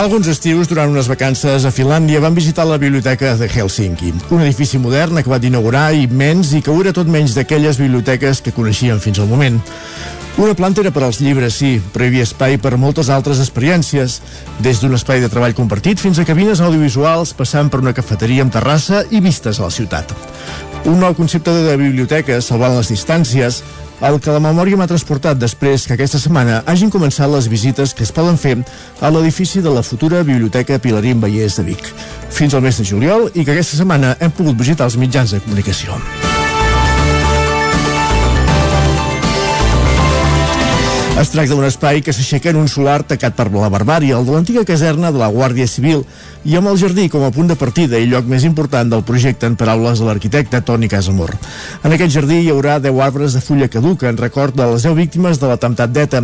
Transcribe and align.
Fa 0.00 0.06
alguns 0.06 0.30
estius, 0.32 0.64
durant 0.64 0.88
unes 0.88 1.10
vacances 1.12 1.66
a 1.68 1.70
Finlàndia, 1.76 2.22
van 2.24 2.32
visitar 2.32 2.64
la 2.64 2.78
biblioteca 2.80 3.34
de 3.36 3.44
Helsinki, 3.52 4.14
un 4.32 4.40
edifici 4.40 4.78
modern 4.80 5.20
acabat 5.20 5.42
d'inaugurar, 5.44 5.90
immens 5.92 6.54
i 6.56 6.62
que 6.64 6.72
ho 6.72 6.78
era 6.80 6.94
tot 6.96 7.10
menys 7.12 7.34
d'aquelles 7.36 7.76
biblioteques 7.76 8.40
que 8.40 8.54
coneixíem 8.56 8.96
fins 8.96 9.20
al 9.20 9.28
moment. 9.28 9.60
Una 10.40 10.54
planta 10.56 10.80
era 10.80 10.88
per 10.88 11.02
als 11.04 11.20
llibres, 11.20 11.58
sí, 11.60 11.74
però 11.92 12.06
hi 12.06 12.14
havia 12.14 12.24
espai 12.24 12.56
per 12.56 12.78
moltes 12.80 13.12
altres 13.12 13.44
experiències, 13.44 14.22
des 14.64 14.80
d'un 14.80 14.96
espai 14.96 15.20
de 15.20 15.28
treball 15.28 15.52
compartit 15.58 16.00
fins 16.00 16.16
a 16.16 16.24
cabines 16.24 16.64
audiovisuals, 16.64 17.34
passant 17.36 17.68
per 17.68 17.84
una 17.84 17.92
cafeteria 17.92 18.48
amb 18.48 18.56
terrassa 18.56 19.04
i 19.12 19.20
vistes 19.20 19.60
a 19.60 19.68
la 19.68 19.74
ciutat. 19.82 20.16
Un 20.84 20.96
nou 20.98 21.12
concepte 21.14 21.52
de 21.52 21.76
biblioteca, 21.76 22.40
salvant 22.40 22.72
les 22.78 22.88
distàncies, 22.88 23.60
el 24.00 24.16
que 24.24 24.32
la 24.32 24.40
memòria 24.40 24.78
m'ha 24.80 24.88
transportat 24.88 25.36
després 25.36 25.84
que 25.84 25.92
aquesta 25.96 26.20
setmana 26.22 26.62
hagin 26.72 26.92
començat 26.92 27.28
les 27.28 27.50
visites 27.52 27.92
que 27.92 28.06
es 28.06 28.14
poden 28.16 28.40
fer 28.40 28.56
a 29.00 29.12
l'edifici 29.12 29.60
de 29.60 29.74
la 29.74 29.84
futura 29.84 30.24
Biblioteca 30.24 30.80
Pilarín 30.80 31.20
Vallès 31.20 31.60
de 31.60 31.68
Vic, 31.68 31.92
fins 32.32 32.56
al 32.56 32.64
mes 32.64 32.80
de 32.80 32.88
juliol 32.94 33.28
i 33.34 33.44
que 33.44 33.52
aquesta 33.52 33.76
setmana 33.76 34.16
hem 34.20 34.32
pogut 34.32 34.56
visitar 34.56 34.88
els 34.88 34.96
mitjans 34.96 35.36
de 35.36 35.44
comunicació. 35.44 36.00
Es 41.18 41.28
tracta 41.34 41.56
d'un 41.56 41.66
espai 41.66 41.98
que 42.06 42.12
s'aixeca 42.14 42.52
en 42.52 42.58
un 42.60 42.68
solar 42.70 43.02
tacat 43.04 43.34
per 43.36 43.48
la 43.52 43.68
barbària, 43.72 44.16
el 44.16 44.24
de 44.24 44.32
l'antiga 44.32 44.62
caserna 44.64 45.10
de 45.10 45.18
la 45.18 45.28
Guàrdia 45.28 45.66
Civil, 45.68 46.04
i 46.46 46.54
amb 46.56 46.70
el 46.70 46.78
jardí 46.80 47.08
com 47.12 47.24
a 47.26 47.32
punt 47.34 47.50
de 47.50 47.56
partida 47.58 47.98
i 47.98 48.06
lloc 48.08 48.28
més 48.30 48.46
important 48.48 48.88
del 48.88 49.02
projecte 49.04 49.48
en 49.50 49.56
paraules 49.60 50.00
de 50.00 50.06
l'arquitecte 50.06 50.62
Toni 50.64 50.88
Casamor. 50.88 51.34
En 51.84 51.92
aquest 51.92 52.14
jardí 52.14 52.38
hi 52.40 52.48
haurà 52.54 52.78
10 52.80 53.02
arbres 53.04 53.36
de 53.36 53.42
fulla 53.44 53.68
caduca 53.68 54.08
en 54.08 54.16
record 54.22 54.56
de 54.56 54.70
les 54.70 54.86
10 54.86 54.96
víctimes 54.96 55.42
de 55.42 55.50
l'atemptat 55.50 55.92
d'ETA. 55.92 56.22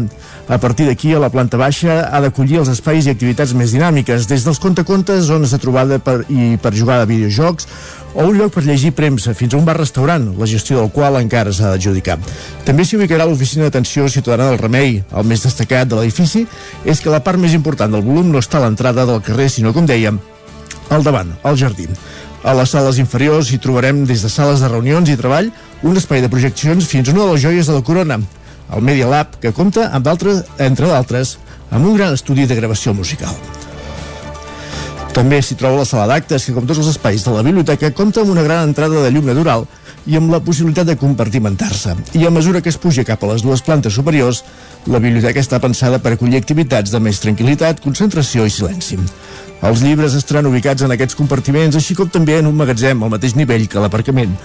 A 0.48 0.59
partir 0.62 0.87
d'aquí, 0.87 1.12
a 1.12 1.20
la 1.20 1.33
planta 1.34 1.61
baixa 1.61 2.07
ha 2.07 2.23
d'acollir 2.23 2.62
els 2.62 2.73
espais 2.73 3.05
i 3.05 3.12
activitats 3.12 3.53
més 3.53 3.75
dinàmiques, 3.77 4.31
des 4.31 4.47
dels 4.47 4.62
contacontes, 4.62 5.27
zones 5.29 5.53
de 5.53 5.61
trobada 5.61 5.98
per, 5.98 6.23
i 6.31 6.57
per 6.62 6.73
jugar 6.73 7.03
a 7.03 7.11
videojocs, 7.11 7.69
o 8.17 8.25
un 8.25 8.39
lloc 8.39 8.55
per 8.55 8.64
llegir 8.64 8.95
premsa, 8.97 9.34
fins 9.36 9.53
a 9.53 9.59
un 9.61 9.67
bar-restaurant, 9.69 10.31
la 10.41 10.48
gestió 10.48 10.81
del 10.81 10.89
qual 10.91 11.19
encara 11.20 11.53
s'ha 11.53 11.75
d'adjudicar. 11.75 12.17
També 12.64 12.84
s'hi 12.84 12.97
ubicarà 12.97 13.27
l'oficina 13.28 13.67
d'atenció 13.67 14.08
ciutadana 14.08 14.48
del 14.50 14.62
Remei. 14.62 15.03
El 15.12 15.28
més 15.28 15.45
destacat 15.45 15.91
de 15.91 15.98
l'edifici 15.98 16.47
és 16.89 17.03
que 17.05 17.12
la 17.12 17.20
part 17.20 17.39
més 17.39 17.53
important 17.53 17.92
del 17.92 18.05
volum 18.06 18.33
no 18.33 18.41
està 18.41 18.56
a 18.56 18.64
l'entrada 18.64 19.05
del 19.05 19.20
carrer, 19.27 19.50
sinó, 19.53 19.75
com 19.77 19.84
dèiem, 19.86 20.17
al 20.89 21.05
davant, 21.05 21.34
al 21.45 21.61
jardí. 21.61 21.91
A 22.47 22.55
les 22.56 22.73
sales 22.73 23.00
inferiors 23.03 23.50
hi 23.53 23.61
trobarem 23.61 24.05
des 24.08 24.25
de 24.25 24.33
sales 24.33 24.64
de 24.64 24.73
reunions 24.73 25.12
i 25.12 25.19
treball 25.20 25.53
un 25.83 26.01
espai 26.01 26.25
de 26.25 26.33
projeccions 26.33 26.89
fins 26.89 27.11
a 27.11 27.12
una 27.12 27.27
de 27.27 27.34
les 27.34 27.45
joies 27.45 27.69
de 27.69 27.77
la 27.77 27.84
corona, 27.84 28.20
el 28.73 28.83
Media 28.83 29.11
Lab, 29.12 29.36
que 29.42 29.53
compta, 29.53 29.91
amb 29.92 30.08
d'altres, 30.08 30.45
entre 30.58 30.89
d'altres, 30.89 31.36
amb 31.70 31.84
un 31.84 32.01
gran 32.01 32.17
estudi 32.17 32.47
de 32.47 32.56
gravació 32.56 32.95
musical. 32.95 33.34
També 35.17 35.39
s'hi 35.41 35.55
troba 35.56 35.78
la 35.81 35.89
sala 35.89 36.05
d'actes, 36.11 36.45
que 36.45 36.53
com 36.53 36.67
tots 36.69 36.83
els 36.83 36.91
espais 36.91 37.22
de 37.25 37.33
la 37.33 37.41
biblioteca 37.41 37.89
compta 37.97 38.20
amb 38.20 38.34
una 38.34 38.42
gran 38.45 38.67
entrada 38.69 39.01
de 39.01 39.13
llum 39.14 39.24
natural 39.24 39.64
i 40.05 40.18
amb 40.18 40.29
la 40.29 40.42
possibilitat 40.45 40.91
de 40.91 40.96
compartimentar-se. 41.01 41.95
I 42.20 42.27
a 42.29 42.33
mesura 42.35 42.61
que 42.61 42.68
es 42.68 42.77
puja 42.77 43.05
cap 43.08 43.24
a 43.24 43.30
les 43.30 43.41
dues 43.41 43.64
plantes 43.64 43.96
superiors, 43.96 44.42
la 44.85 45.01
biblioteca 45.01 45.41
està 45.41 45.57
pensada 45.63 46.02
per 46.05 46.13
acollir 46.13 46.36
activitats 46.36 46.92
de 46.92 47.01
més 47.01 47.23
tranquil·litat, 47.24 47.80
concentració 47.80 48.45
i 48.45 48.52
silenci. 48.52 49.01
Els 49.64 49.80
llibres 49.80 50.20
estaran 50.20 50.52
ubicats 50.52 50.85
en 50.85 50.92
aquests 50.92 51.17
compartiments, 51.17 51.80
així 51.80 51.96
com 51.96 52.12
també 52.12 52.36
en 52.42 52.52
un 52.52 52.61
magatzem 52.61 53.01
al 53.01 53.17
mateix 53.17 53.41
nivell 53.41 53.64
que 53.73 53.80
l'aparcament. 53.80 54.36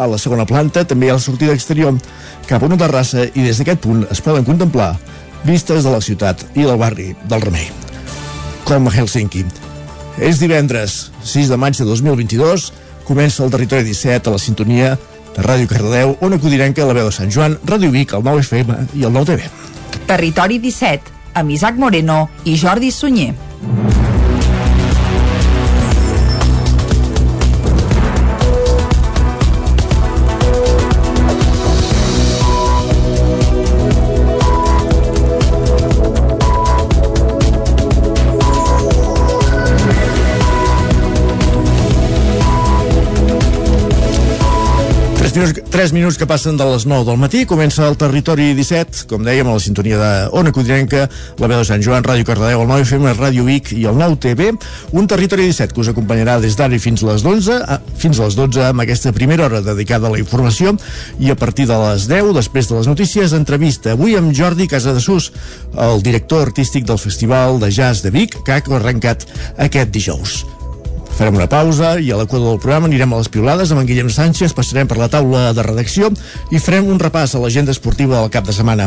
A 0.00 0.08
la 0.08 0.18
segona 0.18 0.48
planta 0.48 0.88
també 0.88 1.10
hi 1.10 1.12
ha 1.12 1.20
la 1.20 1.28
sortida 1.28 1.52
exterior 1.52 2.00
cap 2.48 2.62
a 2.62 2.72
una 2.72 2.80
terrassa 2.80 3.28
i 3.28 3.44
des 3.44 3.60
d'aquest 3.60 3.84
punt 3.84 4.06
es 4.08 4.24
poden 4.24 4.48
contemplar 4.48 4.94
vistes 5.44 5.84
de 5.84 5.92
la 5.92 6.00
ciutat 6.00 6.48
i 6.54 6.64
del 6.64 6.80
barri 6.80 7.12
del 7.28 7.44
Remei. 7.44 7.68
Com 8.64 8.88
a 8.88 8.96
Helsinki. 8.96 9.44
És 10.20 10.36
divendres, 10.38 11.08
6 11.24 11.48
de 11.48 11.56
maig 11.56 11.78
de 11.80 11.86
2022, 11.88 12.66
comença 13.08 13.40
el 13.42 13.50
Territori 13.50 13.86
17 13.88 14.28
a 14.28 14.34
la 14.34 14.40
sintonia 14.42 14.90
de 15.32 15.44
Ràdio 15.46 15.70
Cardedeu, 15.70 16.12
on 16.20 16.36
acudirem 16.36 16.74
que 16.76 16.84
la 16.84 16.92
veu 16.92 17.08
de 17.08 17.14
Sant 17.16 17.32
Joan, 17.32 17.56
Ràdio 17.64 17.88
Vic, 17.94 18.12
el 18.12 18.26
9 18.26 18.44
FM 18.44 18.76
i 19.00 19.08
el 19.08 19.16
9 19.16 19.32
TV. 19.32 19.48
Territori 20.10 20.60
17, 20.60 21.16
amb 21.40 21.56
Isaac 21.56 21.80
Moreno 21.80 22.26
i 22.44 22.58
Jordi 22.60 22.92
Sunyer. 22.92 23.32
Minuts, 45.34 45.70
3 45.70 45.92
minuts 45.92 46.16
que 46.18 46.26
passen 46.26 46.56
de 46.56 46.64
les 46.64 46.84
9 46.86 47.04
del 47.04 47.18
matí, 47.20 47.44
comença 47.46 47.84
el 47.88 47.96
territori 48.00 48.50
17, 48.56 49.06
com 49.10 49.22
dèiem, 49.26 49.48
a 49.48 49.54
la 49.56 49.62
sintonia 49.62 49.98
de 50.00 50.10
Ona 50.38 50.52
Codinenca, 50.52 51.06
la 51.38 51.48
veu 51.50 51.60
de 51.60 51.66
Sant 51.68 51.82
Joan, 51.84 52.04
Ràdio 52.06 52.26
Cardedeu, 52.28 52.62
el 52.62 52.68
9 52.70 52.86
FM, 52.86 53.14
Ràdio 53.18 53.46
Vic 53.46 53.72
i 53.76 53.86
el 53.90 53.98
9 54.00 54.18
TV, 54.22 54.50
un 54.96 55.08
territori 55.10 55.48
17 55.48 55.74
que 55.74 55.82
us 55.84 55.90
acompanyarà 55.92 56.38
des 56.42 56.56
d'ara 56.58 56.78
fins 56.80 57.02
les 57.06 57.24
11, 57.26 57.58
fins 58.00 58.20
a 58.20 58.28
les 58.28 58.38
12 58.38 58.68
amb 58.70 58.84
aquesta 58.86 59.12
primera 59.16 59.48
hora 59.48 59.60
dedicada 59.64 60.08
a 60.08 60.14
la 60.14 60.22
informació 60.22 60.76
i 61.18 61.30
a 61.30 61.36
partir 61.36 61.66
de 61.70 61.80
les 61.86 62.06
10, 62.10 62.30
després 62.36 62.70
de 62.70 62.78
les 62.78 62.88
notícies, 62.90 63.34
entrevista 63.36 63.96
avui 63.96 64.16
amb 64.20 64.32
Jordi 64.36 64.68
Casadesús, 64.70 65.32
el 65.76 66.02
director 66.06 66.46
artístic 66.48 66.88
del 66.88 67.02
Festival 67.02 67.60
de 67.60 67.70
Jazz 67.70 68.02
de 68.02 68.14
Vic, 68.14 68.40
que 68.44 68.56
ha 68.56 68.62
arrencat 68.80 69.28
aquest 69.58 69.92
dijous. 69.92 70.40
Farem 71.20 71.36
una 71.36 71.50
pausa 71.52 71.98
i 72.00 72.06
a 72.08 72.16
l'equador 72.16 72.54
del 72.54 72.60
programa 72.62 72.88
anirem 72.88 73.10
a 73.12 73.18
les 73.20 73.28
piulades 73.28 73.68
amb 73.74 73.82
en 73.82 73.88
Guillem 73.90 74.08
Sánchez, 74.08 74.54
passarem 74.56 74.88
per 74.88 74.96
la 74.96 75.10
taula 75.12 75.50
de 75.52 75.60
redacció 75.66 76.08
i 76.48 76.56
farem 76.56 76.88
un 76.88 76.96
repàs 77.02 77.34
a 77.36 77.42
l'agenda 77.42 77.74
esportiva 77.76 78.16
del 78.16 78.30
cap 78.32 78.46
de 78.48 78.54
setmana. 78.56 78.86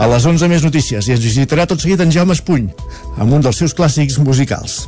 A 0.00 0.08
les 0.08 0.24
11 0.24 0.48
més 0.48 0.64
notícies 0.64 1.04
i 1.04 1.12
ens 1.12 1.20
visitarà 1.20 1.66
tot 1.68 1.84
seguit 1.84 2.00
en 2.00 2.14
Jaume 2.14 2.32
Espuny 2.32 2.70
amb 3.20 3.36
un 3.36 3.44
dels 3.44 3.60
seus 3.60 3.76
clàssics 3.76 4.16
musicals. 4.24 4.78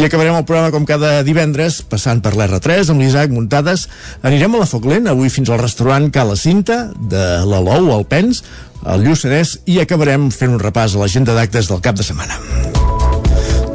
I 0.00 0.06
acabarem 0.08 0.38
el 0.38 0.48
programa 0.48 0.72
com 0.72 0.88
cada 0.88 1.18
divendres, 1.26 1.82
passant 1.92 2.24
per 2.24 2.32
l'R3 2.38 2.88
amb 2.88 3.04
l'Isaac 3.04 3.36
Muntades. 3.36 3.84
Anirem 4.24 4.56
a 4.56 4.62
la 4.62 4.70
Foglent, 4.70 5.12
avui 5.12 5.28
fins 5.28 5.52
al 5.52 5.60
restaurant 5.60 6.08
Cala 6.08 6.40
Cinta, 6.40 6.86
de 6.96 7.26
l'Alou, 7.44 7.92
al 7.92 8.08
Pens, 8.08 8.46
al 8.88 9.04
Lluçanès, 9.04 9.58
i 9.68 9.76
acabarem 9.84 10.30
fent 10.32 10.56
un 10.56 10.64
repàs 10.64 10.96
a 10.96 11.04
l'agenda 11.04 11.36
d'actes 11.36 11.68
del 11.68 11.84
cap 11.84 12.00
de 12.00 12.08
setmana. 12.08 12.40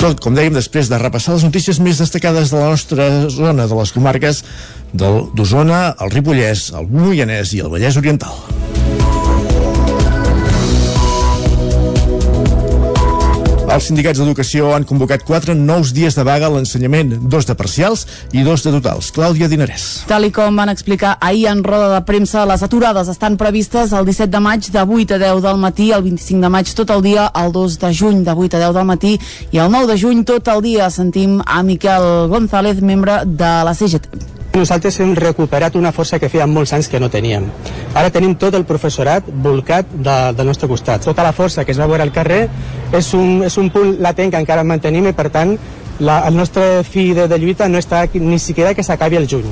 Tot, 0.04 0.20
com 0.20 0.36
dèiem, 0.36 0.52
després 0.52 0.90
de 0.92 0.98
repassar 1.00 1.38
les 1.38 1.46
notícies 1.48 1.78
més 1.80 2.02
destacades 2.04 2.52
de 2.52 2.60
la 2.60 2.74
nostra 2.74 3.06
zona, 3.32 3.70
de 3.72 3.78
les 3.80 3.96
comarques 3.96 4.44
d'Osona, 4.92 5.82
el 6.04 6.12
Ripollès, 6.12 6.74
el 6.76 6.92
Moianès 6.92 7.56
i 7.56 7.64
el 7.64 7.72
Vallès 7.72 8.04
Oriental. 8.04 8.83
Els 13.74 13.88
sindicats 13.90 14.20
d'educació 14.22 14.68
han 14.76 14.84
convocat 14.86 15.24
quatre 15.26 15.56
nous 15.58 15.96
dies 15.98 16.14
de 16.14 16.22
vaga 16.28 16.46
a 16.46 16.54
l'ensenyament, 16.54 17.16
dos 17.26 17.48
de 17.50 17.56
parcials 17.58 18.04
i 18.30 18.44
dos 18.46 18.62
de 18.62 18.70
totals. 18.76 19.08
Clàudia 19.16 19.48
Dinarès. 19.50 20.04
Tal 20.06 20.28
i 20.28 20.30
com 20.36 20.60
van 20.62 20.70
explicar 20.70 21.16
ahir 21.18 21.48
en 21.50 21.64
roda 21.66 21.88
de 21.96 22.02
premsa, 22.06 22.44
les 22.46 22.62
aturades 22.62 23.10
estan 23.10 23.34
previstes 23.42 23.96
el 23.98 24.06
17 24.06 24.30
de 24.30 24.42
maig 24.46 24.70
de 24.76 24.84
8 24.84 25.18
a 25.18 25.20
10 25.24 25.42
del 25.48 25.58
matí, 25.64 25.90
el 25.90 26.04
25 26.06 26.46
de 26.46 26.52
maig 26.54 26.76
tot 26.78 26.94
el 26.94 27.02
dia, 27.02 27.26
el 27.34 27.50
2 27.56 27.80
de 27.82 27.92
juny 27.98 28.22
de 28.28 28.38
8 28.46 28.60
a 28.60 28.62
10 28.68 28.78
del 28.78 28.86
matí 28.92 29.16
i 29.50 29.58
el 29.58 29.74
9 29.74 29.90
de 29.90 29.98
juny 30.04 30.22
tot 30.24 30.54
el 30.54 30.62
dia. 30.62 30.92
Sentim 30.94 31.42
a 31.42 31.64
Miquel 31.64 32.30
González, 32.30 32.78
membre 32.82 33.24
de 33.26 33.52
la 33.66 33.74
CGT. 33.74 34.30
Nosaltres 34.54 35.00
hem 35.02 35.16
recuperat 35.18 35.74
una 35.74 35.90
força 35.90 36.20
que 36.22 36.30
feia 36.30 36.46
molts 36.46 36.76
anys 36.78 36.86
que 36.86 37.00
no 37.02 37.10
teníem. 37.10 37.50
Ara 37.98 38.14
tenim 38.14 38.36
tot 38.38 38.54
el 38.54 38.68
professorat 38.70 39.26
volcat 39.26 39.90
de, 39.90 40.18
del 40.38 40.46
nostre 40.46 40.70
costat. 40.70 41.02
Tota 41.02 41.26
la 41.26 41.34
força 41.34 41.66
que 41.66 41.74
es 41.74 41.82
va 41.82 41.90
veure 41.90 42.06
al 42.06 42.14
carrer 42.14 42.44
és 42.94 43.14
un, 43.18 43.42
és 43.46 43.58
un 43.58 43.70
punt 43.74 43.96
latent 44.04 44.32
que 44.32 44.42
encara 44.42 44.64
mantenim 44.68 45.10
i 45.10 45.16
per 45.18 45.30
tant 45.34 45.56
la, 46.00 46.22
el 46.28 46.36
nostre 46.38 46.84
fi 46.88 47.12
de, 47.18 47.28
de 47.28 47.40
lluita 47.42 47.70
no 47.70 47.82
està 47.82 48.06
ni 48.14 48.40
siquiera 48.40 48.74
que 48.74 48.86
s'acabi 48.86 49.20
el 49.20 49.30
juny. 49.30 49.50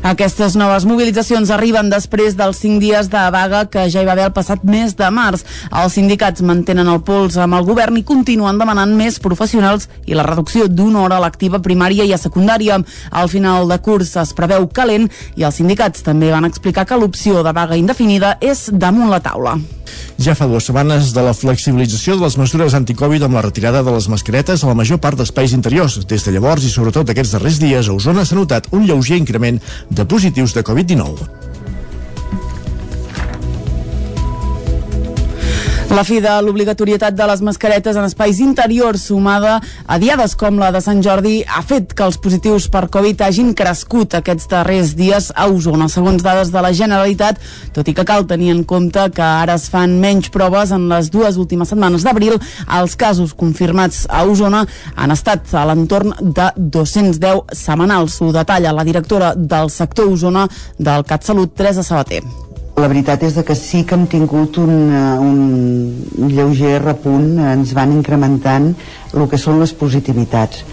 Aquestes 0.00 0.54
noves 0.56 0.86
mobilitzacions 0.88 1.50
arriben 1.52 1.90
després 1.92 2.32
dels 2.32 2.56
cinc 2.62 2.80
dies 2.80 3.10
de 3.12 3.20
vaga 3.34 3.66
que 3.68 3.82
ja 3.92 4.00
hi 4.00 4.06
va 4.08 4.14
haver 4.14 4.30
el 4.30 4.32
passat 4.32 4.62
mes 4.64 4.94
de 4.96 5.10
març. 5.12 5.42
Els 5.76 5.98
sindicats 5.98 6.40
mantenen 6.40 6.88
el 6.88 7.02
pols 7.04 7.36
amb 7.36 7.58
el 7.58 7.66
govern 7.68 7.98
i 8.00 8.04
continuen 8.08 8.56
demanant 8.56 8.94
més 8.96 9.18
professionals 9.20 9.90
i 10.08 10.16
la 10.16 10.24
reducció 10.24 10.70
d'una 10.72 11.02
hora 11.04 11.18
lectiva 11.20 11.60
primària 11.60 12.06
i 12.08 12.14
a 12.16 12.20
secundària. 12.22 12.78
Al 13.10 13.28
final 13.28 13.68
de 13.68 13.76
curs 13.84 14.14
es 14.16 14.32
preveu 14.32 14.70
calent 14.72 15.10
i 15.36 15.44
els 15.44 15.60
sindicats 15.60 16.00
també 16.06 16.32
van 16.32 16.48
explicar 16.48 16.86
que 16.88 16.96
l'opció 16.96 17.44
de 17.44 17.52
vaga 17.52 17.76
indefinida 17.76 18.38
és 18.40 18.70
damunt 18.72 19.12
la 19.12 19.20
taula. 19.20 19.58
Ja 20.20 20.34
fa 20.36 20.44
dues 20.44 20.66
setmanes 20.68 21.14
de 21.16 21.22
la 21.24 21.32
flexibilització 21.32 22.18
de 22.18 22.26
les 22.26 22.36
mesures 22.36 22.74
anticovid 22.76 23.24
amb 23.24 23.38
la 23.38 23.44
retirada 23.46 23.80
de 23.82 23.94
les 23.94 24.08
mascaretes 24.12 24.62
a 24.62 24.68
la 24.68 24.76
major 24.76 25.00
part 25.00 25.16
d'espais 25.16 25.54
interiors. 25.56 25.96
Des 26.10 26.26
de 26.26 26.34
llavors 26.34 26.64
i 26.64 26.72
sobretot 26.72 27.08
aquests 27.08 27.32
darrers 27.36 27.60
dies 27.62 27.88
a 27.88 27.94
Osona 27.96 28.26
s'ha 28.28 28.36
notat 28.36 28.68
un 28.76 28.84
lleuger 28.86 29.16
increment 29.16 29.60
de 29.90 30.04
positius 30.04 30.54
de 30.54 30.62
Covid-19. 30.62 31.49
La 35.90 36.04
fi 36.06 36.20
de 36.22 36.30
l'obligatorietat 36.46 37.16
de 37.18 37.26
les 37.26 37.40
mascaretes 37.42 37.96
en 37.98 38.04
espais 38.06 38.38
interiors 38.38 39.08
sumada 39.08 39.56
a 39.90 39.96
diades 39.98 40.36
com 40.38 40.60
la 40.60 40.68
de 40.70 40.78
Sant 40.84 41.00
Jordi 41.02 41.40
ha 41.42 41.64
fet 41.66 41.96
que 41.98 42.04
els 42.06 42.18
positius 42.22 42.68
per 42.70 42.84
Covid 42.94 43.24
hagin 43.26 43.48
crescut 43.58 44.14
aquests 44.14 44.46
darrers 44.52 44.92
dies 44.94 45.32
a 45.34 45.48
Osona. 45.50 45.88
Segons 45.90 46.22
dades 46.22 46.52
de 46.54 46.62
la 46.62 46.70
Generalitat, 46.70 47.40
tot 47.74 47.90
i 47.90 47.94
que 47.96 48.04
cal 48.06 48.22
tenir 48.30 48.52
en 48.54 48.60
compte 48.62 49.08
que 49.16 49.24
ara 49.24 49.56
es 49.58 49.66
fan 49.72 49.96
menys 49.98 50.30
proves 50.30 50.70
en 50.76 50.86
les 50.92 51.10
dues 51.10 51.40
últimes 51.42 51.74
setmanes 51.74 52.06
d'abril, 52.06 52.38
els 52.78 52.94
casos 52.94 53.34
confirmats 53.34 54.04
a 54.06 54.22
Osona 54.30 54.62
han 54.94 55.16
estat 55.16 55.50
a 55.58 55.64
l'entorn 55.66 56.14
de 56.20 56.52
210 56.54 57.50
setmanals. 57.64 58.20
Ho 58.22 58.30
detalla 58.30 58.76
la 58.78 58.86
directora 58.86 59.34
del 59.34 59.74
sector 59.74 60.06
Osona 60.14 60.46
del 60.78 61.02
CatSalut, 61.02 61.56
Teresa 61.58 61.82
Sabater. 61.82 62.22
La 62.76 62.88
veritat 62.88 63.22
és 63.26 63.34
que 63.44 63.56
sí 63.58 63.82
que 63.84 63.96
hem 63.96 64.06
tingut 64.08 64.56
un, 64.62 64.70
eh, 64.94 65.18
un 65.20 66.30
lleuger 66.30 66.78
repunt, 66.82 67.38
ens 67.52 67.74
van 67.76 67.92
incrementant 67.92 68.74
el 69.12 69.28
que 69.28 69.38
són 69.38 69.60
les 69.60 69.72
positivitats. 69.72 70.64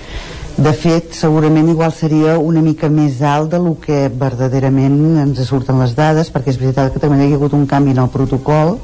De 0.58 0.72
fet, 0.74 1.12
segurament 1.14 1.68
igual 1.70 1.92
seria 1.94 2.40
una 2.42 2.64
mica 2.66 2.88
més 2.90 3.20
alt 3.22 3.52
de 3.52 3.60
lo 3.62 3.76
que 3.78 4.08
verdaderament 4.10 4.96
ens 5.22 5.42
surten 5.46 5.78
les 5.78 5.94
dades, 5.94 6.32
perquè 6.34 6.50
és 6.50 6.58
veritat 6.58 6.94
que 6.94 7.02
també 7.04 7.28
hi 7.28 7.36
ha 7.36 7.38
hagut 7.38 7.54
un 7.54 7.68
canvi 7.70 7.94
en 7.94 8.02
el 8.02 8.10
protocol. 8.10 8.80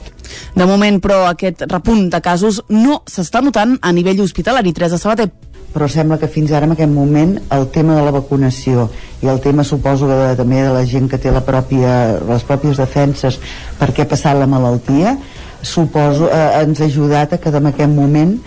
De 0.54 0.68
moment, 0.70 1.00
però, 1.02 1.24
aquest 1.32 1.66
repunt 1.72 2.12
de 2.14 2.22
casos 2.22 2.62
no 2.70 3.02
s'està 3.10 3.42
notant 3.42 3.80
a 3.82 3.92
nivell 3.92 4.22
hospitalari. 4.22 4.74
Teresa 4.74 5.02
Sabater, 5.02 5.32
però 5.74 5.88
sembla 5.90 6.20
que 6.22 6.30
fins 6.30 6.52
ara 6.54 6.68
en 6.70 6.76
aquest 6.76 6.92
moment 6.94 7.38
el 7.56 7.68
tema 7.74 7.96
de 7.98 8.04
la 8.06 8.14
vacunació 8.14 8.88
i 9.24 9.30
el 9.32 9.40
tema 9.42 9.66
suposo 9.66 10.08
de, 10.08 10.36
també 10.38 10.62
de 10.62 10.74
la 10.74 10.84
gent 10.86 11.10
que 11.10 11.18
té 11.18 11.32
la 11.34 11.42
pròpia, 11.46 12.20
les 12.30 12.46
pròpies 12.46 12.78
defenses 12.78 13.40
per 13.80 13.90
què 13.92 14.06
ha 14.06 14.12
passat 14.12 14.38
la 14.38 14.50
malaltia 14.50 15.18
suposo 15.64 16.30
eh, 16.30 16.62
ens 16.62 16.82
ha 16.82 16.90
ajudat 16.92 17.34
a 17.34 17.42
que 17.42 17.50
en 17.50 17.72
aquest 17.72 17.90
moment 17.90 18.38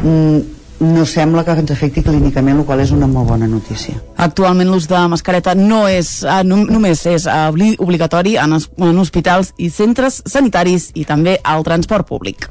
mm, 0.00 0.59
no 0.80 1.04
sembla 1.06 1.44
que 1.44 1.54
ens 1.56 1.70
afecti 1.70 2.02
clínicament, 2.02 2.60
el 2.60 2.66
qual 2.68 2.80
és 2.80 2.92
una 2.96 3.08
molt 3.10 3.28
bona 3.30 3.48
notícia. 3.48 3.94
Actualment 4.16 4.70
l'ús 4.72 4.88
de 4.90 5.00
mascareta 5.12 5.54
no 5.54 5.86
és, 5.88 6.22
eh, 6.24 6.42
no, 6.44 6.64
només 6.64 7.04
és 7.06 7.26
obligatori 7.78 8.36
en, 8.40 8.56
en 8.56 8.98
hospitals 8.98 9.52
i 9.58 9.70
centres 9.70 10.22
sanitaris 10.26 10.90
i 10.94 11.04
també 11.04 11.38
al 11.44 11.64
transport 11.64 12.08
públic. 12.08 12.48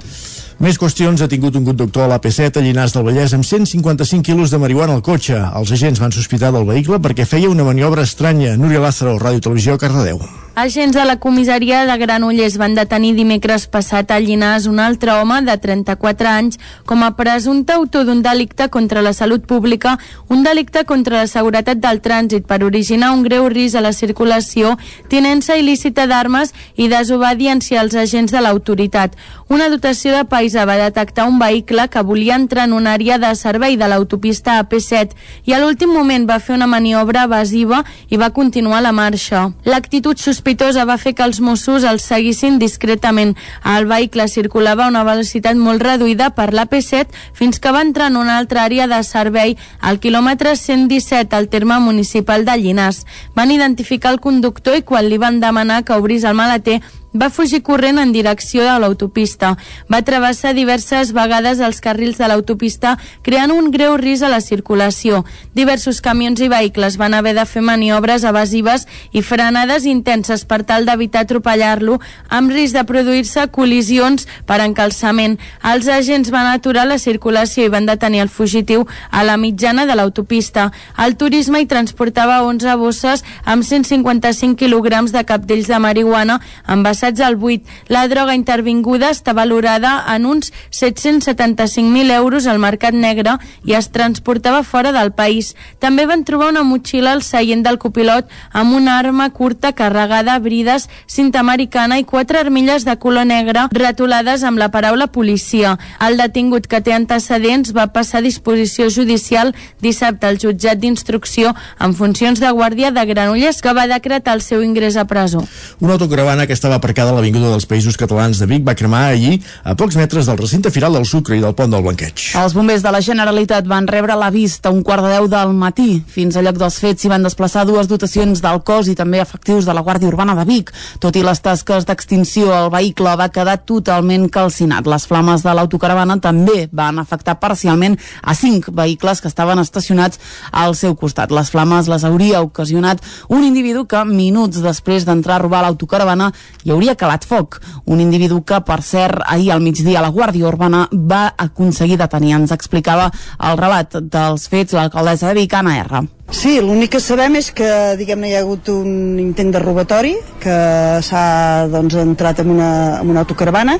Més 0.59 0.75
qüestions. 0.75 1.21
Ha 1.23 1.29
tingut 1.31 1.55
un 1.55 1.63
conductor 1.63 2.03
a 2.03 2.09
l'AP7 2.11 2.59
a 2.59 2.63
Llinars 2.65 2.93
del 2.95 3.05
Vallès 3.07 3.33
amb 3.35 3.47
155 3.47 4.25
quilos 4.27 4.51
de 4.51 4.59
marihuana 4.59 4.97
al 4.97 5.05
cotxe. 5.05 5.39
Els 5.39 5.71
agents 5.71 6.03
van 6.03 6.11
sospitar 6.11 6.51
del 6.51 6.67
vehicle 6.67 6.99
perquè 6.99 7.25
feia 7.25 7.51
una 7.51 7.63
maniobra 7.63 8.03
estranya. 8.03 8.57
Núria 8.59 8.83
Lázaro, 8.83 9.15
Ràdio 9.23 9.47
Televisió, 9.47 9.79
Cardedeu. 9.79 10.19
Agents 10.59 10.93
de 10.93 11.05
la 11.05 11.15
comissaria 11.15 11.85
de 11.87 11.95
Granollers 11.97 12.57
van 12.59 12.73
detenir 12.75 13.13
dimecres 13.15 13.63
passat 13.71 14.09
a 14.11 14.17
Llinars 14.19 14.65
un 14.67 14.81
altre 14.83 15.13
home 15.15 15.37
de 15.47 15.53
34 15.55 16.27
anys 16.27 16.59
com 16.89 17.05
a 17.05 17.13
presumpte 17.15 17.71
autor 17.71 18.03
d'un 18.03 18.19
delicte 18.19 18.67
contra 18.67 18.99
la 19.01 19.13
salut 19.13 19.45
pública, 19.47 19.93
un 20.27 20.43
delicte 20.43 20.83
contra 20.83 21.21
la 21.21 21.29
seguretat 21.31 21.79
del 21.79 22.01
trànsit 22.03 22.43
per 22.43 22.65
originar 22.67 23.13
un 23.15 23.23
greu 23.23 23.47
risc 23.47 23.79
a 23.79 23.83
la 23.85 23.93
circulació, 23.95 24.73
tinença 25.07 25.55
il·lícita 25.55 26.09
d'armes 26.11 26.51
i 26.75 26.89
desobediència 26.91 27.79
als 27.79 27.95
agents 27.95 28.35
de 28.35 28.43
l'autoritat. 28.43 29.15
Una 29.47 29.69
dotació 29.71 30.11
de 30.11 30.25
paisa 30.27 30.67
va 30.67 30.75
detectar 30.75 31.29
un 31.31 31.39
vehicle 31.39 31.87
que 31.87 32.03
volia 32.03 32.35
entrar 32.35 32.67
en 32.67 32.75
una 32.75 32.97
àrea 32.99 33.15
de 33.17 33.31
servei 33.39 33.79
de 33.79 33.87
l'autopista 33.87 34.59
AP7 34.59 35.15
i 35.47 35.55
a 35.55 35.63
l'últim 35.63 35.95
moment 35.95 36.27
va 36.27 36.41
fer 36.43 36.59
una 36.59 36.67
maniobra 36.67 37.23
evasiva 37.31 37.85
i 38.09 38.19
va 38.19 38.33
continuar 38.35 38.83
la 38.83 38.91
marxa. 38.91 39.47
L'actitud 39.63 40.19
sospitosa 40.19 40.48
sospitosa 40.49 40.83
va 40.89 40.97
fer 40.97 41.11
que 41.13 41.21
els 41.21 41.39
Mossos 41.45 41.83
els 41.85 42.01
seguissin 42.09 42.55
discretament. 42.57 43.35
El 43.61 43.85
vehicle 43.85 44.25
circulava 44.27 44.87
a 44.87 44.89
una 44.89 45.03
velocitat 45.05 45.59
molt 45.61 45.83
reduïda 45.85 46.31
per 46.33 46.47
l'AP7 46.49 47.13
fins 47.37 47.59
que 47.61 47.69
va 47.69 47.83
entrar 47.85 48.07
en 48.09 48.17
una 48.17 48.39
altra 48.39 48.63
àrea 48.65 48.87
de 48.89 48.97
servei 49.03 49.57
al 49.79 49.99
quilòmetre 50.01 50.55
117 50.57 51.35
al 51.35 51.49
terme 51.49 51.77
municipal 51.79 52.45
de 52.45 52.57
Llinars. 52.57 53.05
Van 53.35 53.51
identificar 53.51 54.09
el 54.11 54.19
conductor 54.19 54.79
i 54.79 54.81
quan 54.81 55.05
li 55.05 55.21
van 55.21 55.37
demanar 55.39 55.83
que 55.83 55.93
obrís 55.93 56.25
el 56.25 56.33
maleter 56.33 56.79
va 57.13 57.29
fugir 57.29 57.61
corrent 57.63 57.97
en 57.99 58.11
direcció 58.13 58.63
de 58.63 58.75
l'autopista. 58.79 59.55
Va 59.89 60.01
travessar 60.05 60.53
diverses 60.53 61.11
vegades 61.13 61.59
els 61.59 61.81
carrils 61.81 62.19
de 62.19 62.27
l'autopista, 62.29 62.97
creant 63.25 63.51
un 63.51 63.71
greu 63.71 63.97
risc 63.97 64.23
a 64.23 64.29
la 64.29 64.41
circulació. 64.41 65.23
Diversos 65.55 66.01
camions 66.01 66.41
i 66.41 66.49
vehicles 66.51 66.97
van 66.97 67.13
haver 67.13 67.33
de 67.35 67.45
fer 67.49 67.63
maniobres 67.65 68.23
evasives 68.23 68.85
i 69.11 69.23
frenades 69.25 69.85
intenses 69.89 70.45
per 70.45 70.61
tal 70.63 70.85
d'evitar 70.85 71.25
atropellar-lo, 71.25 71.99
amb 72.29 72.51
risc 72.53 72.77
de 72.77 72.85
produir-se 72.85 73.47
col·lisions 73.49 74.27
per 74.45 74.59
encalçament. 74.61 75.39
Els 75.63 75.87
agents 75.87 76.29
van 76.29 76.51
aturar 76.51 76.85
la 76.87 76.99
circulació 76.99 77.65
i 77.65 77.73
van 77.73 77.89
detenir 77.89 78.21
el 78.21 78.29
fugitiu 78.29 78.85
a 79.09 79.23
la 79.23 79.37
mitjana 79.37 79.85
de 79.85 79.95
l'autopista. 79.95 80.69
El 80.97 81.17
turisme 81.17 81.61
hi 81.61 81.69
transportava 81.69 82.43
11 82.45 82.75
bosses 82.77 83.25
amb 83.45 83.63
155 83.63 84.55
quilograms 84.59 85.11
de 85.11 85.23
capdells 85.25 85.67
de 85.67 85.79
marihuana 85.79 86.39
amb 86.65 86.85
passats 86.99 87.21
al 87.21 87.37
8. 87.39 87.63
La 87.87 88.07
droga 88.07 88.35
intervinguda 88.35 89.09
està 89.13 89.31
valorada 89.33 90.03
en 90.11 90.25
uns 90.27 90.51
775.000 90.75 92.11
euros 92.11 92.47
al 92.47 92.59
mercat 92.59 92.93
negre 92.93 93.37
i 93.63 93.75
es 93.77 93.89
transportava 93.89 94.63
fora 94.63 94.91
del 94.91 95.13
país. 95.15 95.55
També 95.79 96.05
van 96.05 96.25
trobar 96.27 96.49
una 96.51 96.65
motxilla 96.67 97.13
al 97.13 97.23
seient 97.23 97.63
del 97.63 97.79
copilot 97.79 98.27
amb 98.51 98.75
una 98.75 98.97
arma 98.99 99.29
curta 99.31 99.71
carregada, 99.73 100.37
brides, 100.39 100.89
cinta 101.07 101.39
americana 101.39 101.99
i 101.99 102.03
quatre 102.03 102.39
armilles 102.39 102.83
de 102.85 102.97
color 102.99 103.25
negre 103.25 103.67
retolades 103.71 104.43
amb 104.43 104.59
la 104.59 104.69
paraula 104.71 105.07
policia. 105.07 105.77
El 106.03 106.17
detingut 106.19 106.67
que 106.67 106.81
té 106.81 106.93
antecedents 106.93 107.71
va 107.75 107.87
passar 107.93 108.19
a 108.19 108.27
disposició 108.27 108.89
judicial 108.89 109.53
dissabte 109.79 110.27
al 110.27 110.39
jutjat 110.41 110.79
d'instrucció 110.79 111.55
en 111.79 111.95
funcions 111.95 112.41
de 112.43 112.51
guàrdia 112.51 112.91
de 112.91 113.05
Granollers 113.05 113.61
que 113.61 113.73
va 113.73 113.87
decretar 113.87 114.35
el 114.35 114.43
seu 114.43 114.63
ingrés 114.63 114.97
a 114.97 115.05
presó. 115.07 115.45
Una 115.79 115.93
autocaravana 115.93 116.47
que 116.47 116.53
estava 116.53 116.81
aparcada 116.89 117.11
a 117.11 117.19
l'Avinguda 117.19 117.51
dels 117.53 117.67
Països 117.69 117.93
Catalans 118.01 118.39
de 118.41 118.47
Vic 118.49 118.63
va 118.65 118.73
cremar 118.73 119.11
ahir 119.11 119.35
a 119.61 119.75
pocs 119.77 119.93
metres 119.99 120.25
del 120.25 120.39
recinte 120.39 120.71
firal 120.73 120.95
del 120.97 121.05
Sucre 121.05 121.35
i 121.37 121.41
del 121.43 121.53
pont 121.53 121.69
del 121.69 121.83
Blanqueig. 121.85 122.31
Els 122.39 122.55
bombers 122.57 122.81
de 122.81 122.89
la 122.89 123.01
Generalitat 123.05 123.67
van 123.69 123.85
rebre 123.85 124.15
l'avís 124.17 124.55
a 124.65 124.71
un 124.73 124.79
quart 124.81 125.05
de 125.05 125.11
deu 125.13 125.27
del 125.29 125.53
matí. 125.53 125.99
Fins 126.09 126.33
a 126.33 126.41
lloc 126.41 126.57
dels 126.57 126.79
fets 126.81 127.05
s'hi 127.05 127.11
van 127.11 127.21
desplaçar 127.21 127.67
dues 127.69 127.85
dotacions 127.85 128.41
del 128.41 128.63
cos 128.65 128.89
i 128.89 128.95
també 128.97 129.19
efectius 129.21 129.67
de 129.69 129.75
la 129.77 129.83
Guàrdia 129.85 130.09
Urbana 130.09 130.33
de 130.39 130.47
Vic. 130.49 130.71
Tot 130.97 131.13
i 131.13 131.21
les 131.21 131.43
tasques 131.45 131.85
d'extinció, 131.85 132.49
el 132.57 132.71
vehicle 132.73 133.13
va 133.21 133.29
quedar 133.29 133.59
totalment 133.69 134.25
calcinat. 134.33 134.89
Les 134.89 135.05
flames 135.05 135.45
de 135.45 135.53
l'autocaravana 135.53 136.17
també 136.17 136.65
van 136.73 136.97
afectar 136.97 137.37
parcialment 137.37 137.99
a 138.23 138.33
cinc 138.33 138.71
vehicles 138.73 139.21
que 139.21 139.29
estaven 139.29 139.61
estacionats 139.61 140.17
al 140.49 140.73
seu 140.73 140.97
costat. 140.97 141.29
Les 141.29 141.53
flames 141.53 141.85
les 141.85 142.07
hauria 142.09 142.41
ocasionat 142.41 143.05
un 143.29 143.45
individu 143.45 143.85
que 143.85 144.01
minuts 144.09 144.65
després 144.65 145.05
d'entrar 145.05 145.37
a 145.37 145.45
robar 145.45 145.61
l'autocaravana 145.67 146.33
hi 146.65 146.73
hauria 146.73 146.78
calat 146.95 147.25
foc. 147.25 147.59
Un 147.85 147.99
individu 147.99 148.43
que, 148.43 148.61
per 148.61 148.81
cert, 148.81 149.23
ahir 149.25 149.51
al 149.51 149.61
migdia 149.61 150.01
la 150.01 150.11
Guàrdia 150.11 150.47
Urbana 150.47 150.87
va 150.91 151.33
aconseguir 151.37 151.97
detenir. 151.97 152.35
Ens 152.39 152.51
explicava 152.51 153.11
el 153.49 153.57
relat 153.57 153.99
dels 154.01 154.47
fets 154.47 154.73
l'alcaldessa 154.73 155.27
de 155.27 155.41
Vic, 155.41 155.53
Anna 155.53 155.77
R. 155.83 156.18
Sí, 156.29 156.59
l'únic 156.61 156.91
que 156.93 156.99
sabem 157.01 157.39
és 157.39 157.47
que 157.57 157.67
diguem-ne 157.97 158.29
hi 158.29 158.35
ha 158.37 158.43
hagut 158.43 158.67
un 158.69 159.17
intent 159.17 159.49
de 159.49 159.59
robatori 159.63 160.11
que 160.39 160.57
s'ha 161.01 161.23
doncs, 161.71 161.95
entrat 161.97 162.43
en 162.43 162.51
una, 162.53 162.69
en 163.01 163.09
una 163.09 163.23
autocaravana 163.25 163.79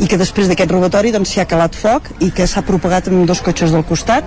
i 0.00 0.08
que 0.08 0.16
després 0.16 0.48
d'aquest 0.48 0.72
robatori 0.72 1.12
doncs, 1.12 1.28
s'hi 1.28 1.42
ha 1.42 1.48
calat 1.50 1.76
foc 1.76 2.08
i 2.24 2.30
que 2.32 2.46
s'ha 2.48 2.64
propagat 2.64 3.10
en 3.12 3.26
dos 3.28 3.42
cotxes 3.44 3.76
del 3.76 3.84
costat. 3.84 4.24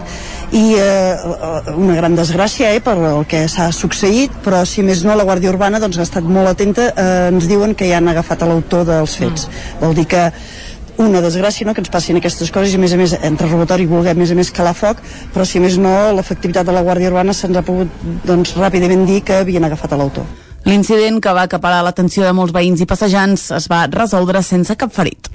I 0.54 0.64
eh, 0.78 1.74
una 1.74 1.98
gran 1.98 2.14
desgràcia 2.14 2.70
eh, 2.78 2.82
per 2.86 2.94
el 3.10 3.26
que 3.26 3.48
s'ha 3.50 3.72
succeït 3.74 4.38
però 4.46 4.62
si 4.70 4.86
més 4.86 5.02
no 5.02 5.18
la 5.18 5.26
Guàrdia 5.26 5.50
Urbana 5.50 5.82
doncs, 5.82 5.98
ha 5.98 6.06
estat 6.06 6.30
molt 6.30 6.54
atenta. 6.54 6.92
Eh, 6.94 7.32
ens 7.34 7.50
diuen 7.50 7.74
que 7.74 7.90
ja 7.90 7.98
han 7.98 8.14
agafat 8.14 8.46
l'autor 8.46 8.86
dels 8.86 9.18
fets. 9.18 9.50
Mm. 9.50 9.82
vol 9.82 9.98
dir 9.98 10.06
que 10.14 10.28
una 11.02 11.22
desgràcia 11.22 11.66
no? 11.66 11.74
que 11.74 11.82
ens 11.82 11.92
passin 11.94 12.20
aquestes 12.20 12.52
coses 12.54 12.74
i 12.74 12.78
a 12.78 12.84
més 12.84 12.94
a 12.94 13.00
més 13.00 13.18
entre 13.22 13.50
robatori 13.50 13.88
voler 13.90 14.14
a 14.14 14.20
més 14.20 14.32
a 14.32 14.38
més 14.38 14.52
calar 14.54 14.76
foc 14.78 15.02
però 15.34 15.46
si 15.46 15.62
més 15.64 15.80
no 15.82 16.14
l'efectivitat 16.14 16.68
de 16.68 16.76
la 16.76 16.86
Guàrdia 16.86 17.10
Urbana 17.10 17.34
se'ns 17.34 17.58
ha 17.58 17.66
pogut 17.66 17.90
doncs, 18.26 18.56
ràpidament 18.60 19.06
dir 19.10 19.22
que 19.26 19.42
havien 19.42 19.66
agafat 19.66 19.94
a 19.94 20.02
l'autor 20.02 20.28
L'incident 20.64 21.20
que 21.20 21.32
va 21.36 21.44
acaparar 21.44 21.82
l'atenció 21.84 22.24
de 22.24 22.32
molts 22.36 22.54
veïns 22.56 22.80
i 22.80 22.88
passejants 22.88 23.50
es 23.58 23.66
va 23.68 23.82
resoldre 23.92 24.40
sense 24.48 24.78
cap 24.80 24.94
ferit. 24.96 25.28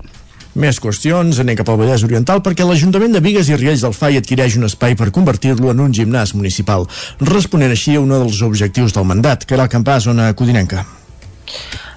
Més 0.59 0.79
qüestions, 0.81 1.38
anem 1.43 1.59
cap 1.59 1.69
al 1.69 1.77
Vallès 1.79 2.03
Oriental 2.07 2.41
perquè 2.43 2.65
l'Ajuntament 2.65 3.12
de 3.12 3.21
Vigues 3.23 3.50
i 3.53 3.59
Riells 3.59 3.85
del 3.85 3.93
FAI 3.93 4.17
adquireix 4.23 4.57
un 4.57 4.65
espai 4.67 4.97
per 4.97 5.11
convertir-lo 5.15 5.69
en 5.71 5.83
un 5.85 5.93
gimnàs 5.95 6.33
municipal, 6.35 6.88
responent 7.21 7.75
així 7.75 7.99
a 7.99 8.00
un 8.00 8.15
dels 8.15 8.41
objectius 8.47 8.97
del 8.97 9.07
mandat, 9.11 9.45
que 9.45 9.55
era 9.59 9.69
el 9.69 9.75
campà 9.75 10.00
zona 10.00 10.33
codinenca. 10.33 10.87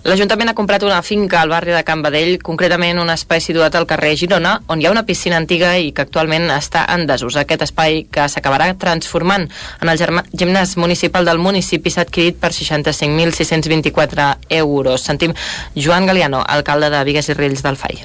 L'Ajuntament 0.01 0.50
ha 0.50 0.55
comprat 0.58 0.81
una 0.81 1.03
finca 1.05 1.43
al 1.43 1.51
barri 1.53 1.75
de 1.75 1.84
Can 1.86 2.00
Badell, 2.01 2.39
concretament 2.41 2.98
un 2.98 3.12
espai 3.13 3.38
situat 3.46 3.75
al 3.77 3.86
carrer 3.86 4.15
Girona, 4.17 4.55
on 4.74 4.79
hi 4.81 4.88
ha 4.88 4.93
una 4.93 5.03
piscina 5.05 5.38
antiga 5.38 5.75
i 5.77 5.91
que 5.93 6.01
actualment 6.01 6.48
està 6.55 6.88
en 6.89 7.05
desús. 7.05 7.38
Aquest 7.38 7.67
espai 7.67 8.00
que 8.10 8.25
s'acabarà 8.25 8.72
transformant 8.81 9.46
en 9.46 9.91
el 9.93 10.01
gimnàs 10.34 10.74
municipal 10.81 11.29
del 11.29 11.38
municipi 11.38 11.93
s'ha 11.93 12.08
adquirit 12.08 12.39
per 12.41 12.50
65.624 12.50 14.31
euros. 14.63 15.05
Sentim 15.05 15.38
Joan 15.75 16.10
Galiano, 16.10 16.41
alcalde 16.41 16.89
de 16.89 17.03
Vigues 17.05 17.29
i 17.29 17.38
Rills 17.38 17.62
del 17.62 17.77
FAI 17.77 18.01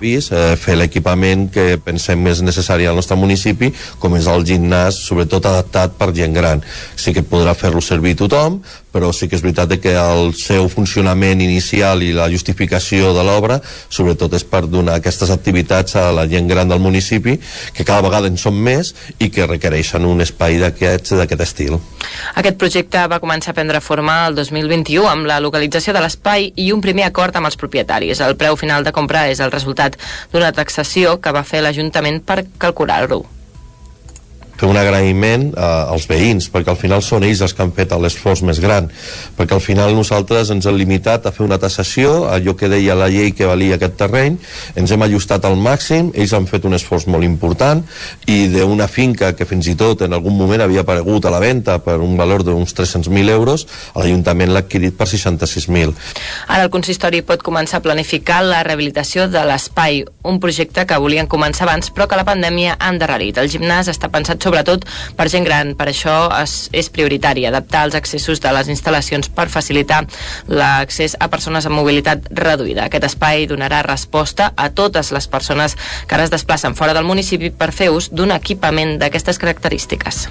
vist, 0.00 0.32
eh, 0.32 0.56
fer 0.56 0.74
l'equipament 0.80 1.46
que 1.52 1.76
pensem 1.84 2.20
més 2.24 2.40
necessari 2.42 2.88
al 2.88 2.96
nostre 2.98 3.18
municipi, 3.20 3.70
com 4.00 4.16
és 4.16 4.26
el 4.32 4.46
gimnàs, 4.48 5.02
sobretot 5.06 5.46
adaptat 5.46 5.94
per 6.00 6.10
gent 6.16 6.34
gran. 6.34 6.64
Sí 6.96 7.12
que 7.14 7.22
podrà 7.22 7.54
fer-lo 7.54 7.84
servir 7.84 8.16
tothom, 8.16 8.60
però 8.92 9.12
sí 9.14 9.28
que 9.28 9.38
és 9.38 9.44
veritat 9.44 9.76
que 9.80 9.94
el 9.94 10.34
seu 10.38 10.68
funcionament 10.72 11.40
inicial 11.44 12.02
i 12.02 12.12
la 12.16 12.28
justificació 12.32 13.12
de 13.16 13.24
l'obra 13.26 13.60
sobretot 13.88 14.34
és 14.36 14.44
per 14.44 14.64
donar 14.66 14.98
aquestes 14.98 15.30
activitats 15.30 15.96
a 15.96 16.10
la 16.14 16.26
gent 16.30 16.48
gran 16.50 16.68
del 16.68 16.82
municipi 16.82 17.36
que 17.74 17.84
cada 17.84 18.02
vegada 18.06 18.30
en 18.30 18.38
són 18.40 18.58
més 18.58 18.94
i 19.18 19.30
que 19.30 19.46
requereixen 19.46 20.06
un 20.06 20.20
espai 20.20 20.58
d'aquest 20.60 21.40
estil. 21.40 21.78
Aquest 22.34 22.58
projecte 22.60 23.06
va 23.10 23.20
començar 23.22 23.54
a 23.54 23.58
prendre 23.58 23.80
forma 23.80 24.26
el 24.28 24.38
2021 24.38 25.08
amb 25.08 25.28
la 25.30 25.40
localització 25.40 25.94
de 25.96 26.04
l'espai 26.04 26.50
i 26.56 26.70
un 26.74 26.82
primer 26.84 27.08
acord 27.08 27.36
amb 27.36 27.50
els 27.50 27.58
propietaris. 27.60 28.20
El 28.20 28.38
preu 28.40 28.56
final 28.60 28.84
de 28.84 28.94
compra 28.96 29.28
és 29.30 29.40
el 29.40 29.52
resultat 29.54 29.98
d'una 30.32 30.52
taxació 30.52 31.18
que 31.20 31.34
va 31.34 31.46
fer 31.46 31.62
l'Ajuntament 31.64 32.24
per 32.26 32.42
calcular-ho 32.58 33.24
fer 34.60 34.68
un 34.68 34.76
agraïment 34.76 35.50
eh, 35.54 35.64
als 35.64 36.06
veïns, 36.10 36.50
perquè 36.52 36.74
al 36.74 36.78
final 36.80 37.02
són 37.04 37.24
ells 37.24 37.40
els 37.46 37.54
que 37.56 37.64
han 37.64 37.72
fet 37.76 37.94
l'esforç 38.00 38.42
més 38.46 38.60
gran, 38.62 38.90
perquè 39.38 39.56
al 39.56 39.64
final 39.64 39.94
nosaltres 39.96 40.52
ens 40.52 40.68
hem 40.68 40.76
limitat 40.78 41.26
a 41.26 41.32
fer 41.34 41.46
una 41.46 41.58
tassació, 41.60 42.28
allò 42.30 42.54
que 42.58 42.68
deia 42.68 42.96
la 42.98 43.08
llei 43.12 43.32
que 43.36 43.48
valia 43.48 43.78
aquest 43.78 43.96
terreny, 44.00 44.36
ens 44.78 44.92
hem 44.92 45.06
ajustat 45.06 45.46
al 45.48 45.56
màxim, 45.60 46.12
ells 46.14 46.34
han 46.36 46.48
fet 46.50 46.66
un 46.68 46.76
esforç 46.76 47.08
molt 47.10 47.24
important, 47.26 47.82
i 48.28 48.48
d'una 48.52 48.88
finca 48.90 49.32
que 49.36 49.48
fins 49.48 49.70
i 49.70 49.76
tot 49.80 50.04
en 50.06 50.16
algun 50.16 50.36
moment 50.36 50.64
havia 50.64 50.84
aparegut 50.84 51.26
a 51.26 51.32
la 51.32 51.40
venda 51.42 51.78
per 51.82 51.98
un 52.04 52.16
valor 52.20 52.44
d'uns 52.44 52.76
300.000 52.76 53.32
euros, 53.32 53.66
l'Ajuntament 53.96 54.52
l'ha 54.52 54.64
adquirit 54.64 54.96
per 54.96 55.08
66.000. 55.08 55.94
Ara 56.48 56.66
el 56.66 56.72
consistori 56.72 57.22
pot 57.26 57.42
començar 57.46 57.80
a 57.80 57.84
planificar 57.84 58.42
la 58.44 58.62
rehabilitació 58.66 59.28
de 59.30 59.44
l'espai, 59.48 60.04
un 60.26 60.40
projecte 60.42 60.84
que 60.86 61.00
volien 61.00 61.28
començar 61.30 61.66
abans 61.66 61.90
però 61.94 62.06
que 62.10 62.18
la 62.18 62.26
pandèmia 62.28 62.76
ha 62.78 62.90
endarrerit. 62.92 63.38
El 63.40 63.50
gimnàs 63.52 63.90
està 63.92 64.10
pensat 64.12 64.40
sobretot 64.50 64.86
per 65.16 65.28
gent 65.30 65.46
gran. 65.46 65.74
Per 65.78 65.88
això 65.90 66.16
és, 66.40 66.68
és 66.74 66.90
prioritari 66.92 67.46
adaptar 67.46 67.86
els 67.88 67.96
accessos 67.98 68.42
de 68.42 68.52
les 68.56 68.70
instal·lacions 68.72 69.30
per 69.34 69.48
facilitar 69.52 70.02
l'accés 70.50 71.16
a 71.20 71.30
persones 71.32 71.66
amb 71.66 71.78
mobilitat 71.78 72.30
reduïda. 72.34 72.88
Aquest 72.88 73.10
espai 73.12 73.46
donarà 73.50 73.84
resposta 73.86 74.52
a 74.56 74.70
totes 74.74 75.14
les 75.14 75.30
persones 75.30 75.78
que 76.06 76.18
ara 76.18 76.26
es 76.26 76.34
desplacen 76.34 76.74
fora 76.74 76.94
del 76.96 77.08
municipi 77.08 77.50
per 77.54 77.72
fer 77.72 77.92
ús 77.94 78.10
d'un 78.10 78.34
equipament 78.34 78.98
d'aquestes 79.00 79.38
característiques. 79.38 80.28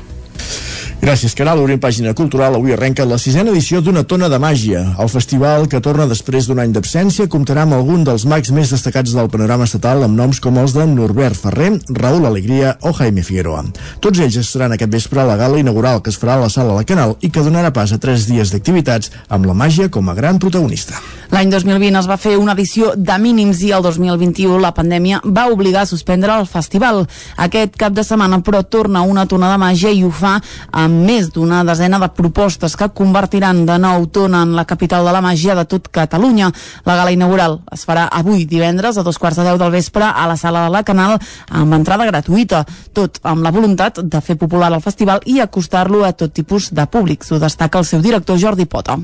Gràcies, 1.00 1.32
Caral. 1.32 1.62
Obrim 1.64 1.80
pàgina 1.80 2.12
cultural. 2.14 2.58
Avui 2.58 2.74
arrenca 2.76 3.06
la 3.08 3.18
sisena 3.18 3.54
edició 3.54 3.80
d'Una 3.80 4.04
tona 4.04 4.28
de 4.30 4.36
màgia. 4.36 4.82
El 5.00 5.08
festival, 5.10 5.70
que 5.72 5.80
torna 5.80 6.08
després 6.10 6.50
d'un 6.50 6.60
any 6.60 6.74
d'absència, 6.76 7.30
comptarà 7.32 7.64
amb 7.64 7.78
algun 7.78 8.04
dels 8.04 8.26
mags 8.28 8.52
més 8.52 8.74
destacats 8.76 9.16
del 9.16 9.32
panorama 9.32 9.64
estatal 9.70 10.04
amb 10.04 10.20
noms 10.20 10.42
com 10.44 10.60
els 10.60 10.76
de 10.76 10.84
Norbert 10.92 11.40
Ferrer, 11.40 11.72
Raül 12.02 12.28
Alegria 12.28 12.76
o 12.84 12.92
Jaime 13.00 13.24
Figueroa. 13.24 13.64
Tots 14.04 14.20
ells 14.20 14.42
estaran 14.44 14.76
aquest 14.76 14.92
vespre 14.92 15.24
a 15.24 15.28
la 15.30 15.40
gala 15.40 15.64
inaugural 15.64 16.04
que 16.04 16.12
es 16.12 16.20
farà 16.20 16.36
a 16.36 16.44
la 16.44 16.52
sala 16.52 16.76
de 16.78 16.84
Canal 16.92 17.16
i 17.22 17.32
que 17.32 17.48
donarà 17.48 17.72
pas 17.72 17.96
a 17.96 17.98
tres 17.98 18.28
dies 18.28 18.52
d'activitats 18.52 19.16
amb 19.30 19.48
la 19.48 19.56
màgia 19.56 19.88
com 19.90 20.12
a 20.12 20.20
gran 20.20 20.38
protagonista. 20.38 21.00
L'any 21.30 21.52
2020 21.54 22.00
es 22.00 22.08
va 22.10 22.16
fer 22.18 22.32
una 22.42 22.56
edició 22.56 22.96
de 22.98 23.16
mínims 23.22 23.60
i 23.62 23.68
el 23.76 23.84
2021 23.86 24.56
la 24.64 24.72
pandèmia 24.74 25.20
va 25.24 25.46
obligar 25.54 25.84
a 25.84 25.90
suspendre 25.90 26.34
el 26.34 26.48
festival. 26.50 27.04
Aquest 27.38 27.76
cap 27.78 27.94
de 27.94 28.02
setmana, 28.04 28.40
però, 28.42 28.64
torna 28.66 29.04
una 29.06 29.28
tona 29.30 29.52
de 29.52 29.60
màgia 29.62 29.92
i 29.94 30.02
ho 30.04 30.10
fa 30.10 30.40
amb 30.74 31.06
més 31.06 31.30
d'una 31.36 31.62
desena 31.68 32.00
de 32.02 32.10
propostes 32.18 32.74
que 32.76 32.90
convertiran 32.98 33.62
de 33.68 33.78
nou 33.78 34.08
tona 34.10 34.42
en 34.48 34.56
la 34.58 34.66
capital 34.66 35.06
de 35.06 35.14
la 35.14 35.22
màgia 35.22 35.54
de 35.60 35.68
tot 35.70 35.92
Catalunya. 35.94 36.50
La 36.90 36.96
gala 36.98 37.14
inaugural 37.14 37.60
es 37.78 37.86
farà 37.86 38.08
avui 38.10 38.48
divendres 38.50 38.98
a 38.98 39.06
dos 39.06 39.22
quarts 39.22 39.38
de 39.38 39.46
deu 39.46 39.62
del 39.62 39.76
vespre 39.78 40.10
a 40.10 40.26
la 40.28 40.38
sala 40.38 40.66
de 40.66 40.74
la 40.74 40.84
Canal 40.84 41.20
amb 41.50 41.78
entrada 41.78 42.10
gratuïta, 42.10 42.64
tot 42.94 43.22
amb 43.22 43.46
la 43.46 43.54
voluntat 43.54 44.02
de 44.02 44.24
fer 44.26 44.40
popular 44.42 44.74
el 44.74 44.82
festival 44.82 45.22
i 45.30 45.38
acostar-lo 45.46 46.02
a 46.08 46.12
tot 46.12 46.34
tipus 46.34 46.72
de 46.74 46.90
públics. 46.90 47.30
Ho 47.32 47.38
destaca 47.38 47.78
el 47.78 47.86
seu 47.86 48.02
director 48.02 48.42
Jordi 48.42 48.66
Pota. 48.66 48.98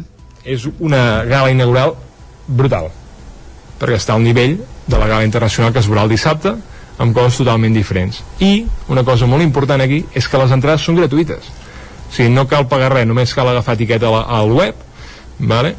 És 0.44 0.65
una 0.79 1.24
gala 1.29 1.53
inaugural 1.53 1.94
brutal. 2.47 2.91
Perquè 3.79 3.99
està 3.99 4.15
al 4.15 4.23
nivell 4.23 4.57
de 4.87 4.97
la 4.97 5.07
gala 5.07 5.25
internacional 5.27 5.73
que 5.73 5.81
es 5.81 5.89
veurà 5.89 6.05
el 6.05 6.13
dissabte 6.13 6.55
amb 6.97 7.15
coses 7.15 7.41
totalment 7.41 7.73
diferents. 7.75 8.21
I 8.39 8.65
una 8.91 9.03
cosa 9.03 9.27
molt 9.27 9.43
important 9.43 9.81
aquí 9.83 10.03
és 10.15 10.27
que 10.27 10.39
les 10.39 10.53
entrades 10.55 10.85
són 10.85 10.99
gratuïtes. 10.99 11.49
O 12.05 12.13
sigui, 12.15 12.29
no 12.31 12.45
cal 12.47 12.69
pagar 12.71 12.93
res, 12.93 13.07
només 13.07 13.33
cal 13.35 13.49
agafar 13.49 13.75
etiqueta 13.75 14.07
al 14.07 14.53
web 14.53 14.77
vale? 15.39 15.75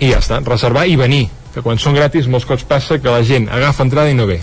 i 0.00 0.12
ja 0.12 0.20
està, 0.22 0.40
reservar 0.46 0.86
i 0.88 0.96
venir 0.96 1.26
que 1.52 1.62
quan 1.64 1.80
són 1.82 1.96
gratis 1.98 2.28
molts 2.30 2.46
cops 2.48 2.64
passa 2.64 2.98
que 3.02 3.10
la 3.10 3.24
gent 3.26 3.48
agafa 3.52 3.84
entrada 3.84 4.12
i 4.12 4.16
no 4.16 4.26
ve 4.30 4.38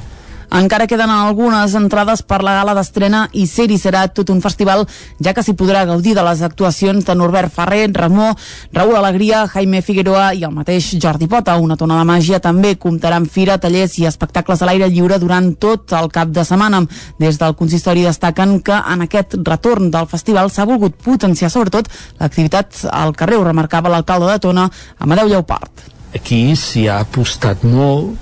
encara 0.52 0.88
queden 0.88 1.12
algunes 1.12 1.74
entrades 1.76 2.22
per 2.24 2.40
la 2.46 2.54
gala 2.60 2.74
d'estrena 2.78 3.26
i 3.34 3.46
ser-hi 3.48 3.78
serà 3.80 4.06
tot 4.08 4.30
un 4.32 4.40
festival, 4.42 4.86
ja 5.20 5.34
que 5.36 5.44
s'hi 5.44 5.56
podrà 5.58 5.84
gaudir 5.86 6.16
de 6.16 6.24
les 6.24 6.42
actuacions 6.46 7.06
de 7.06 7.16
Norbert 7.16 7.52
Ferrer, 7.54 7.90
Ramó, 7.94 8.34
Raül 8.74 8.96
Alegria, 8.96 9.46
Jaime 9.52 9.82
Figueroa 9.82 10.32
i 10.34 10.46
el 10.48 10.56
mateix 10.56 10.94
Jordi 11.02 11.28
Pota. 11.28 11.58
Una 11.58 11.78
tona 11.78 12.00
de 12.00 12.08
màgia 12.08 12.40
també 12.44 12.76
comptarà 12.80 13.20
amb 13.20 13.32
fira, 13.32 13.58
tallers 13.58 13.98
i 14.00 14.08
espectacles 14.08 14.62
a 14.62 14.70
l'aire 14.70 14.90
lliure 14.90 15.20
durant 15.20 15.54
tot 15.60 15.94
el 15.98 16.10
cap 16.14 16.32
de 16.32 16.46
setmana. 16.48 16.84
Des 17.20 17.40
del 17.42 17.56
consistori 17.60 18.06
destaquen 18.08 18.60
que 18.62 18.78
en 18.78 19.04
aquest 19.08 19.38
retorn 19.44 19.92
del 19.92 20.08
festival 20.08 20.52
s'ha 20.52 20.68
volgut 20.70 20.96
potenciar 21.04 21.52
sobretot 21.52 21.90
l'activitat 22.20 22.86
al 22.92 23.16
carrer, 23.16 23.38
ho 23.38 23.48
remarcava 23.48 23.92
l'alcalde 23.92 24.32
de 24.32 24.40
Tona, 24.40 24.70
Amadeu 25.00 25.28
Lleupart. 25.28 25.88
Aquí 26.16 26.56
s'hi 26.56 26.88
ha 26.88 27.02
apostat 27.04 27.64
molt, 27.68 28.16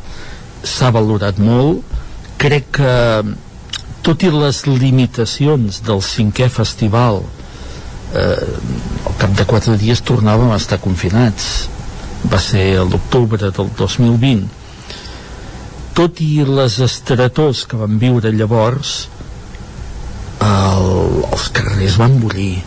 s'ha 0.65 0.89
valorat 0.91 1.38
molt, 1.39 1.95
crec 2.42 2.70
que 2.80 2.94
tot 4.06 4.24
i 4.24 4.30
les 4.34 4.63
limitacions 4.70 5.82
del 5.88 6.04
cinquè 6.06 6.50
festival 6.54 7.22
eh, 8.13 8.44
al 9.08 9.18
cap 9.22 9.34
de 9.39 9.48
quatre 9.50 9.77
dies 9.82 10.04
tornàvem 10.06 10.51
a 10.54 10.60
estar 10.62 10.77
confinats. 10.84 11.50
Va 12.30 12.39
ser 12.42 12.68
a 12.82 12.86
l'octubre 12.86 13.50
del 13.54 13.74
2020 13.77 14.63
tot 15.96 16.20
i 16.20 16.44
les 16.44 16.74
estretors 16.84 17.62
que 17.72 17.77
vam 17.80 17.94
viure 18.01 18.32
llavors 18.36 18.89
el, 20.44 20.89
els 21.32 21.46
carrers 21.56 21.96
van 22.01 22.18
bullir 22.20 22.58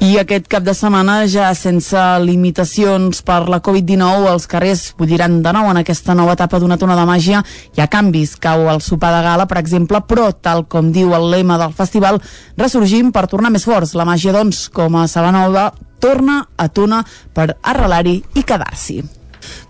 i 0.00 0.14
aquest 0.16 0.46
cap 0.48 0.64
de 0.64 0.72
setmana, 0.72 1.26
ja 1.28 1.50
sense 1.52 2.00
limitacions 2.24 3.20
per 3.20 3.42
la 3.52 3.58
Covid-19, 3.60 4.30
els 4.30 4.46
carrers 4.48 4.86
bulliran 4.96 5.42
de 5.44 5.52
nou 5.52 5.68
en 5.68 5.80
aquesta 5.82 6.16
nova 6.16 6.32
etapa 6.38 6.56
d'una 6.58 6.78
tona 6.80 6.96
de 6.96 7.04
màgia. 7.04 7.42
Hi 7.76 7.82
ha 7.84 7.88
canvis, 7.92 8.32
cau 8.40 8.64
el 8.72 8.80
sopar 8.80 9.12
de 9.12 9.20
gala, 9.28 9.44
per 9.50 9.60
exemple, 9.60 10.00
però, 10.08 10.30
tal 10.32 10.64
com 10.72 10.88
diu 10.94 11.12
el 11.18 11.28
lema 11.34 11.60
del 11.60 11.76
festival, 11.76 12.16
ressorgim 12.56 13.12
per 13.12 13.26
tornar 13.28 13.52
més 13.52 13.68
forts. 13.68 13.92
La 13.92 14.08
màgia, 14.08 14.32
doncs, 14.32 14.70
com 14.72 14.96
a 14.96 15.04
Sabanova, 15.04 15.68
torna 16.00 16.46
a 16.56 16.70
Tona 16.72 17.04
per 17.36 17.50
arrelar-hi 17.60 18.22
i 18.40 18.46
quedar-s'hi. 18.48 19.02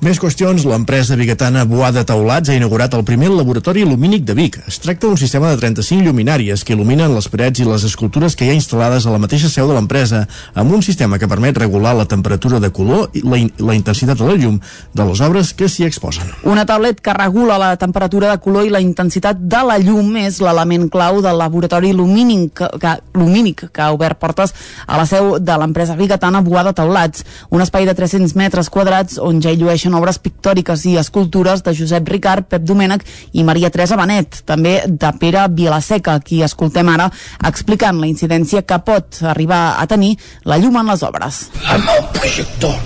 Més 0.00 0.16
qüestions, 0.16 0.62
l'empresa 0.64 1.12
biguetana 1.12 1.66
Boada 1.69 2.07
Taulats 2.09 2.49
ha 2.49 2.54
inaugurat 2.57 2.95
el 2.97 3.02
primer 3.04 3.28
laboratori 3.35 3.83
lumínic 3.85 4.23
de 4.25 4.33
Vic. 4.33 4.54
Es 4.64 4.78
tracta 4.80 5.04
d'un 5.04 5.19
sistema 5.21 5.50
de 5.50 5.59
35 5.61 6.07
lluminàries 6.07 6.62
que 6.64 6.73
il·luminen 6.73 7.12
les 7.12 7.26
parets 7.28 7.61
i 7.61 7.66
les 7.69 7.83
escultures 7.85 8.33
que 8.33 8.47
hi 8.47 8.49
ha 8.49 8.57
instal·lades 8.57 9.04
a 9.04 9.12
la 9.12 9.21
mateixa 9.21 9.50
seu 9.52 9.69
de 9.69 9.76
l'empresa, 9.76 10.23
amb 10.57 10.73
un 10.73 10.80
sistema 10.80 11.19
que 11.21 11.28
permet 11.28 11.61
regular 11.61 11.92
la 11.99 12.07
temperatura 12.09 12.62
de 12.64 12.71
color 12.73 13.11
i 13.12 13.21
la, 13.26 13.37
in 13.42 13.50
la 13.61 13.76
intensitat 13.76 14.16
de 14.16 14.30
la 14.30 14.38
llum 14.40 14.57
de 14.97 15.07
les 15.11 15.21
obres 15.26 15.50
que 15.52 15.69
s'hi 15.69 15.85
exposen. 15.85 16.33
Una 16.49 16.64
tablet 16.64 17.04
que 17.04 17.12
regula 17.19 17.61
la 17.61 17.75
temperatura 17.76 18.33
de 18.33 18.40
color 18.40 18.64
i 18.64 18.73
la 18.73 18.80
intensitat 18.80 19.45
de 19.52 19.62
la 19.69 19.76
llum 19.85 20.16
és 20.23 20.40
l'element 20.40 20.88
clau 20.88 21.21
del 21.21 21.37
laboratori 21.45 21.92
lumínic 21.92 22.57
que, 22.62 22.71
que, 22.80 22.95
lumínic 23.21 23.66
que 23.69 23.85
ha 23.85 23.92
obert 23.92 24.16
portes 24.16 24.57
a 24.88 24.97
la 24.97 25.04
seu 25.04 25.35
de 25.37 25.61
l'empresa 25.61 26.00
biguetana 26.00 26.40
Boada 26.40 26.73
Taulats, 26.73 27.28
un 27.52 27.61
espai 27.61 27.85
de 27.85 27.99
300 28.00 28.33
metres 28.40 28.73
quadrats 28.73 29.21
on 29.21 29.45
ja 29.45 29.52
hi 29.52 29.61
llueixen 29.61 29.90
exhibeixen 29.91 29.95
obres 29.99 30.19
pictòriques 30.19 30.85
i 30.87 30.97
escultures 30.99 31.63
de 31.63 31.75
Josep 31.75 32.09
Ricard, 32.09 32.47
Pep 32.49 32.63
Domènech 32.63 33.03
i 33.33 33.45
Maria 33.45 33.71
Teresa 33.71 33.97
Benet, 33.97 34.43
també 34.47 34.83
de 34.87 35.13
Pere 35.19 35.49
Vilaseca, 35.51 36.21
qui 36.21 36.43
escoltem 36.43 36.89
ara 36.89 37.11
explicant 37.45 38.01
la 38.01 38.07
incidència 38.07 38.63
que 38.63 38.79
pot 38.79 39.23
arribar 39.23 39.77
a 39.81 39.87
tenir 39.87 40.17
la 40.45 40.59
llum 40.59 40.77
en 40.77 40.87
les 40.93 41.03
obres. 41.03 41.51
Amb 41.67 41.89
el 41.97 42.05
projector 42.15 42.77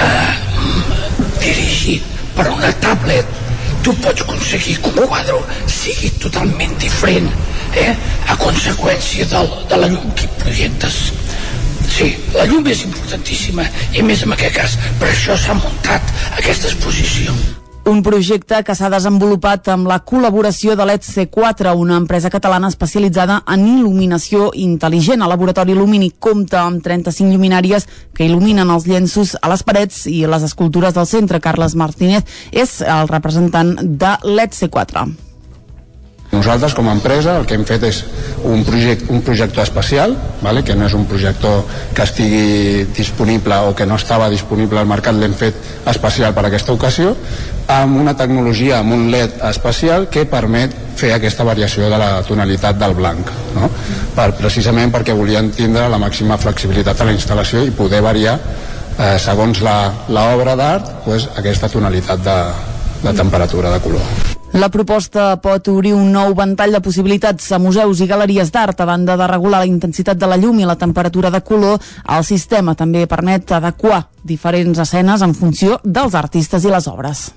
eh, 0.00 0.34
dirigit 1.40 2.02
per 2.36 2.48
una 2.50 2.72
tablet 2.80 3.26
tu 3.82 3.94
pots 3.96 4.22
aconseguir 4.22 4.76
que 4.80 4.90
un 4.92 5.08
quadre 5.08 5.40
sigui 5.66 6.10
totalment 6.20 6.74
diferent 6.78 7.30
eh? 7.76 7.94
a 8.28 8.36
conseqüència 8.36 9.24
del, 9.30 9.48
de 9.70 9.76
la 9.80 9.88
llum 9.88 10.12
que 10.16 10.28
projectes 10.42 10.98
Sí, 11.90 12.12
la 12.36 12.46
llum 12.48 12.66
és 12.70 12.84
importantíssima 12.86 13.66
i 13.96 14.04
més 14.06 14.22
en 14.24 14.36
aquest 14.36 14.54
cas. 14.56 14.76
Per 15.00 15.08
això 15.10 15.36
s'ha 15.36 15.56
muntat 15.58 16.14
aquesta 16.38 16.70
exposició. 16.70 17.34
Un 17.90 18.02
projecte 18.06 18.60
que 18.62 18.74
s'ha 18.76 18.90
desenvolupat 18.92 19.70
amb 19.72 19.88
la 19.90 19.96
col·laboració 20.06 20.76
de 20.78 20.84
l'ETC4, 20.86 21.72
una 21.80 21.96
empresa 21.98 22.30
catalana 22.30 22.68
especialitzada 22.70 23.40
en 23.50 23.64
il·luminació 23.66 24.50
intel·ligent. 24.54 25.24
El 25.24 25.32
laboratori 25.32 25.74
Lumini 25.74 26.12
compta 26.18 26.60
amb 26.66 26.84
35 26.84 27.32
lluminàries 27.32 27.88
que 28.14 28.28
il·luminen 28.28 28.70
els 28.70 28.86
llenços 28.86 29.34
a 29.40 29.50
les 29.50 29.64
parets 29.66 30.04
i 30.06 30.20
les 30.28 30.46
escultures 30.46 30.94
del 30.94 31.08
centre. 31.08 31.40
Carles 31.40 31.74
Martínez 31.74 32.28
és 32.52 32.78
el 32.84 33.10
representant 33.10 33.74
de 33.80 34.14
l'ETC4. 34.28 35.29
Nosaltres, 36.30 36.76
com 36.78 36.86
a 36.86 36.92
empresa, 36.94 37.40
el 37.40 37.46
que 37.46 37.56
hem 37.58 37.64
fet 37.66 37.82
és 37.88 38.04
un, 38.46 38.62
project, 38.62 39.08
un 39.10 39.18
projector 39.26 39.64
especial, 39.64 40.14
vale? 40.44 40.62
que 40.62 40.76
no 40.78 40.86
és 40.86 40.94
un 40.94 41.02
projector 41.10 41.64
que 41.96 42.06
estigui 42.06 42.84
disponible 42.94 43.58
o 43.66 43.74
que 43.74 43.86
no 43.86 43.98
estava 43.98 44.28
disponible 44.30 44.78
al 44.78 44.86
mercat, 44.86 45.18
l'hem 45.18 45.34
fet 45.34 45.58
especial 45.90 46.34
per 46.36 46.46
a 46.46 46.52
aquesta 46.52 46.76
ocasió, 46.76 47.16
amb 47.66 47.98
una 47.98 48.14
tecnologia, 48.14 48.78
amb 48.78 48.94
un 48.94 49.08
LED 49.10 49.42
especial 49.50 50.06
que 50.10 50.22
permet 50.30 50.76
fer 51.00 51.12
aquesta 51.16 51.46
variació 51.46 51.90
de 51.90 51.98
la 51.98 52.12
tonalitat 52.22 52.78
del 52.78 52.94
blanc, 52.94 53.34
no? 53.58 53.70
per, 54.14 54.30
precisament 54.38 54.94
perquè 54.94 55.16
volien 55.18 55.50
tindre 55.50 55.88
la 55.90 55.98
màxima 55.98 56.38
flexibilitat 56.38 57.00
a 57.00 57.10
la 57.10 57.16
instal·lació 57.18 57.66
i 57.66 57.74
poder 57.74 58.04
variar, 58.06 58.38
eh, 58.96 59.16
segons 59.18 59.64
l'obra 59.66 60.54
d'art, 60.54 61.00
pues, 61.06 61.26
aquesta 61.42 61.72
tonalitat 61.72 62.22
de, 62.22 62.42
de 63.02 63.18
temperatura 63.18 63.74
de 63.74 63.82
color. 63.82 64.38
La 64.52 64.66
proposta 64.68 65.36
pot 65.38 65.68
obrir 65.70 65.92
un 65.94 66.08
nou 66.10 66.32
ventall 66.34 66.72
de 66.74 66.80
possibilitats 66.82 67.52
a 67.54 67.60
museus 67.62 68.00
i 68.02 68.08
galeries 68.10 68.50
d'art 68.50 68.80
a 68.82 68.86
banda 68.88 69.14
de 69.16 69.28
regular 69.30 69.60
la 69.62 69.68
intensitat 69.70 70.18
de 70.18 70.26
la 70.26 70.38
llum 70.42 70.58
i 70.58 70.66
la 70.66 70.74
temperatura 70.74 71.30
de 71.30 71.40
color. 71.46 71.78
El 72.16 72.26
sistema 72.26 72.74
també 72.74 73.06
permet 73.06 73.52
adequar 73.54 74.08
diferents 74.26 74.82
escenes 74.82 75.22
en 75.22 75.36
funció 75.38 75.78
dels 75.84 76.18
artistes 76.18 76.66
i 76.66 76.74
les 76.74 76.90
obres. 76.90 77.28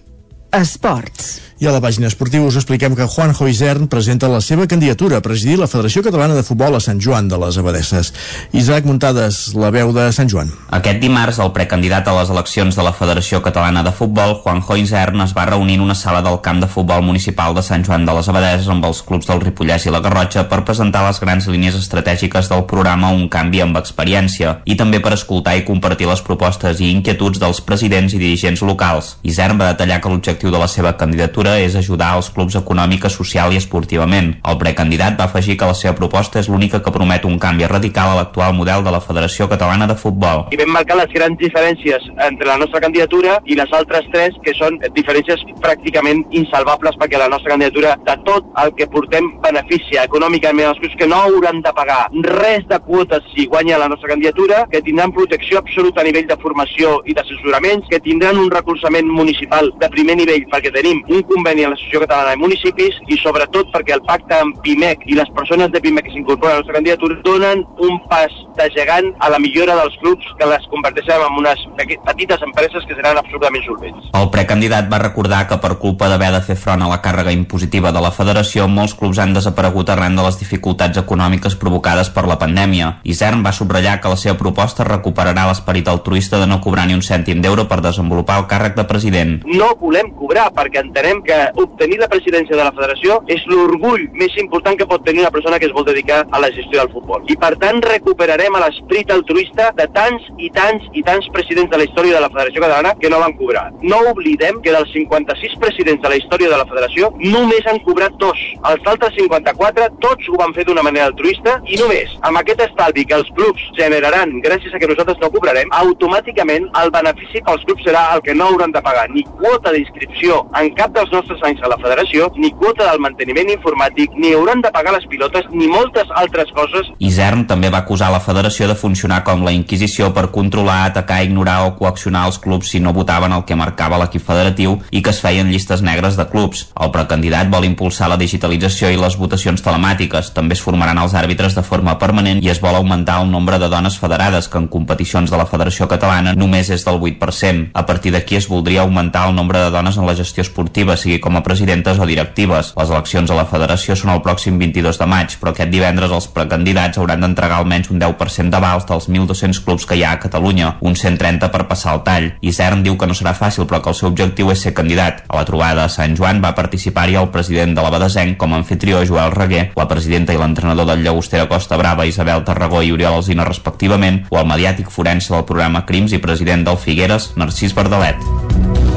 Esports. 0.53 1.52
I 1.63 1.67
a 1.70 1.72
la 1.72 1.79
pàgina 1.79 2.10
esportiva 2.10 2.43
us 2.43 2.58
expliquem 2.60 2.91
que 2.91 3.05
Juan 3.08 3.32
Isern 3.48 3.88
presenta 3.88 4.27
la 4.27 4.41
seva 4.41 4.65
candidatura 4.67 5.15
a 5.15 5.24
presidir 5.24 5.55
la 5.62 5.67
Federació 5.72 6.01
Catalana 6.03 6.36
de 6.36 6.43
Futbol 6.43 6.75
a 6.75 6.82
Sant 6.84 7.00
Joan 7.00 7.29
de 7.32 7.38
les 7.39 7.55
Abadesses. 7.58 8.10
Isaac 8.51 8.84
Muntades, 8.84 9.53
la 9.55 9.70
veu 9.72 9.93
de 9.96 10.10
Sant 10.12 10.27
Joan. 10.27 10.51
Aquest 10.75 11.00
dimarts, 11.00 11.39
el 11.39 11.53
precandidat 11.55 12.10
a 12.12 12.15
les 12.17 12.34
eleccions 12.34 12.75
de 12.75 12.84
la 12.84 12.91
Federació 12.91 13.39
Catalana 13.46 13.79
de 13.79 13.93
Futbol, 13.96 14.36
Juan 14.43 14.60
Isern, 14.82 15.22
es 15.24 15.32
va 15.32 15.46
reunir 15.46 15.77
en 15.79 15.86
una 15.86 15.96
sala 15.96 16.22
del 16.22 16.41
camp 16.41 16.60
de 16.60 16.67
futbol 16.67 17.01
municipal 17.01 17.55
de 17.55 17.63
Sant 17.63 17.88
Joan 17.88 18.03
de 18.03 18.17
les 18.17 18.27
Abadeses 18.27 18.67
amb 18.67 18.84
els 18.84 19.00
clubs 19.01 19.32
del 19.32 19.39
Ripollès 19.39 19.88
i 19.88 19.96
la 19.96 20.03
Garrotxa 20.03 20.43
per 20.51 20.65
presentar 20.67 21.05
les 21.08 21.22
grans 21.24 21.48
línies 21.48 21.79
estratègiques 21.79 22.51
del 22.51 22.65
programa 22.67 23.13
Un 23.15 23.29
canvi 23.29 23.63
amb 23.63 23.79
experiència 23.79 24.58
i 24.65 24.75
també 24.75 25.00
per 25.00 25.15
escoltar 25.15 25.55
i 25.55 25.63
compartir 25.63 26.12
les 26.12 26.25
propostes 26.27 26.84
i 26.84 26.91
inquietuds 26.91 27.39
dels 27.39 27.63
presidents 27.63 28.12
i 28.12 28.20
dirigents 28.20 28.67
locals. 28.67 29.15
Isern 29.24 29.63
va 29.63 29.72
detallar 29.72 30.01
que 30.03 30.12
l'objectiu 30.12 30.51
de 30.51 30.60
la 30.60 30.67
seva 30.67 30.98
candidatura 31.00 31.52
és 31.62 31.75
ajudar 31.75 32.15
els 32.17 32.29
clubs 32.33 32.55
econòmica, 32.60 33.10
social 33.10 33.53
i 33.53 33.60
esportivament. 33.62 34.33
El 34.50 34.57
precandidat 34.62 35.17
va 35.19 35.27
afegir 35.29 35.57
que 35.57 35.69
la 35.69 35.75
seva 35.77 35.95
proposta 35.98 36.39
és 36.41 36.50
l'única 36.50 36.81
que 36.83 36.93
promet 36.95 37.25
un 37.29 37.38
canvi 37.39 37.67
radical 37.69 38.12
a 38.12 38.17
l'actual 38.19 38.53
model 38.57 38.83
de 38.83 38.91
la 38.93 39.01
Federació 39.03 39.48
Catalana 39.51 39.88
de 39.88 39.95
Futbol. 40.00 40.48
I 40.51 40.60
vam 40.60 40.74
marcar 40.75 40.98
les 41.00 41.13
grans 41.13 41.38
diferències 41.39 42.07
entre 42.27 42.50
la 42.50 42.57
nostra 42.62 42.81
candidatura 42.83 43.38
i 43.45 43.57
les 43.60 43.72
altres 43.74 44.10
tres, 44.13 44.36
que 44.43 44.55
són 44.57 44.79
diferències 44.98 45.43
pràcticament 45.63 46.24
insalvables 46.31 46.98
perquè 47.00 47.22
la 47.22 47.29
nostra 47.31 47.53
candidatura, 47.55 47.95
de 48.07 48.18
tot 48.27 48.50
el 48.63 48.74
que 48.77 48.89
portem, 48.89 49.29
beneficia 49.44 50.07
econòmicament 50.09 50.72
els 50.72 50.81
clubs 50.81 50.98
que 51.00 51.09
no 51.09 51.22
hauran 51.27 51.61
de 51.63 51.74
pagar 51.75 52.01
res 52.27 52.68
de 52.70 52.79
quotes 52.87 53.24
si 53.33 53.48
guanya 53.48 53.79
la 53.81 53.89
nostra 53.92 54.09
candidatura, 54.13 54.66
que 54.72 54.81
tindran 54.81 55.13
protecció 55.16 55.59
absoluta 55.59 56.01
a 56.01 56.07
nivell 56.07 56.27
de 56.27 56.39
formació 56.42 57.00
i 57.05 57.16
d'assessoraments, 57.16 57.87
que 57.89 58.01
tindran 58.03 58.39
un 58.42 58.51
recolzament 58.51 59.07
municipal 59.07 59.72
de 59.79 59.89
primer 59.94 60.18
nivell 60.20 60.48
perquè 60.51 60.74
tenim 60.74 61.03
un 61.07 61.22
conveni 61.27 61.43
a 61.44 61.70
l'Associació 61.74 62.00
Catalana 62.03 62.34
de 62.34 62.42
Municipis 62.42 63.00
i 63.12 63.18
sobretot 63.20 63.72
perquè 63.74 63.96
el 63.98 64.03
pacte 64.08 64.38
amb 64.40 64.60
PIMEC 64.64 65.03
i 65.12 65.18
les 65.20 65.29
persones 65.36 65.72
de 65.74 65.82
PIMEC 65.84 66.08
que 66.08 66.14
s'incorporen 66.16 66.53
a 66.53 66.56
la 66.56 66.62
nostra 66.62 66.77
candidatura 66.77 67.20
donen 67.25 67.64
un 67.84 68.00
pas 68.10 68.32
de 68.58 68.70
gegant 68.75 69.10
a 69.20 69.29
la 69.34 69.40
millora 69.40 69.75
dels 69.79 69.96
clubs 70.01 70.25
que 70.40 70.48
les 70.48 70.66
converteixen 70.72 71.24
en 71.25 71.40
unes 71.42 71.64
petites 72.06 72.42
empreses 72.46 72.86
que 72.88 72.96
seran 72.96 73.18
absolutament 73.18 73.66
solvents. 73.66 74.10
El 74.14 74.29
precandidat 74.34 74.90
va 74.92 75.01
recordar 75.03 75.44
que 75.50 75.60
per 75.64 75.75
culpa 75.82 76.10
d'haver 76.12 76.32
de 76.36 76.44
fer 76.46 76.58
front 76.60 76.86
a 76.86 76.90
la 76.92 77.01
càrrega 77.03 77.34
impositiva 77.36 77.92
de 77.92 78.03
la 78.03 78.14
federació, 78.16 78.68
molts 78.68 78.96
clubs 79.00 79.20
han 79.20 79.34
desaparegut 79.36 79.90
arran 79.90 80.16
de 80.16 80.25
les 80.27 80.40
dificultats 80.40 81.01
econòmiques 81.01 81.58
provocades 81.60 82.12
per 82.14 82.25
la 82.29 82.40
pandèmia. 82.42 83.00
Isern 83.03 83.44
va 83.46 83.56
subratllar 83.56 84.00
que 84.01 84.14
la 84.14 84.20
seva 84.20 84.38
proposta 84.40 84.86
recuperarà 84.88 85.48
l'esperit 85.50 85.90
altruista 85.90 86.40
de 86.40 86.48
no 86.48 86.62
cobrar 86.62 86.88
ni 86.88 86.98
un 86.98 87.01
cèntim 87.06 87.42
d'euro 87.42 87.68
per 87.68 87.82
desenvolupar 87.82 88.40
el 88.42 88.48
càrrec 88.51 88.77
de 88.77 88.88
president. 88.90 89.40
No 89.50 89.74
volem 89.82 90.12
cobrar 90.18 90.50
perquè 90.53 90.84
entenem 90.84 91.23
que 91.25 91.38
obtenir 91.62 92.00
la 92.00 92.09
presidència 92.12 92.55
de 92.55 92.64
la 92.64 92.74
federació 92.75 93.20
és 93.31 93.44
l'orgull 93.50 94.05
més 94.20 94.36
important 94.42 94.77
que 94.79 94.88
pot 94.90 95.03
tenir 95.05 95.24
una 95.24 95.31
persona 95.33 95.59
que 95.59 95.68
es 95.70 95.75
vol 95.75 95.86
dedicar 95.88 96.24
a 96.29 96.42
la 96.44 96.51
gestió 96.55 96.81
del 96.81 96.92
futbol. 96.94 97.24
I 97.31 97.38
per 97.40 97.53
tant 97.62 97.81
recuperarem 97.86 98.57
l'esprit 98.64 99.12
altruista 99.14 99.70
de 99.77 99.88
tants 99.96 100.27
i 100.38 100.50
tants 100.55 100.90
i 100.94 101.03
tants 101.07 101.29
presidents 101.36 101.72
de 101.72 101.79
la 101.81 101.88
història 101.88 102.18
de 102.18 102.24
la 102.24 102.31
Federació 102.33 102.64
Catalana 102.66 102.94
que 103.00 103.12
no 103.12 103.22
van 103.24 103.36
cobrar. 103.40 103.66
No 103.81 104.01
oblidem 104.12 104.62
que 104.66 104.75
dels 104.75 104.92
56 104.94 105.57
presidents 105.64 106.03
de 106.03 106.14
la 106.14 106.20
història 106.20 106.51
de 106.51 106.59
la 106.59 106.68
federació 106.70 107.12
només 107.24 107.68
han 107.70 107.79
cobrat 107.88 108.16
dos. 108.22 108.40
Els 108.70 108.92
altres 108.94 109.16
54 109.20 109.90
tots 110.03 110.29
ho 110.29 110.40
van 110.42 110.53
fer 110.57 110.68
d'una 110.68 110.86
manera 110.86 111.09
altruista 111.12 111.57
i 111.66 111.79
només 111.79 112.14
amb 112.27 112.42
aquest 112.42 112.64
estalvi 112.68 113.07
que 113.09 113.18
els 113.20 113.31
clubs 113.38 113.66
generaran 113.79 114.38
gràcies 114.46 114.74
a 114.74 114.81
que 114.81 114.90
nosaltres 114.92 115.20
no 115.24 115.31
cobrarem, 115.33 115.72
automàticament 115.83 116.70
el 116.83 116.94
benefici 116.94 117.44
pels 117.48 117.66
clubs 117.68 117.86
serà 117.88 118.05
el 118.16 118.24
que 118.25 118.36
no 118.38 118.51
hauran 118.51 118.74
de 118.75 118.81
pagar 118.83 119.09
ni 119.09 119.25
quota 119.40 119.72
d'inscripció 119.74 119.94
inscripció 119.94 120.50
en 120.59 120.74
cap 120.75 120.94
dels 120.96 121.12
nostres 121.13 121.41
anys 121.45 121.61
a 121.63 121.69
la 121.71 121.77
federació, 121.81 122.29
ni 122.35 122.51
quota 122.57 122.89
del 122.89 123.01
manteniment 123.03 123.51
informàtic, 123.53 124.15
ni 124.19 124.33
hauran 124.33 124.63
de 124.63 124.71
pagar 124.73 124.95
les 124.97 125.05
pilotes, 125.09 125.47
ni 125.53 125.69
moltes 125.71 126.09
altres 126.19 126.51
coses. 126.57 126.89
Isern 126.99 127.45
també 127.49 127.69
va 127.73 127.83
acusar 127.83 128.11
la 128.11 128.21
federació 128.23 128.67
de 128.69 128.77
funcionar 128.79 129.21
com 129.27 129.45
la 129.45 129.53
Inquisició 129.53 130.09
per 130.13 130.29
controlar, 130.33 130.79
atacar, 130.89 131.21
ignorar 131.23 131.59
o 131.67 131.75
coaccionar 131.77 132.25
els 132.27 132.39
clubs 132.41 132.73
si 132.73 132.81
no 132.81 132.93
votaven 132.93 133.33
el 133.35 133.45
que 133.45 133.57
marcava 133.59 133.99
l'equip 134.01 134.25
federatiu 134.25 134.79
i 134.91 135.03
que 135.05 135.13
es 135.13 135.21
feien 135.21 135.51
llistes 135.51 135.83
negres 135.85 136.17
de 136.17 136.25
clubs. 136.29 136.65
El 136.79 136.91
precandidat 136.95 137.51
vol 137.53 137.67
impulsar 137.67 138.09
la 138.09 138.17
digitalització 138.17 138.89
i 138.89 138.99
les 138.99 139.17
votacions 139.19 139.61
telemàtiques. 139.63 140.33
També 140.33 140.57
es 140.57 140.63
formaran 140.65 140.99
els 141.01 141.13
àrbitres 141.13 141.55
de 141.55 141.63
forma 141.63 141.97
permanent 142.01 142.41
i 142.43 142.49
es 142.49 142.61
vol 142.63 142.75
augmentar 142.75 143.21
el 143.21 143.31
nombre 143.31 143.59
de 143.61 143.69
dones 143.69 143.97
federades, 143.99 144.49
que 144.49 144.57
en 144.57 144.67
competicions 144.67 145.31
de 145.31 145.37
la 145.37 145.47
Federació 145.49 145.87
Catalana 145.91 146.33
només 146.37 146.69
és 146.73 146.85
del 146.87 146.99
8%. 146.99 147.69
A 147.73 147.85
partir 147.85 148.13
d'aquí 148.13 148.37
es 148.39 148.49
voldria 148.49 148.81
augmentar 148.81 149.27
el 149.29 149.35
nombre 149.35 149.59
de 149.59 149.69
dones 149.71 149.97
en 149.97 150.07
la 150.07 150.15
gestió 150.15 150.41
esportiva, 150.41 150.97
sigui 151.03 151.20
com 151.24 151.37
a 151.37 151.44
presidentes 151.46 152.00
o 152.00 152.07
directives. 152.09 152.74
Les 152.79 152.94
eleccions 152.94 153.31
a 153.31 153.37
la 153.37 153.46
federació 153.50 153.98
són 154.00 154.13
el 154.16 154.24
pròxim 154.25 154.57
22 154.61 155.00
de 155.01 155.07
maig, 155.09 155.37
però 155.42 155.53
aquest 155.53 155.72
divendres 155.74 156.13
els 156.16 156.29
precandidats 156.33 156.98
hauran 156.98 157.24
d'entregar 157.24 157.59
almenys 157.61 157.92
un 157.94 158.01
10% 158.01 158.53
d'avals 158.53 158.87
dels 158.89 159.09
1.200 159.11 159.61
clubs 159.66 159.87
que 159.89 160.00
hi 160.00 160.05
ha 160.07 160.16
a 160.16 160.22
Catalunya, 160.24 160.77
un 160.81 160.96
130 160.96 161.51
per 161.53 161.66
passar 161.70 161.98
el 161.98 162.03
tall. 162.07 162.29
Isern 162.42 162.83
diu 162.85 162.98
que 162.98 163.09
no 163.09 163.18
serà 163.18 163.35
fàcil, 163.37 163.68
però 163.68 163.81
que 163.83 163.92
el 163.94 164.00
seu 164.00 164.09
objectiu 164.09 164.51
és 164.53 164.63
ser 164.63 164.74
candidat. 164.74 165.24
A 165.27 165.39
la 165.39 165.46
trobada 165.50 165.85
a 165.85 165.92
Sant 165.92 166.16
Joan 166.18 166.42
va 166.44 166.55
participar-hi 166.57 167.20
el 167.20 167.31
president 167.35 167.75
de 167.75 167.85
la 167.85 167.92
Badesenc 167.94 168.37
com 168.39 168.53
a 168.53 168.61
anfitrió 168.63 169.03
Joel 169.05 169.35
Reguer, 169.35 169.66
la 169.75 169.87
presidenta 169.92 170.33
i 170.33 170.39
l'entrenador 170.39 170.87
del 170.89 171.03
Llagostera 171.03 171.50
Costa 171.51 171.77
Brava 171.77 172.07
Isabel 172.07 172.46
Tarragó 172.48 172.81
i 172.81 172.94
Oriol 172.96 173.20
Alzina 173.20 173.48
respectivament, 173.50 174.24
o 174.31 174.39
el 174.39 174.50
mediàtic 174.50 174.92
forense 174.94 175.35
del 175.35 175.48
programa 175.50 175.85
Crims 175.89 176.16
i 176.16 176.24
president 176.24 176.66
del 176.68 176.79
Figueres, 176.79 177.33
Narcís 177.37 177.75
Verdalet. 177.75 178.93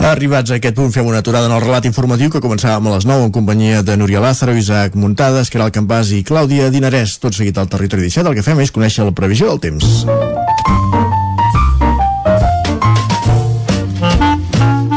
Arribats 0.00 0.48
a 0.48 0.56
aquest 0.56 0.74
punt 0.78 0.92
fem 0.94 1.04
una 1.04 1.18
aturada 1.20 1.44
en 1.46 1.52
el 1.52 1.60
relat 1.60 1.84
informatiu 1.84 2.30
que 2.32 2.40
començàvem 2.40 2.86
a 2.88 2.94
les 2.94 3.04
9 3.04 3.26
en 3.28 3.32
companyia 3.36 3.82
de 3.84 3.98
Núria 4.00 4.22
Lázaro, 4.24 4.54
Isaac 4.56 4.96
Muntades, 4.96 5.50
Caral 5.52 5.70
Campàs 5.74 6.14
i 6.16 6.22
Clàudia 6.24 6.70
Dinarès. 6.72 7.18
Tot 7.20 7.36
seguit 7.36 7.58
al 7.60 7.68
territori 7.68 8.08
17 8.08 8.32
el 8.32 8.38
que 8.38 8.44
fem 8.46 8.62
és 8.64 8.72
conèixer 8.72 9.04
la 9.04 9.12
previsió 9.12 9.50
del 9.52 9.60
temps. 9.60 10.06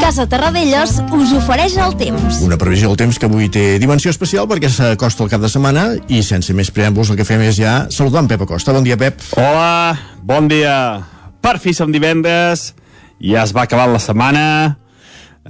Casa 0.00 0.24
Terradellos 0.30 0.98
us 1.12 1.32
ofereix 1.36 1.76
el 1.80 1.96
temps. 2.00 2.40
Una 2.46 2.56
previsió 2.60 2.88
del 2.88 3.00
temps 3.04 3.18
que 3.20 3.28
avui 3.28 3.50
té 3.52 3.78
dimensió 3.82 4.12
especial 4.14 4.48
perquè 4.48 4.70
s'acosta 4.72 5.24
el 5.26 5.32
cap 5.32 5.44
de 5.44 5.50
setmana 5.52 5.88
i 6.08 6.22
sense 6.24 6.56
més 6.56 6.72
preàmbuls 6.72 7.12
el 7.12 7.20
que 7.20 7.28
fem 7.28 7.44
és 7.44 7.58
ja 7.60 7.74
saludar 7.92 8.24
en 8.24 8.30
Pep 8.32 8.46
Acosta. 8.48 8.72
Bon 8.72 8.84
dia, 8.84 8.96
Pep. 8.96 9.20
Hola, 9.36 9.98
bon 10.22 10.48
dia. 10.48 11.04
per 11.44 11.58
fi 11.60 11.74
som 11.76 11.92
divendres, 11.92 12.72
ja 13.20 13.42
es 13.44 13.52
va 13.52 13.66
acabar 13.68 13.84
la 13.92 14.00
setmana, 14.00 14.78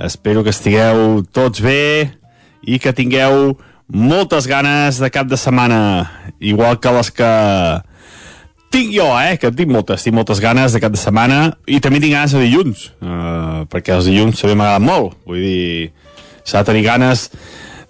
espero 0.00 0.42
que 0.42 0.50
estigueu 0.50 1.22
tots 1.33 1.62
bé 1.62 2.11
i 2.66 2.78
que 2.83 2.94
tingueu 2.96 3.54
moltes 3.88 4.48
ganes 4.48 4.98
de 4.98 5.11
cap 5.12 5.28
de 5.28 5.37
setmana, 5.37 6.11
igual 6.40 6.80
que 6.80 6.92
les 6.96 7.11
que 7.14 7.33
tinc 8.74 8.90
jo, 8.90 9.07
eh, 9.20 9.37
que 9.38 9.52
tinc 9.54 9.70
moltes, 9.70 10.02
tinc 10.02 10.16
moltes 10.16 10.40
ganes 10.42 10.74
de 10.74 10.80
cap 10.83 10.94
de 10.94 10.98
setmana 10.98 11.52
i 11.70 11.78
també 11.85 12.00
tinc 12.02 12.16
ganes 12.16 12.35
de 12.35 12.42
dilluns, 12.42 12.88
uh, 13.04 13.62
perquè 13.70 13.94
els 13.94 14.09
dilluns 14.11 14.40
també 14.40 14.57
m'agraden 14.59 14.88
molt, 14.88 15.14
vull 15.28 15.44
dir, 15.44 15.92
s'ha 16.42 16.64
de 16.64 16.72
tenir 16.72 16.83
ganes 16.88 17.28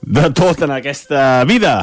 de 0.05 0.29
tot 0.37 0.61
en 0.67 0.75
aquesta 0.75 1.45
vida. 1.49 1.79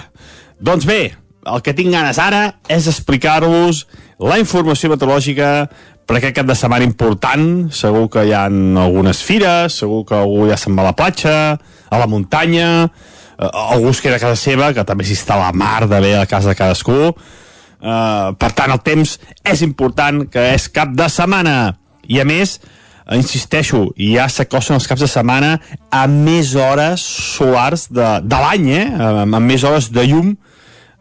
Doncs 0.61 0.85
bé, 0.85 1.01
el 1.49 1.63
que 1.65 1.73
tinc 1.73 1.89
ganes 1.95 2.19
ara 2.21 2.43
és 2.69 2.85
explicar-vos 2.91 3.87
la 4.21 4.37
informació 4.37 4.91
meteorològica 4.91 5.71
per 6.07 6.17
aquest 6.17 6.35
cap 6.35 6.47
de 6.49 6.55
setmana 6.57 6.87
important. 6.87 7.45
Segur 7.75 8.07
que 8.11 8.25
hi 8.27 8.33
ha 8.35 8.45
algunes 8.47 9.21
fires, 9.25 9.79
segur 9.83 10.03
que 10.07 10.17
algú 10.17 10.47
ja 10.49 10.57
se'n 10.59 10.75
va 10.77 10.85
a 10.85 10.91
la 10.91 10.97
platja, 10.97 11.35
a 11.91 11.99
la 11.99 12.07
muntanya, 12.07 12.89
eh, 13.37 13.51
algú 13.51 13.91
es 13.91 14.01
queda 14.01 14.17
a 14.19 14.23
casa 14.23 14.39
seva, 14.39 14.73
que 14.73 14.85
també 14.87 15.07
s'hi 15.07 15.17
està 15.19 15.39
la 15.39 15.51
mar 15.53 15.87
de 15.87 16.01
bé 16.03 16.15
a 16.19 16.27
casa 16.29 16.51
de 16.51 16.57
cadascú. 16.59 17.13
Uh, 17.81 18.35
per 18.37 18.51
tant, 18.53 18.69
el 18.69 18.81
temps 18.85 19.15
és 19.41 19.63
important, 19.65 20.21
que 20.29 20.51
és 20.53 20.67
cap 20.69 20.91
de 20.93 21.07
setmana. 21.09 21.73
I 22.05 22.19
a 22.21 22.25
més, 22.29 22.59
uh, 22.61 23.15
insisteixo, 23.17 23.87
ja 23.97 24.27
s'acosten 24.29 24.77
els 24.77 24.85
caps 24.85 25.01
de 25.01 25.09
setmana 25.09 25.55
a 25.89 26.03
més 26.05 26.53
hores 26.53 27.01
solars 27.01 27.87
de, 27.89 28.11
de 28.21 28.41
l'any, 28.43 28.67
eh? 28.75 28.85
Uh, 28.85 29.23
amb 29.25 29.41
més 29.49 29.65
hores 29.65 29.89
de 29.89 30.05
llum 30.11 30.35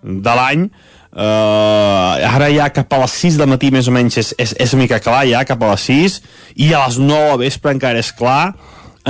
de 0.01 0.39
l'any. 0.39 0.71
Uh, 1.11 2.23
ara 2.23 2.47
ja 2.55 2.69
cap 2.71 2.93
a 2.95 3.01
les 3.03 3.17
6 3.19 3.41
del 3.41 3.49
matí 3.51 3.73
més 3.75 3.89
o 3.91 3.95
menys 3.95 4.21
és, 4.21 4.29
és, 4.39 4.53
és 4.63 4.75
mica 4.79 5.01
clar 5.03 5.25
ja 5.27 5.41
cap 5.43 5.59
a 5.67 5.73
les 5.73 5.89
6 5.89 6.21
i 6.63 6.69
a 6.71 6.85
les 6.85 7.01
9 7.03 7.33
a 7.33 7.41
vespre 7.41 7.73
encara 7.75 7.99
és 7.99 8.13
clar 8.15 8.53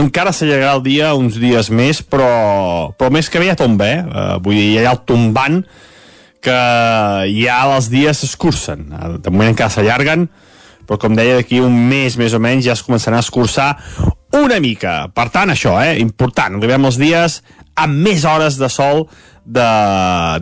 encara 0.01 0.33
s'allargarà 0.33 0.79
el 0.79 0.83
dia 0.87 1.11
uns 1.13 1.37
dies 1.37 1.69
més 1.69 2.01
però, 2.01 2.31
però 2.97 3.13
més 3.13 3.29
que 3.29 3.43
bé 3.43 3.51
ja 3.51 3.59
tomba 3.61 3.91
eh? 3.91 4.01
uh, 4.01 4.39
vull 4.41 4.57
dir, 4.57 4.71
hi 4.79 4.81
ha 4.81 4.95
el 4.95 5.03
tombant 5.05 5.61
que 6.45 6.61
ja 7.37 7.59
els 7.69 7.91
dies 7.93 8.23
s'escurcen. 8.23 8.89
De 9.21 9.33
moment 9.33 9.53
encara 9.53 9.73
s'allarguen, 9.73 10.27
però 10.89 10.99
com 11.01 11.17
deia, 11.17 11.39
d'aquí 11.39 11.61
un 11.63 11.77
mes 11.91 12.17
més 12.19 12.35
o 12.35 12.41
menys 12.43 12.67
ja 12.67 12.77
es 12.77 12.85
començarà 12.87 13.21
a 13.21 13.25
escurçar 13.25 13.71
una 14.41 14.61
mica. 14.63 15.11
Per 15.15 15.29
tant, 15.35 15.53
això, 15.53 15.77
eh, 15.85 15.99
important. 16.01 16.57
Arribem 16.59 16.89
els 16.89 16.99
dies 17.01 17.41
amb 17.81 18.01
més 18.07 18.25
hores 18.25 18.59
de 18.61 18.69
sol 18.73 19.07
de, 19.57 19.71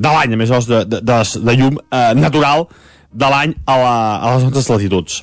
de 0.02 0.12
l'any, 0.14 0.36
més 0.40 0.52
hores 0.52 0.68
de, 0.68 0.82
de, 0.88 1.00
de, 1.04 1.18
de 1.48 1.56
llum 1.58 1.78
eh, 1.80 2.12
natural 2.18 2.66
de 3.12 3.30
l'any 3.32 3.54
a, 3.64 3.76
la, 3.80 3.94
a 4.18 4.34
les 4.34 4.48
nostres 4.48 4.68
latituds. 4.72 5.22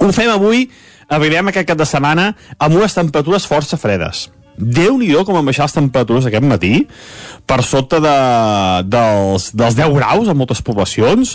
Ho 0.00 0.10
fem 0.14 0.30
avui, 0.32 0.64
arribem 1.12 1.50
aquest 1.50 1.68
cap 1.68 1.78
de 1.78 1.88
setmana 1.88 2.32
amb 2.58 2.80
unes 2.80 2.96
temperatures 2.96 3.46
força 3.50 3.78
fredes. 3.80 4.28
Déu 4.54 4.94
nhi 5.00 5.10
com 5.26 5.34
han 5.34 5.46
baixat 5.46 5.66
les 5.66 5.76
temperatures 5.76 6.26
aquest 6.28 6.44
matí 6.46 6.84
per 7.46 7.58
sota 7.66 7.98
de, 8.02 8.18
dels, 8.86 9.48
dels 9.50 9.78
10 9.78 9.96
graus 9.96 10.30
en 10.30 10.38
moltes 10.38 10.62
poblacions 10.62 11.34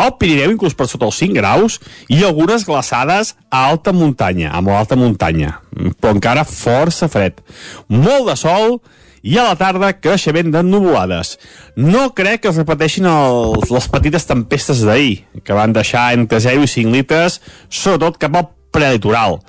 al 0.00 0.14
Pirineu 0.16 0.54
inclús 0.54 0.76
per 0.76 0.86
sota 0.88 1.08
els 1.08 1.18
5 1.20 1.36
graus 1.36 1.76
i 2.08 2.22
algunes 2.24 2.64
glaçades 2.64 3.34
a 3.50 3.66
alta 3.68 3.92
muntanya, 3.92 4.52
a 4.52 4.62
molt 4.64 4.78
alta 4.78 4.96
muntanya. 4.96 5.58
Però 6.00 6.14
encara 6.14 6.46
força 6.48 7.08
fred. 7.12 7.42
Molt 7.88 8.30
de 8.30 8.36
sol 8.40 8.78
i 9.22 9.36
a 9.38 9.46
la 9.50 9.56
tarda 9.60 9.92
creixement 9.98 10.52
de 10.54 10.62
nuvolades. 10.66 11.36
No 11.76 12.10
crec 12.16 12.44
que 12.44 12.52
es 12.52 12.60
repeteixin 12.60 13.08
els, 13.10 13.70
les 13.70 13.90
petites 13.92 14.26
tempestes 14.28 14.84
d'ahir, 14.86 15.24
que 15.44 15.56
van 15.56 15.76
deixar 15.76 16.10
entre 16.16 16.40
0 16.40 16.64
i 16.64 16.72
5 16.74 16.94
litres, 16.94 17.40
sobretot 17.68 18.20
cap 18.20 18.40
al 18.40 18.50
prelitoral 18.70 19.40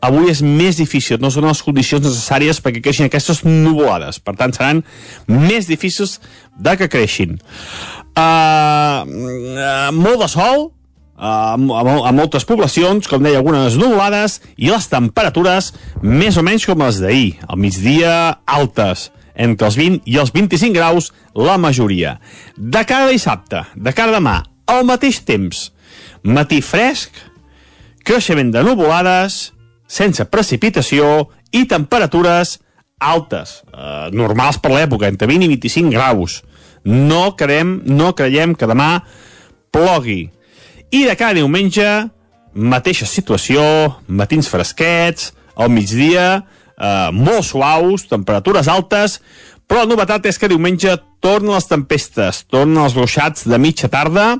avui 0.00 0.30
és 0.32 0.40
més 0.42 0.80
difícil, 0.80 1.20
no 1.20 1.30
són 1.32 1.46
les 1.48 1.62
condicions 1.64 2.04
necessàries 2.04 2.60
perquè 2.64 2.82
creixin 2.84 3.08
aquestes 3.08 3.42
nuvolades. 3.44 4.20
Per 4.24 4.34
tant, 4.38 4.52
seran 4.56 4.82
més 5.28 5.68
difícils 5.68 6.18
de 6.56 6.76
que 6.80 6.88
creixin. 6.92 7.38
Uh, 8.16 9.04
uh, 9.04 9.90
molt 9.96 10.24
de 10.24 10.28
sol, 10.32 10.70
uh, 11.20 11.52
a, 11.52 11.84
a 12.08 12.12
moltes 12.16 12.48
poblacions, 12.48 13.08
com 13.10 13.22
deia, 13.24 13.40
algunes 13.42 13.76
nuvolades, 13.80 14.40
i 14.56 14.72
les 14.72 14.88
temperatures 14.90 15.72
més 16.02 16.40
o 16.40 16.44
menys 16.46 16.66
com 16.68 16.86
les 16.86 17.00
d'ahir. 17.04 17.34
Al 17.48 17.60
migdia, 17.60 18.14
altes, 18.48 19.10
entre 19.34 19.68
els 19.68 19.76
20 19.78 20.06
i 20.10 20.18
els 20.20 20.32
25 20.34 20.74
graus, 20.74 21.10
la 21.34 21.58
majoria. 21.58 22.18
De 22.56 22.84
cada 22.86 23.10
dissabte, 23.10 23.64
de 23.74 23.92
cada 23.96 24.18
demà, 24.18 24.40
al 24.66 24.86
mateix 24.88 25.20
temps, 25.26 25.70
matí 26.22 26.60
fresc, 26.62 27.14
creixement 28.04 28.52
de 28.54 28.62
nuvolades, 28.66 29.50
sense 29.90 30.24
precipitació 30.30 31.28
i 31.52 31.66
temperatures 31.70 32.58
altes, 33.00 33.62
eh, 33.72 34.10
normals 34.12 34.60
per 34.60 34.70
l'època, 34.70 35.08
entre 35.08 35.26
20 35.26 35.46
i 35.46 35.48
25 35.48 35.90
graus. 35.90 36.42
No 36.84 37.34
creiem, 37.36 37.80
no 37.84 38.14
creiem 38.14 38.54
que 38.54 38.68
demà 38.68 39.02
plogui. 39.72 40.30
I 40.90 41.04
de 41.06 41.16
cada 41.16 41.34
diumenge, 41.34 42.10
mateixa 42.54 43.06
situació, 43.06 43.62
matins 44.06 44.48
fresquets, 44.48 45.32
al 45.56 45.70
migdia, 45.70 46.44
eh, 46.80 47.10
molt 47.12 47.46
suaus, 47.46 48.08
temperatures 48.10 48.68
altes, 48.68 49.20
però 49.68 49.84
la 49.84 49.92
novetat 49.92 50.26
és 50.26 50.40
que 50.40 50.50
diumenge 50.50 50.96
tornen 51.22 51.54
les 51.54 51.68
tempestes, 51.70 52.44
tornen 52.50 52.80
els 52.82 52.96
ruixats 52.98 53.46
de 53.46 53.58
mitja 53.60 53.90
tarda, 53.92 54.32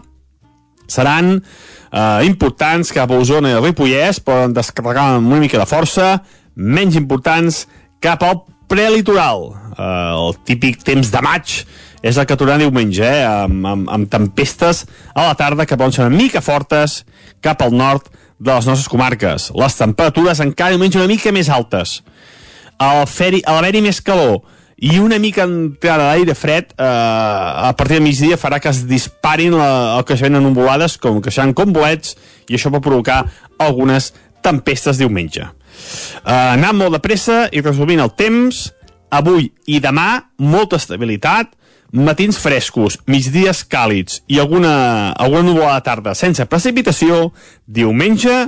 seran 0.91 1.37
eh, 1.39 2.21
importants 2.27 2.91
cap 2.97 3.13
a 3.13 3.21
Osona 3.21 3.53
i 3.53 3.61
Ripollès, 3.61 4.23
poden 4.25 4.57
descarregar 4.57 5.13
amb 5.17 5.31
una 5.31 5.45
mica 5.45 5.61
de 5.61 5.69
força, 5.71 6.17
menys 6.57 6.99
importants 6.99 7.67
cap 8.03 8.25
al 8.27 8.43
prelitoral. 8.71 9.51
Eh, 9.77 10.11
el 10.17 10.35
típic 10.49 10.83
temps 10.87 11.13
de 11.13 11.23
maig 11.23 11.61
és 12.01 12.17
el 12.17 12.27
que 12.27 12.37
tornarà 12.39 12.65
diumenge, 12.65 13.05
eh, 13.05 13.27
amb, 13.45 13.67
amb, 13.67 13.91
amb 13.93 14.11
tempestes 14.11 14.87
a 15.15 15.29
la 15.29 15.37
tarda 15.39 15.67
que 15.67 15.77
poden 15.77 15.95
ser 15.95 16.07
una 16.07 16.17
mica 16.17 16.43
fortes 16.43 17.05
cap 17.45 17.63
al 17.63 17.77
nord 17.77 18.09
de 18.41 18.55
les 18.55 18.67
nostres 18.67 18.89
comarques. 18.89 19.51
Les 19.55 19.77
temperatures 19.77 20.41
encara 20.41 20.75
diumenge 20.75 20.99
una 20.99 21.11
mica 21.11 21.33
més 21.33 21.51
altes. 21.53 22.01
Al 22.81 23.05
l'haver-hi 23.05 23.83
més 23.85 24.01
calor, 24.01 24.41
i 24.81 24.97
una 24.99 25.19
mica 25.21 25.45
entrada 25.45 26.09
d'aire 26.09 26.35
fred 26.35 26.73
eh, 26.73 26.85
a 26.85 27.73
partir 27.77 27.99
de 27.99 28.05
migdia 28.07 28.39
farà 28.41 28.57
que 28.61 28.71
es 28.73 28.87
disparin 28.89 29.53
la, 29.53 29.99
el 29.99 30.07
creixement 30.09 30.39
en 30.39 30.47
nuvolades 30.49 30.97
com 30.97 31.21
creixeran 31.21 31.53
com 31.53 31.75
bolets 31.77 32.17
i 32.49 32.57
això 32.57 32.73
pot 32.73 32.85
provocar 32.85 33.27
algunes 33.61 34.15
tempestes 34.41 34.97
diumenge. 34.97 35.45
Eh, 35.45 36.33
anant 36.33 36.79
molt 36.79 36.97
de 36.97 37.03
pressa 37.05 37.43
i 37.53 37.61
resumint 37.61 38.01
el 38.01 38.15
temps, 38.17 38.71
avui 39.13 39.51
i 39.69 39.83
demà 39.85 40.33
molta 40.41 40.81
estabilitat, 40.81 41.53
matins 41.93 42.39
frescos, 42.41 42.97
migdies 43.11 43.65
càlids 43.69 44.23
i 44.31 44.41
alguna, 44.41 45.13
alguna 45.13 45.45
nuvolada 45.51 45.85
tarda 45.85 46.17
sense 46.17 46.47
precipitació, 46.49 47.35
diumenge 47.67 48.47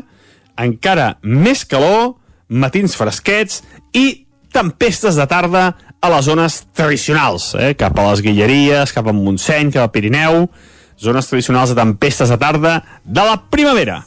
encara 0.57 1.17
més 1.23 1.67
calor, 1.69 2.15
matins 2.49 2.97
fresquets 2.97 3.61
i 3.93 4.22
tempestes 4.53 5.19
de 5.19 5.27
tarda 5.29 5.73
a 6.03 6.11
les 6.13 6.27
zones 6.27 6.63
tradicionals, 6.75 7.53
eh? 7.59 7.73
cap 7.79 7.99
a 7.99 8.09
les 8.11 8.23
Guilleries, 8.25 8.93
cap 8.95 9.09
a 9.09 9.15
Montseny, 9.17 9.71
cap 9.75 9.87
al 9.87 9.93
Pirineu, 9.95 10.47
zones 11.01 11.29
tradicionals 11.31 11.73
de 11.73 11.79
tempestes 11.79 12.33
de 12.33 12.39
tarda 12.39 12.81
de 13.05 13.27
la 13.27 13.37
primavera. 13.51 14.03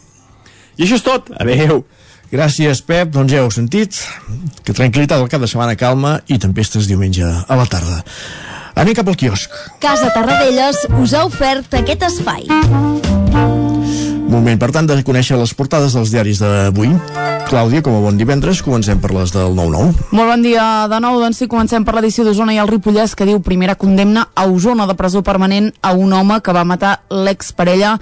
I 0.76 0.84
això 0.86 1.00
és 1.00 1.06
tot. 1.06 1.32
Adéu. 1.40 1.86
Gràcies, 2.32 2.82
Pep. 2.84 3.14
Doncs 3.14 3.32
ja 3.32 3.44
heu 3.44 3.52
sentit. 3.54 4.02
Que 4.66 4.76
tranquil·litat 4.76 5.22
al 5.22 5.30
cap 5.32 5.44
de 5.44 5.48
setmana 5.48 5.78
calma 5.80 6.18
i 6.28 6.40
tempestes 6.42 6.90
diumenge 6.90 7.24
a 7.26 7.60
la 7.60 7.68
tarda. 7.70 8.02
Anem 8.76 8.98
cap 8.98 9.08
al 9.08 9.16
quiosc. 9.16 9.54
Casa 9.80 10.12
Tarradellas 10.12 10.84
us 11.00 11.16
ha 11.16 11.24
ofert 11.30 11.80
aquest 11.80 12.04
espai. 12.10 13.65
Moment, 14.26 14.58
per 14.58 14.72
tant, 14.74 14.88
de 14.90 14.98
conèixer 15.06 15.38
les 15.38 15.54
portades 15.54 15.94
dels 15.94 16.12
diaris 16.14 16.40
d'avui. 16.42 16.90
Clàudia, 17.46 17.84
com 17.86 17.94
a 17.94 18.02
bon 18.02 18.18
divendres, 18.18 18.64
comencem 18.66 18.98
per 19.02 19.12
les 19.14 19.30
del 19.36 19.54
9-9. 19.54 20.10
Molt 20.18 20.32
bon 20.32 20.42
dia 20.46 20.64
de 20.90 21.00
nou, 21.04 21.20
doncs 21.22 21.44
sí, 21.44 21.48
comencem 21.52 21.86
per 21.86 21.94
l'edició 21.94 22.26
d'Osona 22.26 22.56
i 22.56 22.60
el 22.62 22.72
Ripollès, 22.72 23.14
que 23.14 23.28
diu 23.30 23.38
primera 23.46 23.78
condemna 23.78 24.26
a 24.34 24.48
Osona 24.50 24.88
de 24.90 24.98
presó 24.98 25.22
permanent 25.22 25.70
a 25.86 25.94
un 25.94 26.14
home 26.18 26.40
que 26.42 26.56
va 26.58 26.66
matar 26.66 26.96
l'exparella 27.14 28.00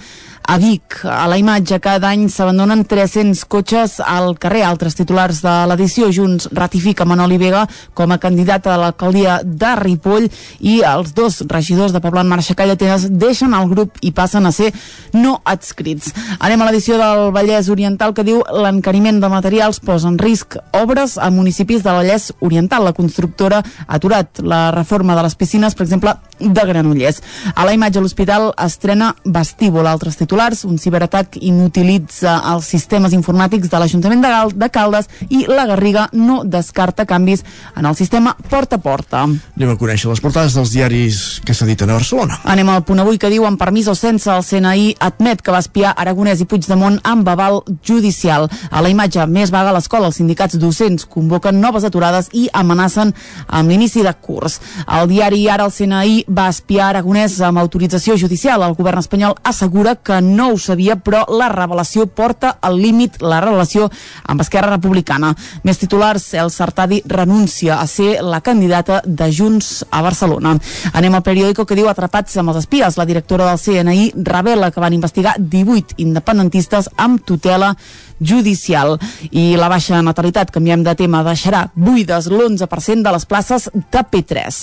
a 0.48 0.58
Vic. 0.58 1.00
A 1.04 1.28
la 1.28 1.38
imatge, 1.40 1.80
cada 1.80 2.10
any 2.12 2.28
s'abandonen 2.30 2.84
300 2.86 3.46
cotxes 3.50 4.00
al 4.04 4.36
carrer. 4.40 4.64
Altres 4.68 4.96
titulars 4.98 5.40
de 5.44 5.54
l'edició 5.70 6.10
Junts 6.12 6.50
ratifica 6.52 7.08
Manoli 7.08 7.38
Vega 7.40 7.64
com 7.96 8.12
a 8.12 8.20
candidat 8.22 8.68
a 8.68 8.76
l'alcaldia 8.80 9.40
de 9.44 9.72
Ripoll 9.80 10.28
i 10.60 10.82
els 10.88 11.14
dos 11.16 11.42
regidors 11.50 11.94
de 11.96 12.02
Poblat 12.04 12.28
Marxa 12.28 12.56
Callatenes 12.60 13.08
deixen 13.10 13.56
el 13.56 13.70
grup 13.72 13.98
i 14.02 14.12
passen 14.12 14.46
a 14.46 14.52
ser 14.52 14.72
no 15.16 15.38
adscrits. 15.46 16.12
Anem 16.40 16.62
a 16.62 16.70
l'edició 16.70 17.00
del 17.00 17.32
Vallès 17.36 17.72
Oriental 17.72 18.14
que 18.14 18.28
diu 18.28 18.44
l'encariment 18.52 19.22
de 19.24 19.32
materials 19.32 19.80
posa 19.80 20.12
en 20.12 20.20
risc 20.20 20.60
obres 20.74 21.18
a 21.18 21.32
municipis 21.32 21.84
de 21.84 21.96
Vallès 21.96 22.32
Oriental. 22.42 22.84
La 22.84 22.94
constructora 22.94 23.64
ha 23.64 23.96
aturat 23.96 24.44
la 24.44 24.72
reforma 24.76 25.16
de 25.16 25.24
les 25.24 25.40
piscines, 25.40 25.76
per 25.76 25.88
exemple, 25.88 26.18
de 26.40 26.68
Granollers. 26.68 27.22
A 27.56 27.66
la 27.66 27.74
imatge 27.74 28.04
l'hospital 28.04 28.52
estrena 28.60 29.14
vestíbul. 29.24 29.88
Altres 29.88 30.18
titulars 30.20 30.33
titulars. 30.34 30.64
Un 30.66 30.78
ciberatac 30.82 31.38
inutilitza 31.42 32.40
els 32.50 32.66
sistemes 32.66 33.14
informàtics 33.14 33.70
de 33.70 33.80
l'Ajuntament 33.80 34.22
de, 34.24 34.30
Gal 34.34 34.54
de 34.58 34.70
Caldes 34.74 35.10
i 35.30 35.44
la 35.48 35.68
Garriga 35.70 36.08
no 36.14 36.42
descarta 36.44 37.06
canvis 37.06 37.44
en 37.78 37.86
el 37.86 37.96
sistema 37.96 38.36
porta 38.50 38.78
a 38.78 38.82
porta. 38.82 39.24
Anem 39.28 39.74
a 39.74 39.78
conèixer 39.78 40.10
les 40.10 40.22
portades 40.24 40.56
dels 40.58 40.72
diaris 40.74 41.42
que 41.46 41.54
s'editen 41.54 41.92
a 41.92 42.00
Barcelona. 42.00 42.40
Anem 42.50 42.72
al 42.74 42.82
punt 42.88 43.04
avui 43.04 43.20
que 43.22 43.30
diu 43.30 43.46
amb 43.46 43.62
permís 43.62 43.88
o 43.92 43.96
sense 43.96 44.32
el 44.32 44.42
CNI 44.44 44.96
admet 45.00 45.44
que 45.44 45.54
va 45.54 45.62
espiar 45.62 45.94
Aragonès 45.94 46.42
i 46.42 46.50
Puigdemont 46.50 46.98
amb 47.04 47.30
aval 47.30 47.62
judicial. 47.86 48.50
A 48.72 48.82
la 48.82 48.90
imatge 48.90 49.28
més 49.30 49.54
vaga 49.54 49.70
a 49.70 49.78
l'escola, 49.78 50.10
els 50.10 50.18
sindicats 50.18 50.58
docents 50.58 51.06
convoquen 51.06 51.62
noves 51.62 51.86
aturades 51.86 52.32
i 52.34 52.48
amenacen 52.54 53.14
amb 53.48 53.70
l'inici 53.70 54.02
de 54.02 54.16
curs. 54.18 54.60
El 54.88 55.12
diari 55.12 55.46
Ara 55.54 55.68
el 55.68 55.76
CNI 55.76 56.24
va 56.34 56.50
espiar 56.50 56.90
Aragonès 56.90 57.38
amb 57.46 57.62
autorització 57.62 58.18
judicial. 58.18 58.64
El 58.66 58.78
govern 58.80 59.04
espanyol 59.04 59.38
assegura 59.44 59.96
que 59.96 60.23
no 60.24 60.50
ho 60.54 60.58
sabia, 60.58 60.96
però 60.96 61.26
la 61.30 61.50
revelació 61.52 62.08
porta 62.08 62.56
al 62.62 62.80
límit 62.80 63.20
la 63.22 63.42
relació 63.44 63.90
amb 64.24 64.42
Esquerra 64.42 64.72
Republicana. 64.72 65.34
Més 65.68 65.82
titulars, 65.82 66.26
el 66.40 66.52
Sartadi 66.54 67.02
renuncia 67.06 67.80
a 67.82 67.88
ser 67.88 68.24
la 68.24 68.42
candidata 68.42 69.02
de 69.06 69.30
Junts 69.32 69.84
a 69.92 70.02
Barcelona. 70.02 70.56
Anem 70.94 71.20
al 71.20 71.26
periòdico 71.26 71.68
que 71.68 71.78
diu 71.78 71.90
atrapats 71.92 72.38
amb 72.40 72.54
els 72.54 72.64
espies. 72.64 72.98
La 72.98 73.08
directora 73.10 73.52
del 73.52 73.62
CNI 73.62 74.12
revela 74.24 74.72
que 74.72 74.84
van 74.84 74.96
investigar 74.96 75.36
18 75.38 76.00
independentistes 76.04 76.90
amb 76.98 77.24
tutela 77.26 77.74
judicial. 78.20 78.98
I 79.32 79.56
la 79.60 79.70
baixa 79.72 80.02
natalitat, 80.02 80.52
canviem 80.54 80.84
de 80.84 80.96
tema, 80.96 81.24
deixarà 81.26 81.66
buides 81.76 82.28
l'11% 82.32 83.04
de 83.04 83.14
les 83.16 83.26
places 83.26 83.70
de 83.74 84.04
P3. 84.04 84.60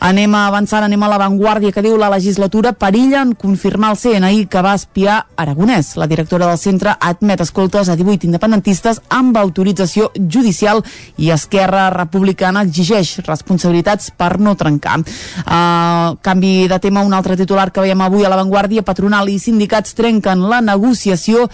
Anem 0.00 0.34
avançant, 0.34 0.84
anem 0.84 1.02
a 1.02 1.10
l'avantguàrdia 1.12 1.72
que 1.72 1.84
diu 1.84 1.96
la 1.98 2.10
legislatura 2.12 2.72
perilla 2.72 3.22
en 3.22 3.34
confirmar 3.38 3.92
el 3.94 4.00
CNI 4.00 4.46
que 4.50 4.62
va 4.64 4.74
espiar 4.78 5.18
Aragonès. 5.36 5.94
La 5.96 6.06
directora 6.06 6.46
del 6.48 6.58
centre 6.58 6.94
admet 7.00 7.42
escoltes 7.44 7.88
a 7.88 7.96
18 7.96 8.28
independentistes 8.28 9.00
amb 9.08 9.36
autorització 9.38 10.10
judicial 10.16 10.82
i 11.16 11.30
Esquerra 11.34 11.88
Republicana 11.94 12.62
exigeix 12.66 13.18
responsabilitats 13.26 14.12
per 14.16 14.38
no 14.40 14.54
trencar. 14.58 14.98
Uh, 14.98 16.16
canvi 16.22 16.68
de 16.68 16.78
tema, 16.82 17.04
un 17.06 17.14
altre 17.14 17.36
titular 17.36 17.70
que 17.72 17.84
veiem 17.84 18.00
avui 18.04 18.24
a 18.24 18.32
l'avantguàrdia, 18.32 18.86
patronal 18.86 19.28
i 19.28 19.38
sindicats 19.42 19.94
trenquen 19.98 20.46
la 20.50 20.60
negociació 20.64 21.48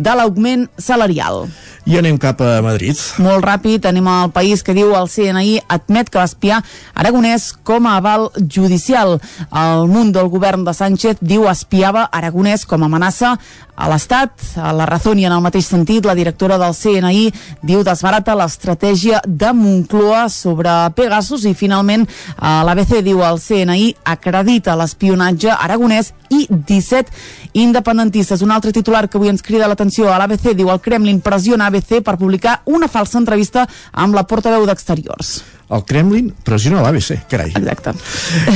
de 0.00 0.16
l'augment 0.16 0.66
salarial. 0.78 1.44
I 1.88 1.96
anem 1.98 2.18
cap 2.20 2.42
a 2.44 2.60
Madrid. 2.62 2.98
Molt 3.22 3.44
ràpid, 3.44 3.86
anem 3.88 4.06
al 4.10 4.32
país 4.34 4.62
que 4.62 4.74
diu 4.76 4.92
el 4.96 5.08
CNI 5.08 5.62
admet 5.68 6.10
que 6.10 6.20
va 6.20 6.28
espiar 6.28 6.60
Aragonès 6.94 7.50
com 7.64 7.88
a 7.88 7.96
aval 7.96 8.28
judicial. 8.36 9.18
El 9.48 9.88
munt 9.88 10.12
del 10.12 10.28
govern 10.28 10.66
de 10.66 10.74
Sánchez 10.76 11.22
diu 11.24 11.48
espiava 11.48 12.08
Aragonès 12.12 12.66
com 12.68 12.82
a 12.82 12.90
amenaça 12.90 13.36
a 13.80 13.88
l'Estat. 13.88 14.36
A 14.60 14.74
la 14.76 14.86
raó 14.86 15.14
i 15.16 15.24
en 15.24 15.32
el 15.32 15.40
mateix 15.42 15.66
sentit, 15.66 16.04
la 16.04 16.14
directora 16.14 16.58
del 16.60 16.76
CNI 16.76 17.30
diu 17.64 17.82
desbarata 17.86 18.36
l'estratègia 18.36 19.22
de 19.26 19.52
Moncloa 19.56 20.26
sobre 20.28 20.74
Pegasus 20.94 21.46
i 21.48 21.54
finalment 21.56 22.04
l'ABC 22.40 23.00
diu 23.06 23.24
el 23.24 23.40
CNI 23.40 23.94
acredita 24.04 24.76
l'espionatge 24.76 25.54
aragonès 25.56 26.12
i 26.30 26.44
17 26.50 27.10
independentistes. 27.58 28.42
Un 28.42 28.52
altre 28.54 28.72
titular 28.72 29.08
que 29.08 29.18
avui 29.18 29.32
ens 29.32 29.42
crida 29.42 29.68
l'atenció 29.70 30.12
a 30.12 30.18
l'ABC 30.20 30.52
diu 30.54 30.70
el 30.70 30.82
Kremlin 30.84 31.22
pressiona 31.24 31.69
ABC 31.70 32.02
per 32.04 32.18
publicar 32.20 32.60
una 32.66 32.90
falsa 32.90 33.18
entrevista 33.22 33.64
amb 33.92 34.18
la 34.18 34.26
portaveu 34.28 34.66
d'Exteriors. 34.68 35.38
El 35.70 35.84
Kremlin 35.86 36.32
pressiona 36.42 36.80
l'ABC, 36.82 37.28
carai. 37.30 37.52
Exacte. 37.54 37.92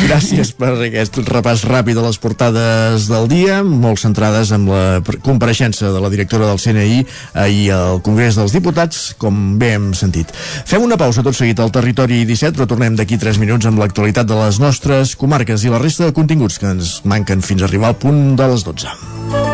Gràcies 0.03 0.50
per 0.59 0.72
aquest 0.88 1.20
repàs 1.29 1.62
ràpid 1.68 1.94
de 1.94 2.03
les 2.03 2.18
portades 2.18 3.07
del 3.07 3.29
dia, 3.31 3.61
molt 3.62 4.03
centrades 4.03 4.50
amb 4.55 4.72
la 4.72 4.98
compareixença 5.22 5.92
de 5.94 6.03
la 6.03 6.11
directora 6.11 6.50
del 6.50 6.59
CNI 6.59 7.05
ahir 7.44 7.70
al 7.77 8.03
Congrés 8.03 8.35
dels 8.40 8.57
Diputats, 8.57 9.12
com 9.18 9.55
bé 9.62 9.77
hem 9.77 9.92
sentit. 9.94 10.35
Fem 10.66 10.83
una 10.83 10.98
pausa 10.98 11.22
tot 11.22 11.38
seguit 11.38 11.62
al 11.62 11.72
territori 11.74 12.24
17, 12.27 12.59
però 12.59 12.66
tornem 12.70 12.98
d'aquí 12.98 13.20
3 13.22 13.38
minuts 13.38 13.70
amb 13.70 13.79
l'actualitat 13.79 14.27
de 14.27 14.40
les 14.42 14.59
nostres 14.59 15.14
comarques 15.14 15.62
i 15.62 15.70
la 15.70 15.83
resta 15.83 16.09
de 16.09 16.16
continguts 16.18 16.59
que 16.59 16.74
ens 16.74 16.96
manquen 17.07 17.46
fins 17.46 17.62
a 17.62 17.70
arribar 17.70 17.94
al 17.94 18.00
punt 18.03 18.35
de 18.35 18.50
les 18.50 18.66
12. 18.66 19.53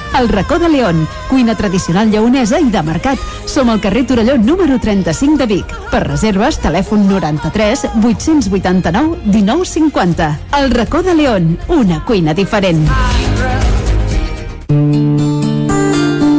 El 0.19 0.27
racó 0.29 0.59
de 0.59 0.69
León, 0.69 1.07
cuina 1.29 1.55
tradicional 1.55 2.11
lleonesa 2.11 2.59
i 2.59 2.69
de 2.69 2.81
mercat. 2.83 3.19
Som 3.45 3.69
al 3.69 3.79
carrer 3.81 4.05
Torelló 4.07 4.37
número 4.37 4.79
35 4.79 5.37
de 5.37 5.45
Vic. 5.47 5.73
Per 5.91 6.03
reserves, 6.03 6.59
telèfon 6.59 7.07
93 7.07 7.87
889 8.03 9.21
1950. 9.25 10.39
El 10.59 10.71
racó 10.71 11.01
de 11.01 11.15
León, 11.15 11.57
una 11.67 12.03
cuina 12.05 12.33
diferent. 12.33 12.87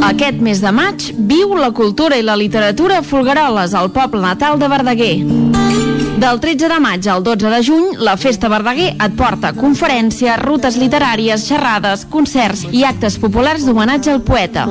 Aquest 0.03 0.39
mes 0.43 0.61
de 0.61 0.71
maig 0.71 1.09
viu 1.17 1.55
la 1.57 1.71
cultura 1.71 2.17
i 2.19 2.23
la 2.23 2.37
literatura 2.37 2.99
a 2.99 3.03
Folgueroles, 3.03 3.73
al 3.73 3.89
poble 3.91 4.21
natal 4.21 4.59
de 4.59 4.67
Verdaguer. 4.69 5.42
Del 6.23 6.39
13 6.39 6.69
de 6.69 6.79
maig 6.79 7.07
al 7.11 7.21
12 7.21 7.49
de 7.51 7.57
juny, 7.67 7.87
la 7.99 8.15
Festa 8.15 8.47
Verdaguer 8.47 8.93
et 8.95 9.15
porta 9.19 9.49
conferències, 9.57 10.37
rutes 10.39 10.77
literàries, 10.79 11.43
xerrades, 11.49 12.05
concerts 12.07 12.61
i 12.71 12.85
actes 12.87 13.17
populars 13.19 13.65
d'homenatge 13.67 14.13
al 14.13 14.21
poeta. 14.23 14.63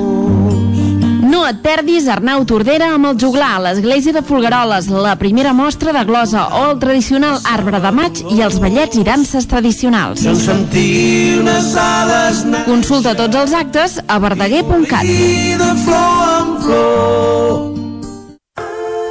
No 1.29 1.43
et 1.45 1.59
perdis 1.61 2.07
Arnau 2.09 2.41
Tordera 2.49 2.87
amb 2.95 3.05
el 3.11 3.19
juglar 3.21 3.51
a 3.53 3.61
l'església 3.67 4.15
de 4.15 4.23
Folgueroles, 4.25 4.89
la 4.89 5.13
primera 5.21 5.53
mostra 5.53 5.93
de 5.93 6.01
glosa 6.09 6.47
o 6.57 6.63
el 6.71 6.79
tradicional 6.81 7.37
arbre 7.45 7.77
de 7.83 7.91
maig 7.99 8.23
i 8.33 8.41
els 8.41 8.57
ballets 8.63 8.97
i 8.97 9.05
danses 9.05 9.45
tradicionals. 9.45 10.25
Consulta 12.65 13.13
tots 13.13 13.43
els 13.43 13.53
actes 13.61 14.01
a 14.07 14.17
verdaguer.cat. 14.25 15.05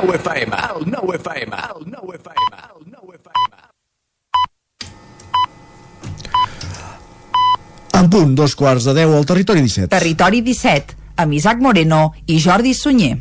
nou 0.00 0.14
FM, 0.16 0.56
el 0.56 0.86
nou 0.88 1.10
FM, 1.12 1.56
el 1.74 1.82
nou 1.92 2.12
FM, 2.14 2.60
el 2.72 2.84
nou 2.88 3.12
FM. 3.12 3.50
En 8.00 8.08
punt, 8.08 8.32
dos 8.34 8.56
quarts 8.56 8.88
de 8.88 8.94
deu 8.96 9.12
al 9.16 9.28
territori 9.28 9.60
17. 9.66 9.90
Territori 9.92 10.40
17, 10.46 10.96
amb 11.20 11.36
Isaac 11.36 11.60
Moreno 11.60 12.06
i 12.26 12.40
Jordi 12.40 12.72
Sunyer. 12.74 13.18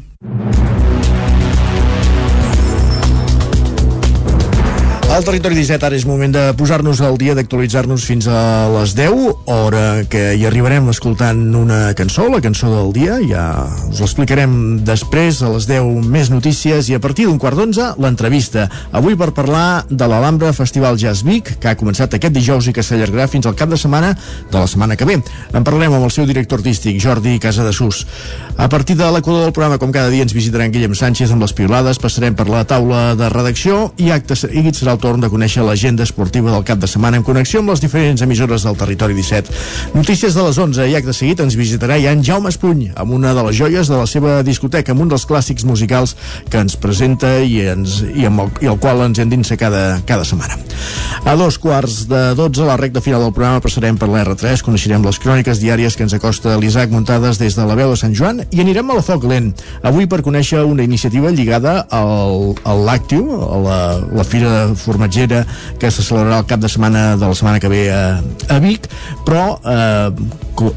Al 5.10 5.24
territori 5.26 5.56
17 5.58 5.88
ara 5.88 5.98
és 5.98 6.04
moment 6.06 6.30
de 6.30 6.42
posar-nos 6.54 7.00
al 7.02 7.16
dia, 7.18 7.34
d'actualitzar-nos 7.34 8.04
fins 8.06 8.28
a 8.30 8.70
les 8.76 8.92
10, 8.94 9.40
hora 9.50 10.04
que 10.06 10.36
hi 10.38 10.44
arribarem 10.46 10.86
escoltant 10.92 11.40
una 11.58 11.96
cançó, 11.98 12.28
la 12.30 12.38
cançó 12.46 12.70
del 12.70 12.92
dia, 12.94 13.18
ja 13.26 13.46
us 13.90 14.04
l'explicarem 14.04 14.54
després, 14.86 15.42
a 15.42 15.50
les 15.56 15.66
10 15.66 16.06
més 16.06 16.30
notícies, 16.30 16.92
i 16.94 16.96
a 16.96 17.02
partir 17.02 17.26
d'un 17.26 17.40
quart 17.42 17.58
d'onze, 17.58 17.88
l'entrevista. 17.98 18.68
Avui 18.94 19.18
per 19.18 19.32
parlar 19.34 19.88
de 19.90 20.08
l'Alhambra 20.08 20.54
Festival 20.54 21.02
Jazz 21.02 21.26
Vic, 21.26 21.56
que 21.58 21.74
ha 21.74 21.80
començat 21.80 22.14
aquest 22.14 22.38
dijous 22.38 22.70
i 22.70 22.76
que 22.78 22.86
s'allargarà 22.86 23.26
fins 23.34 23.50
al 23.50 23.58
cap 23.58 23.74
de 23.74 23.82
setmana 23.82 24.14
de 24.14 24.60
la 24.60 24.70
setmana 24.70 24.96
que 24.96 25.10
ve. 25.10 25.18
En 25.18 25.66
parlarem 25.66 25.98
amb 25.98 26.06
el 26.06 26.14
seu 26.14 26.30
director 26.30 26.62
artístic, 26.62 27.02
Jordi 27.02 27.40
Casadesús. 27.42 28.06
A 28.62 28.70
partir 28.70 28.94
de 29.00 29.10
l'equador 29.10 29.50
del 29.50 29.58
programa, 29.58 29.82
com 29.82 29.90
cada 29.92 30.14
dia, 30.14 30.22
ens 30.22 30.38
visitaran 30.38 30.70
Guillem 30.70 30.94
Sánchez 30.94 31.34
amb 31.34 31.42
les 31.48 31.58
piolades, 31.58 31.98
passarem 31.98 32.38
per 32.38 32.46
la 32.48 32.62
taula 32.70 33.18
de 33.18 33.34
redacció 33.34 33.90
i 33.98 34.14
acte 34.14 34.38
seguit 34.38 34.78
serà 34.78 34.94
el 34.94 34.99
torn 35.00 35.24
de 35.24 35.30
conèixer 35.32 35.64
l'agenda 35.66 36.04
esportiva 36.04 36.52
del 36.52 36.66
cap 36.68 36.80
de 36.80 36.88
setmana 36.88 37.20
en 37.20 37.26
connexió 37.28 37.64
amb 37.64 37.72
les 37.74 37.82
diferents 37.84 38.22
emissores 38.22 38.66
del 38.68 38.78
territori 38.78 39.16
17. 39.18 39.54
Notícies 39.96 40.36
de 40.36 40.44
les 40.46 40.60
11 40.60 40.88
i 40.92 40.96
acte 41.00 41.16
seguit 41.16 41.42
ens 41.44 41.58
visitarà 41.60 41.98
ja 42.02 42.14
en 42.16 42.24
Jaume 42.26 42.52
Espuny 42.52 42.90
amb 42.96 43.16
una 43.16 43.34
de 43.34 43.44
les 43.48 43.58
joies 43.58 43.90
de 43.90 43.98
la 43.98 44.08
seva 44.10 44.40
discoteca, 44.44 44.94
amb 44.94 45.06
un 45.06 45.12
dels 45.12 45.26
clàssics 45.30 45.66
musicals 45.66 46.16
que 46.50 46.62
ens 46.62 46.76
presenta 46.80 47.38
i, 47.40 47.62
ens, 47.74 48.02
i, 48.14 48.28
amb 48.28 48.46
el, 48.46 48.52
i 48.66 48.72
el 48.72 48.80
qual 48.82 49.04
ens 49.06 49.20
endinsa 49.24 49.58
cada, 49.60 50.02
cada 50.08 50.28
setmana. 50.28 50.60
A 51.26 51.36
dos 51.40 51.60
quarts 51.62 52.06
de 52.10 52.34
12, 52.36 52.64
a 52.64 52.70
la 52.72 52.78
recta 52.80 53.02
final 53.02 53.24
del 53.26 53.34
programa, 53.36 53.64
passarem 53.64 53.98
per 54.00 54.10
l'R3, 54.12 54.64
coneixerem 54.66 55.06
les 55.06 55.20
cròniques 55.22 55.62
diàries 55.64 55.96
que 55.98 56.06
ens 56.08 56.16
acosta 56.18 56.58
l'Isaac 56.60 56.92
muntades 56.94 57.40
des 57.42 57.56
de 57.58 57.68
la 57.68 57.78
veu 57.80 57.94
de 57.94 58.00
Sant 58.00 58.16
Joan 58.16 58.44
i 58.50 58.64
anirem 58.64 58.90
a 58.90 59.00
la 59.00 59.06
Foc 59.06 59.26
Lent, 59.30 59.52
avui 59.84 60.08
per 60.10 60.22
conèixer 60.26 60.64
una 60.68 60.84
iniciativa 60.84 61.32
lligada 61.32 61.80
al, 61.90 62.54
al 62.64 62.86
Làctiu, 62.88 63.26
a 63.46 63.60
la, 63.64 63.80
la 64.20 64.26
Fira 64.28 64.54
Formatgera 64.90 65.44
que 65.80 65.92
se 65.94 66.04
celebrarà 66.04 66.42
el 66.42 66.50
cap 66.50 66.62
de 66.64 66.70
setmana 66.72 67.14
de 67.20 67.28
la 67.28 67.38
setmana 67.38 67.62
que 67.62 67.70
ve 67.72 67.86
a, 67.94 68.20
a 68.50 68.60
Vic, 68.64 68.90
però 69.28 69.60
eh, 69.62 70.10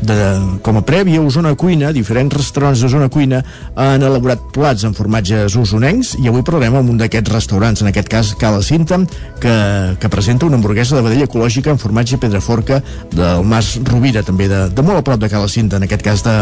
de, 0.04 0.18
com 0.62 0.78
a 0.78 0.84
prèvia, 0.86 1.22
Osona 1.22 1.54
Cuina, 1.58 1.92
diferents 1.96 2.34
restaurants 2.36 2.82
d'Osona 2.82 3.08
Cuina 3.12 3.42
han 3.80 4.04
elaborat 4.04 4.44
plats 4.54 4.84
en 4.86 4.94
formatges 4.96 5.56
usonencs 5.58 6.14
i 6.20 6.28
avui 6.30 6.44
parlarem 6.46 6.76
amb 6.78 6.92
un 6.94 7.00
d'aquests 7.00 7.32
restaurants, 7.34 7.82
en 7.82 7.90
aquest 7.90 8.10
cas 8.12 8.34
Cala 8.38 8.62
Cinta, 8.62 9.00
que, 9.42 9.56
que 9.98 10.12
presenta 10.12 10.46
una 10.46 10.60
hamburguesa 10.60 10.98
de 10.98 11.06
vedella 11.06 11.28
ecològica 11.30 11.72
en 11.72 11.80
formatge 11.82 12.20
Pedraforca 12.22 12.82
del 13.12 13.48
Mas 13.48 13.74
Rovira, 13.88 14.22
també 14.26 14.50
de, 14.52 14.66
de 14.70 14.86
molt 14.86 15.02
a 15.02 15.06
prop 15.06 15.20
de 15.22 15.32
Cala 15.32 15.50
Cinta, 15.50 15.80
en 15.80 15.88
aquest 15.88 16.04
cas 16.06 16.24
de, 16.26 16.36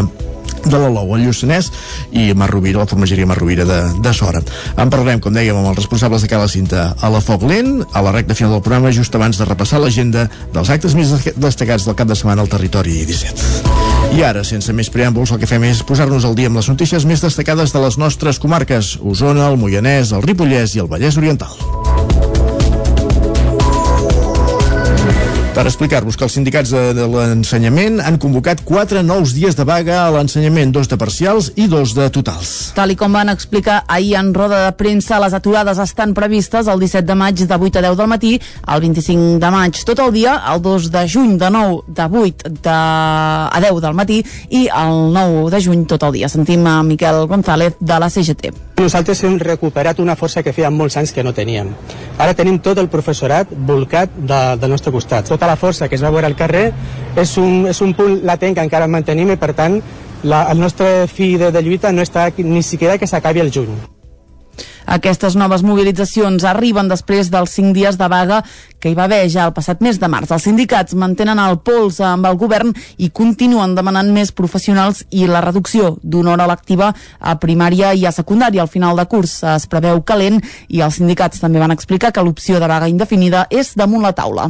de 0.67 0.77
l'Olou, 0.77 1.15
el 1.17 1.25
Lluçanès 1.25 1.71
i 2.13 2.31
Mar 2.37 2.51
Rovira, 2.51 2.83
la 2.83 2.89
formageria 2.91 3.29
Mar 3.29 3.39
Rovira 3.39 3.65
de, 3.69 3.81
de 4.03 4.15
Sora. 4.17 4.43
En 4.77 4.93
parlarem, 4.93 5.23
com 5.23 5.35
dèiem, 5.35 5.57
amb 5.57 5.73
els 5.73 5.81
responsables 5.81 6.25
de 6.25 6.31
Cala 6.33 6.49
Cinta 6.51 6.91
a 7.01 7.13
la 7.13 7.23
Foc 7.25 7.47
Lent, 7.61 7.85
a 7.93 8.01
la 8.01 8.13
recta 8.13 8.35
final 8.35 8.53
del 8.55 8.63
programa, 8.63 8.93
just 8.93 9.15
abans 9.15 9.37
de 9.37 9.45
repassar 9.45 9.81
l'agenda 9.83 10.25
dels 10.55 10.71
actes 10.73 10.95
més 10.97 11.13
destacats 11.37 11.85
del 11.85 11.97
cap 11.99 12.09
de 12.09 12.17
setmana 12.17 12.41
al 12.45 12.49
territori 12.49 13.03
17. 13.05 14.17
I 14.17 14.25
ara, 14.25 14.45
sense 14.49 14.73
més 14.73 14.89
preàmbuls, 14.93 15.35
el 15.35 15.43
que 15.43 15.51
fem 15.51 15.69
és 15.69 15.85
posar-nos 15.87 16.25
al 16.25 16.39
dia 16.39 16.49
amb 16.49 16.57
les 16.61 16.71
notícies 16.73 17.05
més 17.05 17.21
destacades 17.21 17.77
de 17.77 17.85
les 17.85 18.01
nostres 18.01 18.41
comarques, 18.41 18.97
Osona, 19.05 19.51
el 19.53 19.61
Moianès, 19.61 20.15
el 20.17 20.25
Ripollès 20.25 20.79
i 20.79 20.85
el 20.87 20.89
Vallès 20.89 21.21
Oriental. 21.21 21.53
Per 25.61 25.69
explicar-vos 25.69 26.17
que 26.17 26.25
els 26.25 26.33
sindicats 26.33 26.71
de, 26.73 26.81
de 26.97 27.05
l'ensenyament 27.05 27.99
han 28.01 28.17
convocat 28.23 28.63
quatre 28.65 29.03
nous 29.05 29.35
dies 29.37 29.59
de 29.59 29.67
vaga 29.69 29.99
a 30.07 30.13
l'ensenyament, 30.15 30.71
dos 30.73 30.89
de 30.89 30.97
parcials 30.97 31.51
i 31.61 31.67
dos 31.69 31.93
de 31.93 32.07
totals. 32.15 32.71
Tal 32.79 32.95
i 32.95 32.97
com 32.97 33.13
van 33.13 33.29
explicar 33.29 33.83
ahir 33.85 34.15
en 34.17 34.31
roda 34.33 34.63
de 34.63 34.71
premsa, 34.79 35.19
les 35.21 35.37
aturades 35.37 35.77
estan 35.85 36.15
previstes 36.17 36.71
el 36.73 36.81
17 36.81 37.05
de 37.05 37.19
maig 37.21 37.43
de 37.45 37.59
8 37.59 37.77
a 37.77 37.83
10 37.91 37.99
del 37.99 38.09
matí, 38.09 38.33
el 38.41 38.81
25 38.87 39.37
de 39.43 39.51
maig 39.53 39.83
tot 39.85 40.01
el 40.01 40.15
dia, 40.17 40.39
el 40.49 40.65
2 40.65 40.89
de 40.97 41.05
juny 41.13 41.37
de 41.37 41.53
9 41.53 41.85
de 41.89 42.09
8 42.23 42.55
de... 42.57 42.73
a 42.73 43.61
10 43.61 43.85
del 43.85 44.01
matí 44.01 44.23
i 44.49 44.65
el 44.65 45.13
9 45.13 45.53
de 45.53 45.63
juny 45.67 45.85
tot 45.85 46.09
el 46.09 46.17
dia. 46.17 46.33
Sentim 46.33 46.65
a 46.65 46.81
Miquel 46.83 47.27
González 47.29 47.77
de 47.81 48.01
la 48.01 48.09
CGT. 48.09 48.71
Nosaltres 48.81 49.21
hem 49.29 49.37
recuperat 49.37 49.99
una 50.01 50.15
força 50.17 50.41
que 50.41 50.55
feia 50.57 50.71
molts 50.73 50.97
anys 50.97 51.13
que 51.13 51.21
no 51.21 51.35
teníem. 51.37 51.69
Ara 52.17 52.33
tenim 52.33 52.57
tot 52.65 52.79
el 52.81 52.89
professorat 52.89 53.51
volcat 53.53 54.15
de, 54.17 54.39
del 54.57 54.73
nostre 54.73 54.93
costat. 54.95 55.29
Tota 55.29 55.50
la 55.51 55.59
força 55.61 55.89
que 55.91 55.99
es 55.99 56.05
va 56.05 56.15
veure 56.15 56.31
al 56.31 56.39
carrer 56.39 56.71
és 57.19 57.37
un, 57.43 57.67
és 57.71 57.83
un 57.85 57.95
punt 57.99 58.21
latent 58.27 58.57
que 58.57 58.65
encara 58.65 58.91
mantenim 58.91 59.35
i, 59.35 59.39
per 59.41 59.53
tant, 59.59 59.81
la, 60.23 60.45
el 60.53 60.61
nostre 60.61 61.07
fi 61.11 61.35
de, 61.41 61.51
de 61.53 61.63
lluita 61.65 61.93
no 61.93 62.05
està 62.07 62.31
ni 62.39 62.63
siquiera 62.63 62.99
que 62.99 63.09
s'acabi 63.11 63.43
el 63.43 63.53
juny. 63.55 63.75
Aquestes 64.91 65.37
noves 65.39 65.63
mobilitzacions 65.63 66.45
arriben 66.49 66.89
després 66.91 67.31
dels 67.31 67.53
cinc 67.55 67.75
dies 67.77 67.99
de 68.01 68.09
vaga 68.11 68.41
que 68.81 68.91
hi 68.91 68.97
va 68.97 69.05
haver 69.05 69.29
ja 69.29 69.45
el 69.47 69.55
passat 69.57 69.83
mes 69.85 70.01
de 70.01 70.09
març. 70.09 70.33
Els 70.33 70.47
sindicats 70.49 70.97
mantenen 70.99 71.39
el 71.39 71.59
pols 71.65 72.01
amb 72.01 72.27
el 72.27 72.39
govern 72.41 72.73
i 72.99 73.11
continuen 73.15 73.77
demanant 73.77 74.11
més 74.15 74.33
professionals 74.33 75.05
i 75.11 75.27
la 75.29 75.43
reducció 75.45 75.93
d'una 76.03 76.33
hora 76.35 76.49
lectiva 76.51 76.91
a 77.21 77.37
primària 77.43 77.93
i 77.95 78.07
a 78.07 78.15
secundària. 78.15 78.65
Al 78.65 78.73
final 78.73 78.97
de 78.97 79.07
curs 79.11 79.43
es 79.45 79.69
preveu 79.71 80.03
calent 80.03 80.41
i 80.69 80.81
els 80.81 80.97
sindicats 80.99 81.45
també 81.45 81.61
van 81.61 81.77
explicar 81.77 82.13
que 82.13 82.25
l'opció 82.25 82.61
de 82.61 82.71
vaga 82.71 82.89
indefinida 82.89 83.47
és 83.51 83.75
damunt 83.77 84.03
la 84.03 84.15
taula. 84.17 84.49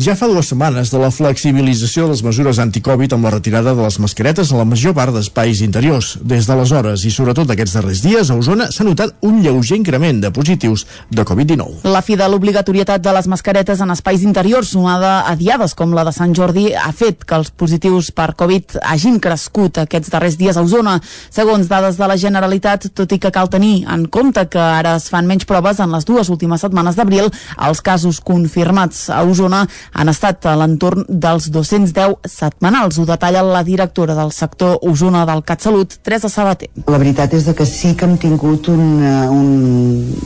Ja 0.00 0.16
fa 0.18 0.26
dues 0.26 0.48
setmanes 0.50 0.90
de 0.90 0.98
la 0.98 1.12
flexibilització 1.14 2.08
de 2.08 2.16
les 2.16 2.24
mesures 2.26 2.58
anticovid 2.58 3.12
amb 3.14 3.28
la 3.28 3.34
retirada 3.36 3.74
de 3.76 3.84
les 3.84 4.00
mascaretes 4.02 4.50
a 4.50 4.58
la 4.58 4.66
major 4.66 4.96
part 4.96 5.14
d'espais 5.14 5.60
interiors. 5.62 6.16
Des 6.26 6.48
d'aleshores 6.48 7.04
i 7.06 7.12
sobretot 7.14 7.52
aquests 7.52 7.76
darrers 7.76 8.02
dies, 8.02 8.32
a 8.32 8.38
Osona 8.40 8.70
s'ha 8.72 8.86
notat 8.88 9.14
un 9.22 9.38
lleuger 9.44 9.78
increment 9.78 10.24
de 10.24 10.32
positius 10.34 10.86
de 11.10 11.22
Covid-19. 11.22 11.84
La 11.86 12.02
fi 12.02 12.16
de 12.18 12.26
l'obligatorietat 12.26 13.04
de 13.04 13.14
les 13.14 13.28
mascaretes 13.30 13.49
en 13.50 13.90
espais 13.90 14.22
interiors, 14.22 14.68
sumada 14.68 15.28
a 15.28 15.34
diades 15.34 15.74
com 15.74 15.90
la 15.92 16.04
de 16.04 16.12
Sant 16.14 16.34
Jordi, 16.36 16.70
ha 16.74 16.92
fet 16.92 17.24
que 17.26 17.34
els 17.34 17.50
positius 17.50 18.10
per 18.14 18.34
Covid 18.38 18.76
hagin 18.82 19.18
crescut 19.18 19.78
aquests 19.82 20.10
darrers 20.12 20.36
dies 20.38 20.56
a 20.56 20.62
Osona. 20.62 21.00
Segons 21.30 21.66
dades 21.68 21.98
de 21.98 22.06
la 22.06 22.16
Generalitat, 22.16 22.86
tot 22.94 23.10
i 23.10 23.18
que 23.18 23.32
cal 23.34 23.50
tenir 23.50 23.86
en 23.90 24.06
compte 24.06 24.46
que 24.48 24.60
ara 24.60 24.94
es 25.00 25.08
fan 25.10 25.26
menys 25.26 25.48
proves 25.48 25.80
en 25.80 25.90
les 25.90 26.06
dues 26.06 26.30
últimes 26.30 26.62
setmanes 26.62 26.94
d'abril, 26.94 27.30
els 27.58 27.80
casos 27.82 28.20
confirmats 28.20 29.08
a 29.10 29.24
Osona 29.24 29.64
han 29.92 30.12
estat 30.12 30.46
a 30.46 30.54
l'entorn 30.60 31.04
dels 31.08 31.50
210 31.50 32.30
setmanals. 32.30 33.00
Ho 33.00 33.08
detalla 33.08 33.42
la 33.42 33.64
directora 33.66 34.14
del 34.14 34.30
sector 34.32 34.78
Osona 34.86 35.24
del 35.26 35.42
CatSalut, 35.42 35.98
Teresa 36.04 36.30
Sabater. 36.30 36.70
La 36.86 37.02
veritat 37.02 37.34
és 37.34 37.50
que 37.56 37.66
sí 37.66 37.96
que 37.96 38.06
hem 38.06 38.16
tingut 38.20 38.70
un, 38.70 39.02
eh, 39.02 39.28
un, 39.28 39.50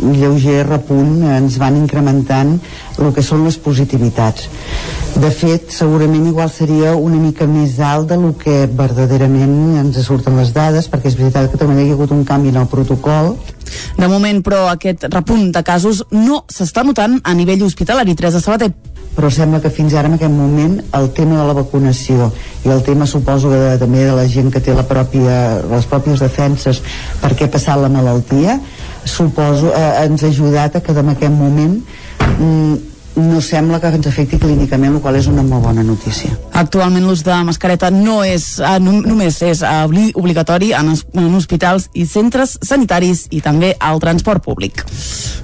un 0.02 0.14
lleuger 0.18 0.66
repunt, 0.68 1.22
ens 1.38 1.56
van 1.62 1.80
incrementant 1.80 2.58
el 2.98 3.13
que 3.14 3.22
són 3.22 3.44
les 3.46 3.58
positivitats. 3.58 4.48
De 5.14 5.30
fet, 5.30 5.70
segurament 5.70 6.26
igual 6.26 6.50
seria 6.50 6.94
una 6.98 7.20
mica 7.22 7.46
més 7.46 7.78
alt 7.78 8.10
de 8.10 8.18
lo 8.18 8.34
que 8.38 8.64
verdaderament 8.66 9.78
ens 9.80 10.00
surten 10.06 10.38
les 10.40 10.52
dades, 10.54 10.90
perquè 10.90 11.12
és 11.12 11.18
veritat 11.18 11.50
que 11.52 11.60
també 11.60 11.84
hi 11.84 11.92
ha 11.92 11.98
hagut 11.98 12.14
un 12.14 12.24
canvi 12.28 12.50
en 12.54 12.62
el 12.62 12.70
protocol, 12.70 13.36
De 13.96 14.06
moment, 14.06 14.40
però, 14.44 14.66
aquest 14.70 15.06
repunt 15.10 15.48
de 15.54 15.62
casos 15.66 16.02
no 16.12 16.42
s'està 16.52 16.84
notant 16.86 17.16
a 17.24 17.32
nivell 17.34 17.64
hospitalari. 17.66 18.14
Teresa 18.14 18.40
Sabater, 18.42 18.70
però 19.14 19.30
sembla 19.30 19.60
que 19.62 19.70
fins 19.70 19.94
ara 19.94 20.10
en 20.10 20.16
aquest 20.16 20.32
moment 20.34 20.80
el 20.98 21.10
tema 21.14 21.38
de 21.38 21.46
la 21.48 21.56
vacunació 21.56 22.30
i 22.64 22.72
el 22.74 22.82
tema 22.86 23.06
suposo 23.06 23.50
que 23.52 23.60
de, 23.60 23.76
també 23.78 24.02
de 24.08 24.14
la 24.16 24.26
gent 24.30 24.50
que 24.52 24.62
té 24.64 24.74
la 24.74 24.86
pròpia, 24.88 25.36
les 25.70 25.86
pròpies 25.90 26.24
defenses 26.24 26.82
per 27.22 27.30
què 27.34 27.46
ha 27.46 27.52
passat 27.54 27.78
la 27.78 27.92
malaltia 27.92 28.58
suposo 29.04 29.70
eh, 29.70 29.84
ens 30.06 30.24
ha 30.24 30.32
ajudat 30.32 30.76
a 30.76 30.82
que 30.82 30.96
en 30.98 31.12
aquest 31.14 31.36
moment 31.36 31.78
mm, 32.40 32.93
no 33.16 33.40
sembla 33.40 33.80
que 33.80 33.90
ens 33.94 34.06
afecti 34.06 34.38
clínicament, 34.38 34.96
el 34.96 35.02
qual 35.02 35.16
és 35.18 35.28
una 35.30 35.44
molt 35.46 35.64
bona 35.68 35.84
notícia. 35.86 36.32
Actualment 36.52 37.06
l'ús 37.06 37.24
de 37.26 37.36
mascareta 37.46 37.90
no 37.90 38.22
és, 38.24 38.58
eh, 38.58 38.78
no, 38.80 38.98
només 39.02 39.40
és 39.42 39.62
obligatori 40.14 40.72
en, 40.74 40.90
es, 40.92 41.04
en 41.14 41.34
hospitals 41.34 41.88
i 41.94 42.06
centres 42.06 42.58
sanitaris 42.62 43.26
i 43.30 43.40
també 43.40 43.74
al 43.78 44.00
transport 44.00 44.42
públic. 44.44 44.84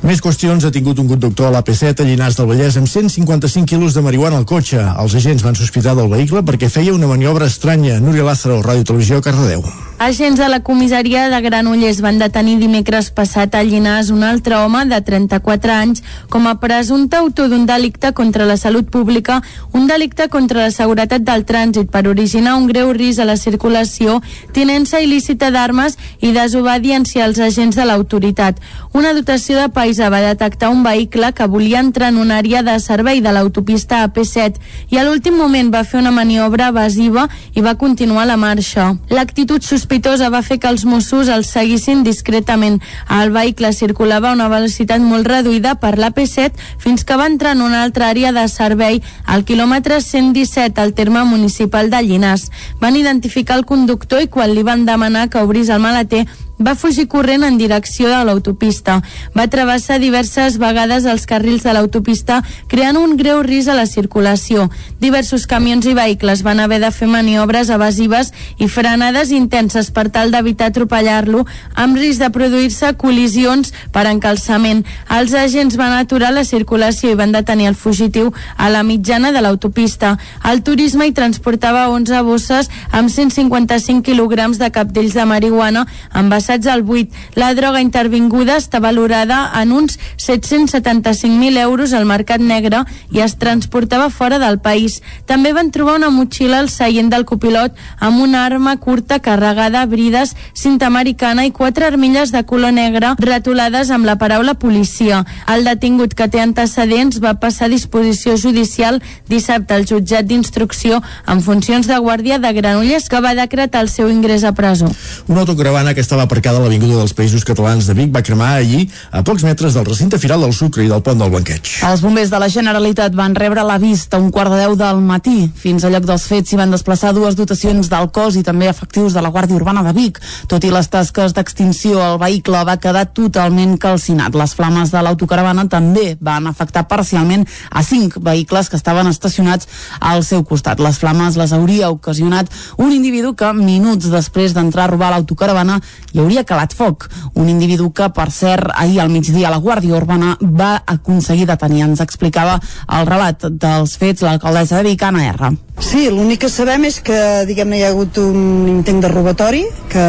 Més 0.02 0.22
qüestions. 0.22 0.64
Ha 0.64 0.72
tingut 0.72 0.98
un 0.98 1.08
conductor 1.08 1.48
a 1.48 1.54
l'AP7 1.54 2.02
a 2.02 2.08
Llinars 2.08 2.36
del 2.38 2.48
Vallès 2.50 2.76
amb 2.80 2.88
155 2.88 3.66
quilos 3.68 3.94
de 3.94 4.02
marihuana 4.02 4.40
al 4.40 4.48
cotxe. 4.48 4.80
Els 4.80 5.14
agents 5.14 5.44
van 5.44 5.58
sospitar 5.58 5.94
del 5.96 6.10
vehicle 6.10 6.42
perquè 6.46 6.70
feia 6.72 6.94
una 6.94 7.10
maniobra 7.10 7.46
estranya. 7.46 8.00
Núria 8.00 8.24
Lázaro, 8.24 8.62
Ràdio 8.64 8.86
Televisió, 8.88 9.20
Cardedeu. 9.20 9.64
Agents 10.00 10.40
de 10.40 10.48
la 10.48 10.62
comissaria 10.64 11.26
de 11.28 11.40
Granollers 11.44 12.00
van 12.00 12.16
detenir 12.18 12.56
dimecres 12.56 13.10
passat 13.12 13.54
a 13.54 13.60
Llinars 13.62 14.08
un 14.08 14.22
altre 14.24 14.56
home 14.56 14.86
de 14.88 14.96
34 15.04 15.74
anys 15.74 16.00
com 16.32 16.48
a 16.48 16.54
presumpte 16.62 17.18
autor 17.20 17.50
d'un 17.60 17.66
delicte 17.66 18.12
contra 18.12 18.46
la 18.46 18.56
salut 18.56 18.88
pública, 18.88 19.42
un 19.72 19.86
delicte 19.86 20.28
contra 20.28 20.62
la 20.64 20.70
seguretat 20.70 21.20
del 21.26 21.44
trànsit 21.44 21.90
per 21.92 22.06
originar 22.08 22.54
un 22.56 22.66
greu 22.70 22.92
risc 22.96 23.20
a 23.20 23.26
la 23.28 23.36
circulació, 23.36 24.20
tinença 24.56 25.00
il·lícita 25.04 25.50
d'armes 25.52 25.98
i 26.24 26.32
desobediència 26.32 27.26
als 27.26 27.38
agents 27.38 27.76
de 27.76 27.84
l'autoritat. 27.84 28.56
Una 28.96 29.12
dotació 29.12 29.58
de 29.60 29.68
paisa 29.68 30.08
va 30.08 30.22
detectar 30.24 30.70
un 30.72 30.82
vehicle 30.82 31.32
que 31.36 31.46
volia 31.46 31.82
entrar 31.84 32.08
en 32.14 32.16
una 32.22 32.38
àrea 32.40 32.62
de 32.64 32.78
servei 32.80 33.20
de 33.20 33.32
l'autopista 33.32 34.00
AP7 34.08 34.56
i 34.90 34.96
a 34.96 35.04
l'últim 35.04 35.36
moment 35.36 35.68
va 35.74 35.84
fer 35.84 36.00
una 36.00 36.14
maniobra 36.14 36.70
evasiva 36.72 37.28
i 37.52 37.60
va 37.60 37.76
continuar 37.76 38.24
la 38.26 38.38
marxa. 38.40 38.94
L'actitud 39.10 39.60
sospitosa 39.60 40.30
va 40.32 40.40
fer 40.42 40.58
que 40.58 40.72
els 40.72 40.86
Mossos 40.88 41.28
els 41.28 41.52
seguissin 41.52 42.02
discretament. 42.08 42.80
El 43.20 43.36
vehicle 43.36 43.74
circulava 43.76 44.30
a 44.30 44.38
una 44.38 44.48
velocitat 44.48 45.04
molt 45.04 45.28
reduïda 45.28 45.76
per 45.76 45.98
l'AP7 46.00 46.56
fins 46.80 47.04
que 47.04 47.20
va 47.20 47.28
entrar 47.28 47.49
en 47.52 47.62
una 47.62 47.82
altra 47.82 48.08
àrea 48.10 48.32
de 48.32 48.46
servei 48.48 49.02
al 49.24 49.44
quilòmetre 49.44 50.00
117 50.00 50.80
al 50.80 50.94
terme 50.94 51.24
municipal 51.24 51.90
de 51.90 52.02
Llinars. 52.02 52.50
Van 52.80 52.96
identificar 52.96 53.58
el 53.58 53.66
conductor 53.66 54.22
i 54.22 54.28
quan 54.28 54.54
li 54.54 54.62
van 54.62 54.86
demanar 54.86 55.28
que 55.28 55.42
obrís 55.42 55.68
el 55.68 55.80
maleter 55.80 56.26
va 56.60 56.74
fugir 56.76 57.08
corrent 57.08 57.44
en 57.44 57.56
direcció 57.58 58.08
de 58.10 58.20
l'autopista. 58.24 59.00
Va 59.36 59.48
travessar 59.48 59.98
diverses 59.98 60.58
vegades 60.60 61.06
els 61.08 61.24
carrils 61.26 61.64
de 61.64 61.72
l'autopista, 61.72 62.40
creant 62.68 62.98
un 63.00 63.16
greu 63.16 63.40
risc 63.42 63.72
a 63.72 63.76
la 63.78 63.86
circulació. 63.88 64.68
Diversos 65.00 65.46
camions 65.48 65.86
i 65.88 65.94
vehicles 65.96 66.44
van 66.44 66.60
haver 66.60 66.80
de 66.84 66.90
fer 66.92 67.08
maniobres 67.08 67.70
evasives 67.72 68.32
i 68.58 68.68
frenades 68.68 69.32
intenses 69.32 69.90
per 69.90 70.08
tal 70.12 70.30
d'evitar 70.30 70.68
atropellar-lo, 70.70 71.46
amb 71.74 71.96
risc 71.96 72.20
de 72.20 72.30
produir-se 72.30 72.92
col·lisions 73.00 73.72
per 73.92 74.04
encalçament. 74.10 74.84
Els 75.08 75.34
agents 75.34 75.78
van 75.80 75.96
aturar 75.96 76.34
la 76.36 76.44
circulació 76.44 77.10
i 77.10 77.18
van 77.18 77.32
detenir 77.32 77.70
el 77.70 77.78
fugitiu 77.78 78.34
a 78.56 78.68
la 78.68 78.84
mitjana 78.84 79.32
de 79.32 79.40
l'autopista. 79.40 80.16
El 80.44 80.62
turisme 80.62 81.08
hi 81.08 81.16
transportava 81.16 81.88
11 81.88 82.22
bosses 82.28 82.68
amb 82.92 83.08
155 83.08 84.04
quilograms 84.04 84.60
de 84.60 84.70
capdells 84.70 85.16
de 85.16 85.24
marihuana 85.24 85.86
envasats 86.14 86.49
al 86.50 86.82
buit. 86.82 87.12
La 87.38 87.52
droga 87.54 87.80
intervinguda 87.80 88.56
està 88.58 88.80
valorada 88.82 89.50
en 89.60 89.72
uns 89.72 89.98
775.000 90.18 91.58
euros 91.62 91.92
al 91.92 92.06
mercat 92.06 92.42
negre 92.42 92.82
i 93.14 93.20
es 93.22 93.36
transportava 93.38 94.10
fora 94.10 94.40
del 94.42 94.58
país. 94.58 95.00
També 95.26 95.52
van 95.52 95.70
trobar 95.70 95.96
una 96.00 96.10
motxilla 96.10 96.58
al 96.58 96.70
seient 96.70 97.10
del 97.10 97.24
copilot 97.24 97.76
amb 98.00 98.20
una 98.20 98.44
arma 98.44 98.76
curta 98.78 99.20
carregada, 99.20 99.84
brides, 99.86 100.34
cinta 100.54 100.86
americana 100.86 101.46
i 101.46 101.52
quatre 101.52 101.86
armilles 101.86 102.32
de 102.32 102.42
color 102.44 102.72
negre 102.72 103.14
retolades 103.18 103.90
amb 103.90 104.06
la 104.06 104.18
paraula 104.18 104.54
policia. 104.54 105.24
El 105.46 105.64
detingut 105.64 106.14
que 106.18 106.28
té 106.28 106.40
antecedents 106.42 107.20
va 107.22 107.36
passar 107.38 107.68
a 107.68 107.74
disposició 107.74 108.36
judicial 108.36 109.00
dissabte 109.28 109.74
al 109.74 109.86
jutjat 109.86 110.26
d'instrucció 110.26 111.00
en 111.26 111.42
funcions 111.46 111.86
de 111.86 111.98
guàrdia 111.98 112.40
de 112.42 112.52
Granollers 112.52 113.08
que 113.08 113.20
va 113.20 113.36
decretar 113.38 113.84
el 113.84 113.88
seu 113.92 114.10
ingrés 114.10 114.44
a 114.44 114.52
presó. 114.52 114.90
Una 115.28 115.40
autocaravana 115.46 115.94
que 115.94 116.00
estava 116.00 116.26
aparcada 116.40 116.56
a 116.56 116.64
l'Avinguda 116.64 116.96
dels 116.96 117.12
Països 117.12 117.42
Catalans 117.44 117.84
de 117.84 117.92
Vic 117.92 118.12
va 118.14 118.22
cremar 118.24 118.54
allí 118.56 118.86
a 119.12 119.20
pocs 119.26 119.42
metres 119.44 119.74
del 119.76 119.84
recinte 119.84 120.16
firal 120.18 120.40
del 120.40 120.54
Sucre 120.56 120.86
i 120.86 120.88
del 120.88 121.02
pont 121.04 121.18
del 121.20 121.28
Blanqueig. 121.28 121.68
Els 121.84 122.00
bombers 122.00 122.30
de 122.32 122.38
la 122.40 122.48
Generalitat 122.48 123.12
van 123.18 123.34
rebre 123.36 123.60
l'avist 123.66 124.14
a 124.16 124.20
un 124.22 124.30
quart 124.32 124.48
de 124.54 124.62
deu 124.62 124.76
del 124.78 125.02
matí. 125.04 125.50
Fins 125.52 125.84
a 125.84 125.90
lloc 125.92 126.06
dels 126.08 126.24
fets 126.30 126.48
s'hi 126.48 126.56
van 126.56 126.72
desplaçar 126.72 127.12
dues 127.12 127.36
dotacions 127.36 127.90
del 127.92 128.08
cos 128.08 128.38
i 128.40 128.44
també 128.46 128.70
efectius 128.70 129.12
de 129.12 129.20
la 129.20 129.28
Guàrdia 129.34 129.58
Urbana 129.58 129.82
de 129.84 129.92
Vic. 129.98 130.22
Tot 130.48 130.64
i 130.64 130.70
les 130.72 130.88
tasques 130.88 131.36
d'extinció, 131.36 132.00
el 132.06 132.16
vehicle 132.22 132.64
va 132.64 132.78
quedar 132.80 133.04
totalment 133.12 133.76
calcinat. 133.76 134.32
Les 134.32 134.56
flames 134.56 134.94
de 134.94 135.04
l'autocaravana 135.04 135.66
també 135.68 136.16
van 136.24 136.48
afectar 136.48 136.86
parcialment 136.88 137.44
a 137.68 137.84
cinc 137.84 138.16
vehicles 138.16 138.72
que 138.72 138.80
estaven 138.80 139.12
estacionats 139.12 139.68
al 140.00 140.24
seu 140.24 140.46
costat. 140.48 140.80
Les 140.80 140.96
flames 140.96 141.36
les 141.36 141.52
hauria 141.52 141.92
ocasionat 141.92 142.48
un 142.78 142.96
individu 142.96 143.36
que 143.36 143.52
minuts 143.52 144.08
després 144.08 144.56
d'entrar 144.56 144.88
a 144.88 144.94
robar 144.94 145.12
l'autocaravana 145.12 145.82
hi 146.14 146.24
hauria 146.24 146.29
calat 146.46 146.74
foc. 146.76 147.08
Un 147.34 147.48
individu 147.48 147.90
que, 147.92 148.08
per 148.14 148.30
cert, 148.30 148.70
ahir 148.74 149.00
al 149.00 149.10
migdia 149.10 149.50
la 149.50 149.60
Guàrdia 149.62 149.96
Urbana 149.98 150.36
va 150.40 150.82
aconseguir 150.86 151.48
detenir. 151.50 151.84
Ens 151.88 152.00
explicava 152.04 152.58
el 152.98 153.08
relat 153.10 153.48
dels 153.50 153.96
fets 154.00 154.22
l'alcaldessa 154.26 154.80
de 154.80 154.88
Vic, 154.90 155.02
Anna 155.02 155.26
R. 155.32 155.52
Sí, 155.80 156.10
l'únic 156.12 156.42
que 156.44 156.48
sabem 156.52 156.82
és 156.84 156.98
que 157.00 157.16
diguem-ne 157.48 157.78
hi 157.78 157.84
ha 157.86 157.90
hagut 157.94 158.18
un 158.20 158.66
intent 158.68 158.98
de 159.00 159.08
robatori 159.08 159.62
que 159.88 160.02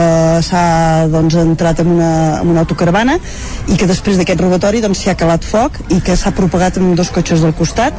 s'ha 0.44 1.08
doncs, 1.10 1.38
entrat 1.40 1.80
en 1.80 1.94
una, 1.94 2.10
en 2.42 2.52
una 2.52 2.66
autocaravana 2.66 3.16
i 3.72 3.78
que 3.80 3.88
després 3.88 4.20
d'aquest 4.20 4.44
robatori 4.44 4.82
doncs, 4.84 5.00
s'hi 5.00 5.14
ha 5.14 5.16
calat 5.18 5.48
foc 5.48 5.80
i 5.96 6.02
que 6.04 6.18
s'ha 6.20 6.34
propagat 6.36 6.82
en 6.82 6.92
dos 7.00 7.10
cotxes 7.16 7.40
del 7.46 7.56
costat. 7.56 7.96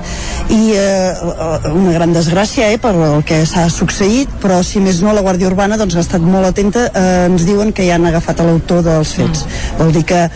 I 0.53 0.61
eh, 0.77 1.73
una 1.73 1.97
gran 1.97 2.13
desgràcia 2.13 2.69
eh, 2.69 2.79
per 2.83 2.93
el 2.93 3.25
que 3.25 3.41
s'ha 3.49 3.65
succeït 3.73 4.37
però 4.45 4.61
si 4.61 4.85
més 4.85 5.01
no 5.01 5.17
la 5.17 5.25
Guàrdia 5.25 5.49
Urbana 5.49 5.81
doncs, 5.81 5.97
ha 5.97 6.05
estat 6.05 6.21
molt 6.21 6.53
atenta. 6.53 6.91
Eh, 6.93 7.31
ens 7.31 7.49
diuen 7.49 7.73
que 7.73 7.89
ja 7.89 7.97
han 7.97 8.05
agafat 8.13 8.45
l'autor 8.45 8.85
dels 8.85 9.17
fets. 9.17 9.47
Mm. 9.49 9.81
vol 9.81 9.97
dir 9.97 10.05
que 10.13 10.27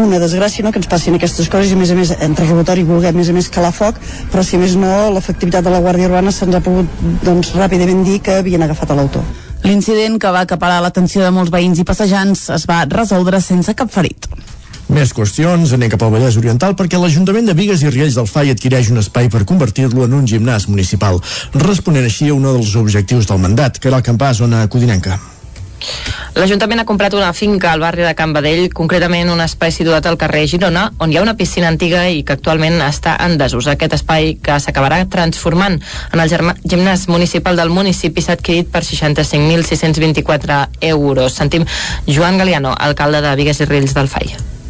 una 0.00 0.18
desgràcia 0.22 0.64
no, 0.64 0.72
que 0.72 0.80
ens 0.80 0.90
passin 0.90 1.18
aquestes 1.18 1.48
coses 1.52 1.70
i 1.72 1.76
a 1.76 1.80
més 1.80 1.92
a 1.92 1.98
més 1.98 2.14
entre 2.18 2.48
robatori 2.48 2.84
i 2.84 2.88
voler 2.88 3.12
a 3.12 3.16
més 3.16 3.28
a 3.28 3.36
més 3.36 3.50
calar 3.52 3.72
foc 3.76 4.00
però 4.32 4.44
si 4.46 4.60
més 4.60 4.76
no 4.80 5.10
l'efectivitat 5.14 5.64
de 5.64 5.72
la 5.72 5.80
Guàrdia 5.84 6.10
Urbana 6.10 6.32
se'ns 6.32 6.56
ha 6.56 6.64
pogut 6.64 7.00
doncs, 7.24 7.54
ràpidament 7.58 8.04
dir 8.06 8.20
que 8.24 8.40
havien 8.40 8.62
agafat 8.62 8.94
l'autor 8.96 9.24
L'incident 9.62 10.18
que 10.18 10.30
va 10.34 10.42
acaparar 10.42 10.80
l'atenció 10.82 11.22
de 11.22 11.30
molts 11.30 11.52
veïns 11.54 11.78
i 11.78 11.86
passejants 11.86 12.48
es 12.50 12.66
va 12.66 12.82
resoldre 12.90 13.38
sense 13.40 13.74
cap 13.78 13.92
ferit. 13.94 14.26
Més 14.92 15.14
qüestions, 15.14 15.70
anem 15.72 15.92
cap 15.92 16.02
al 16.02 16.10
Vallès 16.12 16.36
Oriental 16.40 16.74
perquè 16.76 16.98
l'Ajuntament 16.98 17.46
de 17.48 17.54
Vigues 17.56 17.84
i 17.86 17.92
Riells 17.92 18.18
del 18.18 18.28
FAI 18.28 18.52
adquireix 18.52 18.90
un 18.92 19.00
espai 19.00 19.30
per 19.32 19.46
convertir-lo 19.48 20.04
en 20.08 20.18
un 20.18 20.26
gimnàs 20.28 20.66
municipal, 20.68 21.22
responent 21.54 22.10
així 22.10 22.28
a 22.28 22.36
un 22.36 22.48
dels 22.48 22.74
objectius 22.76 23.30
del 23.30 23.40
mandat, 23.40 23.78
que 23.78 23.88
era 23.92 24.02
el 24.02 24.08
campà 24.10 24.34
zona 24.36 24.66
codinenca. 24.66 25.20
L'Ajuntament 26.32 26.80
ha 26.80 26.86
comprat 26.88 27.14
una 27.14 27.32
finca 27.36 27.72
al 27.72 27.82
barri 27.82 28.06
de 28.06 28.14
Can 28.16 28.32
Badell, 28.32 28.70
concretament 28.72 29.28
un 29.32 29.42
espai 29.44 29.72
situat 29.74 30.06
al 30.08 30.16
carrer 30.20 30.46
Girona, 30.48 30.86
on 30.98 31.12
hi 31.12 31.18
ha 31.18 31.24
una 31.24 31.36
piscina 31.36 31.68
antiga 31.68 32.06
i 32.08 32.22
que 32.24 32.36
actualment 32.38 32.80
està 32.86 33.18
en 33.26 33.36
desús. 33.40 33.68
Aquest 33.68 33.98
espai 33.98 34.36
que 34.42 34.56
s'acabarà 34.62 35.02
transformant 35.12 35.76
en 36.12 36.24
el 36.24 36.32
gimnàs 36.64 37.04
municipal 37.12 37.60
del 37.60 37.74
municipi 37.74 38.24
s'ha 38.24 38.38
adquirit 38.38 38.72
per 38.72 38.84
65.624 38.88 40.62
euros. 40.94 41.36
Sentim 41.36 41.68
Joan 42.08 42.40
Galiano, 42.40 42.72
alcalde 42.78 43.20
de 43.20 43.36
Vigues 43.36 43.60
i 43.60 43.68
Rills 43.68 43.94
del 43.98 44.08
FAI 44.08 44.61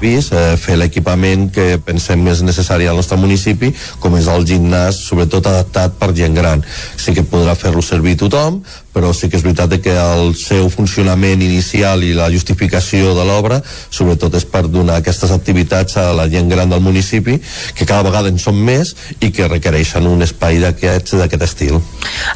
vist, 0.00 0.32
eh, 0.32 0.56
fer 0.60 0.76
l'equipament 0.80 1.48
que 1.54 1.78
pensem 1.84 2.20
més 2.22 2.42
necessari 2.42 2.86
al 2.86 2.96
nostre 2.96 3.18
municipi, 3.20 3.72
com 4.00 4.16
és 4.16 4.28
el 4.32 4.46
gimnàs, 4.48 5.02
sobretot 5.06 5.46
adaptat 5.46 5.98
per 6.00 6.12
gent 6.16 6.34
gran. 6.34 6.64
Sí 6.96 7.14
que 7.16 7.26
podrà 7.26 7.56
fer-lo 7.56 7.82
servir 7.82 8.16
tothom, 8.16 8.62
però 8.92 9.12
sí 9.14 9.28
que 9.30 9.38
és 9.38 9.44
veritat 9.46 9.76
que 9.82 9.94
el 9.94 10.34
seu 10.34 10.68
funcionament 10.72 11.42
inicial 11.42 12.02
i 12.02 12.12
la 12.16 12.28
justificació 12.32 13.14
de 13.14 13.24
l'obra 13.26 13.60
sobretot 13.90 14.34
és 14.34 14.46
per 14.50 14.64
donar 14.68 14.98
aquestes 14.98 15.30
activitats 15.30 15.96
a 16.00 16.10
la 16.16 16.26
gent 16.30 16.50
gran 16.50 16.70
del 16.70 16.82
municipi 16.82 17.38
que 17.76 17.86
cada 17.86 18.02
vegada 18.06 18.30
en 18.30 18.38
són 18.42 18.58
més 18.58 18.94
i 19.20 19.30
que 19.30 19.48
requereixen 19.48 20.06
un 20.10 20.22
espai 20.26 20.58
d'aquest 20.60 21.42
estil. 21.46 21.78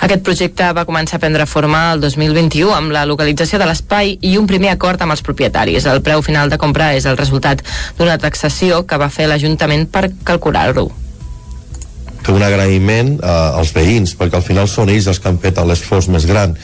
Aquest 0.04 0.22
projecte 0.26 0.70
va 0.76 0.86
començar 0.86 1.18
a 1.18 1.24
prendre 1.24 1.46
forma 1.46 1.82
el 1.92 2.00
2021 2.04 2.72
amb 2.74 2.94
la 2.94 3.04
localització 3.08 3.58
de 3.58 3.68
l'espai 3.68 4.16
i 4.22 4.36
un 4.38 4.46
primer 4.50 4.72
acord 4.74 5.02
amb 5.02 5.14
els 5.14 5.24
propietaris. 5.26 5.86
El 5.90 6.02
preu 6.06 6.22
final 6.22 6.50
de 6.50 6.58
compra 6.58 6.92
és 6.94 7.06
el 7.10 7.18
resultat 7.18 7.53
d'una 7.98 8.18
taxació 8.18 8.84
que 8.88 8.98
va 9.00 9.12
fer 9.12 9.28
l'Ajuntament 9.30 9.86
per 9.92 10.08
calcular-ho. 10.24 11.03
Fer 12.24 12.34
un 12.34 12.42
agraïment 12.44 13.18
uh, 13.20 13.58
als 13.58 13.74
veïns, 13.76 14.14
perquè 14.18 14.38
al 14.38 14.46
final 14.46 14.68
són 14.70 14.90
ells 14.92 15.08
els 15.10 15.20
que 15.20 15.28
han 15.30 15.38
fet 15.42 15.60
l'esforç 15.64 16.08
més 16.12 16.26
gran, 16.28 16.54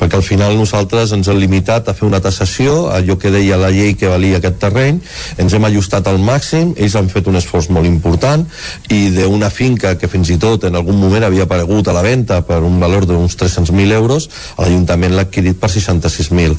perquè 0.00 0.18
al 0.18 0.24
final 0.26 0.56
nosaltres 0.58 1.12
ens 1.16 1.28
hem 1.28 1.38
limitat 1.40 1.88
a 1.88 1.94
fer 1.96 2.06
una 2.08 2.20
tassació, 2.24 2.88
allò 2.94 3.16
que 3.20 3.32
deia 3.32 3.58
la 3.60 3.70
llei 3.74 3.94
que 3.98 4.10
valia 4.10 4.40
aquest 4.40 4.58
terreny, 4.62 5.00
ens 5.40 5.54
hem 5.54 5.68
ajustat 5.68 6.08
al 6.08 6.20
màxim, 6.24 6.74
ells 6.76 6.96
han 6.98 7.10
fet 7.12 7.28
un 7.30 7.38
esforç 7.40 7.70
molt 7.74 7.88
important 7.88 8.46
i 8.90 9.00
d'una 9.14 9.50
finca 9.52 9.94
que 10.00 10.08
fins 10.10 10.32
i 10.32 10.38
tot 10.40 10.64
en 10.68 10.78
algun 10.78 10.98
moment 11.00 11.24
havia 11.26 11.46
aparegut 11.48 11.88
a 11.88 11.96
la 11.96 12.04
venda 12.04 12.40
per 12.46 12.60
un 12.64 12.80
valor 12.80 13.06
d'uns 13.08 13.36
300.000 13.40 13.96
euros, 13.96 14.28
l'Ajuntament 14.58 15.14
l'ha 15.16 15.26
adquirit 15.28 15.58
per 15.60 15.70
66.000. 15.72 16.56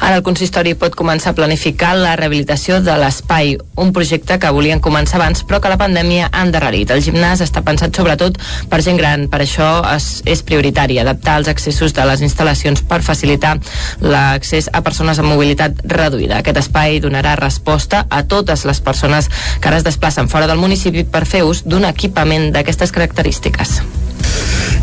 Ara 0.00 0.18
el 0.18 0.26
consistori 0.26 0.74
pot 0.78 0.96
començar 0.98 1.32
a 1.32 1.38
planificar 1.38 1.94
la 1.98 2.16
rehabilitació 2.18 2.80
de 2.84 2.96
l'espai, 3.00 3.56
un 3.80 3.94
projecte 3.96 4.38
que 4.40 4.52
volien 4.54 4.82
començar 4.82 5.20
abans 5.20 5.44
però 5.46 5.60
que 5.60 5.72
la 5.72 5.78
pandèmia 5.80 6.30
ha 6.30 6.44
endarrerit. 6.46 6.90
El 6.90 7.02
gimnàs 7.04 7.42
està 7.44 7.62
pensat 7.66 7.94
sobretot 8.00 8.38
per 8.70 8.80
gent 8.84 8.98
gran, 9.00 9.28
per 9.30 9.42
això 9.44 9.70
és, 9.94 10.08
és 10.28 10.44
prioritari 10.46 10.98
adaptar 11.02 11.38
els 11.40 11.50
accessos 11.52 11.94
de 11.96 12.06
les 12.08 12.24
instal·lacions 12.24 12.84
per 12.88 13.02
facilitar 13.06 13.56
l'accés 14.00 14.70
a 14.72 14.82
persones 14.86 15.20
amb 15.20 15.32
mobilitat 15.32 15.84
reduïda. 15.84 16.40
Aquest 16.40 16.62
espai 16.64 17.00
donarà 17.04 17.36
resposta 17.40 18.06
a 18.08 18.24
totes 18.24 18.66
les 18.68 18.80
persones 18.84 19.30
que 19.60 19.70
ara 19.70 19.80
es 19.80 19.86
desplacen 19.86 20.28
fora 20.32 20.48
del 20.50 20.60
municipi 20.62 21.04
per 21.04 21.26
fer 21.28 21.44
ús 21.46 21.64
d'un 21.66 21.88
equipament 21.88 22.50
d'aquestes 22.54 22.94
característiques. 22.96 23.80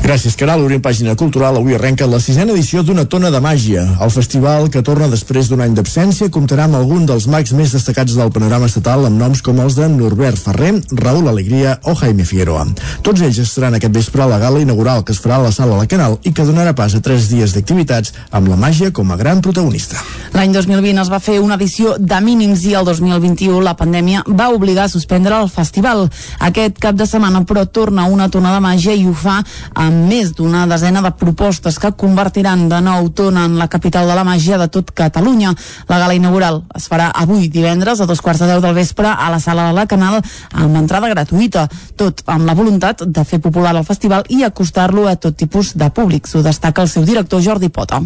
Gràcies, 0.08 0.38
Caral. 0.40 0.62
Obrim 0.64 0.80
pàgina 0.80 1.18
cultural. 1.20 1.58
Avui 1.60 1.76
arrenca 1.76 2.06
la 2.08 2.22
sisena 2.24 2.54
edició 2.54 2.80
d'una 2.80 3.04
tona 3.12 3.28
de 3.28 3.42
màgia. 3.44 3.82
El 4.00 4.12
festival, 4.14 4.70
que 4.72 4.80
torna 4.80 5.10
després 5.12 5.50
d'un 5.52 5.60
any 5.60 5.74
d'absència, 5.76 6.30
comptarà 6.32 6.64
amb 6.64 6.78
algun 6.80 7.04
dels 7.06 7.26
mags 7.28 7.52
més 7.52 7.74
destacats 7.76 8.16
del 8.16 8.32
panorama 8.32 8.70
estatal 8.72 9.04
amb 9.04 9.20
noms 9.20 9.42
com 9.44 9.60
els 9.60 9.76
de 9.76 9.90
Norbert 9.92 10.40
Ferrer, 10.40 10.70
Raül 11.02 11.28
Alegria 11.28 11.74
o 11.84 11.96
Jaime 12.00 12.24
Figueroa. 12.24 12.64
Tots 13.04 13.26
ells 13.28 13.42
estaran 13.44 13.76
aquest 13.76 13.98
vespre 14.00 14.24
a 14.24 14.30
la 14.32 14.38
gala 14.40 14.62
inaugural 14.64 15.04
que 15.04 15.12
es 15.12 15.20
farà 15.20 15.42
a 15.42 15.44
la 15.44 15.52
sala 15.52 15.76
La 15.76 15.90
Canal 15.92 16.16
i 16.24 16.32
que 16.32 16.48
donarà 16.48 16.72
pas 16.72 16.96
a 16.96 17.04
tres 17.04 17.28
dies 17.28 17.58
d'activitats 17.58 18.16
amb 18.32 18.48
la 18.48 18.56
màgia 18.56 18.94
com 18.96 19.12
a 19.12 19.20
gran 19.20 19.44
protagonista. 19.44 20.00
L'any 20.32 20.56
2020 20.56 21.04
es 21.04 21.12
va 21.12 21.20
fer 21.20 21.42
una 21.44 21.60
edició 21.60 21.98
de 22.00 22.22
mínims 22.24 22.64
i 22.64 22.78
el 22.80 22.88
2021 22.88 23.60
la 23.60 23.76
pandèmia 23.76 24.24
va 24.32 24.54
obligar 24.56 24.88
a 24.88 24.96
suspendre 24.96 25.44
el 25.44 25.52
festival. 25.52 26.08
Aquest 26.40 26.80
cap 26.80 26.96
de 26.96 27.12
setmana, 27.12 27.44
però, 27.44 27.68
torna 27.68 28.08
una 28.08 28.32
tona 28.32 28.56
de 28.56 28.64
màgia 28.64 28.96
i 28.96 29.04
ho 29.04 29.12
fa 29.12 29.42
amb 29.76 29.97
més 30.08 30.34
d'una 30.38 30.66
desena 30.70 31.02
de 31.02 31.12
propostes 31.18 31.80
que 31.82 31.92
convertiran 31.98 32.68
de 32.70 32.80
nou 32.84 33.10
Tona 33.16 33.46
en 33.50 33.58
la 33.60 33.68
capital 33.68 34.08
de 34.08 34.16
la 34.18 34.24
màgia 34.28 34.60
de 34.62 34.68
tot 34.72 34.92
Catalunya. 34.96 35.54
La 35.90 36.00
gala 36.00 36.16
inaugural 36.18 36.62
es 36.78 36.88
farà 36.92 37.10
avui 37.14 37.50
divendres 37.50 38.02
a 38.02 38.08
dos 38.10 38.22
quarts 38.22 38.44
de 38.44 38.50
deu 38.52 38.62
del 38.64 38.78
vespre 38.78 39.10
a 39.10 39.30
la 39.34 39.40
sala 39.44 39.68
de 39.70 39.76
la 39.78 39.88
Canal 39.90 40.22
amb 40.54 40.80
entrada 40.80 41.10
gratuïta, 41.10 41.68
tot 41.96 42.24
amb 42.26 42.46
la 42.48 42.56
voluntat 42.58 43.04
de 43.04 43.26
fer 43.26 43.42
popular 43.44 43.76
el 43.76 43.86
festival 43.88 44.26
i 44.30 44.44
acostar-lo 44.44 45.08
a 45.08 45.16
tot 45.16 45.38
tipus 45.38 45.74
de 45.76 45.90
públics. 45.90 46.36
Ho 46.36 46.44
destaca 46.46 46.82
el 46.82 46.90
seu 46.90 47.06
director 47.06 47.44
Jordi 47.44 47.70
Pota. 47.70 48.02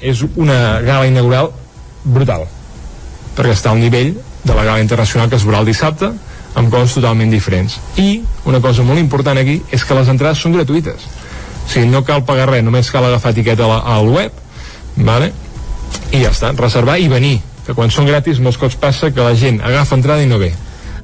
És 0.00 0.24
una 0.36 0.80
gala 0.84 1.06
inaugural 1.08 1.50
brutal, 2.04 2.46
perquè 3.36 3.54
està 3.54 3.72
al 3.72 3.80
nivell 3.80 4.14
de 4.46 4.54
la 4.54 4.64
gala 4.64 4.80
internacional 4.80 5.30
que 5.30 5.36
es 5.40 5.44
veurà 5.46 5.62
el 5.64 5.70
dissabte, 5.70 6.12
amb 6.56 6.72
coses 6.72 6.96
totalment 6.96 7.30
diferents. 7.30 7.76
I 8.00 8.22
una 8.48 8.62
cosa 8.64 8.84
molt 8.86 9.00
important 9.02 9.38
aquí 9.38 9.60
és 9.74 9.84
que 9.84 9.96
les 9.98 10.08
entrades 10.08 10.40
són 10.40 10.56
gratuïtes. 10.56 11.04
O 11.66 11.68
sigui, 11.68 11.90
no 11.90 12.04
cal 12.06 12.22
pagar 12.24 12.48
res, 12.52 12.64
només 12.64 12.90
cal 12.94 13.04
agafar 13.04 13.34
etiqueta 13.34 13.66
al 13.66 14.08
web, 14.08 14.32
vale? 14.96 15.32
i 16.12 16.22
ja 16.22 16.30
està, 16.30 16.52
reservar 16.56 16.98
i 17.02 17.08
venir 17.10 17.40
que 17.66 17.74
quan 17.74 17.90
són 17.90 18.06
gratis 18.06 18.38
molts 18.42 18.58
cops 18.60 18.78
passa 18.78 19.10
que 19.10 19.24
la 19.24 19.34
gent 19.38 19.58
agafa 19.64 19.96
entrada 19.98 20.22
i 20.22 20.30
no 20.30 20.38
ve 20.38 20.52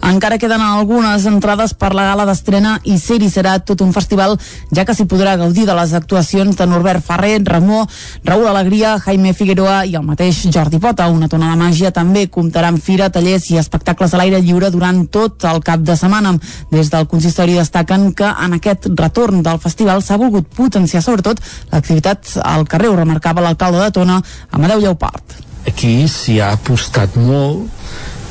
encara 0.02 0.38
queden 0.38 0.60
algunes 0.60 1.24
entrades 1.30 1.72
per 1.78 1.92
la 1.94 2.08
gala 2.10 2.26
d'estrena 2.26 2.74
i 2.84 2.98
ser-hi 2.98 3.28
serà 3.30 3.54
tot 3.62 3.80
un 3.84 3.92
festival, 3.94 4.36
ja 4.74 4.84
que 4.84 4.94
s'hi 4.96 5.06
podrà 5.08 5.36
gaudir 5.38 5.64
de 5.68 5.76
les 5.78 5.94
actuacions 5.94 6.56
de 6.58 6.66
Norbert 6.66 7.04
Ferrer, 7.06 7.38
Ramó, 7.46 7.84
Raül 8.24 8.48
Alegria, 8.50 8.96
Jaime 9.04 9.32
Figueroa 9.32 9.84
i 9.86 9.94
el 9.98 10.06
mateix 10.06 10.42
Jordi 10.52 10.80
Pota. 10.82 11.06
Una 11.08 11.28
tona 11.30 11.52
de 11.52 11.60
màgia 11.60 11.92
també 11.94 12.26
comptarà 12.26 12.72
amb 12.72 12.82
fira, 12.82 13.10
tallers 13.14 13.48
i 13.50 13.58
espectacles 13.60 14.14
a 14.14 14.20
l'aire 14.20 14.42
lliure 14.42 14.72
durant 14.74 15.04
tot 15.06 15.46
el 15.48 15.62
cap 15.62 15.86
de 15.86 15.96
setmana. 15.96 16.34
Des 16.72 16.90
del 16.90 17.06
consistori 17.06 17.56
destaquen 17.58 18.10
que 18.18 18.26
en 18.26 18.58
aquest 18.58 18.90
retorn 18.98 19.42
del 19.42 19.60
festival 19.62 20.02
s'ha 20.02 20.18
volgut 20.18 20.48
potenciar 20.56 21.02
sobretot 21.02 21.40
l'activitat 21.72 22.36
al 22.42 22.66
carrer, 22.66 22.90
ho 22.90 22.98
remarcava 22.98 23.44
l'alcalde 23.44 23.82
de 23.84 23.90
Tona, 23.94 24.20
Amadeu 24.50 24.80
Lleupart. 24.82 25.38
Aquí 25.68 26.08
s'hi 26.10 26.40
ha 26.42 26.52
apostat 26.56 27.14
molt, 27.16 27.68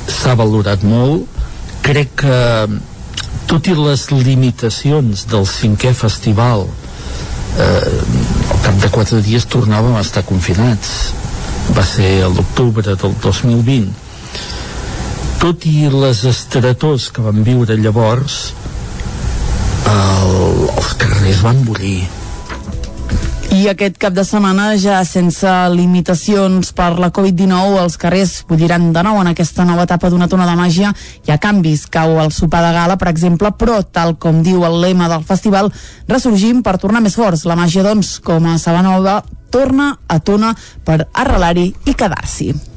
s'ha 0.06 0.34
valorat 0.36 0.84
molt, 0.84 1.41
crec 1.82 2.14
que 2.22 2.38
tot 3.50 3.68
i 3.68 3.74
les 3.76 4.06
limitacions 4.14 5.26
del 5.30 5.44
cinquè 5.48 5.92
festival 5.96 6.64
eh, 7.58 7.90
al 8.54 8.62
cap 8.64 8.78
de 8.84 8.92
quatre 8.94 9.20
dies 9.24 9.48
tornàvem 9.50 9.98
a 9.98 10.04
estar 10.06 10.24
confinats. 10.28 11.12
Va 11.76 11.84
ser 11.86 12.22
a 12.24 12.30
l'octubre 12.32 12.96
del 12.96 13.18
2020 13.22 14.10
tot 15.42 15.64
i 15.66 15.88
les 15.90 16.20
estretors 16.30 17.08
que 17.10 17.22
vam 17.24 17.40
viure 17.42 17.74
llavors 17.74 18.34
el, 19.90 20.36
els 20.70 20.92
carrers 21.00 21.40
van 21.42 21.64
bullir 21.66 22.04
i 23.62 23.68
aquest 23.70 23.98
cap 24.00 24.14
de 24.16 24.24
setmana, 24.26 24.72
ja 24.80 24.96
sense 25.06 25.50
limitacions 25.70 26.72
per 26.74 26.96
la 26.98 27.12
Covid-19, 27.14 27.76
els 27.82 27.98
carrers 28.00 28.32
bulliran 28.48 28.88
de 28.94 29.04
nou 29.06 29.20
en 29.20 29.30
aquesta 29.30 29.66
nova 29.68 29.84
etapa 29.86 30.10
d'una 30.10 30.26
tona 30.30 30.48
de 30.48 30.56
màgia. 30.58 30.90
Hi 31.22 31.30
ha 31.30 31.38
canvis, 31.42 31.84
cau 31.86 32.16
el 32.24 32.34
sopar 32.34 32.64
de 32.64 32.72
gala, 32.74 32.98
per 32.98 33.12
exemple, 33.12 33.52
però, 33.54 33.78
tal 33.84 34.16
com 34.18 34.42
diu 34.42 34.66
el 34.66 34.80
lema 34.82 35.10
del 35.12 35.22
festival, 35.28 35.70
ressorgim 36.10 36.64
per 36.66 36.78
tornar 36.82 37.04
més 37.04 37.18
forts. 37.18 37.46
La 37.46 37.58
màgia, 37.58 37.86
doncs, 37.86 38.16
com 38.24 38.50
a 38.50 38.58
Sabanova, 38.58 39.20
torna 39.54 39.92
a 40.08 40.18
tona 40.18 40.56
per 40.82 41.04
arrelar-hi 41.12 41.70
i 41.86 41.94
quedar-s'hi. 41.94 42.71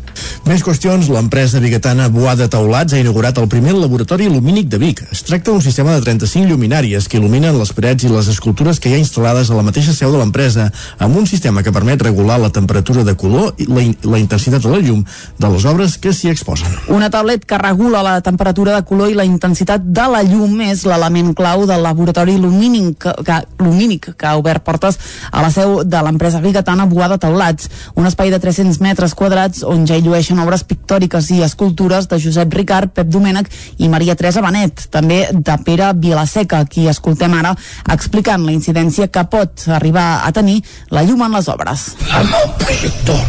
Més 0.46 0.62
qüestions, 0.62 1.08
l'empresa 1.10 1.60
biguetana 1.64 2.06
Boada 2.14 2.46
Taulats 2.52 2.94
ha 2.94 3.00
inaugurat 3.02 3.38
el 3.42 3.48
primer 3.50 3.74
laboratori 3.74 4.28
lumínic 4.30 4.68
de 4.70 4.78
Vic. 4.78 5.02
Es 5.12 5.24
tracta 5.26 5.52
d'un 5.52 5.64
sistema 5.66 5.96
de 5.96 6.04
35 6.06 6.46
lluminàries 6.50 7.10
que 7.10 7.18
il·luminen 7.18 7.58
les 7.58 7.72
parets 7.74 8.06
i 8.06 8.12
les 8.12 8.30
escultures 8.30 8.80
que 8.80 8.92
hi 8.92 8.96
ha 8.96 9.02
instal·lades 9.02 9.50
a 9.50 9.58
la 9.58 9.66
mateixa 9.66 9.96
seu 9.98 10.14
de 10.14 10.20
l'empresa, 10.22 10.68
amb 11.02 11.18
un 11.18 11.26
sistema 11.26 11.64
que 11.66 11.74
permet 11.74 12.06
regular 12.06 12.38
la 12.40 12.52
temperatura 12.54 13.04
de 13.04 13.16
color 13.18 13.58
i 13.58 13.68
la, 13.68 13.84
la 14.06 14.22
intensitat 14.22 14.62
de 14.62 14.72
la 14.72 14.82
llum 14.86 15.02
de 15.42 15.52
les 15.56 15.66
obres 15.66 15.98
que 15.98 16.14
s'hi 16.14 16.30
exposen. 16.30 16.72
Una 16.94 17.10
tablet 17.10 17.46
que 17.46 17.58
regula 17.58 18.04
la 18.06 18.20
temperatura 18.22 18.78
de 18.78 18.86
color 18.86 19.10
i 19.12 19.18
la 19.18 19.26
intensitat 19.26 19.84
de 19.84 20.08
la 20.14 20.22
llum 20.28 20.62
és 20.68 20.86
l'element 20.86 21.34
clau 21.36 21.66
del 21.66 21.84
laboratori 21.84 22.38
lumínic 22.38 23.02
que, 23.02 23.16
que, 23.26 23.42
lumínic 23.66 24.12
que 24.14 24.30
ha 24.30 24.38
obert 24.38 24.64
portes 24.66 25.00
a 25.32 25.42
la 25.42 25.52
seu 25.54 25.82
de 25.84 26.06
l'empresa 26.06 26.42
biguetana 26.44 26.86
Boada 26.86 27.18
Taulats, 27.22 27.70
un 27.96 28.06
espai 28.06 28.32
de 28.34 28.40
300 28.40 28.80
metres 28.86 29.18
quadrats 29.18 29.66
on 29.66 29.88
ja 29.90 29.98
hi 29.98 30.05
llueixen 30.06 30.40
obres 30.44 30.64
pictòriques 30.68 31.32
i 31.36 31.42
escultures 31.46 32.08
de 32.12 32.20
Josep 32.22 32.54
Ricard, 32.54 32.94
Pep 32.96 33.10
Domènech 33.12 33.50
i 33.82 33.90
Maria 33.92 34.16
Teresa 34.16 34.44
Benet, 34.46 34.88
també 34.94 35.26
de 35.34 35.58
Pere 35.66 35.92
Vilaseca, 35.98 36.64
qui 36.70 36.88
escoltem 36.92 37.34
ara 37.38 37.56
explicant 37.94 38.46
la 38.46 38.54
incidència 38.56 39.10
que 39.10 39.26
pot 39.32 39.68
arribar 39.80 40.08
a 40.26 40.32
tenir 40.36 40.62
la 40.94 41.04
llum 41.06 41.26
en 41.26 41.40
les 41.40 41.50
obres. 41.52 41.88
Amb 42.12 42.38
el 42.42 42.52
projector 42.62 43.22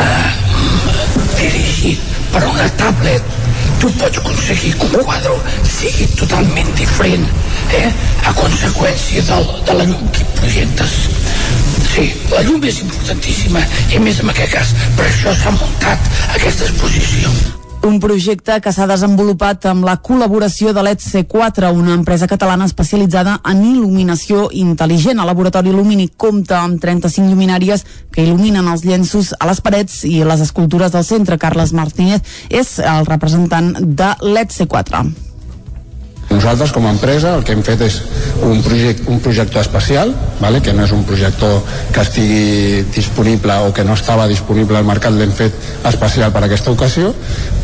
eh, 0.00 0.30
dirigit 1.40 2.14
per 2.32 2.46
una 2.46 2.68
tablet 2.80 3.34
tu 3.80 3.90
pots 4.00 4.18
aconseguir 4.18 4.72
que 4.78 4.86
un 4.86 5.04
quadre 5.04 5.34
sigui 5.68 6.06
totalment 6.16 6.70
diferent 6.78 7.26
eh? 7.76 7.90
a 8.24 8.32
conseqüència 8.38 9.24
del, 9.28 9.50
de 9.68 9.76
la 9.80 9.86
llum 9.90 10.08
que 10.16 10.24
projectes 10.40 10.96
Sí, 11.96 12.10
la 12.28 12.42
llum 12.44 12.64
és 12.68 12.82
importantíssima 12.84 13.62
i 13.96 14.00
més 14.04 14.18
en 14.20 14.28
aquest 14.28 14.52
cas 14.52 14.72
per 14.98 15.06
això 15.08 15.32
s'ha 15.32 15.54
muntat 15.56 16.10
aquesta 16.36 16.66
exposició 16.68 17.32
un 17.86 18.00
projecte 18.02 18.56
que 18.60 18.72
s'ha 18.74 18.88
desenvolupat 18.90 19.68
amb 19.70 19.86
la 19.86 19.94
col·laboració 20.02 20.72
de 20.74 20.82
l'ETC4, 20.82 21.70
una 21.72 21.94
empresa 21.94 22.26
catalana 22.26 22.66
especialitzada 22.66 23.36
en 23.46 23.60
il·luminació 23.62 24.48
intel·ligent. 24.50 25.20
El 25.22 25.30
laboratori 25.30 25.70
Lumínic 25.70 26.16
compta 26.18 26.64
amb 26.64 26.82
35 26.82 27.30
lluminàries 27.30 27.86
que 28.10 28.24
il·luminen 28.26 28.66
els 28.72 28.82
llenços 28.84 29.30
a 29.38 29.46
les 29.46 29.62
parets 29.62 30.02
i 30.08 30.18
les 30.26 30.42
escultures 30.42 30.92
del 30.92 31.06
centre. 31.06 31.38
Carles 31.38 31.72
Martínez 31.72 32.26
és 32.50 32.76
el 32.82 33.06
representant 33.06 33.72
de 33.78 34.10
l'ETC4. 34.24 35.25
Nosaltres, 36.26 36.72
com 36.74 36.86
a 36.86 36.90
empresa, 36.90 37.36
el 37.38 37.44
que 37.46 37.54
hem 37.54 37.62
fet 37.62 37.82
és 37.86 38.00
un, 38.42 38.58
project, 38.64 39.04
un 39.06 39.20
projector 39.22 39.62
especial, 39.62 40.10
vale? 40.40 40.58
que 40.62 40.72
no 40.74 40.82
és 40.82 40.92
un 40.92 41.04
projector 41.06 41.60
que 41.94 42.02
estigui 42.02 42.82
disponible 42.94 43.54
o 43.62 43.72
que 43.74 43.84
no 43.86 43.94
estava 43.94 44.26
disponible 44.26 44.78
al 44.78 44.88
mercat, 44.88 45.14
l'hem 45.14 45.30
fet 45.30 45.54
especial 45.86 46.34
per 46.34 46.42
aquesta 46.44 46.74
ocasió, 46.74 47.12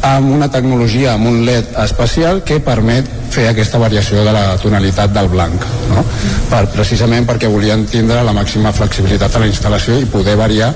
amb 0.07 0.31
una 0.31 0.49
tecnologia, 0.53 1.17
amb 1.17 1.27
un 1.33 1.43
LED 1.47 1.75
especial 1.83 2.45
que 2.47 2.61
permet 2.63 3.11
fer 3.35 3.49
aquesta 3.51 3.81
variació 3.83 4.23
de 4.23 4.35
la 4.35 4.45
tonalitat 4.63 5.11
del 5.15 5.31
blanc, 5.33 5.67
no? 5.91 6.05
per, 6.51 6.69
precisament 6.75 7.27
perquè 7.27 7.51
volien 7.51 7.87
tindre 7.91 8.23
la 8.23 8.37
màxima 8.37 8.75
flexibilitat 8.77 9.35
a 9.35 9.43
la 9.43 9.51
instal·lació 9.51 9.99
i 9.99 10.11
poder 10.13 10.37
variar, 10.39 10.71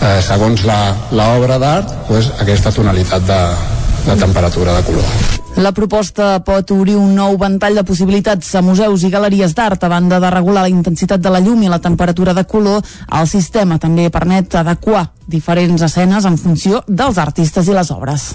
eh, 0.00 0.16
segons 0.26 0.66
l'obra 0.66 1.60
d'art, 1.62 2.00
pues, 2.08 2.32
aquesta 2.42 2.74
tonalitat 2.74 3.28
de, 3.28 3.44
de 4.08 4.18
temperatura 4.24 4.80
de 4.80 4.90
color. 4.90 5.39
La 5.58 5.72
proposta 5.74 6.38
pot 6.46 6.70
obrir 6.70 6.94
un 6.96 7.10
nou 7.18 7.34
ventall 7.38 7.74
de 7.74 7.82
possibilitats 7.84 8.52
a 8.54 8.62
museus 8.62 9.02
i 9.02 9.10
galeries 9.10 9.54
d'art 9.58 9.82
a 9.82 9.90
banda 9.90 10.20
de 10.22 10.30
regular 10.30 10.62
la 10.62 10.70
intensitat 10.70 11.20
de 11.20 11.32
la 11.32 11.40
llum 11.42 11.62
i 11.62 11.68
la 11.68 11.80
temperatura 11.82 12.34
de 12.34 12.44
color. 12.46 12.84
El 13.18 13.26
sistema 13.26 13.78
també 13.82 14.08
permet 14.14 14.54
adequar 14.54 15.08
diferents 15.26 15.82
escenes 15.82 16.24
en 16.24 16.38
funció 16.38 16.84
dels 16.86 17.18
artistes 17.18 17.68
i 17.68 17.74
les 17.74 17.90
obres. 17.90 18.30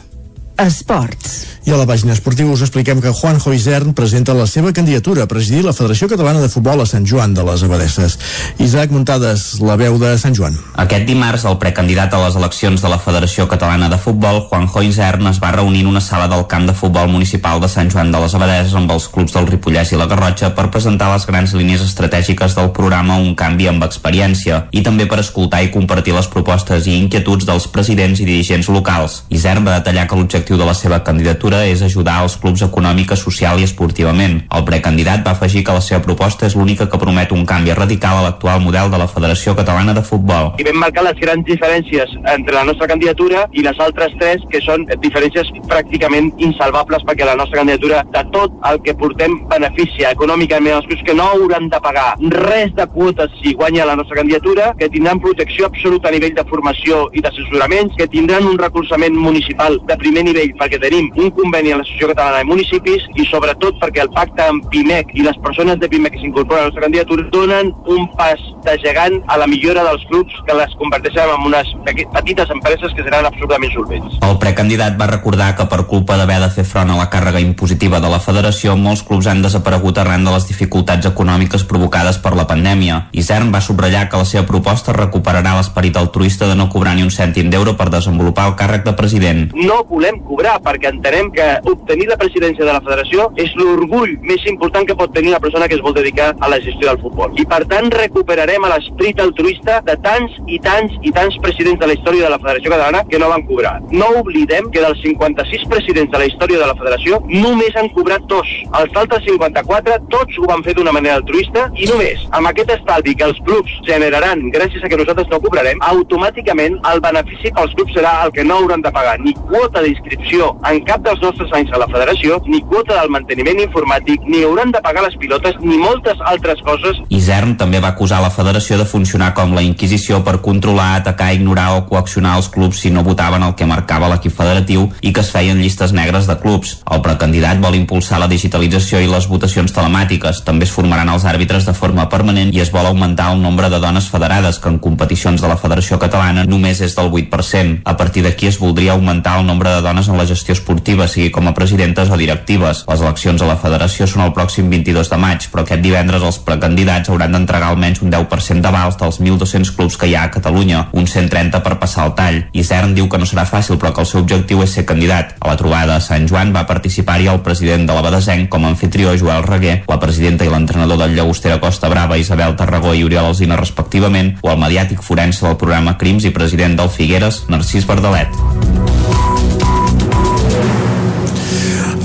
Esports. 0.59 1.54
I 1.65 1.71
a 1.73 1.77
la 1.79 1.87
pàgina 1.89 2.13
esportiva 2.13 2.53
us 2.53 2.61
expliquem 2.61 2.99
que 3.01 3.09
Juan 3.09 3.39
Isern 3.49 3.95
presenta 3.97 4.35
la 4.37 4.45
seva 4.45 4.69
candidatura 4.71 5.23
a 5.23 5.27
presidir 5.27 5.63
la 5.65 5.73
Federació 5.73 6.05
Catalana 6.05 6.43
de 6.43 6.49
Futbol 6.49 6.83
a 6.83 6.85
Sant 6.85 7.07
Joan 7.09 7.33
de 7.33 7.41
les 7.41 7.63
Abadesses. 7.65 8.19
Isaac 8.61 8.91
Muntades, 8.93 9.59
la 9.65 9.73
veu 9.75 9.97
de 9.97 10.11
Sant 10.21 10.35
Joan. 10.37 10.53
Aquest 10.77 11.07
dimarts, 11.09 11.47
el 11.49 11.57
precandidat 11.57 12.13
a 12.13 12.19
les 12.21 12.37
eleccions 12.37 12.83
de 12.83 12.91
la 12.91 12.99
Federació 13.01 13.47
Catalana 13.49 13.89
de 13.89 13.97
Futbol, 13.97 14.43
Juanjo 14.45 14.83
Isern, 14.85 15.25
es 15.31 15.39
va 15.41 15.55
reunir 15.55 15.81
en 15.81 15.89
una 15.89 16.03
sala 16.05 16.27
del 16.29 16.45
camp 16.45 16.67
de 16.69 16.75
futbol 16.77 17.09
municipal 17.09 17.57
de 17.59 17.71
Sant 17.73 17.89
Joan 17.89 18.13
de 18.13 18.21
les 18.21 18.37
Abadeses 18.37 18.77
amb 18.77 18.93
els 18.93 19.09
clubs 19.09 19.33
del 19.33 19.49
Ripollès 19.49 19.95
i 19.95 19.97
la 19.97 20.05
Garrotxa 20.05 20.51
per 20.53 20.67
presentar 20.69 21.09
les 21.15 21.25
grans 21.25 21.57
línies 21.57 21.81
estratègiques 21.81 22.53
del 22.53 22.69
programa 22.77 23.17
Un 23.17 23.33
canvi 23.33 23.71
amb 23.73 23.87
experiència 23.89 24.67
i 24.69 24.85
també 24.85 25.09
per 25.09 25.23
escoltar 25.23 25.63
i 25.65 25.73
compartir 25.73 26.13
les 26.13 26.29
propostes 26.29 26.85
i 26.85 26.99
inquietuds 26.99 27.49
dels 27.49 27.65
presidents 27.73 28.21
i 28.21 28.29
dirigents 28.29 28.69
locals. 28.69 29.23
Isern 29.33 29.65
va 29.65 29.79
detallar 29.79 30.05
que 30.05 30.21
l'objectiu 30.21 30.61
de 30.61 30.69
la 30.69 30.77
seva 30.77 31.01
candidatura 31.01 31.54
és 31.63 31.81
ajudar 31.85 32.21
els 32.23 32.35
clubs 32.41 32.63
econòmica, 32.65 33.15
social 33.15 33.59
i 33.59 33.65
esportivament. 33.67 34.41
El 34.55 34.65
precandidat 34.67 35.23
va 35.25 35.35
afegir 35.35 35.63
que 35.63 35.75
la 35.75 35.83
seva 35.83 36.01
proposta 36.03 36.45
és 36.49 36.55
l'única 36.55 36.89
que 36.89 36.99
promet 37.01 37.31
un 37.31 37.45
canvi 37.45 37.73
radical 37.73 38.19
a 38.19 38.25
l'actual 38.27 38.61
model 38.61 38.91
de 38.91 38.99
la 39.01 39.07
Federació 39.07 39.55
Catalana 39.55 39.93
de 39.93 40.03
Futbol. 40.03 40.51
I 40.59 40.67
vam 40.67 40.81
marcar 40.83 41.05
les 41.07 41.19
grans 41.21 41.45
diferències 41.47 42.11
entre 42.33 42.55
la 42.55 42.65
nostra 42.67 42.89
candidatura 42.91 43.45
i 43.53 43.63
les 43.65 43.79
altres 43.79 44.13
tres, 44.19 44.43
que 44.51 44.61
són 44.65 44.85
diferències 45.03 45.51
pràcticament 45.69 46.31
insalvables 46.43 47.05
perquè 47.07 47.27
la 47.27 47.37
nostra 47.39 47.61
candidatura, 47.61 48.03
de 48.15 48.23
tot 48.35 48.55
el 48.69 48.81
que 48.85 48.95
portem, 48.99 49.37
beneficia 49.51 50.11
econòmicament 50.15 50.79
els 50.79 50.89
clubs 50.89 51.05
que 51.07 51.17
no 51.17 51.29
hauran 51.35 51.69
de 51.71 51.79
pagar 51.83 52.07
res 52.35 52.73
de 52.75 52.87
quotes 52.93 53.31
si 53.41 53.53
guanya 53.53 53.85
la 53.85 53.95
nostra 53.95 54.17
candidatura, 54.21 54.71
que 54.79 54.89
tindran 54.89 55.21
protecció 55.23 55.69
absoluta 55.69 56.09
a 56.09 56.15
nivell 56.15 56.35
de 56.35 56.45
formació 56.49 57.05
i 57.13 57.23
d'assessoraments, 57.25 57.95
que 57.97 58.09
tindran 58.11 58.47
un 58.49 58.59
recolzament 58.59 59.15
municipal 59.15 59.79
de 59.87 59.97
primer 60.01 60.25
nivell 60.27 60.53
perquè 60.59 60.79
tenim 60.81 61.09
un 61.15 61.31
conveni 61.45 61.71
a 61.71 61.77
l'Associació 61.79 62.09
Catalana 62.11 62.41
de 62.41 62.49
Municipis 62.49 63.05
i 63.21 63.25
sobretot 63.29 63.77
perquè 63.81 64.01
el 64.05 64.11
pacte 64.15 64.41
amb 64.49 64.65
PIMEC 64.73 65.13
i 65.13 65.25
les 65.25 65.37
persones 65.43 65.77
de 65.81 65.89
PIMEC 65.91 66.15
que 66.15 66.21
s'incorporen 66.23 66.63
a 66.63 66.65
la 66.65 66.69
nostra 66.71 66.85
candidatura 66.87 67.27
donen 67.33 67.71
un 67.91 68.07
pas 68.17 68.41
de 68.65 68.75
gegant 68.81 69.19
a 69.29 69.37
la 69.37 69.47
millora 69.47 69.83
dels 69.85 70.05
clubs 70.09 70.33
que 70.47 70.55
les 70.57 70.73
converteixen 70.79 71.29
en 71.35 71.45
unes 71.51 71.69
petites 71.85 72.49
empreses 72.55 72.93
que 72.97 73.05
seran 73.05 73.27
absolutament 73.29 73.73
solvents. 73.75 74.17
El 74.25 74.39
precandidat 74.41 74.97
va 74.99 75.09
recordar 75.11 75.51
que 75.57 75.67
per 75.69 75.83
culpa 75.91 76.17
d'haver 76.17 76.39
de 76.41 76.49
fer 76.55 76.65
front 76.65 76.89
a 76.89 76.97
la 76.97 77.09
càrrega 77.13 77.43
impositiva 77.43 78.01
de 78.01 78.09
la 78.09 78.21
federació, 78.23 78.75
molts 78.75 79.05
clubs 79.05 79.29
han 79.29 79.43
desaparegut 79.45 80.01
arran 80.01 80.25
de 80.25 80.33
les 80.33 80.47
dificultats 80.49 81.05
econòmiques 81.11 81.67
provocades 81.69 82.17
per 82.23 82.33
la 82.37 82.47
pandèmia. 82.49 83.03
Isern 83.13 83.53
va 83.53 83.61
subratllar 83.61 84.07
que 84.09 84.21
la 84.21 84.29
seva 84.29 84.45
proposta 84.49 84.95
recuperarà 84.97 85.55
l'esperit 85.59 85.97
altruista 86.01 86.49
de 86.49 86.57
no 86.57 86.69
cobrar 86.73 86.95
ni 86.97 87.05
un 87.05 87.13
cèntim 87.13 87.51
d'euro 87.53 87.75
per 87.77 87.91
desenvolupar 87.93 88.49
el 88.49 88.57
càrrec 88.57 88.85
de 88.87 88.95
president. 88.97 89.45
No 89.53 89.83
volem 89.89 90.19
cobrar 90.25 90.57
perquè 90.65 90.89
entenem 90.95 91.31
que 91.35 91.47
obtenir 91.71 92.07
la 92.09 92.17
presidència 92.21 92.65
de 92.65 92.71
la 92.71 92.81
federació 92.85 93.29
és 93.41 93.53
l'orgull 93.59 94.15
més 94.25 94.45
important 94.51 94.87
que 94.87 94.97
pot 94.97 95.13
tenir 95.15 95.33
una 95.33 95.41
persona 95.43 95.67
que 95.67 95.77
es 95.77 95.83
vol 95.85 95.95
dedicar 95.97 96.31
a 96.39 96.49
la 96.51 96.59
gestió 96.63 96.89
del 96.89 97.01
futbol. 97.03 97.33
I 97.39 97.45
per 97.49 97.63
tant 97.71 97.91
recuperarem 97.93 98.67
l'esperit 98.71 99.19
altruista 99.21 99.81
de 99.85 99.97
tants 100.05 100.39
i 100.47 100.59
tants 100.63 100.95
i 101.03 101.11
tants 101.15 101.37
presidents 101.43 101.81
de 101.81 101.91
la 101.91 101.97
història 101.97 102.25
de 102.25 102.33
la 102.33 102.39
Federació 102.41 102.73
Catalana 102.73 103.03
que 103.09 103.19
no 103.21 103.29
van 103.31 103.45
cobrar. 103.47 103.75
No 103.91 104.09
oblidem 104.21 104.71
que 104.71 104.83
dels 104.83 105.01
56 105.03 105.67
presidents 105.71 106.11
de 106.11 106.21
la 106.21 106.29
història 106.29 106.61
de 106.61 106.69
la 106.69 106.75
federació 106.79 107.19
només 107.29 107.75
han 107.79 107.89
cobrat 107.95 108.25
dos. 108.31 108.49
Els 108.79 108.97
altres 109.01 109.25
54 109.27 109.99
tots 110.13 110.39
ho 110.39 110.49
van 110.49 110.63
fer 110.65 110.75
d'una 110.77 110.93
manera 110.95 111.19
altruista 111.19 111.67
i 111.75 111.89
només 111.89 112.25
amb 112.37 112.49
aquest 112.51 112.73
estalvi 112.77 113.15
que 113.19 113.27
els 113.29 113.39
clubs 113.47 113.73
generaran 113.87 114.45
gràcies 114.55 114.83
a 114.83 114.91
que 114.91 114.99
nosaltres 114.99 115.29
no 115.31 115.41
cobrarem, 115.43 115.81
automàticament 115.89 116.77
el 116.91 117.01
benefici 117.03 117.51
pels 117.55 117.75
clubs 117.77 117.95
serà 117.97 118.15
el 118.25 118.33
que 118.35 118.45
no 118.47 118.59
hauran 118.61 118.85
de 118.85 118.93
pagar 118.95 119.17
ni 119.21 119.35
quota 119.49 119.83
d'inscripció 119.85 120.53
en 120.69 120.81
cap 120.87 121.03
dels 121.05 121.24
nostres 121.25 121.51
anys 121.57 121.73
a 121.73 121.81
la 121.81 121.89
federació, 121.91 122.39
ni 122.45 122.61
quota 122.69 122.99
del 122.99 123.11
manteniment 123.13 123.61
informàtic, 123.65 124.23
ni 124.29 124.43
hauran 124.45 124.71
de 124.75 124.81
pagar 124.85 125.05
les 125.05 125.17
pilotes, 125.21 125.57
ni 125.61 125.79
moltes 125.81 126.21
altres 126.31 126.61
coses. 126.65 127.01
Isern 127.09 127.55
també 127.59 127.81
va 127.83 127.93
acusar 127.93 128.21
la 128.23 128.31
federació 128.33 128.77
de 128.79 128.87
funcionar 128.89 129.33
com 129.37 129.55
la 129.57 129.63
Inquisició 129.65 130.21
per 130.23 130.37
controlar, 130.45 131.01
atacar, 131.01 131.31
ignorar 131.33 131.67
o 131.77 131.85
coaccionar 131.89 132.35
els 132.39 132.49
clubs 132.53 132.79
si 132.83 132.91
no 132.93 133.03
votaven 133.03 133.43
el 133.43 133.55
que 133.57 133.67
marcava 133.69 134.09
l'equip 134.11 134.35
federatiu 134.35 134.87
i 135.01 135.13
que 135.13 135.23
es 135.23 135.31
feien 135.33 135.61
llistes 135.61 135.93
negres 135.95 136.29
de 136.29 136.37
clubs. 136.41 136.77
El 136.91 137.01
precandidat 137.05 137.61
vol 137.63 137.77
impulsar 137.77 138.19
la 138.21 138.29
digitalització 138.31 139.01
i 139.01 139.09
les 139.09 139.27
votacions 139.31 139.73
telemàtiques. 139.73 140.43
També 140.45 140.67
es 140.67 140.73
formaran 140.75 141.09
els 141.11 141.25
àrbitres 141.25 141.65
de 141.65 141.73
forma 141.77 142.07
permanent 142.11 142.53
i 142.53 142.61
es 142.63 142.71
vol 142.73 142.85
augmentar 142.85 143.31
el 143.33 143.41
nombre 143.41 143.69
de 143.73 143.79
dones 143.81 144.09
federades, 144.11 144.59
que 144.59 144.69
en 144.69 144.79
competicions 144.79 145.41
de 145.41 145.49
la 145.49 145.57
Federació 145.57 145.99
Catalana 146.01 146.45
només 146.45 146.81
és 146.85 146.95
del 146.97 147.11
8%. 147.11 147.81
A 147.85 147.95
partir 147.97 148.23
d'aquí 148.25 148.47
es 148.51 148.59
voldria 148.59 148.93
augmentar 148.93 149.39
el 149.39 149.47
nombre 149.47 149.71
de 149.73 149.81
dones 149.81 150.07
en 150.07 150.17
la 150.17 150.27
gestió 150.27 150.53
esportiva, 150.53 151.04
sigui 151.11 151.31
com 151.33 151.47
a 151.47 151.53
presidentes 151.57 152.11
o 152.11 152.17
directives. 152.19 152.83
Les 152.89 153.01
eleccions 153.01 153.41
a 153.41 153.49
la 153.49 153.57
federació 153.61 154.07
són 154.07 154.25
el 154.25 154.33
pròxim 154.37 154.69
22 154.71 155.11
de 155.11 155.19
maig, 155.21 155.47
però 155.51 155.65
aquest 155.65 155.83
divendres 155.83 156.23
els 156.25 156.39
precandidats 156.45 157.09
hauran 157.09 157.35
d'entregar 157.35 157.71
almenys 157.73 158.01
un 158.05 158.13
10% 158.13 158.61
d'avals 158.61 158.99
dels 159.01 159.19
1.200 159.21 159.73
clubs 159.75 159.97
que 159.97 160.09
hi 160.09 160.15
ha 160.15 160.25
a 160.27 160.33
Catalunya, 160.33 160.87
un 160.93 161.07
130 161.07 161.63
per 161.65 161.77
passar 161.81 162.07
el 162.09 162.15
tall. 162.17 162.41
Isern 162.53 162.95
diu 162.97 163.09
que 163.09 163.19
no 163.21 163.29
serà 163.29 163.45
fàcil, 163.49 163.79
però 163.81 163.93
que 163.93 164.05
el 164.05 164.09
seu 164.09 164.21
objectiu 164.23 164.63
és 164.63 164.77
ser 164.77 164.85
candidat. 164.85 165.35
A 165.39 165.51
la 165.51 165.57
trobada 165.59 165.97
a 165.97 166.03
Sant 166.03 166.27
Joan 166.29 166.53
va 166.55 166.67
participar-hi 166.69 167.29
el 167.31 167.43
president 167.45 167.87
de 167.87 167.97
la 167.97 168.05
Badesenc 168.05 168.49
com 168.49 168.65
a 168.65 168.73
anfitrió 168.75 169.15
Joel 169.17 169.45
Reguer, 169.47 169.77
la 169.87 169.99
presidenta 169.99 170.45
i 170.45 170.51
l'entrenador 170.51 170.99
del 171.01 171.15
Llagostera 171.15 171.59
Costa 171.63 171.89
Brava 171.89 172.19
Isabel 172.21 172.55
Tarragó 172.59 172.93
i 172.93 173.05
Oriol 173.07 173.31
Alzina 173.31 173.59
respectivament, 173.59 174.35
o 174.43 174.51
el 174.51 174.59
mediàtic 174.61 175.01
forense 175.05 175.45
del 175.47 175.57
programa 175.61 175.97
Crims 176.01 176.27
i 176.27 176.33
president 176.35 176.77
del 176.79 176.91
Figueres, 176.91 177.45
Narcís 177.49 177.87
Verdalet. 177.87 179.74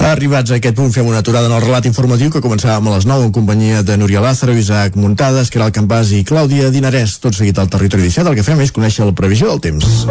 Arribats 0.01 0.49
a 0.49 0.57
aquest 0.57 0.79
punt 0.79 0.95
fem 0.95 1.05
una 1.07 1.19
aturada 1.21 1.47
en 1.51 1.53
el 1.53 1.61
relat 1.61 1.85
informatiu 1.85 2.31
que 2.33 2.41
començàvem 2.41 2.87
a 2.89 2.95
les 2.95 3.05
9 3.05 3.27
en 3.29 3.33
companyia 3.37 3.83
de 3.85 3.99
Núria 4.01 4.23
Lázaro, 4.25 4.55
Isaac 4.57 4.97
Muntades, 4.97 5.51
Caral 5.53 5.75
Campàs 5.77 6.15
i 6.17 6.23
Clàudia 6.25 6.71
Dinarès. 6.73 7.19
Tot 7.21 7.37
seguit 7.37 7.59
al 7.61 7.69
territori 7.69 8.09
17 8.09 8.33
el 8.33 8.39
que 8.39 8.45
fem 8.47 8.63
és 8.65 8.73
conèixer 8.73 9.05
la 9.05 9.13
previsió 9.13 9.51
del 9.53 9.61
temps. 9.61 10.07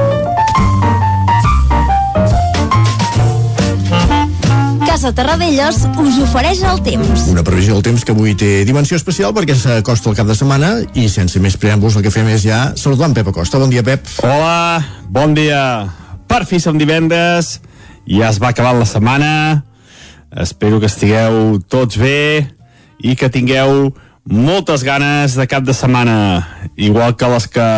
Casa 4.85 5.09
Terradellos 5.15 5.81
us 6.03 6.19
ofereix 6.21 6.61
el 6.69 6.83
temps. 6.85 7.25
Una 7.33 7.43
previsió 7.47 7.73
del 7.73 7.85
temps 7.89 8.05
que 8.05 8.13
avui 8.13 8.35
té 8.37 8.65
dimensió 8.69 8.99
especial 8.99 9.33
perquè 9.33 9.55
s'acosta 9.57 10.11
el 10.13 10.17
cap 10.19 10.29
de 10.29 10.35
setmana 10.37 10.75
i 10.93 11.07
sense 11.09 11.41
més 11.41 11.57
preàmbuls 11.57 11.97
el 11.97 12.05
que 12.05 12.13
fem 12.13 12.29
és 12.29 12.45
ja 12.45 12.59
saludar 12.77 13.09
en 13.09 13.17
Pep 13.17 13.33
Acosta. 13.33 13.57
Bon 13.57 13.73
dia, 13.73 13.81
Pep. 13.81 14.05
Hola, 14.21 14.85
bon 15.09 15.33
dia. 15.33 15.63
Per 16.29 16.43
fi 16.45 16.61
som 16.61 16.77
divendres, 16.77 17.57
ja 18.05 18.29
es 18.29 18.37
va 18.37 18.53
acabant 18.53 18.77
la 18.77 18.85
setmana, 18.85 19.31
espero 20.35 20.79
que 20.79 20.89
estigueu 20.89 21.59
tots 21.69 21.97
bé 21.97 22.47
i 23.01 23.15
que 23.15 23.29
tingueu 23.33 23.89
moltes 24.29 24.83
ganes 24.83 25.35
de 25.39 25.47
cap 25.49 25.63
de 25.65 25.73
setmana, 25.73 26.69
igual 26.77 27.15
que 27.17 27.29
les 27.31 27.47
que 27.49 27.69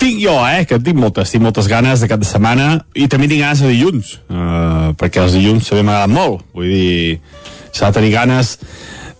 tinc 0.00 0.22
jo, 0.22 0.38
eh, 0.48 0.64
que 0.64 0.78
tinc 0.80 0.96
moltes, 0.96 1.30
tinc 1.30 1.44
moltes 1.44 1.68
ganes 1.68 2.00
de 2.00 2.08
cap 2.08 2.22
de 2.22 2.28
setmana 2.28 2.70
i 2.96 3.08
també 3.10 3.28
tinc 3.28 3.42
ganes 3.44 3.60
de 3.60 3.68
dilluns, 3.74 4.14
uh, 4.32 4.94
perquè 4.96 5.20
els 5.20 5.36
dilluns 5.36 5.68
també 5.68 5.84
m'agraden 5.84 6.16
molt, 6.16 6.46
vull 6.56 6.72
dir, 6.72 7.20
s'ha 7.68 7.90
de 7.90 7.98
tenir 7.98 8.14
ganes 8.14 8.56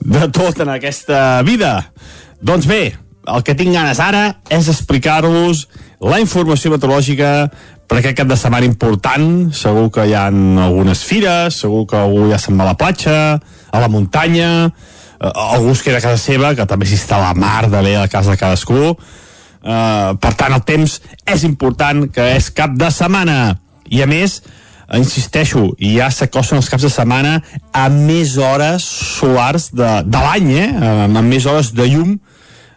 de 0.01 0.31
tot 0.33 0.63
en 0.65 0.73
aquesta 0.73 1.43
vida. 1.45 1.75
Doncs 2.41 2.65
bé, 2.71 2.95
el 3.29 3.45
que 3.45 3.55
tinc 3.59 3.77
ganes 3.77 4.01
ara 4.01 4.41
és 4.49 4.71
explicar-vos 4.73 5.67
la 6.01 6.21
informació 6.21 6.73
meteorològica 6.73 7.31
per 7.89 7.99
aquest 7.99 8.17
cap 8.21 8.29
de 8.31 8.39
setmana 8.39 8.69
important. 8.69 9.51
Segur 9.57 9.91
que 9.93 10.07
hi 10.09 10.15
ha 10.17 10.29
algunes 10.31 11.03
fires, 11.05 11.61
segur 11.65 11.85
que 11.91 11.99
algú 12.01 12.31
ja 12.31 12.39
se'n 12.41 12.57
va 12.57 12.65
a 12.65 12.71
la 12.73 12.79
platja, 12.81 13.17
a 13.71 13.83
la 13.83 13.91
muntanya, 13.93 14.71
eh, 15.21 15.33
algú 15.33 15.75
es 15.75 15.83
queda 15.85 15.99
a 15.99 16.05
casa 16.05 16.21
seva, 16.21 16.55
que 16.55 16.67
també 16.67 16.89
s'hi 16.89 16.97
està 16.97 17.21
la 17.21 17.35
mar 17.35 17.69
de 17.69 17.83
bé 17.85 17.97
a 18.01 18.09
casa 18.09 18.33
de 18.33 18.41
cadascú. 18.41 18.95
Uh, 19.61 20.17
per 20.17 20.31
tant, 20.41 20.55
el 20.57 20.63
temps 20.65 20.95
és 21.29 21.43
important, 21.45 22.07
que 22.09 22.25
és 22.33 22.47
cap 22.57 22.73
de 22.81 22.89
setmana. 22.89 23.59
I 23.93 24.01
a 24.01 24.07
més, 24.09 24.39
insisteixo, 24.97 25.67
ja 25.77 26.09
s'acosten 26.09 26.63
els 26.63 26.71
caps 26.73 26.87
de 26.87 26.91
setmana 26.95 27.35
a 27.77 27.91
més 27.93 28.39
hores 28.41 28.87
solars 29.19 29.69
de, 29.77 29.91
de 30.09 30.23
l'any, 30.25 30.49
eh? 30.63 30.71
amb 31.05 31.21
més 31.29 31.45
hores 31.45 31.75
de 31.77 31.91
llum 31.93 32.17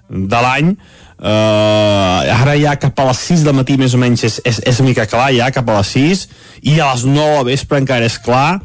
de 0.09 0.41
l'any, 0.43 0.76
Uh, 1.24 2.19
ara 2.36 2.57
ja 2.59 2.74
cap 2.76 2.97
a 2.99 3.05
les 3.07 3.19
6 3.30 3.45
del 3.45 3.55
matí 3.55 3.78
més 3.80 3.93
o 3.95 3.99
menys 4.01 4.26
és, 4.28 4.41
és, 4.43 4.57
és 4.67 4.82
mica 4.84 5.05
clar 5.07 5.30
ja 5.32 5.45
cap 5.55 5.69
a 5.71 5.78
les 5.78 5.93
6 5.95 6.24
i 6.67 6.74
a 6.84 6.89
les 6.89 7.05
9 7.07 7.38
a 7.39 7.45
vespre 7.47 7.80
encara 7.80 8.09
és 8.09 8.17
clar 8.19 8.57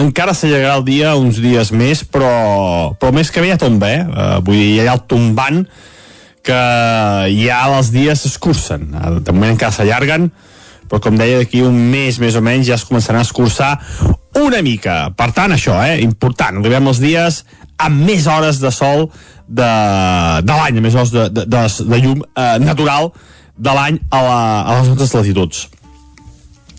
encara 0.00 0.32
s'allargarà 0.32 0.78
el 0.78 0.86
dia 0.86 1.12
uns 1.20 1.36
dies 1.44 1.68
més 1.68 2.06
però, 2.08 2.94
però 2.96 3.12
més 3.12 3.28
que 3.28 3.44
bé 3.44 3.50
ja 3.52 3.60
tomba 3.60 3.92
eh? 3.92 4.00
uh, 4.08 4.38
vull 4.40 4.56
dir, 4.56 4.70
hi 4.78 4.86
ha 4.86 4.96
el 4.96 5.04
tombant 5.04 5.66
que 6.48 6.62
ja 7.34 7.60
els 7.76 7.92
dies 7.92 8.24
s'escurcen 8.24 8.88
de 8.88 9.34
moment 9.36 9.52
encara 9.52 9.76
s'allarguen 9.76 10.30
però 10.88 11.04
com 11.04 11.20
deia 11.20 11.42
d'aquí 11.42 11.60
un 11.60 11.76
mes 11.92 12.16
més 12.24 12.40
o 12.40 12.44
menys 12.44 12.70
ja 12.70 12.80
es 12.80 12.88
començarà 12.88 13.20
a 13.20 13.28
escurçar 13.28 13.74
una 14.38 14.62
mica. 14.62 15.10
Per 15.16 15.30
tant, 15.36 15.52
això, 15.52 15.76
eh, 15.84 16.00
important. 16.02 16.60
Arribem 16.60 16.88
els 16.88 17.00
dies 17.02 17.42
amb 17.78 18.04
més 18.06 18.26
hores 18.26 18.60
de 18.60 18.70
sol 18.74 19.10
de, 19.48 19.72
de 20.44 20.54
l'any, 20.60 20.76
amb 20.76 20.86
més 20.86 20.94
hores 20.94 21.14
de, 21.14 21.26
de, 21.32 21.46
de, 21.48 21.64
de 21.88 22.00
llum 22.04 22.22
eh, 22.22 22.58
natural 22.62 23.10
de 23.56 23.74
l'any 23.74 23.98
a, 24.10 24.20
la, 24.22 24.38
a 24.62 24.78
les 24.78 24.92
nostres 24.92 25.14
latituds. 25.16 25.64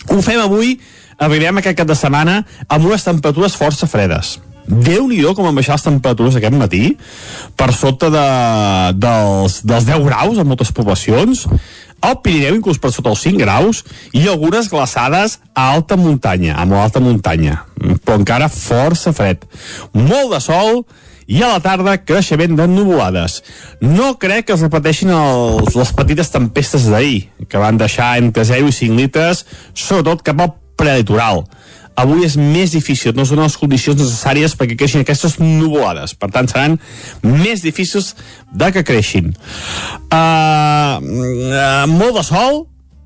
Ho 0.10 0.22
fem 0.26 0.40
avui, 0.42 0.78
arribem 1.20 1.60
aquest 1.60 1.82
cap 1.82 1.90
de 1.90 1.98
setmana 1.98 2.40
amb 2.68 2.86
unes 2.86 3.04
temperatures 3.06 3.58
força 3.60 3.90
fredes. 3.90 4.38
déu 4.70 5.08
nhi 5.10 5.24
com 5.34 5.48
han 5.50 5.56
baixat 5.58 5.80
les 5.80 5.86
temperatures 5.88 6.36
aquest 6.38 6.54
matí 6.54 6.84
per 7.58 7.72
sota 7.74 8.10
de, 8.14 8.26
dels, 9.02 9.62
dels 9.66 9.88
10 9.88 10.04
graus 10.06 10.38
en 10.38 10.46
moltes 10.46 10.72
poblacions 10.72 11.48
al 12.06 12.20
Pirineu 12.22 12.60
inclús 12.60 12.78
per 12.78 12.92
sota 12.94 13.10
els 13.10 13.24
5 13.26 13.42
graus 13.42 13.82
i 14.14 14.28
algunes 14.30 14.70
glaçades 14.70 15.40
a 15.56 15.72
alta 15.74 15.98
muntanya, 15.98 16.54
a 16.56 16.66
molt 16.70 16.84
alta 16.84 17.02
muntanya 17.02 17.64
però 18.06 18.20
encara 18.22 18.52
força 18.54 19.12
fred 19.12 19.42
molt 19.94 20.36
de 20.36 20.44
sol 20.44 20.86
i 21.30 21.44
a 21.46 21.52
la 21.54 21.62
tarda 21.62 22.00
creixement 22.02 22.58
de 22.58 22.66
nuvolades. 22.68 23.40
No 23.82 24.16
crec 24.22 24.50
que 24.50 24.58
es 24.58 24.66
repeteixin 24.66 25.14
els, 25.14 25.76
les 25.78 25.94
petites 25.96 26.34
tempestes 26.34 26.90
d'ahir, 26.90 27.28
que 27.48 27.62
van 27.62 27.78
deixar 27.78 28.16
entre 28.22 28.48
0 28.50 28.72
i 28.72 28.78
5 28.82 28.98
litres, 28.98 29.46
sobretot 29.78 30.26
cap 30.26 30.42
al 30.42 30.56
prelitoral 30.80 31.46
avui 32.00 32.24
és 32.24 32.38
més 32.40 32.72
difícil, 32.72 33.12
no 33.16 33.26
són 33.28 33.42
les 33.44 33.58
condicions 33.60 34.00
necessàries 34.00 34.56
perquè 34.56 34.78
creixin 34.80 35.04
aquestes 35.04 35.38
nuvolades. 35.42 36.16
Per 36.16 36.30
tant, 36.32 36.48
seran 36.48 36.78
més 37.26 37.64
difícils 37.66 38.14
de 38.56 38.72
que 38.76 38.86
creixin. 38.88 39.34
Uh, 40.08 40.96
uh, 41.04 41.86
molt 41.92 42.20
de 42.20 42.24
sol, 42.24 42.62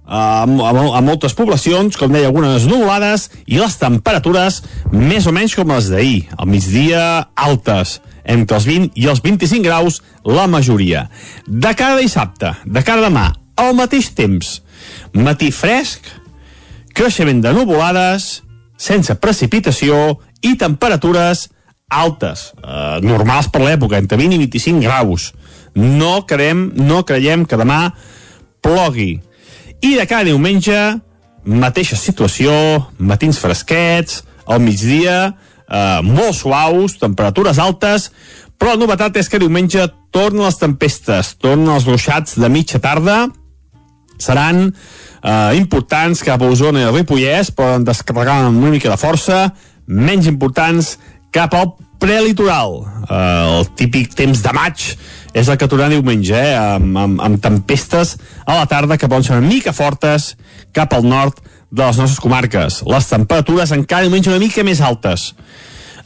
a, 0.05 0.43
a, 0.43 0.71
a 0.99 1.01
moltes 1.01 1.33
poblacions, 1.37 1.97
com 1.97 2.13
deia, 2.13 2.29
algunes 2.29 2.67
nuvolades, 2.69 3.29
i 3.47 3.59
les 3.59 3.77
temperatures 3.81 4.61
més 4.91 5.27
o 5.27 5.35
menys 5.35 5.55
com 5.57 5.73
les 5.73 5.89
d'ahir. 5.93 6.17
Al 6.37 6.51
migdia, 6.51 7.03
altes, 7.33 7.99
entre 8.23 8.57
els 8.57 8.67
20 8.67 8.99
i 8.99 9.07
els 9.11 9.21
25 9.23 9.63
graus, 9.65 10.01
la 10.25 10.47
majoria. 10.47 11.07
De 11.47 11.73
cada 11.75 11.99
dissabte, 11.99 12.53
de 12.65 12.83
cada 12.83 13.07
demà, 13.07 13.29
al 13.55 13.75
mateix 13.77 14.11
temps, 14.15 14.61
matí 15.13 15.51
fresc, 15.51 16.07
creixement 16.93 17.41
de 17.43 17.53
nuvolades, 17.53 18.43
sense 18.77 19.15
precipitació 19.21 20.19
i 20.43 20.55
temperatures 20.59 21.47
altes, 21.93 22.51
eh, 22.57 22.99
normals 23.05 23.49
per 23.49 23.61
l'època, 23.61 23.97
entre 23.97 24.17
20 24.17 24.35
i 24.35 24.41
25 24.45 24.81
graus. 24.81 25.33
No 25.75 26.25
creiem, 26.25 26.71
no 26.75 27.03
creiem 27.05 27.45
que 27.45 27.57
demà 27.57 27.93
plogui. 28.61 29.21
I 29.81 29.95
de 29.95 30.05
cada 30.07 30.23
diumenge, 30.23 30.99
mateixa 31.43 31.97
situació, 31.99 32.53
matins 32.97 33.37
fresquets, 33.37 34.23
al 34.45 34.59
migdia, 34.59 35.35
eh, 35.67 35.99
molt 36.05 36.37
suaus, 36.37 36.97
temperatures 37.01 37.59
altes, 37.59 38.09
però 38.57 38.75
la 38.75 38.83
novetat 38.83 39.17
és 39.19 39.29
que 39.29 39.41
diumenge 39.41 39.85
tornen 40.13 40.45
les 40.45 40.59
tempestes, 40.61 41.33
tornen 41.41 41.73
els 41.73 41.87
ruixats 41.89 42.37
de 42.39 42.49
mitja 42.51 42.79
tarda, 42.83 43.25
seran 44.21 44.67
eh, 44.69 45.51
importants 45.57 46.23
cap 46.23 46.41
a 46.41 46.51
Osona 46.51 46.85
i 46.85 46.91
Ripollès, 46.91 47.51
poden 47.55 47.87
descarregar 47.87 48.43
amb 48.45 48.61
una 48.61 48.75
mica 48.75 48.91
de 48.91 48.99
força, 48.99 49.47
menys 49.87 50.29
importants 50.31 50.95
cap 51.33 51.55
al 51.57 51.73
prelitoral. 51.99 52.83
Eh, 53.07 53.59
el 53.59 53.67
típic 53.79 54.15
temps 54.17 54.43
de 54.43 54.55
maig 54.55 54.87
és 55.33 55.49
el 55.49 55.57
que 55.57 55.67
tornarà 55.69 55.89
diumenge, 55.93 56.37
eh, 56.37 56.57
amb, 56.77 56.97
amb, 56.97 57.21
amb 57.21 57.41
tempestes 57.41 58.17
a 58.45 58.59
la 58.59 58.67
tarda 58.69 58.97
que 58.97 59.09
poden 59.09 59.25
ser 59.25 59.37
una 59.37 59.47
mica 59.47 59.73
fortes 59.73 60.35
cap 60.71 60.93
al 60.93 61.07
nord 61.07 61.41
de 61.73 61.81
les 61.81 61.97
nostres 61.97 62.21
comarques. 62.21 62.83
Les 62.85 63.09
temperatures 63.09 63.73
encara 63.73 64.05
diumenge 64.05 64.29
una 64.29 64.41
mica 64.43 64.63
més 64.63 64.81
altes. 64.81 65.33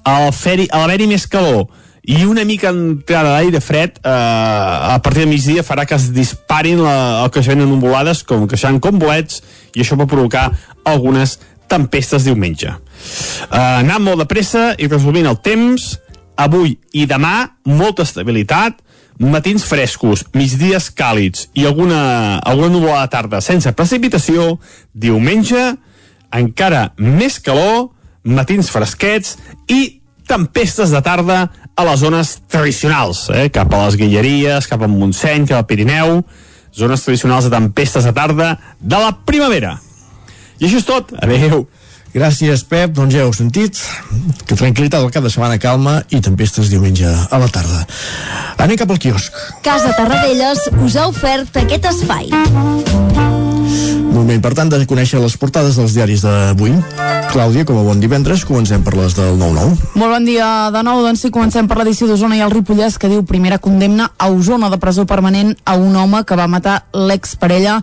Al 0.07 0.31
l'haver-hi 0.31 1.07
més 1.11 1.27
calor, 1.27 1.67
i 2.07 2.23
una 2.23 2.45
mica 2.47 2.69
entrada 2.71 3.33
d'aire 3.35 3.59
fred 3.59 3.97
eh, 3.99 4.09
a 4.09 4.95
partir 5.03 5.25
de 5.25 5.31
migdia 5.33 5.63
farà 5.67 5.83
que 5.83 5.97
es 5.97 6.07
disparin 6.15 6.79
la, 6.79 7.25
el 7.25 7.31
creixement 7.35 7.65
de 7.65 7.67
nuvolades 7.67 8.23
com 8.23 8.47
creixant 8.47 8.79
com 8.79 8.95
bolets 9.01 9.41
i 9.75 9.83
això 9.83 9.97
pot 9.99 10.07
provocar 10.07 10.45
algunes 10.87 11.35
tempestes 11.67 12.23
diumenge. 12.23 12.71
Eh, 12.71 13.59
anant 13.59 14.05
molt 14.05 14.23
de 14.23 14.29
pressa 14.31 14.69
i 14.79 14.87
resumint 14.87 15.27
el 15.27 15.41
temps, 15.43 15.97
avui 16.39 16.77
i 16.95 17.03
demà 17.09 17.49
molta 17.67 18.07
estabilitat, 18.07 18.79
matins 19.19 19.65
frescos, 19.65 20.25
migdies 20.37 20.89
càlids 20.93 21.47
i 21.57 21.65
alguna, 21.65 22.39
alguna 22.45 22.69
nuvolada 22.73 23.09
tarda 23.11 23.41
sense 23.41 23.71
precipitació, 23.73 24.57
diumenge 24.93 25.73
encara 26.33 26.91
més 26.97 27.39
calor, 27.43 27.89
matins 28.27 28.69
fresquets 28.69 29.37
i 29.71 30.01
tempestes 30.27 30.91
de 30.91 31.01
tarda 31.01 31.47
a 31.77 31.85
les 31.87 32.01
zones 32.01 32.35
tradicionals, 32.51 33.27
eh? 33.31 33.47
cap 33.53 33.71
a 33.73 33.85
les 33.85 33.97
Guilleries, 33.99 34.67
cap 34.67 34.81
al 34.83 34.91
Montseny, 34.91 35.45
cap 35.47 35.61
al 35.61 35.67
Pirineu, 35.69 36.21
zones 36.75 37.05
tradicionals 37.05 37.47
de 37.47 37.53
tempestes 37.53 38.05
de 38.05 38.13
tarda 38.13 38.55
de 38.79 39.01
la 39.01 39.13
primavera. 39.25 39.77
I 40.57 40.65
això 40.65 40.81
és 40.81 40.87
tot. 40.87 41.13
Adéu. 41.21 41.67
Gràcies, 42.17 42.63
Pep. 42.65 42.95
Doncs 42.97 43.13
ja 43.13 43.25
heu 43.27 43.33
sentit. 43.35 43.77
Que 44.49 44.57
tranquil·litat 44.57 45.03
al 45.03 45.13
cap 45.13 45.25
de 45.25 45.29
setmana 45.29 45.59
calma 45.61 45.99
i 46.09 46.21
tempestes 46.23 46.71
diumenge 46.73 47.05
a 47.05 47.37
la 47.37 47.49
tarda. 47.53 47.83
Anem 48.57 48.79
cap 48.79 48.89
al 48.89 48.97
quiosc. 49.01 49.35
Casa 49.65 49.93
Tarradellas 49.93 50.65
us 50.81 50.97
ha 50.97 51.05
ofert 51.11 51.61
aquest 51.61 51.85
espai. 51.91 52.31
Moment, 54.17 54.41
per 54.41 54.55
tant, 54.57 54.71
de 54.71 54.81
conèixer 54.89 55.21
les 55.21 55.35
portades 55.37 55.77
dels 55.77 55.93
diaris 55.93 56.23
d'avui. 56.25 56.73
Clàudia, 57.29 57.67
com 57.69 57.77
a 57.77 57.85
bon 57.85 58.01
divendres, 58.01 58.47
comencem 58.49 58.81
per 58.81 58.95
les 58.97 59.13
del 59.13 59.37
9-9. 59.37 59.93
Molt 59.99 60.15
bon 60.15 60.25
dia 60.25 60.47
de 60.73 60.81
nou, 60.87 61.03
doncs 61.05 61.21
sí, 61.27 61.29
comencem 61.33 61.69
per 61.69 61.77
l'edició 61.77 62.09
d'Osona 62.09 62.39
i 62.39 62.41
el 62.41 62.53
Ripollès, 62.55 62.97
que 62.97 63.11
diu 63.11 63.27
primera 63.29 63.61
condemna 63.61 64.09
a 64.17 64.31
Osona 64.33 64.71
de 64.73 64.81
presó 64.81 65.05
permanent 65.05 65.53
a 65.65 65.77
un 65.77 65.93
home 65.95 66.23
que 66.25 66.39
va 66.39 66.49
matar 66.49 66.79
l'exparella 66.97 67.77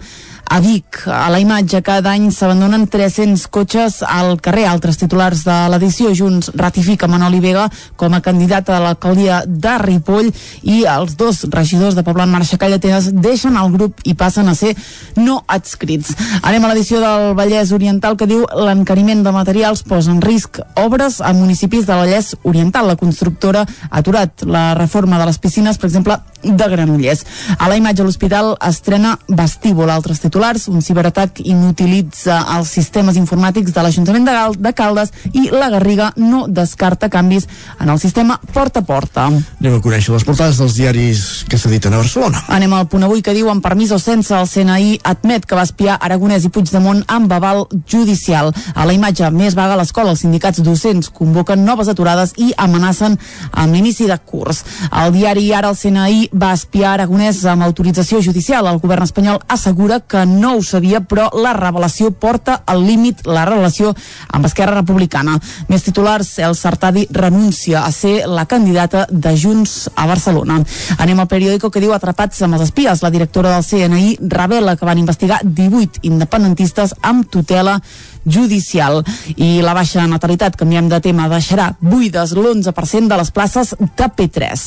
a 0.54 0.60
Vic. 0.60 1.02
A 1.10 1.30
la 1.30 1.40
imatge, 1.42 1.80
cada 1.82 2.12
any 2.14 2.28
s'abandonen 2.30 2.86
300 2.86 3.48
cotxes 3.50 3.96
al 4.06 4.36
carrer. 4.38 4.68
Altres 4.70 5.00
titulars 5.00 5.40
de 5.42 5.54
l'edició 5.72 6.12
Junts 6.14 6.52
ratifica 6.54 7.08
Manoli 7.10 7.40
Vega 7.42 7.64
com 7.98 8.14
a 8.14 8.20
candidata 8.22 8.76
a 8.76 8.82
l'alcaldia 8.84 9.40
de 9.46 9.72
Ripoll 9.82 10.30
i 10.62 10.84
els 10.86 11.16
dos 11.18 11.40
regidors 11.50 11.96
de 11.98 12.04
Poblant 12.06 12.30
Marxa 12.30 12.58
Callatenes 12.60 13.08
deixen 13.24 13.58
el 13.58 13.72
grup 13.74 14.04
i 14.06 14.14
passen 14.14 14.46
a 14.46 14.54
ser 14.54 14.76
no 15.18 15.40
adscrits. 15.50 16.14
Anem 16.42 16.62
a 16.62 16.70
l'edició 16.70 17.02
del 17.02 17.34
Vallès 17.34 17.74
Oriental 17.74 18.14
que 18.14 18.30
diu 18.30 18.46
l'encariment 18.54 19.26
de 19.26 19.34
materials 19.34 19.82
posa 19.82 20.14
en 20.14 20.22
risc 20.22 20.62
obres 20.78 21.18
a 21.18 21.34
municipis 21.34 21.88
de 21.90 21.98
Vallès 21.98 22.36
Oriental. 22.44 22.86
La 22.86 23.00
constructora 23.00 23.66
ha 23.66 23.98
aturat 24.04 24.46
la 24.46 24.68
reforma 24.78 25.18
de 25.18 25.26
les 25.32 25.42
piscines, 25.42 25.82
per 25.82 25.90
exemple, 25.90 26.20
de 26.44 26.68
Granollers. 26.68 27.24
A 27.58 27.68
la 27.68 27.76
imatge 27.80 28.04
l'hospital 28.04 28.54
estrena 28.62 29.16
vestíbul. 29.28 29.90
Altres 29.90 30.20
titulars, 30.20 30.43
un 30.68 30.82
ciberatac 30.84 31.38
inutilitza 31.40 32.42
els 32.52 32.68
sistemes 32.76 33.16
informàtics 33.16 33.72
de 33.72 33.82
l'Ajuntament 33.82 34.26
de, 34.26 34.32
Gal 34.34 34.56
de 34.60 34.72
Caldes 34.76 35.12
i 35.32 35.46
la 35.48 35.70
Garriga 35.72 36.10
no 36.20 36.44
descarta 36.48 37.08
canvis 37.08 37.46
en 37.80 37.88
el 37.88 37.98
sistema 37.98 38.36
porta 38.52 38.82
a 38.82 38.84
porta. 38.84 39.24
Anem 39.30 39.78
a 39.78 39.80
conèixer 39.80 40.12
les 40.12 40.26
portades 40.28 40.60
dels 40.60 40.76
diaris 40.76 41.22
que 41.48 41.56
s'editen 41.56 41.94
a 41.94 42.02
Barcelona. 42.02 42.42
Anem 42.52 42.74
al 42.76 42.88
punt 42.92 43.06
avui 43.06 43.22
que 43.24 43.32
diu 43.32 43.48
amb 43.48 43.64
permís 43.64 43.94
o 43.96 43.98
sense 44.02 44.34
el 44.36 44.50
CNI 44.50 44.98
admet 45.14 45.46
que 45.48 45.56
va 45.56 45.64
espiar 45.64 45.96
Aragonès 45.96 46.44
i 46.44 46.52
Puigdemont 46.52 47.00
amb 47.08 47.32
aval 47.32 47.64
judicial. 47.88 48.52
A 48.74 48.84
la 48.84 48.92
imatge 48.92 49.30
més 49.32 49.56
vaga 49.56 49.78
a 49.78 49.80
l'escola, 49.80 50.12
els 50.12 50.26
sindicats 50.26 50.60
docents 50.66 51.08
convoquen 51.08 51.64
noves 51.64 51.88
aturades 51.88 52.36
i 52.36 52.50
amenacen 52.60 53.16
amb 53.52 53.72
l'inici 53.72 54.10
de 54.10 54.20
curs. 54.20 54.60
Al 54.90 55.16
diari 55.16 55.48
Ara 55.54 55.72
el 55.72 55.78
CNI 55.80 56.28
va 56.36 56.52
espiar 56.52 56.98
Aragonès 56.98 57.44
amb 57.48 57.64
autorització 57.64 58.20
judicial. 58.20 58.66
El 58.68 58.82
govern 58.82 59.06
espanyol 59.06 59.40
assegura 59.48 60.00
que 60.00 60.26
no 60.26 60.33
ho 60.56 60.62
sabia, 60.62 61.00
però 61.00 61.28
la 61.38 61.52
revelació 61.56 62.10
porta 62.10 62.60
al 62.66 62.84
límit 62.86 63.24
la 63.26 63.44
relació 63.48 63.92
amb 64.34 64.48
Esquerra 64.48 64.76
Republicana. 64.78 65.36
Més 65.68 65.84
titulars, 65.86 66.32
el 66.44 66.56
Sartadi 66.58 67.06
renuncia 67.10 67.84
a 67.84 67.92
ser 67.92 68.26
la 68.28 68.46
candidata 68.50 69.06
de 69.10 69.34
Junts 69.38 69.90
a 69.94 70.06
Barcelona. 70.10 70.60
Anem 70.98 71.20
al 71.20 71.30
periòdico 71.30 71.70
que 71.70 71.82
diu 71.82 71.94
atrapats 71.94 72.42
amb 72.42 72.58
els 72.58 72.68
espies. 72.68 73.02
La 73.02 73.12
directora 73.14 73.54
del 73.54 73.64
CNI 73.66 74.18
revela 74.28 74.76
que 74.76 74.88
van 74.88 75.02
investigar 75.02 75.40
18 75.44 76.02
independentistes 76.02 76.94
amb 77.02 77.30
tutela 77.30 77.80
judicial 78.24 79.02
i 79.36 79.60
la 79.62 79.74
baixa 79.76 80.06
natalitat, 80.08 80.56
canviem 80.56 80.88
de 80.88 81.00
tema, 81.04 81.28
deixarà 81.28 81.70
buides 81.80 82.34
l'11% 82.34 83.08
de 83.10 83.18
les 83.20 83.30
places 83.30 83.74
de 83.78 84.08
P3. 84.08 84.64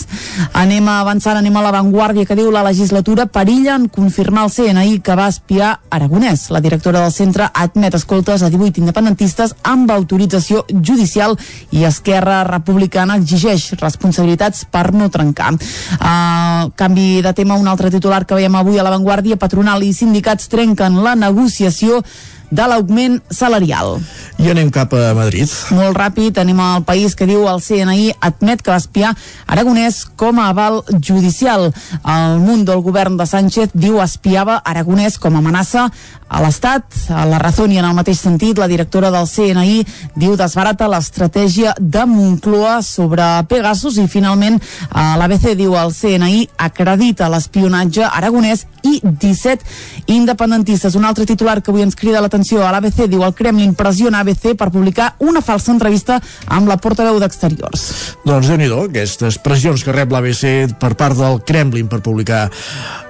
Anem 0.61 0.87
avançant, 0.91 1.37
anem 1.37 1.57
a 1.57 1.63
l'avantguàrdia 1.65 2.25
que 2.27 2.37
diu 2.37 2.51
la 2.51 2.63
legislatura 2.67 3.27
perilla 3.27 3.75
en 3.75 3.87
confirmar 3.89 4.47
el 4.47 4.53
CNI 4.53 4.99
que 5.03 5.17
va 5.17 5.29
espiar 5.31 5.73
Aragonès. 5.89 6.47
La 6.53 6.61
directora 6.61 7.01
del 7.03 7.13
centre 7.15 7.49
admet 7.53 7.97
escoltes 7.97 8.43
a 8.43 8.51
18 8.53 8.81
independentistes 8.81 9.55
amb 9.63 9.91
autorització 9.91 10.63
judicial 10.71 11.37
i 11.71 11.85
Esquerra 11.87 12.43
Republicana 12.47 13.17
exigeix 13.17 13.71
responsabilitats 13.81 14.65
per 14.71 14.91
no 14.93 15.09
trencar. 15.13 15.53
Uh, 15.97 16.69
canvi 16.75 17.21
de 17.21 17.33
tema, 17.33 17.57
un 17.57 17.67
altre 17.67 17.91
titular 17.93 18.25
que 18.25 18.37
veiem 18.37 18.55
avui 18.55 18.79
a 18.79 18.85
l'avantguàrdia, 18.85 19.39
patronal 19.39 19.83
i 19.83 19.93
sindicats 19.93 20.49
trenquen 20.51 21.01
la 21.03 21.15
negociació 21.15 22.03
de 22.49 22.67
l'augment 22.67 23.19
salarial. 23.29 23.97
I 24.37 24.51
anem 24.51 24.69
cap 24.73 24.93
a 24.93 25.13
Madrid. 25.17 25.49
Molt 25.75 25.97
ràpid, 25.97 26.37
anem 26.39 26.59
al 26.61 26.83
país 26.87 27.15
que 27.17 27.27
diu 27.29 27.47
el 27.49 27.61
CNI 27.63 28.11
admet 28.21 28.61
que 28.61 28.71
va 28.71 28.79
espiar 28.81 29.13
Aragonès 29.47 30.03
com 30.19 30.39
a 30.39 30.49
aval 30.53 30.83
judicial. 30.99 31.71
El 32.03 32.39
munt 32.43 32.65
del 32.67 32.83
govern 32.85 33.17
de 33.17 33.25
Sánchez 33.27 33.73
diu 33.73 34.01
espiava 34.03 34.59
Aragonès 34.63 35.17
com 35.17 35.35
a 35.35 35.41
amenaça 35.43 35.87
a 36.27 36.41
l'Estat. 36.43 36.83
A 37.09 37.25
la 37.25 37.39
Razón 37.39 37.71
i 37.71 37.79
en 37.79 37.87
el 37.87 37.95
mateix 37.95 38.19
sentit, 38.21 38.57
la 38.59 38.67
directora 38.67 39.11
del 39.13 39.27
CNI 39.29 39.83
diu 40.19 40.35
desbarata 40.39 40.89
l'estratègia 40.91 41.73
de 41.79 42.05
Moncloa 42.09 42.81
sobre 42.85 43.25
Pegasus 43.49 43.97
i 44.01 44.07
finalment 44.11 44.59
a 44.91 45.15
l'ABC 45.19 45.53
diu 45.57 45.75
el 45.79 45.93
CNI 45.95 46.47
acredita 46.67 47.29
l'espionatge 47.31 48.05
aragonès 48.07 48.65
i 48.83 48.99
17 49.03 50.11
independentistes. 50.13 50.95
Un 50.95 51.07
altre 51.07 51.25
titular 51.25 51.61
que 51.61 51.71
avui 51.71 51.85
ens 51.85 51.95
crida 51.95 52.21
l'atenció 52.23 52.63
a 52.65 52.71
l'ABC 52.75 53.05
diu 53.07 53.23
el 53.25 53.35
Kremlin 53.37 53.75
pressiona 53.77 54.21
ABC 54.23 54.53
per 54.57 54.69
publicar 54.71 55.13
una 55.19 55.41
falsa 55.41 55.71
entrevista 55.73 56.19
amb 56.47 56.67
la 56.69 56.77
portaveu 56.81 57.19
d'Exteriors. 57.21 57.87
Doncs 58.27 58.51
déu 58.51 58.59
nhi 58.59 58.67
aquestes 58.77 59.39
pressions 59.43 59.83
que 59.83 59.95
rep 59.95 60.11
l'ABC 60.11 60.75
per 60.79 60.93
part 60.99 61.17
del 61.17 61.41
Kremlin 61.47 61.87
per 61.87 62.01
publicar 62.03 62.47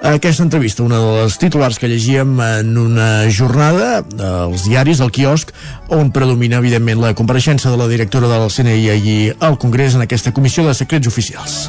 aquesta 0.07 0.43
entrevista, 0.45 0.84
una 0.84 0.99
de 1.01 1.13
les 1.24 1.38
titulars 1.41 1.80
que 1.80 1.89
llegíem 1.89 2.38
en 2.41 2.78
una 2.78 3.06
jornada 3.29 4.03
als 4.19 4.67
diaris, 4.67 5.01
al 5.01 5.11
quiosc, 5.11 5.53
on 5.89 6.11
predomina, 6.15 6.61
evidentment, 6.61 7.01
la 7.03 7.13
compareixença 7.17 7.71
de 7.73 7.79
la 7.79 7.89
directora 7.91 8.31
del 8.31 8.49
CNI 8.53 8.89
allí 8.93 9.19
al 9.39 9.57
Congrés 9.57 9.95
en 9.95 10.05
aquesta 10.07 10.33
comissió 10.33 10.65
de 10.67 10.75
secrets 10.77 11.07
oficials. 11.07 11.67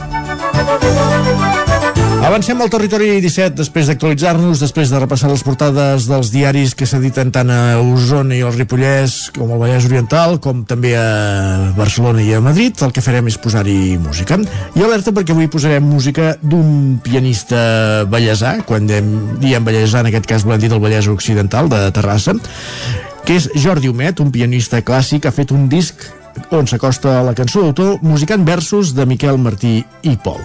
Avancem 2.18 2.58
al 2.58 2.66
territori 2.66 3.20
17 3.22 3.54
després 3.54 3.86
d'actualitzar-nos, 3.86 4.58
després 4.58 4.90
de 4.90 4.98
repassar 4.98 5.28
les 5.30 5.44
portades 5.46 6.08
dels 6.10 6.32
diaris 6.34 6.74
que 6.74 6.86
s'editen 6.90 7.30
tant 7.30 7.52
a 7.54 7.78
Osona 7.78 8.34
i 8.34 8.40
al 8.42 8.56
Ripollès 8.56 9.30
com 9.36 9.52
al 9.54 9.60
Vallès 9.62 9.86
Oriental, 9.86 10.34
com 10.42 10.64
també 10.66 10.96
a 10.98 11.70
Barcelona 11.76 12.24
i 12.26 12.34
a 12.34 12.42
Madrid. 12.42 12.74
El 12.82 12.92
que 12.96 13.04
farem 13.06 13.30
és 13.30 13.38
posar-hi 13.38 13.94
música. 14.02 14.40
I 14.74 14.82
alerta 14.82 15.14
perquè 15.14 15.36
avui 15.36 15.46
posarem 15.46 15.86
música 15.86 16.34
d'un 16.42 16.98
pianista 17.06 17.62
ballesà, 18.10 18.58
quan 18.66 18.90
diem 18.90 19.70
ballesà, 19.70 20.02
en 20.02 20.10
aquest 20.10 20.26
cas 20.26 20.46
volem 20.48 20.66
dir 20.66 20.74
del 20.74 20.82
Vallès 20.82 21.06
Occidental, 21.14 21.70
de 21.70 21.86
Terrassa, 21.94 22.34
que 23.22 23.38
és 23.38 23.48
Jordi 23.54 23.94
Humet, 23.94 24.18
un 24.18 24.34
pianista 24.34 24.82
clàssic, 24.82 25.30
ha 25.30 25.36
fet 25.38 25.54
un 25.54 25.70
disc 25.70 26.02
on 26.50 26.66
s'acosta 26.66 27.22
la 27.22 27.38
cançó 27.38 27.62
d'autor 27.62 27.98
musicant 28.02 28.44
versos 28.46 28.94
de 28.94 29.06
Miquel 29.06 29.38
Martí 29.38 29.78
i 30.02 30.16
Pol 30.22 30.42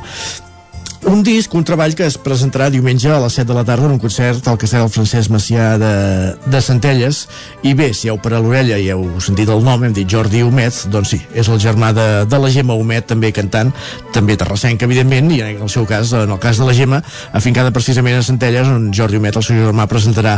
un 1.05 1.23
disc, 1.23 1.53
un 1.53 1.63
treball 1.67 1.95
que 1.97 2.05
es 2.07 2.15
presentarà 2.21 2.69
diumenge 2.71 3.09
a 3.11 3.17
les 3.19 3.35
7 3.35 3.47
de 3.49 3.55
la 3.57 3.63
tarda 3.67 3.87
en 3.87 3.95
un 3.95 3.99
concert 3.99 4.45
al 4.47 4.57
castell 4.61 4.87
Francesc 4.91 5.31
Macià 5.33 5.73
de, 5.81 5.91
de 6.47 6.61
Centelles. 6.63 7.23
I 7.67 7.73
bé, 7.77 7.89
si 7.97 8.09
heu 8.11 8.19
per 8.21 8.33
a 8.37 8.41
l'orella 8.43 8.77
i 8.79 8.87
heu 8.93 9.03
sentit 9.23 9.49
el 9.51 9.63
nom, 9.65 9.83
hem 9.83 9.95
dit 9.95 10.07
Jordi 10.09 10.43
Homet 10.45 10.85
doncs 10.93 11.13
sí, 11.15 11.19
és 11.35 11.49
el 11.51 11.59
germà 11.59 11.91
de, 11.95 12.05
de 12.29 12.39
la 12.39 12.51
Gemma 12.53 12.77
Homet 12.79 13.07
també 13.09 13.33
cantant, 13.35 13.73
també 14.15 14.37
terrassenc 14.39 14.85
evidentment, 14.85 15.31
i 15.33 15.41
en 15.43 15.63
el 15.65 15.71
seu 15.71 15.87
cas, 15.89 16.13
en 16.15 16.31
el 16.31 16.39
cas 16.43 16.61
de 16.61 16.67
la 16.69 16.75
Gemma 16.77 17.01
afincada 17.33 17.73
precisament 17.75 18.19
a 18.19 18.23
Centelles 18.25 18.69
on 18.71 18.91
Jordi 18.95 19.19
Homet, 19.19 19.39
el 19.41 19.47
seu 19.47 19.59
germà, 19.59 19.87
presentarà 19.91 20.37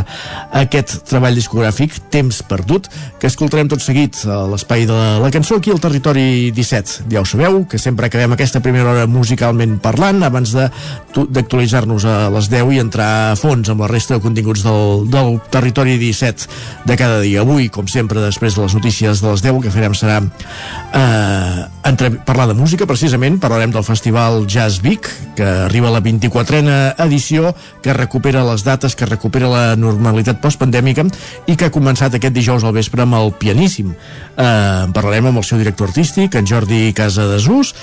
aquest 0.64 0.98
treball 1.06 1.38
discogràfic, 1.38 2.00
Temps 2.10 2.42
Perdut 2.48 2.90
que 3.20 3.30
escoltarem 3.30 3.70
tot 3.70 3.84
seguit 3.84 4.18
a 4.26 4.42
l'espai 4.50 4.86
de 4.88 4.98
la 5.22 5.30
cançó 5.34 5.60
aquí 5.60 5.70
al 5.74 5.82
Territori 5.82 6.50
17 6.56 7.06
ja 7.12 7.22
ho 7.22 7.28
sabeu, 7.28 7.62
que 7.70 7.78
sempre 7.78 8.10
acabem 8.10 8.34
aquesta 8.34 8.62
primera 8.64 8.90
hora 8.92 9.06
musicalment 9.10 9.78
parlant, 9.82 10.24
abans 10.26 10.55
d'actualitzar-nos 10.56 12.06
a 12.08 12.16
les 12.34 12.50
10 12.52 12.74
i 12.74 12.80
entrar 12.82 13.10
a 13.32 13.36
fons 13.38 13.68
amb 13.72 13.84
la 13.84 13.90
resta 13.90 14.16
de 14.16 14.24
continguts 14.24 14.64
del, 14.66 15.06
del 15.12 15.38
territori 15.52 15.96
17 16.00 16.48
de 16.88 16.96
cada 16.98 17.20
dia. 17.20 17.44
Avui, 17.44 17.68
com 17.72 17.88
sempre, 17.90 18.22
després 18.24 18.56
de 18.56 18.64
les 18.64 18.76
notícies 18.76 19.22
de 19.22 19.30
les 19.30 19.44
10, 19.44 19.54
el 19.56 19.64
que 19.64 19.74
farem 19.74 19.96
serà 19.96 20.20
eh, 20.22 21.66
entre, 21.86 22.10
parlar 22.26 22.48
de 22.50 22.56
música, 22.58 22.88
precisament, 22.88 23.38
parlarem 23.42 23.72
del 23.74 23.84
Festival 23.86 24.46
Jazz 24.50 24.80
Vic, 24.82 25.08
que 25.36 25.46
arriba 25.66 25.88
a 25.88 25.94
la 25.94 26.02
24a 26.02 26.94
edició, 27.04 27.54
que 27.82 27.94
recupera 27.94 28.44
les 28.46 28.64
dates, 28.66 28.96
que 28.96 29.06
recupera 29.06 29.50
la 29.52 29.64
normalitat 29.78 30.40
postpandèmica 30.42 31.06
i 31.46 31.56
que 31.56 31.68
ha 31.68 31.74
començat 31.74 32.16
aquest 32.16 32.34
dijous 32.34 32.64
al 32.64 32.74
vespre 32.76 33.04
amb 33.04 33.18
el 33.18 33.32
pianíssim. 33.38 33.92
Eh, 33.92 34.84
parlarem 34.96 35.30
amb 35.30 35.42
el 35.42 35.46
seu 35.46 35.60
director 35.60 35.90
artístic, 35.90 36.34
en 36.34 36.48
Jordi 36.48 36.92
Casadesús, 36.96 37.74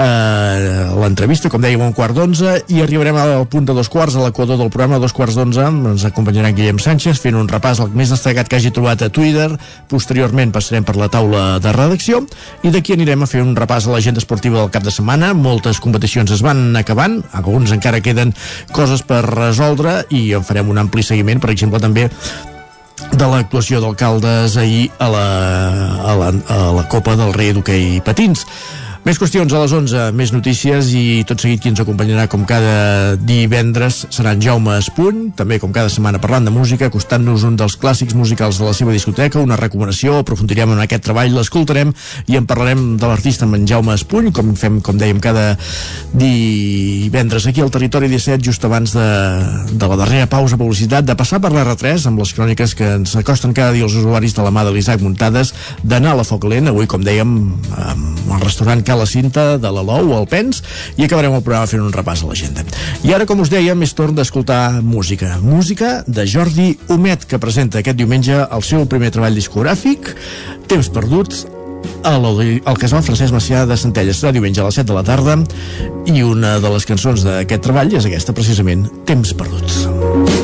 eh, 0.00 0.90
l'entrevista, 0.96 1.50
com 1.52 1.62
dèiem, 1.62 1.82
un 1.84 1.94
quart 1.96 2.16
d'onze 2.16 2.56
i 2.72 2.80
arribarem 2.82 3.16
al 3.20 3.46
punt 3.50 3.66
de 3.68 3.74
dos 3.76 3.90
quarts 3.92 4.16
a 4.16 4.24
l'equador 4.24 4.58
del 4.60 4.70
programa, 4.72 5.00
dos 5.02 5.14
quarts 5.16 5.36
d'onze. 5.38 5.62
Ens 5.62 6.04
acompanyarà 6.08 6.52
Guillem 6.56 6.80
Sánchez 6.82 7.20
fent 7.22 7.38
un 7.38 7.48
repàs 7.50 7.80
al 7.80 7.92
més 7.96 8.12
destacat 8.12 8.48
que 8.48 8.58
hagi 8.58 8.72
trobat 8.74 9.02
a 9.04 9.10
Twitter. 9.12 9.48
Posteriorment 9.90 10.54
passarem 10.54 10.86
per 10.86 10.96
la 10.98 11.10
taula 11.12 11.44
de 11.62 11.74
redacció. 11.76 12.22
I 12.64 12.72
d'aquí 12.74 12.96
anirem 12.96 13.24
a 13.24 13.30
fer 13.30 13.44
un 13.44 13.54
repàs 13.58 13.86
a 13.86 13.94
l'agenda 13.94 14.22
esportiva 14.22 14.60
del 14.60 14.72
cap 14.74 14.86
de 14.86 14.94
setmana. 14.94 15.32
Moltes 15.34 15.80
competicions 15.80 16.32
es 16.32 16.44
van 16.44 16.76
acabant. 16.80 17.20
Alguns 17.36 17.74
encara 17.76 18.02
queden 18.04 18.34
coses 18.72 19.04
per 19.06 19.22
resoldre 19.28 20.00
i 20.10 20.30
en 20.36 20.46
farem 20.46 20.70
un 20.70 20.80
ampli 20.80 21.04
seguiment 21.06 21.40
per 21.40 21.52
exemple 21.52 21.80
també 21.80 22.08
de 23.16 23.26
l'actuació 23.26 23.80
d'alcaldes 23.80 24.58
ahir 24.60 24.90
a 25.00 25.08
la, 25.08 25.24
a 26.04 26.14
la, 26.20 26.28
a 26.52 26.58
la 26.76 26.84
Copa 26.92 27.16
del 27.16 27.32
Rei 27.32 27.54
d'Hockey 27.56 28.02
Patins 28.04 28.44
més 29.00 29.16
qüestions 29.16 29.52
a 29.56 29.60
les 29.62 29.72
11, 29.72 30.00
més 30.12 30.28
notícies 30.34 30.90
i 30.92 31.22
tot 31.24 31.40
seguit 31.40 31.62
qui 31.62 31.70
ens 31.70 31.80
acompanyarà 31.80 32.26
com 32.28 32.42
cada 32.48 33.14
divendres 33.16 34.02
serà 34.12 34.34
en 34.36 34.42
Jaume 34.44 34.74
Espuny, 34.76 35.30
també 35.38 35.56
com 35.62 35.72
cada 35.72 35.88
setmana 35.88 36.20
parlant 36.20 36.44
de 36.44 36.52
música, 36.52 36.90
acostant-nos 36.90 37.46
un 37.48 37.56
dels 37.56 37.78
clàssics 37.80 38.12
musicals 38.18 38.58
de 38.60 38.66
la 38.68 38.74
seva 38.76 38.92
discoteca, 38.92 39.40
una 39.40 39.56
recomanació, 39.56 40.18
aprofundirem 40.20 40.74
en 40.74 40.82
aquest 40.84 41.06
treball, 41.06 41.32
l'escoltarem 41.32 41.94
i 42.28 42.36
en 42.36 42.48
parlarem 42.50 42.82
de 43.00 43.08
l'artista 43.08 43.48
amb 43.48 43.56
en 43.56 43.64
Jaume 43.70 43.96
Espuny, 43.96 44.34
com 44.36 44.52
fem, 44.60 44.82
com 44.84 45.00
dèiem, 45.00 45.22
cada 45.24 45.56
divendres 46.12 47.48
aquí 47.48 47.64
al 47.64 47.72
Territori 47.72 48.12
17, 48.12 48.44
just 48.44 48.68
abans 48.68 48.92
de, 48.92 49.08
de 49.72 49.90
la 49.94 50.00
darrera 50.02 50.28
pausa 50.28 50.60
publicitat, 50.60 51.08
de 51.08 51.16
passar 51.16 51.40
per 51.40 51.54
l'R3 51.56 52.04
amb 52.10 52.20
les 52.20 52.34
cròniques 52.36 52.76
que 52.76 52.92
ens 52.98 53.16
acosten 53.16 53.56
cada 53.56 53.72
dia 53.72 53.88
els 53.88 53.96
usuaris 53.96 54.36
de 54.36 54.44
la 54.44 54.52
mà 54.52 54.68
de 54.68 54.76
l'Isaac 54.76 55.00
Muntades, 55.00 55.54
d'anar 55.80 56.12
a 56.12 56.20
la 56.20 56.28
Foc 56.28 56.44
Lent, 56.44 56.68
avui, 56.68 56.84
com 56.90 57.00
dèiem, 57.00 57.34
amb 57.80 58.36
el 58.36 58.44
restaurant 58.44 58.84
Ca 58.90 58.96
la 58.98 59.06
Cinta, 59.06 59.54
de 59.62 59.70
l'Alou, 59.70 60.16
el 60.16 60.24
Pens, 60.26 60.64
i 60.98 61.04
acabarem 61.06 61.36
el 61.36 61.44
programa 61.46 61.68
fent 61.70 61.84
un 61.84 61.92
repàs 61.94 62.24
a 62.24 62.26
l'agenda. 62.26 62.64
I 63.06 63.12
ara, 63.14 63.26
com 63.28 63.38
us 63.38 63.52
dèiem, 63.52 63.84
és 63.86 63.94
torn 63.94 64.16
d'escoltar 64.18 64.80
música. 64.82 65.36
Música 65.44 66.00
de 66.10 66.24
Jordi 66.26 66.72
Humet, 66.90 67.28
que 67.30 67.38
presenta 67.38 67.78
aquest 67.78 68.00
diumenge 68.00 68.40
el 68.42 68.66
seu 68.66 68.88
primer 68.90 69.12
treball 69.14 69.38
discogràfic, 69.38 70.10
Temps 70.66 70.90
perduts, 70.90 71.46
al, 72.02 72.26
al 72.26 72.82
casal 72.82 73.06
Francesc 73.06 73.34
Macià 73.36 73.62
de 73.70 73.78
Centelles 73.78 74.18
serà 74.18 74.34
diumenge 74.34 74.58
a 74.58 74.66
les 74.66 74.82
7 74.82 74.90
de 74.90 74.98
la 74.98 75.06
tarda 75.06 75.38
i 76.10 76.26
una 76.26 76.58
de 76.58 76.74
les 76.74 76.90
cançons 76.90 77.22
d'aquest 77.26 77.66
treball 77.70 77.94
és 77.94 78.10
aquesta 78.10 78.34
precisament 78.34 78.88
Temps 79.06 79.34
perduts 79.38 79.84
temps 79.86 80.39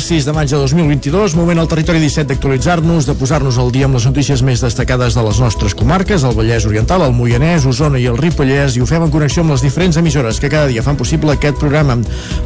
És 0.00 0.06
divendres 0.06 0.24
6 0.24 0.26
de 0.28 0.32
maig 0.32 0.48
de 0.48 0.56
2022, 0.56 1.34
moment 1.36 1.58
al 1.60 1.68
territori 1.68 2.00
17 2.00 2.30
d'actualitzar-nos, 2.30 3.04
de 3.04 3.14
posar-nos 3.20 3.58
al 3.60 3.68
dia 3.74 3.84
amb 3.84 3.98
les 3.98 4.06
notícies 4.08 4.40
més 4.46 4.62
destacades 4.64 5.14
de 5.14 5.24
les 5.26 5.40
nostres 5.42 5.74
comarques, 5.76 6.24
el 6.24 6.36
Vallès 6.36 6.64
Oriental, 6.64 7.04
el 7.04 7.12
Moianès, 7.12 7.66
Osona 7.68 8.00
i 8.00 8.06
el 8.08 8.16
Ripollès, 8.16 8.78
i 8.78 8.80
ho 8.80 8.88
fem 8.88 9.04
en 9.04 9.12
connexió 9.12 9.44
amb 9.44 9.52
les 9.52 9.64
diferents 9.66 9.98
emissores 10.00 10.40
que 10.40 10.48
cada 10.48 10.70
dia 10.72 10.84
fan 10.86 10.96
possible 10.96 11.34
aquest 11.34 11.60
programa. 11.60 11.98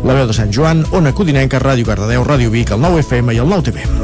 La 0.02 0.18
veu 0.18 0.26
de 0.26 0.34
Sant 0.34 0.50
Joan, 0.50 0.82
Ona 0.90 1.14
Codinenca, 1.14 1.62
Ràdio 1.62 1.86
Cardedeu, 1.86 2.26
Ràdio 2.26 2.50
Vic, 2.50 2.74
el 2.74 2.82
9 2.82 3.06
FM 3.06 3.38
i 3.38 3.44
el 3.44 3.54
9 3.54 3.70
TV. 3.70 4.03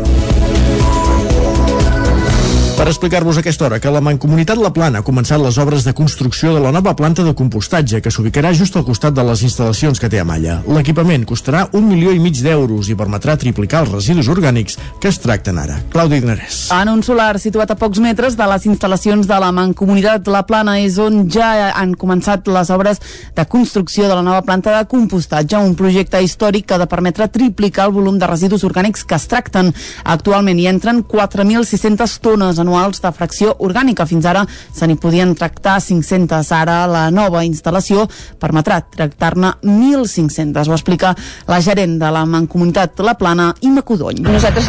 Per 2.81 2.89
explicar-vos 2.89 3.37
aquesta 3.37 3.67
hora 3.67 3.77
que 3.77 3.91
la 3.93 4.01
Mancomunitat 4.01 4.57
La 4.57 4.71
Plana 4.73 5.03
ha 5.03 5.05
començat 5.05 5.37
les 5.37 5.59
obres 5.61 5.85
de 5.85 5.93
construcció 5.93 6.55
de 6.55 6.63
la 6.65 6.71
nova 6.73 6.95
planta 6.97 7.21
de 7.21 7.35
compostatge 7.37 7.99
que 8.01 8.09
s'ubicarà 8.09 8.55
just 8.57 8.79
al 8.81 8.87
costat 8.87 9.13
de 9.13 9.21
les 9.29 9.43
instal·lacions 9.45 10.01
que 10.01 10.09
té 10.09 10.17
a 10.17 10.25
Malla. 10.25 10.55
L'equipament 10.65 11.27
costarà 11.29 11.67
un 11.77 11.85
milió 11.91 12.15
i 12.17 12.23
mig 12.25 12.41
d'euros 12.41 12.89
i 12.89 12.97
permetrà 12.97 13.35
triplicar 13.37 13.83
els 13.85 13.93
residus 13.93 14.31
orgànics 14.33 14.79
que 14.97 15.13
es 15.13 15.21
tracten 15.21 15.61
ara. 15.61 15.77
Clàudia 15.93 16.23
Dinarès. 16.25 16.63
En 16.73 16.89
un 16.89 17.05
solar 17.05 17.35
situat 17.43 17.75
a 17.75 17.77
pocs 17.77 18.01
metres 18.01 18.39
de 18.41 18.49
les 18.49 18.65
instal·lacions 18.73 19.29
de 19.29 19.43
la 19.45 19.53
Mancomunitat 19.53 20.33
La 20.33 20.47
Plana 20.49 20.79
és 20.81 20.97
on 20.97 21.27
ja 21.29 21.51
han 21.77 21.93
començat 22.01 22.49
les 22.49 22.73
obres 22.73 23.05
de 23.41 23.47
construcció 23.49 24.09
de 24.09 24.15
la 24.15 24.23
nova 24.23 24.43
planta 24.43 24.75
de 24.77 24.87
compostatge, 24.89 25.57
un 25.57 25.73
projecte 25.75 26.21
històric 26.21 26.67
que 26.69 26.75
ha 26.77 26.81
de 26.83 26.89
permetre 26.91 27.29
triplicar 27.33 27.87
el 27.89 27.95
volum 27.95 28.19
de 28.21 28.29
residus 28.29 28.67
orgànics 28.69 29.07
que 29.09 29.17
es 29.17 29.25
tracten. 29.31 29.71
Actualment 30.05 30.61
hi 30.61 30.67
entren 30.69 31.01
4.600 31.09 32.19
tones 32.21 32.61
anuals 32.61 33.01
de 33.01 33.13
fracció 33.17 33.55
orgànica. 33.65 34.05
Fins 34.11 34.29
ara 34.29 34.45
se 34.45 34.87
n'hi 34.87 34.99
podien 35.01 35.33
tractar 35.39 35.79
500. 35.81 36.53
Ara 36.61 36.85
la 36.91 37.07
nova 37.15 37.47
instal·lació 37.49 38.05
permetrà 38.43 38.83
tractar-ne 38.85 39.55
1.500. 39.65 40.69
Ho 40.69 40.77
explica 40.77 41.15
la 41.49 41.63
gerent 41.65 41.97
de 42.03 42.13
la 42.13 42.27
Mancomunitat 42.29 43.01
La 43.01 43.17
Plana, 43.17 43.55
Imma 43.65 43.87
Codony. 43.89 44.21
Nosaltres 44.29 44.69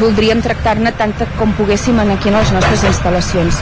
voldríem 0.00 0.40
tractar-ne 0.40 0.96
tanta 0.96 1.28
com 1.36 1.52
poguéssim 1.60 2.00
aquí 2.00 2.32
en 2.32 2.40
les 2.40 2.56
nostres 2.56 2.88
instal·lacions 2.88 3.60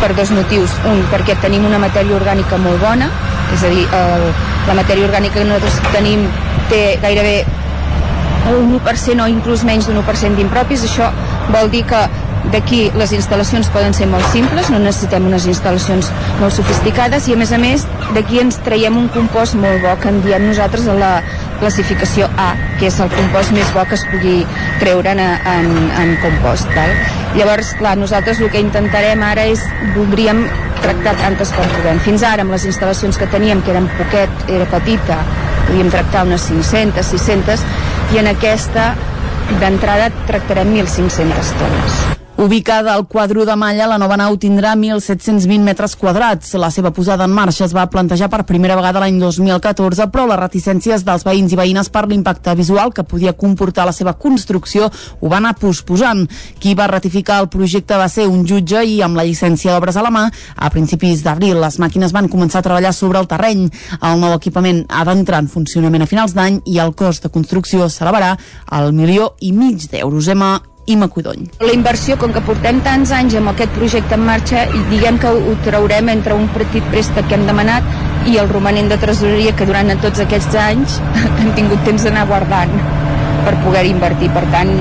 per 0.00 0.14
dos 0.14 0.30
motius. 0.34 0.72
Un, 0.90 0.98
perquè 1.12 1.36
tenim 1.40 1.64
una 1.64 1.78
matèria 1.80 2.16
orgànica 2.18 2.58
molt 2.60 2.82
bona, 2.82 3.08
és 3.52 3.62
a 3.62 3.72
dir, 3.72 3.84
el, 4.00 4.26
la 4.68 4.78
matèria 4.80 5.08
orgànica 5.08 5.40
que 5.40 5.46
nosaltres 5.48 5.80
tenim 5.92 6.26
té 6.70 6.82
gairebé 7.02 7.42
un 8.54 8.74
1% 8.76 9.24
o 9.24 9.30
inclús 9.30 9.64
menys 9.64 9.88
d'un 9.88 10.00
1% 10.02 10.36
d'impropis, 10.36 10.84
això 10.84 11.10
vol 11.52 11.70
dir 11.72 11.84
que 11.88 12.02
d'aquí 12.52 12.90
les 12.98 13.12
instal·lacions 13.16 13.70
poden 13.72 13.94
ser 13.96 14.06
molt 14.10 14.26
simples, 14.32 14.68
no 14.70 14.78
necessitem 14.82 15.24
unes 15.26 15.46
instal·lacions 15.48 16.10
molt 16.42 16.52
sofisticades 16.56 17.28
i 17.28 17.34
a 17.34 17.38
més 17.40 17.54
a 17.56 17.60
més 17.60 17.86
d'aquí 18.12 18.42
ens 18.42 18.60
traiem 18.66 18.98
un 19.00 19.08
compost 19.14 19.56
molt 19.56 19.80
bo 19.84 19.94
que 20.02 20.12
en 20.12 20.20
diem 20.26 20.44
nosaltres 20.50 20.88
a 20.90 20.96
la 20.98 21.12
classificació 21.62 22.28
A, 22.36 22.52
que 22.78 22.90
és 22.90 23.00
el 23.00 23.10
compost 23.14 23.54
més 23.56 23.70
bo 23.74 23.86
que 23.88 23.96
es 23.96 24.04
pugui 24.10 24.36
creure 24.82 25.14
en, 25.14 25.22
en, 25.22 25.72
en 26.02 26.14
compost. 26.22 26.68
Val? 26.76 26.92
Llavors, 27.38 27.72
clar, 27.80 27.96
nosaltres 27.98 28.42
el 28.44 28.52
que 28.52 28.62
intentarem 28.62 29.24
ara 29.24 29.48
és, 29.50 29.64
voldríem 29.96 30.44
tractar 30.84 31.14
tantes 31.22 31.52
com 31.56 31.70
podem. 31.76 32.00
Fins 32.06 32.24
ara, 32.26 32.44
amb 32.44 32.54
les 32.54 32.66
instal·lacions 32.70 33.18
que 33.20 33.30
teníem, 33.32 33.62
que 33.64 33.74
eren 33.74 33.88
poquet, 33.98 34.44
era 34.52 34.68
petita, 34.72 35.20
podíem 35.66 35.92
tractar 35.94 36.26
unes 36.28 36.48
500, 36.50 37.14
600, 37.14 37.64
i 38.14 38.20
en 38.22 38.32
aquesta 38.34 38.92
d'entrada 39.62 40.10
tractarem 40.28 40.76
1.500 40.76 41.56
tones. 41.62 42.23
Ubicada 42.36 42.94
al 42.94 43.06
quadro 43.06 43.46
de 43.46 43.54
Malla, 43.54 43.86
la 43.86 43.96
nova 43.96 44.16
nau 44.18 44.34
tindrà 44.36 44.72
1.720 44.74 45.62
metres 45.62 45.92
quadrats. 45.94 46.56
La 46.58 46.66
seva 46.74 46.90
posada 46.90 47.28
en 47.28 47.30
marxa 47.30 47.62
es 47.62 47.72
va 47.72 47.86
plantejar 47.86 48.26
per 48.28 48.42
primera 48.42 48.74
vegada 48.74 48.98
l'any 48.98 49.20
2014, 49.22 50.08
però 50.10 50.24
les 50.26 50.40
reticències 50.40 51.04
dels 51.06 51.22
veïns 51.22 51.54
i 51.54 51.60
veïnes 51.60 51.92
per 51.94 52.08
l'impacte 52.10 52.56
visual 52.58 52.90
que 52.90 53.06
podia 53.06 53.36
comportar 53.38 53.86
la 53.86 53.94
seva 53.94 54.16
construcció 54.18 54.90
ho 54.90 55.30
va 55.30 55.38
anar 55.38 55.54
posposant. 55.62 56.26
Qui 56.58 56.74
va 56.74 56.90
ratificar 56.90 57.38
el 57.38 57.48
projecte 57.54 58.02
va 58.02 58.10
ser 58.10 58.26
un 58.26 58.42
jutge 58.42 58.82
i 58.82 58.98
amb 59.06 59.14
la 59.14 59.24
llicència 59.24 59.70
d'obres 59.70 59.94
a 59.94 60.02
la 60.02 60.10
mà, 60.10 60.26
a 60.56 60.74
principis 60.74 61.22
d'abril 61.22 61.62
les 61.62 61.78
màquines 61.78 62.12
van 62.12 62.28
començar 62.28 62.64
a 62.64 62.66
treballar 62.66 62.92
sobre 62.98 63.22
el 63.22 63.30
terreny. 63.30 63.68
El 64.02 64.18
nou 64.18 64.34
equipament 64.34 64.84
ha 64.90 65.06
d'entrar 65.06 65.44
en 65.46 65.52
funcionament 65.54 66.02
a 66.02 66.10
finals 66.10 66.34
d'any 66.34 66.64
i 66.66 66.82
el 66.82 66.96
cost 66.98 67.22
de 67.22 67.30
construcció 67.30 67.86
s'elevarà 67.86 68.34
al 68.74 68.90
milió 68.92 69.36
i 69.38 69.54
mig 69.54 69.86
d'euros. 69.86 70.26
Emma 70.34 70.56
Ima 70.86 71.08
Codony. 71.08 71.46
La 71.60 71.72
inversió, 71.72 72.16
com 72.20 72.32
que 72.34 72.42
portem 72.44 72.80
tants 72.84 73.12
anys 73.16 73.36
amb 73.38 73.52
aquest 73.52 73.72
projecte 73.76 74.18
en 74.18 74.24
marxa, 74.26 74.64
i 74.68 74.82
diguem 74.90 75.18
que 75.22 75.30
ho 75.32 75.54
traurem 75.64 76.10
entre 76.12 76.36
un 76.36 76.48
petit 76.56 76.84
préstec 76.92 77.28
que 77.30 77.38
hem 77.38 77.46
demanat 77.48 78.28
i 78.28 78.36
el 78.40 78.50
romanent 78.52 78.90
de 78.92 78.98
tresoreria 79.00 79.54
que 79.56 79.68
durant 79.68 79.92
tots 80.02 80.20
aquests 80.24 80.58
anys 80.60 81.00
hem 81.40 81.54
tingut 81.56 81.84
temps 81.88 82.04
d'anar 82.04 82.26
guardant 82.28 82.76
per 83.44 83.56
poder 83.64 83.84
invertir. 83.88 84.30
Per 84.36 84.44
tant, 84.52 84.72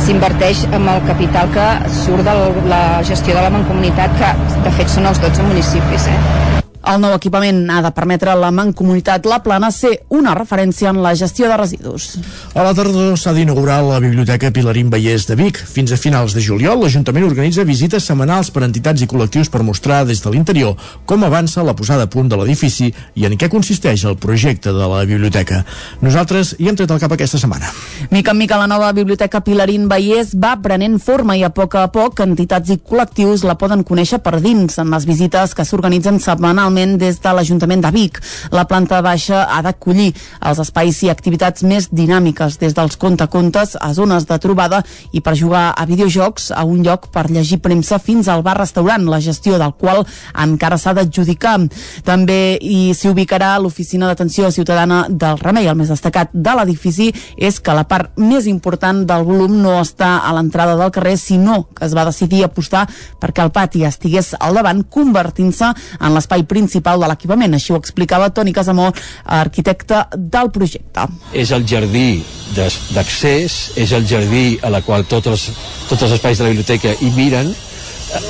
s'inverteix 0.00 0.64
amb 0.70 0.94
el 0.94 1.04
capital 1.08 1.52
que 1.56 1.68
surt 2.00 2.24
de 2.26 2.36
la 2.72 2.82
gestió 3.12 3.36
de 3.36 3.44
la 3.44 3.52
mancomunitat, 3.56 4.16
que 4.20 4.58
de 4.64 4.74
fet 4.80 4.92
són 4.96 5.12
els 5.12 5.22
12 5.24 5.48
municipis. 5.52 6.10
Eh? 6.14 6.69
El 6.80 6.96
nou 7.02 7.12
equipament 7.12 7.66
ha 7.68 7.82
de 7.84 7.90
permetre 7.92 8.30
a 8.32 8.38
la 8.40 8.48
Mancomunitat 8.56 9.26
La 9.28 9.42
Plana 9.44 9.68
ser 9.70 9.90
una 10.16 10.32
referència 10.34 10.88
en 10.88 11.02
la 11.04 11.12
gestió 11.14 11.48
de 11.50 11.56
residus. 11.60 12.14
A 12.56 12.64
la 12.64 12.72
tardor 12.74 13.18
s'ha 13.20 13.34
d'inaugurar 13.36 13.82
la 13.84 13.98
Biblioteca 14.00 14.48
Pilarín 14.50 14.88
Vallès 14.88 15.26
de 15.28 15.36
Vic. 15.36 15.60
Fins 15.60 15.92
a 15.92 15.98
finals 16.00 16.32
de 16.32 16.40
juliol, 16.40 16.80
l'Ajuntament 16.80 17.26
organitza 17.26 17.66
visites 17.68 18.06
setmanals 18.08 18.48
per 18.54 18.64
entitats 18.64 19.04
i 19.04 19.08
col·lectius 19.10 19.52
per 19.52 19.60
mostrar 19.66 20.06
des 20.08 20.22
de 20.24 20.32
l'interior 20.32 20.72
com 21.04 21.26
avança 21.28 21.62
la 21.66 21.76
posada 21.76 22.08
a 22.08 22.10
punt 22.10 22.30
de 22.32 22.38
l'edifici 22.40 22.88
i 22.88 23.28
en 23.28 23.36
què 23.36 23.50
consisteix 23.52 24.06
el 24.08 24.16
projecte 24.16 24.72
de 24.72 24.88
la 24.88 25.04
biblioteca. 25.04 25.60
Nosaltres 26.00 26.54
hi 26.58 26.70
hem 26.70 26.80
tret 26.80 26.96
el 26.96 27.02
cap 27.04 27.12
aquesta 27.12 27.38
setmana. 27.42 27.68
Mica 28.08 28.32
en 28.32 28.40
mica 28.40 28.56
la 28.56 28.70
nova 28.70 28.88
Biblioteca 28.96 29.44
Pilarín 29.44 29.84
Vallès 29.90 30.32
va 30.32 30.56
prenent 30.64 30.96
forma 30.98 31.36
i 31.36 31.44
a 31.44 31.52
poc 31.52 31.76
a 31.76 31.86
poc 31.92 32.24
entitats 32.24 32.72
i 32.72 32.80
col·lectius 32.80 33.44
la 33.44 33.58
poden 33.60 33.84
conèixer 33.84 34.24
per 34.24 34.40
dins 34.40 34.80
en 34.80 34.96
les 34.96 35.04
visites 35.04 35.52
que 35.54 35.68
s'organitzen 35.68 36.16
setmanalment 36.24 36.69
igualment 36.70 36.98
des 36.98 37.18
de 37.20 37.32
l'Ajuntament 37.34 37.82
de 37.82 37.90
Vic. 37.90 38.20
La 38.52 38.64
planta 38.64 39.00
baixa 39.02 39.44
ha 39.50 39.60
d'acollir 39.62 40.12
els 40.46 40.58
espais 40.62 41.02
i 41.02 41.10
activitats 41.10 41.62
més 41.62 41.88
dinàmiques, 41.90 42.58
des 42.58 42.74
dels 42.74 42.96
contacontes 42.96 43.76
a 43.80 43.92
zones 43.94 44.26
de 44.26 44.38
trobada 44.38 44.82
i 45.12 45.20
per 45.20 45.34
jugar 45.36 45.74
a 45.76 45.86
videojocs 45.86 46.50
a 46.52 46.64
un 46.64 46.82
lloc 46.84 47.10
per 47.10 47.30
llegir 47.30 47.60
premsa 47.60 47.98
fins 47.98 48.28
al 48.28 48.42
bar-restaurant, 48.42 49.08
la 49.08 49.20
gestió 49.20 49.58
del 49.58 49.74
qual 49.74 50.06
encara 50.34 50.78
s'ha 50.78 50.94
d'adjudicar. 50.94 51.58
També 52.04 52.58
hi 52.60 52.94
s'hi 52.94 53.10
ubicarà 53.10 53.56
l'Oficina 53.58 54.06
d'Atenció 54.06 54.50
Ciutadana 54.50 55.06
del 55.08 55.38
Remei. 55.40 55.66
El 55.66 55.76
més 55.76 55.90
destacat 55.90 56.30
de 56.32 56.54
l'edifici 56.54 57.10
és 57.36 57.60
que 57.60 57.74
la 57.74 57.86
part 57.88 58.16
més 58.18 58.46
important 58.46 59.02
del 59.06 59.24
volum 59.26 59.58
no 59.62 59.80
està 59.80 60.18
a 60.22 60.32
l'entrada 60.36 60.76
del 60.78 60.92
carrer, 60.94 61.16
sinó 61.18 61.64
que 61.74 61.84
es 61.86 61.96
va 61.96 62.06
decidir 62.06 62.44
apostar 62.44 62.86
perquè 63.20 63.42
el 63.42 63.50
pati 63.50 63.84
estigués 63.84 64.34
al 64.38 64.54
davant, 64.54 64.84
convertint-se 64.84 65.72
en 65.98 66.14
l'espai 66.14 66.44
principal 66.44 66.59
de 66.66 67.08
l'equipament. 67.08 67.54
Així 67.54 67.72
ho 67.72 67.78
explicava 67.78 68.30
Toni 68.30 68.52
Casamó, 68.52 68.90
arquitecte 69.24 70.04
del 70.16 70.50
projecte. 70.50 71.06
És 71.32 71.50
el 71.50 71.66
jardí 71.66 72.22
d'accés, 72.56 73.72
és 73.76 73.92
el 73.92 74.06
jardí 74.06 74.58
a 74.62 74.70
la 74.70 74.82
qual 74.82 75.04
tots 75.04 75.26
els, 75.26 75.50
tots 75.88 76.02
els 76.02 76.12
espais 76.12 76.38
de 76.38 76.44
la 76.44 76.50
biblioteca 76.50 76.94
hi 77.00 77.10
miren, 77.16 77.54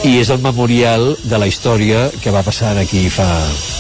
i 0.05 0.19
és 0.21 0.29
el 0.31 0.41
memorial 0.45 1.17
de 1.25 1.39
la 1.39 1.49
història 1.49 2.11
que 2.21 2.31
va 2.31 2.45
passar 2.45 2.77
aquí 2.79 3.09
fa, 3.09 3.29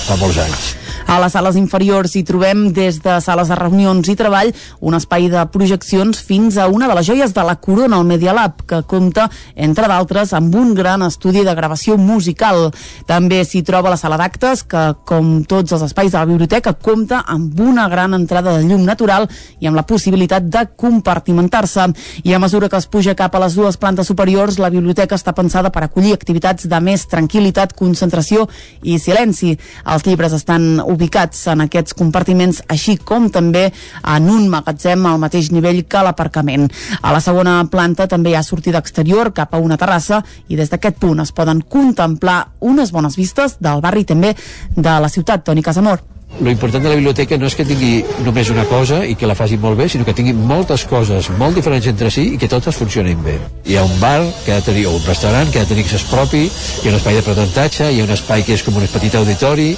fa 0.07 0.17
molts 0.17 0.41
anys. 0.41 0.80
A 1.11 1.17
les 1.19 1.33
sales 1.35 1.57
inferiors 1.59 2.13
hi 2.15 2.21
trobem 2.23 2.69
des 2.71 3.01
de 3.03 3.17
sales 3.19 3.49
de 3.51 3.57
reunions 3.59 4.07
i 4.07 4.15
treball 4.15 4.53
un 4.87 4.95
espai 4.95 5.25
de 5.33 5.41
projeccions 5.51 6.21
fins 6.23 6.55
a 6.55 6.69
una 6.71 6.87
de 6.87 6.95
les 6.95 7.09
joies 7.09 7.33
de 7.35 7.43
la 7.43 7.57
corona, 7.59 7.99
el 7.99 8.07
Media 8.07 8.31
Lab, 8.31 8.61
que 8.63 8.79
compta, 8.87 9.25
entre 9.57 9.89
d'altres, 9.91 10.31
amb 10.39 10.55
un 10.55 10.71
gran 10.79 11.03
estudi 11.03 11.43
de 11.43 11.55
gravació 11.59 11.97
musical. 11.99 12.69
També 13.09 13.41
s'hi 13.43 13.65
troba 13.67 13.91
la 13.91 13.99
sala 13.99 14.21
d'actes, 14.21 14.63
que, 14.63 14.85
com 15.03 15.41
tots 15.51 15.75
els 15.75 15.83
espais 15.89 16.13
de 16.13 16.21
la 16.21 16.29
biblioteca, 16.31 16.77
compta 16.79 17.25
amb 17.27 17.59
una 17.59 17.89
gran 17.91 18.15
entrada 18.15 18.55
de 18.55 18.71
llum 18.71 18.87
natural 18.87 19.27
i 19.59 19.67
amb 19.67 19.81
la 19.81 19.87
possibilitat 19.91 20.47
de 20.47 20.63
compartimentar-se. 20.79 21.89
I 22.23 22.39
a 22.39 22.39
mesura 22.39 22.71
que 22.71 22.79
es 22.79 22.87
puja 22.87 23.17
cap 23.19 23.35
a 23.35 23.43
les 23.49 23.59
dues 23.59 23.81
plantes 23.83 24.07
superiors, 24.07 24.61
la 24.63 24.71
biblioteca 24.71 25.19
està 25.19 25.35
pensada 25.35 25.75
per 25.75 25.83
acollir 25.89 26.15
activitats 26.15 26.71
de 26.71 26.81
més 26.81 27.09
tranquil·litat, 27.11 27.75
concentració 27.75 28.47
i 28.87 29.03
silenci. 29.03 29.57
Els 29.91 30.07
llibres 30.07 30.39
estan 30.39 30.79
ubicats 31.01 31.47
en 31.49 31.65
aquests 31.65 31.97
compartiments, 31.97 32.61
així 32.69 32.99
com 33.01 33.31
també 33.33 33.71
en 33.71 34.29
un 34.29 34.47
magatzem 34.53 35.07
al 35.09 35.21
mateix 35.23 35.51
nivell 35.55 35.83
que 35.89 36.05
l'aparcament. 36.05 36.69
A 37.01 37.15
la 37.15 37.23
segona 37.25 37.57
planta 37.73 38.07
també 38.11 38.35
hi 38.35 38.39
ha 38.39 38.45
sortida 38.45 38.83
exterior 38.85 39.33
cap 39.33 39.55
a 39.55 39.63
una 39.65 39.81
terrassa 39.81 40.21
i 40.49 40.61
des 40.61 40.71
d'aquest 40.71 41.01
punt 41.01 41.25
es 41.25 41.33
poden 41.33 41.65
contemplar 41.65 42.41
unes 42.61 42.93
bones 42.93 43.17
vistes 43.17 43.57
del 43.61 43.81
barri 43.81 44.05
també 44.05 44.37
de 44.77 45.01
la 45.01 45.09
ciutat. 45.09 45.45
Toni 45.45 45.63
Casamor 45.65 46.05
lo 46.39 46.51
important 46.51 46.83
de 46.83 46.89
la 46.89 46.95
biblioteca 46.95 47.37
no 47.37 47.49
és 47.51 47.55
que 47.59 47.67
tingui 47.69 48.05
només 48.25 48.49
una 48.53 48.65
cosa 48.71 49.03
i 49.05 49.17
que 49.19 49.29
la 49.29 49.37
faci 49.37 49.59
molt 49.61 49.77
bé, 49.77 49.89
sinó 49.93 50.07
que 50.07 50.15
tingui 50.17 50.33
moltes 50.33 50.87
coses 50.89 51.29
molt 51.41 51.59
diferents 51.59 51.89
entre 51.91 52.11
si 52.11 52.31
i 52.35 52.39
que 52.41 52.49
totes 52.49 52.77
funcionin 52.81 53.21
bé. 53.25 53.37
Hi 53.67 53.77
ha 53.77 53.85
un 53.85 53.97
bar 54.01 54.23
que 54.45 54.55
ha 54.55 54.61
de 54.61 54.67
tenir, 54.71 54.87
o 54.89 54.95
un 54.97 55.05
restaurant 55.05 55.51
que 55.53 55.61
ha 55.61 55.67
de 55.67 55.73
tenir 55.75 55.85
accés 55.85 56.07
propi, 56.09 56.47
hi 56.47 56.89
ha 56.89 56.93
un 56.95 56.99
espai 57.01 57.19
de 57.19 57.25
presentatge, 57.27 57.91
hi 57.93 58.01
ha 58.01 58.09
un 58.09 58.15
espai 58.17 58.45
que 58.47 58.57
és 58.57 58.65
com 58.65 58.79
un 58.81 58.89
petit 58.89 59.17
auditori, 59.21 59.71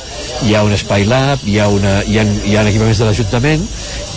hi 0.46 0.55
ha 0.55 0.62
un 0.62 0.76
espai 0.76 1.07
lab, 1.09 1.42
hi 1.46 1.59
ha, 1.59 1.68
una, 1.68 2.00
hi 2.07 2.20
ha, 2.20 2.26
hi 2.26 2.57
ha 2.57 2.66
equipaments 2.68 3.00
de 3.03 3.09
l'Ajuntament 3.09 3.64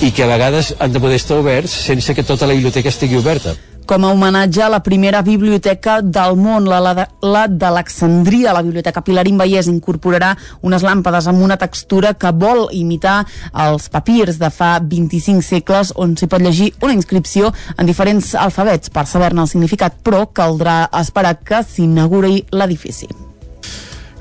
i 0.05 0.11
que 0.11 0.25
a 0.25 0.33
vegades 0.35 0.75
han 0.79 0.93
de 0.93 1.01
poder 1.01 1.21
estar 1.21 1.39
oberts 1.41 1.73
sense 1.87 2.13
que 2.13 2.27
tota 2.27 2.45
la 2.45 2.57
biblioteca 2.57 2.91
estigui 2.91 3.17
oberta 3.17 3.55
com 3.85 4.05
a 4.05 4.11
homenatge 4.13 4.63
a 4.63 4.69
la 4.69 4.81
primera 4.83 5.21
biblioteca 5.25 5.99
del 6.01 6.35
món, 6.39 6.65
la, 6.69 6.79
la, 6.83 7.05
la 7.21 7.43
d'Alexandria. 7.47 8.53
La 8.55 8.63
biblioteca 8.65 9.03
Pilarín 9.05 9.37
Vallès 9.41 9.69
incorporarà 9.71 10.33
unes 10.65 10.85
làmpades 10.85 11.29
amb 11.29 11.43
una 11.45 11.59
textura 11.61 12.15
que 12.17 12.33
vol 12.33 12.67
imitar 12.73 13.21
els 13.65 13.89
papirs 13.93 14.41
de 14.41 14.49
fa 14.53 14.75
25 14.81 15.45
segles 15.45 15.93
on 15.95 16.17
s'hi 16.17 16.29
pot 16.31 16.43
llegir 16.43 16.71
una 16.81 16.97
inscripció 16.97 17.53
en 17.77 17.85
diferents 17.85 18.33
alfabets 18.35 18.89
per 18.89 19.05
saber-ne 19.09 19.45
el 19.45 19.51
significat, 19.51 20.01
però 20.03 20.25
caldrà 20.33 20.85
esperar 21.01 21.37
que 21.45 21.63
s'inauguri 21.63 22.43
l'edifici. 22.51 23.34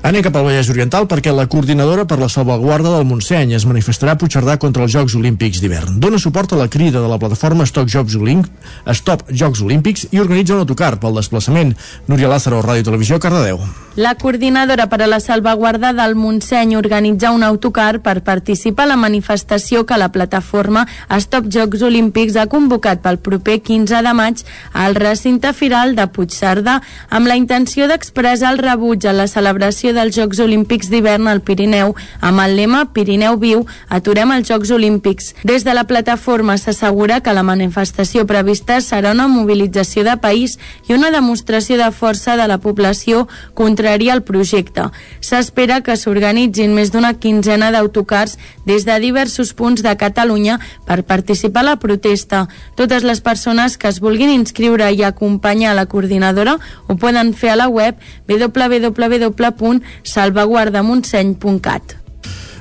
Anem 0.05 0.21
cap 0.21 0.35
al 0.37 0.43
Vallès 0.45 0.67
Oriental 0.69 1.07
perquè 1.09 1.31
la 1.33 1.47
coordinadora 1.49 2.03
per 2.05 2.19
la 2.21 2.27
salvaguarda 2.29 2.91
del 2.93 3.07
Montseny 3.09 3.55
es 3.57 3.63
manifestarà 3.65 4.13
a 4.13 4.19
Puigcerdà 4.21 4.53
contra 4.61 4.83
els 4.85 4.93
Jocs 4.93 5.15
Olímpics 5.17 5.63
d'hivern. 5.63 5.95
Dona 5.97 6.19
suport 6.21 6.53
a 6.53 6.59
la 6.59 6.67
crida 6.69 7.01
de 7.01 7.09
la 7.09 7.17
plataforma 7.17 7.65
Stop 7.65 7.89
Jocs, 7.89 8.13
Olímp 8.21 8.45
Stop 8.93 9.23
Jocs 9.31 9.63
Olímpics 9.65 10.05
i 10.11 10.21
organitza 10.21 10.53
un 10.53 10.61
autocar 10.61 10.99
pel 11.01 11.17
desplaçament. 11.17 11.73
Núria 12.05 12.29
Lázaro, 12.29 12.61
Ràdio 12.61 12.85
Televisió, 12.85 13.17
Cardedeu. 13.17 13.65
La 13.95 14.11
coordinadora 14.19 14.89
per 14.91 14.99
a 15.01 15.07
la 15.07 15.21
salvaguarda 15.23 15.93
del 15.95 16.13
Montseny 16.19 16.75
organitza 16.75 17.31
un 17.31 17.41
autocar 17.47 18.01
per 18.03 18.19
participar 18.27 18.85
a 18.85 18.91
la 18.91 18.99
manifestació 18.99 19.85
que 19.87 19.97
la 19.97 20.11
plataforma 20.11 20.85
Stop 21.17 21.49
Jocs 21.49 21.81
Olímpics 21.81 22.35
ha 22.35 22.45
convocat 22.51 23.01
pel 23.01 23.17
proper 23.17 23.57
15 23.63 24.03
de 24.05 24.13
maig 24.13 24.45
al 24.73 24.99
recinte 24.99 25.55
firal 25.55 25.95
de 25.95 26.05
Puigcerdà 26.11 26.81
amb 27.09 27.31
la 27.31 27.39
intenció 27.41 27.87
d'expressar 27.89 28.53
el 28.53 28.61
rebuig 28.61 29.07
a 29.07 29.15
la 29.15 29.29
celebració 29.31 29.94
dels 29.95 30.15
Jocs 30.15 30.39
Olímpics 30.43 30.89
d'hivern 30.91 31.29
al 31.31 31.39
Pirineu 31.41 31.93
amb 32.21 32.41
el 32.43 32.55
lema 32.59 32.83
Pirineu 32.93 33.37
viu, 33.39 33.63
aturem 33.89 34.33
els 34.35 34.49
Jocs 34.49 34.71
Olímpics. 34.75 35.31
Des 35.47 35.63
de 35.65 35.73
la 35.73 35.85
plataforma 35.87 36.57
s'assegura 36.59 37.21
que 37.23 37.33
la 37.33 37.43
manifestació 37.47 38.25
prevista 38.27 38.77
serà 38.83 39.13
una 39.15 39.27
mobilització 39.31 40.03
de 40.03 40.17
país 40.21 40.57
i 40.89 40.93
una 40.93 41.11
demostració 41.11 41.77
de 41.79 41.89
força 41.95 42.35
de 42.37 42.47
la 42.51 42.59
població 42.59 43.25
contrària 43.55 44.13
al 44.13 44.23
projecte. 44.27 44.89
S'espera 45.21 45.79
que 45.81 45.95
s'organitzin 45.97 46.75
més 46.75 46.91
d'una 46.91 47.15
quinzena 47.15 47.71
d'autocars 47.71 48.37
des 48.65 48.85
de 48.85 48.99
diversos 48.99 49.53
punts 49.53 49.81
de 49.81 49.95
Catalunya 49.97 50.59
per 50.85 51.03
participar 51.07 51.63
a 51.63 51.69
la 51.71 51.79
protesta. 51.79 52.45
Totes 52.75 53.03
les 53.07 53.21
persones 53.21 53.77
que 53.77 53.87
es 53.87 54.01
vulguin 54.03 54.29
inscriure 54.29 54.91
i 54.91 55.03
acompanyar 55.03 55.75
la 55.75 55.87
coordinadora 55.87 56.59
ho 56.87 56.99
poden 56.99 57.33
fer 57.33 57.55
a 57.55 57.59
la 57.63 57.69
web 57.71 57.95
www 58.27 59.84
salvaguardamontseny.cat. 60.03 62.04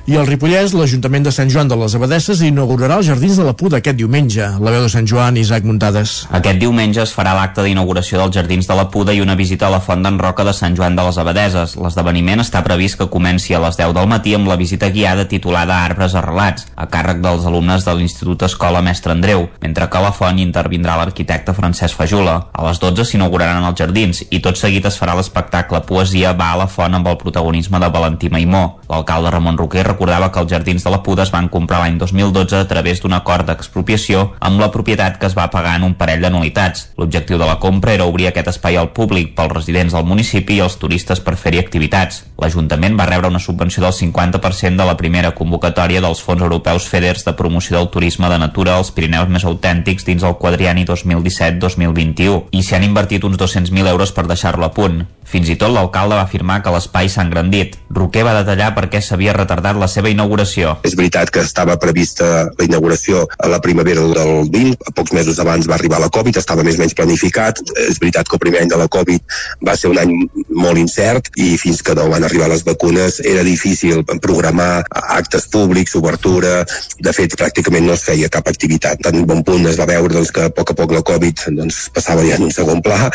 I 0.05 0.19
al 0.21 0.27
Ripollès, 0.29 0.75
l'Ajuntament 0.77 1.25
de 1.25 1.31
Sant 1.33 1.49
Joan 1.49 1.71
de 1.71 1.77
les 1.81 1.95
Abadesses 1.97 2.43
inaugurarà 2.45 2.99
els 3.01 3.07
Jardins 3.09 3.39
de 3.41 3.45
la 3.47 3.55
Puda 3.57 3.79
aquest 3.79 3.97
diumenge. 3.97 4.45
La 4.61 4.73
veu 4.75 4.83
de 4.85 4.91
Sant 4.93 5.07
Joan, 5.09 5.39
Isaac 5.41 5.65
Muntades. 5.65 6.27
Aquest 6.29 6.59
diumenge 6.61 7.01
es 7.01 7.15
farà 7.17 7.33
l'acte 7.33 7.63
d'inauguració 7.65 8.19
dels 8.21 8.35
Jardins 8.37 8.69
de 8.69 8.77
la 8.77 8.85
Puda 8.93 9.15
i 9.17 9.23
una 9.25 9.33
visita 9.39 9.65
a 9.65 9.73
la 9.73 9.79
Font 9.81 10.05
d'en 10.05 10.19
Roca 10.21 10.45
de 10.45 10.53
Sant 10.53 10.77
Joan 10.77 10.99
de 10.99 11.07
les 11.07 11.17
Abadeses. 11.23 11.77
L'esdeveniment 11.81 12.45
està 12.45 12.61
previst 12.67 12.99
que 13.01 13.07
comenci 13.15 13.57
a 13.57 13.63
les 13.65 13.79
10 13.81 13.95
del 13.97 14.11
matí 14.11 14.35
amb 14.37 14.51
la 14.51 14.59
visita 14.61 14.91
guiada 14.93 15.25
titulada 15.31 15.81
Arbres 15.87 16.19
arrelats, 16.21 16.69
a 16.77 16.85
càrrec 16.85 17.25
dels 17.25 17.49
alumnes 17.49 17.89
de 17.89 17.97
l'Institut 17.97 18.45
Escola 18.45 18.85
Mestre 18.85 19.17
Andreu, 19.17 19.49
mentre 19.65 19.89
que 19.89 20.03
a 20.03 20.05
la 20.05 20.13
font 20.13 20.37
intervindrà 20.45 20.99
l'arquitecte 21.01 21.57
Francesc 21.57 21.97
Fajula. 21.97 22.37
A 22.53 22.69
les 22.69 22.83
12 22.85 23.09
s'inauguraran 23.09 23.65
els 23.71 23.81
jardins 23.81 24.21
i 24.29 24.45
tot 24.45 24.61
seguit 24.61 24.85
es 24.85 25.01
farà 25.01 25.17
l'espectacle 25.17 25.81
Poesia 25.89 26.37
va 26.37 26.53
a 26.53 26.61
la 26.67 26.69
font 26.69 27.01
amb 27.01 27.09
el 27.09 27.17
protagonisme 27.25 27.81
de 27.81 27.93
Valentí 27.97 28.29
Maimó. 28.29 28.67
L'alcalde 28.93 29.33
Ramon 29.33 29.57
Roquer 29.57 29.94
recordava 29.95 30.31
que 30.35 30.43
els 30.43 30.51
jardins 30.51 30.85
de 30.85 30.91
la 30.91 31.01
Puda 31.07 31.23
es 31.25 31.33
van 31.33 31.49
comprar 31.49 31.81
l'any 31.81 31.97
2012 32.03 32.59
a 32.59 32.69
través 32.69 33.01
d'un 33.01 33.15
acord 33.15 33.47
d'expropiació 33.47 34.27
amb 34.43 34.61
la 34.61 34.71
propietat 34.75 35.17
que 35.21 35.29
es 35.31 35.37
va 35.39 35.51
pagar 35.55 35.77
en 35.79 35.87
un 35.87 35.95
parell 35.95 36.25
d'anualitats. 36.25 36.91
L'objectiu 36.99 37.39
de 37.39 37.47
la 37.47 37.59
compra 37.63 37.95
era 37.95 38.09
obrir 38.11 38.29
aquest 38.29 38.51
espai 38.51 38.77
al 38.77 38.91
públic 38.97 39.35
pels 39.39 39.55
residents 39.55 39.95
del 39.95 40.07
municipi 40.09 40.59
i 40.59 40.65
els 40.65 40.77
turistes 40.83 41.23
per 41.23 41.37
fer-hi 41.39 41.63
activitats. 41.63 42.25
L'Ajuntament 42.43 42.99
va 42.99 43.07
rebre 43.09 43.31
una 43.31 43.43
subvenció 43.43 43.85
del 43.85 43.95
50% 43.95 44.81
de 44.81 44.89
la 44.89 44.97
primera 44.99 45.33
convocatòria 45.39 46.03
dels 46.03 46.23
fons 46.23 46.43
europeus 46.43 46.89
FEDERS 46.91 47.25
de 47.29 47.37
promoció 47.39 47.79
del 47.79 47.91
turisme 47.95 48.29
de 48.29 48.39
natura 48.43 48.77
als 48.77 48.91
Pirineus 48.91 49.31
més 49.31 49.47
autèntics 49.47 50.07
dins 50.09 50.27
el 50.27 50.39
quadriani 50.43 50.85
2017-2021 50.91 52.51
i 52.51 52.63
s'hi 52.63 52.79
han 52.79 52.89
invertit 52.89 53.25
uns 53.25 53.39
200.000 53.39 53.95
euros 53.95 54.13
per 54.13 54.27
deixar-lo 54.27 54.67
a 54.67 54.75
punt. 54.75 55.05
Fins 55.25 55.49
i 55.49 55.57
tot 55.61 55.73
l'alcalde 55.73 56.19
va 56.19 56.27
afirmar 56.27 56.61
que 56.63 56.73
l'espai 56.75 57.09
s'ha 57.09 57.25
engrandit. 57.25 57.79
Roquer 57.95 58.27
va 58.27 58.37
detallar 58.37 58.75
per 58.77 58.89
què 58.93 59.01
s'havia 59.01 59.37
retardat 59.37 59.79
la 59.81 59.84
seva 59.91 60.11
inauguració. 60.13 60.77
És 60.85 60.97
veritat 60.99 61.31
que 61.35 61.43
estava 61.45 61.77
prevista 61.81 62.49
la 62.59 62.67
inauguració 62.67 63.25
a 63.39 63.51
la 63.51 63.61
primavera 63.65 64.05
del 64.15 64.49
20, 64.51 64.79
a 64.89 64.95
pocs 64.97 65.15
mesos 65.17 65.41
abans 65.43 65.69
va 65.71 65.77
arribar 65.79 66.01
la 66.03 66.11
Covid, 66.13 66.39
estava 66.41 66.65
més 66.67 66.79
o 66.79 66.83
menys 66.83 66.97
planificat. 66.99 67.61
És 67.89 68.01
veritat 68.03 68.29
que 68.29 68.39
el 68.39 68.45
primer 68.45 68.65
any 68.65 68.73
de 68.73 68.81
la 68.81 68.89
Covid 68.89 69.37
va 69.67 69.77
ser 69.77 69.91
un 69.93 70.01
any 70.01 70.15
molt 70.49 70.81
incert 70.81 71.31
i 71.41 71.55
fins 71.61 71.83
que 71.83 71.95
no 71.97 72.09
van 72.13 72.25
arribar 72.25 72.49
les 72.51 72.65
vacunes 72.67 73.21
era 73.25 73.45
difícil 73.47 74.05
programar 74.23 74.85
actes 74.91 75.49
públics, 75.53 75.95
obertura, 75.99 76.65
de 76.99 77.13
fet 77.17 77.37
pràcticament 77.39 77.87
no 77.87 77.95
es 77.97 78.05
feia 78.07 78.31
cap 78.33 78.49
activitat. 78.49 79.03
Tan 79.05 79.25
bon 79.29 79.43
punt 79.47 79.67
es 79.71 79.79
va 79.81 79.89
veure 79.91 80.15
doncs, 80.15 80.33
que 80.35 80.49
a 80.49 80.53
poc 80.55 80.73
a 80.73 80.79
poc 80.79 80.95
la 80.95 81.05
Covid 81.07 81.47
doncs, 81.59 81.89
passava 81.95 82.25
ja 82.27 82.39
en 82.39 82.47
un 82.49 82.55
segon 82.55 82.83
pla 82.85 83.11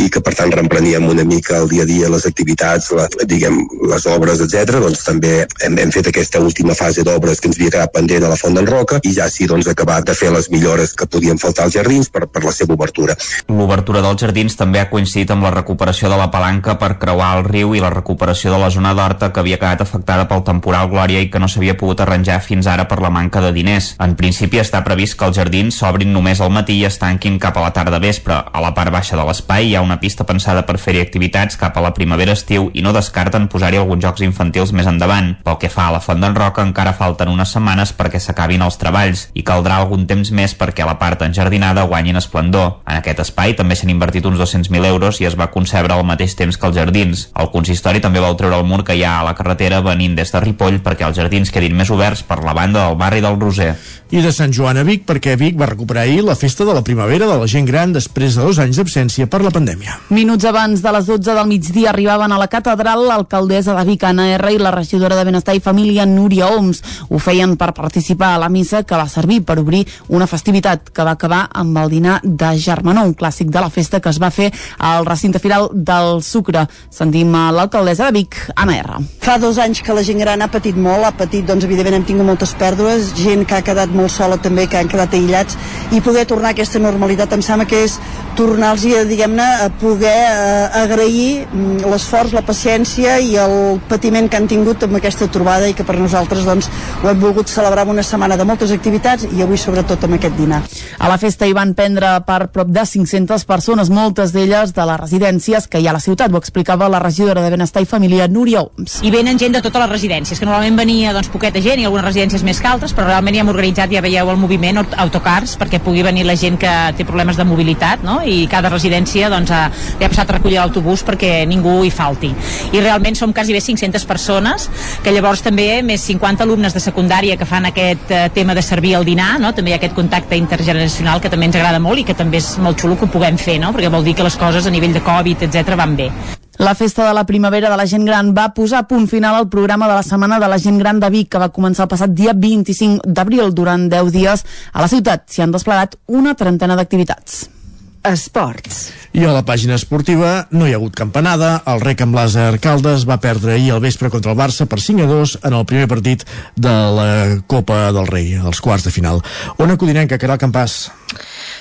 i 0.00 0.08
que 0.12 0.22
per 0.24 0.34
tant 0.38 0.52
reempreníem 0.52 1.08
una 1.08 1.24
mica 1.28 1.58
el 1.62 1.70
dia 1.72 1.86
a 1.86 1.88
dia 1.88 2.10
les 2.12 2.26
activitats, 2.28 2.90
la, 2.96 3.08
diguem, 3.28 3.58
les 3.90 4.06
obres, 4.10 4.42
etc. 4.44 4.78
doncs 4.84 5.04
també 5.06 5.34
hem, 5.64 5.78
hem 5.78 5.92
fet 5.94 6.11
aquesta 6.12 6.40
última 6.44 6.76
fase 6.76 7.02
d'obres 7.02 7.40
que 7.40 7.48
ens 7.48 7.58
havia 7.58 7.72
quedat 7.72 7.92
pendent 7.94 8.26
a 8.26 8.30
la 8.30 8.36
Font 8.36 8.54
d'en 8.54 8.68
Roca 8.68 9.00
i 9.08 9.14
ja 9.16 9.28
sí 9.32 9.48
doncs, 9.48 9.66
acabar 9.72 10.02
de 10.04 10.14
fer 10.14 10.30
les 10.34 10.50
millores 10.52 10.92
que 10.92 11.08
podien 11.08 11.40
faltar 11.40 11.64
als 11.64 11.76
jardins 11.78 12.10
per, 12.12 12.26
per 12.28 12.44
la 12.44 12.52
seva 12.52 12.76
obertura. 12.76 13.16
L'obertura 13.48 14.02
dels 14.04 14.20
jardins 14.20 14.56
també 14.58 14.82
ha 14.82 14.90
coincidit 14.90 15.32
amb 15.32 15.46
la 15.46 15.52
recuperació 15.54 16.10
de 16.12 16.18
la 16.20 16.28
palanca 16.30 16.76
per 16.78 16.98
creuar 17.00 17.30
el 17.38 17.46
riu 17.48 17.72
i 17.74 17.80
la 17.80 17.90
recuperació 17.94 18.52
de 18.52 18.60
la 18.60 18.70
zona 18.74 18.92
d'Horta 18.98 19.30
que 19.32 19.40
havia 19.40 19.58
quedat 19.60 19.84
afectada 19.86 20.28
pel 20.28 20.44
temporal 20.44 20.90
Glòria 20.92 21.22
i 21.24 21.30
que 21.32 21.40
no 21.40 21.48
s'havia 21.48 21.76
pogut 21.80 22.04
arranjar 22.04 22.40
fins 22.44 22.68
ara 22.68 22.84
per 22.90 23.00
la 23.00 23.10
manca 23.10 23.40
de 23.40 23.54
diners. 23.56 23.94
En 24.04 24.14
principi 24.18 24.60
està 24.60 24.82
previst 24.84 25.16
que 25.16 25.28
els 25.30 25.40
jardins 25.40 25.80
s'obrin 25.80 26.12
només 26.12 26.44
al 26.44 26.52
matí 26.52 26.76
i 26.76 26.86
es 26.88 27.00
tanquin 27.00 27.38
cap 27.40 27.56
a 27.56 27.64
la 27.64 27.72
tarda 27.72 28.02
vespre. 28.02 28.36
A 28.52 28.64
la 28.64 28.74
part 28.76 28.92
baixa 28.92 29.16
de 29.16 29.24
l'espai 29.24 29.70
hi 29.70 29.76
ha 29.76 29.84
una 29.86 30.00
pista 30.02 30.28
pensada 30.28 30.66
per 30.68 30.76
fer-hi 30.82 31.00
activitats 31.00 31.56
cap 31.56 31.76
a 31.78 31.84
la 31.84 31.94
primavera-estiu 31.96 32.68
i 32.74 32.84
no 32.84 32.92
descarten 32.92 33.48
posar-hi 33.48 33.80
alguns 33.80 34.04
jocs 34.04 34.26
infantils 34.26 34.76
més 34.76 34.90
endavant. 34.90 35.32
Pel 35.46 35.58
que 35.62 35.72
fa 35.72 35.88
a 35.88 35.96
la 35.96 36.01
Font 36.02 36.20
d'en 36.20 36.34
Roca 36.34 36.64
encara 36.66 36.92
falten 36.98 37.30
unes 37.30 37.52
setmanes 37.54 37.92
perquè 37.96 38.18
s'acabin 38.20 38.64
els 38.66 38.78
treballs 38.80 39.28
i 39.38 39.44
caldrà 39.46 39.78
algun 39.78 40.06
temps 40.10 40.32
més 40.34 40.56
perquè 40.58 40.86
la 40.86 40.98
part 40.98 41.22
enjardinada 41.22 41.86
guanyin 41.86 42.18
esplendor. 42.18 42.80
En 42.86 42.98
aquest 42.98 43.22
espai 43.24 43.54
també 43.58 43.78
s'han 43.78 43.94
invertit 43.94 44.26
uns 44.26 44.40
200.000 44.40 44.90
euros 44.90 45.20
i 45.22 45.28
es 45.30 45.38
va 45.38 45.50
concebre 45.54 45.94
al 45.94 46.06
mateix 46.08 46.34
temps 46.38 46.58
que 46.58 46.66
els 46.66 46.78
jardins. 46.78 47.28
El 47.38 47.52
consistori 47.54 48.02
també 48.02 48.20
va 48.20 48.32
treure 48.36 48.58
el 48.58 48.66
mur 48.66 48.82
que 48.84 48.96
hi 48.98 49.04
ha 49.06 49.18
a 49.20 49.26
la 49.26 49.36
carretera 49.38 49.82
venint 49.84 50.16
des 50.18 50.32
de 50.32 50.42
Ripoll 50.42 50.80
perquè 50.82 51.06
els 51.06 51.18
jardins 51.18 51.52
quedin 51.54 51.76
més 51.76 51.90
oberts 51.94 52.24
per 52.26 52.42
la 52.42 52.56
banda 52.56 52.88
del 52.88 52.98
barri 52.98 53.22
del 53.22 53.38
Roser. 53.40 53.74
I 54.12 54.20
de 54.20 54.32
Sant 54.34 54.52
Joan 54.52 54.76
a 54.76 54.82
Vic 54.84 55.06
perquè 55.08 55.38
Vic 55.40 55.56
va 55.60 55.70
recuperar 55.70 56.02
ahir 56.04 56.24
la 56.24 56.36
festa 56.36 56.66
de 56.68 56.74
la 56.76 56.82
primavera 56.84 57.28
de 57.30 57.38
la 57.40 57.46
gent 57.48 57.64
gran 57.68 57.94
després 57.94 58.36
de 58.36 58.44
dos 58.44 58.58
anys 58.60 58.80
d'absència 58.80 59.28
per 59.30 59.40
la 59.44 59.52
pandèmia. 59.54 59.98
Minuts 60.12 60.44
abans 60.48 60.82
de 60.84 60.92
les 60.92 61.06
12 61.08 61.36
del 61.36 61.48
migdia 61.48 61.90
arribaven 61.92 62.32
a 62.32 62.40
la 62.40 62.48
catedral 62.52 63.06
l'alcaldessa 63.08 63.76
de 63.78 63.84
Vic, 63.88 64.04
Anna 64.04 64.28
R, 64.34 64.52
i 64.52 64.60
la 64.60 64.74
regidora 64.74 65.16
de 65.16 65.24
Benestar 65.28 65.54
i 65.56 65.62
Família, 65.64 65.91
Núria 66.06 66.48
Oms. 66.56 66.82
Ho 67.10 67.20
feien 67.20 67.56
per 67.60 67.72
participar 67.76 68.32
a 68.34 68.40
la 68.40 68.48
missa 68.48 68.82
que 68.82 68.96
va 68.96 69.08
servir 69.08 69.42
per 69.44 69.58
obrir 69.60 69.84
una 70.08 70.26
festivitat 70.26 70.90
que 70.90 71.04
va 71.04 71.14
acabar 71.18 71.42
amb 71.52 71.76
el 71.78 71.92
dinar 71.92 72.20
de 72.22 72.54
Germanó, 72.58 73.04
un 73.04 73.14
clàssic 73.14 73.50
de 73.52 73.60
la 73.60 73.70
festa 73.70 74.00
que 74.00 74.10
es 74.10 74.20
va 74.22 74.30
fer 74.30 74.50
al 74.78 75.06
recinte 75.06 75.38
firal 75.38 75.68
del 75.72 76.22
Sucre. 76.22 76.66
Sentim 76.90 77.32
l'alcaldessa 77.32 78.08
de 78.08 78.18
Vic, 78.18 78.38
Anna 78.56 78.78
R. 78.80 79.02
Fa 79.22 79.38
dos 79.38 79.58
anys 79.62 79.82
que 79.82 79.94
la 79.94 80.04
gent 80.06 80.20
gran 80.22 80.42
ha 80.42 80.50
patit 80.50 80.76
molt, 80.76 81.04
ha 81.06 81.12
patit, 81.16 81.46
doncs 81.46 81.66
evidentment 81.68 82.00
hem 82.00 82.08
tingut 82.08 82.26
moltes 82.26 82.54
pèrdues, 82.58 83.12
gent 83.20 83.44
que 83.48 83.58
ha 83.58 83.64
quedat 83.66 83.92
molt 83.94 84.12
sola 84.12 84.38
també, 84.42 84.66
que 84.70 84.80
han 84.80 84.90
quedat 84.90 85.14
aïllats, 85.14 85.58
i 85.92 86.00
poder 86.00 86.24
tornar 86.30 86.52
a 86.52 86.56
aquesta 86.56 86.80
normalitat 86.82 87.32
em 87.36 87.44
sembla 87.44 87.68
que 87.68 87.84
és 87.86 87.98
tornar-los 88.38 88.84
a, 88.96 89.04
diguem-ne, 89.08 89.48
a 89.66 89.68
poder 89.80 90.16
eh, 90.16 90.82
agrair 90.82 91.46
mm, 91.46 91.84
l'esforç, 91.92 92.32
la 92.36 92.44
paciència 92.46 93.18
i 93.20 93.36
el 93.40 93.80
patiment 93.90 94.28
que 94.30 94.38
han 94.40 94.48
tingut 94.50 94.86
amb 94.86 94.96
aquesta 94.98 95.28
trobada 95.32 95.68
i 95.68 95.76
que 95.76 95.81
per 95.84 95.98
nosaltres 95.98 96.44
doncs, 96.46 96.68
ho 97.02 97.08
hem 97.10 97.20
volgut 97.20 97.48
celebrar 97.48 97.84
amb 97.86 97.94
una 97.94 98.02
setmana 98.06 98.36
de 98.36 98.44
moltes 98.48 98.72
activitats 98.74 99.26
i 99.32 99.42
avui 99.42 99.58
sobretot 99.58 100.04
amb 100.04 100.18
aquest 100.18 100.36
dinar. 100.38 100.62
A 100.98 101.08
la 101.10 101.18
festa 101.18 101.46
hi 101.46 101.54
van 101.56 101.74
prendre 101.74 102.14
part 102.26 102.52
prop 102.52 102.68
de 102.68 102.84
500 102.86 103.44
persones, 103.48 103.90
moltes 103.90 104.32
d'elles 104.32 104.72
de 104.74 104.86
les 104.86 105.00
residències 105.00 105.66
que 105.68 105.80
hi 105.80 105.86
ha 105.86 105.94
a 105.94 105.98
la 105.98 106.02
ciutat, 106.04 106.32
ho 106.32 106.38
explicava 106.40 106.88
la 106.88 107.00
regidora 107.02 107.42
de 107.42 107.50
Benestar 107.50 107.82
i 107.82 107.86
Família, 107.88 108.28
Núria 108.28 108.62
Oms. 108.62 109.00
I 109.02 109.10
venen 109.10 109.38
gent 109.38 109.52
de 109.56 109.62
totes 109.62 109.80
les 109.82 109.90
residències, 109.90 110.38
que 110.38 110.46
normalment 110.46 110.76
venia 110.78 111.12
doncs, 111.12 111.30
poqueta 111.32 111.60
gent 111.62 111.80
i 111.82 111.86
algunes 111.88 112.06
residències 112.06 112.44
més 112.46 112.60
que 112.60 112.68
altres, 112.68 112.94
però 112.94 113.06
realment 113.08 113.34
ja 113.36 113.42
hem 113.44 113.52
organitzat, 113.52 113.90
ja 113.92 114.02
veieu 114.04 114.30
el 114.30 114.40
moviment 114.40 114.82
aut- 114.82 114.96
autocars 115.06 115.56
perquè 115.58 115.80
pugui 115.82 116.02
venir 116.02 116.24
la 116.26 116.36
gent 116.36 116.58
que 116.60 116.72
té 116.96 117.04
problemes 117.08 117.36
de 117.36 117.44
mobilitat 117.48 118.02
no? 118.04 118.20
i 118.24 118.46
cada 118.50 118.70
residència 118.72 119.30
doncs, 119.32 119.50
ha, 119.50 119.64
li 119.98 120.04
ha 120.06 120.10
passat 120.12 120.30
a 120.30 120.38
recollir 120.38 120.58
l'autobús 120.60 121.02
perquè 121.06 121.42
ningú 121.48 121.80
hi 121.84 121.90
falti. 121.90 122.32
I 122.72 122.80
realment 122.80 123.16
som 123.18 123.32
quasi 123.32 123.52
bé 123.52 123.60
500 123.60 124.04
persones, 124.08 124.68
que 125.02 125.12
llavors 125.12 125.42
també 125.42 125.71
més 125.80 126.04
50 126.04 126.44
alumnes 126.44 126.74
de 126.76 126.82
secundària 126.84 127.38
que 127.40 127.48
fan 127.48 127.70
aquest 127.70 128.12
eh, 128.12 128.26
tema 128.34 128.54
de 128.54 128.62
servir 128.62 128.92
el 128.98 129.08
dinar, 129.08 129.38
no? 129.40 129.54
també 129.56 129.72
hi 129.72 129.78
ha 129.78 129.80
aquest 129.80 129.96
contacte 129.96 130.36
intergeneracional 130.36 131.22
que 131.24 131.30
també 131.32 131.48
ens 131.48 131.56
agrada 131.56 131.80
molt 131.80 132.02
i 132.02 132.06
que 132.08 132.18
també 132.18 132.42
és 132.42 132.52
molt 132.60 132.80
xulo 132.82 132.98
que 133.00 133.08
ho 133.08 133.14
puguem 133.14 133.40
fer, 133.40 133.56
no? 133.62 133.72
perquè 133.72 133.88
vol 133.92 134.04
dir 134.04 134.16
que 134.18 134.26
les 134.26 134.36
coses 134.36 134.68
a 134.68 134.74
nivell 134.74 134.92
de 134.92 135.04
Covid, 135.06 135.48
etc 135.48 135.76
van 135.78 135.96
bé. 135.96 136.10
La 136.58 136.74
festa 136.74 137.08
de 137.08 137.14
la 137.16 137.24
primavera 137.24 137.70
de 137.70 137.76
la 137.80 137.86
gent 137.88 138.04
gran 138.04 138.34
va 138.36 138.50
posar 138.54 138.84
punt 138.86 139.08
final 139.08 139.34
al 139.38 139.48
programa 139.48 139.88
de 139.88 139.96
la 139.96 140.04
Setmana 140.04 140.38
de 140.38 140.50
la 140.52 140.58
gent 140.60 140.78
gran 140.78 141.00
de 141.00 141.08
Vic, 141.10 141.30
que 141.32 141.40
va 141.40 141.48
començar 141.48 141.86
el 141.86 141.90
passat 141.94 142.12
dia 142.12 142.36
25 142.36 143.08
d'abril. 143.08 143.54
Durant 143.56 143.88
10 143.88 144.12
dies 144.12 144.44
a 144.72 144.84
la 144.84 144.92
ciutat 144.92 145.24
s'hi 145.26 145.42
han 145.42 145.56
desplegat 145.56 145.96
una 146.06 146.36
trentena 146.36 146.76
d'activitats. 146.76 147.61
Esports. 148.02 148.90
I 149.14 149.22
a 149.28 149.32
la 149.34 149.44
pàgina 149.46 149.76
esportiva 149.78 150.48
no 150.50 150.66
hi 150.66 150.72
ha 150.74 150.78
hagut 150.80 150.96
campanada. 150.98 151.52
El 151.70 151.82
rec 151.84 152.02
amb 152.02 152.16
l'Àser 152.18 152.58
Caldes 152.64 153.04
va 153.06 153.20
perdre 153.22 153.54
ahir 153.54 153.70
al 153.74 153.82
vespre 153.84 154.10
contra 154.10 154.32
el 154.32 154.38
Barça 154.38 154.66
per 154.66 154.80
5 154.82 155.04
a 155.04 155.10
2 155.10 155.36
en 155.46 155.54
el 155.58 155.66
primer 155.70 155.86
partit 155.86 156.24
de 156.56 156.72
la 156.98 157.06
Copa 157.46 157.92
del 157.94 158.08
Rei, 158.10 158.34
els 158.40 158.60
quarts 158.64 158.88
de 158.88 158.94
final. 158.94 159.22
Ona 159.62 159.78
Codinenca, 159.78 160.18
Caral 160.18 160.40
Campàs. 160.42 160.88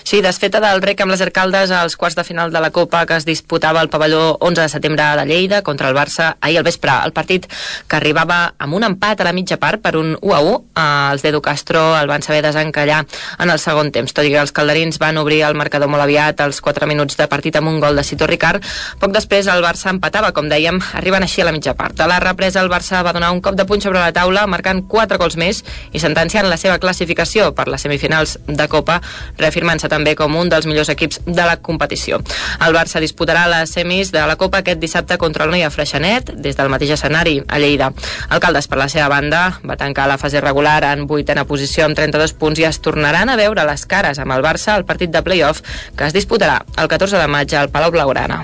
Sí, 0.03 0.22
desfeta 0.22 0.60
del 0.60 0.82
rec 0.82 1.02
amb 1.03 1.14
les 1.14 1.22
arcaldes 1.22 1.72
als 1.72 1.95
quarts 1.95 2.18
de 2.18 2.23
final 2.23 2.52
de 2.52 2.60
la 2.60 2.72
Copa 2.72 3.06
que 3.06 3.15
es 3.15 3.26
disputava 3.26 3.80
al 3.80 3.90
pavelló 3.90 4.38
11 4.40 4.61
de 4.61 4.69
setembre 4.69 5.03
de 5.03 5.26
Lleida 5.26 5.61
contra 5.61 5.90
el 5.90 5.95
Barça 5.95 6.36
ahir 6.41 6.57
al 6.57 6.64
vespre. 6.64 6.91
El 7.06 7.14
partit 7.14 7.45
que 7.88 7.95
arribava 7.95 8.53
amb 8.57 8.73
un 8.73 8.84
empat 8.84 9.22
a 9.22 9.28
la 9.28 9.34
mitja 9.34 9.57
part 9.61 9.82
per 9.82 9.95
un 9.98 10.18
1 10.19 10.34
a 10.36 10.40
1. 10.41 10.56
Eh, 10.76 11.11
els 11.14 11.22
d'Edu 11.23 11.41
Castro 11.41 11.84
el 11.99 12.10
van 12.10 12.26
saber 12.26 12.41
desencallar 12.41 13.06
en 13.40 13.49
el 13.49 13.60
segon 13.60 13.91
temps, 13.91 14.14
tot 14.14 14.26
i 14.26 14.34
que 14.34 14.41
els 14.41 14.52
calderins 14.52 14.99
van 14.99 15.18
obrir 15.22 15.44
el 15.48 15.56
marcador 15.56 15.90
molt 15.91 16.03
aviat 16.03 16.41
als 16.41 16.61
4 16.61 16.90
minuts 16.90 17.18
de 17.18 17.28
partit 17.32 17.56
amb 17.56 17.69
un 17.69 17.80
gol 17.80 17.95
de 17.95 18.03
Cito 18.03 18.28
Ricard. 18.28 18.65
Poc 18.99 19.14
després 19.14 19.48
el 19.48 19.64
Barça 19.64 19.94
empatava, 19.94 20.34
com 20.34 20.49
dèiem, 20.49 20.82
arribant 20.98 21.23
així 21.23 21.41
a 21.41 21.48
la 21.48 21.56
mitja 21.56 21.76
part. 21.78 21.99
A 22.02 22.10
la 22.10 22.19
represa 22.19 22.61
el 22.61 22.72
Barça 22.72 23.03
va 23.06 23.14
donar 23.14 23.32
un 23.32 23.41
cop 23.41 23.56
de 23.56 23.65
puny 23.69 23.82
sobre 23.82 23.99
la 23.99 24.11
taula, 24.15 24.48
marcant 24.48 24.84
4 24.88 25.22
gols 25.22 25.38
més 25.38 25.64
i 25.91 26.02
sentenciant 26.02 26.49
la 26.49 26.57
seva 26.57 26.80
classificació 26.80 27.52
per 27.56 27.68
les 27.69 27.86
semifinals 27.86 28.38
de 28.48 28.68
Copa, 28.72 28.99
reafirmant-se 29.38 29.91
també 29.92 30.16
com 30.16 30.36
un 30.40 30.50
dels 30.52 30.68
millors 30.70 30.92
equips 30.94 31.22
de 31.28 31.46
la 31.46 31.58
competició. 31.60 32.22
El 32.64 32.76
Barça 32.76 33.02
disputarà 33.04 33.46
les 33.52 33.76
semis 33.76 34.14
de 34.16 34.24
la 34.28 34.38
Copa 34.40 34.62
aquest 34.62 34.80
dissabte 34.82 35.20
contra 35.22 35.46
el 35.46 35.54
Noia 35.54 35.72
Freixenet, 35.74 36.34
des 36.42 36.58
del 36.58 36.72
mateix 36.72 36.96
escenari, 36.98 37.40
a 37.48 37.60
Lleida. 37.60 37.92
Alcaldes, 38.30 38.70
per 38.72 38.80
la 38.80 38.90
seva 38.92 39.10
banda, 39.12 39.44
va 39.68 39.80
tancar 39.80 40.08
la 40.10 40.20
fase 40.22 40.42
regular 40.42 40.80
en 40.94 41.06
vuitena 41.10 41.46
posició 41.46 41.86
amb 41.86 42.00
32 42.00 42.36
punts 42.40 42.62
i 42.62 42.68
es 42.70 42.82
tornaran 42.82 43.30
a 43.30 43.38
veure 43.40 43.68
les 43.68 43.86
cares 43.86 44.22
amb 44.22 44.38
el 44.38 44.46
Barça 44.46 44.76
al 44.76 44.88
partit 44.88 45.12
de 45.12 45.24
play-off 45.26 45.62
que 45.98 46.08
es 46.08 46.18
disputarà 46.18 46.62
el 46.78 46.92
14 46.92 47.22
de 47.22 47.30
maig 47.32 47.56
al 47.56 47.72
Palau 47.74 47.92
Blaugrana. 47.92 48.44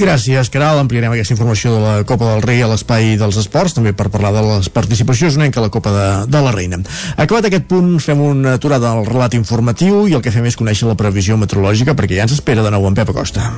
Gràcies, 0.00 0.48
Caral. 0.48 0.78
Ampliarem 0.80 1.12
aquesta 1.12 1.34
informació 1.34 1.74
de 1.74 1.80
la 1.82 2.04
Copa 2.08 2.24
del 2.30 2.40
Rei 2.40 2.62
a 2.64 2.68
l'espai 2.70 3.18
dels 3.20 3.36
esports, 3.36 3.74
també 3.76 3.92
per 3.92 4.06
parlar 4.08 4.30
de 4.32 4.40
les 4.46 4.70
participacions 4.72 5.36
que 5.36 5.60
a 5.60 5.64
la 5.66 5.68
Copa 5.68 5.92
de, 5.92 6.06
de 6.24 6.40
la 6.40 6.54
Reina. 6.56 6.78
Acabat 7.20 7.50
aquest 7.50 7.66
punt, 7.68 7.98
fem 8.00 8.22
una 8.24 8.54
aturada 8.56 8.94
al 8.94 9.04
relat 9.04 9.36
informatiu 9.36 10.06
i 10.08 10.16
el 10.16 10.24
que 10.24 10.32
fem 10.32 10.48
és 10.48 10.56
conèixer 10.56 10.88
la 10.88 10.96
previsió 10.96 11.36
meteorològica 11.36 11.92
perquè 11.98 12.16
ja 12.16 12.24
ens 12.24 12.32
espera 12.38 12.64
de 12.64 12.72
nou 12.72 12.88
en 12.88 12.96
Pep 12.96 13.12
Acosta. 13.12 13.52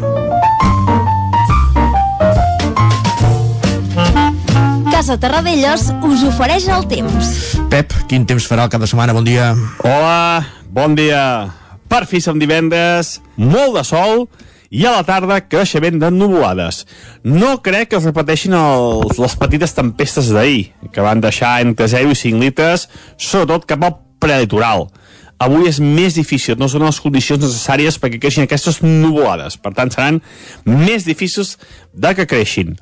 Casa 4.91 5.19
Terradellos 5.23 5.93
us 6.03 6.27
ofereix 6.27 6.67
el 6.67 6.89
temps. 6.91 7.35
Pep, 7.71 7.95
quin 8.11 8.27
temps 8.27 8.51
farà 8.51 8.67
el 8.67 8.75
cap 8.75 8.83
de 8.83 8.91
setmana? 8.91 9.15
Bon 9.15 9.23
dia. 9.23 9.53
Hola, 9.87 10.43
bon 10.75 10.99
dia. 10.99 11.53
Per 11.87 12.03
fi 12.11 12.19
som 12.25 12.43
divendres, 12.43 13.21
molt 13.39 13.79
de 13.79 13.87
sol 13.87 14.27
i 14.73 14.87
a 14.89 14.95
la 14.95 15.05
tarda 15.05 15.43
creixement 15.45 16.01
de 16.01 16.09
nuvolades. 16.11 16.87
No 17.23 17.59
crec 17.65 17.93
que 17.93 18.01
es 18.01 18.09
repeteixin 18.09 18.57
els, 18.57 19.21
les 19.21 19.37
petites 19.37 19.77
tempestes 19.77 20.33
d'ahir, 20.33 20.71
que 20.95 21.05
van 21.05 21.21
deixar 21.21 21.59
entre 21.61 21.91
0 21.93 22.15
i 22.17 22.19
5 22.19 22.41
litres, 22.41 22.89
sobretot 23.21 23.69
cap 23.69 23.85
al 23.85 23.99
prelitoral. 24.23 24.89
Avui 25.43 25.67
és 25.67 25.81
més 25.83 26.15
difícil, 26.17 26.57
no 26.57 26.69
són 26.71 26.87
les 26.87 27.01
condicions 27.03 27.43
necessàries 27.43 27.99
perquè 28.01 28.21
creixin 28.23 28.47
aquestes 28.47 28.81
nuvolades. 28.85 29.59
Per 29.61 29.75
tant, 29.77 29.91
seran 29.93 30.23
més 30.65 31.05
difícils 31.05 31.57
de 31.93 32.15
que 32.17 32.29
creixin. 32.31 32.77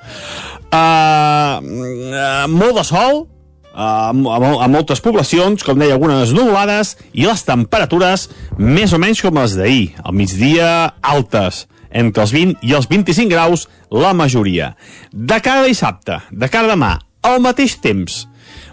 Uh, 0.71 1.59
uh, 1.59 2.47
molt 2.53 2.77
de 2.77 2.85
sol, 2.87 3.25
a, 3.73 4.11
a, 4.11 4.39
a 4.67 4.69
moltes 4.69 5.01
poblacions, 5.03 5.65
com 5.65 5.81
deia, 5.81 5.97
algunes 5.97 6.35
nuvolades, 6.37 6.97
i 7.17 7.27
les 7.27 7.43
temperatures 7.49 8.29
més 8.59 8.93
o 8.93 9.01
menys 9.01 9.25
com 9.25 9.41
les 9.41 9.57
d'ahir. 9.57 9.85
Al 10.05 10.17
migdia, 10.19 10.71
altes, 11.01 11.65
entre 11.91 12.25
els 12.25 12.33
20 12.35 12.65
i 12.67 12.75
els 12.77 12.89
25 12.89 13.31
graus, 13.31 13.67
la 13.91 14.13
majoria. 14.15 14.75
De 15.13 15.41
cara 15.43 15.65
a 15.65 15.69
dissabte, 15.69 16.21
de 16.31 16.49
cara 16.49 16.71
a 16.71 16.75
demà, 16.75 16.93
al 17.23 17.41
mateix 17.43 17.77
temps, 17.83 18.27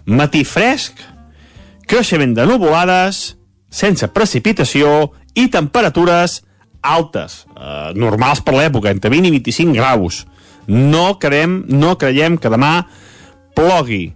matí 0.05 0.43
fresc, 0.47 0.99
creixement 1.87 2.35
de 2.37 2.45
nuvolades, 2.47 3.37
sense 3.69 4.07
precipitació 4.13 5.11
i 5.35 5.47
temperatures 5.51 6.41
altes, 6.81 7.45
eh, 7.55 7.91
normals 7.95 8.41
per 8.41 8.55
l'època, 8.55 8.91
entre 8.91 9.09
20 9.11 9.27
i 9.27 9.31
25 9.31 9.73
graus. 9.73 10.25
No 10.67 11.17
creiem, 11.19 11.63
no 11.67 11.97
creiem 11.97 12.37
que 12.37 12.49
demà 12.49 12.87
plogui. 13.55 14.13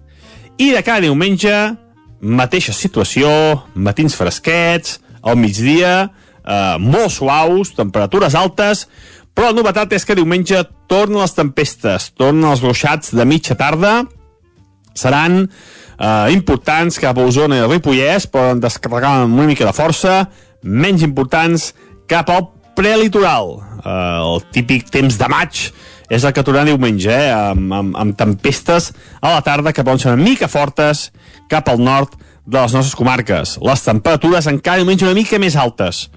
I 0.58 0.72
de 0.72 0.84
cada 0.84 1.02
diumenge, 1.02 1.76
mateixa 2.22 2.74
situació, 2.74 3.64
matins 3.74 4.16
fresquets, 4.16 5.00
al 5.22 5.38
migdia, 5.38 6.12
eh, 6.46 6.78
molt 6.82 7.14
suaus, 7.14 7.74
temperatures 7.78 8.36
altes, 8.38 8.86
però 9.34 9.52
la 9.52 9.58
novetat 9.62 9.94
és 9.96 10.06
que 10.06 10.18
diumenge 10.18 10.64
tornen 10.92 11.22
les 11.22 11.36
tempestes, 11.38 12.12
tornen 12.20 12.50
els 12.52 12.64
ruixats 12.64 13.14
de 13.16 13.26
mitja 13.28 13.56
tarda, 13.60 14.02
seran 14.98 15.46
eh, 15.46 16.32
importants 16.36 17.00
cap 17.00 17.18
a 17.18 17.28
Osona 17.28 17.62
i 17.62 17.68
Ripollès, 17.68 18.28
poden 18.32 18.64
descarregar 18.64 19.22
amb 19.22 19.40
una 19.40 19.52
mica 19.52 19.68
de 19.68 19.76
força, 19.76 20.26
menys 20.62 21.06
importants 21.08 21.72
cap 22.12 22.30
al 22.30 22.50
prelitoral. 22.78 23.56
Eh, 23.82 24.20
el 24.20 24.44
típic 24.54 24.92
temps 24.94 25.18
de 25.18 25.32
maig 25.32 25.64
és 26.12 26.26
el 26.28 26.34
que 26.36 26.44
tornarà 26.44 26.68
diumenge, 26.68 27.14
eh, 27.14 27.32
amb, 27.32 27.72
amb, 27.74 27.96
amb 27.96 28.18
tempestes 28.20 28.92
a 29.22 29.38
la 29.38 29.46
tarda 29.46 29.72
que 29.72 29.86
poden 29.86 30.04
ser 30.04 30.12
una 30.12 30.24
mica 30.24 30.52
fortes 30.52 31.10
cap 31.52 31.72
al 31.72 31.80
nord 31.80 32.18
de 32.46 32.58
les 32.58 32.74
nostres 32.74 32.96
comarques. 32.98 33.58
Les 33.62 33.86
temperatures 33.86 34.50
encara 34.50 34.82
diumenge 34.82 35.06
una 35.06 35.18
mica 35.18 35.40
més 35.40 35.56
altes. 35.56 36.08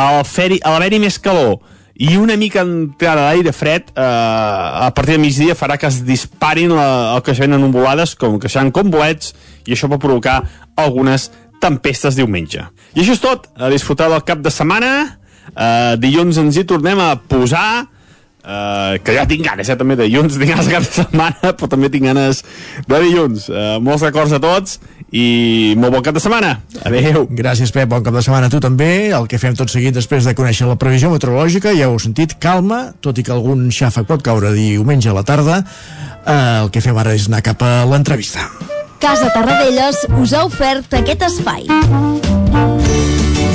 Al 0.00 0.22
l'haver-hi 0.24 1.00
més 1.02 1.18
calor 1.20 1.60
i 2.02 2.16
una 2.16 2.38
mica 2.40 2.62
entrada 2.64 3.28
d'aire 3.28 3.52
fred 3.52 3.90
eh, 3.92 4.02
a 4.02 4.88
partir 4.96 5.18
de 5.18 5.22
migdia 5.22 5.54
farà 5.54 5.76
que 5.76 5.86
es 5.86 6.00
disparin 6.06 6.72
la, 6.72 7.14
el 7.14 7.22
creixement 7.22 7.58
en 7.58 7.60
nuvolades 7.66 8.14
com 8.16 8.38
que 8.40 8.48
seran 8.48 8.72
com 8.72 8.90
bolets 8.90 9.34
i 9.66 9.76
això 9.76 9.90
pot 9.92 10.00
provocar 10.00 10.40
algunes 10.80 11.28
tempestes 11.62 12.16
diumenge. 12.18 12.64
I 12.96 13.04
això 13.04 13.14
és 13.14 13.22
tot, 13.22 13.50
a 13.54 13.68
disfrutar 13.70 14.08
del 14.10 14.24
cap 14.26 14.40
de 14.42 14.50
setmana 14.50 14.92
eh, 15.52 15.94
dilluns 16.00 16.40
ens 16.40 16.56
hi 16.56 16.64
tornem 16.68 16.98
a 16.98 17.14
posar 17.28 17.84
Uh, 18.42 18.98
que 19.06 19.14
ja 19.14 19.22
tinc 19.30 19.44
ganes, 19.46 19.68
eh, 19.70 19.76
també 19.78 19.94
de 19.94 20.08
dilluns 20.08 20.34
tinc 20.40 20.50
ganes 20.50 20.66
de 20.66 20.72
cap 20.74 20.82
de 20.82 20.90
setmana, 20.96 21.52
però 21.54 21.68
també 21.70 21.92
tinc 21.94 22.08
ganes 22.08 22.40
de 22.90 22.98
dilluns, 23.04 23.46
uh, 23.52 23.76
molts 23.78 24.02
records 24.02 24.34
a 24.34 24.40
tots 24.42 24.80
i 25.14 25.76
molt 25.78 25.94
bon 25.94 26.02
cap 26.02 26.16
de 26.16 26.22
setmana 26.24 26.56
adeu. 26.82 27.28
Gràcies 27.30 27.70
Pep, 27.70 27.86
bon 27.92 28.02
cap 28.02 28.18
de 28.18 28.24
setmana 28.26 28.50
a 28.50 28.52
tu 28.52 28.58
també, 28.58 29.12
el 29.14 29.30
que 29.30 29.38
fem 29.38 29.54
tot 29.54 29.70
seguit 29.70 29.94
després 29.94 30.26
de 30.26 30.34
conèixer 30.34 30.66
la 30.66 30.74
previsió 30.80 31.12
meteorològica, 31.14 31.70
ja 31.78 31.86
heu 31.86 32.00
sentit 32.02 32.34
calma, 32.42 32.88
tot 32.98 33.22
i 33.22 33.22
que 33.22 33.30
algun 33.30 33.68
xàfec 33.70 34.10
pot 34.10 34.26
caure 34.26 34.50
diumenge 34.58 35.12
a 35.12 35.14
la 35.14 35.22
tarda 35.22 35.62
uh, 35.62 36.64
el 36.64 36.74
que 36.74 36.82
fem 36.82 36.98
ara 36.98 37.14
és 37.14 37.30
anar 37.30 37.44
cap 37.46 37.62
a 37.62 37.84
l'entrevista 37.86 38.50
Casa 39.02 39.30
Tarradellas 39.34 40.04
us 40.22 40.34
ha 40.34 40.44
ofert 40.46 40.94
aquest 40.94 41.26
espai. 41.26 41.66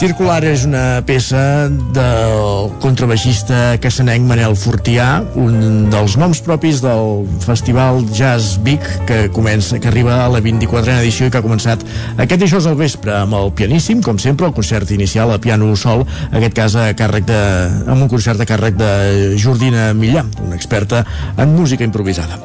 Circular 0.00 0.38
és 0.48 0.62
una 0.64 1.02
peça 1.04 1.68
del 1.92 2.70
contrabaixista 2.80 3.74
cassanenc 3.84 4.24
Manel 4.24 4.54
Fortià, 4.56 5.18
un 5.36 5.90
dels 5.92 6.14
noms 6.16 6.38
propis 6.40 6.78
del 6.80 7.26
Festival 7.44 8.00
Jazz 8.08 8.54
Vic 8.64 8.86
que 9.04 9.18
comença, 9.36 9.76
que 9.76 9.90
arriba 9.90 10.22
a 10.22 10.30
la 10.32 10.40
24a 10.40 11.02
edició 11.02 11.28
i 11.28 11.34
que 11.34 11.42
ha 11.42 11.44
començat 11.44 11.84
aquest 12.16 12.40
dijous 12.40 12.68
al 12.70 12.78
vespre 12.78 13.12
amb 13.12 13.36
el 13.36 13.52
pianíssim, 13.58 14.00
com 14.00 14.16
sempre, 14.16 14.48
el 14.48 14.54
concert 14.56 14.88
inicial 14.96 15.34
a 15.34 15.36
piano 15.36 15.68
sol, 15.76 16.06
en 16.30 16.38
aquest 16.40 16.56
cas 16.56 16.78
a 16.80 16.86
càrrec 16.96 17.28
de, 17.28 17.42
amb 17.84 18.00
un 18.00 18.08
concert 18.08 18.40
a 18.40 18.48
càrrec 18.48 18.80
de 18.80 18.90
Jordina 19.36 19.90
Millà, 19.92 20.24
una 20.40 20.56
experta 20.56 21.04
en 21.36 21.52
música 21.52 21.84
improvisada. 21.84 22.40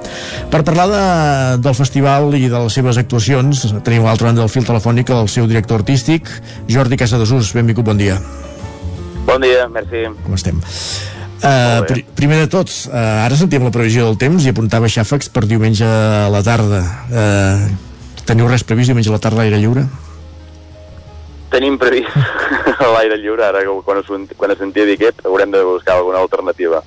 Per 0.52 0.64
parlar 0.68 0.90
de, 0.92 1.06
del 1.64 1.80
festival 1.80 2.36
i 2.36 2.50
de 2.52 2.66
les 2.68 2.80
seves 2.82 3.00
actuacions, 3.00 3.64
tenim 3.88 4.04
a 4.04 4.12
l'altra 4.12 4.34
banda 4.34 4.44
del 4.44 4.52
fil 4.52 4.68
telefònic 4.68 5.16
el 5.16 5.32
seu 5.32 5.48
director 5.48 5.86
artístic, 5.86 6.28
Jordi 6.68 7.00
Casadesús. 7.00 7.45
Benvingut, 7.54 7.86
bon 7.86 8.00
dia. 8.00 8.18
Bon 9.26 9.42
dia, 9.42 9.68
merci. 9.70 10.06
Com 10.24 10.38
estem? 10.38 10.62
Uh, 11.46 11.84
pr 11.86 12.02
primer 12.18 12.40
de 12.46 12.48
tot, 12.50 12.72
uh, 12.88 13.26
ara 13.26 13.36
sentim 13.38 13.66
la 13.68 13.74
previsió 13.74 14.08
del 14.08 14.18
temps 14.18 14.46
i 14.46 14.54
apuntava 14.54 14.90
xàfecs 14.90 15.30
per 15.30 15.44
diumenge 15.46 15.86
a 15.86 16.30
la 16.32 16.42
tarda. 16.46 16.82
Uh, 17.12 17.68
teniu 18.26 18.50
res 18.50 18.64
previst 18.66 18.90
diumenge 18.90 19.12
a 19.12 19.16
la 19.18 19.22
tarda 19.22 19.44
a 19.44 19.46
l'aire 19.46 19.60
lliure? 19.62 19.84
Tenim 21.54 21.78
previst 21.78 22.16
a 22.80 22.90
l'aire 22.96 23.20
lliure, 23.22 23.46
ara 23.46 23.62
quan 23.86 24.02
quan 24.38 24.56
sentia 24.58 24.88
dir 24.88 24.98
aquest 24.98 25.22
haurem 25.28 25.54
de 25.54 25.62
buscar 25.68 26.00
alguna 26.00 26.24
alternativa. 26.24 26.82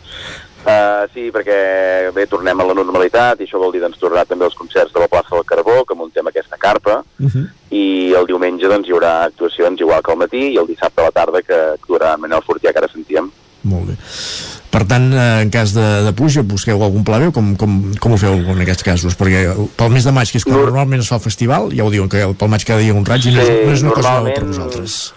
Uh, 0.69 1.07
sí, 1.15 1.31
perquè 1.33 2.11
bé, 2.13 2.27
tornem 2.29 2.61
a 2.61 2.65
la 2.69 2.75
normalitat 2.77 3.41
i 3.41 3.47
això 3.47 3.57
vol 3.57 3.71
dir 3.73 3.81
doncs, 3.81 3.97
tornar 3.97 4.27
també 4.29 4.45
als 4.45 4.57
concerts 4.59 4.93
de 4.93 5.01
la 5.01 5.09
plaça 5.09 5.33
del 5.33 5.47
Carbó, 5.49 5.79
que 5.89 5.97
muntem 5.97 6.27
aquesta 6.29 6.59
carpa, 6.61 6.99
uh 7.01 7.27
-huh. 7.27 7.47
i 7.71 8.13
el 8.13 8.27
diumenge 8.27 8.69
doncs, 8.69 8.87
hi 8.89 8.93
haurà 8.93 9.13
actuacions 9.25 9.81
igual 9.81 10.03
que 10.03 10.13
al 10.13 10.19
matí 10.19 10.43
i 10.53 10.59
el 10.59 10.67
dissabte 10.67 11.01
a 11.01 11.05
la 11.05 11.11
tarda 11.11 11.41
que 11.43 11.57
actuarà 11.79 12.19
Manel 12.19 12.45
Fortià, 12.45 12.73
que 12.73 12.79
ara 12.79 12.93
sentíem. 12.93 13.31
Molt 13.63 13.87
bé. 13.89 13.97
Per 14.71 14.85
tant, 14.85 15.13
eh, 15.13 15.41
en 15.43 15.51
cas 15.51 15.73
de, 15.73 15.87
de 16.05 16.13
pluja, 16.13 16.43
busqueu 16.43 16.83
algun 16.85 17.05
pla 17.05 17.19
B? 17.19 17.31
Com, 17.33 17.57
com, 17.57 17.95
com 17.99 18.13
ho 18.13 18.19
feu 18.21 18.35
en 18.35 18.61
aquests 18.61 18.85
casos? 18.85 19.17
Perquè 19.17 19.55
pel 19.79 19.91
mes 19.91 20.05
de 20.05 20.13
maig, 20.13 20.31
que 20.31 20.37
és 20.37 20.45
quan 20.45 20.61
normalment 20.61 21.01
es 21.01 21.09
fa 21.09 21.17
el 21.17 21.25
festival, 21.25 21.73
ja 21.73 21.85
ho 21.85 21.91
diuen 21.91 22.09
que 22.09 22.21
pel 22.39 22.53
maig 22.53 22.67
cada 22.69 22.85
dia 22.85 22.93
un 22.93 23.07
raig 23.09 23.25
i 23.25 23.33
no, 23.33 23.41
és, 23.41 23.49
no 23.65 23.73
és 23.73 23.83
una 23.83 23.97
cosa 23.97 24.13
nova 24.19 24.35
per 24.35 24.45
vosaltres. 24.45 25.15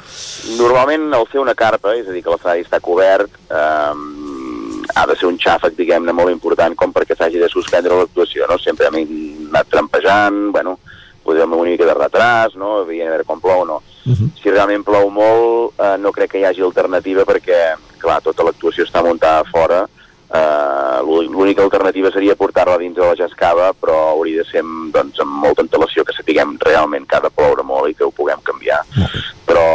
Normalment, 0.57 1.13
al 1.13 1.27
fer 1.27 1.41
una 1.41 1.53
carpa, 1.53 1.93
és 1.99 2.07
a 2.07 2.15
dir, 2.15 2.23
que 2.23 2.31
l'escenari 2.31 2.63
està 2.63 2.79
cobert, 2.79 3.35
eh, 3.51 3.93
ha 4.95 5.05
de 5.07 5.15
ser 5.15 5.27
un 5.27 5.37
xàfec, 5.39 5.75
diguem-ne, 5.77 6.13
molt 6.13 6.31
important 6.31 6.75
com 6.75 6.93
perquè 6.93 7.15
s'hagi 7.17 7.39
de 7.41 7.49
suspendre 7.49 7.97
l'actuació, 7.97 8.47
no? 8.49 8.57
Sempre 8.61 8.87
hem 8.87 8.99
anat 9.51 9.69
trampejant, 9.69 10.51
bueno, 10.51 10.77
podem 11.23 11.53
una 11.53 11.69
mica 11.69 11.85
de 11.85 11.93
retras, 11.93 12.55
no? 12.55 12.83
Veient 12.85 13.07
a 13.07 13.15
veure 13.15 13.27
com 13.27 13.39
plou 13.39 13.61
o 13.61 13.65
no. 13.65 13.81
Uh 14.05 14.13
-huh. 14.13 14.29
Si 14.41 14.49
realment 14.49 14.83
plou 14.83 15.09
molt, 15.09 15.73
eh, 15.79 15.97
no 15.97 16.11
crec 16.11 16.31
que 16.31 16.39
hi 16.39 16.45
hagi 16.45 16.61
alternativa 16.61 17.23
perquè, 17.23 17.75
clar, 17.99 18.21
tota 18.21 18.43
l'actuació 18.43 18.83
està 18.83 19.03
muntada 19.03 19.43
fora, 19.43 19.87
eh, 20.33 21.01
l'única 21.03 21.61
alternativa 21.61 22.11
seria 22.11 22.35
portar-la 22.35 22.77
dins 22.77 22.95
de 22.95 23.01
la 23.01 23.15
jascava, 23.15 23.73
però 23.73 24.09
hauria 24.09 24.43
de 24.43 24.49
ser 24.49 24.63
doncs, 24.91 25.19
amb 25.19 25.31
molta 25.31 25.61
antelació 25.61 26.03
que 26.03 26.13
sapiguem 26.13 26.57
realment 26.59 27.05
que 27.05 27.15
ha 27.15 27.21
de 27.21 27.29
ploure 27.29 27.63
molt 27.63 27.89
i 27.89 27.93
que 27.93 28.03
ho 28.03 28.11
puguem 28.11 28.39
canviar. 28.43 28.81
Uh 28.97 29.03
-huh. 29.03 29.23
Però 29.45 29.65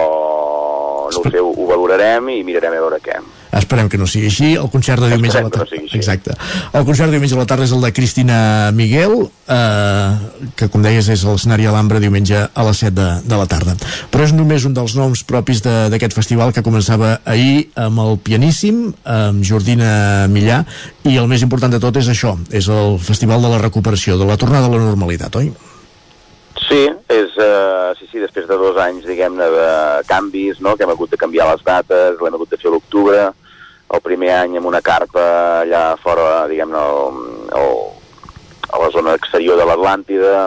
no 1.12 1.20
ho 1.20 1.30
sé, 1.30 1.38
ho, 1.38 1.52
ho 1.56 1.66
valorarem 1.66 2.28
i 2.28 2.44
mirarem 2.44 2.72
a 2.72 2.80
veure 2.80 3.00
què. 3.00 3.20
Esperem 3.56 3.88
que 3.88 3.98
no 4.00 4.08
sigui 4.10 4.30
així. 4.30 4.52
El 4.60 4.70
concert 4.72 5.02
de 5.02 5.10
diumenge 5.12 5.40
a 5.40 5.46
la 5.46 5.52
tarda... 5.52 5.80
No 5.80 5.96
Exacte. 5.96 6.34
El 6.72 6.84
concert 6.88 7.08
de 7.08 7.16
diumenge 7.16 7.36
a 7.36 7.40
la 7.40 7.46
tarda 7.48 7.66
és 7.66 7.74
el 7.74 7.84
de 7.84 7.92
Cristina 7.96 8.38
Miguel, 8.76 9.14
eh, 9.48 10.48
que 10.58 10.68
com 10.72 10.84
deies 10.84 11.08
és 11.12 11.24
l'escenari 11.26 11.68
Alhambra 11.70 12.00
diumenge 12.02 12.42
a 12.46 12.66
les 12.68 12.82
7 12.84 12.94
de, 12.96 13.06
de 13.24 13.38
la 13.40 13.46
tarda. 13.50 13.76
Però 14.12 14.26
és 14.26 14.34
només 14.36 14.66
un 14.68 14.76
dels 14.76 14.96
noms 14.98 15.22
propis 15.28 15.62
d'aquest 15.64 16.16
festival 16.16 16.52
que 16.56 16.64
començava 16.66 17.16
ahir 17.24 17.70
amb 17.80 18.02
el 18.04 18.20
pianíssim, 18.26 18.82
amb 19.04 19.46
Jordina 19.46 20.26
Millà, 20.32 20.62
i 21.06 21.16
el 21.16 21.30
més 21.30 21.44
important 21.46 21.72
de 21.72 21.80
tot 21.82 21.96
és 22.00 22.10
això, 22.12 22.36
és 22.50 22.68
el 22.72 23.00
festival 23.02 23.42
de 23.44 23.54
la 23.54 23.62
recuperació, 23.62 24.18
de 24.20 24.28
la 24.28 24.38
tornada 24.40 24.68
a 24.68 24.74
la 24.74 24.82
normalitat, 24.82 25.40
oi? 25.40 25.52
Sí, 26.66 26.86
és, 27.12 27.34
uh, 27.38 27.92
sí, 27.98 28.08
sí, 28.10 28.20
després 28.22 28.46
de 28.48 28.56
dos 28.58 28.78
anys, 28.80 29.04
diguem-ne, 29.06 29.48
de 29.52 29.72
canvis, 30.08 30.60
no?, 30.64 30.74
que 30.74 30.86
hem 30.86 30.92
hagut 30.94 31.12
de 31.12 31.20
canviar 31.20 31.50
les 31.52 31.62
dates, 31.66 32.16
l'hem 32.20 32.38
hagut 32.38 32.50
de 32.50 32.58
fer 32.58 32.70
a 32.70 32.74
l'octubre, 32.74 33.26
el 33.94 34.02
primer 34.02 34.32
any 34.34 34.56
amb 34.58 34.66
una 34.66 34.82
carpa 34.84 35.24
allà 35.62 35.84
fora, 36.02 36.46
diguem-ne, 36.50 36.84
a 38.66 38.80
la 38.82 38.88
zona 38.94 39.14
exterior 39.14 39.58
de 39.58 39.66
l'Atlàntida, 39.68 40.38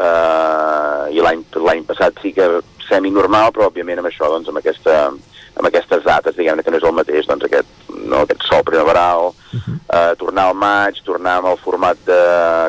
eh, 0.00 1.04
i 1.12 1.20
l'any 1.20 1.84
passat 1.88 2.22
sí 2.22 2.32
que 2.36 2.48
semi-normal, 2.88 3.52
però 3.54 3.68
òbviament 3.68 4.00
amb 4.00 4.10
això, 4.10 4.30
doncs, 4.32 4.48
amb, 4.50 4.58
aquesta, 4.58 4.96
amb 5.10 5.68
aquestes 5.68 6.02
dates, 6.06 6.36
diguem-ne 6.38 6.64
que 6.64 6.72
no 6.72 6.80
és 6.80 6.88
el 6.88 6.96
mateix, 6.96 7.28
doncs 7.28 7.46
aquest, 7.46 7.70
no, 8.00 8.24
aquest 8.24 8.46
sol 8.48 8.64
primaveral, 8.66 9.30
uh 9.30 9.60
-huh. 9.60 9.76
eh, 9.98 10.14
tornar 10.18 10.48
al 10.48 10.54
maig, 10.54 11.02
tornar 11.04 11.36
amb 11.38 11.52
el 11.52 11.58
format 11.58 11.96
de, 12.06 12.22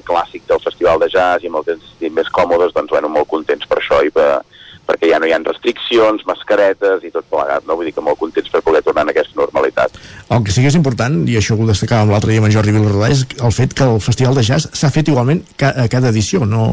clàssic 0.09 0.45
del 0.47 0.59
Festival 0.59 0.99
de 0.99 1.09
Jazz 1.09 1.43
i 1.43 1.47
amb 1.47 1.57
el 1.57 1.73
estem 1.73 2.13
més 2.13 2.29
còmodes, 2.29 2.73
doncs, 2.73 2.91
bueno, 2.91 3.07
molt 3.09 3.27
contents 3.27 3.65
per 3.65 3.77
això 3.79 4.03
i 4.05 4.11
per, 4.11 4.43
perquè 4.91 5.11
ja 5.13 5.19
no 5.21 5.29
hi 5.29 5.33
ha 5.33 5.39
restriccions, 5.45 6.25
mascaretes 6.27 7.05
i 7.07 7.11
tot 7.13 7.27
plegat, 7.31 7.65
no? 7.67 7.77
Vull 7.79 7.87
dir 7.87 7.95
que 7.95 8.03
molt 8.03 8.19
contents 8.19 8.51
per 8.51 8.61
poder 8.65 8.83
tornar 8.85 9.07
en 9.07 9.13
aquesta 9.13 9.39
normalitat. 9.39 9.95
El 10.29 10.43
que 10.43 10.53
sí 10.53 10.63
que 10.63 10.71
és 10.71 10.77
important, 10.79 11.21
i 11.31 11.37
això 11.39 11.55
ho 11.55 11.69
destacàvem 11.69 12.11
l'altre 12.11 12.33
dia 12.33 12.43
amb 12.43 12.49
en 12.49 12.55
Jordi 12.55 12.75
Vilarrodà, 12.75 13.11
és 13.13 13.23
el 13.39 13.55
fet 13.55 13.75
que 13.77 13.87
el 13.87 14.01
Festival 14.03 14.37
de 14.37 14.45
Jazz 14.47 14.69
s'ha 14.77 14.91
fet 14.93 15.11
igualment 15.11 15.43
ca 15.59 15.71
a 15.85 15.87
cada 15.91 16.11
edició. 16.11 16.45
No? 16.45 16.67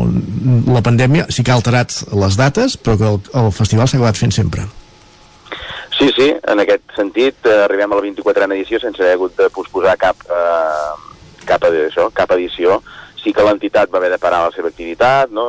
La 0.69 0.83
pandèmia 0.85 1.29
sí 1.35 1.47
que 1.47 1.55
ha 1.55 1.59
alterat 1.61 1.95
les 2.13 2.39
dates, 2.41 2.77
però 2.77 2.99
que 2.99 3.09
el, 3.15 3.23
el 3.43 3.51
festival 3.55 3.89
s'ha 3.89 3.99
acabat 4.01 4.21
fent 4.21 4.35
sempre. 4.35 4.67
Sí, 5.99 6.11
sí, 6.15 6.29
en 6.31 6.63
aquest 6.63 6.85
sentit, 6.95 7.41
eh, 7.47 7.65
arribem 7.65 7.93
a 7.93 7.99
la 7.99 8.05
24a 8.05 8.47
edició 8.55 8.79
sense 8.79 9.03
haver 9.03 9.17
hagut 9.17 9.35
de 9.39 9.49
posposar 9.51 9.97
cap, 9.99 10.21
eh, 10.31 11.39
cap, 11.49 11.65
això, 11.67 12.07
cap 12.15 12.35
edició. 12.37 12.83
Sí 13.19 13.33
que 13.35 13.43
l'entitat 13.43 13.91
va 13.91 13.99
haver 13.99 14.13
de 14.13 14.21
parar 14.23 14.45
la 14.45 14.55
seva 14.55 14.71
activitat, 14.71 15.33
no? 15.35 15.49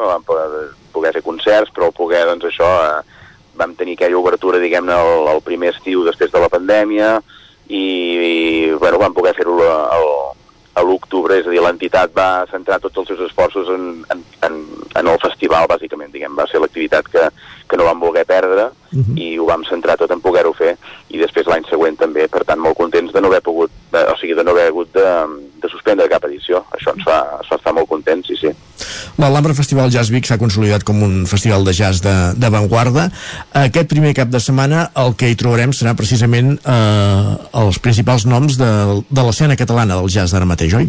Poder, 0.91 1.09
poder 1.09 1.13
fer 1.13 1.25
concerts, 1.25 1.71
però 1.73 1.91
poder, 1.91 2.25
doncs 2.27 2.45
això, 2.45 2.69
eh, 2.85 3.19
vam 3.55 3.75
tenir 3.75 3.97
aquella 3.97 4.17
obertura, 4.17 4.59
diguem-ne, 4.59 4.93
el, 4.93 5.27
el 5.33 5.41
primer 5.41 5.73
estiu 5.73 6.03
després 6.07 6.31
de 6.31 6.39
la 6.39 6.49
pandèmia, 6.49 7.19
i, 7.69 7.83
i 7.83 8.71
bueno, 8.79 8.99
vam 8.99 9.13
poder 9.13 9.35
fer-ho 9.37 9.59
a 10.79 10.83
l'octubre, 10.85 11.35
és 11.35 11.47
a 11.47 11.51
dir, 11.51 11.59
l'entitat 11.61 12.13
va 12.15 12.45
centrar 12.49 12.79
tots 12.79 13.01
els 13.01 13.09
seus 13.11 13.25
esforços 13.27 13.67
en, 13.73 14.05
en, 14.13 14.21
en, 14.47 14.59
en 14.95 15.09
el 15.11 15.19
festival, 15.19 15.67
bàsicament, 15.67 16.11
diguem, 16.13 16.37
va 16.37 16.47
ser 16.47 16.61
l'activitat 16.61 17.09
que, 17.11 17.25
que 17.67 17.77
no 17.77 17.85
vam 17.89 17.99
voler 17.99 18.23
perdre 18.25 18.69
uh 18.69 19.01
-huh. 19.01 19.17
i 19.19 19.37
ho 19.37 19.45
vam 19.45 19.65
centrar 19.67 19.97
tot 19.97 20.11
en 20.11 20.21
poder-ho 20.21 20.53
fer 20.53 20.77
i 21.09 21.17
després 21.17 21.47
l'any 21.47 21.65
següent 21.69 21.97
també, 21.97 22.27
per 22.27 22.45
tant 22.45 22.59
molt 22.59 22.77
contents 22.77 23.11
de 23.11 23.21
no 23.21 23.27
haver 23.27 23.41
pogut, 23.41 23.71
de, 23.91 23.99
o 24.13 24.15
sigui, 24.17 24.33
de 24.33 24.43
no 24.43 24.51
haver 24.51 24.67
hagut 24.67 24.93
de, 24.93 25.09
de 25.61 25.69
suspendre 25.69 26.07
cap 26.07 26.23
edició. 26.23 26.63
Això 26.71 26.95
ens 26.95 27.03
fa, 27.03 27.37
ens 27.39 27.47
fa 27.47 27.55
estar 27.55 27.73
molt 27.73 27.89
contents, 27.89 28.27
sí, 28.27 28.37
sí 28.37 28.55
L'Alhambra 29.19 29.51
Festival 29.51 29.89
Jazz 29.91 30.13
Vic 30.13 30.29
s'ha 30.29 30.37
consolidat 30.39 30.85
com 30.87 31.01
un 31.03 31.25
festival 31.27 31.65
de 31.67 31.73
jazz 31.75 31.99
d'avantguarda. 32.39 33.09
Aquest 33.65 33.89
primer 33.91 34.13
cap 34.15 34.29
de 34.31 34.39
setmana 34.39 34.85
el 35.03 35.11
que 35.19 35.27
hi 35.27 35.35
trobarem 35.35 35.73
serà 35.75 35.91
precisament 35.99 36.53
eh, 36.55 37.33
els 37.59 37.81
principals 37.83 38.23
noms 38.23 38.55
de, 38.61 38.69
de 39.09 39.25
l'escena 39.27 39.59
catalana 39.59 39.97
del 39.99 40.07
jazz 40.13 40.31
d'ara 40.31 40.47
mateix, 40.47 40.77
oi? 40.79 40.87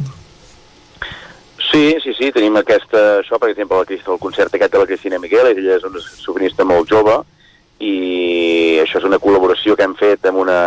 Sí, 1.70 1.82
sí, 2.04 2.14
sí, 2.14 2.30
tenim 2.34 2.54
aquesta, 2.60 3.02
això, 3.24 3.38
per 3.42 3.50
exemple, 3.50 3.82
el, 3.82 3.98
el 3.98 4.22
concert 4.22 4.54
aquest 4.54 4.76
de 4.76 4.84
la 4.84 4.86
Cristina 4.86 5.18
Miguel, 5.22 5.50
ella 5.50 5.80
és 5.80 5.90
una 5.90 6.02
sovinista 6.02 6.66
molt 6.66 6.90
jove, 6.90 7.18
i 7.82 8.78
això 8.82 9.00
és 9.00 9.08
una 9.08 9.18
col·laboració 9.18 9.74
que 9.74 9.86
hem 9.88 9.96
fet 9.98 10.30
amb, 10.30 10.38
una, 10.44 10.60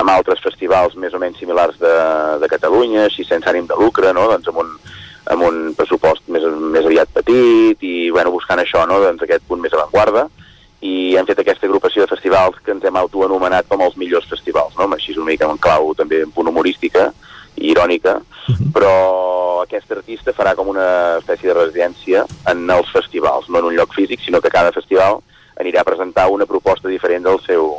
amb 0.00 0.12
altres 0.12 0.40
festivals 0.44 0.96
més 0.96 1.12
o 1.12 1.20
menys 1.20 1.40
similars 1.42 1.76
de, 1.80 1.94
de 2.40 2.50
Catalunya, 2.52 3.04
així 3.04 3.28
sense 3.28 3.48
ànim 3.52 3.68
de 3.68 3.76
lucre, 3.80 4.12
no? 4.16 4.28
doncs 4.32 4.48
amb 4.48 4.64
un, 4.64 4.74
amb 5.26 5.42
un 5.44 5.74
pressupost 5.76 6.26
més, 6.28 6.44
més 6.72 6.86
aviat 6.86 7.10
petit 7.14 7.82
i 7.84 8.10
bueno, 8.10 8.32
buscant 8.34 8.60
això, 8.62 8.86
no? 8.88 9.00
doncs 9.02 9.22
aquest 9.22 9.44
punt 9.48 9.60
més 9.60 9.74
avantguarda 9.76 10.28
i 10.80 11.14
hem 11.16 11.26
fet 11.28 11.42
aquesta 11.42 11.66
agrupació 11.68 12.02
de 12.02 12.10
festivals 12.14 12.56
que 12.64 12.72
ens 12.72 12.84
hem 12.88 12.96
autoanomenat 12.96 13.68
com 13.68 13.82
els 13.84 13.98
millors 14.00 14.28
festivals, 14.30 14.76
no? 14.78 14.88
així 14.96 15.12
una 15.16 15.28
mica 15.28 15.50
en 15.50 15.60
clau 15.60 15.92
també 15.94 16.22
en 16.24 16.32
punt 16.32 16.48
humorística 16.48 17.10
i 17.56 17.72
irònica, 17.74 18.16
uh 18.16 18.54
-huh. 18.54 18.70
però 18.72 18.94
aquest 19.62 19.92
artista 19.92 20.32
farà 20.32 20.54
com 20.56 20.68
una 20.68 21.18
espècie 21.18 21.48
de 21.48 21.58
residència 21.58 22.24
en 22.46 22.70
els 22.70 22.88
festivals, 22.90 23.48
no 23.48 23.58
en 23.58 23.64
un 23.64 23.76
lloc 23.76 23.92
físic, 23.94 24.20
sinó 24.24 24.40
que 24.40 24.48
cada 24.48 24.72
festival 24.72 25.20
anirà 25.56 25.80
a 25.80 25.84
presentar 25.84 26.28
una 26.28 26.46
proposta 26.46 26.88
diferent 26.88 27.24
del 27.24 27.40
seu, 27.46 27.76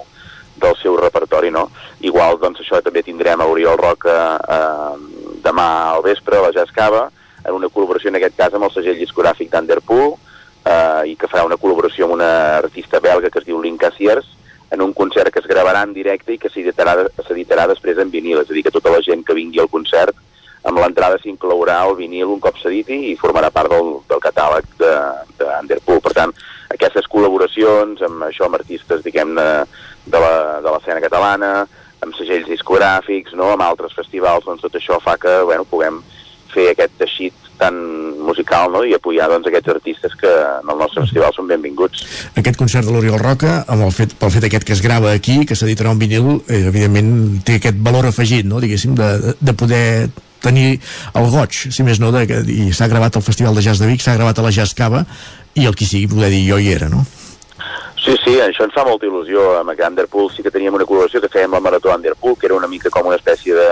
del 0.56 0.76
seu 0.82 0.98
repertori, 0.98 1.50
no? 1.50 1.72
Igual, 2.02 2.38
doncs, 2.40 2.60
això 2.60 2.82
també 2.82 3.04
tindrem 3.04 3.42
a 3.42 3.46
Oriol 3.46 3.78
Roca 3.78 4.38
eh, 4.38 4.96
demà 5.44 5.68
al 5.96 6.04
vespre, 6.04 6.38
a 6.38 6.42
la 6.42 6.52
Jazz 6.52 6.72
Cava, 6.72 7.10
en 7.46 7.56
una 7.58 7.70
col·laboració 7.70 8.12
en 8.12 8.20
aquest 8.20 8.38
cas 8.38 8.54
amb 8.54 8.68
el 8.68 8.74
segell 8.76 9.00
discogràfic 9.00 9.52
d'Underpool 9.52 10.14
eh, 10.14 11.12
i 11.12 11.16
que 11.20 11.30
farà 11.32 11.46
una 11.48 11.60
col·laboració 11.62 12.08
amb 12.08 12.18
una 12.20 12.32
artista 12.60 13.02
belga 13.04 13.30
que 13.30 13.42
es 13.42 13.48
diu 13.48 13.62
Link 13.62 13.82
Cassiers 13.82 14.28
en 14.72 14.82
un 14.82 14.94
concert 14.94 15.34
que 15.34 15.42
es 15.44 15.48
gravarà 15.48 15.84
en 15.84 15.94
directe 15.94 16.32
i 16.34 16.40
que 16.40 16.50
s'editarà 16.50 17.66
després 17.68 17.98
en 18.00 18.12
vinil, 18.12 18.40
és 18.40 18.50
a 18.50 18.56
dir, 18.56 18.64
que 18.64 18.72
tota 18.72 18.94
la 18.94 19.02
gent 19.04 19.26
que 19.28 19.36
vingui 19.36 19.60
al 19.60 19.72
concert 19.72 20.16
amb 20.64 20.78
l'entrada 20.78 21.18
s'inclourà 21.20 21.80
el 21.88 21.98
vinil 21.98 22.30
un 22.32 22.40
cop 22.40 22.58
s'editi 22.62 22.98
i 23.10 23.18
formarà 23.20 23.50
part 23.52 23.72
del, 23.74 23.96
del 24.08 24.22
catàleg 24.24 24.68
d'Underpool. 24.80 26.00
De, 26.00 26.06
per 26.06 26.14
tant, 26.16 26.34
aquestes 26.72 27.10
col·laboracions 27.12 28.04
amb 28.06 28.28
això 28.30 28.48
amb 28.48 28.60
artistes, 28.62 29.04
diguem-ne, 29.04 29.48
de 30.06 30.22
l'escena 30.22 31.02
catalana, 31.04 31.52
amb 32.02 32.16
segells 32.18 32.48
discogràfics, 32.50 33.36
no? 33.38 33.52
amb 33.54 33.66
altres 33.66 33.94
festivals, 33.98 34.46
doncs 34.46 34.64
tot 34.64 34.78
això 34.78 35.02
fa 35.04 35.18
que 35.22 35.42
bueno, 35.46 35.66
puguem 35.70 36.00
fer 36.54 36.72
aquest 36.72 36.94
teixit 37.00 37.52
tan 37.62 37.76
musical 38.26 38.72
no? 38.74 38.82
i 38.88 38.96
apoyar 38.98 39.28
doncs, 39.30 39.48
aquests 39.50 39.70
artistes 39.76 40.16
que 40.18 40.32
en 40.32 40.72
el 40.74 40.80
nostre 40.82 41.04
festival 41.06 41.34
són 41.36 41.50
benvinguts. 41.52 42.04
Aquest 42.42 42.58
concert 42.58 42.88
de 42.88 42.96
l'Oriol 42.96 43.22
Roca, 43.22 43.60
amb 43.70 43.86
el 43.86 43.94
fet, 43.96 44.16
pel 44.18 44.34
fet 44.34 44.48
aquest 44.50 44.66
que 44.66 44.74
es 44.78 44.82
grava 44.82 45.14
aquí, 45.14 45.42
que 45.46 45.58
s'editarà 45.58 45.94
un 45.94 46.02
vinil, 46.02 46.34
eh, 46.48 46.64
evidentment 46.72 47.14
té 47.46 47.60
aquest 47.60 47.78
valor 47.86 48.10
afegit, 48.10 48.50
no? 48.50 48.64
diguéssim, 48.64 48.98
de, 48.98 49.38
de 49.38 49.56
poder 49.58 49.86
tenir 50.42 50.80
el 51.14 51.30
goig, 51.30 51.54
si 51.70 51.86
més 51.86 52.02
no, 52.02 52.10
de, 52.16 52.26
i 52.50 52.72
s'ha 52.74 52.90
gravat 52.90 53.18
al 53.18 53.26
Festival 53.26 53.58
de 53.58 53.62
Jazz 53.62 53.84
de 53.84 53.90
Vic, 53.92 54.02
s'ha 54.02 54.18
gravat 54.18 54.42
a 54.42 54.46
la 54.48 54.54
Jazz 54.56 54.74
Cava, 54.74 55.06
i 55.54 55.68
el 55.70 55.78
qui 55.78 55.86
sigui 55.86 56.10
poder 56.10 56.32
dir 56.34 56.48
jo 56.48 56.58
hi 56.58 56.72
era, 56.74 56.90
no? 56.90 57.06
Sí, 58.02 58.16
sí, 58.24 58.34
això 58.42 58.66
ens 58.66 58.74
fa 58.74 58.82
molta 58.88 59.06
il·lusió. 59.06 59.60
Amb 59.60 59.76
Underpool 59.76 60.32
sí 60.34 60.42
que 60.42 60.50
teníem 60.50 60.74
una 60.74 60.88
col·laboració 60.90 61.22
que 61.22 61.30
fèiem 61.30 61.54
la 61.54 61.62
Marató 61.62 61.92
Underpool, 61.94 62.34
que 62.34 62.48
era 62.50 62.58
una 62.58 62.70
mica 62.72 62.90
com 62.90 63.06
una 63.12 63.20
espècie 63.20 63.54
de, 63.54 63.68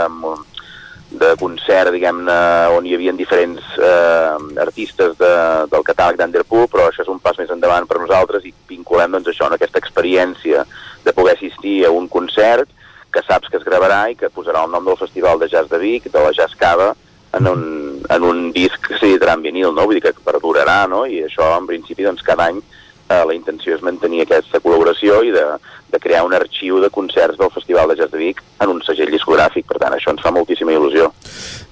de 1.09 1.33
concert, 1.41 1.89
diguem-ne, 1.93 2.37
on 2.75 2.85
hi 2.85 2.93
havia 2.93 3.13
diferents 3.17 3.65
eh, 3.81 4.59
artistes 4.61 5.15
de, 5.17 5.31
del 5.71 5.85
catàleg 5.87 6.19
d'Underpool, 6.19 6.67
però 6.69 6.85
això 6.87 7.01
és 7.01 7.09
un 7.09 7.21
pas 7.23 7.37
més 7.41 7.49
endavant 7.49 7.87
per 7.89 7.97
nosaltres 7.97 8.45
i 8.45 8.53
vinculem 8.69 9.15
doncs, 9.15 9.31
això 9.31 9.47
en 9.49 9.57
aquesta 9.57 9.81
experiència 9.81 10.65
de 11.05 11.13
poder 11.17 11.35
assistir 11.35 11.81
a 11.85 11.91
un 11.95 12.07
concert 12.07 12.69
que 13.09 13.23
saps 13.25 13.49
que 13.49 13.57
es 13.57 13.65
gravarà 13.65 14.03
i 14.11 14.17
que 14.17 14.29
posarà 14.29 14.63
el 14.65 14.71
nom 14.71 14.85
del 14.85 14.99
Festival 14.99 15.41
de 15.41 15.49
Jazz 15.49 15.71
de 15.71 15.79
Vic, 15.81 16.11
de 16.13 16.21
la 16.21 16.33
Jazz 16.35 16.53
Cava, 16.55 16.91
en 17.33 17.47
un, 17.47 17.63
en 18.09 18.23
un 18.25 18.51
disc 18.53 18.77
que 18.85 18.97
s'editarà 18.97 19.33
en 19.37 19.45
vinil, 19.45 19.71
no? 19.73 19.85
Vull 19.85 19.97
dir 19.97 20.05
que 20.05 20.13
perdurarà, 20.25 20.83
no? 20.89 21.05
I 21.09 21.23
això, 21.25 21.49
en 21.57 21.65
principi, 21.69 22.05
doncs, 22.05 22.25
cada 22.25 22.49
any 22.49 22.61
eh, 23.09 23.23
la 23.25 23.35
intenció 23.35 23.75
és 23.75 23.83
mantenir 23.85 24.23
aquesta 24.23 24.61
col·laboració 24.63 25.19
i 25.25 25.33
de, 25.33 25.45
de 25.91 25.99
crear 26.01 26.23
un 26.27 26.35
arxiu 26.37 26.79
de 26.83 26.91
concerts 26.93 27.39
del 27.39 27.51
Festival 27.53 27.89
de 27.89 27.97
Jazz 27.99 28.13
de 28.13 28.21
Vic 28.21 28.43
en 28.61 28.73
un 28.75 28.81
segell 28.85 29.11
discogràfic, 29.11 29.65
per 29.69 29.81
tant 29.81 29.95
això 29.95 30.13
ens 30.13 30.23
fa 30.23 30.33
moltíssima 30.35 30.75
il·lusió. 30.75 31.09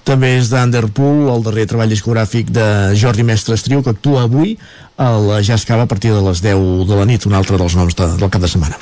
També 0.08 0.34
és 0.38 0.50
d'Underpool, 0.50 1.26
el 1.32 1.46
darrer 1.46 1.68
treball 1.70 1.92
discogràfic 1.92 2.52
de 2.54 2.68
Jordi 2.98 3.26
Mestre 3.28 3.58
Estriu, 3.58 3.82
que 3.84 3.94
actua 3.94 4.26
avui 4.26 4.56
a 4.98 5.10
la 5.22 5.42
Jazz 5.44 5.68
Cava 5.68 5.86
a 5.86 5.90
partir 5.90 6.14
de 6.14 6.22
les 6.24 6.42
10 6.44 6.86
de 6.88 6.96
la 6.98 7.08
nit, 7.08 7.26
un 7.28 7.36
altre 7.38 7.60
dels 7.60 7.76
noms 7.78 7.94
de, 7.94 8.14
del 8.18 8.32
cap 8.32 8.42
de 8.42 8.50
setmana. 8.50 8.78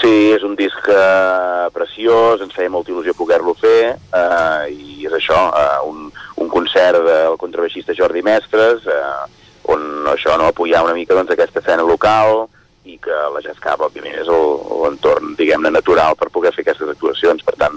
Sí, 0.00 0.32
és 0.34 0.44
un 0.46 0.56
disc 0.56 0.86
eh, 0.88 1.68
preciós, 1.76 2.40
ens 2.40 2.56
feia 2.56 2.72
molta 2.72 2.92
il·lusió 2.92 3.12
poder-lo 3.16 3.54
fer, 3.60 3.94
eh, 3.94 4.70
i 4.72 5.06
és 5.08 5.16
això, 5.16 5.38
eh, 5.52 5.80
un, 5.88 6.08
un 6.40 6.48
concert 6.52 7.04
del 7.04 7.36
contrabaixista 7.40 7.96
Jordi 7.96 8.24
Mestres, 8.24 8.86
eh, 8.88 9.39
on 9.70 10.10
això 10.12 10.36
no 10.38 10.50
apoyar 10.50 10.84
una 10.86 10.96
mica 10.96 11.16
doncs, 11.16 11.32
aquesta 11.34 11.62
escena 11.62 11.86
local 11.86 12.46
i 12.88 12.96
que 13.02 13.16
la 13.34 13.42
Jascava, 13.44 13.88
òbviament, 13.88 14.16
és 14.22 14.28
l'entorn, 14.30 15.34
diguem-ne, 15.38 15.72
natural 15.72 16.16
per 16.18 16.30
poder 16.32 16.52
fer 16.56 16.64
aquestes 16.64 16.88
actuacions. 16.94 17.44
Per 17.46 17.56
tant, 17.60 17.76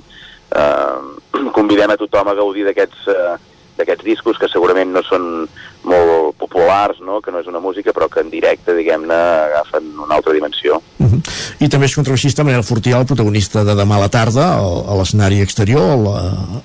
eh, 0.55 1.49
convidem 1.57 1.93
a 1.93 1.99
tothom 1.99 2.31
a 2.31 2.37
gaudir 2.39 2.67
d'aquests 2.69 3.09
eh, 3.11 3.33
d'aquests 3.77 4.05
discos 4.05 4.37
que 4.37 4.49
segurament 4.51 4.91
no 4.93 5.01
són 5.05 5.47
molt 5.87 6.37
populars, 6.39 6.99
no? 7.03 7.19
que 7.21 7.31
no 7.31 7.41
és 7.43 7.47
una 7.49 7.61
música, 7.63 7.93
però 7.95 8.07
que 8.11 8.21
en 8.23 8.29
directe, 8.31 8.75
diguem-ne, 8.75 9.17
agafen 9.49 9.89
una 10.03 10.15
altra 10.15 10.33
dimensió. 10.33 10.81
Uh 10.99 11.07
-huh. 11.07 11.21
I 11.59 11.69
també 11.69 11.85
és 11.85 11.95
contrabaixista 11.95 12.43
Manel 12.43 12.63
Fortià, 12.63 12.99
el 12.99 13.05
protagonista 13.05 13.63
de 13.63 13.75
demà 13.75 13.95
a 13.95 14.03
la 14.05 14.09
tarda, 14.09 14.45
a 14.57 14.95
l'escenari 14.97 15.41
exterior, 15.41 15.81
a 15.81 15.97
la, 15.97 16.17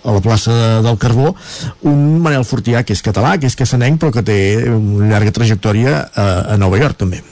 a 0.05 0.13
la 0.13 0.21
plaça 0.21 0.53
de, 0.53 0.83
del 0.83 0.99
Carbó, 0.99 1.35
un 1.83 2.21
Manel 2.23 2.45
Fortià 2.45 2.85
que 2.85 2.93
és 2.93 3.03
català, 3.03 3.39
que 3.39 3.47
és 3.47 3.57
casanenc, 3.57 4.01
però 4.01 4.13
que 4.13 4.23
té 4.23 4.71
una 4.71 5.09
llarga 5.09 5.33
trajectòria 5.33 6.11
a, 6.15 6.55
a 6.55 6.57
Nova 6.57 6.79
York, 6.79 6.97
també. 6.97 7.23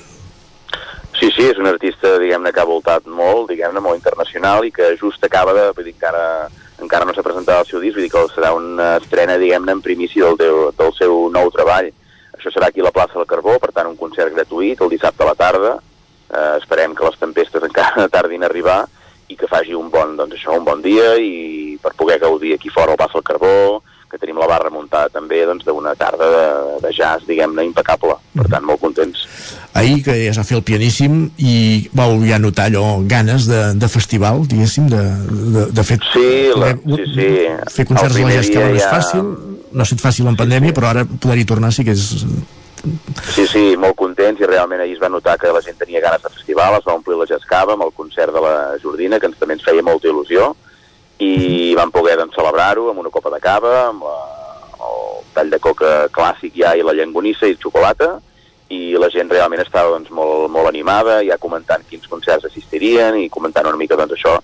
Sí, 1.18 1.30
sí, 1.32 1.46
és 1.48 1.56
un 1.56 1.66
artista, 1.66 2.18
diguem-ne, 2.18 2.52
que 2.52 2.60
ha 2.60 2.68
voltat 2.68 3.06
molt, 3.06 3.48
diguem-ne, 3.48 3.80
molt 3.80 3.96
internacional 3.96 4.64
i 4.64 4.70
que 4.70 4.96
just 5.00 5.22
acaba 5.24 5.54
de, 5.56 5.72
vull 5.72 5.84
dir, 5.84 5.94
encara 5.94 6.48
encara 6.82 7.06
no 7.06 7.14
s'ha 7.14 7.24
presentat 7.24 7.62
el 7.62 7.70
seu 7.70 7.80
disc, 7.80 7.96
vull 7.96 8.06
dir 8.06 8.12
que 8.12 8.24
serà 8.34 8.52
una 8.56 8.96
estrena, 9.00 9.38
diguem-ne, 9.40 9.76
en 9.76 9.82
primici 9.84 10.20
del, 10.20 10.36
del, 10.40 10.60
del 10.76 10.92
seu 10.98 11.26
nou 11.32 11.50
treball. 11.54 11.90
Això 12.36 12.52
serà 12.52 12.68
aquí 12.68 12.82
a 12.84 12.86
la 12.88 12.94
plaça 12.94 13.16
del 13.16 13.28
Carbó, 13.30 13.56
per 13.62 13.72
tant, 13.72 13.88
un 13.88 13.96
concert 13.96 14.34
gratuït 14.34 14.82
el 14.84 14.92
dissabte 14.92 15.24
a 15.24 15.30
la 15.30 15.36
tarda. 15.38 15.76
Eh, 16.26 16.52
esperem 16.60 16.94
que 16.94 17.06
les 17.06 17.18
tempestes 17.20 17.64
encara 17.64 18.08
tardin 18.16 18.44
a 18.44 18.50
arribar 18.50 18.82
i 19.28 19.36
que 19.38 19.48
faci 19.50 19.74
un 19.74 19.88
bon, 19.90 20.14
doncs 20.18 20.36
això, 20.36 20.54
un 20.54 20.66
bon 20.66 20.82
dia 20.84 21.14
i 21.18 21.76
per 21.82 21.94
poder 21.98 22.18
gaudir 22.22 22.54
aquí 22.54 22.70
fora 22.70 22.92
al 22.92 23.00
Plaça 23.00 23.18
del 23.18 23.26
Carbó, 23.26 23.82
que 24.16 24.24
tenim 24.24 24.40
la 24.40 24.48
barra 24.48 24.72
muntada 24.72 25.12
també 25.12 25.42
doncs, 25.46 25.66
d'una 25.68 25.92
tarda 25.98 26.28
de, 26.32 26.46
de 26.82 26.92
jazz, 26.96 27.26
diguem-ne, 27.28 27.66
impecable. 27.68 28.16
Per 28.36 28.46
tant, 28.48 28.64
molt 28.64 28.80
contents. 28.80 29.26
Ahir, 29.76 30.00
que 30.06 30.14
ja 30.16 30.32
es 30.32 30.40
va 30.40 30.46
fer 30.48 30.56
el 30.56 30.64
pianíssim 30.64 31.18
i 31.36 31.56
vau 31.96 32.16
ja 32.24 32.40
notar 32.40 32.70
allò, 32.70 33.02
ganes 33.08 33.48
de, 33.50 33.60
de 33.76 33.90
festival, 33.92 34.46
diguéssim, 34.48 34.88
de, 34.92 35.02
de, 35.56 35.66
de 35.76 35.86
fet... 35.86 36.04
Sí, 36.14 36.28
la, 36.56 36.72
sí, 36.76 37.08
sí. 37.12 37.30
Fer 37.76 37.88
concerts 37.92 38.16
a 38.16 38.24
la 38.24 38.36
jazz 38.38 38.52
que 38.52 38.62
no 38.64 38.72
és 38.72 38.88
fàcil, 38.88 39.32
no 39.72 39.84
ha 39.84 39.88
estat 39.88 40.04
fàcil 40.04 40.30
en 40.32 40.38
pandèmia, 40.40 40.70
sí, 40.70 40.74
sí. 40.74 40.78
però 40.80 40.94
ara 40.94 41.04
poder-hi 41.06 41.48
tornar 41.48 41.74
sí 41.76 41.84
que 41.84 41.96
és... 41.96 42.06
Sí, 43.34 43.44
sí, 43.50 43.64
molt 43.80 43.96
contents 43.98 44.40
i 44.40 44.46
realment 44.46 44.80
ahir 44.80 44.94
es 44.94 45.02
va 45.02 45.10
notar 45.10 45.34
que 45.40 45.50
la 45.52 45.62
gent 45.64 45.78
tenia 45.80 46.00
ganes 46.04 46.22
de 46.22 46.30
festival, 46.30 46.76
es 46.78 46.86
va 46.86 46.94
omplir 46.94 47.18
la 47.18 47.26
Jascava 47.28 47.74
amb 47.74 47.84
el 47.88 47.92
concert 47.96 48.32
de 48.32 48.42
la 48.44 48.54
Jordina, 48.82 49.18
que 49.18 49.28
ens, 49.28 49.40
també 49.40 49.56
ens 49.56 49.64
feia 49.66 49.84
molta 49.84 50.08
il·lusió, 50.08 50.52
i 51.18 51.74
vam 51.76 51.90
poder 51.90 52.16
doncs, 52.20 52.34
celebrar-ho 52.36 52.90
amb 52.90 53.00
una 53.00 53.10
copa 53.10 53.30
de 53.32 53.40
cava, 53.40 53.74
amb 53.88 54.04
la, 54.04 54.16
el 54.86 55.24
tall 55.34 55.52
de 55.52 55.60
coca 55.62 55.92
clàssic 56.12 56.56
ja 56.60 56.74
i 56.76 56.84
la 56.84 56.94
llengonissa 56.96 57.48
i 57.48 57.56
xocolata, 57.56 58.16
i 58.68 58.96
la 58.98 59.08
gent 59.14 59.30
realment 59.30 59.62
estava 59.62 59.94
doncs, 59.94 60.10
molt, 60.10 60.50
molt 60.52 60.68
animada, 60.68 61.20
ja 61.24 61.38
comentant 61.38 61.84
quins 61.88 62.08
concerts 62.10 62.48
assistirien 62.48 63.16
i 63.20 63.30
comentant 63.30 63.68
una 63.70 63.80
mica 63.80 63.96
doncs, 63.96 64.16
això, 64.18 64.36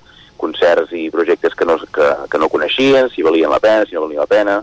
concerts 0.43 0.95
i 0.97 1.09
projectes 1.11 1.55
que 1.55 1.67
no, 1.69 1.77
que, 1.95 2.09
que 2.31 2.39
no 2.41 2.51
coneixien, 2.53 3.11
si 3.11 3.25
valien 3.27 3.51
la 3.51 3.61
pena, 3.63 3.87
si 3.87 3.95
no 3.95 4.07
valien 4.07 4.23
la 4.23 4.31
pena. 4.31 4.63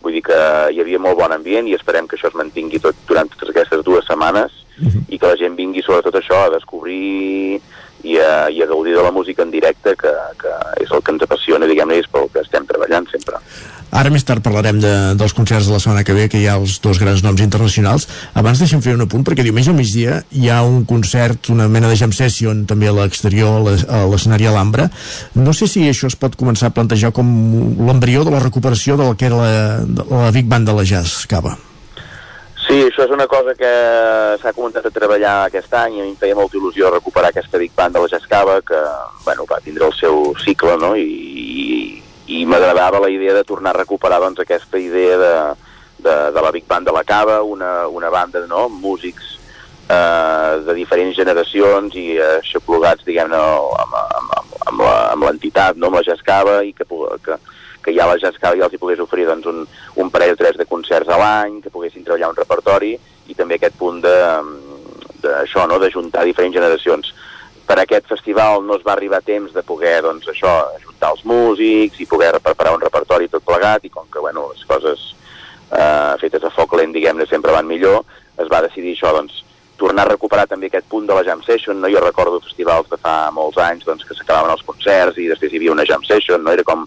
Vull 0.00 0.16
dir 0.16 0.22
que 0.24 0.38
hi 0.72 0.80
havia 0.80 0.98
molt 1.02 1.18
bon 1.18 1.34
ambient 1.34 1.68
i 1.68 1.76
esperem 1.76 2.06
que 2.08 2.16
això 2.16 2.30
es 2.30 2.38
mantingui 2.38 2.80
tot, 2.80 2.96
durant 3.08 3.28
totes 3.34 3.52
aquestes 3.52 3.84
dues 3.84 4.06
setmanes 4.08 4.54
uh 4.80 4.86
-huh. 4.86 5.02
i 5.08 5.18
que 5.18 5.26
la 5.26 5.36
gent 5.36 5.56
vingui 5.56 5.82
sobretot 5.82 6.14
això 6.14 6.46
a 6.46 6.54
descobrir 6.56 7.60
i 8.04 8.16
a, 8.20 8.48
i 8.52 8.62
a 8.62 8.70
gaudir 8.70 8.96
de 8.96 9.02
la 9.04 9.12
música 9.12 9.42
en 9.42 9.52
directe, 9.52 9.96
que, 9.98 10.14
que 10.40 10.54
és 10.84 10.90
el 10.90 11.02
que 11.02 11.14
ens 11.14 11.26
apassiona, 11.26 11.68
diguem-ne, 11.70 12.00
és 12.00 12.08
pel 12.10 12.28
que 12.32 12.42
estem 12.44 12.66
treballant 12.68 13.08
sempre. 13.12 13.40
Ara 13.90 14.10
més 14.14 14.22
tard 14.22 14.42
parlarem 14.42 14.78
de, 14.78 14.90
dels 15.18 15.32
concerts 15.34 15.66
de 15.66 15.74
la 15.74 15.80
setmana 15.82 16.04
que 16.06 16.14
ve, 16.14 16.28
que 16.30 16.38
hi 16.38 16.46
ha 16.46 16.54
els 16.60 16.76
dos 16.82 17.00
grans 17.02 17.24
noms 17.26 17.42
internacionals. 17.42 18.06
Abans 18.38 18.62
deixem 18.62 18.82
fer 18.84 18.94
un 18.94 19.02
apunt, 19.02 19.24
perquè 19.26 19.42
diumenge 19.42 19.72
al 19.72 19.78
migdia 19.78 20.20
hi 20.30 20.46
ha 20.48 20.60
un 20.62 20.84
concert, 20.86 21.50
una 21.50 21.66
mena 21.68 21.90
de 21.90 21.98
jam 21.98 22.14
session, 22.14 22.62
també 22.70 22.86
a 22.86 22.94
l'exterior, 22.94 23.66
a 23.90 24.04
l'escenari 24.10 24.46
Alhambra. 24.46 24.86
No 25.34 25.54
sé 25.56 25.66
si 25.70 25.88
això 25.90 26.10
es 26.10 26.18
pot 26.18 26.38
començar 26.38 26.70
a 26.70 26.76
plantejar 26.76 27.10
com 27.16 27.26
l'embrió 27.82 28.22
de 28.26 28.36
la 28.36 28.44
recuperació 28.44 28.98
del 29.00 29.16
que 29.18 29.26
era 29.26 29.42
la, 29.42 30.06
la 30.06 30.30
Big 30.30 30.46
Band 30.46 30.70
de 30.70 30.78
la 30.78 30.86
Jazz 30.86 31.26
Cava. 31.26 31.58
Sí, 32.70 32.84
això 32.86 33.02
és 33.02 33.10
una 33.10 33.24
cosa 33.26 33.50
que 33.58 33.68
s'ha 34.38 34.52
començat 34.54 34.84
a 34.86 34.92
treballar 34.94 35.32
aquest 35.48 35.72
any 35.74 35.96
i 35.96 36.02
a 36.02 36.04
mi 36.04 36.12
em 36.12 36.18
feia 36.20 36.36
molta 36.38 36.54
il·lusió 36.54 36.92
recuperar 36.94 37.32
aquesta 37.32 37.58
Big 37.58 37.72
Band 37.74 37.96
de 37.96 38.02
la 38.04 38.10
Jascava 38.12 38.60
que 38.62 38.78
bueno, 39.24 39.42
va 39.50 39.58
tindre 39.64 39.88
el 39.88 39.96
seu 39.98 40.20
cicle 40.38 40.76
no? 40.78 40.92
i, 40.94 41.02
i, 41.02 42.36
i 42.36 42.44
m'agradava 42.46 43.00
la 43.02 43.10
idea 43.10 43.34
de 43.34 43.42
tornar 43.48 43.72
a 43.74 43.80
recuperar 43.80 44.20
doncs, 44.22 44.38
aquesta 44.44 44.78
idea 44.78 45.18
de, 45.18 45.32
de, 45.98 46.14
de 46.30 46.44
la 46.46 46.52
Big 46.54 46.68
Band 46.70 46.86
de 46.86 46.94
la 46.94 47.02
Cava, 47.02 47.40
una, 47.42 47.88
una 47.88 48.12
banda 48.14 48.44
no? 48.46 48.68
músics 48.68 49.34
eh, 49.90 50.62
de 50.62 50.78
diferents 50.78 51.18
generacions 51.18 51.98
i 51.98 52.20
aixoplugats 52.36 53.02
diguem-ne 53.02 53.42
amb, 53.82 53.98
amb, 53.98 54.38
amb, 54.70 54.86
amb 54.86 55.26
l'entitat, 55.26 55.74
no? 55.74 55.90
amb 55.90 55.98
la 55.98 56.06
Jascava 56.06 56.60
i 56.62 56.70
que, 56.70 56.86
que, 57.26 57.42
que 57.90 57.98
ja 57.98 58.06
la 58.06 58.18
Jascava 58.22 58.56
ja 58.56 58.68
els 58.68 58.74
hi 58.74 58.78
pogués 58.78 59.02
oferir 59.02 59.26
doncs, 59.26 59.48
un, 59.50 59.64
un 59.98 60.10
parell 60.14 60.36
o 60.36 60.38
tres 60.38 60.56
de 60.58 60.66
concerts 60.70 61.10
a 61.10 61.18
l'any, 61.18 61.58
que 61.64 61.72
poguessin 61.74 62.06
treballar 62.06 62.30
un 62.30 62.38
repertori 62.38 62.94
i 63.26 63.34
també 63.34 63.58
aquest 63.58 63.76
punt 63.80 63.98
de, 64.04 64.14
de 65.24 65.34
això, 65.42 65.66
no? 65.66 65.80
de 65.82 65.90
juntar 65.90 66.24
diferents 66.28 66.54
generacions. 66.54 67.10
Per 67.66 67.78
aquest 67.78 68.06
festival 68.10 68.64
no 68.66 68.78
es 68.78 68.86
va 68.86 68.94
arribar 68.94 69.20
a 69.20 69.26
temps 69.26 69.52
de 69.54 69.62
poder 69.66 70.00
doncs, 70.06 70.28
això, 70.30 70.54
juntar 70.84 71.12
els 71.16 71.26
músics 71.26 72.00
i 72.02 72.08
poder 72.10 72.32
preparar 72.38 72.76
un 72.76 72.82
repertori 72.82 73.30
tot 73.30 73.46
plegat 73.46 73.84
i 73.86 73.92
com 73.94 74.06
que 74.10 74.22
bueno, 74.22 74.48
les 74.54 74.64
coses 74.70 75.10
eh, 75.70 76.14
fetes 76.22 76.46
a 76.46 76.54
foc 76.54 76.78
lent, 76.78 76.94
diguem-ne, 76.94 77.26
sempre 77.30 77.54
van 77.54 77.68
millor, 77.70 78.04
es 78.38 78.50
va 78.50 78.62
decidir 78.66 78.96
això, 78.96 79.14
doncs, 79.18 79.42
tornar 79.80 80.04
a 80.04 80.12
recuperar 80.12 80.46
també 80.48 80.68
aquest 80.68 80.86
punt 80.92 81.06
de 81.08 81.16
la 81.16 81.24
jam 81.24 81.40
session, 81.46 81.80
no? 81.80 81.88
Jo 81.92 82.02
recordo 82.04 82.42
festivals 82.44 82.90
de 82.90 82.98
fa 83.00 83.14
molts 83.32 83.58
anys, 83.64 83.86
doncs, 83.88 84.04
que 84.04 84.16
s'acabaven 84.16 84.52
els 84.52 84.64
concerts 84.66 85.18
i 85.18 85.28
després 85.30 85.52
hi 85.52 85.60
havia 85.60 85.72
una 85.72 85.86
jam 85.88 86.04
session, 86.04 86.44
no? 86.44 86.52
Era 86.52 86.66
com 86.68 86.84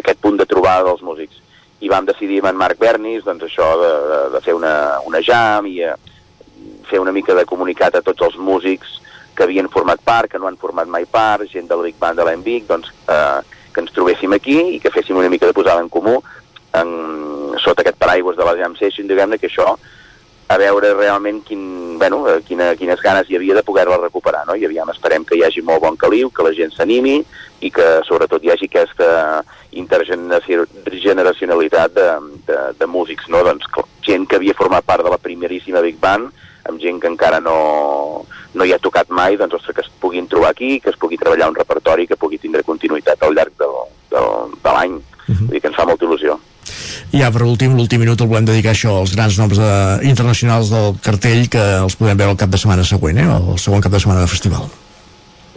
aquest 0.00 0.20
punt 0.20 0.36
de 0.40 0.48
trobada 0.50 0.84
dels 0.90 1.04
músics. 1.06 1.40
I 1.80 1.90
vam 1.92 2.04
decidir 2.08 2.42
amb 2.42 2.52
en 2.52 2.60
Marc 2.60 2.80
Bernis, 2.80 3.24
doncs, 3.24 3.46
això 3.48 3.70
de, 3.80 3.94
de, 4.10 4.20
de 4.36 4.42
fer 4.44 4.56
una, 4.56 4.74
una 5.08 5.22
jam 5.24 5.66
i 5.70 5.78
eh, 5.88 5.96
fer 6.90 7.00
una 7.00 7.14
mica 7.16 7.36
de 7.38 7.46
comunicat 7.48 7.96
a 7.96 8.04
tots 8.04 8.28
els 8.28 8.36
músics 8.36 9.00
que 9.34 9.48
havien 9.48 9.72
format 9.72 10.00
part, 10.04 10.30
que 10.30 10.38
no 10.38 10.46
han 10.46 10.60
format 10.60 10.86
mai 10.90 11.08
part, 11.10 11.48
gent 11.50 11.66
del 11.70 11.82
Big 11.88 11.96
Band 11.98 12.20
de 12.20 12.28
l'Envic, 12.28 12.68
doncs, 12.68 12.92
eh, 13.08 13.40
que 13.74 13.82
ens 13.82 13.96
trobéssim 13.96 14.36
aquí 14.36 14.60
i 14.76 14.80
que 14.80 14.92
féssim 14.94 15.16
una 15.18 15.32
mica 15.32 15.48
de 15.48 15.56
posada 15.56 15.82
en 15.82 15.90
comú 15.90 16.20
en, 16.78 16.90
sota 17.64 17.82
aquest 17.82 17.98
paraigües 17.98 18.36
de 18.36 18.46
la 18.46 18.54
Jam 18.58 18.76
Session, 18.78 19.08
diguem-ne 19.10 19.40
que 19.40 19.50
això 19.50 19.74
a 20.48 20.58
veure 20.58 20.94
realment 20.94 21.42
quin, 21.46 21.98
bueno, 21.98 22.28
eh, 22.28 22.42
quina, 22.46 22.76
quines 22.76 23.00
ganes 23.00 23.30
hi 23.30 23.36
havia 23.38 23.54
de 23.56 23.62
poder-la 23.64 23.96
recuperar, 24.00 24.46
no? 24.46 24.54
I 24.56 24.64
aviam, 24.66 24.90
esperem 24.92 25.24
que 25.24 25.36
hi 25.38 25.42
hagi 25.44 25.62
molt 25.64 25.82
bon 25.82 25.96
caliu, 25.96 26.30
que 26.30 26.42
la 26.44 26.52
gent 26.56 26.72
s'animi 26.74 27.24
i 27.64 27.70
que 27.72 28.00
sobretot 28.04 28.44
hi 28.44 28.50
hagi 28.52 28.66
aquesta 28.68 29.42
intergeneracionalitat 29.72 31.94
de, 31.96 32.08
de, 32.46 32.58
de 32.78 32.86
músics, 32.86 33.28
no? 33.32 33.42
Doncs 33.46 33.64
gent 34.04 34.26
que 34.28 34.36
havia 34.36 34.54
format 34.58 34.84
part 34.84 35.04
de 35.04 35.10
la 35.10 35.22
primeríssima 35.22 35.84
Big 35.84 35.98
Band, 36.00 36.30
amb 36.68 36.80
gent 36.80 37.00
que 37.00 37.08
encara 37.08 37.40
no, 37.40 38.24
no 38.54 38.64
hi 38.64 38.72
ha 38.72 38.82
tocat 38.82 39.08
mai, 39.08 39.36
doncs 39.40 39.54
ostres, 39.58 39.76
que 39.76 39.84
es 39.84 39.90
puguin 40.00 40.28
trobar 40.28 40.50
aquí, 40.52 40.80
que 40.80 40.90
es 40.92 41.00
pugui 41.00 41.18
treballar 41.20 41.50
un 41.50 41.58
repertori 41.58 42.06
que 42.06 42.20
pugui 42.20 42.38
tindre 42.40 42.64
continuïtat 42.64 43.22
al 43.22 43.34
llarg 43.36 43.52
del, 43.60 43.76
del, 44.12 44.28
de 44.60 44.70
l'any. 44.76 44.94
Uh 44.94 45.28
-huh. 45.28 45.46
Vull 45.46 45.54
dir 45.56 45.60
que 45.60 45.68
ens 45.68 45.76
fa 45.76 45.88
molta 45.88 46.04
il·lusió. 46.04 46.38
I 47.12 47.20
ja 47.22 47.30
per 47.34 47.44
últim, 47.46 47.76
l'últim 47.78 48.02
minut 48.02 48.20
el 48.20 48.30
volem 48.30 48.46
dedicar 48.48 48.74
això 48.74 48.98
als 49.00 49.14
grans 49.16 49.38
noms 49.40 49.58
de, 49.60 49.72
internacionals 50.08 50.72
del 50.72 50.96
cartell 51.04 51.48
que 51.52 51.62
els 51.80 51.96
podem 52.00 52.18
veure 52.18 52.34
el 52.34 52.40
cap 52.40 52.52
de 52.52 52.60
setmana 52.60 52.86
següent, 52.86 53.20
eh? 53.22 53.28
el 53.28 53.58
segon 53.62 53.84
cap 53.84 53.94
de 53.94 54.02
setmana 54.02 54.24
de 54.24 54.32
festival. 54.32 54.68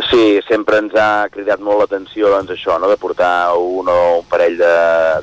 Sí, 0.08 0.40
sempre 0.48 0.80
ens 0.80 0.94
ha 0.96 1.28
cridat 1.34 1.62
molt 1.64 1.84
l'atenció 1.84 2.30
doncs, 2.32 2.54
això, 2.54 2.78
no? 2.80 2.90
de 2.90 2.98
portar 3.02 3.54
un 3.58 3.90
o 3.90 4.00
un 4.22 4.28
parell 4.30 4.58
de, 4.60 4.74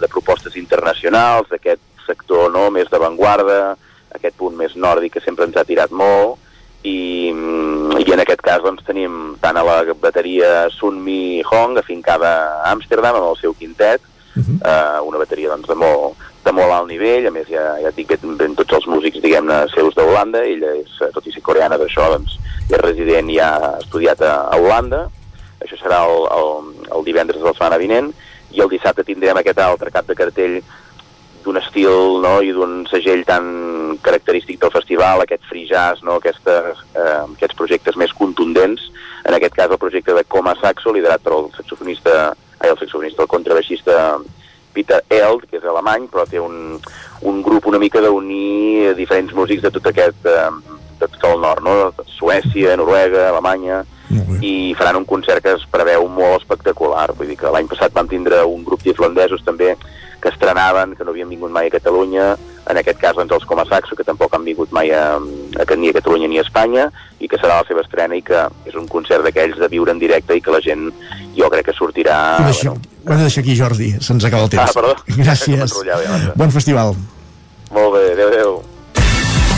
de 0.02 0.10
propostes 0.10 0.58
internacionals 0.60 1.48
d'aquest 1.50 1.80
sector 2.06 2.50
no? 2.52 2.68
més 2.74 2.90
d'avantguarda, 2.92 3.76
aquest 4.14 4.36
punt 4.38 4.56
més 4.58 4.74
nòrdic 4.76 5.16
que 5.16 5.22
sempre 5.24 5.46
ens 5.48 5.56
ha 5.56 5.66
tirat 5.66 5.94
molt, 5.94 6.40
i, 6.84 7.32
i 7.32 8.12
en 8.12 8.22
aquest 8.22 8.42
cas 8.44 8.62
doncs, 8.64 8.84
tenim 8.84 9.36
tant 9.40 9.56
a 9.56 9.64
la 9.64 9.78
bateria 9.96 10.66
Sun 10.74 11.00
Mi 11.02 11.40
Hong, 11.40 11.78
afincada 11.80 12.34
a 12.60 12.72
Amsterdam, 12.74 13.16
amb 13.16 13.30
el 13.30 13.40
seu 13.40 13.54
quintet, 13.56 14.04
uh 14.36 14.42
-huh. 14.42 14.58
uh, 14.62 15.08
una 15.08 15.18
bateria 15.18 15.48
doncs, 15.48 15.68
de, 15.68 15.74
molt, 15.74 16.16
de 16.44 16.52
molt 16.52 16.72
alt 16.72 16.88
nivell, 16.88 17.26
a 17.26 17.30
més 17.30 17.48
ja, 17.48 17.76
ja 17.82 17.90
dic 17.90 18.08
que 18.08 18.18
ben 18.22 18.54
tots 18.54 18.72
els 18.72 18.86
músics, 18.86 19.20
diguem-ne, 19.22 19.66
seus 19.74 19.94
d'Holanda, 19.94 20.44
ella 20.44 20.74
és, 20.76 21.12
tot 21.12 21.26
i 21.26 21.32
ser 21.32 21.42
coreana 21.42 21.78
d'això, 21.78 22.10
doncs, 22.10 22.38
és 22.70 22.80
resident 22.80 23.30
i 23.30 23.38
ha 23.38 23.76
estudiat 23.80 24.20
a, 24.20 24.48
a 24.50 24.56
Holanda, 24.56 25.08
això 25.60 25.76
serà 25.76 26.04
el, 26.04 26.26
el, 26.38 26.48
el 26.96 27.04
divendres 27.04 27.40
de 27.40 27.46
la 27.46 27.52
setmana 27.52 27.78
vinent, 27.78 28.12
i 28.50 28.60
el 28.60 28.68
dissabte 28.70 29.04
tindrem 29.04 29.36
aquest 29.36 29.58
altre 29.58 29.90
cap 29.90 30.06
de 30.06 30.14
cartell 30.14 30.62
d'un 31.44 31.58
estil 31.60 32.20
no, 32.24 32.38
i 32.40 32.52
d'un 32.56 32.86
segell 32.88 33.24
tan 33.28 33.98
característic 34.04 34.60
del 34.62 34.72
festival, 34.72 35.20
aquest 35.20 35.44
free 35.50 35.66
jazz, 35.68 36.02
no, 36.06 36.16
aquestes, 36.16 36.80
eh, 36.96 37.24
aquests 37.36 37.58
projectes 37.58 37.98
més 38.00 38.14
contundents, 38.16 38.88
en 39.24 39.36
aquest 39.36 39.56
cas 39.58 39.70
el 39.70 39.80
projecte 39.80 40.16
de 40.16 40.24
Coma 40.24 40.54
Saxo, 40.60 40.92
liderat 40.92 41.22
per 41.24 41.36
el 41.36 41.50
saxofonista 41.56 42.32
ai, 42.58 42.70
el 42.70 42.78
saxofonista, 42.78 43.22
el 43.22 43.32
contrabaixista 43.32 44.18
Peter 44.74 45.00
Eld, 45.08 45.46
que 45.50 45.60
és 45.60 45.66
alemany, 45.66 46.08
però 46.10 46.26
té 46.26 46.40
un, 46.42 46.78
un 47.22 47.42
grup 47.46 47.68
una 47.70 47.78
mica 47.78 48.02
d'unir 48.02 48.94
diferents 48.98 49.32
músics 49.34 49.62
de 49.62 49.72
tot 49.74 49.86
aquest, 49.90 50.26
eh, 50.26 50.78
de 51.00 51.08
tot 51.08 51.28
el 51.30 51.42
nord, 51.42 51.62
no? 51.64 52.06
Suècia, 52.18 52.76
Noruega, 52.76 53.28
Alemanya, 53.30 53.84
i 54.44 54.74
faran 54.78 55.00
un 55.00 55.06
concert 55.08 55.42
que 55.42 55.54
es 55.56 55.64
preveu 55.70 56.06
molt 56.08 56.42
espectacular. 56.42 57.08
Vull 57.16 57.32
dir 57.32 57.38
que 57.40 57.50
l'any 57.50 57.68
passat 57.70 57.94
vam 57.94 58.10
tindre 58.10 58.42
un 58.46 58.64
grup 58.66 58.82
d'irlandesos 58.84 59.44
també 59.46 59.74
que 60.20 60.30
estrenaven, 60.32 60.94
que 60.96 61.04
no 61.04 61.12
havien 61.12 61.28
vingut 61.28 61.52
mai 61.52 61.68
a 61.68 61.74
Catalunya, 61.74 62.34
en 62.70 62.78
aquest 62.80 63.00
cas 63.00 63.16
doncs, 63.16 63.32
els 63.36 63.44
Coma 63.44 63.66
Saxo, 63.68 63.96
que 63.96 64.06
tampoc 64.08 64.32
han 64.32 64.46
vingut 64.46 64.70
mai 64.72 64.88
a, 64.96 65.18
a, 65.20 65.66
ni 65.76 65.90
a 65.90 65.96
Catalunya 65.98 66.30
ni 66.32 66.40
a 66.40 66.44
Espanya, 66.46 66.86
i 67.20 67.28
que 67.28 67.36
serà 67.40 67.58
la 67.60 67.66
seva 67.68 67.84
estrena 67.84 68.16
i 68.16 68.22
que 68.24 68.46
és 68.64 68.78
un 68.80 68.88
concert 68.88 69.24
d'aquells 69.26 69.60
de 69.60 69.68
viure 69.68 69.92
en 69.92 70.00
directe 70.00 70.36
i 70.36 70.40
que 70.40 70.54
la 70.54 70.62
gent 70.64 70.88
jo 71.38 71.50
crec 71.52 71.70
que 71.70 71.76
sortirà... 71.76 72.18
Ho 72.40 72.46
deixo, 72.48 72.74
ho 72.74 73.12
he 73.12 73.16
de 73.16 73.26
deixar 73.26 73.44
aquí, 73.44 73.56
Jordi, 73.58 73.90
se'ns 74.04 74.26
acaba 74.28 74.46
el 74.48 74.54
temps. 74.54 74.70
Ah, 74.70 74.76
perdó. 74.76 74.94
Gràcies. 75.18 75.74
Bon 76.40 76.54
festival. 76.54 76.94
Molt 77.74 77.96
bé, 77.96 78.06
adeu, 78.14 78.30
adeu. 78.30 78.62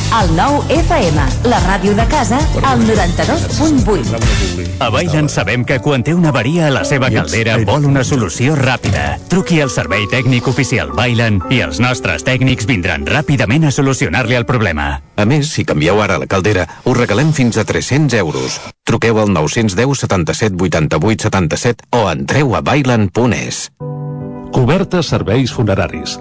El 0.07 0.29
nou 0.39 0.61
FM, 0.71 1.23
la 1.51 1.59
ràdio 1.65 1.91
de 1.99 2.05
casa, 2.07 2.39
al 2.63 2.79
92.8. 2.87 4.79
A 4.79 4.89
Bailen 4.95 5.27
sabem 5.29 5.65
que 5.67 5.81
quan 5.83 6.05
té 6.07 6.15
una 6.15 6.31
avaria 6.31 6.69
a 6.69 6.71
la 6.71 6.85
seva 6.87 7.11
caldera 7.11 7.57
vol 7.67 7.89
una 7.91 8.05
solució 8.07 8.55
ràpida. 8.55 9.19
Truqui 9.29 9.59
al 9.61 9.73
servei 9.75 10.07
tècnic 10.07 10.47
oficial 10.47 10.95
Bailen 10.95 11.41
i 11.51 11.59
els 11.65 11.83
nostres 11.83 12.23
tècnics 12.25 12.69
vindran 12.71 13.05
ràpidament 13.09 13.67
a 13.67 13.75
solucionar-li 13.75 14.39
el 14.39 14.47
problema. 14.47 15.03
A 15.17 15.27
més, 15.27 15.51
si 15.51 15.67
canvieu 15.67 16.01
ara 16.01 16.21
la 16.23 16.31
caldera, 16.31 16.69
us 16.85 16.97
regalem 16.97 17.35
fins 17.35 17.59
a 17.59 17.67
300 17.67 18.15
euros. 18.23 18.61
Truqueu 18.87 19.19
al 19.21 19.35
910 19.35 20.07
77 20.07 20.55
88 20.71 21.29
77 21.33 21.91
o 21.99 22.07
entreu 22.15 22.55
a 22.55 22.63
bailen.es. 22.63 23.67
Cobertes 24.55 25.11
serveis 25.13 25.53
funeraris. 25.53 26.21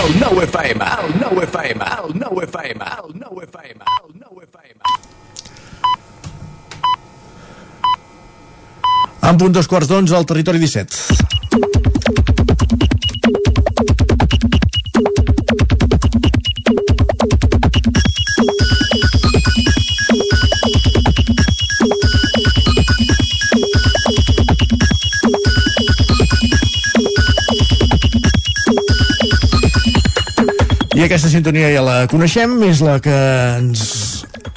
El 0.00 0.18
9 0.18 0.44
FM, 0.44 0.84
el 0.84 1.20
9 1.20 1.44
FM, 1.44 1.84
el 1.84 2.18
9 2.18 2.44
FM, 2.44 2.84
el 2.84 3.20
9 3.20 3.44
FM, 3.44 3.84
el 4.04 4.12
9 4.14 4.46
FM. 4.48 4.80
En 9.30 9.36
punt 9.36 9.52
dos 9.52 9.68
quarts 9.68 9.90
d'onze 9.90 10.16
al 10.16 10.24
territori 10.24 10.58
17. 10.58 11.99
Aquesta 31.10 31.26
sintonia 31.26 31.72
ja 31.74 31.80
la 31.82 31.94
coneixem, 32.06 32.52
és 32.68 32.78
la 32.86 33.00
que 33.02 33.14
ens 33.58 33.80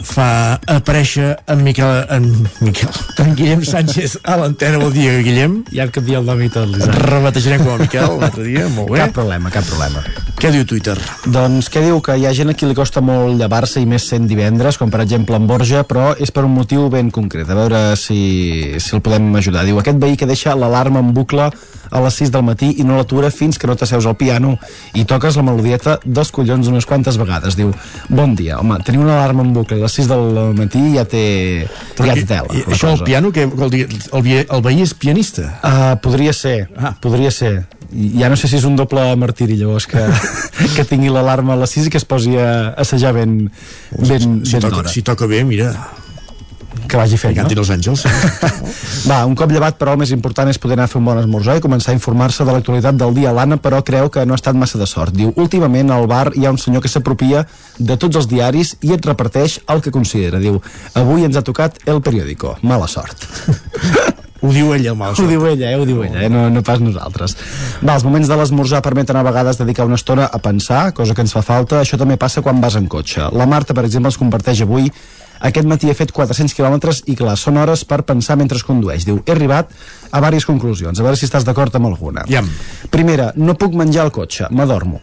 fa 0.05 0.59
aparèixer 0.69 1.31
en 1.49 1.63
Miquel, 1.65 2.03
en 2.13 2.27
Miquel, 2.61 2.91
en 3.23 3.33
Guillem 3.39 3.63
Sánchez 3.65 4.19
a 4.21 4.35
l'antena. 4.37 4.77
Bon 4.83 4.93
dia, 4.93 5.15
Guillem. 5.25 5.63
Ja 5.73 5.87
han 5.87 5.95
canviat 5.95 6.21
el 6.21 6.29
nom 6.29 6.43
i 6.45 6.51
tot, 6.53 6.69
Et 6.69 6.75
l'Isaac. 6.77 7.01
rebatejarem 7.09 7.65
com 7.65 7.73
a 7.73 7.79
Miquel 7.81 8.19
l'altre 8.21 8.45
dia, 8.45 8.67
molt 8.69 8.93
bé. 8.93 9.01
Cap 9.01 9.17
problema, 9.17 9.49
cap 9.49 9.65
problema. 9.65 10.05
Què 10.43 10.49
diu 10.51 10.65
Twitter? 10.67 10.97
Doncs 11.31 11.69
què 11.71 11.79
diu? 11.85 12.01
Que 12.03 12.17
hi 12.19 12.25
ha 12.27 12.33
gent 12.35 12.51
a 12.51 12.53
qui 12.59 12.67
li 12.67 12.75
costa 12.75 12.99
molt 12.99 13.37
llevar-se 13.39 13.79
i 13.79 13.85
més 13.87 14.03
sent 14.11 14.25
divendres, 14.27 14.75
com 14.75 14.89
per 14.91 14.99
exemple 14.99 15.37
en 15.39 15.45
Borja, 15.47 15.85
però 15.87 16.09
és 16.19 16.33
per 16.35 16.41
un 16.43 16.51
motiu 16.51 16.89
ben 16.91 17.13
concret. 17.15 17.47
A 17.47 17.55
veure 17.55 17.79
si, 17.95 18.17
si 18.75 18.91
el 18.97 18.99
podem 19.05 19.29
ajudar. 19.39 19.63
Diu, 19.63 19.79
aquest 19.79 20.01
veí 20.01 20.17
que 20.19 20.27
deixa 20.27 20.51
l'alarma 20.59 20.99
en 20.99 21.13
bucle 21.15 21.45
a 21.47 22.01
les 22.03 22.17
6 22.19 22.33
del 22.33 22.43
matí 22.43 22.73
i 22.75 22.83
no 22.83 22.97
l'atura 22.97 23.29
fins 23.31 23.55
que 23.55 23.69
no 23.71 23.77
t'asseus 23.79 24.03
al 24.09 24.17
piano 24.19 24.57
i 24.99 25.05
toques 25.07 25.37
la 25.39 25.45
melodieta 25.47 25.95
dels 26.03 26.33
collons 26.35 26.67
unes 26.67 26.89
quantes 26.91 27.15
vegades. 27.21 27.55
Diu, 27.55 27.71
bon 28.11 28.35
dia, 28.35 28.59
home, 28.59 28.81
tenir 28.83 28.99
una 28.99 29.15
alarma 29.21 29.47
en 29.47 29.53
bucle 29.55 29.79
a 29.79 29.85
les 29.85 29.95
6 30.01 30.11
del 30.11 30.57
matí 30.59 30.81
ja 30.97 31.05
té, 31.07 31.23
ja 31.95 32.17
té 32.19 32.25
tela. 32.27 32.51
I, 32.51 32.65
això, 32.67 32.91
el 32.91 32.99
cosa. 32.99 33.07
piano, 33.07 33.31
que 33.31 33.47
vol 33.47 33.71
dir, 33.71 33.85
el, 33.87 34.27
el 34.43 34.67
veí 34.67 34.83
és 34.83 34.91
pianista. 34.91 35.53
Uh, 35.61 35.93
podria 36.03 36.35
ser, 36.35 36.65
ah. 36.75 36.97
podria 36.99 37.31
ser. 37.31 37.61
I 37.93 38.11
ja 38.21 38.29
no 38.31 38.37
sé 38.39 38.49
si 38.49 38.57
és 38.59 38.67
un 38.69 38.77
doble 38.79 39.05
martiri 39.21 39.57
llavors 39.59 39.87
que, 39.89 40.03
que 40.75 40.87
tingui 40.89 41.13
l'alarma 41.13 41.57
a 41.57 41.61
les 41.63 41.75
6 41.77 41.89
i 41.89 41.93
que 41.93 42.01
es 42.01 42.07
posi 42.09 42.37
a 42.41 42.73
assajar 42.85 43.13
ben, 43.17 43.35
ben, 43.99 44.39
si, 44.45 44.57
ben 44.57 44.65
toca, 44.65 44.87
si 44.89 45.05
toca 45.05 45.29
bé, 45.29 45.43
mira, 45.47 45.73
que 46.93 46.97
vagi 46.97 47.17
fent, 47.17 47.37
no? 47.37 47.49
els 47.49 47.71
àngels. 47.73 48.03
Va, 49.09 49.23
un 49.25 49.33
cop 49.37 49.51
llevat, 49.51 49.77
però 49.79 49.95
el 49.95 50.01
més 50.03 50.11
important 50.15 50.49
és 50.51 50.59
poder 50.61 50.77
anar 50.77 50.85
a 50.85 50.91
fer 50.91 50.99
un 50.99 51.07
bon 51.09 51.19
esmorzar 51.21 51.57
i 51.57 51.63
començar 51.63 51.93
a 51.93 51.97
informar-se 51.97 52.45
de 52.45 52.53
l'actualitat 52.55 52.97
del 52.99 53.15
dia. 53.17 53.33
L'Anna, 53.35 53.57
però, 53.61 53.81
creu 53.85 54.11
que 54.13 54.25
no 54.29 54.37
ha 54.37 54.39
estat 54.39 54.57
massa 54.59 54.81
de 54.81 54.87
sort. 54.89 55.15
Diu, 55.17 55.33
últimament 55.41 55.89
al 55.93 56.07
bar 56.11 56.27
hi 56.37 56.45
ha 56.45 56.53
un 56.53 56.61
senyor 56.61 56.85
que 56.85 56.91
s'apropia 56.91 57.45
de 57.79 57.97
tots 57.97 58.21
els 58.21 58.29
diaris 58.29 58.75
i 58.85 58.93
et 58.93 59.09
reparteix 59.09 59.59
el 59.73 59.81
que 59.81 59.93
considera. 59.95 60.41
Diu, 60.43 60.61
avui 60.99 61.25
ens 61.25 61.39
ha 61.39 61.45
tocat 61.45 61.81
el 61.89 62.03
periòdico. 62.05 62.57
Mala 62.61 62.89
sort. 62.91 63.25
Ho 64.43 64.51
diu 64.51 64.73
ella, 64.75 64.91
mal 64.99 65.15
Ho 65.15 65.27
diu 65.27 65.45
ella, 65.47 65.71
eh? 65.71 65.79
Ho 65.79 65.87
diu 65.87 66.03
ella, 66.03 66.25
eh? 66.25 66.29
No, 66.31 66.49
no 66.51 66.63
pas 66.67 66.81
nosaltres. 66.83 67.37
Va, 67.79 67.95
els 67.95 68.03
moments 68.03 68.27
de 68.27 68.37
l'esmorzar 68.39 68.83
permeten 68.83 69.15
a 69.15 69.23
vegades 69.23 69.59
dedicar 69.61 69.87
una 69.87 69.99
estona 69.99 70.27
a 70.27 70.39
pensar, 70.43 70.85
cosa 70.93 71.15
que 71.15 71.23
ens 71.23 71.35
fa 71.35 71.45
falta. 71.45 71.79
Això 71.79 71.99
també 71.99 72.19
passa 72.19 72.43
quan 72.43 72.59
vas 72.63 72.75
en 72.79 72.89
cotxe. 72.91 73.29
La 73.31 73.47
Marta, 73.47 73.73
per 73.73 73.87
exemple, 73.87 74.11
ens 74.11 74.19
comparteix 74.19 74.65
avui 74.67 74.91
aquest 75.43 75.67
matí 75.67 75.89
he 75.91 75.95
fet 75.97 76.13
400 76.15 76.55
quilòmetres 76.55 77.01
i 77.11 77.17
clar, 77.19 77.35
són 77.39 77.59
hores 77.59 77.83
per 77.87 78.03
pensar 78.07 78.37
mentre 78.39 78.59
es 78.59 78.63
condueix. 78.63 79.03
Diu, 79.07 79.19
he 79.25 79.33
arribat 79.33 79.73
a 80.09 80.21
diverses 80.21 80.47
conclusions, 80.47 80.99
a 80.99 81.03
veure 81.03 81.19
si 81.19 81.27
estàs 81.27 81.43
d'acord 81.43 81.75
amb 81.75 81.89
alguna. 81.89 82.23
Ja. 82.31 82.43
Primera, 82.93 83.31
no 83.35 83.57
puc 83.59 83.75
menjar 83.79 84.05
al 84.07 84.13
cotxe, 84.15 84.47
m'adormo. 84.55 85.01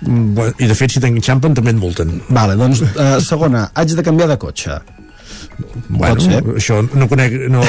Mm, 0.00 0.54
I 0.58 0.70
de 0.70 0.78
fet, 0.78 0.94
si 0.94 1.02
t'enxampen 1.02 1.54
també 1.54 1.74
et 1.74 1.78
multen. 1.78 2.16
Vale, 2.28 2.58
doncs, 2.58 2.82
eh, 2.82 3.18
segona, 3.22 3.68
haig 3.74 3.94
de 3.94 4.06
canviar 4.06 4.30
de 4.32 4.38
cotxe. 4.42 4.80
Bueno, 5.88 6.14
Pot 6.14 6.22
ser. 6.22 6.42
això 6.60 6.76
no 6.94 7.08
conec, 7.10 7.32
no, 7.50 7.62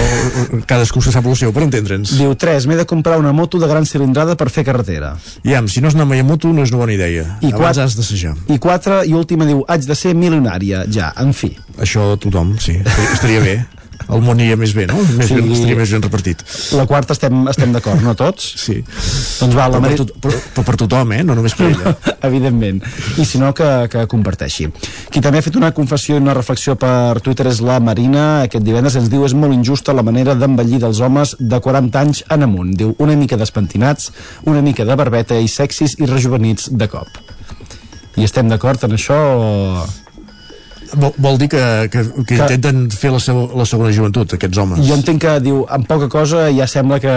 cadascú 0.70 1.02
se 1.02 1.12
sap 1.14 1.26
el 1.26 1.36
seu, 1.40 1.52
per 1.56 1.64
entendre'ns. 1.66 2.12
Diu, 2.20 2.36
3, 2.38 2.68
m'he 2.70 2.76
de 2.78 2.86
comprar 2.86 3.18
una 3.18 3.32
moto 3.34 3.58
de 3.60 3.68
gran 3.68 3.86
cilindrada 3.90 4.36
per 4.38 4.50
fer 4.54 4.64
carretera. 4.68 5.16
Ja, 5.44 5.62
si 5.68 5.82
no 5.82 5.90
és 5.90 5.96
anar 5.98 6.06
mai 6.10 6.20
a 6.22 6.24
moto, 6.28 6.52
no 6.54 6.62
és 6.64 6.70
una 6.74 6.84
bona 6.84 6.94
idea. 6.94 7.24
I 7.42 7.50
Abans 7.50 7.58
quatre- 7.58 7.84
has 7.84 7.96
d'assajar. 7.98 8.36
I 8.48 8.60
4, 8.60 9.04
i 9.10 9.14
última, 9.14 9.46
diu, 9.50 9.64
haig 9.68 9.86
de 9.90 9.96
ser 9.96 10.14
milionària, 10.16 10.86
ja, 10.92 11.14
en 11.18 11.34
fi. 11.34 11.56
Això 11.80 12.12
tothom, 12.20 12.58
sí. 12.60 12.78
Estaria 13.14 13.40
bé. 13.42 13.58
El 14.10 14.24
món 14.26 14.40
aniria 14.40 14.56
més 14.58 14.72
bé, 14.74 14.88
no? 14.90 14.96
Més 15.18 15.28
Sí. 15.30 15.36
ben, 15.38 15.52
estaria 15.54 15.76
més 15.78 15.92
ben 15.94 16.02
repartit. 16.02 16.40
La 16.74 16.86
quarta 16.90 17.14
estem, 17.14 17.44
estem 17.52 17.72
d'acord, 17.76 18.02
no 18.02 18.16
tots? 18.18 18.48
Sí. 18.58 18.80
Doncs 19.40 19.54
va, 19.56 19.68
la 19.70 19.78
Però 19.78 19.80
per, 19.80 19.82
Maria... 19.82 19.98
tot, 20.02 20.14
però, 20.24 20.40
però 20.56 20.64
per 20.66 20.76
tothom, 20.82 21.12
eh? 21.14 21.22
No 21.24 21.36
només 21.38 21.54
per 21.54 21.68
ella. 21.70 21.94
Evidentment. 22.30 22.82
I 23.22 23.26
si 23.26 23.38
no, 23.38 23.54
que, 23.54 23.70
que 23.94 24.08
comparteixi. 24.10 24.70
Qui 25.14 25.22
també 25.22 25.40
ha 25.40 25.46
fet 25.46 25.56
una 25.62 25.72
confessió 25.78 26.18
i 26.18 26.24
una 26.24 26.34
reflexió 26.34 26.76
per 26.76 27.22
Twitter 27.22 27.48
és 27.52 27.62
la 27.62 27.78
Marina. 27.80 28.42
Aquest 28.48 28.66
divendres 28.66 28.96
ens 28.98 29.10
diu 29.14 29.26
és 29.30 29.34
molt 29.38 29.54
injusta 29.54 29.94
la 29.94 30.02
manera 30.04 30.34
d'envellir 30.36 30.82
dels 30.82 31.00
homes 31.06 31.36
de 31.40 31.60
40 31.62 32.00
anys 32.02 32.24
en 32.30 32.44
amunt. 32.50 32.74
Diu 32.76 32.96
una 32.98 33.16
mica 33.16 33.38
despentinats, 33.38 34.12
una 34.46 34.62
mica 34.66 34.86
de 34.90 34.96
barbeta 34.96 35.38
i 35.38 35.48
sexis 35.48 35.96
i 36.00 36.06
rejuvenits 36.10 36.70
de 36.74 36.88
cop. 36.90 37.08
I 38.18 38.26
estem 38.26 38.50
d'acord 38.50 38.84
en 38.84 38.98
això? 38.98 39.16
o- 39.38 39.88
Vol, 40.94 41.14
vol 41.22 41.38
dir 41.38 41.48
que, 41.52 41.62
que, 41.94 42.02
que, 42.26 42.38
intenten 42.40 42.88
fer 42.90 43.12
la, 43.14 43.20
seu, 43.22 43.44
la 43.58 43.66
segona 43.70 43.92
joventut, 43.94 44.34
aquests 44.38 44.58
homes. 44.62 44.82
Jo 44.88 44.96
entenc 44.98 45.22
que 45.22 45.34
diu, 45.46 45.60
amb 45.70 45.86
poca 45.90 46.08
cosa 46.10 46.48
ja 46.56 46.66
sembla 46.70 46.98
que, 47.04 47.14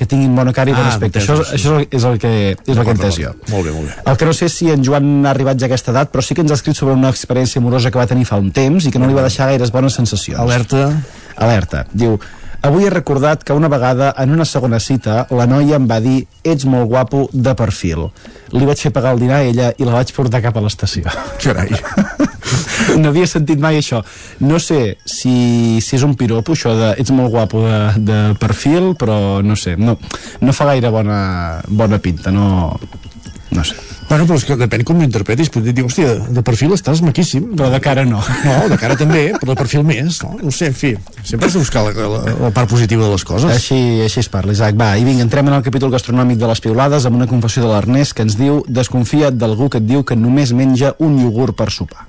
que 0.00 0.08
tinguin 0.08 0.34
bona 0.36 0.54
cara 0.56 0.72
i 0.72 0.76
bon 0.76 0.86
Ah, 0.86 0.94
aspecte. 0.94 1.20
Això, 1.20 1.36
sí. 1.44 1.58
això 1.58 1.78
és 1.84 2.06
el 2.08 2.18
que, 2.22 2.32
és 2.56 2.76
el 2.76 2.84
que 2.86 2.94
entès 2.96 3.18
jo. 3.20 3.34
Molt 3.52 3.68
bé, 3.68 3.72
molt 3.76 3.90
bé. 3.90 3.96
El 4.08 4.16
que 4.20 4.28
no 4.30 4.32
sé 4.36 4.48
si 4.48 4.70
en 4.72 4.84
Joan 4.86 5.10
ha 5.26 5.30
arribat 5.34 5.60
ja 5.60 5.68
a 5.68 5.72
aquesta 5.72 5.92
edat, 5.92 6.12
però 6.12 6.24
sí 6.24 6.34
que 6.34 6.40
ens 6.44 6.54
ha 6.54 6.58
escrit 6.60 6.78
sobre 6.78 6.94
una 6.96 7.10
experiència 7.12 7.60
amorosa 7.60 7.90
que 7.92 8.00
va 8.00 8.06
tenir 8.08 8.24
fa 8.28 8.40
un 8.40 8.50
temps 8.52 8.86
i 8.88 8.92
que 8.94 8.98
no 9.02 9.10
li 9.10 9.18
va 9.18 9.26
deixar 9.28 9.50
gaires 9.52 9.72
bones 9.74 9.98
sensacions. 10.00 10.40
Alerta. 10.40 10.88
Alerta. 11.36 11.84
Diu, 11.92 12.16
avui 12.62 12.86
he 12.86 12.90
recordat 12.94 13.42
que 13.44 13.52
una 13.52 13.68
vegada 13.68 14.14
en 14.22 14.30
una 14.32 14.44
segona 14.46 14.78
cita 14.80 15.26
la 15.30 15.46
noia 15.50 15.76
em 15.76 15.88
va 15.90 16.00
dir 16.00 16.22
ets 16.44 16.64
molt 16.64 16.88
guapo 16.88 17.28
de 17.32 17.54
perfil. 17.58 18.08
li 18.52 18.66
vaig 18.68 18.76
fer 18.76 18.90
pagar 18.92 19.14
el 19.14 19.20
dinar 19.22 19.38
a 19.40 19.44
ella 19.48 19.70
i 19.80 19.84
la 19.88 19.94
vaig 19.96 20.10
portar 20.12 20.42
cap 20.44 20.56
a 20.56 20.60
l'estació. 20.60 21.08
Carai. 21.40 21.72
no 23.00 23.12
havia 23.12 23.28
sentit 23.30 23.60
mai 23.62 23.80
això. 23.80 24.02
No 24.40 24.60
sé 24.62 24.98
si, 25.04 25.80
si 25.84 25.96
és 25.98 26.06
un 26.06 26.16
piropo, 26.18 26.56
això 26.56 26.74
de 26.78 26.92
ets 27.02 27.14
molt 27.14 27.32
guapo 27.34 27.64
de, 27.66 27.80
de 28.02 28.20
perfil, 28.40 28.92
però 28.98 29.40
no 29.44 29.56
sé, 29.58 29.76
no, 29.76 29.98
no 30.40 30.56
fa 30.56 30.72
gaire 30.72 30.92
bona, 30.92 31.22
bona 31.68 32.00
pinta, 32.02 32.34
no, 32.34 32.78
no 33.52 33.64
sé. 33.64 33.76
Bueno, 34.08 34.26
però 34.28 34.36
és 34.36 34.44
que 34.44 34.56
depèn 34.60 34.82
com 34.84 34.98
ho 35.00 35.04
interpretis. 35.06 35.48
Podria 35.52 35.72
dir, 35.72 35.84
hòstia, 35.86 36.10
de 36.36 36.42
perfil 36.44 36.74
estàs 36.76 37.00
maquíssim. 37.04 37.52
Però 37.56 37.70
de 37.72 37.78
cara 37.80 38.04
no. 38.04 38.20
No, 38.44 38.56
de 38.68 38.76
cara 38.80 38.96
també, 39.00 39.22
però 39.38 39.54
de 39.54 39.58
perfil 39.62 39.86
més. 39.88 40.18
No, 40.24 40.34
no 40.36 40.52
sé, 40.52 40.68
en 40.68 40.76
fi. 40.76 40.90
Sempre 41.24 41.48
has 41.48 41.56
de 41.56 41.62
buscar 41.62 41.84
la, 41.86 41.94
la, 41.96 42.34
la 42.42 42.50
part 42.52 42.68
positiva 42.68 43.06
de 43.06 43.12
les 43.14 43.24
coses. 43.24 43.48
Així, 43.54 43.78
així 44.04 44.20
es 44.20 44.28
parla, 44.32 44.52
Isaac. 44.52 44.76
Va, 44.76 44.90
i 45.00 45.06
vinga, 45.08 45.24
entrem 45.24 45.48
en 45.48 45.56
el 45.56 45.64
capítol 45.64 45.92
gastronòmic 45.94 46.40
de 46.42 46.50
les 46.50 46.60
piulades 46.64 47.08
amb 47.08 47.20
una 47.20 47.28
confessió 47.30 47.64
de 47.64 47.72
l'Ernest 47.72 48.16
que 48.18 48.26
ens 48.26 48.36
diu 48.36 48.60
desconfia't 48.68 49.38
d'algú 49.40 49.70
que 49.72 49.80
et 49.80 49.88
diu 49.88 50.04
que 50.04 50.18
només 50.18 50.52
menja 50.52 50.92
un 51.00 51.16
iogurt 51.22 51.56
per 51.56 51.70
sopar. 51.72 52.04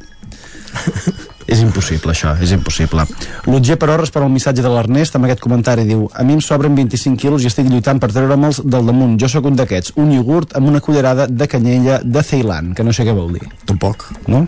és 1.53 1.61
impossible 1.61 2.13
això, 2.13 2.33
és 2.41 2.53
impossible. 2.55 3.05
l'Otger 3.47 3.77
però 3.81 3.97
respon 3.99 4.25
al 4.25 4.33
missatge 4.33 4.63
de 4.65 4.71
l'Ernest 4.71 5.15
amb 5.15 5.27
aquest 5.27 5.43
comentari, 5.43 5.85
diu, 5.87 6.07
a 6.13 6.23
mi 6.23 6.37
em 6.37 6.41
sobren 6.41 6.75
25 6.75 7.19
quilos 7.19 7.43
i 7.43 7.51
estic 7.51 7.69
lluitant 7.69 7.99
per 7.99 8.11
treure'ls 8.13 8.63
del 8.63 8.89
damunt. 8.89 9.17
Jo 9.21 9.29
sóc 9.31 9.49
un 9.49 9.59
d'aquests, 9.59 9.97
un 10.01 10.11
iogurt 10.15 10.57
amb 10.57 10.71
una 10.71 10.81
cullerada 10.81 11.27
de 11.27 11.47
canyella 11.47 12.01
de 12.03 12.23
Ceilan, 12.23 12.73
que 12.73 12.83
no 12.83 12.93
sé 12.93 13.05
què 13.07 13.15
vol 13.15 13.33
dir. 13.37 13.47
Tampoc, 13.69 14.09
no? 14.27 14.47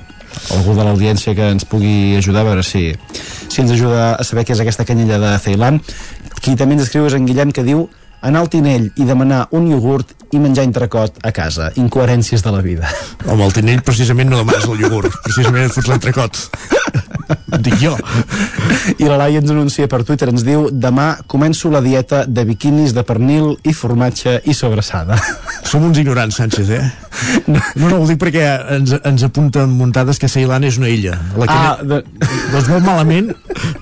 algú 0.51 0.73
de 0.75 0.83
l'audiència 0.83 1.31
que 1.35 1.45
ens 1.53 1.63
pugui 1.63 2.15
ajudar 2.17 2.41
a 2.43 2.49
veure 2.49 2.63
si, 2.65 2.89
si 3.47 3.61
ens 3.61 3.71
ajuda 3.71 4.15
a 4.15 4.23
saber 4.27 4.43
què 4.43 4.51
és 4.51 4.61
aquesta 4.61 4.83
canyella 4.87 5.19
de 5.21 5.31
Ceilan 5.39 5.79
qui 6.41 6.57
també 6.59 6.75
ens 6.75 6.85
escriu 6.85 7.07
és 7.07 7.15
en 7.15 7.25
Guillem 7.25 7.53
que 7.55 7.63
diu 7.63 7.85
anar 8.25 8.41
al 8.43 8.49
Tinell 8.49 8.89
i 8.97 9.05
demanar 9.07 9.45
un 9.55 9.67
iogurt 9.69 10.13
i 10.33 10.41
menjar 10.41 10.65
entrecot 10.67 11.19
a 11.23 11.31
casa. 11.35 11.71
Incoherències 11.79 12.43
de 12.43 12.53
la 12.53 12.63
vida. 12.65 12.89
Home, 13.25 13.45
al 13.45 13.53
Tinell 13.55 13.83
precisament 13.85 14.31
no 14.31 14.41
demanes 14.41 14.65
el 14.69 14.81
iogurt, 14.81 15.13
precisament 15.27 15.69
et 15.69 15.77
fots 15.77 15.91
l'entrecot. 15.91 16.41
Dic 17.65 17.75
jo. 17.81 17.95
I 18.99 19.07
la 19.07 19.17
Laia 19.17 19.39
ens 19.41 19.49
anuncia 19.53 19.87
per 19.91 20.03
Twitter, 20.05 20.29
ens 20.29 20.43
diu 20.45 20.67
demà 20.71 21.15
començo 21.31 21.71
la 21.73 21.81
dieta 21.81 22.23
de 22.27 22.43
biquinis 22.45 22.93
de 22.95 23.03
pernil 23.07 23.55
i 23.65 23.73
formatge 23.73 24.39
i 24.45 24.53
sobrassada. 24.53 25.17
Som 25.65 25.87
uns 25.87 25.97
ignorants, 26.01 26.37
Sánchez, 26.37 26.69
eh? 26.69 26.83
No, 27.47 27.61
no, 27.79 28.01
ho 28.01 28.07
dic 28.09 28.19
perquè 28.21 28.43
ens, 28.75 28.91
ens 29.07 29.23
apunten 29.25 29.71
muntades 29.79 30.19
que 30.21 30.27
Ceilan 30.29 30.65
és 30.67 30.77
una 30.81 30.89
illa. 30.91 31.17
La 31.39 31.47
Ah, 31.55 31.75
de... 31.81 32.01
Doncs 32.51 32.67
molt 32.69 32.83
malament, 32.85 33.29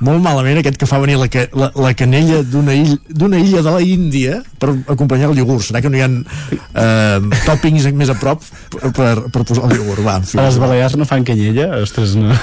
molt 0.06 0.22
malament 0.24 0.60
aquest 0.62 0.78
que 0.80 0.88
fa 0.90 1.00
venir 1.02 1.18
la, 1.20 1.28
ca- 1.32 1.48
la, 1.58 1.72
la 1.76 1.94
canella 1.98 2.44
d'una 2.46 2.76
illa, 2.78 2.98
illa 3.40 3.64
de 3.66 3.74
la 3.74 3.82
Índia 3.84 4.40
per 4.62 4.70
acompanyar 4.94 5.32
el 5.32 5.42
iogurt. 5.42 5.66
Serà 5.68 5.82
que 5.84 5.90
no 5.92 5.98
hi 6.00 6.04
ha 6.06 6.10
eh, 6.12 7.42
toppings 7.48 7.90
més 7.98 8.12
a 8.14 8.18
prop 8.20 8.46
per, 8.74 8.92
per, 8.96 9.14
per 9.34 9.44
posar 9.44 9.66
el 9.72 9.78
iogurt? 9.80 10.06
Va. 10.06 10.20
A 10.22 10.46
les 10.48 10.60
Balears 10.62 10.96
no 11.00 11.10
fan 11.10 11.26
canyella? 11.28 11.72
Ostres, 11.84 12.16
no. 12.20 12.38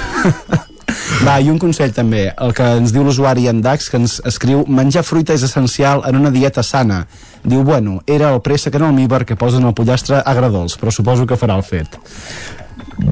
Va, 1.21 1.35
i 1.43 1.51
un 1.53 1.59
consell 1.61 1.93
també, 1.93 2.23
el 2.41 2.55
que 2.57 2.67
ens 2.79 2.95
diu 2.95 3.05
l'usuari 3.05 3.49
en 3.51 3.61
Dax, 3.65 3.91
que 3.93 3.99
ens 4.01 4.17
escriu 4.29 4.63
menjar 4.71 5.03
fruita 5.05 5.35
és 5.37 5.45
essencial 5.45 6.05
en 6.09 6.17
una 6.17 6.33
dieta 6.33 6.63
sana. 6.65 7.03
Diu, 7.43 7.65
bueno, 7.67 7.99
era 8.07 8.31
el 8.35 8.41
préssec 8.45 8.79
en 8.79 8.87
almíbar 8.89 9.25
que 9.29 9.37
posen 9.37 9.67
al 9.67 9.75
pollastre 9.77 10.23
agradols, 10.25 10.79
però 10.81 10.95
suposo 10.95 11.27
que 11.29 11.39
farà 11.41 11.59
el 11.61 11.67
fet. 11.67 11.99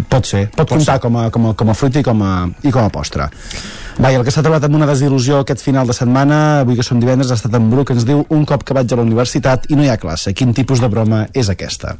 Pot 0.08 0.28
ser, 0.28 0.46
pot, 0.48 0.62
pot 0.62 0.76
comptar 0.76 0.98
com 1.04 1.20
a, 1.20 1.28
com, 1.34 1.50
a, 1.50 1.54
com 1.58 1.72
a 1.72 1.76
fruita 1.76 2.00
i 2.00 2.06
com 2.06 2.24
a, 2.24 2.32
i 2.64 2.72
com 2.72 2.86
a 2.86 2.92
postre. 2.92 3.28
Va, 3.98 4.12
i 4.14 4.14
el 4.14 4.22
que 4.22 4.30
s'ha 4.30 4.44
trobat 4.46 4.62
amb 4.62 4.76
una 4.78 4.86
desil·lusió 4.86 5.40
aquest 5.42 5.58
final 5.58 5.88
de 5.90 5.94
setmana, 5.96 6.60
avui 6.60 6.76
que 6.78 6.84
som 6.86 7.00
divendres, 7.02 7.32
ha 7.34 7.36
estat 7.38 7.56
en 7.58 7.64
Bru, 7.66 7.82
que 7.82 7.96
ens 7.96 8.04
diu 8.06 8.20
un 8.30 8.44
cop 8.46 8.62
que 8.62 8.76
vaig 8.76 8.92
a 8.94 8.98
la 9.00 9.02
universitat 9.02 9.64
i 9.72 9.74
no 9.74 9.82
hi 9.82 9.88
ha 9.90 9.96
classe. 9.98 10.30
Quin 10.38 10.52
tipus 10.54 10.78
de 10.78 10.86
broma 10.92 11.24
és 11.34 11.50
aquesta? 11.50 11.96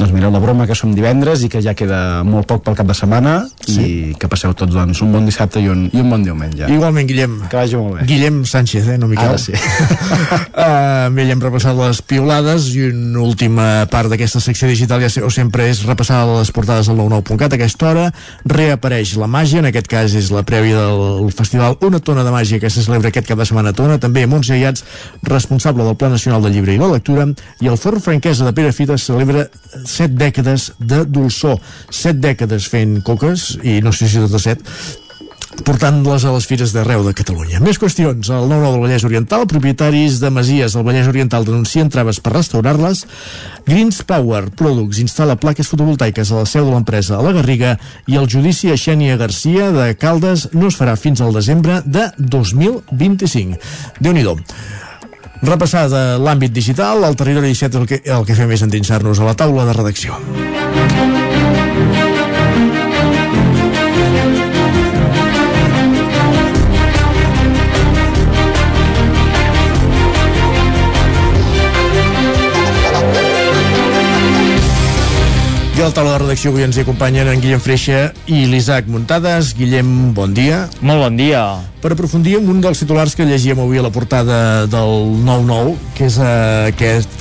Doncs 0.00 0.10
mireu, 0.10 0.32
la 0.34 0.40
broma 0.42 0.66
que 0.66 0.74
som 0.74 0.90
divendres 0.96 1.44
i 1.46 1.50
que 1.52 1.62
ja 1.62 1.76
queda 1.78 2.24
molt 2.26 2.48
poc 2.50 2.64
pel 2.66 2.74
cap 2.80 2.88
de 2.90 2.96
setmana 2.98 3.36
sí. 3.60 3.76
i 3.78 4.16
que 4.18 4.26
passeu 4.32 4.50
tots 4.58 4.74
doncs, 4.74 5.04
un 5.06 5.14
bon 5.14 5.28
dissabte 5.30 5.62
i 5.62 5.70
un, 5.70 5.84
i 5.94 6.02
un 6.02 6.10
bon 6.10 6.24
diumenge. 6.26 6.66
Igualment, 6.74 7.06
Guillem. 7.06 7.38
Que 7.46 7.60
vagi 7.60 7.78
molt 7.78 8.00
bé. 8.00 8.08
Guillem 8.10 8.42
Sánchez, 8.42 8.90
eh, 8.90 8.98
no 8.98 9.06
Miquel? 9.06 9.30
Ara 9.30 9.38
sí. 9.38 9.54
uh, 9.54 11.06
bé, 11.14 11.28
ja 11.28 11.36
hem 11.36 11.46
repassat 11.46 11.78
les 11.78 12.02
piolades 12.02 12.66
i 12.74 12.88
una 12.88 13.22
última 13.22 13.68
part 13.94 14.10
d'aquesta 14.10 14.42
secció 14.42 14.66
digital 14.66 15.06
ja 15.06 15.30
sempre 15.30 15.70
és 15.70 15.84
repassar 15.86 16.24
les 16.32 16.50
portades 16.50 16.90
del 16.90 16.98
99.cat 16.98 17.54
a 17.54 17.60
aquesta 17.62 17.92
hora 17.92 18.10
reapareix 18.42 19.14
la 19.22 19.30
màgia, 19.30 19.62
en 19.62 19.70
aquest 19.70 19.86
cas 19.94 20.18
és 20.18 20.34
la 20.34 20.42
prèvia 20.42 20.82
del 20.82 21.27
festival 21.34 21.78
Una 21.86 22.00
tona 22.00 22.24
de 22.24 22.32
màgia 22.34 22.60
que 22.60 22.70
se 22.70 22.84
celebra 22.84 23.12
aquest 23.12 23.28
cap 23.28 23.38
de 23.38 23.46
setmana 23.48 23.72
a 23.74 23.76
Tona, 23.76 23.98
també 24.02 24.26
Montse 24.26 24.56
Iats 24.58 24.84
responsable 25.26 25.84
del 25.86 25.96
Pla 25.96 26.12
Nacional 26.12 26.42
del 26.42 26.56
Llibre 26.56 26.74
i 26.74 26.80
la 26.80 26.92
Lectura 26.92 27.26
i 27.60 27.70
el 27.70 27.78
Forn 27.80 28.02
Franquesa 28.04 28.46
de 28.46 28.54
Pere 28.56 28.72
Fita 28.72 28.98
celebra 28.98 29.48
set 29.88 30.14
dècades 30.18 30.72
de 30.78 31.04
dolçor. 31.04 31.58
Set 31.90 32.20
dècades 32.22 32.68
fent 32.70 32.98
coques 33.06 33.54
i 33.62 33.80
no 33.84 33.92
sé 33.92 34.08
si 34.08 34.22
totes 34.22 34.48
set 34.50 34.64
portant-les 35.64 36.24
a 36.24 36.32
les 36.34 36.46
fires 36.46 36.72
d'arreu 36.74 37.04
de 37.06 37.12
Catalunya. 37.16 37.60
Més 37.64 37.78
qüestions. 37.80 38.30
El 38.30 38.48
9-9 38.50 38.72
del 38.72 38.82
Vallès 38.82 39.04
Oriental, 39.08 39.46
propietaris 39.50 40.18
de 40.22 40.30
Masies 40.34 40.74
del 40.76 40.86
Vallès 40.86 41.08
Oriental 41.10 41.46
denuncien 41.46 41.90
traves 41.92 42.20
per 42.22 42.34
restaurar-les. 42.36 43.04
Greens 43.66 44.02
Power 44.08 44.48
Products 44.58 45.00
instal·la 45.02 45.38
plaques 45.40 45.70
fotovoltaiques 45.70 46.32
a 46.32 46.42
la 46.42 46.48
seu 46.48 46.68
de 46.68 46.74
l'empresa 46.74 47.18
a 47.18 47.22
la 47.24 47.34
Garriga 47.36 47.76
i 48.06 48.18
el 48.20 48.28
judici 48.30 48.72
a 48.72 48.78
Xènia 48.80 49.18
Garcia 49.20 49.70
de 49.74 49.92
Caldes 49.98 50.48
no 50.54 50.72
es 50.72 50.78
farà 50.78 50.96
fins 50.96 51.22
al 51.22 51.34
desembre 51.36 51.82
de 51.86 52.08
2025. 52.18 53.58
Déu-n'hi-do. 54.00 54.38
Repassada 55.42 56.18
l'àmbit 56.18 56.50
digital, 56.50 57.04
al 57.06 57.14
territori 57.14 57.54
17 57.54 57.78
el 57.78 57.86
que, 57.86 58.02
el 58.02 58.26
que 58.26 58.38
fem 58.38 58.50
és 58.56 58.66
endinsar-nos 58.66 59.22
a 59.22 59.30
la 59.30 59.38
taula 59.38 59.68
de 59.68 59.78
redacció. 59.78 60.18
Al 75.88 75.94
taula 75.96 76.18
de 76.18 76.20
redacció 76.20 76.50
avui 76.52 76.66
ens 76.66 76.76
hi 76.76 76.82
acompanyen 76.82 77.30
en 77.32 77.40
Guillem 77.40 77.62
Freixa 77.64 78.10
i 78.28 78.42
l'Isaac 78.50 78.90
Muntades. 78.92 79.54
Guillem, 79.56 79.88
bon 80.12 80.34
dia. 80.36 80.58
Molt 80.84 81.00
bon 81.00 81.16
dia. 81.16 81.40
Per 81.80 81.94
aprofundir 81.94 82.34
en 82.36 82.50
un 82.52 82.60
dels 82.60 82.82
titulars 82.82 83.16
que 83.16 83.24
llegíem 83.24 83.62
avui 83.64 83.80
a 83.80 83.86
la 83.86 83.92
portada 83.94 84.66
del 84.68 85.16
9-9, 85.24 85.78
que 85.96 86.10
és 86.10 86.20
eh, 86.20 86.28
aquest 86.74 87.16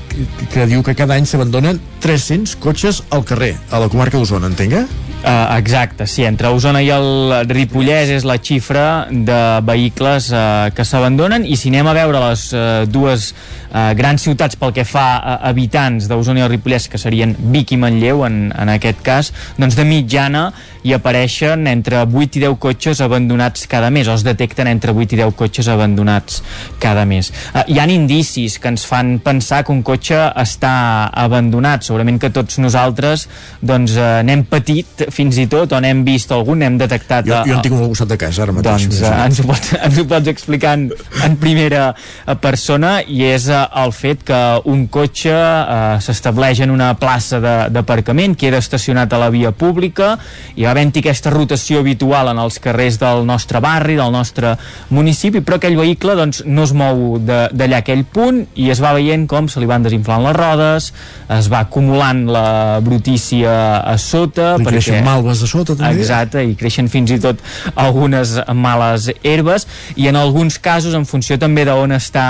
que 0.51 0.67
diu 0.67 0.83
que 0.83 0.97
cada 0.99 1.15
any 1.15 1.23
s'abandonen 1.29 1.79
300 2.03 2.57
cotxes 2.59 3.05
al 3.07 3.23
carrer, 3.23 3.53
a 3.71 3.79
la 3.79 3.87
comarca 3.87 4.19
d'Osona, 4.19 4.51
entenga? 4.51 4.83
Uh, 5.17 5.57
exacte, 5.57 6.05
sí, 6.05 6.21
entre 6.29 6.51
Osona 6.53 6.83
i 6.85 6.91
el 6.93 7.33
Ripollès 7.49 8.11
és 8.13 8.25
la 8.27 8.35
xifra 8.37 9.07
de 9.09 9.37
vehicles 9.65 10.27
uh, 10.29 10.69
que 10.77 10.85
s'abandonen. 10.85 11.41
I 11.41 11.57
si 11.57 11.71
anem 11.73 11.89
a 11.89 11.95
veure 11.97 12.21
les 12.21 12.43
uh, 12.53 12.61
dues 12.85 13.31
uh, 13.33 13.97
grans 13.97 14.21
ciutats 14.23 14.55
pel 14.61 14.75
que 14.77 14.85
fa 14.85 15.07
a 15.17 15.39
habitants 15.49 16.05
d'Osona 16.07 16.43
i 16.43 16.45
el 16.45 16.51
Ripollès, 16.53 16.85
que 16.87 17.01
serien 17.01 17.33
Vic 17.49 17.73
i 17.73 17.81
Manlleu 17.81 18.21
en, 18.29 18.53
en 18.53 18.73
aquest 18.77 19.01
cas, 19.03 19.33
doncs 19.57 19.75
de 19.79 19.87
mitjana 19.89 20.51
hi 20.87 20.93
apareixen 20.95 21.67
entre 21.67 21.99
8 22.05 22.39
i 22.39 22.43
10 22.45 22.55
cotxes 22.63 23.01
abandonats 23.03 23.67
cada 23.67 23.89
mes, 23.91 24.07
o 24.07 24.15
es 24.15 24.23
detecten 24.23 24.69
entre 24.71 24.93
8 24.95 25.17
i 25.17 25.19
10 25.19 25.35
cotxes 25.35 25.67
abandonats 25.71 26.41
cada 26.79 27.03
mes. 27.09 27.31
Uh, 27.51 27.65
hi 27.67 27.81
han 27.83 27.91
indicis 27.91 28.55
que 28.61 28.71
ens 28.71 28.85
fan 28.87 29.17
pensar 29.23 29.63
que 29.67 29.73
un 29.75 29.83
cotxe 29.85 30.19
està 30.39 30.71
abandonat, 31.11 31.83
segurament 31.87 32.21
que 32.21 32.31
tots 32.33 32.61
nosaltres 32.63 33.27
doncs 33.59 33.97
uh, 33.99 34.21
n'hem 34.23 34.45
patit 34.47 35.07
fins 35.13 35.39
i 35.41 35.47
tot, 35.51 35.75
o 35.75 35.81
n'hem 35.83 36.05
vist 36.07 36.31
algun, 36.31 36.61
n'hem 36.63 36.79
detectat... 36.79 37.27
Jo, 37.27 37.41
jo 37.47 37.57
en 37.57 37.65
tinc 37.65 37.75
un 37.75 37.83
al 37.83 37.91
costat 37.91 38.13
de 38.13 38.19
casa, 38.21 38.45
ara 38.45 38.55
mateix. 38.55 38.87
Doncs 38.87 39.03
uh, 39.03 39.11
ens, 39.25 39.41
ho 39.43 39.47
pots, 39.49 39.73
ens 39.89 39.99
ho 39.99 40.07
pots 40.07 40.31
explicar 40.31 40.77
en, 40.79 40.87
en 41.27 41.37
primera 41.41 41.89
eh, 41.91 42.37
persona 42.39 42.97
i 43.03 43.25
és 43.27 43.49
uh, 43.51 43.65
el 43.83 43.91
fet 43.95 44.23
que 44.27 44.41
un 44.71 44.87
cotxe 44.93 45.35
uh, 45.35 45.97
s'estableix 46.03 46.63
en 46.63 46.71
una 46.71 46.93
plaça 46.99 47.41
d'aparcament, 47.73 48.37
queda 48.39 48.61
estacionat 48.63 49.11
a 49.11 49.21
la 49.21 49.29
via 49.33 49.51
pública 49.51 50.15
i 50.55 50.63
va 50.63 50.76
havent-hi 50.77 51.01
aquesta 51.01 51.31
rotació 51.33 51.81
habitual 51.81 52.29
en 52.29 52.37
els 52.41 52.59
carrers 52.61 52.99
del 53.01 53.23
nostre 53.25 53.59
barri, 53.63 53.95
del 53.97 54.11
nostre 54.13 54.53
municipi, 54.93 55.41
però 55.41 55.57
aquell 55.57 55.77
vehicle 55.79 56.13
doncs, 56.19 56.43
no 56.45 56.67
es 56.67 56.73
mou 56.77 57.17
d'allà 57.17 57.81
aquell 57.81 58.03
punt 58.05 58.43
i 58.61 58.69
es 58.73 58.81
va 58.83 58.93
veient 58.93 59.25
com 59.29 59.49
se 59.49 59.61
li 59.61 59.69
van 59.69 59.85
desinflant 59.85 60.21
les 60.27 60.35
rodes, 60.37 60.91
es 61.33 61.49
va 61.49 61.63
acumulant 61.65 62.25
la 62.29 62.77
brutícia 62.85 63.81
a 63.81 63.95
sota, 63.97 64.53
Li 64.61 64.67
perquè 64.67 64.99
Amb 64.99 65.09
malves 65.09 65.41
a 65.43 65.49
sota 65.49 65.75
també. 65.75 66.03
Exacte, 66.03 66.43
i 66.45 66.53
creixen 66.59 66.87
fins 66.91 67.11
i 67.13 67.17
tot 67.21 67.41
algunes 67.75 68.35
males 68.53 69.09
herbes 69.25 69.65
i 69.97 70.07
en 70.11 70.19
alguns 70.19 70.59
casos, 70.63 70.95
en 70.97 71.07
funció 71.09 71.39
també 71.41 71.65
d'on 71.67 71.95
està 71.97 72.27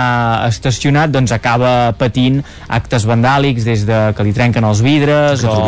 estacionat, 0.48 1.12
doncs 1.14 1.36
acaba 1.36 1.92
patint 2.00 2.40
actes 2.80 3.06
vandàlics 3.08 3.68
des 3.68 3.86
de 3.88 4.00
que 4.16 4.26
li 4.26 4.34
trenquen 4.36 4.66
els 4.68 4.82
vidres 4.86 5.44
o 5.44 5.60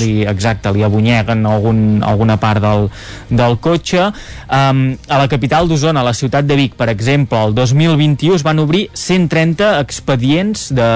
li, 0.00 0.24
exacte, 0.28 0.72
li 0.74 0.84
abunyeguen 0.86 1.44
algun, 1.48 1.84
alguna 2.04 2.36
part 2.40 2.62
del, 2.62 2.88
del 3.30 3.58
cotxe. 3.64 4.10
Um, 4.48 4.84
a 5.08 5.18
la 5.22 5.28
capital 5.30 5.68
d'Osona, 5.68 6.02
a 6.02 6.08
la 6.08 6.14
ciutat 6.14 6.46
de 6.46 6.56
Vic, 6.58 6.76
per 6.78 6.88
exemple, 6.92 7.40
el 7.48 7.54
2021 7.56 8.38
es 8.38 8.44
van 8.46 8.60
obrir 8.62 8.86
130 8.92 9.78
expedients 9.80 10.68
de 10.74 10.88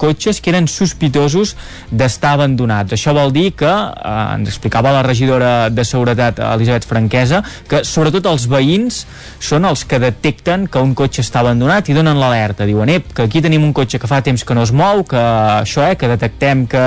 cotxes 0.00 0.40
que 0.40 0.52
eren 0.52 0.68
sospitosos 0.70 1.56
d'estar 1.90 2.36
abandonats. 2.38 2.94
Això 2.96 3.14
vol 3.16 3.32
dir 3.32 3.50
que, 3.58 3.70
eh, 3.70 4.34
ens 4.36 4.48
explicava 4.48 4.92
la 4.92 5.02
regidora 5.02 5.70
de 5.70 5.84
Seguretat, 5.84 6.38
Elisabet 6.38 6.86
Franquesa, 6.86 7.42
que 7.68 7.82
sobretot 7.84 8.26
els 8.26 8.46
veïns 8.50 9.06
són 9.38 9.64
els 9.64 9.84
que 9.84 9.98
detecten 9.98 10.66
que 10.68 10.78
un 10.78 10.94
cotxe 10.94 11.22
està 11.22 11.40
abandonat 11.40 11.88
i 11.88 11.96
donen 11.96 12.18
l'alerta. 12.20 12.66
Diuen, 12.66 12.88
ep, 12.88 13.12
que 13.14 13.22
aquí 13.22 13.42
tenim 13.42 13.64
un 13.64 13.72
cotxe 13.72 13.98
que 13.98 14.10
fa 14.10 14.20
temps 14.22 14.44
que 14.44 14.54
no 14.54 14.62
es 14.62 14.72
mou, 14.72 15.04
que 15.04 15.16
això, 15.16 15.84
eh, 15.90 15.96
que 15.96 16.08
detectem 16.08 16.66
que, 16.66 16.86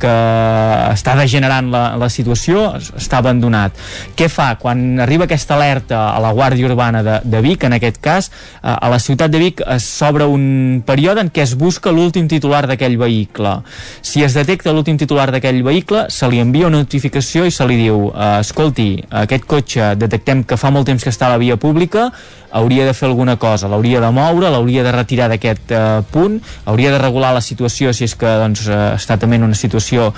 que 0.00 0.14
està 0.92 1.14
degenerant 1.18 1.70
la, 1.70 1.84
la 2.00 2.08
situació, 2.08 2.66
està 3.04 3.20
abandonat. 3.20 3.76
Què 4.16 4.28
fa? 4.32 4.54
Quan 4.60 5.00
arriba 5.04 5.28
aquesta 5.28 5.56
alerta 5.58 6.08
a 6.14 6.20
la 6.22 6.32
Guàrdia 6.36 6.68
Urbana 6.70 7.02
de, 7.06 7.18
de 7.24 7.42
Vic, 7.44 7.66
en 7.68 7.76
aquest 7.76 8.00
cas, 8.04 8.30
eh, 8.30 8.72
a 8.72 8.90
la 8.92 9.00
ciutat 9.02 9.32
de 9.32 9.42
Vic 9.42 9.62
s'obre 9.82 10.28
un 10.30 10.82
període 10.86 11.24
en 11.24 11.30
què 11.34 11.44
es 11.44 11.54
busca 11.60 11.92
l'últim 11.94 12.28
titular 12.30 12.64
d'aquell 12.70 12.96
vehicle. 13.00 13.58
Si 14.02 14.24
es 14.24 14.36
detecta 14.36 14.72
l'últim 14.72 14.98
titular 15.00 15.30
d'aquell 15.34 15.62
vehicle, 15.66 16.06
se 16.10 16.28
li 16.30 16.40
envia 16.42 16.70
una 16.70 16.82
notificació 16.84 17.44
i 17.46 17.54
se 17.54 17.66
li 17.68 17.78
diu 17.84 18.08
eh, 18.10 18.38
escolti, 18.40 18.88
aquest 19.24 19.48
cotxe 19.50 19.92
detectem 20.00 20.44
que 20.48 20.58
fa 20.60 20.72
molt 20.74 20.88
temps 20.88 21.04
que 21.04 21.12
està 21.12 21.28
a 21.28 21.36
la 21.36 21.42
via 21.42 21.58
pública, 21.60 22.10
hauria 22.54 22.86
de 22.86 22.94
fer 22.94 23.08
alguna 23.08 23.36
cosa, 23.36 23.68
l'hauria 23.68 24.00
de 24.00 24.10
moure, 24.14 24.50
l'hauria 24.50 24.84
de 24.86 24.92
retirar 24.94 25.28
d'aquest 25.32 25.72
eh, 25.74 25.82
punt, 26.14 26.38
hauria 26.70 26.92
de 26.94 27.00
regular 27.02 27.32
la 27.34 27.42
situació 27.42 27.92
si 27.92 28.06
és 28.06 28.14
que 28.18 28.30
doncs, 28.40 28.66
eh, 28.70 28.78
està 28.94 29.18
també 29.18 29.40
en 29.40 29.48
una 29.48 29.58
situació 29.58 30.12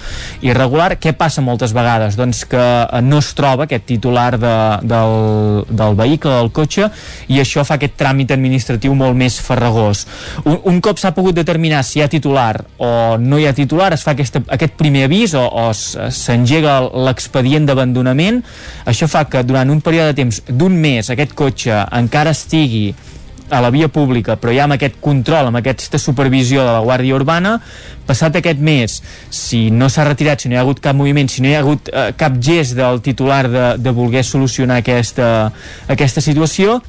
irregular. 0.44 0.94
Què 1.00 1.14
passa 1.16 1.44
moltes 1.44 1.72
vegades? 1.76 2.18
Doncs 2.20 2.44
que 2.50 2.60
eh, 2.60 3.00
no 3.02 3.22
es 3.24 3.32
troba 3.38 3.64
aquest 3.64 3.86
titular 3.88 4.36
de, 4.40 4.56
del, 4.84 5.64
del 5.70 5.96
vehicle, 5.98 6.34
del 6.36 6.52
cotxe, 6.52 6.90
i 7.32 7.40
això 7.40 7.64
fa 7.66 7.78
aquest 7.80 7.96
tràmit 7.96 8.34
administratiu 8.36 8.94
molt 8.94 9.16
més 9.16 9.38
farragós. 9.40 10.04
Un, 10.44 10.60
un 10.68 10.80
cop 10.84 11.00
s'ha 11.00 11.14
pogut 11.16 11.36
determinar 11.36 11.82
si 11.86 12.00
hi 12.00 12.04
ha 12.04 12.10
titular 12.12 12.52
o 12.76 13.16
no 13.20 13.40
hi 13.40 13.48
ha 13.48 13.54
titular, 13.56 13.92
es 13.96 14.04
fa 14.04 14.12
aquesta, 14.12 14.42
aquest 14.52 14.76
primer 14.76 15.06
avís 15.08 15.34
o, 15.38 15.42
o 15.46 15.70
s'engega 15.72 16.78
l'expedient 17.06 17.66
d'abandonament. 17.68 18.42
Això 18.86 19.08
fa 19.10 19.24
que 19.30 19.42
durant 19.46 19.70
un 19.72 19.80
període 19.80 20.12
de 20.12 20.20
temps 20.20 20.42
d'un 20.48 20.76
mes 20.76 21.08
aquest 21.12 21.32
cotxe 21.38 21.80
encara 21.96 22.25
encara 22.26 22.34
estigui 22.34 22.94
a 23.48 23.60
la 23.62 23.70
via 23.70 23.86
pública, 23.86 24.34
però 24.34 24.50
ja 24.50 24.64
amb 24.64 24.74
aquest 24.74 24.96
control, 24.98 25.46
amb 25.46 25.60
aquesta 25.60 26.00
supervisió 26.02 26.64
de 26.66 26.72
la 26.74 26.82
Guàrdia 26.82 27.14
Urbana, 27.14 27.60
passat 28.06 28.40
aquest 28.40 28.58
mes, 28.58 28.96
si 29.30 29.70
no 29.70 29.86
s'ha 29.86 30.08
retirat, 30.08 30.42
si 30.42 30.50
no 30.50 30.56
hi 30.56 30.58
ha 30.58 30.64
hagut 30.64 30.82
cap 30.82 30.98
moviment, 30.98 31.30
si 31.30 31.44
no 31.44 31.48
hi 31.48 31.54
ha 31.54 31.60
hagut 31.62 31.86
eh, 31.92 32.10
cap 32.18 32.40
gest 32.42 32.74
del 32.74 32.98
titular 33.06 33.44
de, 33.46 33.66
de 33.78 33.92
voler 33.94 34.24
solucionar 34.26 34.80
aquesta, 34.82 35.52
aquesta 35.86 36.24
situació, 36.24 36.80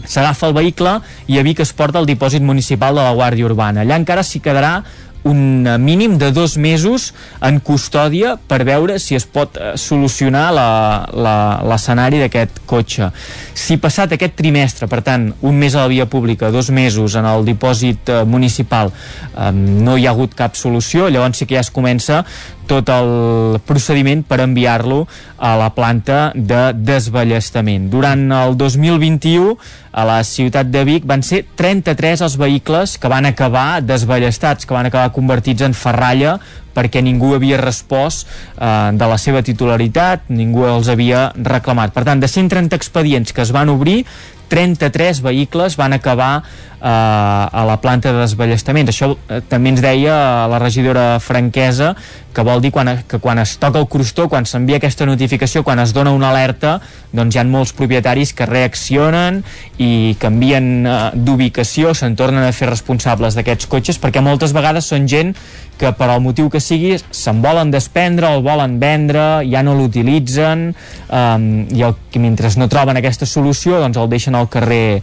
s'agafa 0.00 0.48
el 0.48 0.56
vehicle 0.56 0.96
i 1.28 1.36
a 1.36 1.44
Vic 1.44 1.60
es 1.60 1.74
porta 1.76 2.00
al 2.00 2.08
dipòsit 2.08 2.40
municipal 2.40 2.96
de 2.96 3.04
la 3.04 3.12
Guàrdia 3.12 3.50
Urbana. 3.50 3.84
Allà 3.84 4.00
encara 4.00 4.24
s'hi 4.24 4.40
quedarà 4.40 4.78
un 5.24 5.66
mínim 5.78 6.16
de 6.18 6.30
dos 6.32 6.56
mesos 6.56 7.10
en 7.44 7.60
custòdia 7.60 8.36
per 8.48 8.62
veure 8.64 8.98
si 8.98 9.16
es 9.18 9.26
pot 9.28 9.56
eh, 9.56 9.72
solucionar 9.76 10.48
l'escenari 10.54 12.22
d'aquest 12.22 12.62
cotxe. 12.70 13.10
Si 13.54 13.76
passat 13.80 14.14
aquest 14.16 14.36
trimestre, 14.38 14.88
per 14.88 15.02
tant, 15.06 15.30
un 15.42 15.58
mes 15.60 15.74
a 15.74 15.84
la 15.84 15.92
via 15.92 16.08
pública, 16.10 16.50
dos 16.50 16.70
mesos 16.70 17.16
en 17.20 17.28
el 17.28 17.44
dipòsit 17.48 18.08
eh, 18.08 18.22
municipal, 18.24 18.92
eh, 18.92 19.50
no 19.52 19.98
hi 19.98 20.06
ha 20.06 20.14
hagut 20.14 20.34
cap 20.38 20.56
solució, 20.56 21.10
llavors 21.10 21.42
sí 21.42 21.48
que 21.48 21.58
ja 21.58 21.66
es 21.66 21.72
comença 21.74 22.24
tot 22.70 22.90
el 22.94 23.58
procediment 23.66 24.22
per 24.22 24.38
enviar-lo 24.44 25.02
a 25.42 25.56
la 25.58 25.72
planta 25.74 26.30
de 26.34 26.70
desballestament. 26.76 27.88
Durant 27.90 28.28
el 28.36 28.54
2021 28.60 29.56
a 29.92 30.04
la 30.06 30.20
ciutat 30.24 30.70
de 30.70 30.84
Vic 30.86 31.06
van 31.08 31.22
ser 31.26 31.42
33 31.58 32.22
els 32.26 32.36
vehicles 32.38 32.96
que 33.00 33.10
van 33.10 33.26
acabar 33.26 33.82
desballestats, 33.82 34.66
que 34.66 34.76
van 34.76 34.86
acabar 34.86 35.12
convertits 35.14 35.66
en 35.66 35.74
ferralla 35.74 36.38
perquè 36.74 37.02
ningú 37.02 37.32
havia 37.34 37.58
respost 37.58 38.28
eh, 38.28 38.90
de 38.94 39.06
la 39.10 39.18
seva 39.18 39.42
titularitat, 39.42 40.28
ningú 40.30 40.66
els 40.68 40.88
havia 40.88 41.30
reclamat. 41.34 41.94
Per 41.94 42.04
tant, 42.06 42.22
de 42.22 42.30
130 42.30 42.78
expedients 42.78 43.34
que 43.34 43.42
es 43.42 43.50
van 43.54 43.72
obrir, 43.72 44.04
33 44.50 45.22
vehicles 45.22 45.76
van 45.78 45.94
acabar 45.94 46.42
a 46.80 47.64
la 47.68 47.76
planta 47.80 48.12
de 48.12 48.22
desballestaments. 48.22 48.92
Això 48.92 49.12
eh, 49.28 49.40
també 49.48 49.74
ens 49.74 49.82
deia 49.84 50.48
la 50.50 50.60
regidora 50.62 51.20
franquesa 51.20 51.94
que 52.32 52.44
vol 52.46 52.62
dir 52.62 52.70
quan, 52.70 52.92
que 53.10 53.18
quan 53.18 53.40
es 53.42 53.56
toca 53.58 53.80
el 53.80 53.88
crostó, 53.90 54.28
quan 54.30 54.46
s'envia 54.46 54.78
aquesta 54.78 55.06
notificació, 55.06 55.64
quan 55.66 55.80
es 55.82 55.92
dona 55.92 56.12
una 56.14 56.30
alerta, 56.30 56.78
doncs 57.12 57.34
hi 57.34 57.40
ha 57.40 57.44
molts 57.44 57.72
propietaris 57.74 58.32
que 58.38 58.46
reaccionen 58.46 59.42
i 59.78 60.16
canvien 60.22 60.70
eh, 60.86 60.98
d'ubicació, 61.14 61.94
se'n 61.94 62.16
tornen 62.16 62.46
a 62.46 62.54
fer 62.54 62.70
responsables 62.70 63.36
d'aquests 63.36 63.70
cotxes, 63.70 63.98
perquè 64.00 64.22
moltes 64.22 64.54
vegades 64.56 64.88
són 64.92 65.10
gent 65.10 65.34
que 65.80 65.90
per 65.96 66.10
al 66.12 66.20
motiu 66.20 66.50
que 66.52 66.60
sigui 66.60 66.92
se'n 67.00 67.40
volen 67.40 67.70
desprendre, 67.72 68.28
el 68.34 68.44
volen 68.44 68.76
vendre, 68.82 69.40
ja 69.48 69.62
no 69.64 69.72
l'utilitzen 69.78 70.66
um, 71.08 71.46
i 71.72 71.84
el, 71.86 71.94
mentre 72.20 72.50
no 72.60 72.68
troben 72.68 73.00
aquesta 73.00 73.24
solució 73.24 73.80
doncs 73.80 73.96
el 73.96 74.10
deixen 74.12 74.36
al 74.36 74.50
carrer 74.52 75.00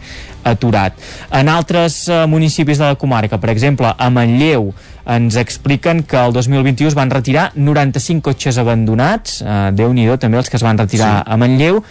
aturat. 0.50 0.98
En 1.34 1.50
altres 1.52 2.04
uh, 2.08 2.24
municipis 2.30 2.80
de 2.80 2.90
la 2.90 2.98
comarca, 3.00 3.40
per 3.40 3.52
exemple, 3.54 3.90
a 3.90 4.10
Manlleu, 4.10 4.72
ens 5.08 5.38
expliquen 5.40 6.02
que 6.04 6.20
el 6.20 6.36
2021 6.36 6.92
es 6.92 6.98
van 6.98 7.10
retirar 7.10 7.50
95 7.54 8.24
cotxes 8.24 8.60
abandonats, 8.60 9.40
uh, 9.42 9.68
Déu-n'hi-do 9.72 10.18
també 10.20 10.40
els 10.40 10.50
que 10.50 10.60
es 10.60 10.66
van 10.66 10.78
retirar 10.80 11.18
sí. 11.20 11.26
a 11.26 11.40
Manlleu, 11.40 11.82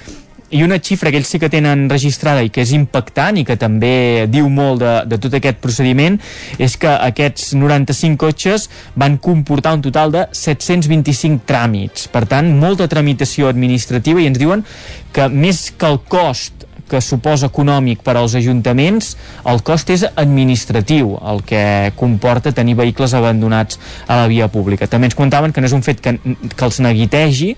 i 0.49 0.63
una 0.63 0.77
xifra 0.79 1.11
que 1.11 1.19
ells 1.19 1.27
sí 1.27 1.39
que 1.41 1.49
tenen 1.51 1.88
registrada 1.91 2.43
i 2.45 2.51
que 2.53 2.63
és 2.63 2.71
impactant 2.75 3.39
i 3.39 3.43
que 3.47 3.57
també 3.59 4.27
diu 4.31 4.47
molt 4.49 4.79
de, 4.79 4.93
de 5.09 5.19
tot 5.19 5.35
aquest 5.35 5.59
procediment 5.63 6.15
és 6.63 6.77
que 6.79 6.91
aquests 6.91 7.51
95 7.57 8.19
cotxes 8.21 8.69
van 8.95 9.17
comportar 9.19 9.75
un 9.75 9.84
total 9.84 10.13
de 10.15 10.23
725 10.31 11.43
tràmits. 11.49 12.07
Per 12.11 12.23
tant, 12.31 12.53
molta 12.61 12.88
tramitació 12.88 13.51
administrativa 13.51 14.23
i 14.23 14.29
ens 14.31 14.39
diuen 14.39 14.63
que 15.11 15.27
més 15.34 15.67
que 15.75 15.91
el 15.91 15.99
cost 16.07 16.56
que 16.89 17.01
suposa 17.03 17.49
econòmic 17.51 18.03
per 18.05 18.15
als 18.18 18.35
ajuntaments, 18.39 19.15
el 19.47 19.61
cost 19.68 19.91
és 19.93 20.05
administratiu, 20.15 21.15
el 21.31 21.43
que 21.47 21.64
comporta 21.99 22.53
tenir 22.55 22.77
vehicles 22.80 23.15
abandonats 23.18 23.80
a 24.07 24.23
la 24.23 24.31
via 24.31 24.47
pública. 24.51 24.88
També 24.88 25.11
ens 25.11 25.18
contaven 25.18 25.53
que 25.53 25.61
no 25.61 25.69
és 25.69 25.76
un 25.76 25.84
fet 25.85 26.01
que, 26.03 26.18
que 26.18 26.68
els 26.68 26.81
neguitegi, 26.84 27.53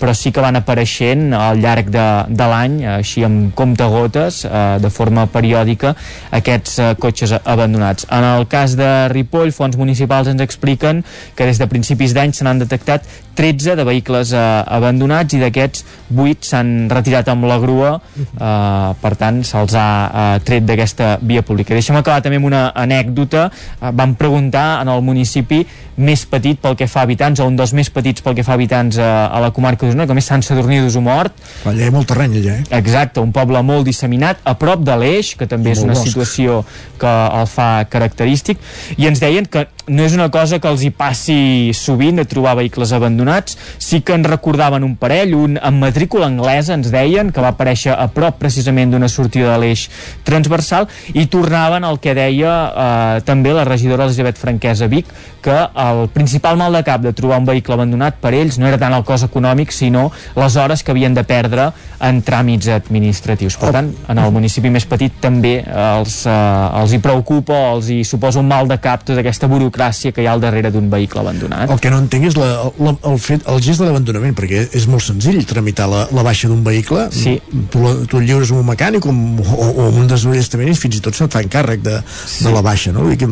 però 0.00 0.14
sí 0.16 0.32
que 0.34 0.42
van 0.44 0.58
apareixent 0.58 1.32
al 1.36 1.60
llarg 1.62 1.90
de, 1.92 2.06
de 2.28 2.48
l'any, 2.50 2.78
així 2.96 3.24
amb 3.26 3.54
comptagotes, 3.56 4.42
eh, 4.44 4.64
de 4.82 4.90
forma 4.92 5.26
periòdica, 5.30 5.94
aquests 6.34 6.78
eh, 6.78 6.90
cotxes 7.00 7.36
abandonats. 7.42 8.08
En 8.12 8.26
el 8.34 8.48
cas 8.50 8.76
de 8.78 8.90
Ripoll, 9.12 9.54
fons 9.54 9.78
municipals 9.80 10.30
ens 10.32 10.42
expliquen 10.44 11.04
que 11.36 11.46
des 11.48 11.60
de 11.60 11.70
principis 11.70 12.14
d'any 12.16 12.34
se 12.34 12.46
n'han 12.46 12.62
detectat 12.62 13.06
13 13.34 13.76
de 13.76 13.84
vehicles 13.84 14.32
eh, 14.32 14.42
abandonats 14.78 15.34
i 15.34 15.42
d'aquests 15.42 15.84
8 16.14 16.48
s'han 16.50 16.72
retirat 16.92 17.28
amb 17.32 17.48
la 17.50 17.58
grua, 17.62 17.94
eh, 18.16 18.90
per 19.02 19.14
tant 19.20 19.42
se'ls 19.46 19.74
ha 19.78 19.88
eh, 20.06 20.42
tret 20.46 20.66
d'aquesta 20.66 21.16
via 21.22 21.42
pública. 21.42 21.74
Deixa'm 21.74 21.98
acabar 22.00 22.22
també 22.22 22.38
amb 22.40 22.50
una 22.50 22.68
anècdota. 22.74 23.48
Eh, 23.80 23.90
vam 23.92 24.14
preguntar 24.18 24.82
en 24.82 24.92
el 24.94 25.02
municipi 25.02 25.64
més 25.96 26.24
petit 26.26 26.58
pel 26.60 26.76
que 26.78 26.88
fa 26.90 27.02
a 27.02 27.08
habitants, 27.08 27.40
o 27.40 27.46
un 27.48 27.56
dels 27.58 27.74
més 27.76 27.90
petits 27.94 28.24
pel 28.24 28.36
que 28.38 28.44
fa 28.46 28.54
a 28.54 28.58
habitants 28.58 28.98
eh, 28.98 29.04
a 29.04 29.42
la 29.42 29.50
comarca 29.54 29.86
d'Osona, 29.86 30.06
com 30.10 30.18
és 30.18 30.30
Sant 30.30 30.42
Sadurní 30.42 30.80
d'Osomort. 30.82 31.36
Allà 31.70 31.84
hi 31.84 31.90
ha 31.90 31.94
molt 31.94 32.10
terreny, 32.10 32.38
allà, 32.40 32.58
eh? 32.62 32.66
Exacte, 32.80 33.22
un 33.22 33.32
poble 33.34 33.62
molt 33.66 33.86
disseminat, 33.88 34.42
a 34.44 34.56
prop 34.58 34.82
de 34.86 34.96
l'Eix, 35.00 35.34
que 35.38 35.48
també 35.50 35.74
és 35.74 35.84
una 35.84 35.94
bosc. 35.94 36.10
situació 36.10 36.62
que 37.00 37.14
el 37.40 37.48
fa 37.50 37.70
característic, 37.90 38.60
i 38.96 39.08
ens 39.10 39.22
deien 39.22 39.46
que 39.46 39.66
no 39.86 40.04
és 40.04 40.14
una 40.16 40.30
cosa 40.32 40.58
que 40.60 40.68
els 40.70 40.82
hi 40.84 40.90
passi 40.94 41.72
sovint 41.76 42.16
de 42.20 42.24
trobar 42.28 42.54
vehicles 42.56 42.92
abandonats, 42.96 43.58
sí 43.78 44.00
que 44.00 44.14
en 44.16 44.24
recordaven 44.24 44.84
un 44.86 44.94
parell, 44.96 45.34
un 45.36 45.58
amb 45.60 45.82
matrícula 45.84 46.26
anglesa, 46.30 46.74
ens 46.78 46.90
deien, 46.92 47.32
que 47.34 47.42
va 47.44 47.52
aparèixer 47.52 47.92
a 47.92 48.06
prop 48.12 48.38
precisament 48.40 48.94
d'una 48.94 49.10
sortida 49.12 49.52
de 49.52 49.58
l'eix 49.60 49.86
transversal, 50.24 50.88
i 51.12 51.26
tornaven 51.28 51.84
al 51.84 52.00
que 52.00 52.14
deia 52.16 52.54
eh, 52.54 53.24
també 53.28 53.52
la 53.52 53.66
regidora 53.68 54.08
Elisabet 54.08 54.40
Franquesa 54.40 54.88
Vic, 54.88 55.10
que 55.44 55.56
el 55.84 56.06
principal 56.14 56.56
mal 56.56 56.72
de 56.72 56.84
cap 56.86 57.04
de 57.04 57.12
trobar 57.12 57.42
un 57.42 57.48
vehicle 57.48 57.76
abandonat 57.76 58.16
per 58.22 58.32
ells 58.32 58.56
no 58.58 58.68
era 58.70 58.80
tant 58.80 58.96
el 58.96 59.04
cost 59.04 59.28
econòmic, 59.28 59.72
sinó 59.74 60.06
les 60.38 60.56
hores 60.56 60.82
que 60.82 60.94
havien 60.94 61.14
de 61.14 61.26
perdre 61.28 61.68
en 62.00 62.22
tràmits 62.24 62.70
administratius. 62.72 63.58
Per 63.60 63.74
tant, 63.74 63.92
en 64.08 64.20
el 64.20 64.32
municipi 64.32 64.72
més 64.72 64.88
petit 64.88 65.20
també 65.20 65.58
els, 65.60 66.22
eh, 66.24 66.80
els 66.80 66.96
hi 66.96 67.02
preocupa, 67.04 67.60
els 67.74 67.92
hi 67.92 68.00
suposa 68.08 68.40
un 68.40 68.48
mal 68.48 68.68
de 68.68 68.80
cap 68.80 69.04
tota 69.04 69.20
aquesta 69.20 69.48
burocràcia 69.50 69.73
burocràcia 69.74 70.12
que 70.12 70.22
hi 70.22 70.26
ha 70.26 70.32
al 70.32 70.40
darrere 70.40 70.70
d'un 70.70 70.88
vehicle 70.90 71.20
abandonat. 71.20 71.70
El 71.70 71.80
que 71.80 71.90
no 71.90 71.98
entenc 71.98 72.28
és 72.30 72.36
la, 72.38 72.70
la, 72.78 72.94
el, 73.10 73.18
fet, 73.18 73.44
el 73.50 73.60
gest 73.62 73.80
de 73.82 73.88
l'abandonament, 73.88 74.34
perquè 74.36 74.68
és 74.72 74.86
molt 74.86 75.02
senzill 75.02 75.42
tramitar 75.46 75.88
la, 75.90 76.06
la 76.14 76.22
baixa 76.22 76.48
d'un 76.48 76.62
vehicle. 76.64 77.08
Sí. 77.14 77.36
Tu, 77.70 77.82
la, 77.82 77.94
tu 78.08 78.20
el 78.20 78.28
lliures 78.28 78.52
a 78.52 78.58
un 78.60 78.66
mecànic 78.68 79.06
o, 79.06 79.12
o, 79.12 79.68
o 79.84 79.88
un 79.90 80.06
desballestament 80.10 80.70
i 80.70 80.78
fins 80.78 80.98
i 80.98 81.02
tot 81.04 81.16
se't 81.18 81.32
fa 81.32 81.42
encàrrec 81.44 81.82
de, 81.84 81.98
sí. 82.06 82.44
de 82.46 82.54
la 82.54 82.62
baixa, 82.64 82.94
no? 82.94 83.08
Que, 83.18 83.28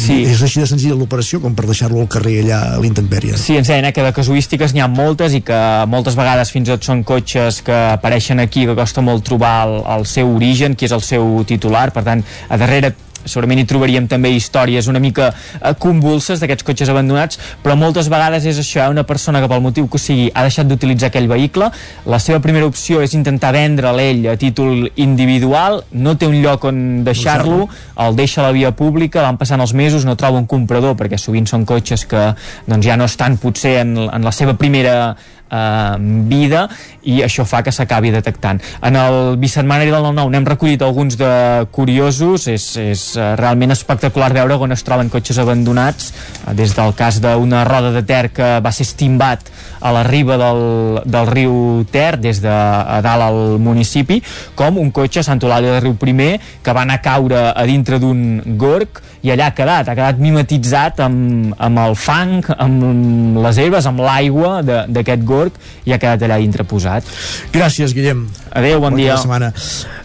Sí. 0.00 0.22
És 0.30 0.40
així 0.44 0.62
de 0.62 0.68
senzilla 0.70 0.96
l'operació 0.96 1.40
com 1.42 1.54
per 1.56 1.66
deixar-lo 1.68 2.00
al 2.00 2.08
carrer 2.10 2.38
allà 2.44 2.60
a 2.76 2.78
l'intempèrie. 2.80 3.36
Sí, 3.40 3.56
ens 3.58 3.68
deien 3.68 3.88
eh, 3.88 3.92
que 3.94 4.04
de 4.04 4.12
casuístiques 4.16 4.72
n'hi 4.74 4.82
ha 4.84 4.88
moltes 4.90 5.34
i 5.36 5.42
que 5.44 5.58
moltes 5.90 6.16
vegades 6.18 6.52
fins 6.54 6.68
i 6.68 6.74
tot 6.74 6.86
són 6.86 7.02
cotxes 7.06 7.60
que 7.66 7.76
apareixen 7.96 8.40
aquí 8.42 8.64
que 8.68 8.76
costa 8.78 9.04
molt 9.04 9.26
trobar 9.26 9.54
el, 9.66 9.76
el 9.98 10.06
seu 10.08 10.30
origen, 10.36 10.76
qui 10.78 10.88
és 10.88 10.94
el 10.96 11.04
seu 11.04 11.42
titular, 11.48 11.90
per 11.94 12.06
tant, 12.06 12.24
a 12.48 12.58
darrere 12.60 12.94
segurament 13.24 13.60
hi 13.60 13.66
trobaríem 13.68 14.06
també 14.10 14.32
històries 14.34 14.88
una 14.90 15.00
mica 15.02 15.30
eh, 15.32 15.74
convulses 15.78 16.40
d'aquests 16.40 16.66
cotxes 16.66 16.92
abandonats, 16.92 17.40
però 17.64 17.76
moltes 17.78 18.10
vegades 18.12 18.46
és 18.48 18.60
això, 18.62 18.84
eh, 18.84 18.90
una 18.92 19.04
persona 19.08 19.40
que 19.42 19.48
pel 19.50 19.64
motiu 19.64 19.88
que 19.90 20.00
sigui 20.00 20.30
ha 20.34 20.44
deixat 20.46 20.68
d'utilitzar 20.70 21.10
aquell 21.10 21.28
vehicle, 21.30 21.70
la 22.06 22.20
seva 22.22 22.40
primera 22.44 22.68
opció 22.68 23.02
és 23.04 23.14
intentar 23.18 23.52
vendre'l 23.56 24.00
ell 24.02 24.26
a 24.32 24.36
títol 24.40 24.88
individual, 24.96 25.82
no 25.92 26.16
té 26.16 26.28
un 26.30 26.38
lloc 26.42 26.64
on 26.70 27.02
deixar-lo, 27.04 27.68
el 28.00 28.16
deixa 28.16 28.40
a 28.42 28.48
la 28.48 28.54
via 28.56 28.72
pública, 28.76 29.24
van 29.26 29.40
passant 29.40 29.60
els 29.60 29.74
mesos, 29.76 30.06
no 30.08 30.16
troba 30.20 30.40
un 30.40 30.48
comprador, 30.50 30.96
perquè 30.98 31.18
sovint 31.20 31.48
són 31.50 31.66
cotxes 31.68 32.06
que 32.08 32.30
doncs, 32.66 32.86
ja 32.86 32.96
no 32.96 33.08
estan 33.10 33.38
potser 33.40 33.80
en, 33.84 33.96
en 34.08 34.26
la 34.26 34.32
seva 34.34 34.56
primera 34.58 35.16
eh, 35.50 35.96
vida 36.30 36.68
i 37.02 37.20
això 37.24 37.44
fa 37.48 37.62
que 37.66 37.72
s'acabi 37.72 38.12
detectant. 38.14 38.60
En 38.82 38.96
el 38.96 39.36
bisetmanari 39.40 39.92
del 39.92 40.04
9-9 40.04 40.34
n'hem 40.34 40.48
recollit 40.48 40.82
alguns 40.82 41.16
de 41.20 41.32
curiosos, 41.72 42.46
és, 42.48 42.66
és 42.80 43.04
eh, 43.16 43.34
realment 43.40 43.74
espectacular 43.74 44.32
veure 44.36 44.58
on 44.60 44.72
es 44.76 44.84
troben 44.86 45.10
cotxes 45.12 45.40
abandonats, 45.42 46.12
eh, 46.46 46.54
des 46.54 46.74
del 46.76 46.94
cas 46.98 47.20
d'una 47.20 47.64
roda 47.68 47.92
de 47.96 48.04
ter 48.06 48.30
que 48.34 48.58
va 48.60 48.72
ser 48.72 48.86
estimbat 48.88 49.48
a 49.80 49.92
la 49.92 50.02
riba 50.04 50.36
del, 50.40 51.02
del 51.04 51.30
riu 51.30 51.84
Ter, 51.90 52.18
des 52.20 52.42
de 52.42 52.50
a 52.50 53.00
dalt 53.02 53.24
al 53.24 53.58
municipi, 53.62 54.20
com 54.54 54.78
un 54.78 54.90
cotxe 54.92 55.22
a 55.22 55.26
Sant 55.26 55.40
Eulàlia 55.40 55.76
de 55.76 55.84
Riu 55.84 55.96
Primer 56.00 56.34
que 56.62 56.74
va 56.76 56.84
anar 56.84 57.00
a 57.00 57.04
caure 57.04 57.46
a 57.50 57.64
dintre 57.68 57.98
d'un 58.02 58.42
gorg 58.60 59.00
i 59.22 59.30
allà 59.30 59.46
ha 59.50 59.54
quedat, 59.54 59.88
ha 59.88 59.94
quedat 59.94 60.18
mimetitzat 60.18 61.00
amb, 61.04 61.52
amb 61.58 61.78
el 61.78 61.94
fang, 61.96 62.40
amb 62.56 63.36
les 63.44 63.58
herbes, 63.58 63.86
amb 63.86 64.00
l'aigua 64.00 64.62
de- 64.62 64.84
d'aquest 64.88 65.22
gorg 65.28 65.52
i 65.84 65.92
ha 65.92 65.98
quedat 65.98 66.22
allà 66.22 66.38
dintre 66.40 66.64
posat. 66.64 67.04
Gràcies, 67.52 67.92
Guillem. 67.92 68.26
Adéu, 68.52 68.80
bon 68.80 68.90
Bona 68.92 69.02
dia. 69.02 69.16
setmana. 69.18 69.52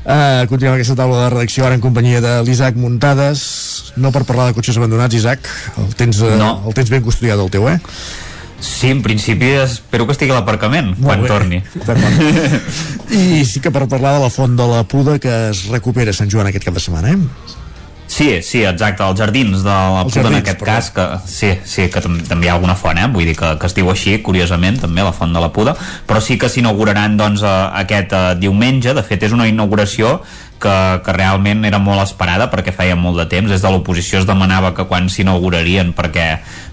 Uh, 0.05 0.45
continuem 0.47 0.75
aquesta 0.75 0.95
taula 0.95 1.23
de 1.23 1.29
redacció 1.33 1.65
ara 1.65 1.75
en 1.75 1.81
companyia 1.81 2.19
de 2.21 2.43
l'Isaac 2.43 2.75
Muntades 2.75 3.93
no 3.97 4.11
per 4.11 4.23
parlar 4.25 4.47
de 4.47 4.53
cotxes 4.53 4.77
abandonats, 4.77 5.15
Isaac 5.15 5.47
el 5.77 5.95
tens, 5.95 6.19
uh, 6.21 6.35
No. 6.37 6.61
el 6.67 6.73
tens 6.73 6.89
ben 6.89 7.01
custodiat 7.01 7.39
el 7.39 7.49
teu, 7.49 7.69
eh? 7.69 7.79
Sí, 8.59 8.89
en 8.89 9.01
principi 9.03 9.45
espero 9.61 10.05
que 10.05 10.13
estigui 10.13 10.31
a 10.31 10.35
l'aparcament 10.39 10.95
quan 11.01 11.21
bé. 11.21 11.27
torni. 11.27 11.63
I 13.11 13.45
sí 13.45 13.59
que 13.61 13.71
per 13.71 13.87
parlar 13.87 14.15
de 14.17 14.23
la 14.23 14.29
font 14.33 14.55
de 14.57 14.65
la 14.67 14.83
Puda 14.87 15.17
que 15.19 15.33
es 15.51 15.65
recupera 15.71 16.11
a 16.11 16.17
Sant 16.17 16.29
Joan 16.31 16.47
aquest 16.49 16.65
cap 16.65 16.73
de 16.73 16.79
setmana, 16.83 17.11
eh? 17.11 17.17
Sí, 18.15 18.29
sí, 18.47 18.61
exacte, 18.63 19.03
els 19.03 19.19
jardins 19.19 19.63
de 19.65 19.67
la 19.67 20.03
Els 20.05 20.13
Puda 20.13 20.21
en 20.21 20.27
jardins, 20.29 20.43
aquest 20.45 20.59
perdó. 20.61 20.71
cas, 20.71 20.87
que 20.95 21.05
sí, 21.27 21.49
sí, 21.67 21.89
que 21.91 21.99
tam 21.99 22.15
també 22.23 22.47
hi 22.47 22.51
ha 22.53 22.53
alguna 22.55 22.77
font, 22.79 22.95
eh? 22.95 23.09
vull 23.11 23.27
dir 23.27 23.33
que, 23.35 23.49
que 23.59 23.67
es 23.67 23.75
diu 23.75 23.89
així, 23.91 24.13
curiosament, 24.23 24.77
també, 24.85 25.03
la 25.03 25.11
font 25.11 25.35
de 25.35 25.41
la 25.43 25.49
Puda, 25.51 25.73
però 26.07 26.21
sí 26.23 26.37
que 26.39 26.47
s'inauguraran 26.47 27.17
doncs, 27.19 27.43
eh, 27.43 27.55
aquest 27.81 28.15
eh, 28.15 28.23
diumenge, 28.39 28.93
de 28.95 29.03
fet 29.03 29.27
és 29.27 29.35
una 29.35 29.49
inauguració 29.51 30.21
que, 30.61 30.75
que 31.05 31.15
realment 31.15 31.65
era 31.67 31.79
molt 31.81 32.03
esperada 32.03 32.49
perquè 32.51 32.73
feia 32.75 32.95
molt 32.99 33.19
de 33.19 33.27
temps, 33.31 33.51
des 33.51 33.63
de 33.63 33.71
l'oposició 33.71 34.21
es 34.21 34.27
demanava 34.29 34.73
que 34.75 34.87
quan 34.89 35.09
s'inaugurarien 35.11 35.93
perquè 35.95 36.27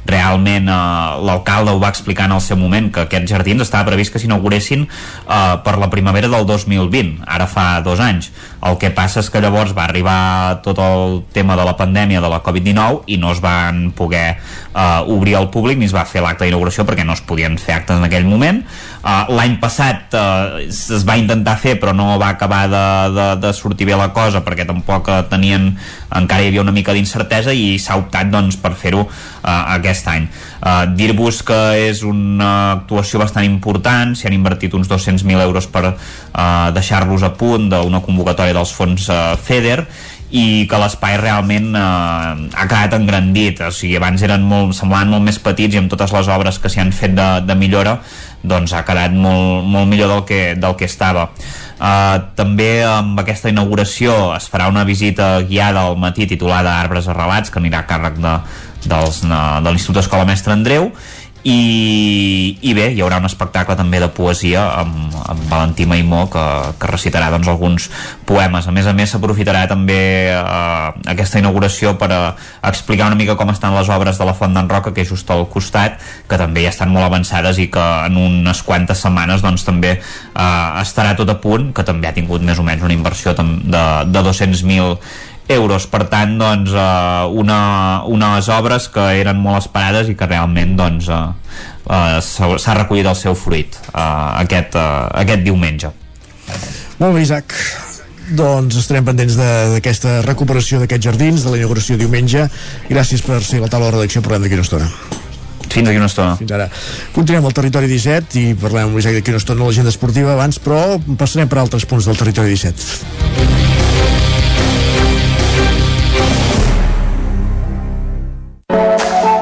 realment 0.07 0.67
eh, 0.69 0.75
l'alcalde 1.23 1.73
ho 1.73 1.81
va 1.83 1.91
explicar 1.93 2.27
en 2.27 2.37
el 2.37 2.43
seu 2.43 2.59
moment 2.59 2.91
que 2.93 3.05
aquests 3.07 3.31
jardins 3.31 3.63
estava 3.63 3.91
previst 3.91 4.15
que 4.15 4.23
s'inauguressin 4.23 4.87
eh, 4.87 5.55
per 5.65 5.77
la 5.79 5.91
primavera 5.91 6.31
del 6.33 6.47
2020 6.47 7.23
ara 7.27 7.47
fa 7.47 7.67
dos 7.85 8.01
anys. 8.03 8.33
El 8.63 8.79
que 8.79 8.93
passa 8.95 9.23
és 9.23 9.31
que 9.31 9.43
llavors 9.43 9.75
va 9.77 9.87
arribar 9.89 10.63
tot 10.63 10.79
el 10.83 11.23
tema 11.35 11.57
de 11.59 11.67
la 11.67 11.77
pandèmia 11.79 12.23
de 12.23 12.31
la 12.31 12.43
Covid-19 12.43 13.03
i 13.15 13.19
no 13.23 13.33
es 13.35 13.43
van 13.43 13.91
poder 13.97 14.39
eh, 14.39 15.01
obrir 15.07 15.37
al 15.39 15.51
públic 15.51 15.79
ni 15.79 15.91
es 15.91 15.95
va 15.95 16.07
fer 16.07 16.23
l'acte 16.23 16.47
d'inauguració 16.47 16.87
perquè 16.87 17.07
no 17.07 17.15
es 17.15 17.23
podien 17.27 17.59
fer 17.59 17.79
actes 17.81 17.99
en 17.99 18.07
aquell 18.07 18.27
moment 18.27 18.63
uh, 19.03 19.27
l'any 19.35 19.59
passat 19.63 20.15
uh, 20.17 20.63
es 20.63 21.05
va 21.09 21.19
intentar 21.21 21.57
fer 21.61 21.77
però 21.83 21.95
no 21.97 22.17
va 22.23 22.33
acabar 22.33 22.65
de, 22.71 22.85
de, 23.17 23.27
de 23.43 23.53
sortir 23.57 23.87
bé 23.89 23.99
la 23.99 24.11
cosa 24.15 24.43
perquè 24.47 24.67
tampoc 24.69 25.11
uh, 25.11 25.21
tenien 25.31 25.73
encara 26.15 26.43
hi 26.43 26.51
havia 26.53 26.65
una 26.65 26.75
mica 26.75 26.95
d'incertesa 26.95 27.55
i 27.57 27.77
s'ha 27.83 27.99
optat 28.01 28.31
doncs, 28.33 28.59
per 28.61 28.75
fer-ho 28.79 29.05
uh, 29.05 29.13
aquest 29.77 30.09
any. 30.13 30.29
Uh, 30.63 30.87
dir-vos 30.97 31.43
que 31.47 31.61
és 31.89 32.03
una 32.07 32.53
actuació 32.79 33.23
bastant 33.23 33.47
important 33.49 34.17
s'hi 34.17 34.29
han 34.29 34.39
invertit 34.39 34.75
uns 34.79 34.91
200.000 34.91 35.43
euros 35.43 35.69
per 35.73 35.87
uh, 35.93 36.71
deixar-los 36.75 37.27
a 37.27 37.35
punt 37.39 37.71
d'una 37.73 38.03
convocatòria 38.05 38.57
dels 38.57 38.75
fons 38.77 39.09
uh, 39.11 39.37
FEDER 39.41 39.87
i 40.33 40.65
que 40.69 40.81
l'espai 40.81 41.19
realment 41.21 41.75
eh, 41.77 42.49
ha 42.57 42.65
quedat 42.65 42.97
engrandit. 42.97 43.61
O 43.69 43.73
sigui, 43.75 43.99
abans 44.01 44.23
eren 44.25 44.45
molt, 44.49 44.73
semblaven 44.77 45.13
molt 45.13 45.27
més 45.29 45.39
petits 45.45 45.77
i 45.77 45.81
amb 45.83 45.93
totes 45.93 46.15
les 46.17 46.31
obres 46.33 46.59
que 46.59 46.73
s'hi 46.73 46.81
han 46.81 46.93
fet 46.97 47.13
de, 47.19 47.29
de 47.45 47.57
millora 47.59 47.99
doncs 48.43 48.75
ha 48.75 48.85
quedat 48.87 49.15
molt, 49.15 49.67
molt 49.69 49.89
millor 49.91 50.11
del 50.13 50.25
que, 50.29 50.41
del 50.59 50.77
que 50.79 50.89
estava. 50.91 51.29
Uh, 51.83 52.19
també 52.39 52.85
amb 52.87 53.19
aquesta 53.19 53.51
inauguració 53.51 54.13
es 54.37 54.47
farà 54.51 54.69
una 54.71 54.85
visita 54.87 55.41
guiada 55.49 55.89
al 55.89 55.97
matí 55.99 56.29
titulada 56.31 56.77
Arbres 56.79 57.09
arrelats 57.11 57.51
que 57.51 57.59
anirà 57.59 57.81
a 57.83 57.89
càrrec 57.89 58.21
de, 58.23 58.37
dels, 58.87 59.23
de, 59.27 59.69
l'Institut 59.71 60.03
Escola 60.05 60.27
Mestre 60.29 60.55
Andreu 60.55 60.91
i, 61.43 62.59
i 62.63 62.73
bé, 62.77 62.85
hi 62.95 63.01
haurà 63.03 63.19
un 63.19 63.27
espectacle 63.27 63.75
també 63.75 63.99
de 63.99 64.07
poesia 64.15 64.63
amb, 64.79 65.15
amb 65.19 65.47
Valentí 65.51 65.89
Maimó 65.91 66.29
que, 66.31 66.43
que 66.79 66.91
recitarà 66.91 67.33
doncs, 67.35 67.49
alguns 67.51 67.89
poemes. 68.29 68.69
A 68.69 68.75
més 68.75 68.87
a 68.87 68.95
més 68.95 69.11
s'aprofitarà 69.11 69.65
també 69.71 69.99
eh, 70.31 70.93
aquesta 71.11 71.43
inauguració 71.43 71.97
per 71.99 72.11
a, 72.15 72.21
explicar 72.71 73.11
una 73.11 73.19
mica 73.19 73.35
com 73.41 73.51
estan 73.51 73.75
les 73.75 73.91
obres 73.91 74.21
de 74.21 74.29
la 74.29 74.37
Font 74.39 74.55
d'en 74.55 74.71
Roca 74.71 74.95
que 74.95 75.03
és 75.03 75.11
just 75.11 75.31
al 75.35 75.49
costat 75.51 75.99
que 76.31 76.39
també 76.39 76.63
ja 76.63 76.71
estan 76.71 76.95
molt 76.95 77.09
avançades 77.09 77.59
i 77.59 77.67
que 77.75 77.89
en 78.07 78.21
unes 78.23 78.63
quantes 78.63 79.03
setmanes 79.03 79.43
doncs, 79.43 79.67
també 79.67 79.97
eh, 79.99 80.83
estarà 80.85 81.17
tot 81.19 81.35
a 81.35 81.41
punt 81.43 81.73
que 81.75 81.83
també 81.87 82.07
ha 82.07 82.15
tingut 82.15 82.47
més 82.47 82.63
o 82.63 82.67
menys 82.67 82.87
una 82.87 82.95
inversió 82.95 83.35
de, 83.35 83.45
de 84.07 84.27
200.000 84.31 85.32
euros, 85.55 85.87
per 85.87 86.05
tant 86.13 86.37
doncs, 86.41 86.71
eh, 86.73 87.27
una, 87.43 88.03
unes 88.07 88.49
obres 88.49 88.89
que 88.93 89.05
eren 89.21 89.39
molt 89.43 89.63
esperades 89.65 90.09
i 90.09 90.15
que 90.19 90.27
realment 90.27 90.77
doncs, 90.77 91.09
eh, 91.09 91.23
eh, 91.89 92.21
s'ha 92.23 92.75
recollit 92.79 93.07
el 93.07 93.17
seu 93.17 93.35
fruit 93.35 93.75
eh, 93.95 94.01
aquest, 94.45 94.75
eh, 94.75 95.09
aquest 95.25 95.43
diumenge 95.47 95.91
Molt 96.99 97.15
bé, 97.17 97.23
Isaac. 97.23 97.55
Doncs 98.37 98.77
estarem 98.79 99.05
pendents 99.05 99.35
de- 99.37 99.71
d'aquesta 99.73 100.21
recuperació 100.23 100.79
d'aquests 100.79 101.05
jardins, 101.05 101.43
de 101.43 101.51
la 101.51 101.57
inauguració 101.59 101.97
diumenge. 101.99 102.45
Gràcies 102.89 103.23
per 103.27 103.41
ser 103.43 103.59
a 103.59 103.63
la 103.65 103.69
taula 103.73 103.87
de 103.89 103.97
redacció. 103.97 104.23
Parlem 104.23 104.43
d'aquí 104.45 104.55
una 104.55 104.63
estona. 104.63 104.87
Fins 105.69 105.87
d'aquí 105.89 105.97
una 105.99 106.07
estona. 106.07 106.37
Fins 106.37 106.53
ara. 106.53 106.69
Continuem 107.17 107.45
al 107.49 107.53
territori 107.57 107.89
17 107.91 108.39
i 108.39 108.55
parlem 108.55 108.91
amb 108.91 108.97
l'Isaac 109.01 109.15
d'aquí 109.19 109.31
una 109.35 109.39
estona 109.43 109.65
l'agenda 109.67 109.91
esportiva 109.91 110.35
abans, 110.37 110.61
però 110.63 111.01
passarem 111.19 111.49
per 111.49 111.59
altres 111.59 111.85
punts 111.87 112.07
del 112.07 112.17
territori 112.17 112.51
17. 112.55 114.32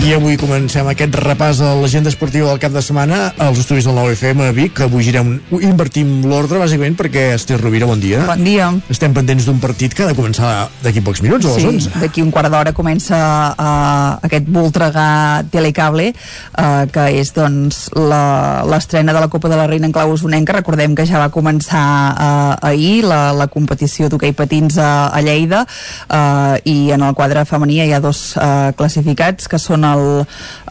I 0.00 0.14
avui 0.16 0.38
comencem 0.40 0.86
aquest 0.88 1.12
repàs 1.20 1.58
a 1.60 1.74
l'agenda 1.76 2.08
esportiva 2.08 2.48
del 2.48 2.58
cap 2.58 2.72
de 2.72 2.80
setmana 2.80 3.18
als 3.36 3.58
estudis 3.60 3.84
del 3.84 3.98
9FM 3.98 4.46
a 4.46 4.52
Vic, 4.56 4.72
que 4.78 4.86
avui 4.86 5.04
girem, 5.04 5.34
invertim 5.60 6.22
l'ordre 6.24 6.56
bàsicament 6.58 6.96
perquè 6.96 7.26
Esther 7.34 7.58
Rovira, 7.60 7.84
bon 7.86 8.00
dia. 8.00 8.22
Bon 8.24 8.40
dia. 8.40 8.70
Estem 8.90 9.12
pendents 9.12 9.44
d'un 9.44 9.58
partit 9.60 9.92
que 9.92 10.06
ha 10.06 10.08
de 10.08 10.16
començar 10.16 10.70
d'aquí 10.80 11.02
pocs 11.04 11.20
minuts, 11.20 11.44
a 11.44 11.52
les 11.52 11.60
Sí, 11.60 11.68
11. 11.68 12.00
d'aquí 12.00 12.24
un 12.24 12.30
quart 12.32 12.48
d'hora 12.48 12.72
comença 12.72 13.18
uh, 13.52 14.16
aquest 14.24 14.48
Voltregà 14.48 15.44
Telecable, 15.52 16.08
uh, 16.16 16.88
que 16.90 17.04
és 17.20 17.34
doncs 17.36 17.82
l'estrena 17.92 19.12
de 19.12 19.20
la 19.20 19.28
Copa 19.28 19.52
de 19.52 19.60
la 19.60 19.68
Reina 19.68 19.90
en 19.90 19.92
clau 19.92 20.16
usonenca. 20.16 20.56
Recordem 20.56 20.96
que 20.96 21.04
ja 21.06 21.20
va 21.20 21.28
començar 21.28 21.84
uh, 22.16 22.56
ahir 22.72 23.04
la, 23.04 23.20
la 23.36 23.50
competició 23.52 24.08
d'hoquei 24.08 24.32
patins 24.32 24.80
a, 24.80 25.12
a 25.12 25.20
Lleida 25.20 25.66
uh, 25.68 26.56
i 26.64 26.88
en 26.96 27.04
el 27.04 27.14
quadre 27.14 27.44
femení 27.44 27.82
hi 27.84 27.92
ha 27.92 28.00
dos 28.00 28.32
uh, 28.40 28.72
classificats, 28.80 29.44
que 29.46 29.60
són 29.60 29.89
el, 29.92 30.04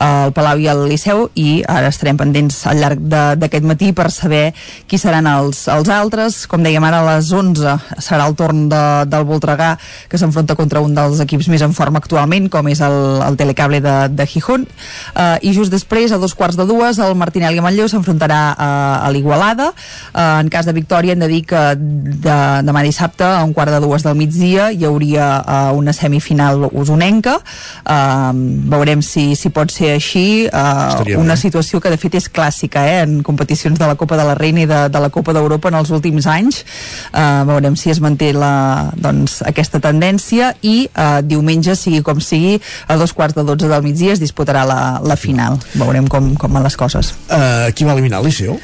el 0.06 0.34
Palau 0.36 0.60
i 0.62 0.70
el 0.72 0.86
Liceu 0.90 1.28
i 1.40 1.60
ara 1.68 1.92
estarem 1.92 2.18
pendents 2.20 2.62
al 2.70 2.80
llarg 2.82 3.04
d'aquest 3.40 3.66
matí 3.68 3.92
per 3.96 4.10
saber 4.14 4.50
qui 4.90 5.00
seran 5.02 5.28
els, 5.30 5.66
els 5.72 5.90
altres. 5.94 6.42
Com 6.50 6.64
dèiem 6.66 6.84
ara 6.86 7.02
a 7.04 7.08
les 7.16 7.32
11 7.36 7.76
serà 8.02 8.28
el 8.28 8.36
torn 8.40 8.68
de, 8.72 8.84
del 9.10 9.28
Voltregà 9.28 9.76
que 10.10 10.20
s'enfronta 10.22 10.58
contra 10.60 10.84
un 10.84 10.96
dels 10.98 11.22
equips 11.24 11.50
més 11.52 11.64
en 11.66 11.76
forma 11.76 12.02
actualment 12.02 12.50
com 12.52 12.68
és 12.72 12.82
el, 12.86 12.98
el 13.26 13.38
Telecable 13.40 13.82
de, 13.84 13.96
de 14.14 14.28
Gijón. 14.30 14.66
Uh, 15.14 15.38
i 15.46 15.54
just 15.56 15.74
després 15.74 16.14
a 16.14 16.20
dos 16.22 16.36
quarts 16.38 16.58
de 16.60 16.66
dues 16.70 17.00
el 17.04 17.16
Martinelli 17.20 17.62
Manlleu 17.64 17.90
s'enfrontarà 17.92 18.42
a, 18.54 18.70
a 19.06 19.12
l'Igualada. 19.14 19.72
Uh, 20.14 20.40
en 20.42 20.52
cas 20.52 20.68
de 20.68 20.76
victòria 20.76 21.16
hem 21.16 21.24
de 21.24 21.30
dir 21.32 21.44
que 21.50 21.64
de, 21.78 22.38
demà 22.66 22.84
dissabte 22.86 23.28
a 23.28 23.44
un 23.46 23.54
quart 23.54 23.74
de 23.74 23.82
dues 23.84 24.06
del 24.06 24.18
migdia 24.20 24.70
hi 24.72 24.86
hauria 24.88 25.30
uh, 25.40 25.78
una 25.78 25.94
semifinal 25.96 26.68
usonenca. 26.72 27.40
Uh, 27.84 28.32
veurem 28.72 29.04
si 29.38 29.52
pot 29.54 29.72
ser 29.74 29.94
així 29.96 30.48
uh, 30.48 31.04
una 31.20 31.38
situació 31.40 31.82
que 31.82 31.92
de 31.92 32.00
fet 32.02 32.18
és 32.20 32.30
clàssica 32.32 32.86
eh, 32.90 33.00
en 33.04 33.20
competicions 33.26 33.80
de 33.80 33.88
la 33.90 33.98
Copa 34.00 34.18
de 34.20 34.26
la 34.28 34.36
Reina 34.38 34.64
i 34.64 34.70
de, 34.70 34.82
de 34.92 35.02
la 35.02 35.12
Copa 35.14 35.34
d'Europa 35.36 35.72
en 35.72 35.80
els 35.82 35.94
últims 35.96 36.28
anys. 36.30 36.64
Uh, 37.14 37.46
veurem 37.50 37.78
si 37.80 37.94
es 37.94 38.02
manté 38.04 38.32
la, 38.36 38.92
doncs, 38.98 39.40
aquesta 39.48 39.82
tendència 39.84 40.54
i 40.62 40.76
uh, 40.90 41.22
diumenge, 41.26 41.78
sigui 41.80 42.04
com 42.06 42.22
sigui 42.24 42.58
a 42.88 43.00
dos 43.00 43.16
quarts 43.16 43.38
de 43.38 43.46
dotze 43.48 43.72
del 43.72 43.86
migdia 43.86 44.14
es 44.16 44.22
disputarà 44.22 44.66
la, 44.68 44.82
la 45.04 45.18
final. 45.20 45.60
Veurem 45.76 46.10
com, 46.12 46.34
com 46.40 46.60
van 46.60 46.66
les 46.66 46.78
coses. 46.80 47.16
Uh, 47.30 47.72
qui 47.76 47.88
va 47.88 47.98
eliminar 47.98 48.22
el 48.24 48.30
Liceu? 48.30 48.60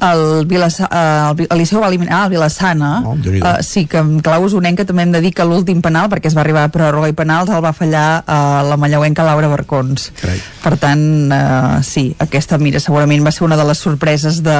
El, 0.00 0.46
Vilasa, 0.46 0.88
uh, 0.88 1.46
el 1.48 1.58
Liceu 1.58 1.80
va 1.82 1.88
eliminar 1.88 2.24
el 2.26 2.30
Vilassana. 2.30 3.02
Oh, 3.06 3.14
uh, 3.14 3.62
sí 3.66 3.86
que 3.90 3.98
en 3.98 4.20
clau 4.24 4.44
usonenca 4.46 4.86
també 4.86 5.04
hem 5.04 5.12
de 5.14 5.20
dir 5.24 5.32
que 5.34 5.46
l'últim 5.46 5.82
penal 5.82 6.08
perquè 6.12 6.30
es 6.30 6.36
va 6.36 6.42
arribar 6.44 6.66
a 6.66 6.72
pròrroga 6.72 7.10
i 7.10 7.16
penals 7.18 7.50
el 7.50 7.62
va 7.64 7.72
fallar 7.76 8.22
uh, 8.22 8.62
la 8.68 8.78
mallauenca 8.80 9.26
Laura 9.26 9.50
Barcons. 9.50 10.10
Carai. 10.20 10.38
per 10.62 10.74
tant 10.78 11.02
uh, 11.32 11.78
sí, 11.82 12.12
aquesta 12.18 12.58
mira 12.58 12.80
segurament 12.80 13.24
va 13.24 13.32
ser 13.34 13.44
una 13.46 13.58
de 13.58 13.66
les 13.66 13.78
sorpreses 13.78 14.42
de, 14.42 14.58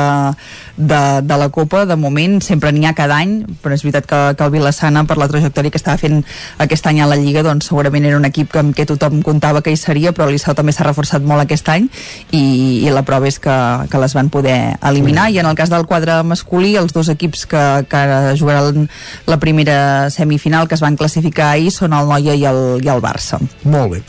de, 0.76 1.02
de 1.22 1.38
la 1.38 1.48
Copa. 1.54 1.84
De 1.86 1.96
moment 1.96 2.40
sempre 2.42 2.72
n'hi 2.72 2.86
ha 2.88 2.94
cada 2.98 3.20
any 3.22 3.42
però 3.62 3.76
és 3.76 3.86
veritat 3.86 4.08
que, 4.10 4.22
que 4.34 4.44
el 4.48 4.54
Vilassana 4.54 5.04
per 5.06 5.18
la 5.20 5.30
trajectòria 5.30 5.70
que 5.70 5.80
estava 5.80 6.00
fent 6.00 6.22
aquest 6.58 6.86
any 6.90 7.02
a 7.02 7.08
la 7.10 7.18
Lliga 7.18 7.44
doncs 7.46 7.70
segurament 7.70 8.08
era 8.08 8.18
un 8.18 8.26
equip 8.26 8.50
que, 8.52 8.62
amb 8.64 8.74
què 8.74 8.88
tothom 8.88 9.22
comptava 9.22 9.62
que 9.62 9.72
hi 9.72 9.78
seria 9.78 10.12
però 10.12 10.26
el 10.26 10.36
Liceu 10.36 10.56
també 10.58 10.74
s'ha 10.74 10.88
reforçat 10.88 11.22
molt 11.22 11.44
aquest 11.44 11.68
any 11.70 11.88
i, 12.32 12.42
i 12.82 12.90
la 12.94 13.04
prova 13.06 13.28
és 13.30 13.38
que, 13.42 13.56
que 13.90 14.02
les 14.02 14.14
van 14.16 14.30
poder 14.32 14.58
eliminar 14.82 15.27
i 15.30 15.38
en 15.38 15.46
el 15.46 15.56
cas 15.58 15.70
del 15.72 15.86
quadre 15.86 16.20
masculí 16.26 16.74
els 16.80 16.92
dos 16.96 17.08
equips 17.12 17.46
que, 17.50 17.64
que 17.90 18.02
jugaran 18.38 18.88
la 19.26 19.38
primera 19.38 20.10
semifinal 20.10 20.68
que 20.68 20.74
es 20.78 20.84
van 20.84 20.96
classificar 20.96 21.52
ahir 21.54 21.72
són 21.74 21.92
el 21.96 22.08
Noia 22.08 22.34
i 22.38 22.44
el, 22.48 22.62
i 22.84 22.88
el 22.88 23.02
Barça 23.04 23.40
Molt 23.64 23.92
bé 23.96 24.02
el 24.02 24.06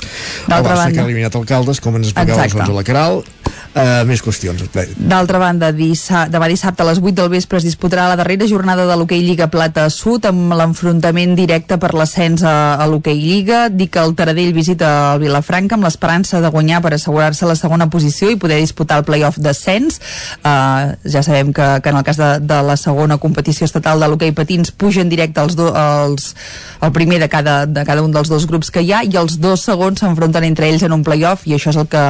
D'altra 0.48 0.74
Barça 0.76 0.86
banda- 0.86 0.94
que 0.94 1.04
ha 1.04 1.10
eliminat 1.10 1.36
Alcaldes 1.36 1.82
com 1.84 2.00
ens 2.00 2.12
explicava 2.12 2.44
Exacte. 2.46 2.62
Alfonso 2.62 2.78
Lacaral 2.80 3.22
uh, 3.24 4.06
més 4.08 4.22
qüestions 4.24 4.64
D'altra 5.00 5.40
banda, 5.42 5.72
dissa 5.76 6.26
demà 6.32 6.48
dissabte 6.52 6.84
a 6.84 6.88
les 6.90 7.00
8 7.02 7.14
del 7.18 7.30
vespre 7.34 7.60
es 7.60 7.66
disputarà 7.68 8.08
la 8.10 8.18
darrera 8.20 8.48
jornada 8.50 8.86
de 8.90 8.96
l'hoquei 8.98 9.22
Lliga 9.26 9.50
Plata 9.52 9.88
Sud 9.94 10.26
amb 10.30 10.54
l'enfrontament 10.58 11.36
directe 11.38 11.78
per 11.82 11.94
l'ascens 11.98 12.44
a, 12.44 12.76
a 12.80 12.88
l'hoquei 12.90 13.18
Lliga. 13.20 13.68
Dic 13.70 13.94
que 13.96 14.04
el 14.04 14.16
Taradell 14.18 14.54
visita 14.56 14.90
el 15.14 15.24
Vilafranca 15.24 15.76
amb 15.78 15.88
l'esperança 15.88 16.42
de 16.44 16.52
guanyar 16.54 16.82
per 16.86 16.94
assegurar-se 16.96 17.48
la 17.50 17.58
segona 17.60 17.90
posició 17.90 18.30
i 18.32 18.38
poder 18.42 18.60
disputar 18.62 19.00
el 19.02 19.08
playoff 19.08 19.40
d'ascens. 19.42 20.00
Uh, 20.44 20.96
ja 21.14 21.24
sabem 21.26 21.54
que, 21.54 21.68
que 21.84 21.90
en 21.92 22.00
el 22.00 22.06
cas 22.08 22.18
de, 22.18 22.30
de 22.40 22.60
la 22.66 22.78
segona 22.78 23.18
competició 23.18 23.68
estatal 23.68 24.00
de 24.00 24.10
l'hoquei 24.10 24.34
patins 24.36 24.72
pugen 24.72 25.10
directe 25.10 25.42
els, 25.42 25.58
do, 25.60 25.72
els 25.74 26.34
el 26.82 26.92
primer 26.96 27.20
de 27.20 27.28
cada, 27.30 27.66
de 27.66 27.84
cada 27.86 28.04
un 28.04 28.12
dels 28.16 28.30
dos 28.30 28.46
grups 28.48 28.70
que 28.72 28.82
hi 28.86 28.92
ha 28.94 29.04
i 29.04 29.16
els 29.20 29.40
dos 29.42 29.62
segons 29.68 30.00
s'enfronten 30.00 30.44
entre 30.48 30.70
ells 30.70 30.84
en 30.88 30.94
un 30.96 31.04
playoff 31.04 31.46
i 31.48 31.54
això 31.58 31.74
és 31.74 31.80
el 31.82 31.88
que 31.92 32.04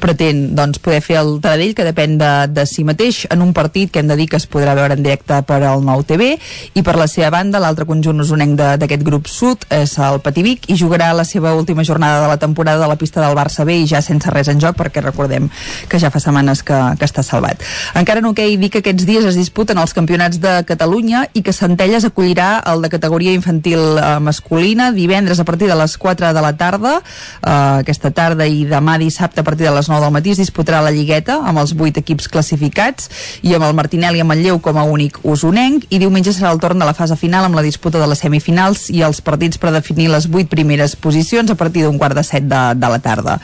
pretén 0.00 0.54
doncs, 0.56 0.78
poder 0.82 1.00
fer 1.04 1.18
el 1.20 1.38
Taradell 1.44 1.74
que 1.76 1.84
depèn 1.86 2.16
de, 2.20 2.30
de 2.54 2.64
si 2.66 2.84
mateix 2.84 3.24
en 3.30 3.42
un 3.44 3.52
partit 3.56 3.90
que 3.92 4.00
hem 4.00 4.08
de 4.08 4.16
dir 4.16 4.28
que 4.30 4.38
es 4.40 4.46
podrà 4.50 4.74
veure 4.76 4.96
en 4.96 5.02
directe 5.04 5.40
per 5.46 5.60
al 5.66 5.84
nou 5.84 6.02
TV 6.06 6.34
i 6.74 6.82
per 6.86 6.96
la 7.00 7.06
seva 7.10 7.30
banda 7.34 7.60
l'altre 7.62 7.86
conjunt 7.88 8.20
usonenc 8.24 8.56
de- 8.58 8.70
d'aquest 8.80 9.04
grup 9.06 9.28
sud 9.30 9.66
és 9.74 9.96
el 9.98 10.20
Pativic 10.24 10.68
i 10.72 10.76
jugarà 10.80 11.12
la 11.14 11.24
seva 11.28 11.54
última 11.54 11.84
jornada 11.84 12.22
de 12.22 12.28
la 12.32 12.38
temporada 12.40 12.84
a 12.84 12.88
la 12.88 12.96
pista 12.96 13.20
del 13.24 13.36
Barça 13.36 13.64
B 13.64 13.80
i 13.82 13.86
ja 13.90 14.00
sense 14.02 14.30
res 14.32 14.48
en 14.48 14.60
joc 14.60 14.76
perquè 14.78 15.02
recordem 15.04 15.48
que 15.88 15.98
ja 16.00 16.10
fa 16.10 16.20
setmanes 16.20 16.62
que, 16.64 16.76
que 16.98 17.04
està 17.06 17.22
salvat. 17.22 17.62
Encara 17.94 18.20
en 18.22 18.28
hoquei 18.30 18.56
dir 18.58 18.70
que 18.70 18.80
aquests 18.82 19.06
dies 19.06 19.24
es 19.28 19.36
disputen 19.38 19.78
els 19.78 19.92
campionats 19.94 20.40
de 20.40 20.62
Catalunya 20.66 21.26
i 21.34 21.42
que 21.42 21.52
Centelles 21.52 22.04
acollirà 22.08 22.62
el 22.72 22.82
de 22.82 22.88
categoria 22.92 23.32
infantil 23.36 23.80
eh, 23.98 24.13
masculina 24.20 24.90
divendres 24.92 25.40
a 25.40 25.44
partir 25.44 25.68
de 25.68 25.76
les 25.78 25.96
4 25.98 26.32
de 26.34 26.42
la 26.42 26.52
tarda 26.56 26.96
eh, 27.00 27.50
aquesta 27.50 28.10
tarda 28.10 28.46
i 28.46 28.64
demà 28.68 28.98
dissabte 28.98 29.40
a 29.40 29.44
partir 29.44 29.66
de 29.68 29.74
les 29.74 29.88
9 29.88 30.04
del 30.04 30.14
matí 30.14 30.34
es 30.34 30.42
disputarà 30.42 30.82
la 30.82 30.92
lligueta 30.94 31.40
amb 31.42 31.62
els 31.62 31.74
8 31.74 32.02
equips 32.02 32.28
classificats 32.28 33.10
i 33.42 33.54
amb 33.54 33.66
el 33.68 33.74
Martinelli 33.74 34.20
a 34.20 34.28
Manlleu 34.28 34.60
com 34.64 34.78
a 34.78 34.84
únic 34.88 35.18
usonenc 35.22 35.88
i 35.90 36.00
diumenge 36.02 36.34
serà 36.34 36.52
el 36.52 36.60
torn 36.62 36.78
de 36.78 36.88
la 36.88 36.94
fase 36.94 37.16
final 37.16 37.44
amb 37.46 37.58
la 37.58 37.64
disputa 37.66 38.00
de 38.00 38.08
les 38.10 38.22
semifinals 38.24 38.88
i 38.90 39.02
els 39.06 39.20
partits 39.24 39.58
per 39.60 39.72
definir 39.74 40.10
les 40.12 40.28
8 40.30 40.48
primeres 40.50 40.96
posicions 40.96 41.50
a 41.50 41.58
partir 41.58 41.84
d'un 41.84 41.98
quart 41.98 42.16
de 42.16 42.24
set 42.26 42.46
de, 42.48 42.62
de 42.78 42.90
la 42.90 43.00
tarda. 43.02 43.38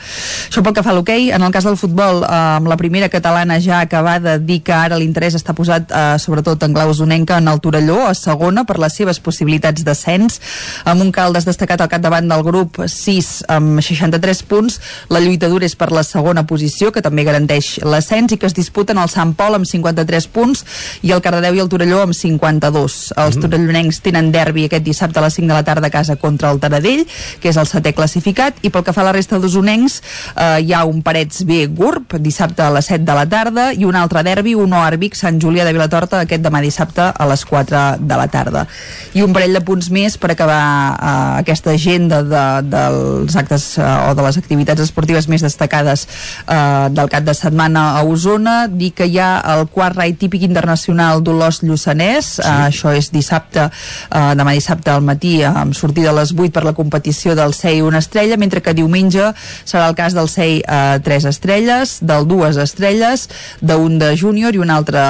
Això 0.47 0.63
pel 0.63 0.75
que 0.75 0.83
fa 0.85 0.93
a 0.93 0.97
l'hoquei, 0.97 1.29
en 1.35 1.43
el 1.45 1.53
cas 1.53 1.67
del 1.67 1.77
futbol, 1.79 2.23
eh, 2.23 2.31
amb 2.57 2.69
la 2.71 2.77
primera 2.79 3.09
catalana 3.09 3.59
ja 3.61 3.81
acabada, 3.81 4.37
dir 4.37 4.61
que 4.65 4.75
ara 4.75 4.99
l'interès 4.99 5.37
està 5.37 5.55
posat 5.57 5.91
eh, 5.91 6.17
sobretot 6.21 6.63
en 6.65 6.75
clau 6.75 6.91
usonenca 6.93 7.39
en 7.41 7.49
el 7.51 7.61
Torelló, 7.63 8.01
a 8.07 8.15
segona, 8.17 8.65
per 8.67 8.79
les 8.81 8.95
seves 8.97 9.21
possibilitats 9.23 9.85
d'ascens, 9.87 10.41
amb 10.85 11.01
un 11.03 11.11
Caldes 11.15 11.45
destacat 11.47 11.81
al 11.81 11.89
capdavant 11.91 12.27
del 12.29 12.43
grup 12.45 12.81
6 12.85 13.31
amb 13.51 13.81
63 13.81 14.43
punts. 14.49 14.79
La 15.09 15.21
lluita 15.23 15.49
dura 15.51 15.67
és 15.67 15.75
per 15.75 15.91
la 15.91 16.03
segona 16.07 16.45
posició, 16.47 16.91
que 16.91 17.03
també 17.03 17.25
garanteix 17.27 17.77
l'ascens, 17.83 18.33
i 18.33 18.39
que 18.41 18.49
es 18.49 18.57
disputen 18.57 18.99
el 19.01 19.11
Sant 19.11 19.33
Pol 19.37 19.57
amb 19.57 19.67
53 19.67 20.27
punts 20.33 20.65
i 21.05 21.13
el 21.15 21.21
Cardedeu 21.23 21.57
i 21.57 21.63
el 21.63 21.69
Torelló 21.71 22.01
amb 22.05 22.15
52. 22.17 22.97
Els 23.15 23.37
mm. 23.37 23.45
torellonencs 23.45 24.01
tenen 24.05 24.31
derbi 24.33 24.67
aquest 24.67 24.85
dissabte 24.85 25.21
a 25.21 25.25
les 25.25 25.37
5 25.39 25.47
de 25.47 25.57
la 25.57 25.65
tarda 25.67 25.87
a 25.87 25.93
casa 25.93 26.17
contra 26.19 26.51
el 26.51 26.59
Taradell, 26.63 27.05
que 27.41 27.51
és 27.51 27.59
el 27.59 27.69
setè 27.69 27.93
classificat, 27.97 28.59
i 28.61 28.71
pel 28.73 28.85
que 28.85 28.95
fa 28.95 29.03
a 29.05 29.09
la 29.09 29.15
resta 29.15 29.39
d'usonencs 29.41 29.99
eh, 30.01 30.61
hi 30.65 30.73
ha 30.73 30.83
un 30.87 31.01
Parets 31.05 31.45
B 31.47 31.65
Gurb, 31.77 32.17
dissabte 32.21 32.63
a 32.65 32.71
les 32.73 32.91
7 32.91 33.05
de 33.07 33.17
la 33.17 33.27
tarda, 33.29 33.71
i 33.73 33.87
un 33.87 33.97
altre 33.97 34.23
derbi, 34.27 34.55
un 34.57 34.73
Arbic 34.77 35.15
Sant 35.17 35.39
Julià 35.41 35.65
de 35.67 35.73
Vilatorta, 35.75 36.21
aquest 36.25 36.43
demà 36.43 36.61
dissabte 36.63 37.07
a 37.11 37.27
les 37.29 37.45
4 37.47 37.83
de 38.01 38.19
la 38.19 38.27
tarda. 38.31 38.65
I 39.13 39.23
un 39.25 39.33
parell 39.35 39.55
de 39.57 39.63
punts 39.65 39.89
més 39.93 40.17
per 40.21 40.33
acabar 40.33 40.50
eh, 40.55 41.39
aquesta 41.41 41.71
agenda 41.71 42.21
de, 42.23 42.45
dels 42.69 43.35
actes 43.39 43.77
eh, 43.77 43.85
o 44.09 44.15
de 44.17 44.25
les 44.25 44.37
activitats 44.39 44.83
esportives 44.83 45.27
més 45.31 45.43
destacades 45.45 46.07
eh, 46.45 46.89
del 46.93 47.11
cap 47.11 47.25
de 47.27 47.35
setmana 47.37 47.91
a 47.99 48.03
Osona, 48.07 48.65
dir 48.67 48.91
que 48.97 49.07
hi 49.07 49.19
ha 49.21 49.31
el 49.55 49.67
quart 49.71 49.97
rai 49.99 50.13
típic 50.17 50.45
internacional 50.47 51.23
d'Olòs 51.23 51.61
Lluçanès, 51.65 52.35
sí. 52.37 52.45
eh, 52.45 52.67
això 52.69 52.93
és 52.97 53.11
dissabte, 53.13 53.69
eh, 54.09 54.31
demà 54.37 54.55
dissabte 54.57 54.91
al 54.93 55.05
matí, 55.05 55.39
eh, 55.41 55.49
amb 55.49 55.75
sortida 55.77 56.11
a 56.11 56.17
les 56.19 56.33
8 56.35 56.51
per 56.55 56.65
la 56.67 56.75
competició 56.77 57.35
del 57.37 57.55
SEI 57.57 57.81
una 57.85 58.01
estrella, 58.03 58.39
mentre 58.41 58.61
que 58.61 58.75
diumenge 58.77 59.31
serà 59.65 59.87
el 59.89 59.97
cas 59.97 60.15
del 60.17 60.29
SEI 60.31 60.61
eh, 60.61 60.99
3 61.03 61.29
estrelles, 61.31 61.97
del 62.01 62.27
dues 62.29 62.57
estrelles, 62.61 63.27
d'un 63.61 63.99
de 64.01 64.13
júnior 64.17 64.55
i 64.55 64.61
una 64.61 64.77
altra, 64.79 65.03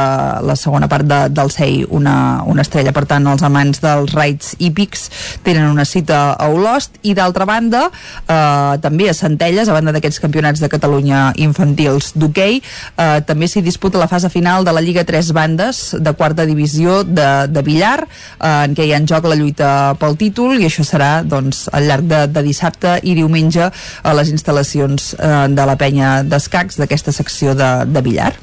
la 0.43 0.55
segona 0.55 0.89
part 0.91 1.07
de, 1.07 1.21
del 1.29 1.51
SEI 1.51 1.85
una, 1.89 2.43
una 2.45 2.65
estrella. 2.65 2.93
Per 2.95 3.05
tant, 3.09 3.27
els 3.31 3.43
amants 3.45 3.81
dels 3.83 4.13
raids 4.15 4.55
hípics 4.59 5.09
tenen 5.43 5.69
una 5.69 5.85
cita 5.85 6.33
a 6.33 6.49
Olost 6.51 6.99
i 7.03 7.15
d'altra 7.17 7.45
banda, 7.45 7.87
eh, 8.27 8.77
també 8.81 9.09
a 9.09 9.15
Centelles, 9.17 9.69
a 9.69 9.77
banda 9.77 9.93
d'aquests 9.95 10.21
campionats 10.23 10.61
de 10.61 10.69
Catalunya 10.71 11.31
infantils 11.41 12.11
d'hoquei, 12.15 12.61
eh, 12.61 13.21
també 13.25 13.47
s'hi 13.47 13.63
disputa 13.65 14.01
la 14.01 14.09
fase 14.11 14.29
final 14.29 14.65
de 14.65 14.73
la 14.75 14.81
Lliga 14.81 15.03
3 15.07 15.31
bandes 15.33 15.95
de 15.99 16.13
quarta 16.13 16.45
divisió 16.45 17.03
de, 17.03 17.47
de 17.47 17.63
billar, 17.65 17.99
eh, 18.03 18.65
en 18.67 18.75
què 18.75 18.85
hi 18.85 18.93
ha 18.93 19.01
en 19.01 19.07
joc 19.07 19.25
la 19.25 19.39
lluita 19.39 19.71
pel 19.99 20.17
títol 20.19 20.59
i 20.59 20.67
això 20.69 20.85
serà 20.87 21.23
doncs, 21.23 21.67
al 21.71 21.87
llarg 21.87 22.07
de, 22.07 22.25
de 22.27 22.45
dissabte 22.45 22.99
i 23.03 23.15
diumenge 23.17 23.71
a 23.71 24.15
les 24.17 24.31
instal·lacions 24.33 25.13
eh, 25.17 25.47
de 25.51 25.67
la 25.67 25.77
penya 25.79 26.21
d'escacs 26.23 26.79
d'aquesta 26.81 27.15
secció 27.15 27.55
de, 27.57 27.73
de 27.87 28.05
billar. 28.05 28.33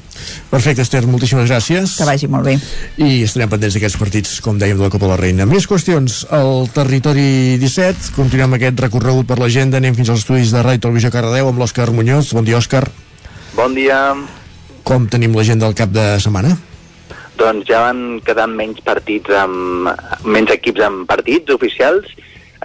Perfecte, 0.49 0.81
Esther, 0.81 1.03
moltíssimes 1.05 1.49
gràcies. 1.49 1.95
Que 1.99 2.07
vagi 2.07 2.29
molt 2.31 2.47
bé. 2.47 2.55
I 2.97 3.23
estarem 3.25 3.51
pendents 3.51 3.75
d'aquests 3.77 3.99
partits, 4.01 4.39
com 4.45 4.57
dèiem, 4.59 4.77
de 4.79 4.87
la 4.87 4.91
Copa 4.93 5.05
de 5.05 5.11
la 5.13 5.19
Reina. 5.19 5.45
Més 5.49 5.67
qüestions. 5.69 6.23
Al 6.33 6.69
territori 6.73 7.57
17, 7.61 8.13
continuem 8.15 8.57
aquest 8.57 8.81
recorregut 8.85 9.29
per 9.29 9.37
l'agenda, 9.41 9.77
anem 9.77 9.97
fins 9.97 10.09
als 10.09 10.25
estudis 10.25 10.53
de 10.55 10.63
Ràdio 10.65 10.87
Televisió 10.87 11.13
Cardedeu 11.13 11.51
amb 11.51 11.61
l'Òscar 11.61 11.91
Muñoz. 11.93 12.33
Bon 12.33 12.47
dia, 12.47 12.57
Òscar. 12.57 12.87
Bon 13.55 13.75
dia. 13.77 13.99
Com 14.83 15.05
tenim 15.11 15.35
l'agenda 15.37 15.67
del 15.67 15.77
cap 15.77 15.93
de 15.93 16.05
setmana? 16.23 16.55
Doncs 17.39 17.69
ja 17.69 17.83
van 17.85 18.19
quedant 18.25 18.51
menys 18.57 18.81
partits 18.83 19.31
amb 19.37 19.87
menys 20.27 20.51
equips 20.57 20.83
amb 20.83 21.05
partits 21.07 21.53
oficials, 21.53 22.09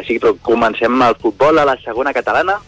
així 0.00 0.16
que 0.18 0.32
comencem 0.42 0.90
amb 0.96 1.06
el 1.10 1.18
futbol 1.20 1.60
a 1.60 1.66
la 1.68 1.76
segona 1.84 2.14
catalana. 2.16 2.58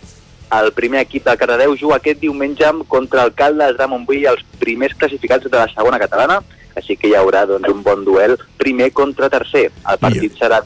El 0.55 0.71
primer 0.73 1.01
equip 1.03 1.25
de 1.27 1.35
Cardedeu 1.37 1.75
juga 1.79 1.97
aquest 1.99 2.21
diumenge 2.23 2.69
contra 2.89 3.25
el 3.27 3.35
Caldes 3.35 3.75
de 3.79 3.89
Montbui, 3.91 4.25
els 4.31 4.45
primers 4.61 4.95
classificats 4.95 5.49
de 5.51 5.57
la 5.57 5.67
segona 5.73 5.99
catalana, 5.99 6.39
així 6.77 6.97
que 6.97 7.11
hi 7.11 7.17
haurà 7.19 7.47
doncs, 7.49 7.73
un 7.73 7.83
bon 7.83 8.05
duel 8.07 8.37
primer 8.61 8.93
contra 8.95 9.31
tercer. 9.33 9.71
El 9.91 9.99
partit 9.99 10.37
serà 10.39 10.63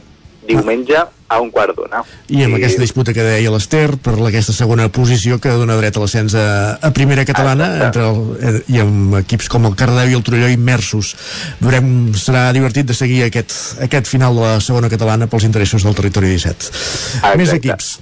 diumenge 0.47 0.97
a 1.31 1.39
un 1.39 1.51
quart 1.53 1.75
d'una. 1.77 2.01
I 2.33 2.43
amb 2.43 2.55
I... 2.55 2.59
aquesta 2.59 2.81
disputa 2.81 3.13
que 3.15 3.23
deia 3.23 3.51
l'Ester 3.53 3.95
per 4.01 4.15
aquesta 4.27 4.55
segona 4.55 4.89
posició 4.91 5.37
que 5.41 5.53
dona 5.55 5.77
dret 5.79 5.95
a 5.95 6.03
l'ascens 6.03 6.35
a, 6.35 6.45
a 6.81 6.91
primera 6.95 7.25
catalana 7.29 7.69
entre 7.87 8.07
el, 8.09 8.21
eh, 8.41 8.53
i 8.73 8.81
amb 8.83 9.15
equips 9.21 9.47
com 9.53 9.69
el 9.69 9.77
Cardeu 9.79 10.11
i 10.11 10.17
el 10.17 10.25
Torelló 10.27 10.51
immersos. 10.51 11.13
Veurem, 11.61 12.11
serà 12.19 12.49
divertit 12.57 12.89
de 12.89 12.97
seguir 12.97 13.23
aquest, 13.27 13.55
aquest 13.85 14.09
final 14.11 14.37
de 14.37 14.47
la 14.47 14.55
segona 14.65 14.91
catalana 14.91 15.29
pels 15.31 15.47
interessos 15.47 15.87
del 15.87 15.97
territori 15.97 16.33
17. 16.33 16.71
Exacte. 16.71 17.37
Més 17.39 17.53
equips. 17.55 17.93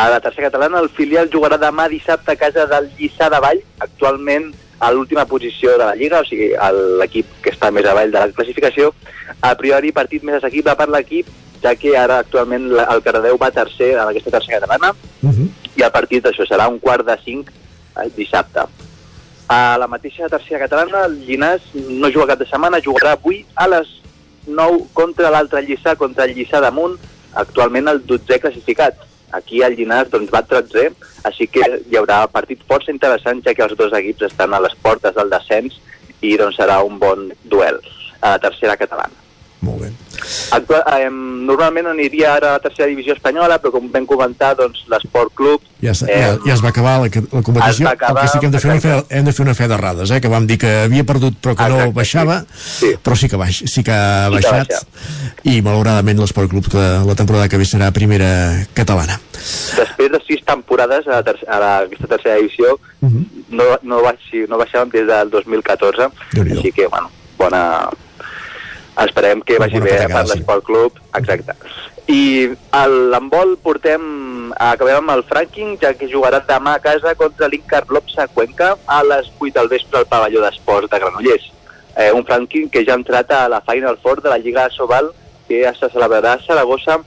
A 0.00 0.08
la 0.08 0.20
tercera 0.20 0.48
catalana, 0.48 0.78
el 0.80 0.88
filial 0.96 1.28
jugarà 1.28 1.58
demà 1.60 1.84
dissabte 1.92 2.32
a 2.32 2.38
casa 2.40 2.62
del 2.70 2.86
Lliçà 2.96 3.26
de 3.28 3.38
Vall, 3.44 3.58
actualment 3.84 4.46
a 4.80 4.88
l'última 4.94 5.26
posició 5.28 5.74
de 5.74 5.82
la 5.82 5.96
Lliga, 5.98 6.22
o 6.22 6.24
sigui, 6.24 6.46
l'equip 7.02 7.34
que 7.44 7.52
està 7.52 7.68
més 7.68 7.84
avall 7.84 8.08
de 8.14 8.22
la 8.22 8.30
classificació. 8.32 8.94
A 9.44 9.50
priori, 9.60 9.92
partit 9.92 10.24
més 10.24 10.38
assequible 10.38 10.72
per 10.78 10.86
l'equip, 10.88 11.28
ja 11.60 11.74
que 11.76 11.92
ara 12.00 12.16
actualment 12.24 12.64
el 12.80 13.02
Cardedeu 13.04 13.36
va 13.42 13.50
tercer 13.52 13.90
en 13.98 14.06
aquesta 14.06 14.32
tercera 14.38 14.62
catalana, 14.62 14.94
uh 15.20 15.34
-huh. 15.34 15.50
i 15.76 15.84
el 15.84 15.92
partit, 15.92 16.24
això, 16.24 16.48
serà 16.48 16.70
un 16.72 16.80
quart 16.80 17.04
de 17.04 17.18
cinc 17.22 17.50
eh, 17.50 18.08
dissabte. 18.16 18.64
A 19.48 19.76
la 19.76 19.86
mateixa 19.86 20.30
tercera 20.30 20.64
catalana, 20.64 21.04
el 21.04 21.20
Llinàs 21.26 21.60
no 21.74 22.08
juga 22.08 22.28
cap 22.32 22.38
de 22.38 22.46
setmana, 22.46 22.80
jugarà 22.80 23.12
avui 23.18 23.44
a 23.54 23.68
les 23.68 24.00
9 24.46 24.80
contra 24.94 25.28
l'altre 25.28 25.60
Lliçà, 25.60 25.94
contra 25.96 26.24
el 26.24 26.34
Lliçà 26.34 26.58
damunt, 26.58 26.96
actualment 27.34 27.86
el 27.86 28.00
12è 28.06 28.40
classificat. 28.40 29.09
Aquí 29.36 29.62
el 29.62 29.76
Llinàs 29.78 30.10
doncs, 30.10 30.32
va 30.34 30.42
13, 30.42 30.90
així 31.30 31.46
que 31.46 31.64
hi 31.86 31.98
haurà 31.98 32.24
partit 32.32 32.62
força 32.68 32.92
interessant, 32.94 33.42
ja 33.46 33.54
que 33.54 33.66
els 33.66 33.76
dos 33.78 33.94
equips 33.96 34.26
estan 34.30 34.54
a 34.54 34.62
les 34.64 34.74
portes 34.82 35.14
del 35.14 35.30
descens 35.30 35.78
i 36.20 36.36
doncs, 36.40 36.58
serà 36.58 36.80
un 36.86 36.98
bon 36.98 37.30
duel 37.44 37.80
a 38.20 38.34
la 38.34 38.38
tercera 38.42 38.76
catalana. 38.76 39.29
Molt 39.60 39.82
bé. 39.82 39.90
Actual, 40.56 40.82
eh, 40.96 41.08
normalment 41.10 41.90
aniria 41.90 42.34
ara 42.34 42.54
a 42.54 42.56
la 42.56 42.62
tercera 42.64 42.88
divisió 42.88 43.12
espanyola, 43.12 43.58
però 43.60 43.74
com 43.74 43.90
vam 43.92 44.06
comentar, 44.08 44.54
doncs, 44.56 44.86
l'Esport 44.88 45.34
Club... 45.36 45.66
Ja, 45.82 45.92
eh, 45.92 46.16
ja, 46.16 46.30
ja 46.46 46.54
es 46.54 46.62
va 46.64 46.70
acabar 46.72 46.94
la, 47.02 47.10
la 47.12 47.42
competició, 47.44 47.88
acabar, 47.88 48.24
el 48.24 48.28
que 48.28 48.32
sí 48.32 48.40
que 48.40 48.48
hem 48.48 48.54
de, 48.54 48.60
fer 48.60 48.70
una 48.70 48.80
fe, 48.80 48.94
hem 49.16 49.28
de 49.28 49.34
fer 49.36 49.44
una 49.44 49.56
fe 49.56 49.68
d'errades, 49.68 50.12
eh, 50.16 50.20
que 50.24 50.32
vam 50.32 50.48
dir 50.48 50.56
que 50.60 50.72
havia 50.86 51.04
perdut 51.08 51.36
però 51.44 51.56
que 51.56 51.68
Exacte, 51.68 51.90
no 51.90 51.96
baixava, 51.96 52.40
sí. 52.56 52.94
però 53.04 53.16
sí 53.20 53.28
que, 53.28 53.40
baix, 53.40 53.62
sí 53.68 53.84
que 53.84 53.92
ha 53.92 54.28
sí 54.28 54.36
baixat, 54.38 54.74
que 55.42 55.52
i 55.52 55.60
malauradament 55.64 56.20
l'Esport 56.20 56.52
Club 56.52 56.72
de 56.72 56.88
la 57.04 57.16
temporada 57.16 57.48
que 57.48 57.60
ve 57.60 57.68
serà 57.68 57.92
primera 57.96 58.32
catalana. 58.76 59.20
Després 59.76 60.12
de 60.12 60.20
sis 60.24 60.44
temporades 60.48 61.08
a, 61.08 61.20
la 61.20 61.24
ter 61.24 61.36
a 61.48 61.60
la, 61.60 61.72
aquesta 61.84 62.08
tercera 62.16 62.40
divisió, 62.40 62.76
uh 62.76 63.06
mhm. 63.06 63.16
-huh. 63.16 63.46
no, 63.60 63.64
no, 63.82 64.02
baix, 64.08 64.20
no 64.48 64.56
baixàvem 64.56 64.92
des 64.92 65.06
del 65.06 65.30
2014, 65.30 66.08
així 66.48 66.72
que, 66.72 66.88
bueno, 66.88 67.10
bona, 67.36 67.88
esperem 68.98 69.42
que 69.46 69.58
vagi 69.62 69.80
bé 69.80 69.96
per 70.10 70.24
l'Esport 70.28 70.64
Club, 70.66 70.98
exacte. 71.14 71.54
I 72.10 72.50
l'handbol 73.12 73.54
portem, 73.62 74.02
acabem 74.58 74.98
amb 74.98 75.14
el 75.14 75.22
Franking, 75.28 75.76
ja 75.78 75.92
que 75.94 76.10
jugarà 76.10 76.42
demà 76.46 76.74
a 76.74 76.82
casa 76.82 77.14
contra 77.14 77.48
l'Incar 77.48 77.84
Lopsa 77.88 78.26
Cuenca 78.34 78.74
a 78.86 79.00
les 79.06 79.30
8 79.38 79.54
del 79.60 79.70
vespre 79.70 80.00
al 80.00 80.10
pavelló 80.10 80.42
d'esports 80.42 80.90
de 80.90 80.98
Granollers. 80.98 81.46
Eh, 81.96 82.10
un 82.12 82.24
Franking 82.26 82.68
que 82.70 82.84
ja 82.86 82.94
ha 82.96 83.00
entrat 83.00 83.30
a 83.30 83.48
la 83.48 83.60
Final 83.66 83.98
Four 84.02 84.22
de 84.22 84.30
la 84.30 84.38
Lliga 84.38 84.68
Sobal 84.70 85.12
que 85.50 85.64
es 85.66 85.80
celebrarà 85.82 86.36
a 86.36 86.42
Saragossa 86.46 87.00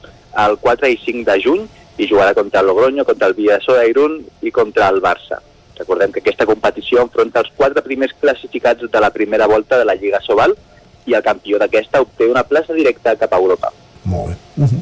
el 0.44 0.58
4 0.60 0.90
i 0.92 0.98
5 1.00 1.24
de 1.30 1.36
juny 1.40 1.62
i 1.96 2.08
jugarà 2.10 2.34
contra 2.36 2.60
el 2.60 2.68
Logroño, 2.68 3.06
contra 3.08 3.30
el 3.30 3.36
Villassó 3.38 3.78
d'Airun 3.78 4.18
i 4.42 4.52
contra 4.52 4.90
el 4.92 5.00
Barça. 5.02 5.38
Recordem 5.78 6.12
que 6.12 6.20
aquesta 6.20 6.48
competició 6.50 7.06
enfronta 7.06 7.40
els 7.40 7.54
quatre 7.56 7.84
primers 7.86 8.12
classificats 8.20 8.92
de 8.92 9.00
la 9.00 9.12
primera 9.16 9.48
volta 9.48 9.80
de 9.80 9.86
la 9.88 9.96
Lliga 9.96 10.20
Sobal, 10.26 10.58
i 11.06 11.16
el 11.18 11.24
campió 11.24 11.60
d'aquesta 11.62 12.02
obté 12.02 12.28
una 12.30 12.44
plaça 12.48 12.74
directa 12.74 13.16
cap 13.20 13.34
a 13.34 13.42
Europa. 13.42 13.72
Molt 14.04 14.34
bé. 14.34 14.38
Uh 14.58 14.70
-huh. 14.70 14.82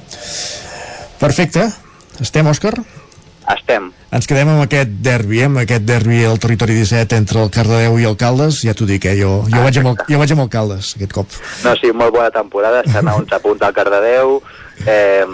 Perfecte. 1.20 1.70
Estem, 2.20 2.48
Òscar? 2.48 2.74
Estem. 3.50 3.92
Ens 4.14 4.28
quedem 4.28 4.50
amb 4.52 4.62
aquest 4.62 4.90
derbi, 5.04 5.40
eh? 5.42 5.46
amb 5.46 5.62
aquest 5.64 5.86
derbi 5.88 6.24
al 6.28 6.40
territori 6.40 6.74
17 6.78 7.16
entre 7.16 7.42
el 7.42 7.50
Cardedeu 7.50 7.98
i 8.00 8.06
el 8.10 8.18
Caldes, 8.20 8.62
ja 8.62 8.74
t'ho 8.78 8.86
dic, 8.86 9.06
eh? 9.06 9.16
jo, 9.18 9.46
jo, 9.48 9.58
ah, 9.58 9.64
vaig 9.66 9.80
amb 9.82 9.92
el, 9.92 9.96
jo 10.10 10.20
vaig 10.22 10.34
amb 10.36 10.44
el 10.46 10.50
Caldes 10.50 10.96
aquest 10.96 11.14
cop. 11.16 11.38
No, 11.64 11.74
sí, 11.80 11.92
molt 11.92 12.14
bona 12.14 12.30
temporada, 12.32 12.84
estan 12.86 13.08
a 13.08 13.16
11 13.16 13.40
punts 13.40 13.66
al 13.66 13.74
Cardedeu, 13.74 14.42
eh, 14.86 15.26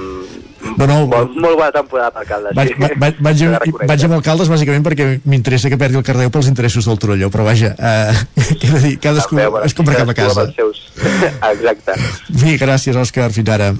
no, 0.61 0.85
no, 0.85 0.97
molt, 1.09 1.35
molt 1.37 1.57
bona 1.59 1.71
temporada 1.73 2.11
per 2.15 2.23
Caldes. 2.29 2.55
Vaig, 2.57 2.71
sí. 2.73 2.97
vaig, 3.01 3.19
vaig, 3.23 3.43
vaig 3.91 4.05
amb 4.07 4.17
el 4.17 4.23
Caldes 4.25 4.49
bàsicament 4.51 4.85
perquè 4.85 5.07
m'interessa 5.29 5.71
que 5.73 5.79
perdi 5.79 5.99
el 5.99 6.05
Cardeu 6.07 6.31
pels 6.33 6.49
interessos 6.51 6.87
del 6.89 6.99
Torelló, 7.01 7.29
però 7.33 7.45
vaja, 7.47 7.73
eh, 7.77 8.23
què 8.61 8.71
dir, 8.83 8.95
cadascú 9.03 9.37
no, 9.39 9.61
es 9.67 9.77
compra 9.77 9.99
cap 9.99 10.13
a 10.13 10.17
casa. 10.17 10.47
Seus. 10.57 10.87
Exacte. 11.53 11.97
Sí, 12.31 12.57
gràcies, 12.61 12.97
Òscar, 12.97 13.29
fins 13.35 13.53
ara. 13.53 13.73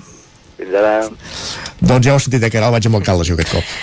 Fins 0.57 0.77
ara. 0.77 0.93
Doncs 1.81 2.05
ja 2.05 2.13
ho 2.15 2.21
he 2.21 2.27
sentit, 2.27 2.45
eh, 2.45 2.53
que 2.53 2.61
ara 2.61 2.71
vaig 2.73 2.89
amb 2.89 3.01
el 3.01 3.07
Caldes 3.07 3.31
jo 3.31 3.37
aquest 3.37 3.57
cop. 3.57 3.75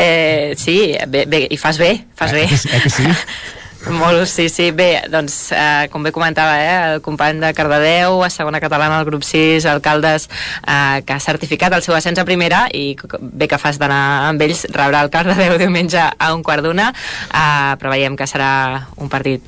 Eh, 0.00 0.54
sí, 0.58 0.80
bé, 1.10 1.26
bé, 1.30 1.44
i 1.50 1.58
fas 1.60 1.78
bé, 1.80 1.94
fas 2.18 2.34
eh, 2.34 2.42
bé. 2.42 2.60
Eh 2.76 2.84
que 2.86 2.92
sí? 2.98 3.06
Molt, 3.88 4.26
sí, 4.28 4.48
sí. 4.52 4.70
Bé, 4.76 5.00
doncs, 5.08 5.52
eh, 5.56 5.88
com 5.90 6.02
bé 6.04 6.12
comentava, 6.12 6.58
eh, 6.60 6.94
el 6.94 7.00
company 7.00 7.40
de 7.40 7.52
Cardedeu, 7.54 8.22
a 8.22 8.28
segona 8.28 8.60
catalana, 8.60 8.98
al 8.98 9.06
grup 9.06 9.22
6, 9.24 9.64
alcaldes, 9.64 10.28
eh, 10.66 11.02
que 11.06 11.14
ha 11.14 11.20
certificat 11.20 11.72
el 11.72 11.82
seu 11.82 11.94
ascens 11.96 12.18
a 12.20 12.26
primera 12.28 12.66
i 12.76 12.94
bé 13.20 13.48
que 13.48 13.58
fas 13.58 13.78
d'anar 13.80 14.28
amb 14.28 14.42
ells, 14.42 14.66
rebrà 14.70 15.00
el 15.00 15.10
Cardedeu 15.10 15.56
diumenge 15.58 16.00
a 16.00 16.34
un 16.34 16.42
quart 16.42 16.62
d'una. 16.62 16.92
Eh, 17.32 17.76
preveiem 17.80 18.16
que 18.16 18.28
serà 18.28 18.86
un 18.96 19.08
partit 19.08 19.40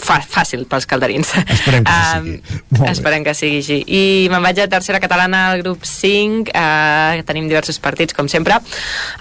fàcil 0.00 0.64
pels 0.68 0.86
calderins. 0.88 1.32
Esperem 1.42 1.84
que 1.86 1.96
sigui. 2.12 2.36
Esperem 2.90 3.24
que 3.26 3.34
sigui 3.36 3.60
així. 3.62 3.78
I 3.86 4.02
me'n 4.32 4.44
vaig 4.44 4.60
a 4.62 4.68
tercera 4.70 5.00
catalana 5.02 5.46
al 5.50 5.62
grup 5.62 5.84
5, 5.88 6.52
uh, 6.52 7.22
tenim 7.26 7.48
diversos 7.50 7.78
partits, 7.82 8.14
com 8.16 8.28
sempre. 8.28 8.58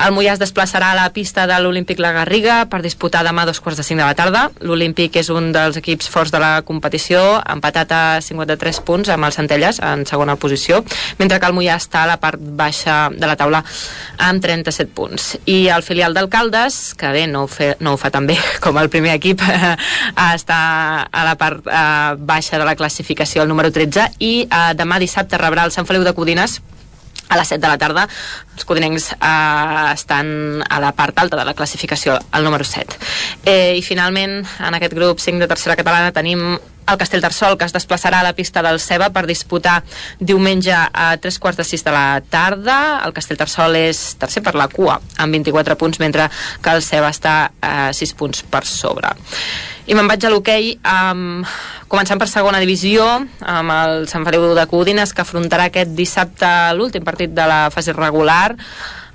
El 0.01 0.13
Mollà 0.15 0.35
es 0.35 0.41
desplaçarà 0.41 0.91
a 0.93 0.97
la 0.97 1.09
pista 1.15 1.45
de 1.49 1.57
l'Olímpic 1.61 1.99
La 2.03 2.13
Garriga 2.15 2.63
per 2.71 2.81
disputar 2.85 3.23
demà 3.25 3.45
dos 3.47 3.61
quarts 3.63 3.79
de 3.79 3.87
cinc 3.87 4.01
de 4.01 4.05
la 4.05 4.17
tarda. 4.17 4.49
L'Olímpic 4.61 5.15
és 5.21 5.31
un 5.33 5.51
dels 5.55 5.79
equips 5.81 6.09
forts 6.11 6.33
de 6.33 6.41
la 6.41 6.61
competició, 6.67 7.21
empatat 7.55 7.91
a 7.95 8.03
53 8.21 8.81
punts 8.85 9.11
amb 9.13 9.27
el 9.27 9.35
Centelles 9.35 9.81
en 9.83 10.05
segona 10.09 10.35
posició, 10.35 10.83
mentre 11.19 11.39
que 11.39 11.49
el 11.49 11.55
Mollà 11.57 11.79
està 11.79 12.03
a 12.03 12.11
la 12.13 12.19
part 12.21 12.39
baixa 12.39 13.09
de 13.13 13.27
la 13.27 13.37
taula 13.39 13.63
amb 14.17 14.43
37 14.43 14.91
punts. 14.95 15.31
I 15.45 15.67
el 15.73 15.83
filial 15.85 16.15
d'Alcaldes, 16.15 16.93
que 16.99 17.11
bé, 17.15 17.25
no 17.31 17.45
ho, 17.45 17.49
fe, 17.51 17.73
no 17.79 17.95
ho 17.95 18.01
fa 18.01 18.11
tan 18.13 18.27
bé 18.27 18.37
com 18.63 18.77
el 18.81 18.89
primer 18.93 19.15
equip, 19.15 19.41
està 20.35 20.59
a 21.09 21.25
la 21.27 21.35
part 21.39 21.65
eh, 21.67 22.13
baixa 22.19 22.59
de 22.59 22.67
la 22.67 22.75
classificació, 22.75 23.43
el 23.43 23.51
número 23.51 23.71
13, 23.71 24.11
i 24.19 24.33
eh, 24.45 24.71
demà 24.77 24.99
dissabte 25.01 25.39
rebrà 25.41 25.65
el 25.65 25.73
Sant 25.75 25.87
Feliu 25.87 26.05
de 26.05 26.13
Codines 26.13 26.61
a 27.29 27.37
les 27.37 27.47
7 27.47 27.61
de 27.61 27.67
la 27.67 27.77
tarda. 27.81 28.05
Els 28.53 28.65
codinencs 28.67 29.09
eh, 29.15 29.91
estan 29.93 30.61
a 30.69 30.79
la 30.83 30.91
part 30.95 31.17
alta 31.19 31.39
de 31.39 31.45
la 31.47 31.55
classificació, 31.57 32.19
el 32.33 32.45
número 32.45 32.63
7 32.63 32.99
eh, 33.45 33.75
i 33.77 33.81
finalment 33.81 34.41
en 34.43 34.77
aquest 34.77 34.93
grup 34.93 35.19
5 35.19 35.41
de 35.41 35.49
tercera 35.49 35.75
catalana 35.79 36.13
tenim 36.15 36.55
el 36.87 36.97
Castell 36.97 37.21
Tarsol, 37.21 37.57
que 37.57 37.65
es 37.65 37.73
desplaçarà 37.73 38.21
a 38.21 38.27
la 38.27 38.33
pista 38.37 38.61
del 38.65 38.79
Ceba 38.79 39.09
per 39.13 39.25
disputar 39.29 39.79
diumenge 40.19 40.75
a 40.75 41.07
tres 41.21 41.39
quarts 41.41 41.59
de 41.61 41.67
sis 41.67 41.83
de 41.85 41.93
la 41.93 42.21
tarda. 42.29 43.01
El 43.05 43.13
Castell 43.15 43.39
Tarsol 43.39 43.77
és 43.79 44.01
tercer 44.21 44.43
per 44.45 44.55
la 44.57 44.69
cua, 44.71 44.99
amb 45.17 45.37
24 45.37 45.77
punts, 45.79 46.01
mentre 46.03 46.29
que 46.61 46.75
el 46.75 46.83
Ceba 46.85 47.09
està 47.13 47.37
a 47.61 47.91
6 47.93 48.13
punts 48.19 48.43
per 48.49 48.65
sobre. 48.69 49.15
I 49.85 49.93
me'n 49.93 50.07
vaig 50.09 50.23
a 50.25 50.31
l'hoquei, 50.33 50.71
um, 50.81 51.43
començant 51.91 52.17
per 52.21 52.29
segona 52.29 52.61
divisió, 52.61 53.05
amb 53.45 53.73
el 53.75 54.07
Sant 54.09 54.25
Feliu 54.25 54.53
de 54.57 54.65
Codines, 54.69 55.13
que 55.13 55.21
afrontarà 55.21 55.69
aquest 55.69 55.93
dissabte 55.97 56.49
l'últim 56.73 57.05
partit 57.05 57.33
de 57.37 57.45
la 57.45 57.67
fase 57.73 57.93
regular, 57.93 58.55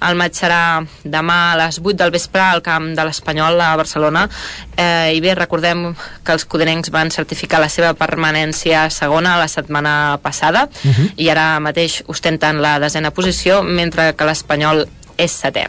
el 0.09 0.17
maig 0.17 0.37
serà 0.37 0.83
demà 1.05 1.39
a 1.53 1.57
les 1.61 1.81
8 1.81 1.97
del 2.01 2.13
vespre 2.15 2.43
al 2.43 2.63
camp 2.65 2.91
de 2.97 3.05
l'Espanyol 3.05 3.61
a 3.61 3.75
Barcelona. 3.77 4.27
Eh, 4.77 5.17
I 5.17 5.21
bé, 5.21 5.35
recordem 5.39 5.91
que 6.25 6.37
els 6.37 6.45
codenencs 6.45 6.93
van 6.95 7.13
certificar 7.13 7.61
la 7.61 7.69
seva 7.69 7.93
permanència 7.95 8.89
segona 8.91 9.39
la 9.41 9.49
setmana 9.49 10.19
passada 10.23 10.69
uh 10.69 10.89
mhm. 10.89 10.95
-huh. 10.95 11.13
i 11.17 11.29
ara 11.31 11.61
mateix 11.61 12.03
ostenten 12.07 12.63
la 12.63 12.79
desena 12.79 13.11
posició, 13.11 13.63
mentre 13.63 14.15
que 14.17 14.25
l'Espanyol 14.25 14.89
és 15.17 15.33
setè. 15.45 15.69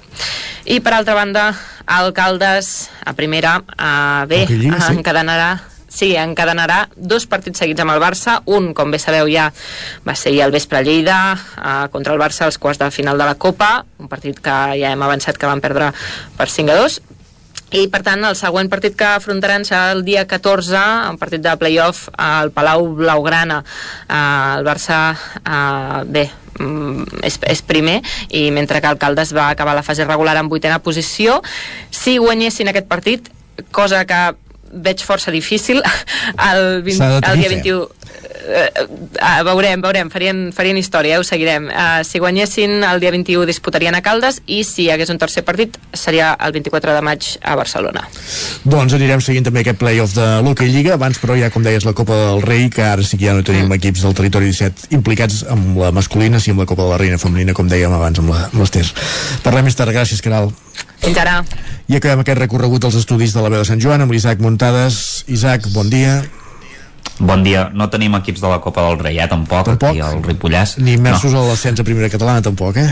I 0.65 0.79
per 0.79 0.93
altra 0.93 1.13
banda, 1.13 1.53
Alcaldes 1.85 2.89
a 3.05 3.13
primera, 3.13 3.61
eh, 3.77 4.25
bé, 4.27 4.47
encadenarà 4.89 5.70
Sí, 5.91 6.13
encadenarà 6.15 6.85
dos 6.95 7.25
partits 7.27 7.59
seguits 7.59 7.83
amb 7.83 7.91
el 7.91 7.99
Barça. 7.99 8.37
Un, 8.47 8.71
com 8.73 8.93
bé 8.93 8.99
sabeu, 9.01 9.27
ja 9.27 9.49
va 10.07 10.15
ser 10.15 10.31
al 10.39 10.53
vespre 10.55 10.79
a 10.79 10.85
Lleida 10.87 11.17
eh, 11.35 11.87
contra 11.91 12.15
el 12.15 12.21
Barça 12.21 12.47
als 12.47 12.57
quarts 12.57 12.79
de 12.79 12.87
final 12.95 13.19
de 13.19 13.27
la 13.27 13.35
Copa, 13.35 13.83
un 13.99 14.07
partit 14.07 14.39
que 14.39 14.57
ja 14.79 14.93
hem 14.95 15.03
avançat 15.03 15.37
que 15.37 15.49
van 15.49 15.59
perdre 15.59 15.91
per 16.37 16.47
5 16.47 16.71
a 16.71 16.77
2 16.79 17.01
i 17.71 17.85
per 17.87 18.01
tant 18.03 18.23
el 18.27 18.35
següent 18.35 18.67
partit 18.71 18.97
que 18.99 19.07
afrontaran 19.07 19.63
serà 19.63 19.93
el 19.95 20.01
dia 20.03 20.25
14 20.27 20.79
un 21.07 21.19
partit 21.19 21.43
de 21.43 21.53
playoff 21.59 22.09
al 22.19 22.51
Palau 22.51 22.89
Blaugrana. 22.97 23.61
Eh, 24.07 24.57
el 24.57 24.67
Barça 24.67 25.01
eh, 25.15 26.03
bé 26.07 26.25
mm, 26.59 27.23
és, 27.27 27.39
és 27.51 27.63
primer 27.67 27.99
i 28.29 28.49
mentre 28.51 28.79
que 28.79 28.91
Alcaldes 28.91 29.35
va 29.35 29.49
acabar 29.51 29.75
la 29.75 29.83
fase 29.87 30.07
regular 30.07 30.35
en 30.39 30.51
vuitena 30.51 30.79
posició 30.83 31.39
si 31.91 32.17
guanyessin 32.17 32.71
aquest 32.71 32.87
partit 32.91 33.31
cosa 33.71 34.03
que 34.05 34.21
veig 34.71 35.03
força 35.05 35.31
difícil 35.31 35.81
el, 36.51 36.81
20, 36.83 37.19
el 37.31 37.41
dia 37.41 37.49
21 37.49 38.01
uh, 38.41 39.41
veurem, 39.47 39.81
veurem, 39.83 40.09
farien, 40.13 40.39
farien 40.55 40.77
història, 40.79 41.15
eh, 41.15 41.19
ho 41.19 41.25
seguirem. 41.27 41.67
Uh, 41.69 42.01
si 42.07 42.19
guanyessin 42.19 42.83
el 42.87 43.01
dia 43.03 43.11
21 43.13 43.45
disputarien 43.49 43.95
a 43.95 44.01
Caldes 44.05 44.41
i 44.47 44.61
si 44.67 44.85
hi 44.85 44.91
hagués 44.93 45.11
un 45.13 45.19
tercer 45.21 45.43
partit 45.47 45.77
seria 45.93 46.33
el 46.39 46.53
24 46.55 46.95
de 46.95 47.03
maig 47.05 47.27
a 47.41 47.55
Barcelona. 47.59 48.05
Doncs 48.63 48.95
anirem 48.97 49.21
seguint 49.23 49.47
també 49.47 49.63
aquest 49.63 49.79
play-off 49.81 50.15
de 50.17 50.27
l'Hockey 50.45 50.71
Lliga, 50.71 50.95
abans 50.97 51.19
però 51.21 51.37
ja 51.39 51.51
com 51.53 51.65
deies 51.65 51.85
la 51.87 51.95
Copa 51.97 52.17
del 52.17 52.43
Rei, 52.45 52.69
que 52.73 52.85
ara 52.85 53.05
sí 53.05 53.19
que 53.19 53.29
ja 53.29 53.37
no 53.37 53.45
tenim 53.45 53.67
mm. 53.67 53.79
equips 53.79 54.05
del 54.07 54.17
territori 54.17 54.51
17 54.51 54.91
implicats 54.97 55.45
amb 55.51 55.77
la 55.81 55.93
masculina, 55.95 56.41
sí 56.41 56.53
amb 56.55 56.63
la 56.63 56.69
Copa 56.69 56.87
de 56.87 56.95
la 56.95 56.99
Reina 57.01 57.21
femenina, 57.21 57.55
com 57.57 57.69
dèiem 57.71 57.93
abans 57.93 58.21
amb 58.23 58.33
l'Ester. 58.57 58.87
Parlem 59.45 59.69
més 59.69 59.77
tard, 59.77 59.93
gràcies, 59.93 60.21
Caral. 60.23 60.51
Fins 61.01 61.17
ara. 61.17 61.41
I 61.89 61.97
acabem 61.97 62.21
aquest 62.23 62.39
recorregut 62.39 62.85
dels 62.85 62.99
estudis 62.99 63.33
de 63.35 63.41
la 63.43 63.49
veu 63.51 63.63
de 63.63 63.67
Sant 63.67 63.81
Joan 63.81 64.05
amb 64.05 64.13
l'Isaac 64.13 64.41
Muntades. 64.43 65.25
Isaac, 65.27 65.67
bon 65.73 65.89
dia. 65.91 66.21
Bon 67.21 67.43
dia. 67.45 67.69
No 67.73 67.89
tenim 67.93 68.15
equips 68.17 68.41
de 68.41 68.49
la 68.49 68.61
Copa 68.61 68.87
del 68.87 68.99
Rei, 68.99 69.19
eh, 69.21 69.27
tampoc, 69.29 69.65
tampoc? 69.65 69.89
aquí 69.91 70.01
al 70.01 70.23
Ripollès. 70.25 70.77
Ni 70.81 70.97
immersos 70.97 71.33
no. 71.33 71.43
a 71.43 71.51
l'ascens 71.51 71.79
a 71.79 71.85
primera 71.85 72.09
catalana, 72.09 72.41
tampoc, 72.41 72.81
eh? 72.81 72.89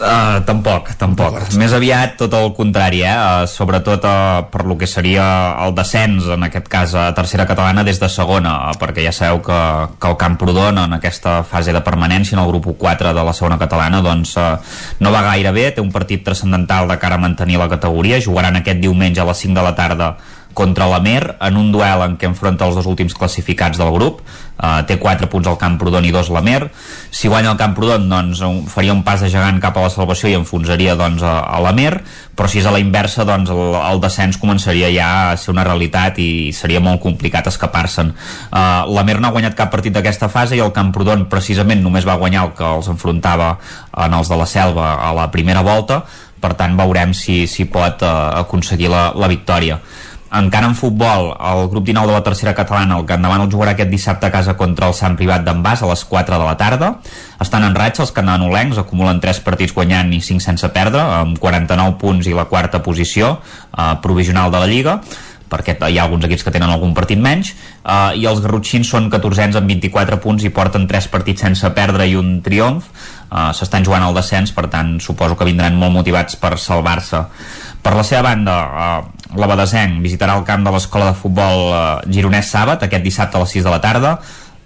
Uh, 0.00 0.40
tampoc, 0.48 0.94
tampoc. 0.96 1.34
Més 1.60 1.74
aviat 1.76 2.14
tot 2.22 2.32
el 2.32 2.54
contrari, 2.56 3.02
eh? 3.04 3.12
Uh, 3.12 3.44
sobretot 3.50 4.06
uh, 4.08 4.46
per 4.48 4.64
lo 4.64 4.78
que 4.80 4.88
seria 4.88 5.26
el 5.60 5.74
descens, 5.76 6.24
en 6.24 6.46
aquest 6.46 6.70
cas 6.72 6.94
a 6.96 7.10
tercera 7.16 7.44
catalana 7.44 7.84
des 7.84 8.00
de 8.00 8.08
segona, 8.08 8.54
uh, 8.70 8.78
perquè 8.80 9.04
ja 9.04 9.12
sabeu 9.12 9.42
que, 9.44 9.60
que 10.00 10.08
el 10.08 10.16
Camprodon 10.16 10.80
en 10.86 10.96
aquesta 10.96 11.42
fase 11.44 11.76
de 11.76 11.84
permanència 11.84 12.38
en 12.38 12.42
el 12.42 12.48
grup 12.48 12.70
4 12.80 13.12
de 13.12 13.26
la 13.28 13.36
segona 13.36 13.60
catalana 13.60 14.00
doncs 14.00 14.32
uh, 14.40 14.54
no 15.04 15.12
va 15.12 15.26
gaire 15.28 15.52
bé, 15.52 15.68
té 15.76 15.84
un 15.84 15.92
partit 15.92 16.24
transcendental 16.24 16.88
de 16.88 16.96
cara 16.96 17.20
a 17.20 17.24
mantenir 17.28 17.60
la 17.60 17.68
categoria, 17.68 18.24
jugaran 18.24 18.56
aquest 18.56 18.80
diumenge 18.80 19.20
a 19.20 19.28
les 19.28 19.44
5 19.44 19.58
de 19.60 19.68
la 19.68 19.76
tarda 19.76 20.14
contra 20.54 20.86
la 20.90 21.00
Mer 21.00 21.36
en 21.40 21.56
un 21.56 21.70
duel 21.72 22.02
en 22.04 22.16
què 22.18 22.28
enfronta 22.28 22.66
els 22.66 22.76
dos 22.78 22.88
últims 22.90 23.14
classificats 23.14 23.78
del 23.78 23.92
grup. 23.94 24.20
Uh, 24.60 24.82
té 24.84 24.98
4 25.00 25.30
punts 25.32 25.48
al 25.48 25.56
Camprodon 25.56 26.04
i 26.04 26.12
2 26.12 26.28
la 26.34 26.42
Mer. 26.44 26.66
Si 27.10 27.30
guanya 27.32 27.54
el 27.54 27.60
Camprodon 27.60 28.08
doncs 28.10 28.42
faria 28.68 28.92
un 28.92 29.00
pas 29.06 29.22
de 29.22 29.30
gegant 29.32 29.60
cap 29.62 29.78
a 29.78 29.86
la 29.86 29.92
salvació 29.92 30.28
i 30.28 30.36
enfonsaria 30.36 30.98
doncs 31.00 31.24
a, 31.24 31.38
a 31.48 31.60
la 31.64 31.72
Mer. 31.76 32.02
Però 32.36 32.48
si 32.48 32.60
és 32.60 32.68
a 32.68 32.74
la 32.74 32.80
inversa 32.82 33.24
doncs 33.28 33.52
el, 33.54 33.62
el 33.78 34.02
descens 34.02 34.36
començaria 34.40 34.90
ja 34.92 35.08
a 35.30 35.38
ser 35.40 35.54
una 35.54 35.64
realitat 35.64 36.20
i 36.20 36.50
seria 36.56 36.82
molt 36.84 37.00
complicat 37.00 37.48
escapar-se'n. 37.48 38.12
Uh, 38.50 38.84
la 38.90 39.06
Mer 39.06 39.20
no 39.20 39.30
ha 39.30 39.36
guanyat 39.36 39.56
cap 39.56 39.72
partit 39.72 39.96
d'aquesta 39.96 40.28
fase 40.28 40.58
i 40.58 40.64
el 40.64 40.74
Camprodon 40.76 41.24
precisament 41.32 41.80
només 41.80 42.08
va 42.08 42.18
guanyar 42.20 42.48
el 42.48 42.52
que 42.58 42.66
els 42.66 42.90
enfrontava 42.92 43.54
en 43.96 44.18
els 44.18 44.28
de 44.28 44.36
la 44.36 44.50
Selva 44.50 44.92
a 45.00 45.14
la 45.16 45.30
primera 45.32 45.64
volta. 45.64 46.02
Per 46.40 46.52
tant 46.56 46.76
veurem 46.76 47.16
si, 47.16 47.46
si 47.48 47.64
pot 47.68 48.04
uh, 48.04 48.40
aconseguir 48.44 48.92
la, 48.92 49.10
la 49.16 49.28
victòria 49.28 49.80
encara 50.32 50.68
en 50.70 50.76
futbol, 50.78 51.32
el 51.34 51.68
grup 51.68 51.84
19 51.86 52.06
de 52.06 52.14
la 52.14 52.22
tercera 52.22 52.54
catalana, 52.54 52.98
el 53.00 53.06
que 53.06 53.16
endavant 53.18 53.42
el 53.42 53.50
jugarà 53.50 53.74
aquest 53.74 53.90
dissabte 53.90 54.28
a 54.28 54.30
casa 54.30 54.54
contra 54.56 54.86
el 54.86 54.94
Sant 54.94 55.16
Privat 55.18 55.42
d'en 55.46 55.64
a 55.66 55.74
les 55.90 56.04
4 56.04 56.38
de 56.38 56.44
la 56.44 56.56
tarda. 56.56 56.92
Estan 57.40 57.64
en 57.64 57.74
ratxa 57.74 58.02
els 58.02 58.12
cananolencs, 58.12 58.78
acumulen 58.78 59.20
3 59.20 59.40
partits 59.40 59.74
guanyant 59.74 60.12
i 60.12 60.20
5 60.20 60.40
sense 60.40 60.68
perdre, 60.68 61.00
amb 61.00 61.38
49 61.38 61.98
punts 61.98 62.26
i 62.26 62.34
la 62.34 62.46
quarta 62.46 62.82
posició 62.82 63.40
eh, 63.76 63.96
provisional 64.02 64.50
de 64.50 64.58
la 64.58 64.70
Lliga 64.70 65.00
perquè 65.50 65.74
hi 65.90 65.98
ha 65.98 66.04
alguns 66.06 66.24
equips 66.28 66.44
que 66.46 66.52
tenen 66.54 66.70
algun 66.70 66.94
partit 66.94 67.18
menys. 67.18 67.52
Uh, 67.82 68.14
i 68.14 68.26
els 68.30 68.38
garrotxins 68.44 68.86
són 68.86 69.08
14 69.10 69.58
amb 69.58 69.66
24 69.66 70.20
punts 70.22 70.44
i 70.46 70.52
porten 70.54 70.86
3 70.86 71.08
partits 71.10 71.42
sense 71.42 71.72
perdre 71.74 72.06
i 72.06 72.14
un 72.14 72.36
triomf. 72.44 72.86
Uh, 73.30 73.50
s'estan 73.54 73.82
jugant 73.86 74.04
al 74.06 74.14
descens 74.14 74.54
per 74.54 74.68
tant 74.70 74.98
suposo 75.02 75.34
que 75.34 75.48
vindran 75.48 75.74
molt 75.78 75.94
motivats 75.96 76.38
per 76.38 76.56
salvar-se. 76.58 77.24
Per 77.80 77.94
la 77.96 78.04
seva 78.04 78.22
banda, 78.28 78.54
eh, 78.60 79.19
la 79.38 79.46
Badesenc 79.46 80.00
visitarà 80.02 80.36
el 80.38 80.46
camp 80.46 80.64
de 80.66 80.72
l'escola 80.74 81.10
de 81.10 81.18
futbol 81.18 81.68
eh, 81.70 81.82
Gironès 82.10 82.50
Sàbat 82.50 82.86
aquest 82.86 83.04
dissabte 83.04 83.38
a 83.38 83.44
les 83.44 83.58
6 83.58 83.66
de 83.66 83.74
la 83.74 83.82
tarda. 83.82 84.16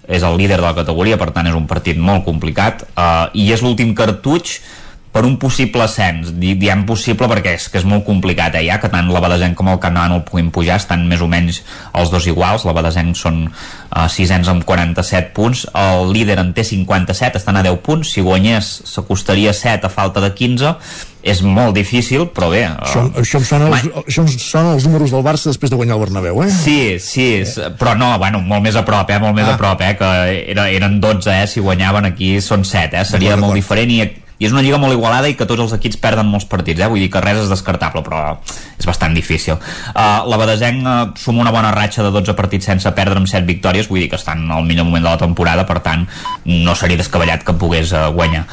És 0.05 0.21
el 0.21 0.35
líder 0.37 0.59
de 0.59 0.65
la 0.67 0.75
categoria, 0.77 1.17
per 1.17 1.31
tant 1.33 1.47
és 1.49 1.55
un 1.57 1.65
partit 1.65 1.97
molt 1.97 2.25
complicat. 2.25 2.85
Eh, 2.93 3.41
i 3.41 3.51
és 3.53 3.63
l'últim 3.65 3.93
cartutx 3.97 4.59
per 5.15 5.23
un 5.23 5.37
possible 5.39 5.79
ascens. 5.85 6.33
Diem 6.35 6.83
possible 6.85 7.29
perquè 7.31 7.53
és 7.55 7.69
que 7.71 7.79
és 7.79 7.87
molt 7.87 8.03
complicat 8.03 8.57
eh? 8.59 8.65
ja 8.67 8.81
que 8.83 8.89
tant 8.91 9.07
la 9.13 9.21
Badesenc 9.23 9.55
com 9.55 9.69
el 9.71 9.79
Canà 9.79 10.09
no 10.11 10.19
el 10.19 10.25
puguin 10.27 10.51
pujar 10.51 10.75
estan 10.81 11.05
més 11.07 11.23
o 11.23 11.29
menys 11.31 11.61
els 11.95 12.11
dos 12.11 12.27
iguals. 12.27 12.65
La 12.67 12.75
Badesenc 12.75 13.15
són 13.15 13.45
uh, 13.47 14.09
sisens 14.11 14.51
amb 14.51 14.65
47 14.67 15.31
punts. 15.37 15.63
El 15.71 16.11
líder 16.11 16.41
en 16.43 16.51
té 16.57 16.67
57 16.67 17.39
estan 17.39 17.55
a 17.55 17.63
10 17.63 17.79
punts. 17.85 18.11
Si 18.11 18.25
guanyés 18.25 18.73
s'acostaria 18.91 19.55
7 19.55 19.87
a 19.87 19.93
falta 19.93 20.19
de 20.25 20.33
15 20.35 20.75
és 21.25 21.41
molt 21.41 21.73
difícil, 21.73 22.27
però 22.29 22.51
bé... 22.53 22.63
Uh, 22.69 22.83
això, 22.85 23.05
això, 23.21 23.39
em 23.41 23.47
sona 23.49 23.69
els, 23.71 23.87
això 24.05 24.25
em 24.25 24.29
sona 24.31 24.75
els 24.77 24.85
números 24.85 25.13
del 25.15 25.23
Barça 25.25 25.49
després 25.49 25.73
de 25.73 25.79
guanyar 25.79 25.97
el 25.97 26.03
Bernabéu, 26.05 26.43
eh? 26.45 26.51
Sí, 26.53 26.99
sí, 27.01 27.25
eh? 27.41 27.71
però 27.79 27.95
no, 27.97 28.11
bueno, 28.21 28.43
molt 28.45 28.61
més 28.65 28.77
a 28.77 28.85
prop, 28.85 29.09
eh? 29.09 29.17
Molt 29.23 29.33
més 29.37 29.49
ah. 29.49 29.55
a 29.55 29.61
prop, 29.61 29.81
eh? 29.81 29.95
Que 29.97 30.11
era, 30.53 30.69
eren 30.69 30.99
12, 31.01 31.33
eh? 31.33 31.47
Si 31.49 31.65
guanyaven 31.65 32.11
aquí 32.11 32.35
són 32.45 32.67
7, 32.67 33.01
eh? 33.01 33.09
Seria 33.09 33.39
molt 33.41 33.57
diferent 33.57 33.95
i 33.95 34.03
i 34.35 34.47
és 34.47 34.51
una 34.51 34.61
lliga 34.65 34.77
molt 34.81 34.91
igualada 34.91 35.29
i 35.31 35.35
que 35.39 35.47
tots 35.47 35.63
els 35.63 35.73
equips 35.77 35.99
perden 36.01 36.27
molts 36.27 36.47
partits, 36.51 36.81
eh? 36.83 36.89
vull 36.91 36.99
dir 36.99 37.07
que 37.11 37.21
res 37.23 37.39
és 37.45 37.51
descartable, 37.51 38.03
però 38.03 38.35
és 38.75 38.87
bastant 38.87 39.15
difícil. 39.15 39.55
Uh, 39.93 40.25
la 40.27 40.39
Badesenc 40.41 40.83
uh, 40.83 40.95
suma 41.19 41.45
una 41.45 41.53
bona 41.55 41.71
ratxa 41.75 42.03
de 42.03 42.11
12 42.11 42.35
partits 42.35 42.67
sense 42.67 42.91
perdre 42.97 43.21
amb 43.21 43.31
7 43.31 43.47
victòries, 43.47 43.87
vull 43.87 44.03
dir 44.03 44.09
que 44.11 44.19
estan 44.19 44.43
al 44.51 44.67
millor 44.67 44.89
moment 44.89 45.05
de 45.05 45.13
la 45.13 45.21
temporada, 45.21 45.63
per 45.67 45.79
tant, 45.85 46.03
no 46.43 46.75
seria 46.75 46.99
descabellat 46.99 47.47
que 47.47 47.55
pogués 47.55 47.95
uh, 47.95 48.09
guanyar. 48.15 48.43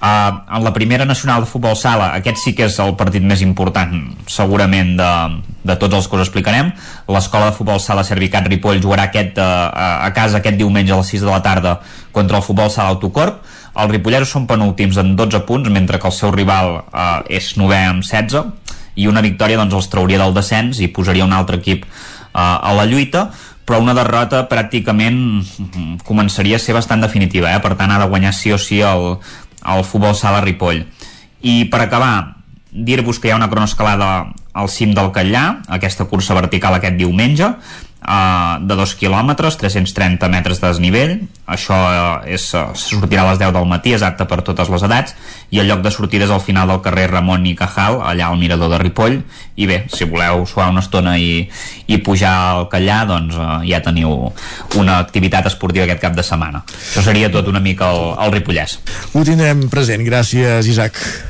Uh, 0.00 0.56
en 0.56 0.64
la 0.64 0.72
primera 0.72 1.04
nacional 1.04 1.42
de 1.44 1.46
futbol 1.46 1.74
sala 1.76 2.14
aquest 2.16 2.38
sí 2.40 2.54
que 2.56 2.64
és 2.70 2.76
el 2.80 2.94
partit 2.96 3.20
més 3.20 3.42
important 3.44 3.90
segurament 4.32 4.94
de, 4.96 5.08
de 5.68 5.74
tots 5.76 5.98
els 5.98 6.06
que 6.08 6.16
us 6.16 6.22
explicarem. 6.24 6.70
L'escola 7.12 7.50
de 7.50 7.56
futbol 7.58 7.76
sala 7.84 8.00
Servicat 8.08 8.48
Ripoll 8.48 8.80
jugarà 8.80 9.10
aquest, 9.10 9.36
uh, 9.36 9.68
a 10.06 10.08
casa 10.16 10.40
aquest 10.40 10.56
diumenge 10.56 10.94
a 10.96 11.02
les 11.02 11.12
6 11.12 11.26
de 11.26 11.28
la 11.28 11.42
tarda 11.44 11.74
contra 12.16 12.40
el 12.40 12.46
futbol 12.46 12.72
sala 12.72 12.94
Autocorp. 12.94 13.42
Els 13.76 13.92
ripolleros 13.92 14.32
són 14.32 14.48
penúltims 14.48 14.96
amb 15.02 15.12
12 15.20 15.42
punts 15.44 15.68
mentre 15.68 16.00
que 16.00 16.08
el 16.08 16.16
seu 16.16 16.32
rival 16.32 16.80
uh, 16.80 17.20
és 17.28 17.52
9 17.60 17.82
amb 17.90 18.06
16 18.06 18.80
i 18.96 19.06
una 19.06 19.20
victòria 19.20 19.60
doncs 19.60 19.76
els 19.82 19.92
trauria 19.92 20.22
del 20.22 20.32
descens 20.32 20.80
i 20.80 20.88
posaria 20.88 21.28
un 21.28 21.36
altre 21.36 21.60
equip 21.60 21.84
uh, 21.84 22.40
a 22.40 22.72
la 22.72 22.88
lluita. 22.88 23.28
Però 23.68 23.78
una 23.84 23.92
derrota 23.94 24.46
pràcticament 24.50 25.44
començaria 26.08 26.56
a 26.56 26.62
ser 26.64 26.72
bastant 26.74 27.04
definitiva, 27.04 27.52
eh? 27.52 27.60
per 27.62 27.76
tant 27.78 27.92
ha 27.92 28.00
de 28.00 28.08
guanyar 28.10 28.32
sí 28.34 28.50
o 28.50 28.58
sí 28.58 28.80
el, 28.82 29.12
al 29.62 29.84
Futbol 29.84 30.14
Sala 30.14 30.40
Ripoll. 30.44 30.84
I 31.40 31.64
per 31.72 31.82
acabar, 31.84 32.36
dir-vos 32.70 33.18
que 33.18 33.28
hi 33.28 33.34
ha 33.34 33.38
una 33.38 33.50
cronoescalada 33.50 34.10
al 34.52 34.68
cim 34.68 34.94
del 34.96 35.12
Catllà, 35.14 35.44
aquesta 35.68 36.06
cursa 36.10 36.36
vertical 36.36 36.76
aquest 36.76 36.98
diumenge, 36.98 37.54
uh, 38.02 38.58
de 38.64 38.76
2 38.76 38.94
quilòmetres, 39.00 39.56
330 39.60 40.28
metres 40.32 40.60
de 40.60 40.66
desnivell. 40.68 41.14
Això 41.50 41.76
és, 42.28 42.44
uh, 42.54 42.70
sortirà 42.78 43.24
a 43.24 43.30
les 43.30 43.40
10 43.42 43.52
del 43.56 43.68
matí, 43.68 43.94
és 43.96 44.04
apte 44.06 44.26
per 44.28 44.40
totes 44.46 44.70
les 44.72 44.84
edats, 44.86 45.14
i 45.50 45.60
el 45.60 45.68
lloc 45.70 45.82
de 45.84 45.92
sortida 45.94 46.26
és 46.26 46.34
al 46.34 46.42
final 46.44 46.68
del 46.70 46.82
carrer 46.84 47.08
Ramon 47.10 47.46
i 47.46 47.54
Cajal, 47.58 48.00
allà 48.02 48.28
al 48.28 48.38
mirador 48.38 48.70
de 48.72 48.78
Ripoll. 48.82 49.20
I 49.60 49.66
bé, 49.68 49.82
si 49.92 50.08
voleu 50.08 50.46
suar 50.48 50.70
una 50.72 50.80
estona 50.84 51.16
i, 51.18 51.48
i 51.86 51.98
pujar 51.98 52.34
al 52.52 52.68
Callà, 52.72 53.02
doncs 53.08 53.36
uh, 53.36 53.58
ja 53.66 53.82
teniu 53.84 54.30
una 54.80 55.00
activitat 55.00 55.50
esportiva 55.50 55.88
aquest 55.88 56.04
cap 56.06 56.16
de 56.16 56.26
setmana. 56.26 56.64
Això 56.68 57.04
seria 57.04 57.32
tot 57.32 57.48
una 57.50 57.60
mica 57.60 57.90
el, 57.92 58.14
el 58.26 58.38
Ripollès. 58.38 58.78
Ho 59.12 59.26
tindrem 59.26 59.68
present. 59.72 60.06
Gràcies, 60.06 60.70
Isaac. 60.70 61.29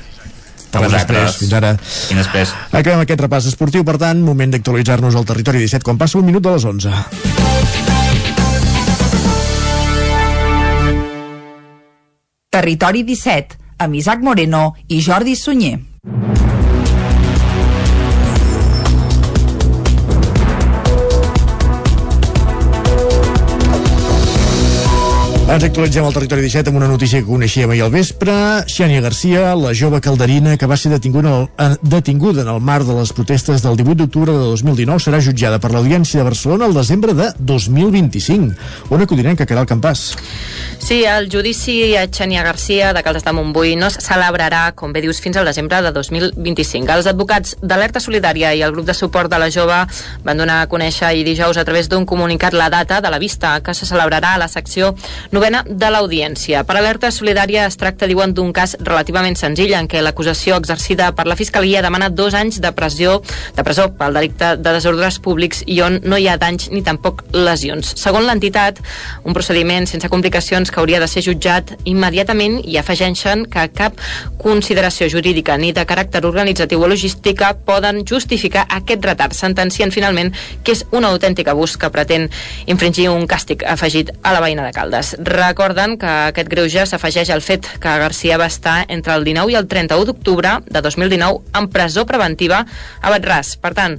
Parlem 0.71 0.95
després. 0.95 1.37
Fins 1.43 1.53
ara. 1.59 1.75
I 2.11 2.19
després. 2.19 2.55
Acabem 2.71 3.03
aquest 3.03 3.25
repàs 3.27 3.51
esportiu, 3.51 3.85
per 3.87 3.99
tant, 4.01 4.23
moment 4.23 4.55
d'actualitzar-nos 4.55 5.19
al 5.19 5.27
territori 5.29 5.63
17 5.67 5.87
quan 5.87 5.99
passa 5.99 6.19
un 6.21 6.27
minut 6.31 6.43
de 6.47 6.55
les 6.55 6.65
11. 6.65 6.91
Territori 12.51 13.05
17, 13.07 13.59
amb 13.79 13.95
Isaac 13.95 14.23
Moreno 14.27 14.75
i 14.89 14.99
Jordi 15.03 15.37
Sunyer. 15.39 15.90
Ens 25.51 25.65
actualitzem 25.67 26.05
al 26.07 26.13
territori 26.15 26.45
17 26.45 26.71
amb 26.71 26.79
una 26.79 26.87
notícia 26.87 27.19
que 27.19 27.27
coneixíem 27.27 27.73
ahir 27.73 27.81
al 27.83 27.91
vespre. 27.91 28.33
Xènia 28.71 29.01
Garcia, 29.03 29.49
la 29.59 29.73
jove 29.75 29.99
calderina 29.99 30.53
que 30.55 30.67
va 30.71 30.77
ser 30.79 30.93
detinguda, 30.93 31.33
en, 31.59 31.73
detinguda 31.83 32.45
en 32.45 32.51
el 32.53 32.61
marc 32.63 32.87
de 32.87 32.95
les 32.95 33.11
protestes 33.11 33.65
del 33.65 33.75
18 33.81 33.99
d'octubre 33.99 34.31
de 34.31 34.45
2019, 34.47 35.03
serà 35.03 35.19
jutjada 35.19 35.59
per 35.59 35.73
l'Audiència 35.75 36.21
de 36.21 36.27
Barcelona 36.29 36.69
el 36.71 36.77
desembre 36.79 37.17
de 37.19 37.27
2025. 37.41 38.95
On 38.95 39.03
acudirem 39.03 39.35
que 39.35 39.43
quedarà 39.43 39.65
el 39.67 39.71
campàs? 39.73 40.05
Sí, 40.79 41.01
el 41.03 41.27
judici 41.33 41.97
a 41.99 42.07
Xènia 42.07 42.47
Garcia 42.47 42.93
de 42.95 43.03
Caldes 43.03 43.27
de 43.27 43.35
Montbui 43.35 43.75
no 43.75 43.91
es 43.91 43.99
celebrarà, 44.07 44.63
com 44.79 44.95
bé 44.95 45.03
dius, 45.03 45.19
fins 45.19 45.35
al 45.35 45.51
desembre 45.51 45.83
de 45.83 45.91
2025. 45.99 46.95
Els 46.95 47.11
advocats 47.11 47.59
d'Alerta 47.59 47.99
Solidària 47.99 48.55
i 48.55 48.63
el 48.63 48.71
grup 48.79 48.87
de 48.87 48.95
suport 48.95 49.27
de 49.27 49.43
la 49.43 49.51
jove 49.51 49.83
van 50.23 50.39
donar 50.39 50.63
a 50.63 50.71
conèixer 50.71 51.11
i 51.19 51.27
dijous 51.27 51.59
a 51.59 51.67
través 51.67 51.91
d'un 51.91 52.07
comunicat 52.07 52.55
la 52.55 52.71
data 52.71 53.03
de 53.03 53.11
la 53.11 53.19
vista 53.19 53.59
que 53.67 53.75
se 53.75 53.91
celebrarà 53.91 54.37
a 54.39 54.43
la 54.47 54.49
secció 54.49 54.95
Novena 55.41 55.63
de 55.65 55.89
l'Audiència. 55.89 56.61
Per 56.69 56.75
alerta 56.77 57.09
solidària 57.09 57.63
es 57.65 57.79
tracta, 57.81 58.05
diuen, 58.05 58.35
d'un 58.37 58.51
cas 58.53 58.75
relativament 58.85 59.39
senzill 59.41 59.71
en 59.73 59.87
què 59.89 60.03
l'acusació 60.05 60.59
exercida 60.61 61.07
per 61.17 61.25
la 61.25 61.37
Fiscalia 61.39 61.81
demana 61.81 62.11
dos 62.13 62.35
anys 62.37 62.59
de 62.61 62.69
pressió, 62.77 63.15
de 63.57 63.65
presó 63.65 63.87
pel 63.97 64.19
delicte 64.19 64.51
de 64.61 64.75
desordres 64.77 65.17
públics 65.25 65.63
i 65.65 65.79
on 65.81 65.97
no 66.05 66.19
hi 66.21 66.27
ha 66.29 66.35
danys 66.37 66.69
ni 66.69 66.83
tampoc 66.85 67.23
lesions. 67.33 67.95
Segons 67.97 68.29
l'entitat, 68.29 68.83
un 69.25 69.33
procediment 69.33 69.89
sense 69.89 70.11
complicacions 70.13 70.69
que 70.69 70.83
hauria 70.83 71.01
de 71.01 71.09
ser 71.09 71.25
jutjat 71.25 71.73
immediatament 71.89 72.59
i 72.61 72.77
afegeixen 72.77 73.47
que 73.49 73.65
cap 73.73 73.97
consideració 74.45 75.09
jurídica 75.09 75.57
ni 75.57 75.73
de 75.73 75.87
caràcter 75.89 76.21
organitzatiu 76.21 76.85
o 76.85 76.93
logística 76.93 77.55
poden 77.65 78.03
justificar 78.05 78.67
aquest 78.69 79.09
retard, 79.09 79.33
sentencien 79.33 79.89
finalment 79.89 80.35
que 80.61 80.77
és 80.77 80.85
un 80.93 81.09
autèntic 81.09 81.49
abús 81.49 81.79
que 81.81 81.89
pretén 81.89 82.29
infringir 82.69 83.09
un 83.09 83.25
càstig 83.25 83.65
afegit 83.65 84.13
a 84.21 84.37
la 84.37 84.45
veïna 84.45 84.69
de 84.69 84.77
Caldes. 84.77 85.17
Recorden 85.31 85.95
que 86.01 86.11
aquest 86.31 86.49
greuge 86.51 86.83
s'afegeix 86.91 87.31
al 87.31 87.43
fet 87.45 87.67
que 87.79 87.93
Garcia 88.03 88.39
va 88.41 88.49
estar 88.51 88.81
entre 88.91 89.15
el 89.15 89.23
19 89.25 89.53
i 89.53 89.57
el 89.59 89.69
31 89.71 90.09
d'octubre 90.09 90.57
de 90.67 90.83
2019 90.83 91.55
en 91.61 91.69
presó 91.71 92.05
preventiva 92.07 92.65
a 93.01 93.13
Batràs. 93.15 93.53
Per 93.63 93.71
tant, 93.79 93.95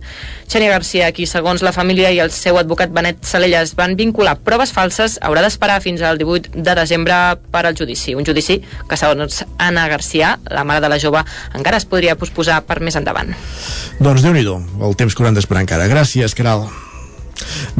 Xenia 0.52 0.74
Garcia, 0.74 1.14
qui 1.16 1.30
segons 1.30 1.64
la 1.64 1.72
família 1.72 2.12
i 2.12 2.20
el 2.20 2.34
seu 2.36 2.60
advocat 2.60 2.92
Benet 2.92 3.24
Salelles 3.24 3.74
van 3.80 3.96
vincular 3.96 4.36
proves 4.44 4.76
falses, 4.76 5.18
haurà 5.24 5.46
d'esperar 5.46 5.80
fins 5.80 6.04
al 6.04 6.20
18 6.20 6.52
de 6.52 6.78
desembre 6.84 7.22
per 7.52 7.66
al 7.66 7.80
judici. 7.80 8.14
Un 8.16 8.28
judici 8.28 8.60
que, 8.60 9.00
segons 9.00 9.46
Anna 9.58 9.88
Garcia, 9.88 10.36
la 10.52 10.68
mare 10.68 10.84
de 10.84 10.92
la 10.92 11.00
jove, 11.00 11.24
encara 11.56 11.80
es 11.80 11.88
podria 11.88 12.20
posposar 12.20 12.62
per 12.68 12.82
més 12.84 13.00
endavant. 13.00 13.32
Doncs 14.04 14.28
déu 14.28 14.36
nhi 14.36 14.44
el 14.44 14.96
temps 15.00 15.16
que 15.16 15.24
hauran 15.24 15.40
d'esperar 15.40 15.64
encara. 15.64 15.88
Gràcies, 15.88 16.36
Caral. 16.36 16.68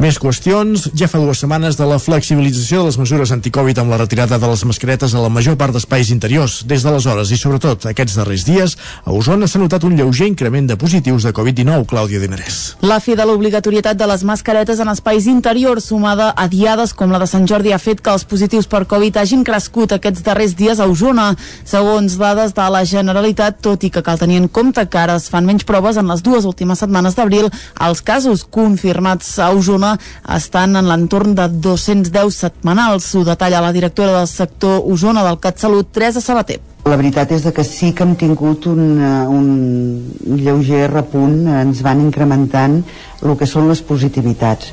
Més 0.00 0.18
qüestions. 0.20 0.88
Ja 0.98 1.08
fa 1.10 1.20
dues 1.20 1.42
setmanes 1.42 1.76
de 1.78 1.86
la 1.88 1.98
flexibilització 2.02 2.82
de 2.82 2.90
les 2.90 2.98
mesures 3.00 3.32
anticovid 3.34 3.78
amb 3.82 3.92
la 3.92 3.98
retirada 4.00 4.38
de 4.40 4.48
les 4.50 4.64
mascaretes 4.68 5.14
a 5.14 5.22
la 5.22 5.30
major 5.32 5.56
part 5.60 5.74
d'espais 5.74 6.10
interiors. 6.14 6.62
Des 6.68 6.82
d'aleshores 6.84 7.30
i 7.30 7.38
sobretot 7.38 7.86
aquests 7.90 8.16
darrers 8.18 8.46
dies, 8.48 8.76
a 9.04 9.12
Osona 9.12 9.48
s'ha 9.48 9.60
notat 9.62 9.84
un 9.84 9.96
lleuger 9.98 10.28
increment 10.30 10.66
de 10.68 10.76
positius 10.80 11.26
de 11.26 11.32
Covid-19, 11.36 11.86
Clàudia 11.90 12.22
Dinarès. 12.22 12.60
La 12.82 13.00
fi 13.04 13.16
de 13.18 13.26
l'obligatorietat 13.28 13.98
de 13.98 14.08
les 14.10 14.24
mascaretes 14.24 14.80
en 14.80 14.90
espais 14.92 15.26
interiors 15.30 15.90
sumada 15.92 16.32
a 16.36 16.48
diades 16.48 16.94
com 16.94 17.12
la 17.12 17.20
de 17.22 17.28
Sant 17.30 17.46
Jordi 17.48 17.72
ha 17.72 17.80
fet 17.82 18.00
que 18.02 18.12
els 18.12 18.26
positius 18.28 18.68
per 18.70 18.84
Covid 18.88 19.20
hagin 19.20 19.44
crescut 19.44 19.92
aquests 19.96 20.24
darrers 20.26 20.56
dies 20.58 20.80
a 20.80 20.88
Osona. 20.90 21.32
Segons 21.64 22.16
dades 22.20 22.56
de 22.56 22.68
la 22.72 22.84
Generalitat, 22.88 23.60
tot 23.62 23.84
i 23.84 23.92
que 23.92 24.02
cal 24.02 24.20
tenir 24.20 24.40
en 24.42 24.48
compte 24.48 24.84
que 24.88 24.98
ara 24.98 25.18
es 25.20 25.28
fan 25.32 25.46
menys 25.46 25.66
proves 25.68 25.98
en 26.00 26.08
les 26.10 26.22
dues 26.24 26.46
últimes 26.48 26.80
setmanes 26.82 27.16
d'abril, 27.18 27.50
els 27.80 28.02
casos 28.02 28.44
confirmats 28.48 29.28
a 29.42 29.50
Osona 29.52 29.92
estan 30.36 30.76
en 30.78 30.88
l'entorn 30.88 31.34
de 31.34 31.48
210 31.48 32.42
setmanals. 32.46 33.14
Ho 33.14 33.24
detalla 33.24 33.60
la 33.60 33.72
directora 33.72 34.18
del 34.18 34.28
sector 34.28 34.82
Osona 34.86 35.24
del 35.26 35.40
CatSalut, 35.40 35.92
Teresa 35.92 36.20
Sabater. 36.20 36.60
La 36.90 36.98
veritat 36.98 37.30
és 37.30 37.44
que 37.54 37.62
sí 37.62 37.92
que 37.94 38.02
hem 38.02 38.16
tingut 38.18 38.66
un, 38.66 38.82
eh, 38.98 39.26
un 39.30 40.38
lleuger 40.38 40.88
repunt, 40.90 41.46
ens 41.60 41.82
van 41.82 42.00
incrementant 42.02 42.80
el 43.22 43.36
que 43.38 43.46
són 43.46 43.68
les 43.68 43.82
positivitats. 43.82 44.72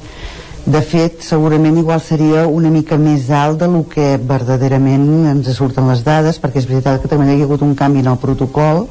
De 0.65 0.81
fet, 0.81 1.21
segurament 1.23 1.77
igual 1.77 2.01
seria 2.01 2.45
una 2.47 2.69
mica 2.69 2.97
més 2.97 3.29
alt 3.29 3.61
del 3.63 3.77
que 3.89 4.17
verdaderament 4.17 5.05
ens 5.31 5.47
surten 5.55 5.87
les 5.89 6.03
dades, 6.03 6.37
perquè 6.41 6.59
és 6.61 6.67
veritat 6.69 7.01
que 7.01 7.07
també 7.07 7.29
hi 7.29 7.41
ha 7.41 7.47
hagut 7.47 7.63
un 7.65 7.75
canvi 7.75 8.03
en 8.03 8.11
el 8.11 8.19
protocol 8.21 8.87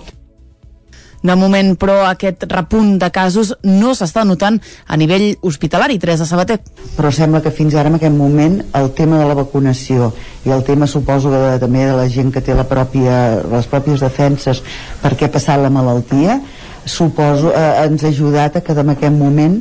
de 1.23 1.35
moment, 1.37 1.75
però, 1.79 1.99
aquest 2.07 2.45
repunt 2.51 2.97
de 3.01 3.11
casos 3.15 3.55
no 3.67 3.95
s'està 3.97 4.25
notant 4.27 4.61
a 4.87 4.97
nivell 5.01 5.33
hospitalari. 5.43 5.99
Teresa 5.99 6.27
Sabater. 6.29 6.61
Però 6.97 7.11
sembla 7.15 7.43
que 7.43 7.53
fins 7.55 7.75
ara, 7.75 7.91
en 7.91 7.99
aquest 7.99 8.15
moment, 8.15 8.61
el 8.79 8.93
tema 8.95 9.19
de 9.19 9.27
la 9.29 9.37
vacunació 9.39 10.13
i 10.47 10.55
el 10.55 10.65
tema, 10.65 10.87
suposo, 10.87 11.33
de, 11.35 11.59
també 11.63 11.87
de 11.89 11.97
la 11.99 12.09
gent 12.13 12.33
que 12.35 12.45
té 12.45 12.55
la 12.55 12.69
pròpia, 12.69 13.43
les 13.51 13.69
pròpies 13.71 14.05
defenses 14.05 14.63
per 15.03 15.15
què 15.17 15.29
ha 15.29 15.35
passat 15.35 15.61
la 15.63 15.73
malaltia, 15.75 16.41
suposo, 16.89 17.53
eh, 17.53 17.85
ens 17.87 18.05
ha 18.05 18.13
ajudat 18.15 18.57
a 18.57 18.65
que 18.65 18.73
en 18.73 18.95
aquest 18.95 19.15
moment 19.15 19.61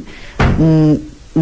mm, 0.58 0.94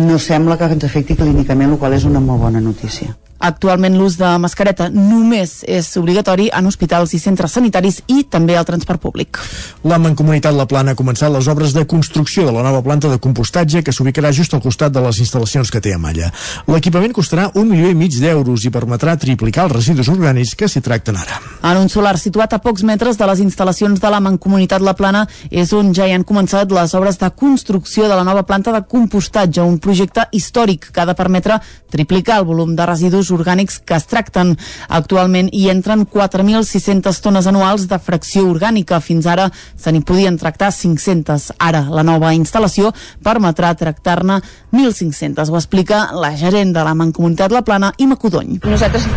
no 0.08 0.20
sembla 0.20 0.58
que 0.58 0.72
ens 0.72 0.88
afecti 0.88 1.16
clínicament, 1.20 1.76
el 1.76 1.80
qual 1.82 1.94
és 1.94 2.08
una 2.08 2.24
molt 2.24 2.48
bona 2.48 2.64
notícia. 2.64 3.14
Actualment 3.40 3.98
l'ús 3.99 4.16
de 4.16 4.30
mascareta 4.40 4.88
només 4.90 5.57
és 5.68 5.90
obligatori 5.99 6.48
en 6.56 6.66
hospitals 6.70 7.12
i 7.14 7.20
centres 7.20 7.52
sanitaris 7.57 7.99
i 8.07 8.24
també 8.32 8.56
al 8.56 8.66
transport 8.66 9.02
públic. 9.03 9.40
La 9.84 9.99
Mancomunitat 9.99 10.56
La 10.56 10.66
Plana 10.66 10.94
ha 10.94 10.99
començat 10.99 11.34
les 11.34 11.49
obres 11.52 11.74
de 11.76 11.84
construcció 11.86 12.45
de 12.48 12.53
la 12.56 12.64
nova 12.64 12.82
planta 12.86 13.12
de 13.12 13.20
compostatge 13.20 13.84
que 13.84 13.91
s'ubicarà 13.91 14.32
just 14.32 14.56
al 14.56 14.64
costat 14.64 14.94
de 14.95 15.03
les 15.03 15.20
instal·lacions 15.20 15.72
que 15.72 15.82
té 15.84 15.94
a 15.94 15.99
Malla. 15.99 16.32
L'equipament 16.72 17.14
costarà 17.14 17.49
un 17.60 17.68
milió 17.70 17.91
i 17.91 17.98
mig 17.98 18.16
d'euros 18.22 18.64
i 18.64 18.72
permetrà 18.72 19.18
triplicar 19.20 19.68
els 19.68 19.76
residus 19.76 20.10
orgànics 20.14 20.56
que 20.56 20.72
s'hi 20.72 20.82
tracten 20.86 21.20
ara. 21.20 21.41
En 21.62 21.82
un 21.82 21.91
solar 21.91 22.16
situat 22.22 22.56
a 22.56 22.62
pocs 22.64 22.86
metres 22.88 23.20
de 23.20 23.28
les 23.28 23.44
instal·lacions 23.44 23.99
de 23.99 24.14
la 24.14 24.24
Mancomunitat 24.24 24.82
La 24.82 24.95
Plana 24.95 25.26
és 25.52 25.74
on 25.76 25.91
ja 25.94 26.07
hi 26.07 26.16
han 26.16 26.24
començat 26.24 26.72
les 26.72 26.95
obres 26.95 27.20
de 27.20 27.30
construcció 27.36 28.07
de 28.07 28.16
la 28.16 28.24
nova 28.24 28.45
planta 28.48 28.72
de 28.72 28.82
compostatge, 28.88 29.62
un 29.62 29.78
projecte 29.84 30.30
històric 30.32 30.90
que 30.91 31.03
ha 31.03 31.10
de 31.10 31.18
permetre 31.20 31.60
triplicar 31.91 32.40
el 32.40 32.48
volum 32.48 32.76
de 32.76 32.86
residus 32.86 33.24
residus 33.26 33.31
orgànics 33.31 33.80
que 33.85 33.95
es 33.95 34.06
tracten. 34.06 34.56
Actualment 34.89 35.49
hi 35.53 35.69
entren 35.69 36.06
4.600 36.06 37.22
tones 37.22 37.47
anuals 37.47 37.88
de 37.88 37.99
fracció 37.99 38.45
orgànica. 38.49 38.99
Fins 39.02 39.26
ara 39.26 39.49
se 39.52 39.91
n'hi 39.91 40.02
podien 40.02 40.38
tractar 40.38 40.72
500. 40.72 41.53
Ara 41.60 41.85
la 41.89 42.03
nova 42.03 42.34
instal·lació 42.34 42.93
permetrà 43.23 43.76
tractar-ne 43.76 44.41
1.500. 44.72 45.49
Ho 45.49 45.57
explica 45.57 46.11
la 46.14 46.35
gerent 46.35 46.73
de 46.73 46.84
la 46.84 46.93
Mancomunitat 46.93 47.52
La 47.52 47.64
Plana, 47.64 47.93
Ima 47.97 48.15
Codony. 48.15 48.60
Nosaltres 48.64 49.07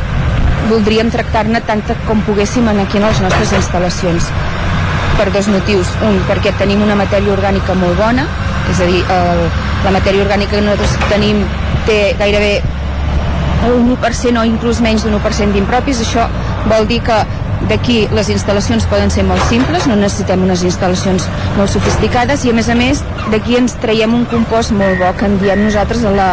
voldríem 0.68 1.10
tractar-ne 1.10 1.60
tanta 1.64 1.96
com 2.06 2.20
poguéssim 2.26 2.66
aquí 2.68 2.98
en 2.98 3.06
les 3.06 3.20
nostres 3.20 3.52
instal·lacions 3.52 4.32
per 5.18 5.32
dos 5.32 5.48
motius. 5.48 5.88
Un, 6.04 6.20
perquè 6.28 6.52
tenim 6.58 6.82
una 6.82 6.96
matèria 6.96 7.32
orgànica 7.32 7.74
molt 7.74 7.96
bona, 7.98 8.26
és 8.68 8.80
a 8.80 8.86
dir, 8.86 9.00
el, 9.02 9.46
la 9.84 9.94
matèria 9.94 10.22
orgànica 10.22 10.56
que 10.56 10.62
nosaltres 10.62 11.08
tenim 11.08 11.40
té 11.88 12.14
gairebé 12.18 12.60
un 13.66 13.90
1% 13.96 14.38
o 14.38 14.46
inclús 14.46 14.80
menys 14.84 15.04
d'un 15.04 15.18
1% 15.18 15.54
d'impropis, 15.56 16.02
això 16.04 16.28
vol 16.70 16.86
dir 16.90 17.00
que 17.06 17.18
d'aquí 17.68 18.04
les 18.14 18.28
instal·lacions 18.30 18.86
poden 18.90 19.10
ser 19.10 19.24
molt 19.26 19.42
simples, 19.50 19.88
no 19.90 19.96
necessitem 19.98 20.44
unes 20.46 20.62
instal·lacions 20.66 21.26
molt 21.56 21.72
sofisticades 21.72 22.44
i 22.46 22.52
a 22.52 22.54
més 22.54 22.68
a 22.70 22.76
més 22.78 23.02
d'aquí 23.32 23.58
ens 23.58 23.74
traiem 23.82 24.14
un 24.14 24.24
compost 24.30 24.72
molt 24.78 25.00
bo 25.00 25.10
que 25.18 25.26
en 25.26 25.34
diem 25.42 25.64
nosaltres 25.66 26.04
a 26.06 26.14
la 26.14 26.28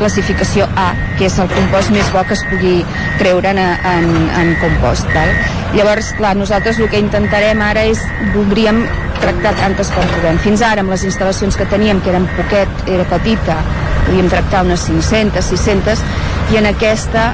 classificació 0.00 0.64
A, 0.80 0.90
que 1.18 1.28
és 1.28 1.36
el 1.38 1.50
compost 1.52 1.92
més 1.92 2.08
bo 2.14 2.24
que 2.24 2.38
es 2.38 2.44
pugui 2.48 2.78
treure 3.20 3.52
en, 3.52 3.60
en, 3.60 4.08
en 4.40 4.54
compost. 4.62 5.04
Tal? 5.12 5.34
Llavors, 5.76 6.14
clar, 6.16 6.32
nosaltres 6.38 6.80
el 6.80 6.88
que 6.90 7.02
intentarem 7.04 7.60
ara 7.62 7.84
és, 7.92 8.00
voldríem 8.34 8.86
tractar 9.20 9.52
tantes 9.60 9.92
com 9.92 10.08
podem. 10.16 10.40
Fins 10.40 10.64
ara, 10.64 10.80
amb 10.80 10.94
les 10.94 11.04
instal·lacions 11.04 11.60
que 11.60 11.68
teníem, 11.68 12.00
que 12.00 12.14
eren 12.14 12.26
poquet, 12.38 12.84
era 12.88 13.04
petita, 13.12 13.60
podíem 14.06 14.32
tractar 14.32 14.64
unes 14.64 14.88
500, 14.88 15.44
600, 15.52 16.04
i 16.52 16.58
en 16.58 16.66
aquesta 16.70 17.30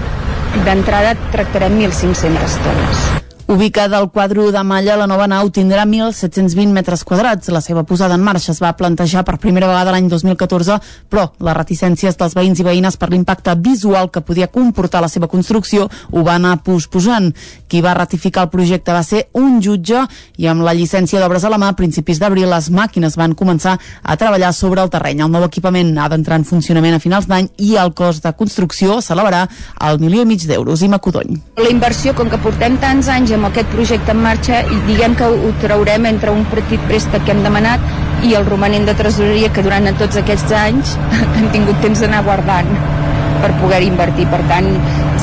d'entrada 0.67 1.15
tractarem 1.33 1.79
1.500 1.81 2.59
tones. 2.67 3.26
Ubicada 3.49 3.99
al 3.99 4.11
quadro 4.11 4.51
de 4.51 4.63
malla, 4.65 4.97
la 4.97 5.07
nova 5.07 5.29
nau 5.31 5.53
tindrà 5.55 5.85
1.720 5.87 6.73
metres 6.75 7.05
quadrats. 7.07 7.47
La 7.55 7.61
seva 7.63 7.85
posada 7.87 8.17
en 8.19 8.25
marxa 8.27 8.51
es 8.51 8.59
va 8.59 8.73
plantejar 8.75 9.23
per 9.23 9.37
primera 9.39 9.69
vegada 9.71 9.93
l'any 9.95 10.09
2014, 10.11 10.81
però 11.07 11.29
les 11.39 11.55
reticències 11.55 12.19
dels 12.19 12.35
veïns 12.35 12.59
i 12.59 12.67
veïnes 12.67 12.99
per 12.99 13.07
l'impacte 13.13 13.55
visual 13.63 14.11
que 14.11 14.25
podia 14.27 14.49
comportar 14.51 14.99
la 15.05 15.07
seva 15.07 15.29
construcció 15.31 15.87
ho 15.87 16.25
va 16.27 16.35
anar 16.41 16.57
posposant. 16.67 17.29
Qui 17.69 17.85
va 17.87 17.93
ratificar 17.95 18.49
el 18.49 18.51
projecte 18.51 18.91
va 18.91 19.05
ser 19.07 19.29
un 19.39 19.63
jutge 19.63 20.03
i 20.43 20.51
amb 20.51 20.67
la 20.67 20.75
llicència 20.75 21.23
d'obres 21.23 21.47
a 21.47 21.55
la 21.55 21.61
mà, 21.63 21.71
a 21.71 21.79
principis 21.79 22.19
d'abril, 22.19 22.51
les 22.51 22.67
màquines 22.75 23.15
van 23.15 23.39
començar 23.39 23.77
a 24.03 24.19
treballar 24.19 24.51
sobre 24.59 24.83
el 24.83 24.91
terreny. 24.91 25.23
El 25.23 25.31
nou 25.31 25.47
equipament 25.47 25.95
ha 26.03 26.09
d'entrar 26.11 26.41
en 26.43 26.49
funcionament 26.51 26.99
a 26.99 27.03
finals 27.05 27.31
d'any 27.31 27.53
i 27.63 27.77
el 27.79 27.95
cost 27.95 28.27
de 28.27 28.35
construcció 28.35 28.99
s'elevarà 28.99 29.47
al 29.79 30.03
milió 30.03 30.27
i 30.27 30.33
mig 30.35 30.51
d'euros. 30.51 30.83
I 30.83 30.91
Macodony. 30.91 31.39
La 31.63 31.71
inversió, 31.71 32.11
com 32.19 32.27
que 32.27 32.43
portem 32.43 32.83
tants 32.83 33.07
anys 33.07 33.36
amb 33.37 33.51
aquest 33.51 33.69
projecte 33.73 34.13
en 34.15 34.23
marxa 34.25 34.63
i 34.65 34.81
diguem 34.89 35.15
que 35.19 35.29
ho 35.29 35.53
traurem 35.63 36.09
entre 36.11 36.33
un 36.35 36.45
petit 36.53 36.83
préstec 36.91 37.25
que 37.27 37.35
hem 37.35 37.43
demanat 37.45 38.25
i 38.27 38.35
el 38.39 38.47
romanent 38.49 38.89
de 38.89 38.97
tresoreria 38.99 39.53
que 39.53 39.65
durant 39.67 39.89
tots 40.01 40.21
aquests 40.23 40.55
anys 40.61 40.97
hem 41.37 41.51
tingut 41.55 41.83
temps 41.85 42.03
d'anar 42.05 42.25
guardant 42.27 42.73
per 43.43 43.53
poder 43.61 43.83
invertir. 43.85 44.27
Per 44.33 44.41
tant, 44.51 44.69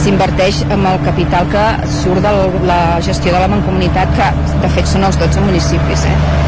s'inverteix 0.04 0.64
amb 0.70 0.90
el 0.94 1.02
capital 1.08 1.50
que 1.54 1.66
surt 2.00 2.24
de 2.26 2.34
la 2.70 2.80
gestió 3.02 3.34
de 3.34 3.44
la 3.44 3.52
mancomunitat, 3.52 4.18
que 4.18 4.58
de 4.64 4.74
fet 4.78 4.90
són 4.96 5.10
els 5.10 5.20
12 5.22 5.46
municipis. 5.50 6.08
Eh? 6.10 6.43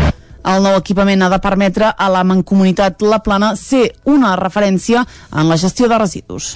El 0.45 0.61
nou 0.61 0.75
equipament 0.77 1.23
ha 1.25 1.29
de 1.31 1.39
permetre 1.41 1.87
a 1.89 2.07
la 2.13 2.21
Mancomunitat 2.27 3.01
La 3.01 3.17
Plana 3.25 3.55
ser 3.57 3.87
una 4.05 4.35
referència 4.37 5.01
en 5.33 5.47
la 5.49 5.57
gestió 5.57 5.87
de 5.89 5.97
residus. 5.97 6.51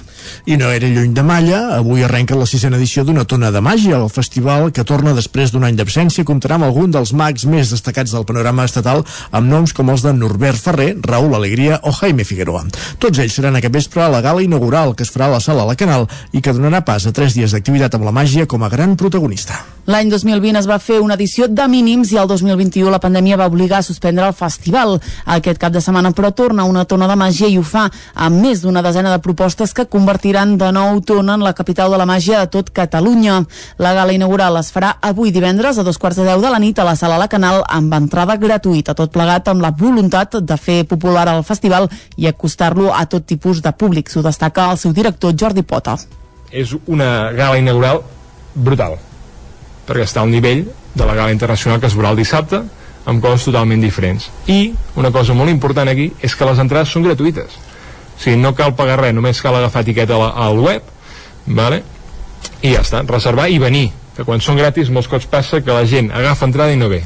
I 0.45 0.59
no 0.61 0.69
era 0.69 0.91
lluny 0.93 1.15
de 1.17 1.23
Malla, 1.25 1.61
avui 1.79 2.03
arrenca 2.05 2.37
la 2.37 2.45
sisena 2.45 2.77
edició 2.77 3.01
d'una 3.03 3.25
tona 3.25 3.49
de 3.49 3.63
màgia, 3.65 3.97
el 3.97 4.11
festival 4.13 4.69
que 4.75 4.85
torna 4.85 5.15
després 5.17 5.49
d'un 5.49 5.65
any 5.65 5.79
d'absència 5.79 6.27
comptarà 6.27 6.59
amb 6.59 6.67
algun 6.67 6.93
dels 6.93 7.15
mags 7.17 7.47
més 7.49 7.73
destacats 7.73 8.13
del 8.13 8.27
panorama 8.29 8.67
estatal 8.69 9.01
amb 9.31 9.49
noms 9.49 9.73
com 9.73 9.89
els 9.89 10.05
de 10.05 10.13
Norbert 10.13 10.61
Ferrer, 10.61 10.91
Raül 11.01 11.33
Alegria 11.33 11.81
o 11.81 11.95
Jaime 11.97 12.27
Figueroa. 12.29 12.67
Tots 13.01 13.25
ells 13.25 13.39
seran 13.39 13.57
aquest 13.57 13.73
vespre 13.73 14.05
a 14.05 14.11
la 14.13 14.21
gala 14.21 14.45
inaugural 14.45 14.93
que 14.93 15.07
es 15.07 15.13
farà 15.15 15.31
a 15.31 15.37
la 15.39 15.41
sala 15.41 15.65
La 15.65 15.77
Canal 15.79 16.05
i 16.31 16.43
que 16.45 16.53
donarà 16.53 16.83
pas 16.85 17.09
a 17.09 17.15
tres 17.15 17.33
dies 17.33 17.57
d'activitat 17.57 17.97
amb 17.97 18.05
la 18.05 18.13
màgia 18.13 18.45
com 18.45 18.61
a 18.61 18.69
gran 18.69 18.93
protagonista. 19.01 19.57
L'any 19.89 20.11
2020 20.13 20.59
es 20.59 20.69
va 20.69 20.77
fer 20.77 20.99
una 21.01 21.15
edició 21.17 21.47
de 21.49 21.65
mínims 21.65 22.11
i 22.13 22.19
el 22.21 22.29
2021 22.29 22.93
la 22.93 23.01
pandèmia 23.01 23.39
va 23.41 23.49
obligar 23.49 23.78
a 23.80 23.85
suspendre 23.85 24.27
el 24.27 24.35
festival. 24.38 24.97
Aquest 25.26 25.60
cap 25.61 25.73
de 25.73 25.81
setmana, 25.81 26.11
però, 26.15 26.31
torna 26.35 26.68
una 26.69 26.85
tona 26.85 27.07
de 27.10 27.18
màgia 27.19 27.49
i 27.49 27.57
ho 27.57 27.64
fa 27.64 27.88
amb 28.14 28.43
més 28.43 28.61
d'una 28.61 28.84
desena 28.85 29.11
de 29.14 29.22
propostes 29.23 29.73
que 29.73 29.88
convertiran 29.89 30.57
de 30.60 30.72
nou 30.76 31.01
tona 31.01 31.35
en 31.39 31.43
la 31.45 31.56
capital 31.57 31.91
de 31.91 31.99
la 31.99 32.07
màgia 32.10 32.43
de 32.43 32.51
tot 32.53 32.69
Catalunya. 32.76 33.41
La 33.77 33.93
gala 33.97 34.14
inaugural 34.14 34.60
es 34.60 34.72
farà 34.76 34.95
avui 35.01 35.34
divendres 35.35 35.80
a 35.80 35.84
dos 35.88 35.97
quarts 35.97 36.19
de 36.19 36.27
deu 36.27 36.41
de 36.41 36.51
la 36.51 36.60
nit 36.60 36.80
a 36.80 36.85
la 36.88 36.95
sala 36.99 37.18
La 37.18 37.27
Canal 37.31 37.64
amb 37.68 37.93
entrada 37.97 38.38
gratuïta, 38.38 38.95
tot 38.95 39.11
plegat 39.11 39.49
amb 39.49 39.64
la 39.64 39.72
voluntat 39.72 40.39
de 40.39 40.57
fer 40.57 40.84
popular 40.88 41.27
el 41.31 41.43
festival 41.43 41.89
i 42.18 42.27
acostar-lo 42.27 42.93
a 42.93 43.06
tot 43.10 43.26
tipus 43.26 43.61
de 43.61 43.72
públics. 43.72 44.18
Ho 44.18 44.23
destaca 44.26 44.69
el 44.72 44.77
seu 44.77 44.93
director 44.93 45.35
Jordi 45.35 45.64
Pota. 45.64 45.97
És 46.51 46.73
una 46.88 47.31
gala 47.38 47.60
inaugural 47.61 48.01
brutal, 48.56 48.97
perquè 49.88 50.06
està 50.07 50.23
al 50.23 50.31
nivell 50.34 50.65
de 50.93 51.06
la 51.06 51.15
gala 51.15 51.34
internacional 51.34 51.80
que 51.80 51.88
es 51.89 51.95
veurà 51.97 52.14
el 52.14 52.19
dissabte, 52.19 52.64
amb 53.10 53.23
coses 53.23 53.48
totalment 53.49 53.81
diferents. 53.81 54.30
I 54.48 54.73
una 54.99 55.11
cosa 55.11 55.34
molt 55.34 55.52
important 55.52 55.90
aquí 55.90 56.11
és 56.22 56.36
que 56.36 56.48
les 56.48 56.61
entrades 56.61 56.94
són 56.94 57.06
gratuïtes. 57.07 57.56
O 58.15 58.22
sigui, 58.22 58.38
no 58.38 58.53
cal 58.56 58.76
pagar 58.77 58.99
res, 59.02 59.15
només 59.15 59.41
cal 59.41 59.56
agafar 59.57 59.86
etiqueta 59.86 60.19
al 60.19 60.60
web, 60.60 60.84
vale? 61.48 61.84
i 62.61 62.73
ja 62.73 62.84
està, 62.84 63.03
reservar 63.07 63.48
i 63.49 63.60
venir. 63.61 63.90
Que 64.15 64.26
quan 64.27 64.41
són 64.44 64.60
gratis 64.60 64.90
molts 64.91 65.07
cops 65.07 65.30
passa 65.31 65.61
que 65.64 65.76
la 65.76 65.86
gent 65.88 66.11
agafa 66.11 66.48
entrada 66.49 66.76
i 66.76 66.80
no 66.80 66.90
ve. 66.91 67.06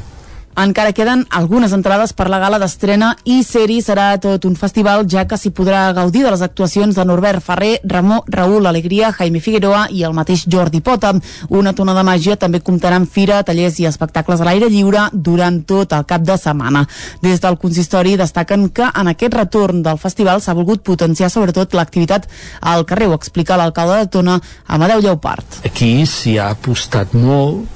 Encara 0.54 0.92
queden 0.94 1.24
algunes 1.34 1.72
entrades 1.74 2.12
per 2.14 2.28
la 2.30 2.38
gala 2.38 2.60
d'estrena 2.62 3.08
i 3.26 3.40
seri 3.42 3.80
serà 3.82 4.12
tot 4.22 4.44
un 4.46 4.54
festival 4.54 5.02
ja 5.10 5.24
que 5.26 5.34
s'hi 5.34 5.50
podrà 5.50 5.88
gaudir 5.96 6.22
de 6.22 6.30
les 6.30 6.44
actuacions 6.46 6.94
de 6.94 7.04
Norbert 7.04 7.42
Ferrer, 7.42 7.80
Ramó, 7.82 8.20
Raül 8.30 8.68
Alegria, 8.70 9.10
Jaime 9.16 9.42
Figueroa 9.42 9.88
i 9.90 10.04
el 10.06 10.14
mateix 10.14 10.44
Jordi 10.46 10.78
Pota. 10.80 11.10
Una 11.48 11.72
tona 11.74 11.96
de 11.98 12.04
màgia 12.06 12.36
també 12.38 12.60
comptarà 12.62 13.00
amb 13.02 13.10
fira, 13.10 13.40
tallers 13.42 13.80
i 13.82 13.88
espectacles 13.90 14.44
a 14.44 14.46
l'aire 14.46 14.70
lliure 14.70 15.08
durant 15.12 15.58
tot 15.66 15.92
el 15.98 16.06
cap 16.06 16.22
de 16.22 16.38
setmana. 16.38 16.84
Des 17.26 17.42
del 17.42 17.58
consistori 17.58 18.14
destaquen 18.14 18.68
que 18.70 18.86
en 18.86 19.10
aquest 19.10 19.34
retorn 19.34 19.82
del 19.82 19.98
festival 19.98 20.38
s'ha 20.38 20.54
volgut 20.54 20.86
potenciar 20.86 21.32
sobretot 21.34 21.74
l'activitat 21.74 22.30
al 22.60 22.86
carrer, 22.86 23.10
ho 23.10 23.18
explica 23.18 23.58
l'alcalde 23.58 24.04
de 24.04 24.06
Tona, 24.06 24.38
Amadeu 24.68 25.02
Lleupart. 25.02 25.64
Aquí 25.66 26.06
s'hi 26.06 26.38
ha 26.38 26.52
apostat 26.54 27.18
molt, 27.18 27.66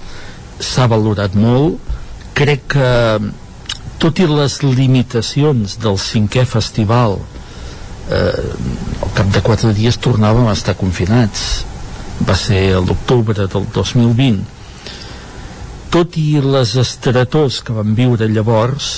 s'ha 0.62 0.86
valorat 0.86 1.34
molt, 1.34 1.87
crec 2.36 2.66
que 2.74 2.90
tot 4.02 4.20
i 4.22 4.28
les 4.30 4.60
limitacions 4.62 5.78
del 5.82 5.98
cinquè 5.98 6.44
festival 6.46 7.18
eh, 8.10 8.44
al 9.02 9.16
cap 9.16 9.32
de 9.34 9.42
quatre 9.46 9.72
dies 9.74 9.98
tornàvem 9.98 10.46
a 10.48 10.54
estar 10.58 10.76
confinats. 10.78 11.64
Va 12.28 12.34
ser 12.36 12.62
a 12.76 12.84
l'octubre 12.84 13.46
del 13.46 13.66
2020 13.74 14.58
tot 15.88 16.18
i 16.20 16.40
les 16.44 16.74
esterators 16.76 17.62
que 17.64 17.72
vam 17.72 17.94
viure 17.96 18.26
llavors 18.28 18.88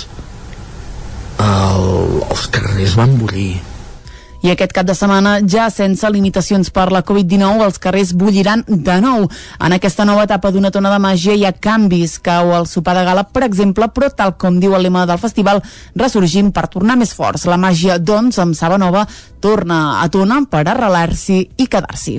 el, 1.38 1.84
els 2.26 2.46
carrers 2.50 2.96
van 2.98 3.14
bullir 3.20 3.52
i 4.42 4.50
aquest 4.52 4.72
cap 4.72 4.86
de 4.88 4.94
setmana, 4.96 5.38
ja 5.44 5.68
sense 5.72 6.08
limitacions 6.10 6.70
per 6.72 6.88
la 6.94 7.02
Covid-19, 7.06 7.64
els 7.66 7.80
carrers 7.82 8.14
bulliran 8.16 8.64
de 8.66 8.96
nou. 9.02 9.26
En 9.60 9.76
aquesta 9.76 10.06
nova 10.08 10.24
etapa 10.24 10.52
d'una 10.52 10.72
tona 10.72 10.92
de 10.92 11.00
màgia 11.02 11.36
hi 11.36 11.44
ha 11.44 11.52
canvis, 11.52 12.18
cau 12.24 12.54
el 12.56 12.68
sopar 12.70 12.96
de 12.96 13.04
gala, 13.08 13.26
per 13.28 13.44
exemple, 13.44 13.90
però 13.92 14.08
tal 14.16 14.36
com 14.40 14.60
diu 14.62 14.76
el 14.76 14.86
lema 14.88 15.04
del 15.08 15.20
festival, 15.20 15.60
ressorgim 15.94 16.52
per 16.56 16.68
tornar 16.72 16.96
més 17.00 17.12
forts. 17.16 17.44
La 17.50 17.60
màgia, 17.60 17.98
doncs, 17.98 18.40
amb 18.40 18.56
Saba 18.56 18.80
Nova, 18.80 19.04
torna 19.40 20.00
a 20.00 20.08
Tona 20.12 20.42
per 20.50 20.62
arrelar-s'hi 20.68 21.38
i 21.56 21.66
quedar-s'hi. 21.70 22.16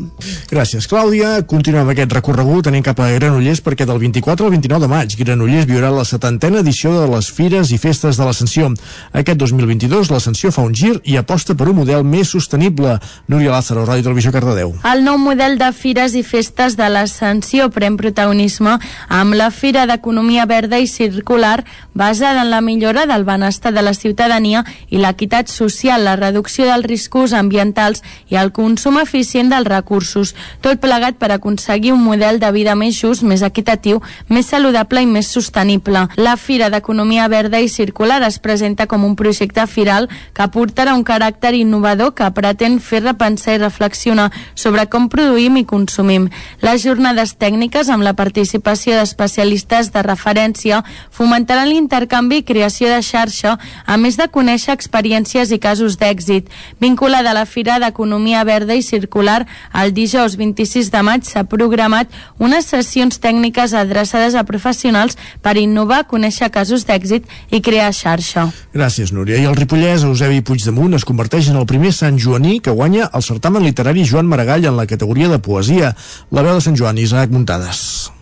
Gràcies, 0.49 0.87
Clàudia. 0.89 1.37
Continuem 1.47 1.91
aquest 1.93 2.13
recorregut 2.17 2.67
anem 2.67 2.83
cap 2.85 2.99
a 2.99 3.11
Granollers 3.13 3.61
perquè 3.61 3.85
del 3.85 4.01
24 4.01 4.47
al 4.47 4.55
29 4.55 4.81
de 4.85 4.89
maig 4.91 5.15
Granollers 5.19 5.67
viurà 5.69 5.91
la 5.93 6.05
setantena 6.07 6.61
edició 6.65 6.93
de 6.95 7.05
les 7.11 7.29
Fires 7.31 7.71
i 7.71 7.77
Festes 7.81 8.17
de 8.17 8.25
l'Ascensió. 8.25 8.71
Aquest 9.13 9.37
2022 9.39 10.09
l'Ascensió 10.11 10.51
fa 10.51 10.65
un 10.65 10.73
gir 10.73 10.95
i 11.05 11.17
aposta 11.19 11.55
per 11.55 11.69
un 11.69 11.77
model 11.81 12.03
més 12.03 12.33
sostenible. 12.33 12.97
Núria 13.31 13.53
Lázaro, 13.53 13.85
Ràdio 13.85 14.07
Televisió 14.09 14.33
Cardedeu. 14.33 14.73
El 14.91 15.05
nou 15.05 15.19
model 15.21 15.59
de 15.61 15.69
Fires 15.77 16.15
i 16.17 16.23
Festes 16.25 16.77
de 16.79 16.89
l'Ascensió 16.89 17.69
pren 17.69 17.99
protagonisme 18.01 18.77
amb 19.09 19.37
la 19.37 19.51
Fira 19.53 19.85
d'Economia 19.89 20.47
Verda 20.49 20.81
i 20.81 20.89
Circular 20.89 21.61
basada 21.93 22.41
en 22.41 22.49
la 22.49 22.61
millora 22.61 23.05
del 23.05 23.25
benestar 23.27 23.73
de 23.73 23.83
la 23.85 23.93
ciutadania 23.93 24.65
i 24.89 24.97
l'equitat 24.97 25.51
social, 25.51 26.05
la 26.05 26.15
reducció 26.15 26.65
del 26.65 26.83
risc 26.87 27.10
riscos 27.11 27.33
ambientals 27.33 28.01
i 28.29 28.37
el 28.39 28.51
consum 28.51 28.97
eficient 29.01 29.49
dels 29.51 29.67
recursos, 29.67 30.33
tot 30.61 30.79
plegat 30.79 31.17
per 31.19 31.31
aconseguir 31.31 31.91
un 31.91 32.03
model 32.03 32.39
de 32.39 32.51
vida 32.51 32.75
més 32.75 32.95
just, 32.95 33.23
més 33.23 33.41
equitatiu, 33.43 34.01
més 34.29 34.47
saludable 34.47 35.01
i 35.01 35.05
més 35.05 35.27
sostenible. 35.27 36.07
La 36.15 36.37
Fira 36.37 36.69
d'Economia 36.69 37.27
Verda 37.27 37.59
i 37.59 37.67
Circular 37.67 38.21
es 38.23 38.39
presenta 38.39 38.87
com 38.87 39.03
un 39.03 39.15
projecte 39.15 39.65
firal 39.67 40.07
que 40.33 40.43
aportarà 40.43 40.95
un 40.95 41.03
caràcter 41.03 41.53
innovador 41.55 42.13
que 42.15 42.29
pretén 42.31 42.79
fer 42.79 43.03
repensar 43.03 43.55
i 43.55 43.61
reflexionar 43.61 44.31
sobre 44.55 44.87
com 44.87 45.09
produïm 45.09 45.57
i 45.57 45.65
consumim. 45.65 46.29
Les 46.61 46.83
jornades 46.83 47.35
tècniques 47.35 47.89
amb 47.89 48.07
la 48.07 48.15
participació 48.15 48.95
d'especialistes 48.95 49.91
de 49.91 50.05
referència 50.07 50.83
fomentaran 51.11 51.67
l'intercanvi 51.67 52.39
i 52.39 52.47
creació 52.47 52.87
de 52.87 53.01
xarxa, 53.03 53.57
a 53.85 53.97
més 53.97 54.15
de 54.17 54.29
conèixer 54.31 54.73
experiències 54.73 55.51
i 55.51 55.59
casos 55.59 55.97
d'èxit. 55.99 56.47
Vinculats 56.79 57.00
vinculada 57.01 57.31
a 57.31 57.33
la 57.33 57.47
Fira 57.47 57.79
d'Economia 57.81 58.43
Verda 58.45 58.75
i 58.77 58.83
Circular, 58.85 59.47
el 59.73 59.89
dijous 59.89 60.35
26 60.37 60.91
de 60.93 61.01
maig 61.01 61.25
s'ha 61.25 61.41
programat 61.49 62.13
unes 62.37 62.67
sessions 62.69 63.17
tècniques 63.17 63.73
adreçades 63.73 64.37
a 64.37 64.43
professionals 64.45 65.17
per 65.41 65.55
innovar, 65.57 66.03
conèixer 66.05 66.51
casos 66.53 66.85
d'èxit 66.85 67.25
i 67.49 67.63
crear 67.65 67.89
xarxa. 67.89 68.51
Gràcies, 68.77 69.15
Núria. 69.17 69.41
I 69.41 69.49
el 69.49 69.57
ripollès 69.57 70.05
Eusebi 70.05 70.45
Puigdemunt 70.45 70.93
es 70.93 71.09
converteix 71.09 71.49
en 71.49 71.57
el 71.57 71.65
primer 71.65 71.89
Sant 71.89 72.21
Joaní 72.21 72.59
que 72.61 72.69
guanya 72.69 73.09
el 73.09 73.25
certamen 73.25 73.65
literari 73.65 74.05
Joan 74.05 74.29
Maragall 74.29 74.69
en 74.69 74.77
la 74.77 74.85
categoria 74.85 75.27
de 75.27 75.41
poesia. 75.41 75.95
La 76.29 76.45
veu 76.45 76.53
de 76.53 76.61
Sant 76.61 76.77
Joan, 76.77 77.01
Isaac 77.01 77.33
Muntades. 77.33 78.20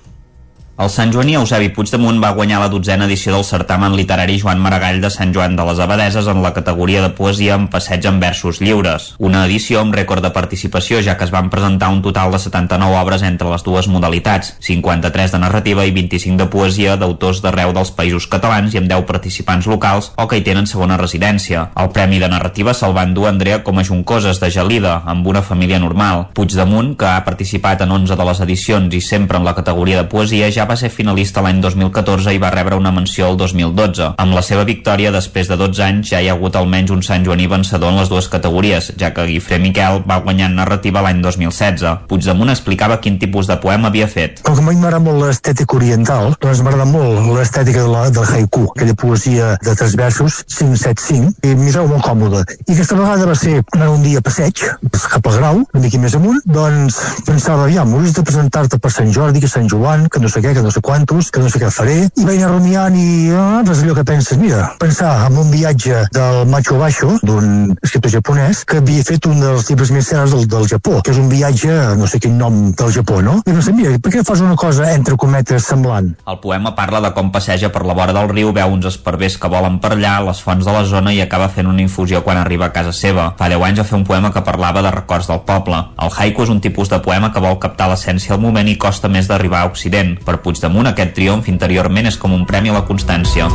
El 0.80 0.88
Sant 0.88 1.10
Joaní 1.12 1.34
Eusebi 1.36 1.74
Puigdemunt 1.76 2.22
va 2.24 2.30
guanyar 2.32 2.62
la 2.62 2.70
dotzena 2.72 3.04
edició 3.10 3.34
del 3.34 3.44
certamen 3.44 3.98
literari 4.00 4.38
Joan 4.40 4.62
Maragall 4.64 5.02
de 5.04 5.10
Sant 5.12 5.34
Joan 5.36 5.58
de 5.58 5.64
les 5.68 5.80
Abadeses 5.84 6.28
en 6.32 6.38
la 6.40 6.54
categoria 6.56 7.02
de 7.04 7.10
poesia 7.18 7.58
amb 7.58 7.68
passeig 7.74 8.06
en 8.08 8.22
versos 8.22 8.62
lliures. 8.64 9.10
Una 9.20 9.42
edició 9.44 9.82
amb 9.82 9.98
rècord 10.00 10.24
de 10.24 10.32
participació, 10.32 11.02
ja 11.04 11.18
que 11.20 11.28
es 11.28 11.34
van 11.36 11.50
presentar 11.52 11.90
un 11.92 12.00
total 12.02 12.32
de 12.32 12.40
79 12.40 12.96
obres 12.96 13.26
entre 13.28 13.50
les 13.52 13.66
dues 13.68 13.90
modalitats, 13.92 14.54
53 14.64 15.34
de 15.36 15.42
narrativa 15.44 15.84
i 15.84 15.92
25 15.98 16.40
de 16.40 16.48
poesia 16.54 16.96
d'autors 16.96 17.44
d'arreu 17.44 17.76
dels 17.76 17.92
països 18.00 18.30
catalans 18.32 18.72
i 18.72 18.80
amb 18.80 18.88
10 18.88 19.04
participants 19.12 19.68
locals 19.68 20.14
o 20.16 20.30
que 20.32 20.40
hi 20.40 20.48
tenen 20.48 20.72
segona 20.72 21.02
residència. 21.04 21.66
El 21.76 21.92
premi 21.92 22.24
de 22.24 22.32
narrativa 22.32 22.72
se'l 22.72 22.96
va 22.96 23.04
endur 23.04 23.28
Andrea 23.34 23.66
com 23.68 23.84
a 23.84 23.88
Juncoses 23.90 24.40
de 24.40 24.48
Gelida, 24.48 25.02
amb 25.04 25.28
una 25.28 25.44
família 25.44 25.84
normal. 25.84 26.30
Puigdemunt, 26.40 26.96
que 26.96 27.12
ha 27.12 27.28
participat 27.28 27.84
en 27.84 27.92
11 28.00 28.16
de 28.16 28.32
les 28.32 28.44
edicions 28.48 28.96
i 28.96 29.04
sempre 29.04 29.44
en 29.44 29.52
la 29.52 29.58
categoria 29.60 30.06
de 30.06 30.08
poesia, 30.16 30.48
ja 30.48 30.69
va 30.70 30.78
ser 30.78 30.92
finalista 30.94 31.42
l'any 31.42 31.62
2014 31.64 32.34
i 32.36 32.42
va 32.42 32.52
rebre 32.54 32.78
una 32.78 32.92
menció 32.94 33.30
el 33.32 33.38
2012. 33.42 34.14
Amb 34.22 34.36
la 34.38 34.44
seva 34.46 34.66
victòria, 34.68 35.12
després 35.16 35.50
de 35.50 35.58
12 35.58 35.84
anys, 35.86 36.12
ja 36.14 36.22
hi 36.22 36.30
ha 36.30 36.36
hagut 36.38 36.56
almenys 36.60 36.94
un 36.94 37.02
Sant 37.06 37.26
Joaní 37.26 37.48
vencedor 37.50 37.94
en 37.94 38.00
les 38.02 38.12
dues 38.12 38.30
categories, 38.30 38.92
ja 39.00 39.12
que 39.16 39.26
Guifré 39.30 39.60
Miquel 39.64 40.04
va 40.10 40.20
guanyar 40.26 40.52
en 40.52 40.60
narrativa 40.62 41.02
l'any 41.06 41.24
2016. 41.26 42.06
Puigdemunt 42.10 42.54
explicava 42.54 43.00
quin 43.02 43.18
tipus 43.22 43.50
de 43.50 43.58
poema 43.64 43.90
havia 43.90 44.08
fet. 44.12 44.44
Com 44.46 44.58
que 44.60 44.66
m'agrada 44.66 45.02
molt 45.04 45.24
l'estètica 45.24 45.78
oriental, 45.80 46.36
doncs 46.44 46.62
m'agrada 46.66 46.88
molt 46.90 47.32
l'estètica 47.34 47.86
de 47.86 48.06
del 48.14 48.30
haiku, 48.36 48.68
aquella 48.76 48.96
poesia 48.96 49.50
de 49.64 49.76
tres 49.76 49.96
versos, 49.98 50.44
5-7-5, 50.54 51.34
i 51.48 51.56
m'hi 51.56 51.74
molt 51.90 52.04
còmode. 52.06 52.44
I 52.68 52.76
aquesta 52.76 52.98
vegada 53.00 53.28
va 53.30 53.36
ser 53.36 53.62
anar 53.76 53.90
un 53.94 54.04
dia 54.04 54.22
a 54.22 54.26
passeig, 54.26 54.64
cap 55.10 55.28
al 55.28 55.38
grau, 55.40 55.64
una 55.74 55.84
mica 55.84 56.02
més 56.02 56.16
amunt, 56.18 56.42
doncs 56.46 57.00
pensava, 57.28 57.66
aviam, 57.66 57.94
hauries 57.96 58.16
de 58.18 58.26
presentar-te 58.26 58.80
per 58.80 58.92
Sant 58.94 59.12
Jordi, 59.16 59.42
que 59.42 59.52
Sant 59.52 59.70
Joan, 59.72 60.08
que 60.12 60.22
no 60.22 60.30
sé 60.30 60.44
què, 60.44 60.54
que 60.60 60.64
no 60.64 60.72
sé 60.72 60.82
quantos, 60.82 61.32
que 61.32 61.40
no 61.40 61.48
sé 61.48 61.60
què 61.62 61.70
faré, 61.72 61.98
i 62.20 62.26
vaig 62.28 62.42
anar 62.42 62.58
rumiant 62.58 62.96
i 63.00 63.32
ah, 63.32 63.62
és 63.64 63.80
allò 63.86 63.94
que 63.96 64.04
penses, 64.04 64.36
mira, 64.42 64.66
pensar 64.82 65.14
en 65.30 65.38
un 65.40 65.48
viatge 65.54 66.02
del 66.12 66.42
Machu 66.52 66.76
Baixo, 66.82 67.14
d'un 67.24 67.72
escriptor 67.80 68.12
japonès, 68.18 68.66
que 68.68 68.82
havia 68.82 69.06
fet 69.08 69.30
un 69.30 69.40
dels 69.40 69.70
llibres 69.70 69.94
més 69.96 70.10
cèlebres 70.12 70.34
del, 70.36 70.50
del 70.52 70.68
Japó, 70.68 70.98
que 71.00 71.14
és 71.14 71.22
un 71.22 71.30
viatge, 71.32 71.72
no 71.96 72.10
sé 72.12 72.20
quin 72.20 72.36
nom 72.36 72.58
del 72.76 72.92
Japó, 72.92 73.22
no? 73.24 73.38
I 73.48 73.56
sé, 73.64 73.72
mira, 73.78 73.94
per 74.04 74.12
què 74.12 74.26
fas 74.28 74.44
una 74.44 74.58
cosa 74.60 74.90
entre 74.92 75.16
cometes 75.16 75.70
semblant? 75.72 76.12
El 76.28 76.42
poema 76.44 76.74
parla 76.76 77.00
de 77.08 77.14
com 77.16 77.32
passeja 77.32 77.72
per 77.72 77.86
la 77.88 77.96
vora 77.96 78.16
del 78.16 78.28
riu, 78.34 78.52
veu 78.56 78.76
uns 78.76 78.90
esparvers 78.92 79.40
que 79.40 79.52
volen 79.52 79.80
per 79.80 79.94
allà, 79.96 80.18
les 80.28 80.44
fonts 80.44 80.68
de 80.68 80.76
la 80.76 80.84
zona 80.90 81.16
i 81.16 81.22
acaba 81.24 81.48
fent 81.54 81.72
una 81.72 81.84
infusió 81.86 82.20
quan 82.26 82.42
arriba 82.42 82.68
a 82.68 82.76
casa 82.76 82.92
seva. 82.92 83.30
Fa 83.40 83.48
10 83.48 83.64
anys 83.70 83.80
va 83.80 83.88
fer 83.94 84.00
un 84.02 84.06
poema 84.12 84.34
que 84.36 84.44
parlava 84.44 84.84
de 84.84 84.92
records 84.92 85.32
del 85.32 85.40
poble. 85.48 85.80
El 86.04 86.12
haiku 86.12 86.44
és 86.44 86.52
un 86.52 86.60
tipus 86.60 86.92
de 86.92 87.00
poema 87.06 87.32
que 87.32 87.44
vol 87.44 87.60
captar 87.64 87.88
l'essència 87.92 88.36
al 88.36 88.44
moment 88.44 88.68
i 88.68 88.76
costa 88.76 89.08
més 89.08 89.32
d'arribar 89.32 89.64
a 89.64 89.72
Occident. 89.72 90.18
Per 90.28 90.40
Puigdemunt, 90.50 90.88
aquest 90.90 91.12
triomf 91.14 91.46
interiorment 91.52 92.10
és 92.10 92.18
com 92.18 92.34
un 92.34 92.48
premi 92.50 92.74
a 92.74 92.80
la 92.80 92.82
constància. 92.88 93.52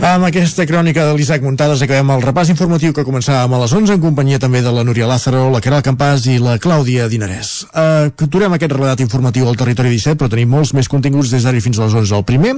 Amb 0.00 0.24
aquesta 0.24 0.64
crònica 0.64 1.02
de 1.04 1.12
l'Isaac 1.12 1.42
Muntades 1.44 1.82
acabem 1.84 2.08
el 2.14 2.22
repàs 2.24 2.48
informatiu 2.48 2.94
que 2.96 3.02
començàvem 3.04 3.52
a 3.52 3.58
les 3.60 3.72
11 3.76 3.98
en 3.98 4.00
companyia 4.00 4.38
també 4.40 4.62
de 4.64 4.72
la 4.72 4.80
Núria 4.80 5.04
Lázaro, 5.04 5.42
la 5.52 5.60
Caral 5.60 5.84
Campàs 5.84 6.24
i 6.32 6.38
la 6.40 6.54
Clàudia 6.56 7.04
Dinarès. 7.12 7.50
Uh, 7.68 8.08
Aturem 8.08 8.56
aquest 8.56 8.72
relatat 8.72 9.02
informatiu 9.04 9.44
al 9.50 9.60
Territori 9.60 9.92
17, 9.92 10.16
però 10.16 10.32
tenim 10.32 10.48
molts 10.56 10.72
més 10.72 10.88
continguts 10.88 11.28
des 11.34 11.44
d'ara 11.44 11.60
fins 11.60 11.76
a 11.76 11.84
les 11.84 11.98
11. 12.00 12.16
El 12.16 12.24
primer, 12.24 12.54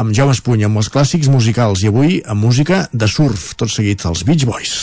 amb 0.00 0.16
Jaume 0.16 0.32
Espuny, 0.32 0.64
amb 0.64 0.80
els 0.80 0.88
clàssics 0.88 1.28
musicals 1.28 1.84
i 1.84 1.92
avui 1.92 2.16
amb 2.24 2.40
música 2.40 2.86
de 2.92 3.10
surf, 3.12 3.50
tot 3.60 3.68
seguit 3.68 4.00
els 4.08 4.24
Beach 4.24 4.48
Boys. 4.48 4.78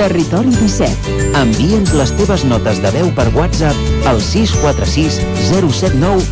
Territori 0.00 0.54
17. 0.56 1.12
Envia'ns 1.36 1.92
les 1.98 2.16
teves 2.22 2.44
notes 2.48 2.80
de 2.80 2.92
veu 2.96 3.12
per 3.18 3.28
WhatsApp 3.36 4.08
al 4.08 4.22
646 4.24 5.20
079 5.52 6.24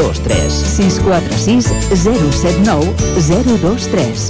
023. 0.00 0.60
646 0.78 1.68
079 2.06 2.94
023. 3.28 4.29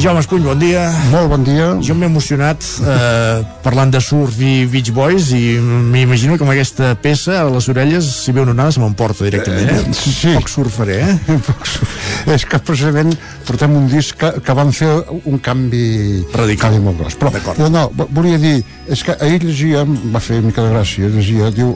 Jaume 0.00 0.20
Escull, 0.22 0.40
bon 0.40 0.56
dia. 0.56 0.86
Molt 1.12 1.28
bon 1.28 1.42
dia. 1.44 1.66
Jo 1.84 1.92
m'he 1.98 2.06
emocionat 2.08 2.64
eh, 2.80 3.42
parlant 3.66 3.90
de 3.92 4.00
surf 4.00 4.38
i 4.40 4.64
Beach 4.70 4.88
Boys 4.96 5.28
i 5.36 5.58
m'imagino 5.60 6.38
que 6.40 6.46
amb 6.46 6.54
aquesta 6.54 6.94
peça 7.02 7.34
a 7.42 7.50
les 7.52 7.68
orelles, 7.68 8.08
si 8.22 8.32
ve 8.32 8.40
una 8.40 8.54
onada, 8.54 8.72
se 8.72 8.80
m'emporta 8.80 9.26
directament, 9.28 9.68
eh? 9.68 9.92
Sí. 9.92 10.32
Poc 10.38 10.48
surfaré, 10.48 11.02
eh? 11.04 11.36
És 12.34 12.46
que 12.48 12.62
precisament 12.64 13.12
portem 13.44 13.76
un 13.76 13.90
disc 13.92 14.16
que, 14.22 14.32
que 14.40 14.56
van 14.56 14.72
fer 14.76 14.88
un 15.20 15.36
canvi 15.44 15.84
radical 16.32 16.70
canvi 16.70 16.82
molt 16.88 17.00
gros. 17.04 17.20
Però, 17.20 17.32
no, 17.60 17.68
no, 17.72 17.86
vo- 17.96 18.08
volia 18.16 18.40
dir, 18.40 18.56
és 18.88 19.04
que 19.04 19.16
ahir 19.20 19.44
llegia, 19.44 19.84
va 19.84 20.20
fer 20.24 20.40
una 20.40 20.48
mica 20.48 20.64
de 20.64 20.72
gràcia, 20.78 21.12
llegia, 21.12 21.52
diu, 21.52 21.74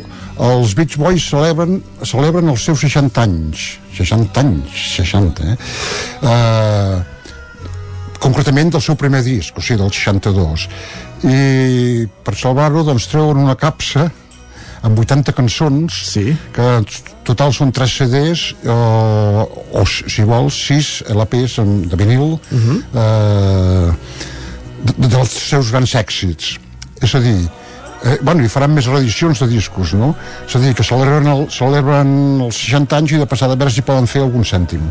els 0.48 0.72
Beach 0.76 0.96
Boys 1.00 1.28
celebren, 1.28 1.82
celebren 2.08 2.48
els 2.52 2.64
seus 2.70 2.80
60 2.88 3.24
anys. 3.28 3.72
60 4.00 4.40
anys, 4.48 4.84
60, 4.96 5.52
eh? 5.52 5.58
Uh, 6.24 7.02
concretament 8.24 8.72
del 8.72 8.82
seu 8.84 8.96
primer 8.96 9.22
disc, 9.26 9.56
o 9.56 9.62
sigui, 9.62 9.82
del 9.82 9.92
62. 9.92 10.68
I 11.28 11.40
per 12.24 12.36
salvar-ho, 12.40 12.84
doncs, 12.86 13.08
treuen 13.12 13.42
una 13.44 13.56
capsa 13.60 14.08
amb 14.84 15.00
80 15.00 15.32
cançons 15.32 15.96
sí. 16.10 16.24
que 16.52 16.64
en 16.78 16.86
total 17.24 17.54
són 17.56 17.72
3 17.72 17.96
CDs 18.00 18.44
o, 18.68 18.76
o 19.80 19.84
si 19.88 20.26
vols 20.28 20.58
6 20.68 20.90
LPs 21.14 21.56
de 21.88 22.00
vinil 22.00 22.36
uh 22.36 22.38
-huh. 22.52 22.78
eh, 23.02 23.92
de, 24.84 25.08
dels 25.08 25.32
seus 25.48 25.72
grans 25.72 25.94
èxits 25.94 26.58
és 27.00 27.14
a 27.14 27.20
dir 27.20 27.38
eh, 28.04 28.18
bueno, 28.20 28.44
i 28.44 28.48
faran 28.48 28.74
més 28.74 28.86
reedicions 28.86 29.40
de 29.40 29.48
discos 29.48 29.94
no? 29.94 30.14
és 30.46 30.56
a 30.56 30.58
dir, 30.58 30.74
que 30.74 30.84
celebren, 30.84 31.26
el, 31.26 31.50
celebren 31.50 32.40
els 32.44 32.56
60 32.56 32.96
anys 32.96 33.12
i 33.12 33.18
de 33.18 33.26
passada 33.26 33.52
a 33.52 33.56
veure 33.56 33.72
si 33.72 33.82
poden 33.82 34.06
fer 34.06 34.20
algun 34.22 34.44
cèntim 34.44 34.84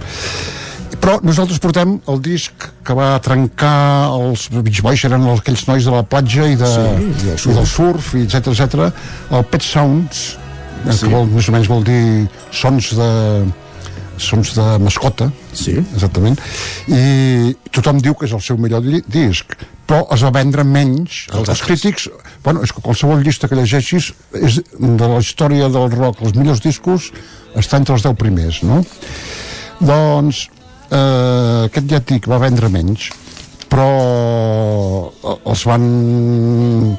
però 1.01 1.17
nosaltres 1.25 1.59
portem 1.63 1.95
el 2.11 2.21
disc 2.21 2.67
que 2.85 2.93
va 2.97 3.15
trencar 3.23 4.09
els 4.13 4.47
Beach 4.53 4.81
Boys 4.85 5.03
eren 5.07 5.25
aquells 5.33 5.65
nois 5.69 5.85
de 5.87 5.91
la 5.93 6.03
platja 6.05 6.45
i, 6.51 6.55
de, 6.59 6.69
Sí, 6.69 7.09
i 7.09 7.25
del 7.25 7.37
surf. 7.37 7.51
i 7.51 7.57
del 7.57 7.67
surf 7.73 8.13
i 8.19 8.23
etc 8.27 8.47
etc. 8.53 8.87
el 9.31 9.45
Pet 9.51 9.65
Sounds 9.65 10.23
sí. 10.37 10.99
que 11.05 11.11
vol, 11.13 11.27
més 11.33 11.49
o 11.49 11.55
menys 11.55 11.69
vol 11.71 11.83
dir 11.87 12.01
sons 12.51 12.93
de 12.99 13.09
sons 14.23 14.51
de 14.55 14.65
mascota 14.79 15.31
sí. 15.57 15.73
exactament 15.95 16.37
i 16.87 17.55
tothom 17.73 17.97
diu 18.03 18.13
que 18.13 18.27
és 18.29 18.35
el 18.37 18.43
seu 18.45 18.59
millor 18.61 18.83
di- 18.85 19.01
disc 19.09 19.55
però 19.89 20.03
es 20.15 20.21
va 20.23 20.29
vendre 20.31 20.63
menys 20.63 21.25
els, 21.33 21.49
els 21.51 21.61
crítics, 21.65 22.05
bueno, 22.45 22.61
és 22.63 22.71
que 22.71 22.81
qualsevol 22.85 23.19
llista 23.25 23.49
que 23.51 23.57
llegeixis 23.57 24.11
és 24.39 24.61
de 24.79 25.09
la 25.09 25.17
història 25.19 25.67
del 25.73 25.89
rock, 25.91 26.21
els 26.23 26.37
millors 26.37 26.61
discos 26.63 27.09
està 27.59 27.81
entre 27.81 27.97
els 27.97 28.05
10 28.05 28.15
primers 28.21 28.61
no? 28.63 28.83
doncs 29.81 30.45
eh, 30.93 31.67
aquest 31.67 31.91
ja 31.91 32.01
dic, 32.13 32.29
va 32.29 32.41
vendre 32.41 32.71
menys 32.73 33.09
però 33.73 33.87
eh, 35.09 35.37
els 35.49 35.63
van 35.69 35.85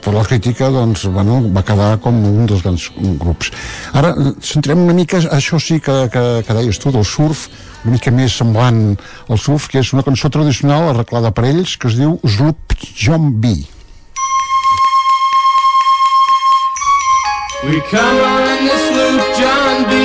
per 0.02 0.14
la 0.16 0.24
crítica 0.26 0.70
doncs, 0.74 1.06
bueno, 1.14 1.38
va 1.54 1.62
quedar 1.66 1.92
com 2.02 2.18
un 2.30 2.48
dels 2.50 2.64
grans 2.66 2.88
grups 3.22 3.52
ara 3.94 4.14
centrem 4.42 4.82
una 4.86 4.96
mica 4.96 5.22
això 5.38 5.60
sí 5.62 5.78
que, 5.84 6.08
que, 6.14 6.24
que 6.46 6.58
deies 6.58 6.80
tu 6.82 6.94
del 6.94 7.06
surf 7.06 7.46
una 7.84 7.94
mica 7.98 8.10
més 8.14 8.34
semblant 8.40 8.82
al 9.28 9.38
surf 9.38 9.68
que 9.70 9.84
és 9.84 9.92
una 9.94 10.06
cançó 10.06 10.32
tradicional 10.32 10.90
arreglada 10.90 11.34
per 11.36 11.46
ells 11.52 11.78
que 11.78 11.92
es 11.92 12.00
diu 12.00 12.18
Sloop 12.24 12.74
B 13.40 13.54
We 17.64 17.80
come 17.80 18.20
on 18.20 18.66
the 18.66 18.76
sloop 18.76 19.22
John 19.38 19.88
B. 19.88 20.03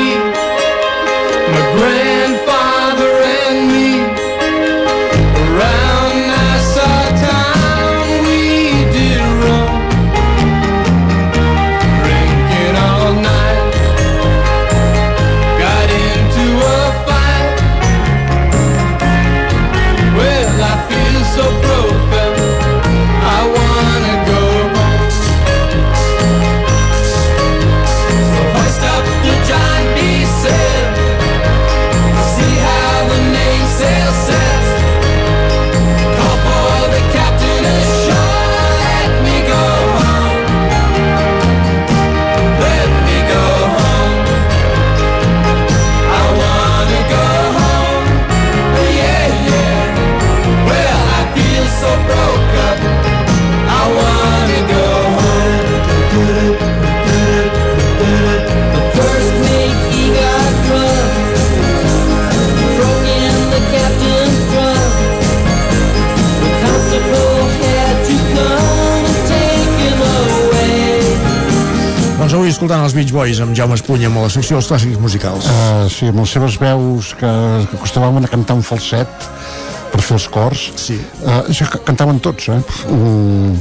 avui 72.49 72.55
escoltant 72.55 72.81
els 72.81 72.95
Beach 72.97 73.11
Boys 73.13 73.39
amb 73.43 73.53
Jaume 73.53 73.75
Espunya 73.77 74.07
amb 74.09 74.23
la 74.23 74.29
secció 74.33 74.57
dels 74.57 74.67
clàssics 74.71 74.97
musicals. 74.97 75.45
Uh, 75.45 75.83
sí, 75.93 76.07
amb 76.09 76.17
les 76.23 76.31
seves 76.33 76.55
veus 76.57 77.11
que, 77.19 77.29
que 77.69 77.77
acostumaven 77.77 78.25
a 78.25 78.29
cantar 78.31 78.55
un 78.57 78.63
falset 78.65 79.27
per 79.91 80.01
fer 80.01 80.15
els 80.17 80.25
cors. 80.33 80.63
Sí. 80.81 80.97
Uh, 81.21 81.43
això 81.51 81.67
que 81.69 81.81
cantaven 81.85 82.17
tots, 82.25 82.47
eh? 82.49 82.57
Mm, 82.89 83.53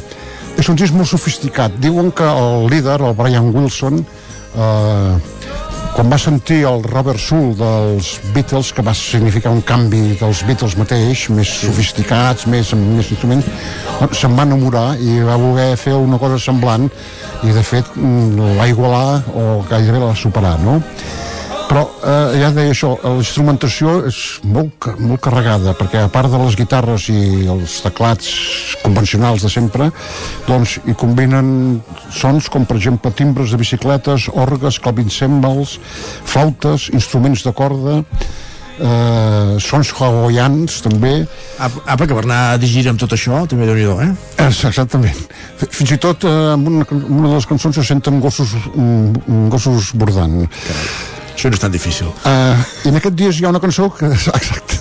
és 0.62 0.70
un 0.72 0.78
disc 0.80 0.96
molt 0.96 1.10
sofisticat. 1.10 1.76
Diuen 1.84 2.08
que 2.16 2.24
el 2.24 2.64
líder, 2.72 2.96
el 3.04 3.12
Brian 3.18 3.50
Wilson, 3.52 4.00
uh, 4.56 5.20
quan 5.98 6.12
va 6.12 6.16
sentir 6.22 6.60
el 6.62 6.84
Robert 6.86 7.18
Soul 7.18 7.56
dels 7.58 8.12
Beatles, 8.30 8.68
que 8.70 8.84
va 8.86 8.92
significar 8.94 9.50
un 9.50 9.64
canvi 9.66 10.12
dels 10.20 10.44
Beatles 10.46 10.76
mateix, 10.78 11.24
més 11.34 11.50
sofisticats, 11.58 12.46
més, 12.46 12.70
amb 12.76 12.92
més 12.94 13.10
instruments, 13.10 13.48
se'n 14.14 14.36
va 14.38 14.44
enamorar 14.46 14.92
i 15.02 15.16
va 15.26 15.34
voler 15.42 15.72
fer 15.80 15.96
una 15.98 16.20
cosa 16.22 16.38
semblant 16.38 16.86
i 17.42 17.50
de 17.50 17.64
fet 17.66 17.90
mm, 17.96 18.54
la 18.60 18.68
igualar 18.70 19.24
o 19.34 19.48
gairebé 19.66 20.04
la 20.04 20.14
superar, 20.14 20.54
no? 20.62 20.78
Però 21.68 21.84
eh, 21.84 22.38
ja 22.40 22.48
deia 22.56 22.72
això, 22.72 22.94
la 23.02 23.18
instrumentació 23.20 23.98
és 24.08 24.18
molt, 24.48 24.88
molt 24.98 25.22
carregada, 25.24 25.74
perquè 25.76 26.02
a 26.06 26.10
part 26.12 26.32
de 26.32 26.40
les 26.40 26.56
guitarres 26.56 27.08
i 27.12 27.44
els 27.52 27.78
teclats 27.84 28.30
convencionals 28.82 29.44
de 29.44 29.52
sempre, 29.52 29.90
doncs 30.48 30.78
hi 30.88 30.96
combinen 30.98 31.78
sons 32.14 32.48
com 32.52 32.64
per 32.68 32.78
exemple 32.80 33.12
timbres 33.12 33.52
de 33.52 33.60
bicicletes, 33.60 34.30
orgues, 34.32 34.80
clavicèmbals, 34.80 35.78
flautes, 36.28 36.88
instruments 36.96 37.44
de 37.44 37.52
corda, 37.52 37.98
eh, 38.78 39.58
sons 39.60 39.92
hawaians 39.98 40.80
també 40.84 41.14
Apa, 41.58 41.82
apa, 41.84 42.06
que 42.06 42.14
per 42.14 42.24
anar 42.24 42.40
a 42.54 42.58
dir 42.62 42.70
gira 42.70 42.94
amb 42.94 43.00
tot 43.02 43.12
això, 43.16 43.42
també 43.50 43.66
déu 43.66 43.76
nhi 43.76 43.86
eh? 44.06 44.10
És, 44.46 44.62
exactament. 44.68 45.20
Fins 45.66 45.92
i 45.92 45.98
tot 46.00 46.24
eh, 46.24 46.34
en 46.54 46.66
una, 46.70 46.86
en 46.86 47.06
una 47.20 47.28
de 47.28 47.36
les 47.36 47.48
cançons 47.50 47.74
se 47.74 47.84
senten 47.84 48.20
gossos, 48.22 48.54
mm, 48.74 49.24
mm, 49.26 49.46
gossos 49.52 49.92
bordant. 49.98 50.46
Això 51.38 51.52
no 51.52 51.54
és 51.54 51.60
tan 51.62 51.70
difícil. 51.70 52.08
Uh, 52.26 52.58
I 52.82 52.90
en 52.90 52.98
aquest 52.98 53.14
disc 53.14 53.38
hi 53.38 53.44
ha 53.46 53.52
una 53.52 53.60
cançó 53.62 53.84
que... 53.94 54.08
Exacte. 54.10 54.78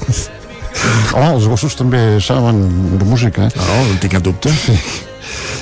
Home, 1.14 1.28
els 1.36 1.46
gossos 1.46 1.76
també 1.78 2.00
saben 2.26 2.64
de 2.98 3.06
música. 3.06 3.46
No, 3.54 3.68
no 3.70 3.84
en 3.92 4.00
tinc 4.02 4.16
cap 4.16 4.26
dubte. 4.26 4.50
Sí. 4.64 4.74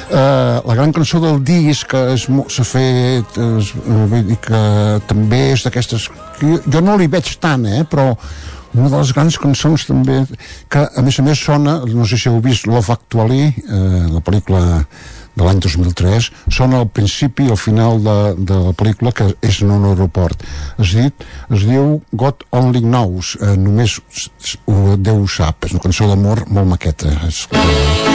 Uh, 0.06 0.62
la 0.64 0.78
gran 0.78 0.94
cançó 0.96 1.20
del 1.20 1.42
disc 1.44 1.90
que 1.92 2.16
s'ha 2.16 2.66
fet 2.70 3.40
és, 3.42 3.74
uh, 3.82 4.06
vull 4.08 4.24
dir 4.30 4.38
que 4.40 4.62
també 5.10 5.42
és 5.56 5.66
d'aquestes 5.66 6.08
que 6.38 6.52
jo, 6.54 6.60
jo 6.78 6.84
no 6.86 6.96
li 7.02 7.10
veig 7.12 7.32
tant 7.44 7.66
eh, 7.66 7.82
però 7.90 8.12
una 8.76 8.92
de 8.94 9.00
les 9.00 9.12
grans 9.18 9.40
cançons 9.42 9.88
també 9.90 10.20
que 10.70 10.86
a 10.86 11.04
més 11.04 11.18
a 11.18 11.26
més 11.26 11.42
sona 11.42 11.80
no 11.90 12.06
sé 12.06 12.22
si 12.22 12.30
heu 12.30 12.38
vist 12.46 12.70
Love 12.70 12.94
Actually 12.94 13.50
eh, 13.50 14.06
la 14.14 14.22
pel·lícula 14.22 14.62
de 15.36 15.44
l'any 15.44 15.60
2003 15.64 16.30
sona 16.58 16.80
al 16.84 16.88
principi 16.90 17.46
i 17.48 17.52
al 17.54 17.60
final 17.60 18.00
de, 18.04 18.18
de 18.40 18.60
la 18.70 18.74
pel·lícula 18.78 19.12
que 19.16 19.30
és 19.44 19.62
en 19.66 19.72
un 19.76 19.86
aeroport. 19.92 20.44
Es, 20.80 20.94
dit, 20.96 21.26
es 21.52 21.66
diu 21.68 22.00
God 22.12 22.46
Only 22.56 22.82
Knows 22.86 23.36
eh, 23.42 23.56
només 23.60 24.00
ho- 24.66 24.96
Déu 24.98 25.24
ho 25.24 25.28
sap. 25.30 25.66
És 25.68 25.76
una 25.76 25.84
cançó 25.84 26.08
d'amor 26.10 26.46
molt 26.50 26.72
maqueta. 26.76 27.12
Escolteu 27.28 28.15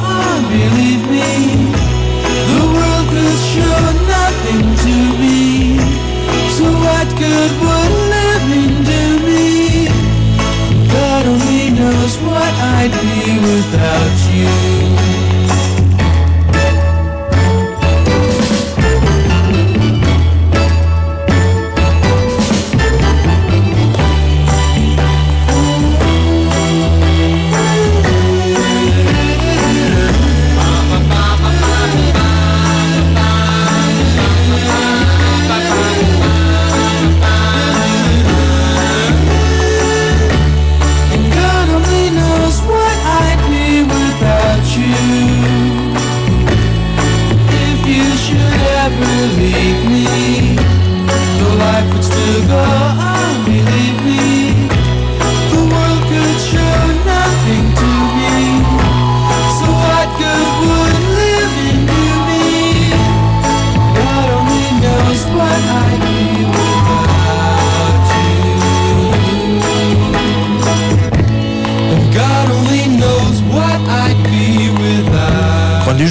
believe 0.51 1.03
me. 1.15 1.31
The 2.51 2.63
world 2.75 3.05
could 3.13 3.39
show 3.53 3.79
nothing 4.15 4.63
to 4.85 4.95
me. 5.21 5.79
So 6.57 6.65
what 6.85 7.07
good 7.23 7.51
would 7.63 7.93
living 8.15 8.73
do 8.91 9.03
me? 9.27 9.87
God 10.95 11.23
only 11.33 11.69
knows 11.79 12.13
what 12.27 12.53
I'd 12.77 12.93
be 13.03 13.39
without 13.47 14.17
you. 14.35 14.70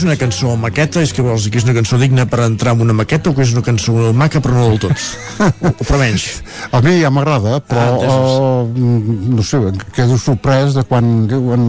Quan 0.01 0.09
dius 0.09 0.17
una 0.17 0.31
cançó 0.31 0.55
maqueta, 0.57 1.03
és 1.05 1.11
que 1.13 1.21
vols 1.21 1.45
dir 1.45 1.51
que 1.53 1.59
és 1.61 1.65
una 1.67 1.75
cançó 1.77 1.99
digna 2.01 2.25
per 2.25 2.39
entrar 2.47 2.73
en 2.73 2.81
una 2.87 2.95
maqueta 2.97 3.29
o 3.29 3.35
que 3.37 3.43
és 3.45 3.51
una 3.53 3.61
cançó 3.61 3.93
maca 4.17 4.41
però 4.41 4.55
no 4.57 4.63
del 4.71 4.79
tot? 4.81 5.03
o, 5.69 5.73
però 5.83 5.99
menys? 6.01 6.25
A 6.73 6.81
mi 6.81 6.95
ja 7.03 7.11
m'agrada, 7.13 7.59
però 7.61 7.83
Ah, 8.01 8.63
uh, 8.65 9.35
no 9.37 9.45
sé, 9.45 9.61
quedo 9.93 10.17
sorprès 10.17 10.73
de 10.79 10.87
quan 10.89 11.27
diuen 11.29 11.67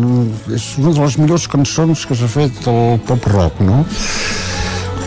és 0.47 0.69
una 0.79 0.93
de 0.95 1.03
les 1.03 1.19
millors 1.19 1.49
cançons 1.51 2.05
que 2.07 2.15
s'ha 2.15 2.31
fet 2.31 2.63
del 2.63 3.01
pop 3.09 3.27
rock, 3.33 3.59
no? 3.67 3.81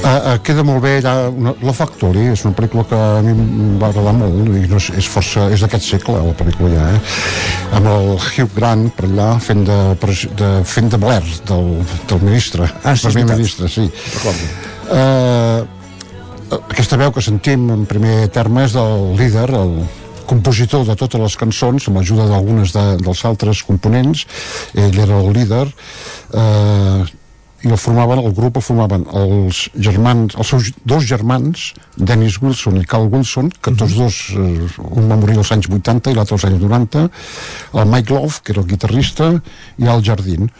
Uh, 0.04 0.34
uh, 0.34 0.38
queda 0.44 0.60
molt 0.66 0.82
bé 0.84 0.98
allà, 0.98 1.30
una, 1.32 1.54
La 1.64 1.72
Factory 1.72 2.26
és 2.34 2.42
una 2.44 2.52
pel·lícula 2.52 2.82
que 2.90 2.96
a 2.98 3.22
mi 3.24 3.32
em 3.32 3.78
va 3.80 3.88
agradar 3.88 4.12
molt 4.18 4.50
i 4.52 4.66
no 4.68 4.76
és, 4.76 4.90
és 5.00 5.08
força, 5.08 5.46
és 5.54 5.64
d'aquest 5.64 5.86
segle 5.94 6.18
la 6.26 6.34
pel·lícula 6.36 6.74
ja, 6.74 6.88
eh? 6.92 6.98
amb 7.78 7.88
el 7.88 8.10
Hugh 8.18 8.52
Grant 8.52 8.90
per 8.92 9.06
allà 9.08 9.30
fent 9.40 9.64
de, 9.64 9.78
de, 10.42 10.50
fent 10.68 10.92
de 10.92 11.00
Blair 11.00 11.24
del, 11.48 11.72
del 12.10 12.20
ministre. 12.20 12.68
Ah, 12.82 12.92
sí, 12.92 13.08
primer 13.14 13.38
ministre, 13.38 13.70
sí. 13.72 13.88
Eh, 14.92 15.64
aquesta 16.52 17.00
veu 17.00 17.16
que 17.16 17.24
sentim 17.24 17.70
en 17.72 17.88
primer 17.88 18.28
terme 18.34 18.68
és 18.68 18.76
del 18.76 19.14
líder, 19.16 19.48
el 19.56 19.76
compositor 20.28 20.84
de 20.84 21.00
totes 21.00 21.20
les 21.20 21.40
cançons, 21.40 21.88
amb 21.88 22.02
l'ajuda 22.02 22.28
d'algunes 22.28 22.76
de, 22.76 22.86
dels 23.00 23.24
altres 23.24 23.64
components, 23.64 24.28
ell 24.76 25.04
era 25.08 25.20
el 25.24 25.32
líder, 25.32 25.66
eh, 26.36 27.04
i 27.64 27.70
el 27.72 27.80
formaven, 27.80 28.20
el 28.20 28.34
grup 28.36 28.58
el 28.60 28.64
formaven 28.64 29.06
els 29.16 29.64
germans, 29.86 30.36
els 30.36 30.52
seus 30.52 30.70
dos 30.84 31.06
germans, 31.08 31.70
Dennis 31.96 32.36
Wilson 32.42 32.78
i 32.80 32.84
Carl 32.88 33.08
Wilson, 33.12 33.50
que 33.62 33.72
tots 33.72 33.96
dos, 33.96 34.20
eh, 34.36 34.68
un 34.84 35.10
va 35.10 35.18
morir 35.20 35.38
als 35.40 35.52
anys 35.56 35.70
80 35.72 36.12
i 36.12 36.18
l'altre 36.18 36.36
als 36.36 36.46
anys 36.50 36.60
90, 36.60 37.04
el 37.80 37.92
Mike 37.92 38.14
Love, 38.14 38.40
que 38.44 38.52
era 38.52 38.62
el 38.62 38.68
guitarrista, 38.68 39.30
i 39.80 39.88
Al 39.88 40.04
Jardín. 40.04 40.50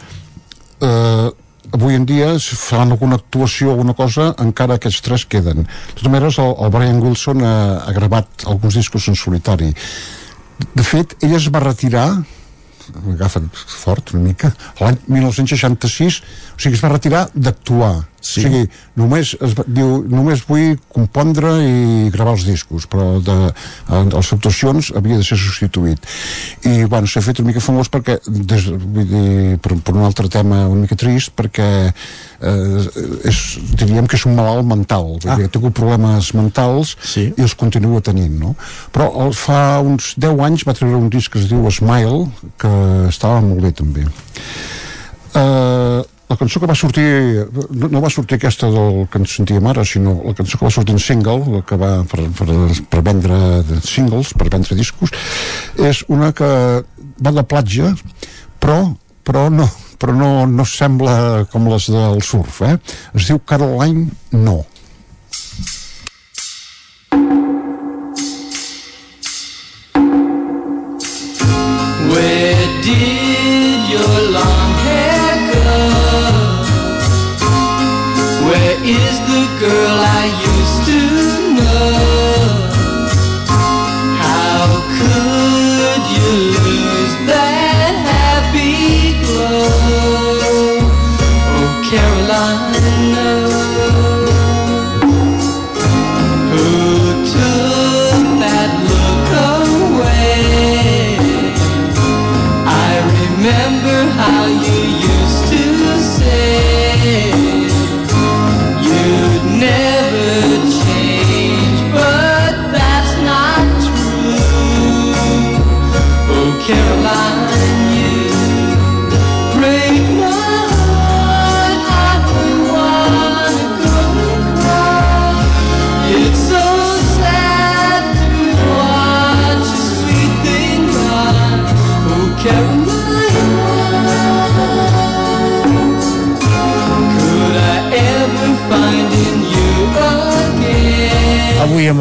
Eh, 0.81 1.29
avui 1.75 1.95
en 1.95 2.05
dia 2.05 2.35
si 2.39 2.55
faran 2.55 2.91
alguna 2.91 3.19
actuació 3.21 3.69
o 3.69 3.75
alguna 3.75 3.93
cosa 3.93 4.33
encara 4.41 4.79
aquests 4.79 5.01
tres 5.05 5.25
queden. 5.25 5.65
De 5.65 5.93
totes 5.93 6.11
maneres 6.11 6.39
el, 6.39 6.53
el 6.57 6.71
Brian 6.73 7.01
Wilson 7.03 7.43
ha, 7.43 7.57
ha 7.85 7.93
gravat 7.93 8.47
alguns 8.49 8.79
discos 8.81 9.07
en 9.11 9.19
solitari. 9.19 9.73
De 10.73 10.83
fet 10.83 11.17
ell 11.21 11.35
es 11.35 11.49
va 11.51 11.63
retirar 11.63 12.07
agafa 13.13 13.41
fort 13.51 14.13
una 14.13 14.23
mica. 14.23 14.51
L'any 14.81 14.97
1966 15.07 16.19
o 16.55 16.59
sigui 16.59 16.77
es 16.77 16.83
va 16.83 16.93
retirar 16.93 17.27
d'actuar 17.33 17.95
Sí. 18.25 18.41
O 18.41 18.47
sigui, 18.47 18.63
només, 18.97 19.35
es, 19.45 19.53
diu, 19.69 19.99
només 20.09 20.41
vull 20.49 20.79
compondre 20.89 21.51
i 21.61 22.09
gravar 22.13 22.33
els 22.33 22.45
discos, 22.47 22.87
però 22.89 23.19
de, 23.21 23.35
en 23.93 24.09
les 24.09 24.31
actuacions 24.33 24.89
havia 24.97 25.19
de 25.19 25.25
ser 25.27 25.37
substituït. 25.37 26.01
I, 26.65 26.87
bueno, 26.89 27.09
s'ha 27.09 27.21
fet 27.21 27.41
una 27.43 27.51
mica 27.51 27.61
famós 27.61 27.91
perquè, 27.93 28.17
des, 28.25 28.65
vull 28.71 29.05
dir, 29.11 29.59
per, 29.61 29.77
per 29.77 29.93
un 29.93 30.07
altre 30.07 30.31
tema 30.33 30.63
una 30.71 30.87
mica 30.87 30.97
trist, 30.97 31.35
perquè 31.37 31.67
eh, 31.85 32.87
és, 33.29 33.43
diríem 33.77 34.09
que 34.09 34.17
és 34.17 34.25
un 34.25 34.33
malalt 34.39 34.65
mental, 34.71 35.19
vull 35.19 35.37
dir, 35.37 35.45
ha 35.45 35.53
tingut 35.53 35.77
problemes 35.77 36.31
mentals 36.37 36.95
sí. 37.05 37.27
i 37.29 37.45
els 37.45 37.53
continua 37.59 38.01
tenint, 38.05 38.39
no? 38.41 38.55
Però 38.95 39.11
el, 39.21 39.35
fa 39.37 39.77
uns 39.85 40.15
10 40.17 40.41
anys 40.49 40.65
va 40.65 40.73
treure 40.77 40.97
un 40.97 41.13
disc 41.13 41.33
que 41.35 41.43
es 41.43 41.47
diu 41.51 41.69
Smile, 41.69 42.25
que 42.61 42.73
estava 43.11 43.37
molt 43.45 43.61
bé 43.61 43.73
també. 43.75 44.09
Uh, 45.35 46.01
la 46.29 46.37
cançó 46.37 46.59
que 46.59 46.67
va 46.69 46.75
sortir 46.75 47.05
no, 47.69 47.89
no 47.91 48.01
va 48.01 48.09
sortir 48.09 48.39
aquesta 48.39 48.69
del 48.73 49.05
que 49.11 49.21
ens 49.21 49.35
sentíem 49.37 49.67
ara 49.69 49.85
sinó 49.85 50.15
la 50.25 50.33
cançó 50.37 50.57
que 50.57 50.65
va 50.65 50.73
sortir 50.73 50.95
en 50.95 51.01
single 51.01 51.57
la 51.57 51.61
que 51.67 51.77
va 51.77 51.91
per, 52.09 52.25
per, 52.39 52.47
per 52.89 53.01
vendre 53.05 53.39
singles 53.85 54.33
per 54.33 54.49
vendre 54.49 54.77
discos 54.77 55.13
és 55.77 56.03
una 56.09 56.31
que 56.33 56.49
va 57.21 57.35
de 57.35 57.43
platja 57.45 57.93
però, 58.59 58.79
però 59.23 59.49
no 59.53 59.69
però 60.01 60.15
no, 60.17 60.31
no 60.45 60.65
sembla 60.65 61.45
com 61.51 61.69
les 61.71 61.89
del 61.93 62.23
surf 62.25 62.61
eh? 62.65 62.77
es 63.13 63.29
diu 63.29 63.39
Caroline 63.45 64.09
No 64.31 64.63
Where 72.05 72.67
did 72.83 73.24
girl 79.59 79.71
I 79.71 80.25
used 80.41 80.54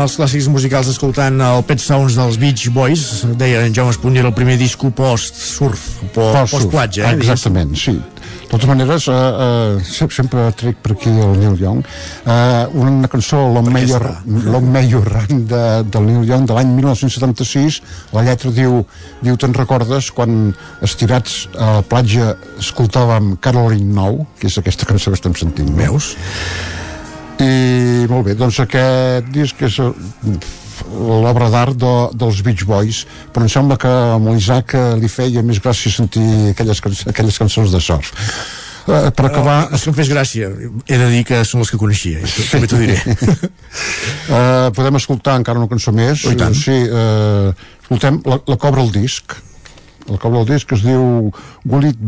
els 0.05 0.15
clàssics 0.19 0.47
musicals 0.53 0.89
escoltant 0.93 1.41
el 1.41 1.63
Pet 1.69 1.81
Sounds 1.83 2.15
dels 2.19 2.37
Beach 2.41 2.69
Boys, 2.75 3.25
deia 3.41 3.65
en 3.67 3.75
Jaume 3.75 3.91
Espunyer 3.95 4.25
el 4.29 4.35
primer 4.37 4.59
disco 4.61 4.91
post-surf, 4.95 5.81
po- 6.15 6.31
Post-surf, 6.33 6.51
post-platja. 6.69 7.11
eh, 7.11 7.17
exactament, 7.17 7.75
sí. 7.77 7.95
De 8.45 8.49
totes 8.61 8.69
maneres, 8.69 9.07
uh, 9.09 9.79
uh, 9.81 10.09
sempre 10.13 10.45
trec 10.55 10.77
per 10.85 10.93
aquí 10.93 11.09
el 11.11 11.33
Neil 11.41 11.57
Young, 11.59 11.81
uh, 11.83 12.69
una 12.79 13.09
cançó, 13.11 13.41
Long 13.53 13.67
May 13.73 13.89
Your, 13.89 14.05
Long 14.27 14.69
May 14.71 14.87
Your 14.93 15.09
Run, 15.11 15.47
de, 15.51 15.63
del 15.91 16.07
Neil 16.07 16.29
Young, 16.29 16.47
de 16.47 16.55
l'any 16.55 16.71
1976, 16.77 17.81
la 18.15 18.23
lletra 18.29 18.53
diu, 18.55 18.85
diu 19.25 19.37
te'n 19.41 19.57
recordes 19.57 20.13
quan 20.15 20.53
estirats 20.87 21.49
a 21.59 21.81
la 21.81 21.83
platja 21.83 22.35
escoltàvem 22.61 23.35
Caroline 23.41 23.91
Nou, 23.97 24.23
que 24.39 24.47
és 24.53 24.59
aquesta 24.61 24.87
cançó 24.87 25.11
que 25.11 25.19
estem 25.19 25.35
sentint. 25.35 25.73
no? 25.75 25.99
I 27.43 28.07
molt 28.11 28.29
bé, 28.29 28.35
doncs 28.39 28.61
aquest 28.63 29.31
disc 29.35 29.63
és 29.67 29.79
eh, 29.83 29.89
l'obra 30.95 31.49
d'art 31.51 31.79
de, 31.79 31.95
dels 32.15 32.43
Beach 32.47 32.67
Boys 32.69 33.05
però 33.35 33.47
em 33.47 33.51
sembla 33.51 33.79
que 33.81 33.91
amb 33.91 34.31
l'Isaac 34.31 34.77
eh, 34.79 34.85
li 35.01 35.11
feia 35.11 35.43
més 35.47 35.63
gràcia 35.63 35.93
sentir 35.93 36.27
aquelles, 36.53 36.83
aquelles 37.11 37.41
cançons 37.41 37.75
de 37.75 37.83
surf. 37.83 38.13
Uh, 38.85 39.09
per 39.17 39.31
acabar 39.31 39.71
No, 39.71 39.79
és 39.79 39.81
que 39.81 39.89
em 39.89 39.95
fes 39.97 40.11
gràcia. 40.13 40.51
He 40.85 40.97
de 41.01 41.07
dir 41.09 41.23
que 41.25 41.39
són 41.49 41.63
les 41.63 41.71
que 41.73 41.79
coneixia, 41.81 42.21
eh, 42.21 42.49
també 42.51 42.69
t'ho 42.69 42.81
diré. 42.83 42.99
uh, 43.01 44.69
podem 44.77 45.01
escoltar 45.01 45.39
encara 45.41 45.63
una 45.63 45.71
cançó 45.71 45.95
més? 45.97 46.27
Oh, 46.29 46.51
sí, 46.53 46.77
uh, 46.93 47.55
escoltem 47.81 48.21
la, 48.29 48.43
la 48.45 48.59
cobra 48.61 48.85
el 48.85 48.93
disc. 48.93 49.39
La 50.11 50.21
cobra 50.21 50.43
el 50.45 50.51
disc 50.53 50.77
es 50.77 50.85
diu 50.85 51.33
Will 51.65 51.89
It 51.89 52.05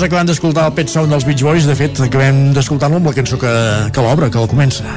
Doncs 0.00 0.14
acabem 0.14 0.28
d'escoltar 0.30 0.62
el 0.70 0.72
Pet 0.72 0.88
Sound 0.88 1.12
dels 1.12 1.26
Beach 1.28 1.42
Boys, 1.44 1.66
de 1.68 1.74
fet, 1.76 1.98
acabem 2.00 2.54
d'escoltar-lo 2.56 2.96
amb 2.96 3.10
la 3.10 3.12
cançó 3.12 3.36
que, 3.36 3.50
que 3.92 4.00
l'obra, 4.00 4.30
que 4.32 4.40
la 4.40 4.48
comença. 4.48 4.94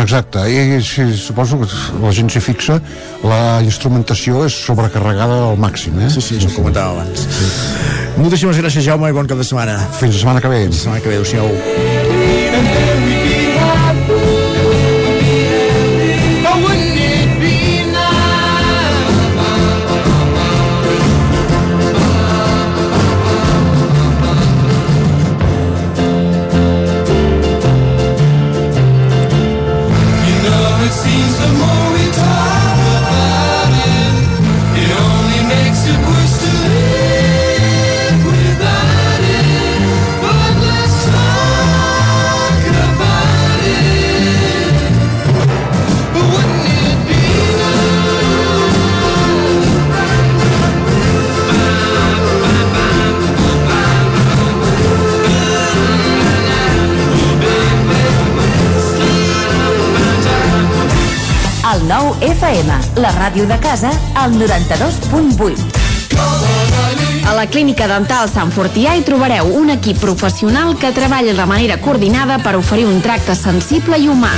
Exacte, 0.00 0.42
i 0.50 0.80
si, 0.82 1.06
suposo 1.14 1.60
que 1.60 1.68
la 2.02 2.10
gent 2.10 2.32
s'hi 2.34 2.42
fixa, 2.42 2.80
la 3.22 3.62
instrumentació 3.62 4.42
és 4.48 4.58
sobrecarregada 4.66 5.38
al 5.52 5.62
màxim, 5.62 6.00
eh? 6.02 6.10
Sí, 6.10 6.24
sí, 6.26 6.42
ho 6.42 6.50
comentava 6.56 6.96
abans. 6.98 7.28
Moltíssimes 8.18 8.58
gràcies, 8.58 8.82
Jaume, 8.90 9.14
i 9.14 9.14
bon 9.14 9.30
cap 9.30 9.38
de 9.38 9.46
setmana. 9.46 9.78
Fins 10.00 10.18
la 10.18 10.24
setmana 10.24 10.42
que 10.42 10.50
ve. 10.56 10.64
Fins 10.66 10.80
la 10.80 10.82
setmana 10.88 11.06
que 11.06 11.14
ve, 11.14 11.20
adéu-siau. 11.22 11.85
Ràdio 63.36 63.54
de 63.54 63.60
casa, 63.60 63.90
al 64.14 64.32
92.8. 64.32 65.56
A 67.28 67.34
la 67.34 67.46
Clínica 67.46 67.86
Dental 67.86 68.30
Sant 68.32 68.48
Fortià 68.54 68.94
hi 68.96 69.02
trobareu 69.04 69.50
un 69.58 69.68
equip 69.74 69.98
professional 70.00 70.72
que 70.80 70.92
treballa 70.96 71.34
de 71.36 71.44
manera 71.44 71.76
coordinada 71.76 72.38
per 72.38 72.56
oferir 72.56 72.86
un 72.86 73.02
tracte 73.04 73.34
sensible 73.36 73.98
i 74.00 74.08
humà. 74.08 74.32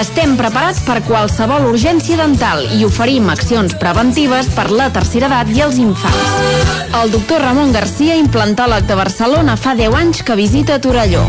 Estem 0.00 0.36
preparats 0.40 0.80
per 0.86 1.02
qualsevol 1.04 1.68
urgència 1.74 2.16
dental 2.16 2.64
i 2.72 2.86
oferim 2.88 3.28
accions 3.28 3.76
preventives 3.76 4.48
per 4.56 4.70
la 4.70 4.88
tercera 4.88 5.28
edat 5.28 5.52
i 5.52 5.60
els 5.68 5.76
infants. 5.82 6.64
El 7.02 7.12
doctor 7.12 7.44
Ramon 7.44 7.72
Garcia, 7.76 8.16
implantòleg 8.16 8.88
de 8.88 8.96
Barcelona, 8.96 9.60
fa 9.60 9.76
10 9.76 10.02
anys 10.06 10.24
que 10.24 10.38
visita 10.40 10.80
Torelló. 10.80 11.28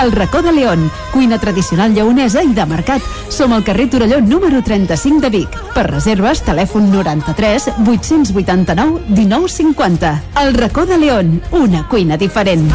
El 0.00 0.12
racó 0.12 0.42
de 0.42 0.52
León, 0.52 0.90
cuina 1.12 1.38
tradicional 1.38 1.94
lleonesa 1.94 2.42
i 2.42 2.52
de 2.54 2.66
mercat. 2.66 3.02
Som 3.28 3.52
al 3.52 3.64
carrer 3.64 3.88
Torelló 3.90 4.20
número 4.20 4.62
35 4.62 5.20
de 5.20 5.30
Vic. 5.30 5.58
Per 5.74 5.86
reserves, 5.86 6.42
telèfon 6.42 6.90
93 6.92 7.68
889 7.86 9.02
1950. 9.08 10.22
El 10.42 10.54
racó 10.54 10.86
de 10.86 10.98
León, 10.98 11.42
una 11.52 11.86
cuina 11.88 12.16
diferent. 12.16 12.70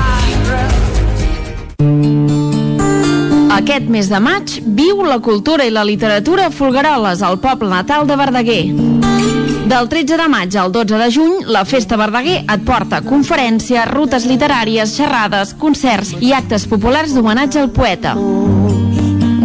Aquest 3.57 3.89
mes 3.89 4.07
de 4.09 4.19
maig 4.21 4.59
viu 4.77 5.03
la 5.03 5.19
cultura 5.19 5.65
i 5.65 5.71
la 5.73 5.83
literatura 5.83 6.47
a 6.47 6.51
Folgueroles, 6.51 7.21
al 7.21 7.39
poble 7.41 7.69
natal 7.73 8.07
de 8.07 8.15
Verdaguer. 8.15 9.26
Del 9.67 9.89
13 9.89 10.15
de 10.15 10.27
maig 10.31 10.55
al 10.55 10.71
12 10.71 10.95
de 10.95 11.11
juny, 11.11 11.33
la 11.51 11.65
Festa 11.67 11.97
Verdaguer 11.99 12.37
et 12.39 12.61
porta 12.63 13.01
conferències, 13.03 13.83
rutes 13.91 14.23
literàries, 14.23 14.93
xerrades, 14.95 15.51
concerts 15.59 16.13
i 16.23 16.31
actes 16.31 16.63
populars 16.71 17.11
d'homenatge 17.11 17.59
al 17.59 17.69
poeta. 17.75 18.13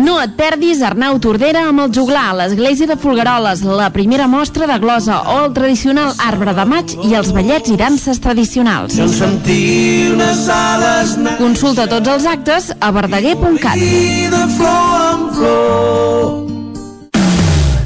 No 0.03 0.21
et 0.23 0.37
perdis 0.39 0.83
Arnau 0.87 1.19
Tordera 1.19 1.65
amb 1.67 1.83
el 1.83 1.91
juglar 1.97 2.29
a 2.31 2.37
l'església 2.39 2.87
de 2.87 2.95
Folgueroles, 3.03 3.65
la 3.67 3.91
primera 3.91 4.29
mostra 4.31 4.71
de 4.71 4.79
glosa 4.79 5.19
o 5.35 5.41
el 5.49 5.53
tradicional 5.59 6.15
arbre 6.23 6.55
de 6.55 6.69
maig 6.71 6.95
i 7.03 7.19
els 7.19 7.35
ballets 7.35 7.75
i 7.75 7.77
danses 7.83 8.23
tradicionals. 8.23 8.95
Consulta 11.43 11.91
tots 11.91 12.15
els 12.15 12.31
actes 12.37 12.71
a 12.79 12.95
verdaguer.cat. 12.95 13.79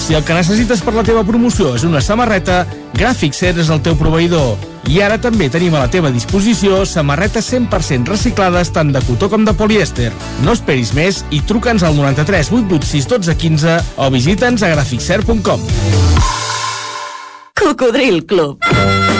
si 0.00 0.14
el 0.16 0.24
que 0.24 0.34
necessites 0.34 0.80
per 0.82 0.94
la 0.96 1.04
teva 1.06 1.22
promoció 1.28 1.74
és 1.76 1.84
una 1.84 2.00
samarreta, 2.02 2.64
Gràfic 2.96 3.36
Cert 3.36 3.60
és 3.60 3.70
el 3.70 3.82
teu 3.84 3.96
proveïdor. 4.00 4.56
I 4.90 5.02
ara 5.04 5.20
també 5.22 5.50
tenim 5.52 5.76
a 5.76 5.84
la 5.84 5.90
teva 5.92 6.10
disposició 6.10 6.82
samarretes 6.88 7.52
100% 7.52 8.08
reciclades 8.10 8.72
tant 8.74 8.90
de 8.94 9.02
cotó 9.06 9.28
com 9.30 9.44
de 9.44 9.54
polièster. 9.54 10.10
No 10.46 10.56
esperis 10.56 10.94
més 10.96 11.22
i 11.30 11.42
truca'ns 11.46 11.84
al 11.86 11.96
93 12.00 12.50
886 12.56 13.08
12 13.14 13.38
15 13.44 13.78
o 14.00 14.10
visita'ns 14.16 14.64
a 14.64 14.74
graficcert.com. 14.74 15.66
Cocodril 17.60 18.24
Club. 18.24 19.19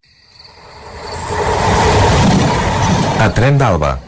A 3.21 3.27
Tren 3.37 3.53
d'Alba. 3.53 3.99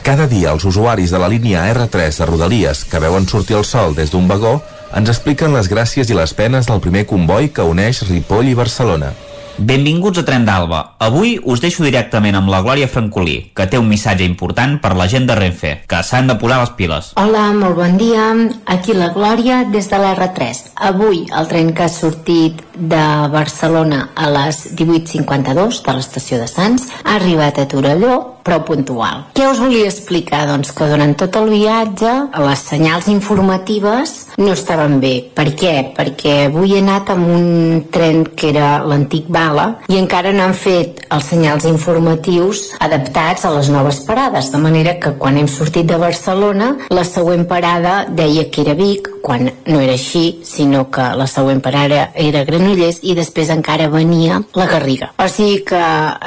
Cada 0.00 0.24
dia 0.24 0.54
els 0.56 0.64
usuaris 0.64 1.10
de 1.12 1.18
la 1.20 1.26
línia 1.28 1.66
R3 1.74 2.20
de 2.22 2.28
Rodalies 2.30 2.86
que 2.88 3.02
veuen 3.04 3.26
sortir 3.28 3.58
el 3.58 3.66
sol 3.68 3.92
des 3.98 4.08
d'un 4.14 4.24
vagó 4.30 4.54
ens 4.96 5.12
expliquen 5.12 5.52
les 5.52 5.68
gràcies 5.68 6.08
i 6.08 6.16
les 6.16 6.32
penes 6.38 6.70
del 6.70 6.80
primer 6.80 7.02
comboi 7.10 7.50
que 7.52 7.68
uneix 7.68 8.00
Ripoll 8.08 8.48
i 8.48 8.56
Barcelona. 8.56 9.12
Benvinguts 9.58 10.22
a 10.22 10.24
Tren 10.24 10.46
d'Alba. 10.48 10.80
Avui 11.04 11.34
us 11.44 11.60
deixo 11.60 11.84
directament 11.84 12.38
amb 12.38 12.48
la 12.48 12.62
Glòria 12.64 12.88
Francolí, 12.88 13.52
que 13.52 13.66
té 13.68 13.76
un 13.76 13.90
missatge 13.90 14.24
important 14.24 14.78
per 14.80 14.94
la 14.96 15.06
gent 15.12 15.28
de 15.28 15.36
Renfe, 15.36 15.74
que 15.86 16.00
s'han 16.00 16.32
de 16.32 16.38
posar 16.40 16.62
les 16.62 16.72
piles. 16.78 17.12
Hola, 17.20 17.50
molt 17.52 17.76
bon 17.76 18.00
dia. 18.00 18.30
Aquí 18.72 18.96
la 18.96 19.12
Glòria 19.12 19.66
des 19.68 19.92
de 19.92 20.00
l'R3. 20.00 20.64
Avui 20.88 21.26
el 21.28 21.52
tren 21.52 21.74
que 21.76 21.84
ha 21.84 21.92
sortit 21.92 22.64
de 22.74 23.06
Barcelona 23.32 24.10
a 24.14 24.28
les 24.30 24.64
18.52 24.76 25.82
de 25.86 25.96
l'estació 25.96 26.40
de 26.42 26.48
Sants 26.50 26.88
ha 27.02 27.16
arribat 27.18 27.58
a 27.58 27.68
Torelló 27.68 28.20
però 28.42 28.58
puntual. 28.66 29.28
Què 29.36 29.46
us 29.46 29.60
volia 29.62 29.86
explicar? 29.86 30.40
Doncs 30.48 30.72
que 30.74 30.88
durant 30.90 31.12
tot 31.14 31.36
el 31.38 31.46
viatge 31.52 32.10
les 32.42 32.64
senyals 32.72 33.06
informatives 33.12 34.14
no 34.42 34.50
estaven 34.56 34.98
bé. 35.02 35.12
Per 35.36 35.46
què? 35.54 35.74
Perquè 35.94 36.32
avui 36.48 36.74
he 36.74 36.80
anat 36.82 37.12
amb 37.14 37.28
un 37.30 37.84
tren 37.94 38.24
que 38.26 38.50
era 38.50 38.72
l'antic 38.82 39.28
Bala 39.30 39.68
i 39.86 40.00
encara 40.00 40.32
no 40.34 40.48
han 40.48 40.56
fet 40.58 41.04
els 41.14 41.28
senyals 41.30 41.68
informatius 41.70 42.64
adaptats 42.82 43.46
a 43.46 43.52
les 43.54 43.70
noves 43.70 44.00
parades, 44.08 44.50
de 44.50 44.58
manera 44.58 44.96
que 44.98 45.14
quan 45.22 45.38
hem 45.38 45.46
sortit 45.46 45.86
de 45.86 46.00
Barcelona 46.02 46.72
la 46.90 47.06
següent 47.06 47.46
parada 47.46 48.08
deia 48.10 48.48
que 48.50 48.66
era 48.66 48.74
Vic, 48.74 49.08
quan 49.22 49.46
no 49.70 49.78
era 49.78 49.94
així, 49.94 50.40
sinó 50.42 50.88
que 50.90 51.04
la 51.14 51.28
següent 51.30 51.62
parada 51.62 52.08
era 52.18 52.42
Granollers 52.42 52.61
i 53.02 53.14
després 53.16 53.50
encara 53.52 53.88
venia 53.92 54.40
la 54.58 54.66
Garriga. 54.70 55.10
O 55.22 55.28
sigui 55.30 55.62
que 55.68 55.82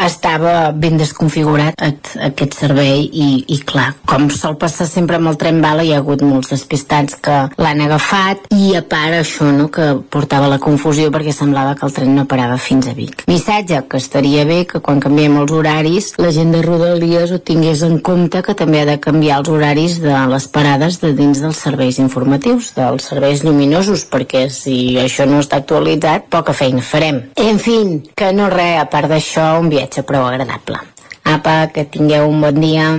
estava 0.05 0.71
ben 0.71 0.97
desconfigurat 0.97 1.79
aquest 1.79 2.57
servei 2.57 3.05
i, 3.05 3.29
i 3.47 3.59
clar, 3.65 3.93
com 4.09 4.29
sol 4.29 4.57
passar 4.61 4.87
sempre 4.89 5.19
amb 5.19 5.31
el 5.31 5.39
tren 5.41 5.61
bala 5.63 5.83
hi 5.83 5.93
ha 5.93 6.01
hagut 6.03 6.23
molts 6.25 6.51
despistats 6.53 7.17
que 7.21 7.37
l'han 7.61 7.83
agafat 7.85 8.47
i 8.55 8.75
a 8.77 8.83
part 8.85 9.19
això 9.19 9.49
no, 9.55 9.69
que 9.73 9.93
portava 10.11 10.49
la 10.51 10.59
confusió 10.61 11.11
perquè 11.13 11.33
semblava 11.35 11.75
que 11.75 11.85
el 11.87 11.95
tren 11.95 12.15
no 12.15 12.27
parava 12.29 12.57
fins 12.61 12.89
a 12.89 12.95
Vic. 12.97 13.25
Missatge 13.29 13.83
que 13.89 14.01
estaria 14.01 14.45
bé 14.45 14.63
que 14.69 14.81
quan 14.83 15.01
canviem 15.03 15.37
els 15.41 15.53
horaris 15.55 16.11
la 16.21 16.31
gent 16.35 16.53
de 16.55 16.61
Rodalies 16.65 17.31
ho 17.31 17.39
tingués 17.39 17.83
en 17.85 17.99
compte 17.99 18.41
que 18.45 18.55
també 18.57 18.81
ha 18.81 18.89
de 18.89 18.99
canviar 19.01 19.41
els 19.41 19.49
horaris 19.51 19.99
de 20.03 20.15
les 20.31 20.47
parades 20.51 20.99
de 21.01 21.11
dins 21.17 21.41
dels 21.43 21.59
serveis 21.67 21.99
informatius, 22.01 22.71
dels 22.77 23.09
serveis 23.11 23.43
lluminosos, 23.45 24.05
perquè 24.11 24.45
si 24.53 24.95
això 25.01 25.27
no 25.29 25.41
està 25.43 25.59
actualitzat, 25.61 26.24
poca 26.29 26.53
feina 26.53 26.81
farem. 26.81 27.21
En 27.35 27.59
fi, 27.59 27.77
que 28.15 28.31
no 28.33 28.49
res, 28.51 28.79
a 28.81 28.87
part 28.91 29.11
d'això, 29.11 29.55
un 29.61 29.69
viatge 29.71 30.05
prou 30.07 30.25
agradable. 30.27 30.79
Apa, 31.25 31.67
que 31.73 31.85
tingueu 31.89 32.29
un 32.29 32.41
bon 32.41 32.59
dia. 32.61 32.89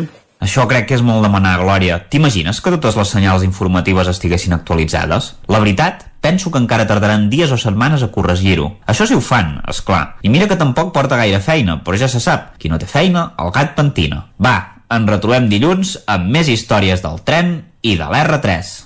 Això 0.43 0.67
crec 0.69 0.91
que 0.91 0.97
és 0.99 1.03
molt 1.03 1.25
demanar, 1.25 1.57
Glòria. 1.63 1.97
T'imagines 2.13 2.61
que 2.61 2.73
totes 2.75 2.99
les 2.99 3.13
senyals 3.15 3.45
informatives 3.47 4.11
estiguessin 4.11 4.53
actualitzades? 4.53 5.33
La 5.49 5.61
veritat, 5.63 6.05
penso 6.21 6.51
que 6.53 6.61
encara 6.61 6.87
tardaran 6.87 7.29
dies 7.33 7.53
o 7.55 7.59
setmanes 7.59 8.05
a 8.05 8.11
corregir-ho. 8.13 8.69
Això 8.87 9.07
sí 9.09 9.17
ho 9.17 9.23
fan, 9.25 9.61
és 9.71 9.81
clar. 9.83 10.19
I 10.23 10.31
mira 10.33 10.49
que 10.51 10.59
tampoc 10.61 10.93
porta 10.95 11.19
gaire 11.19 11.41
feina, 11.41 11.81
però 11.83 11.99
ja 11.99 12.11
se 12.13 12.21
sap, 12.21 12.57
qui 12.61 12.69
no 12.69 12.79
té 12.79 12.89
feina, 12.91 13.31
el 13.41 13.53
gat 13.55 13.75
pentina. 13.79 14.27
Va, 14.43 14.57
ens 14.93 15.11
retrobem 15.11 15.49
dilluns 15.51 15.97
amb 16.07 16.29
més 16.31 16.51
històries 16.53 17.03
del 17.03 17.23
tren 17.27 17.57
i 17.83 17.97
de 17.99 18.07
l'R3. 18.07 18.86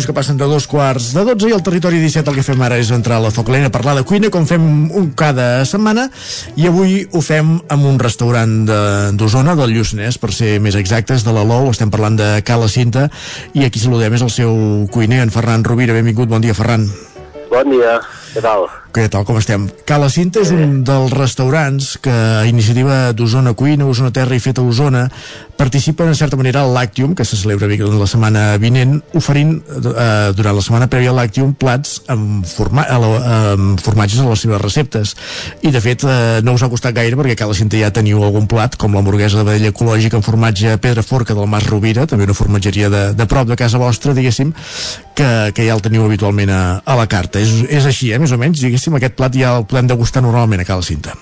Minuts 0.00 0.06
que 0.08 0.14
passen 0.16 0.38
de 0.38 0.46
dos 0.48 0.64
quarts 0.66 1.10
de 1.12 1.22
12 1.26 1.50
i 1.50 1.52
al 1.52 1.60
territori 1.62 1.98
17 2.00 2.30
el 2.30 2.36
que 2.38 2.44
fem 2.46 2.60
ara 2.64 2.78
és 2.80 2.88
entrar 2.94 3.18
a 3.18 3.24
la 3.26 3.30
Focalena 3.34 3.68
a 3.68 3.72
parlar 3.74 3.92
de 3.98 4.04
cuina 4.08 4.30
com 4.32 4.46
fem 4.48 4.62
un 4.96 5.10
cada 5.12 5.64
setmana 5.68 6.06
i 6.56 6.64
avui 6.70 7.02
ho 7.12 7.20
fem 7.20 7.58
amb 7.68 7.84
un 7.84 7.98
restaurant 8.00 8.54
de- 8.64 9.12
d'Osona, 9.12 9.52
del 9.58 9.74
Lluçanès, 9.76 10.16
per 10.18 10.32
ser 10.32 10.58
més 10.60 10.74
exactes, 10.80 11.24
de 11.24 11.32
la 11.36 11.44
Lou, 11.44 11.68
estem 11.70 11.90
parlant 11.90 12.16
de 12.16 12.40
Cala 12.48 12.68
Cinta 12.68 13.10
i 13.52 13.66
aquí 13.66 13.78
saludem 13.78 14.14
és 14.16 14.22
el 14.24 14.30
seu 14.32 14.86
cuiner, 14.90 15.20
en 15.20 15.30
Ferran 15.30 15.64
Rovira. 15.64 15.92
Benvingut, 15.92 16.28
bon 16.28 16.40
dia, 16.40 16.54
Ferran. 16.54 16.88
Bon 17.50 17.66
dia, 17.68 17.98
què 18.32 18.40
tal? 18.40 18.68
Què 18.94 19.08
tal, 19.10 19.24
com 19.26 19.36
estem? 19.38 19.68
Cala 19.84 20.08
Cinta 20.08 20.40
és 20.40 20.50
un 20.54 20.84
dels 20.86 21.10
restaurants 21.12 21.96
que 21.98 22.10
a 22.14 22.46
iniciativa 22.46 23.12
d'Osona 23.12 23.52
Cuina, 23.58 23.86
Osona 23.90 24.12
Terra 24.14 24.34
i 24.38 24.40
Feta 24.40 24.62
Osona 24.62 25.08
participen 25.60 26.08
en 26.08 26.14
certa 26.14 26.38
manera 26.38 26.62
al 26.62 26.72
Lactium, 26.72 27.14
que 27.14 27.24
se 27.26 27.36
celebra 27.36 27.66
a 27.66 27.68
Vic 27.68 27.82
la 27.84 28.06
setmana 28.08 28.56
vinent, 28.56 28.94
oferint 29.12 29.58
eh, 29.60 30.32
durant 30.32 30.56
la 30.56 30.62
setmana 30.64 30.88
prèvia 30.88 31.12
al 31.12 31.20
Lactium 31.20 31.52
plats 31.52 31.98
amb, 32.08 32.46
forma 32.48 32.86
la, 32.88 33.10
amb 33.52 33.82
formatges 33.84 34.22
a 34.22 34.30
les 34.30 34.40
seves 34.40 34.62
receptes. 34.62 35.12
I 35.60 35.74
de 35.74 35.82
fet 35.84 36.06
eh, 36.08 36.40
no 36.40 36.56
us 36.56 36.64
ha 36.64 36.70
costat 36.72 36.96
gaire 36.96 37.18
perquè 37.20 37.36
a 37.36 37.42
Cala 37.42 37.58
Cinta 37.58 37.76
ja 37.76 37.92
teniu 37.92 38.24
algun 38.24 38.48
plat, 38.48 38.80
com 38.80 38.96
l'hamburguesa 38.96 39.42
de 39.42 39.44
vedella 39.50 39.74
ecològica 39.74 40.16
amb 40.16 40.24
formatge 40.24 40.78
Pedra 40.80 41.04
Forca 41.04 41.36
del 41.36 41.50
Mas 41.52 41.68
Rovira, 41.68 42.08
també 42.08 42.24
una 42.24 42.40
formatgeria 42.40 42.88
de, 42.88 43.06
de 43.12 43.28
prop 43.28 43.52
de 43.52 43.60
casa 43.60 43.76
vostra, 43.82 44.16
diguéssim, 44.16 44.56
que, 45.12 45.30
que 45.52 45.66
ja 45.68 45.76
el 45.76 45.84
teniu 45.84 46.08
habitualment 46.08 46.56
a, 46.56 46.62
a 46.80 46.96
la 46.96 47.04
carta. 47.04 47.36
És, 47.36 47.66
és 47.68 47.84
així, 47.84 48.14
eh, 48.14 48.22
més 48.22 48.32
o 48.32 48.40
menys, 48.40 48.64
diguéssim, 48.64 48.96
aquest 48.96 49.20
plat 49.20 49.36
ja 49.36 49.58
el 49.60 49.68
podem 49.68 49.92
degustar 49.92 50.24
normalment 50.24 50.64
a 50.64 50.72
Cala 50.72 50.88
Cinta. 50.88 51.20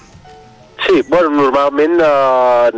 Sí, 0.87 1.03
bueno, 1.11 1.29
normalment 1.31 1.99
eh, 2.01 2.71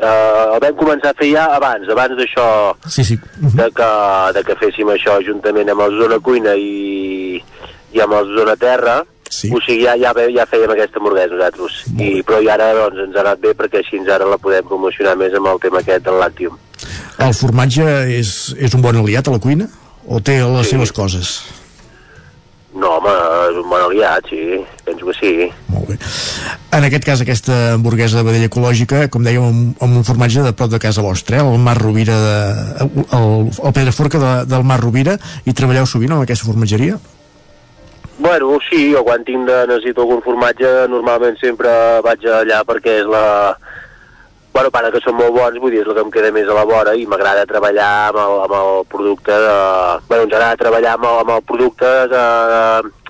eh, 0.00 0.54
el 0.54 0.60
vam 0.64 0.76
començar 0.78 1.10
a 1.12 1.18
fer 1.18 1.30
ja 1.32 1.46
abans, 1.56 1.88
abans 1.92 2.16
d'això, 2.18 2.46
sí, 2.88 3.04
sí. 3.04 3.18
de, 3.40 3.68
que, 3.76 3.90
de 4.36 4.42
que 4.46 4.56
féssim 4.60 4.90
això 4.92 5.18
juntament 5.26 5.70
amb 5.72 5.84
el 5.86 5.98
Zona 6.00 6.18
Cuina 6.20 6.54
i, 6.56 7.40
i 7.92 8.02
amb 8.04 8.16
el 8.18 8.32
Zona 8.38 8.56
Terra, 8.60 8.98
sí. 9.28 9.50
o 9.54 9.60
sigui, 9.64 9.84
ja, 9.84 9.96
ja, 10.00 10.12
ja 10.34 10.46
fèiem 10.50 10.74
aquesta 10.74 11.00
hamburguesa 11.00 11.34
nosaltres, 11.34 11.80
I, 11.96 12.22
però 12.26 12.40
i 12.44 12.48
ara 12.52 12.72
doncs, 12.76 13.02
ens 13.08 13.16
ha 13.16 13.24
anat 13.26 13.42
bé 13.42 13.54
perquè 13.58 13.82
així 13.82 14.00
ara 14.06 14.28
la 14.28 14.38
podem 14.38 14.66
promocionar 14.68 15.16
més 15.16 15.34
amb 15.34 15.52
el 15.52 15.60
tema 15.64 15.82
aquest 15.82 16.04
del 16.06 16.20
Lactium. 16.22 16.58
El 17.18 17.32
formatge 17.32 17.84
és, 18.12 18.32
és 18.60 18.74
un 18.76 18.82
bon 18.84 18.96
aliat 19.00 19.28
a 19.28 19.32
la 19.32 19.40
cuina? 19.40 19.68
O 20.06 20.20
té 20.20 20.36
les 20.38 20.66
Sí. 20.68 20.76
seves 20.76 20.92
coses? 20.92 21.30
No, 22.76 22.98
home, 22.98 23.12
és 23.50 23.56
un 23.56 23.68
bon 23.70 23.80
aliat, 23.80 24.28
sí, 24.28 24.60
penso 25.06 25.20
que 25.20 25.98
sí. 25.98 25.98
En 26.72 26.84
aquest 26.84 27.04
cas, 27.04 27.20
aquesta 27.22 27.74
hamburguesa 27.74 28.18
de 28.20 28.26
vedella 28.26 28.50
ecològica, 28.50 29.06
com 29.08 29.24
dèiem, 29.24 29.44
amb, 29.44 29.82
amb 29.82 30.00
un 30.02 30.04
formatge 30.04 30.42
de 30.44 30.52
prop 30.52 30.70
de 30.72 30.80
casa 30.82 31.04
vostra, 31.04 31.38
eh? 31.40 31.44
el 31.46 31.62
Mar 31.62 31.76
Rovira, 31.78 32.16
de, 32.20 32.88
el, 33.16 33.28
el 33.50 33.76
Pedraforca 33.76 34.18
de, 34.18 34.32
del 34.50 34.66
Mar 34.66 34.80
Rovira, 34.82 35.16
i 35.46 35.54
treballeu 35.54 35.86
sovint 35.86 36.16
amb 36.16 36.26
aquesta 36.26 36.48
formatgeria? 36.48 36.98
Bueno, 38.18 38.58
sí, 38.68 38.90
jo 38.94 39.02
quan 39.04 39.24
tinc 39.28 39.44
de 39.48 39.62
necessito 39.68 40.04
algun 40.04 40.22
formatge 40.24 40.70
normalment 40.88 41.36
sempre 41.40 41.70
vaig 42.04 42.24
allà 42.32 42.62
perquè 42.64 43.02
és 43.02 43.10
la... 43.12 43.56
Bueno, 44.56 44.70
para 44.72 44.88
que 44.88 45.02
són 45.04 45.18
molt 45.18 45.34
bons, 45.36 45.58
vull 45.60 45.74
dir, 45.74 45.82
és 45.82 45.88
el 45.88 45.92
que 45.92 46.00
em 46.00 46.12
queda 46.14 46.30
més 46.32 46.48
a 46.48 46.54
la 46.56 46.64
vora 46.64 46.94
i 46.96 47.04
m'agrada 47.04 47.44
treballar 47.44 47.90
amb 48.08 48.22
el, 48.22 48.38
amb 48.46 48.54
el 48.56 48.70
producte 48.88 49.36
de... 49.36 49.56
Bueno, 50.08 50.24
ens 50.24 50.32
agrada 50.32 50.62
treballar 50.62 50.94
amb 50.96 51.10
el, 51.10 51.18
amb 51.26 51.34
el 51.34 51.44
producte 51.50 51.90
de, 52.08 52.22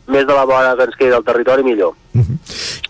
més 0.08 0.26
de 0.26 0.34
la 0.34 0.44
vora 0.48 0.74
que 0.76 0.86
ens 0.88 0.98
queda 0.98 1.18
al 1.18 1.24
territori 1.26 1.64
millor. 1.66 1.94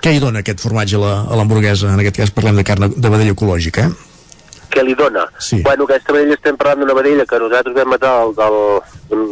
Què 0.03 0.12
hi 0.15 0.20
dona 0.23 0.43
aquest 0.45 0.61
formatge 0.62 1.01
a 1.01 1.39
l'hamburguesa? 1.39 1.93
En 1.93 2.03
aquest 2.03 2.20
cas 2.20 2.35
parlem 2.35 2.61
de 2.61 2.65
carn 2.67 2.93
de 2.93 3.11
vedella 3.11 3.35
ecològica, 3.35 3.89
eh? 3.89 4.12
Què 4.77 4.83
li 4.85 4.95
dona? 4.99 5.25
Sí. 5.41 5.62
Bueno, 5.65 5.86
aquesta 5.86 6.12
vedella 6.12 6.36
estem 6.36 6.59
parlant 6.61 6.83
d'una 6.83 6.97
vedella 6.99 7.25
que 7.28 7.39
nosaltres 7.41 7.77
vam 7.78 7.89
matar 7.95 8.12
del, 8.36 8.61
del, 9.09 9.25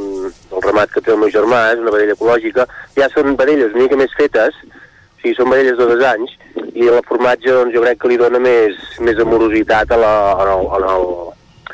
del 0.50 0.64
ramat 0.64 0.94
que 0.94 1.02
té 1.04 1.12
el 1.12 1.20
meu 1.20 1.28
germà, 1.34 1.66
és 1.74 1.82
una 1.82 1.92
vedella 1.92 2.16
ecològica. 2.16 2.64
Ja 2.96 3.10
són 3.12 3.36
vedelles 3.36 3.74
una 3.74 3.84
mica 3.84 3.98
més 4.00 4.14
fetes, 4.16 4.56
o 4.64 5.20
sí, 5.20 5.34
són 5.36 5.52
vedelles 5.52 5.76
de 5.76 5.88
dos 5.90 6.06
anys, 6.08 6.32
i 6.72 6.88
el 6.88 7.02
formatge 7.08 7.52
doncs, 7.52 7.74
jo 7.76 7.84
crec 7.84 8.00
que 8.00 8.10
li 8.10 8.18
dona 8.20 8.40
més, 8.40 8.78
més 9.04 9.20
amorositat 9.20 9.92
a 9.92 10.00
la, 10.00 10.14
a 10.32 10.48
la, 10.48 10.56
a 10.56 10.80
la, 10.86 10.96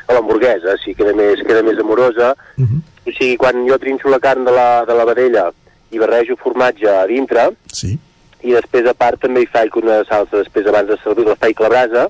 a 0.03 0.17
l'hamburguesa, 0.17 0.75
sí, 0.83 0.93
queda 0.97 1.15
més, 1.15 1.41
queda 1.47 1.63
més 1.63 1.79
amorosa. 1.79 2.33
O 3.01 3.15
sigui, 3.15 3.33
quan 3.39 3.63
jo 3.65 3.79
trinxo 3.81 4.11
la 4.11 4.19
carn 4.21 4.45
de 4.45 4.53
la, 4.53 4.69
de 4.85 4.97
la 4.99 5.07
vedella 5.09 5.47
i 5.91 5.99
barrejo 5.99 6.35
formatge 6.41 6.87
a 6.89 7.05
dintre, 7.07 7.49
sí. 7.73 7.97
i 8.43 8.51
després 8.55 8.87
a 8.89 8.93
part 8.97 9.19
també 9.21 9.43
hi 9.43 9.49
faig 9.51 9.75
una 9.81 10.01
salsa, 10.09 10.39
després 10.41 10.65
abans 10.67 10.87
de 10.89 10.97
servir 11.03 11.25
la 11.27 11.35
faig 11.35 11.59
a 11.59 11.63
la 11.67 11.69
brasa, 11.75 12.07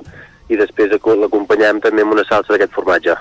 i 0.50 0.58
després 0.60 0.92
aco- 0.96 1.16
l'acompanyem 1.16 1.80
també 1.82 2.02
amb 2.06 2.14
una 2.14 2.24
salsa 2.28 2.54
d'aquest 2.54 2.74
formatge. 2.76 3.16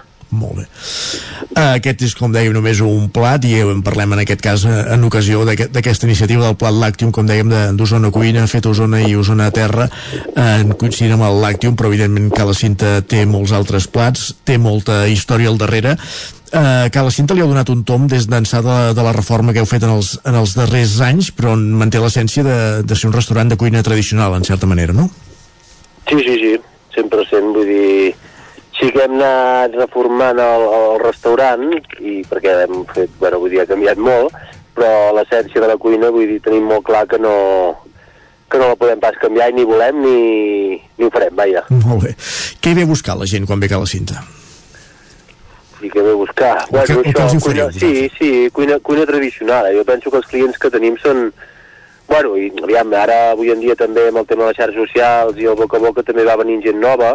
Uh, 1.56 1.74
aquest 1.74 2.02
és, 2.06 2.12
com 2.14 2.30
dèiem, 2.30 2.52
només 2.54 2.78
un 2.86 3.08
plat 3.10 3.42
i 3.48 3.56
en 3.64 3.80
parlem 3.82 4.12
en 4.14 4.20
aquest 4.22 4.40
cas 4.44 4.62
eh, 4.68 4.76
en 4.94 5.02
ocasió 5.08 5.40
d'aquest- 5.48 5.72
d'aquesta 5.74 6.06
iniciativa 6.06 6.44
del 6.46 6.54
plat 6.60 6.76
Làctium, 6.78 7.10
com 7.10 7.26
dèiem, 7.26 7.50
d'Osona 7.74 8.12
Cuina, 8.14 8.46
fet 8.46 8.66
a 8.66 8.70
Osona 8.70 9.00
i 9.02 9.16
Osona 9.18 9.48
Terra, 9.50 9.88
eh, 10.36 10.60
en 10.60 10.70
coincidim 10.78 11.16
amb 11.18 11.26
el 11.32 11.40
Làctium, 11.42 11.74
però 11.74 11.90
evidentment 11.90 12.30
que 12.30 12.46
la 12.46 12.54
cinta 12.54 13.00
té 13.02 13.24
molts 13.26 13.50
altres 13.50 13.88
plats, 13.90 14.28
té 14.46 14.56
molta 14.58 15.02
història 15.10 15.50
al 15.50 15.58
darrere. 15.58 15.96
Uh, 16.50 16.90
que 16.90 16.98
la 16.98 17.12
cinta 17.14 17.30
li 17.36 17.44
ha 17.44 17.46
donat 17.46 17.68
un 17.70 17.84
tom 17.86 18.08
des 18.10 18.24
d'ençà 18.26 18.58
de, 18.66 18.76
de 18.98 19.02
la 19.06 19.12
reforma 19.14 19.52
que 19.54 19.62
heu 19.62 19.68
fet 19.70 19.84
en 19.86 19.92
els, 19.94 20.16
en 20.26 20.34
els 20.34 20.56
darrers 20.58 20.96
anys, 21.06 21.28
però 21.30 21.52
en 21.54 21.60
manté 21.78 22.00
l'essència 22.02 22.42
de, 22.42 22.56
de 22.82 22.96
ser 22.98 23.06
un 23.06 23.14
restaurant 23.14 23.52
de 23.52 23.58
cuina 23.60 23.84
tradicional, 23.86 24.34
en 24.34 24.46
certa 24.48 24.66
manera, 24.66 24.90
no? 24.96 25.06
Sí, 26.10 26.18
sí, 26.26 26.34
sí, 26.40 26.50
100%, 26.96 27.52
vull 27.54 27.70
dir, 27.70 28.08
sí 28.80 28.88
que 28.90 29.04
hem 29.04 29.14
anat 29.20 29.78
reformant 29.78 30.42
el, 30.42 30.66
el 30.80 30.98
restaurant, 31.04 31.68
i 32.02 32.16
perquè 32.26 32.56
hem 32.64 32.82
fet, 32.96 33.14
bueno, 33.22 33.38
vull 33.44 33.54
dir, 33.54 33.62
ha 33.62 33.68
canviat 33.70 34.02
molt, 34.02 34.34
però 34.74 34.90
l'essència 35.20 35.62
de 35.62 35.70
la 35.70 35.78
cuina, 35.78 36.10
vull 36.10 36.26
dir, 36.34 36.40
tenim 36.42 36.66
molt 36.66 36.88
clar 36.90 37.04
que 37.06 37.22
no, 37.22 37.36
que 38.50 38.58
no 38.58 38.72
la 38.72 38.80
podem 38.82 38.98
pas 38.98 39.22
canviar 39.22 39.52
i 39.52 39.58
ni 39.60 39.70
volem 39.70 40.02
ni, 40.02 40.18
ni 40.98 41.06
ho 41.06 41.14
farem, 41.14 41.38
vaja. 41.38 41.62
Molt 41.78 42.08
bé. 42.08 42.14
Què 42.58 42.74
hi 42.74 42.82
ve 42.82 42.90
a 42.90 42.90
buscar 42.90 43.20
la 43.22 43.30
gent 43.30 43.46
quan 43.46 43.62
ve 43.62 43.70
a 43.70 43.82
la 43.86 43.94
cinta? 43.94 44.26
Sí 45.80 45.88
que 45.90 46.02
ve 46.02 46.10
a 46.10 46.14
buscar. 46.14 46.56
O 46.70 46.76
què- 46.76 46.98
o 46.98 47.02
què 47.02 47.22
els 47.24 47.34
hi 47.34 47.40
cuina, 47.40 47.72
sí, 47.72 48.10
sí, 48.18 48.50
cuina, 48.52 48.78
cuina 48.80 49.06
tradicional. 49.06 49.66
Eh? 49.70 49.76
Jo 49.78 49.84
penso 49.84 50.10
que 50.10 50.16
els 50.18 50.26
clients 50.26 50.58
que 50.58 50.70
tenim 50.70 50.96
són... 51.00 51.32
Bueno, 52.10 52.36
i 52.36 52.50
aviam, 52.62 52.92
ara 52.98 53.30
avui 53.30 53.52
en 53.52 53.60
dia 53.62 53.76
també 53.78 54.08
amb 54.08 54.18
el 54.18 54.26
tema 54.26 54.42
de 54.42 54.48
les 54.50 54.56
xarxes 54.58 54.80
socials 54.82 55.36
i 55.38 55.44
el 55.46 55.54
boca 55.54 55.76
a 55.78 55.80
boca 55.84 56.02
també 56.02 56.24
va 56.26 56.34
venir 56.40 56.56
gent 56.64 56.80
nova 56.82 57.12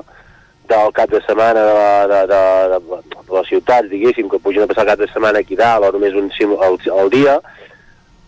del 0.69 0.94
cap 0.95 1.11
de 1.11 1.19
setmana 1.27 1.61
de, 1.68 1.74
de, 2.14 2.22
de, 2.32 2.80
de, 2.80 3.02
de 3.27 3.35
les 3.35 3.48
ciutats, 3.52 3.90
diguéssim, 3.92 4.30
que 4.32 4.40
pugen 4.40 4.64
a 4.64 4.68
passar 4.72 4.85
el 4.85 4.94
cap 4.94 5.00
de 5.03 5.10
setmana 5.11 5.44
aquí 5.44 5.58
dalt 5.60 5.84
o 5.84 5.92
només 5.92 6.16
un 6.16 6.32
al, 6.64 6.80
al 6.95 7.10
dia, 7.11 7.35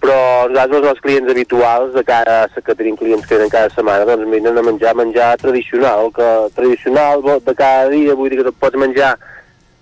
però 0.03 0.17
nosaltres 0.51 0.91
els 0.91 0.99
clients 1.01 1.32
habituals 1.32 1.95
de 1.95 2.03
cada, 2.03 2.35
que 2.53 2.75
tenim 2.75 2.99
clients 2.99 3.25
que 3.25 3.40
venen 3.40 3.49
cada 3.49 3.72
setmana 3.74 4.06
doncs 4.06 4.30
venen 4.30 4.57
a 4.59 4.61
menjar 4.61 4.93
menjar 4.99 5.32
tradicional 5.41 6.11
que 6.14 6.27
tradicional 6.53 7.24
de 7.24 7.56
cada 7.56 7.88
dia 7.90 8.14
vull 8.14 8.30
dir 8.30 8.43
que 8.43 8.51
pots 8.51 8.77
menjar 8.77 9.16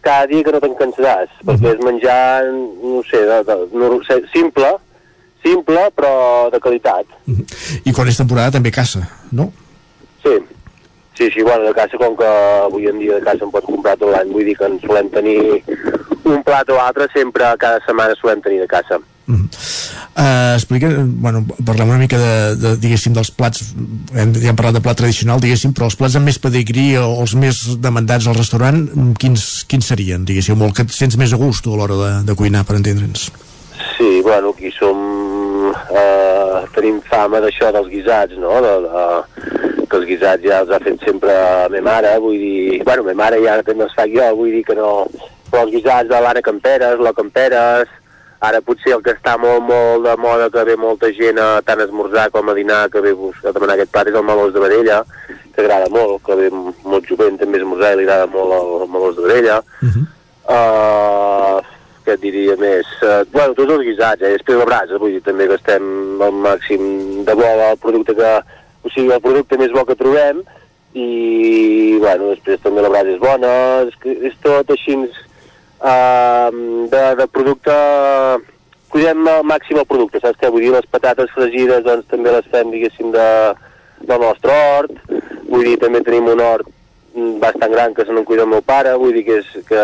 cada 0.05 0.29
dia 0.29 0.45
que 0.45 0.53
no 0.53 0.61
te'n 0.63 0.77
cansaràs 0.79 1.31
perquè 1.43 1.75
és 1.75 1.83
menjar, 1.83 2.47
no 2.53 3.01
sé 3.09 3.25
de, 3.27 3.41
de, 3.49 3.59
no, 3.73 3.91
simple 4.33 4.75
simple 5.45 5.89
però 5.93 6.49
de 6.53 6.59
qualitat. 6.61 7.05
I 7.85 7.93
quan 7.93 8.09
és 8.09 8.17
temporada 8.17 8.55
també 8.57 8.73
caça, 8.73 9.05
no? 9.31 9.51
sí. 10.25 10.37
Sí, 11.15 11.29
sí, 11.31 11.41
bueno, 11.43 11.63
de 11.63 11.71
casa, 11.73 11.95
com 11.95 12.15
que 12.19 12.27
avui 12.27 12.89
en 12.89 12.97
dia 12.99 13.15
de 13.15 13.23
casa 13.23 13.45
em 13.45 13.51
pots 13.51 13.69
comprar 13.69 13.93
tot 13.95 14.11
l'any, 14.11 14.33
vull 14.35 14.43
dir 14.43 14.55
que 14.59 14.67
en 14.67 14.73
solem 14.81 15.07
tenir 15.13 15.37
un 16.27 16.41
plat 16.43 16.67
o 16.67 16.79
altre, 16.83 17.07
sempre 17.13 17.53
cada 17.61 17.79
setmana 17.85 18.17
solem 18.19 18.41
tenir 18.43 18.59
de 18.65 18.67
Uh, 19.27 20.53
explica, 20.53 20.91
bueno, 21.01 21.41
parlem 21.65 21.89
una 21.89 21.97
mica 21.97 22.19
de, 22.21 22.33
de 22.61 22.73
diguéssim, 22.77 23.13
dels 23.15 23.31
plats 23.33 23.71
hem, 24.13 24.35
ja 24.37 24.51
hem 24.51 24.59
parlat 24.59 24.77
de 24.77 24.83
plat 24.85 24.99
tradicional, 24.99 25.41
diguéssim, 25.41 25.73
però 25.73 25.89
els 25.89 25.97
plats 25.97 26.17
amb 26.19 26.29
més 26.29 26.37
pedigrí 26.41 26.91
o 27.01 27.07
els 27.23 27.33
més 27.39 27.63
demandats 27.81 28.29
al 28.29 28.37
restaurant, 28.37 28.77
mm, 28.85 29.17
quins, 29.21 29.47
quins 29.71 29.89
serien, 29.89 30.27
diguéssim, 30.29 30.61
o 30.61 30.69
el 30.69 30.77
que 30.77 30.85
et 30.85 30.93
sents 30.93 31.17
més 31.17 31.33
a 31.33 31.41
gust 31.41 31.65
a 31.65 31.73
l'hora 31.73 31.97
de, 32.03 32.11
de 32.29 32.37
cuinar, 32.37 32.63
per 32.69 32.77
entendre'ns? 32.77 33.31
Sí, 33.97 34.21
bueno, 34.21 34.53
aquí 34.53 34.71
som... 34.77 35.01
Eh, 35.89 36.61
tenim 36.75 36.99
fama 37.09 37.39
d'això 37.41 37.71
dels 37.73 37.89
guisats, 37.89 38.37
no? 38.37 38.59
De, 38.61 38.73
de, 38.85 39.85
que 39.89 39.97
els 39.97 40.07
guisats 40.09 40.45
ja 40.45 40.61
els 40.61 40.71
ha 40.73 40.79
fet 40.83 41.01
sempre 41.05 41.33
ma 41.73 41.81
mare, 41.89 42.15
vull 42.21 42.37
dir... 42.37 42.81
Bueno, 42.85 43.07
ma 43.07 43.17
mare 43.25 43.41
ja 43.41 43.57
també 43.65 43.87
els 43.87 43.95
fa 43.97 44.05
jo, 44.11 44.29
vull 44.37 44.53
dir 44.53 44.65
que 44.67 44.77
no... 44.77 45.07
Però 45.49 45.65
els 45.65 45.73
guisats 45.73 46.09
de 46.11 46.21
l'Anna 46.21 46.45
Camperes, 46.45 47.01
la 47.01 47.15
Camperes... 47.17 48.01
Ara 48.43 48.59
potser 48.61 48.93
el 48.95 49.03
que 49.03 49.13
està 49.15 49.37
molt, 49.39 49.63
molt 49.63 50.03
de 50.03 50.15
moda, 50.19 50.49
que 50.51 50.63
ve 50.67 50.75
molta 50.75 51.11
gent 51.15 51.39
a 51.39 51.61
tant 51.65 51.79
a 51.79 51.85
esmorzar 51.87 52.27
com 52.33 52.49
a 52.49 52.55
dinar, 52.57 52.89
que 52.91 53.01
ve 53.01 53.13
a 53.15 53.53
demanar 53.55 53.77
aquest 53.77 53.93
plat, 53.93 54.09
és 54.11 54.17
el 54.17 54.27
melós 54.27 54.51
de 54.53 54.63
vedella, 54.63 55.03
que 55.55 55.63
agrada 55.63 55.87
molt, 55.93 56.19
que 56.25 56.35
ve 56.35 56.49
molt 56.51 57.07
jovent 57.07 57.39
també 57.39 57.61
a 57.61 57.63
esmorzar 57.63 57.93
i 57.93 58.01
li 58.01 58.05
agrada 58.05 58.27
molt 58.33 58.57
el 58.57 58.91
melós 58.91 59.15
de 59.15 59.25
vedella. 59.29 59.61
Uh, 60.45 61.63
què 62.05 62.13
et 62.13 62.21
diria 62.21 62.57
més? 62.61 62.89
Uh, 63.01 63.23
bueno, 63.31 63.55
tots 63.57 63.71
els 63.77 63.87
guisats, 63.87 64.21
eh? 64.21 64.35
Després 64.35 64.59
la 64.59 64.67
brasa, 64.69 64.99
vull 65.01 65.15
dir, 65.15 65.23
també 65.25 65.47
que 65.49 65.57
estem 65.57 66.21
al 66.21 66.35
màxim 66.43 67.23
de 67.25 67.37
bo 67.39 67.47
el 67.71 67.81
producte 67.81 68.17
que... 68.19 68.35
O 68.85 68.91
sigui, 68.93 69.09
el 69.09 69.23
producte 69.23 69.57
més 69.57 69.71
bo 69.73 69.81
que 69.87 69.95
trobem 69.97 70.43
i, 70.93 71.97
bueno, 71.97 72.27
després 72.35 72.61
també 72.61 72.83
la 72.85 72.91
brasa 72.93 73.15
és 73.15 73.17
bona, 73.23 73.53
és, 73.89 73.95
és 74.29 74.35
tot 74.43 74.69
així 74.69 74.93
uh, 75.85 76.49
de, 76.91 77.05
de 77.21 77.29
producte... 77.31 77.77
Cuidem 78.95 79.25
al 79.27 79.41
màxim 79.43 79.75
el 79.81 79.87
producte, 79.89 80.21
saps 80.23 80.39
què? 80.39 80.47
Vull 80.53 80.63
dir, 80.63 80.71
les 80.71 80.85
patates 80.87 81.31
fregides, 81.35 81.81
doncs, 81.83 82.05
també 82.07 82.31
les 82.31 82.45
fem, 82.47 82.69
diguéssim, 82.71 83.09
de, 83.11 83.25
del 84.07 84.21
nostre 84.23 84.55
hort. 84.55 84.93
Vull 85.49 85.65
dir, 85.67 85.75
també 85.81 85.99
tenim 86.05 86.29
un 86.31 86.43
hort 86.43 86.69
bastant 87.41 87.71
gran 87.71 87.93
que 87.95 88.05
se 88.05 88.11
n'en 88.11 88.25
cuida 88.27 88.43
el 88.43 88.51
meu 88.51 88.61
pare, 88.61 88.93
vull 88.99 89.13
dir 89.15 89.23
que, 89.27 89.39
és, 89.39 89.51
que 89.67 89.83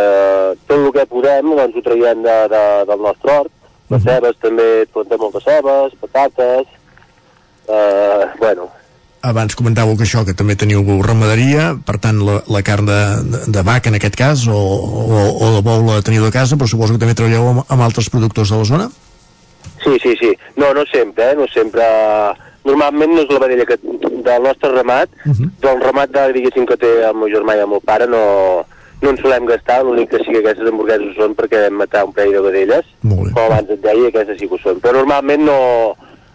tot 0.67 0.77
el 0.77 0.91
que 0.95 1.07
podem 1.11 1.53
doncs 1.55 1.77
ho 1.77 1.83
traiem 1.85 2.23
de, 2.25 2.37
de, 2.51 2.63
del 2.89 3.03
nostre 3.07 3.37
hort. 3.37 3.53
Les 3.91 4.03
cebes 4.03 4.37
també, 4.43 4.67
plantem 4.93 5.19
moltes 5.19 5.43
cebes, 5.43 5.95
patates, 5.99 6.67
eh, 7.67 8.27
bueno, 8.39 8.69
Abans 9.21 9.53
comentàveu 9.53 9.93
que 9.97 10.05
això, 10.07 10.23
que 10.25 10.33
també 10.33 10.55
teniu 10.57 10.81
ramaderia, 11.05 11.75
per 11.85 11.99
tant 12.01 12.21
la, 12.25 12.39
la 12.49 12.61
carn 12.65 12.87
de, 12.89 12.99
de, 13.21 13.41
de 13.53 13.63
vaca 13.67 13.91
en 13.91 13.99
aquest 13.99 14.17
cas, 14.17 14.47
o, 14.49 14.57
o, 14.57 15.21
o 15.37 15.51
de 15.57 15.61
bou 15.65 15.85
la 15.85 16.01
teniu 16.01 16.25
de 16.25 16.33
casa, 16.33 16.57
però 16.57 16.69
suposo 16.69 16.95
que 16.95 17.01
també 17.03 17.13
treballeu 17.13 17.47
amb, 17.51 17.63
amb 17.69 17.85
altres 17.85 18.09
productors 18.09 18.49
de 18.49 18.57
la 18.57 18.65
zona? 18.65 18.89
Sí, 19.83 19.97
sí, 20.01 20.15
sí. 20.19 20.31
No, 20.57 20.73
no 20.73 20.85
sempre, 20.91 21.31
eh? 21.31 21.35
No 21.37 21.47
sempre... 21.53 21.85
Normalment 22.61 23.15
no 23.15 23.23
és 23.23 23.31
la 23.33 23.39
vedella 23.41 23.65
que, 23.65 23.79
del 23.81 24.43
nostre 24.45 24.69
ramat, 24.69 25.09
uh 25.25 25.31
-huh. 25.33 25.47
del 25.63 25.79
ramat 25.81 26.11
de, 26.13 26.33
diguéssim, 26.33 26.65
que 26.65 26.77
té 26.77 26.91
el 27.07 27.15
meu 27.17 27.29
germà 27.29 27.55
i 27.57 27.61
el 27.61 27.71
meu 27.71 27.81
pare, 27.81 28.05
no, 28.05 28.65
no 29.01 29.09
en 29.09 29.17
solem 29.17 29.45
gastar, 29.45 29.81
l'únic 29.83 30.11
que 30.11 30.19
sí 30.21 30.31
que 30.31 30.41
aquestes 30.43 30.69
hamburgueses 30.69 31.15
són 31.17 31.33
perquè 31.35 31.63
vam 31.63 31.81
matar 31.81 32.05
un 32.05 32.13
parell 32.13 32.33
de 32.33 32.41
vedelles, 32.41 32.85
com 33.01 33.43
abans 33.45 33.69
et 33.69 33.81
deia, 33.81 34.07
aquestes 34.07 34.37
sí 34.39 34.47
que 34.47 34.55
ho 34.55 34.61
són. 34.61 34.79
Però 34.79 34.93
normalment 34.93 35.45
no... 35.45 35.57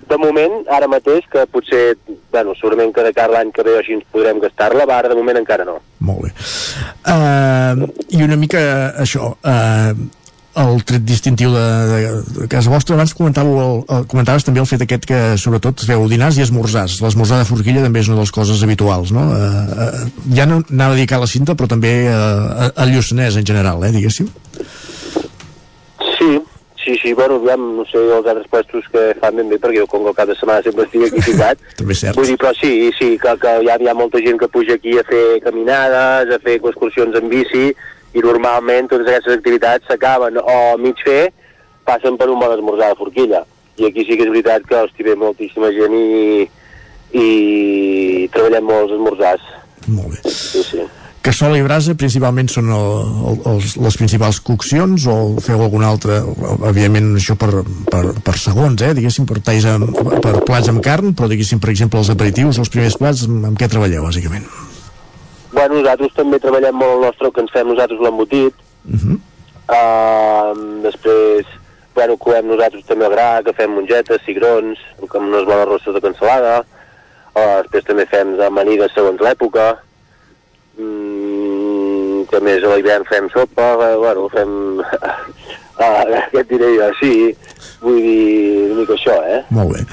De 0.06 0.18
moment, 0.22 0.60
ara 0.70 0.86
mateix, 0.86 1.24
que 1.32 1.42
potser, 1.50 1.96
bueno, 2.32 2.54
segurament 2.58 2.92
que 2.94 3.02
de 3.02 3.14
cara 3.16 3.32
a 3.32 3.38
l'any 3.38 3.50
que 3.54 3.64
ve 3.66 3.74
així 3.80 3.96
ens 3.96 4.06
podrem 4.14 4.38
gastar-la, 4.42 4.86
va, 4.86 5.00
ara 5.00 5.10
de 5.10 5.18
moment 5.18 5.40
encara 5.40 5.66
no. 5.66 5.80
Uh, 6.06 7.88
I 8.14 8.22
una 8.22 8.38
mica 8.38 8.60
això, 9.02 9.32
uh, 9.42 10.06
el 10.56 10.80
tret 10.88 11.04
distintiu 11.04 11.52
de, 11.52 11.64
de, 11.90 11.98
de 12.40 12.46
casa 12.48 12.72
vostra 12.72 12.96
abans 12.96 13.12
el, 13.18 13.36
el, 13.36 14.06
comentaves 14.08 14.44
també 14.46 14.62
el 14.62 14.68
fet 14.68 14.82
aquest 14.82 15.04
que 15.08 15.20
sobretot 15.40 15.84
feu 15.84 16.06
dinars 16.08 16.38
i 16.38 16.44
esmorzars 16.46 17.00
l'esmorzar 17.04 17.42
de 17.42 17.48
forquilla 17.48 17.84
també 17.84 18.00
és 18.00 18.08
una 18.08 18.16
de 18.16 18.24
les 18.24 18.32
coses 18.32 18.62
habituals 18.64 19.12
no? 19.12 19.26
Uh, 19.36 19.36
uh, 19.36 20.32
ja 20.32 20.48
no 20.48 20.62
anava 20.70 20.96
a 20.96 20.96
dir 20.96 21.06
a 21.12 21.20
la 21.20 21.28
cinta 21.28 21.54
però 21.54 21.68
també 21.68 21.92
uh, 22.08 22.70
al 22.72 22.94
Lluçanès 22.94 23.36
en 23.36 23.48
general 23.48 23.84
eh, 23.84 23.92
diguéssim 23.92 24.30
Sí, 26.86 26.96
sí, 27.02 27.12
bueno, 27.14 27.34
aviam, 27.34 27.62
no 27.74 27.84
sé 27.90 27.98
els 27.98 28.28
altres 28.30 28.46
puestos 28.46 28.84
que 28.92 29.00
fan 29.18 29.34
ben 29.40 29.48
bé, 29.50 29.56
perquè 29.58 29.80
jo 29.82 30.12
cap 30.14 30.28
de 30.30 30.36
setmana 30.38 30.62
sempre 30.62 30.84
estic 30.86 31.08
aquí 31.08 31.22
ficat. 31.32 31.64
també 31.80 31.96
és 31.96 32.02
cert 32.04 32.14
Vull 32.14 32.28
dir, 32.30 32.36
però 32.38 32.52
sí, 32.54 32.92
sí, 32.94 33.08
que, 33.18 33.32
que 33.42 33.54
hi, 33.64 33.70
ha, 33.72 33.74
hi 33.82 33.88
ha 33.90 33.94
molta 33.98 34.20
gent 34.22 34.38
que 34.38 34.46
puja 34.46 34.76
aquí 34.78 34.94
a 34.94 35.02
fer 35.08 35.40
caminades, 35.42 36.30
a 36.30 36.38
fer 36.44 36.54
excursions 36.60 37.18
en 37.18 37.26
bici, 37.32 37.72
i 38.14 38.22
normalment 38.22 38.86
totes 38.92 39.10
aquestes 39.10 39.34
activitats 39.34 39.90
s'acaben 39.90 40.38
o 40.38 40.44
a 40.46 40.76
mig 40.78 41.02
fer, 41.02 41.32
passen 41.90 42.14
per 42.20 42.30
un 42.30 42.38
bon 42.38 42.54
esmorzar 42.54 42.92
de 42.92 43.00
forquilla. 43.00 43.42
I 43.82 43.90
aquí 43.90 44.06
sí 44.06 44.14
que 44.14 44.28
és 44.28 44.30
veritat 44.30 44.70
que, 44.70 44.78
hosti, 44.78 45.08
ve 45.08 45.16
moltíssima 45.18 45.72
gent 45.74 45.98
i, 45.98 46.46
i 47.18 47.26
treballem 48.30 48.70
molts 48.70 48.94
esmorzars. 48.94 49.50
Molt 49.90 50.14
bé. 50.14 50.36
Sí, 50.38 50.62
sí. 50.70 50.86
Cassola 51.26 51.56
i 51.58 51.62
brasa 51.66 51.96
principalment 51.98 52.46
són 52.46 52.68
el, 52.70 52.84
el, 53.26 53.38
els, 53.50 53.72
les 53.82 53.96
principals 53.98 54.38
coccions 54.46 55.08
o 55.10 55.14
feu 55.42 55.58
alguna 55.64 55.88
altra, 55.90 56.20
evidentment 56.68 57.16
això 57.18 57.34
per, 57.34 57.64
per, 57.90 58.02
per 58.22 58.34
segons, 58.38 58.78
eh, 58.86 58.92
diguéssim, 58.94 59.26
per, 59.26 59.40
talls 59.42 59.64
amb, 59.66 59.90
per 60.22 60.36
plats 60.46 60.70
amb 60.70 60.78
carn, 60.84 61.16
però 61.18 61.26
diguéssim, 61.26 61.58
per 61.58 61.72
exemple, 61.72 61.98
els 61.98 62.12
aperitius, 62.14 62.60
els 62.62 62.70
primers 62.70 62.94
plats, 63.00 63.24
amb, 63.26 63.48
amb 63.48 63.58
què 63.58 63.66
treballeu, 63.72 64.04
bàsicament? 64.06 64.46
Bueno, 65.50 65.80
nosaltres 65.80 66.14
també 66.14 66.38
treballem 66.44 66.78
molt 66.78 66.94
el 66.94 67.02
nostre, 67.08 67.32
que 67.34 67.42
ens 67.42 67.54
fem 67.56 67.72
nosaltres 67.72 68.04
l'embotit. 68.06 68.62
Uh 68.86 69.00
-huh. 69.00 69.18
Uh, 69.66 70.82
després, 70.84 71.46
bueno, 71.94 72.16
coem 72.22 72.46
nosaltres 72.46 72.86
també 72.86 73.06
el 73.06 73.16
gra, 73.16 73.42
que 73.42 73.56
fem 73.56 73.74
mongetes, 73.74 74.22
cigrons, 74.22 74.78
amb 75.02 75.26
unes 75.26 75.44
bones 75.44 75.66
rosses 75.66 75.94
de 75.94 76.00
cansalada, 76.06 76.60
uh, 77.34 77.58
després 77.66 77.84
també 77.84 78.06
fem 78.06 78.38
amanides 78.46 78.94
segons 78.94 79.18
l'època, 79.18 79.82
mm, 80.78 82.24
que 82.30 82.42
més 82.44 82.64
a 82.64 82.74
l'hivern 82.74 83.06
fem 83.10 83.30
sopa, 83.34 83.74
eh, 83.88 83.94
bueno, 84.02 84.28
fem... 84.34 84.52
Uh, 85.76 86.16
què 86.32 86.40
et 86.40 86.50
diré 86.50 86.72
jo? 86.78 86.90
Sí, 87.00 87.14
vull 87.82 88.00
dir 88.00 88.18
una 88.70 88.82
mica 88.82 88.96
això, 88.96 89.16
eh? 89.28 89.42
Molt 89.56 89.76
bé. 89.76 89.86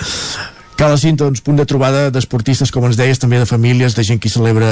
Cala 0.84 0.98
Cinta, 1.00 1.24
doncs, 1.24 1.40
punt 1.40 1.56
de 1.56 1.64
trobada 1.64 2.10
d'esportistes, 2.12 2.68
com 2.76 2.84
ens 2.84 2.98
deies, 3.00 3.16
també 3.16 3.38
de 3.40 3.46
famílies, 3.48 3.94
de 3.96 4.04
gent 4.04 4.18
que 4.20 4.28
hi 4.28 4.32
celebra, 4.34 4.68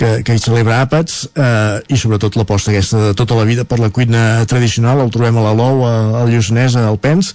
que, 0.00 0.06
que 0.24 0.36
hi 0.38 0.40
celebra 0.40 0.78
àpats, 0.80 1.18
eh, 1.36 1.82
i 1.92 1.98
sobretot 2.00 2.38
l'aposta 2.40 2.72
aquesta 2.72 3.02
de 3.02 3.16
tota 3.18 3.36
la 3.36 3.44
vida 3.44 3.66
per 3.68 3.76
la 3.76 3.90
cuina 3.92 4.46
tradicional, 4.48 5.02
el 5.04 5.10
trobem 5.12 5.36
a 5.36 5.42
la 5.44 5.52
Lou, 5.58 5.82
al 5.84 6.32
Lluçanès, 6.32 6.78
al 6.80 6.96
Pens, 7.02 7.28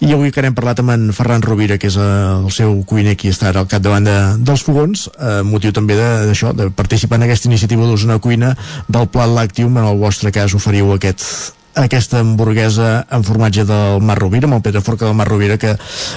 i 0.00 0.14
avui 0.16 0.32
que 0.32 0.40
n'hem 0.40 0.56
parlat 0.56 0.80
amb 0.80 0.94
en 0.94 1.04
Ferran 1.12 1.44
Rovira, 1.44 1.76
que 1.76 1.90
és 1.92 1.98
eh, 2.00 2.06
el 2.38 2.48
seu 2.56 2.78
cuiner 2.88 3.12
qui 3.20 3.28
està 3.34 3.50
ara 3.50 3.60
al 3.60 3.68
capdavant 3.68 4.08
de, 4.08 4.16
dels 4.40 4.64
fogons, 4.64 5.10
eh, 5.12 5.42
motiu 5.44 5.74
també 5.76 5.98
d'això, 6.00 6.54
de, 6.56 6.70
de 6.70 6.76
participar 6.80 7.20
en 7.20 7.26
aquesta 7.28 7.52
iniciativa 7.52 7.84
d'Osona 7.84 8.16
Cuina, 8.24 8.54
del 8.88 9.12
Plat 9.12 9.36
Làctium, 9.36 9.76
en 9.76 9.90
el 9.92 10.00
vostre 10.00 10.32
cas 10.32 10.56
oferiu 10.56 10.96
aquest 10.96 11.60
aquesta 11.74 12.20
hamburguesa 12.22 13.06
en 13.10 13.24
formatge 13.26 13.64
del 13.68 14.02
Mar 14.02 14.18
Rovira, 14.18 14.48
amb 14.48 14.58
el 14.58 14.64
Pere 14.64 14.82
Forca 14.84 15.06
del 15.06 15.16
Mar 15.18 15.28
Rovira, 15.28 15.58
que, 15.58 15.76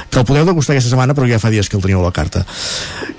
que 0.09 0.19
el 0.19 0.25
podeu 0.25 0.45
degustar 0.47 0.75
aquesta 0.75 0.93
setmana, 0.93 1.17
però 1.17 1.29
ja 1.29 1.41
fa 1.41 1.53
dies 1.53 1.69
que 1.69 1.77
el 1.79 1.85
teniu 1.85 2.01
a 2.01 2.09
la 2.09 2.15
carta. 2.15 2.45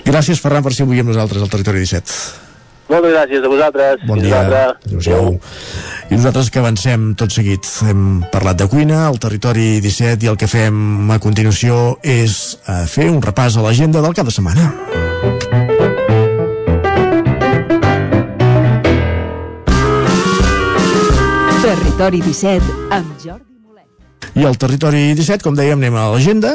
Gràcies, 0.07 0.43
Ferran, 0.43 0.65
per 0.67 0.75
ser 0.75 0.87
avui 0.87 1.03
amb 1.03 1.11
nosaltres 1.13 1.43
al 1.43 1.51
Territori 1.53 1.83
17. 1.85 2.47
Moltes 2.89 3.13
gràcies 3.13 3.45
a 3.45 3.49
vosaltres. 3.53 4.05
Bon 4.09 4.21
dia. 4.23 4.39
Adéu-siau. 4.41 5.35
I 6.09 6.17
nosaltres 6.17 6.49
que 6.49 6.63
avancem 6.63 7.11
tot 7.21 7.35
seguit. 7.35 7.69
Hem 7.85 8.23
parlat 8.33 8.63
de 8.63 8.69
cuina, 8.73 9.03
al 9.11 9.21
Territori 9.21 9.83
17, 9.85 10.25
i 10.25 10.33
el 10.33 10.41
que 10.41 10.49
fem 10.49 11.13
a 11.13 11.21
continuació 11.21 11.99
és 12.01 12.57
eh, 12.65 12.87
fer 12.89 13.11
un 13.13 13.21
repàs 13.25 13.61
a 13.61 13.69
l'agenda 13.69 14.05
del 14.05 14.17
cap 14.17 14.31
de 14.31 14.35
setmana. 14.39 14.73
Territori 21.99 22.21
17 22.23 22.63
amb 22.95 23.15
Jordi 23.19 24.39
I 24.39 24.45
al 24.47 24.55
Territori 24.55 25.01
17, 25.19 25.43
com 25.43 25.57
dèiem, 25.59 25.81
anem 25.81 25.97
a 25.99 26.05
l'agenda. 26.13 26.53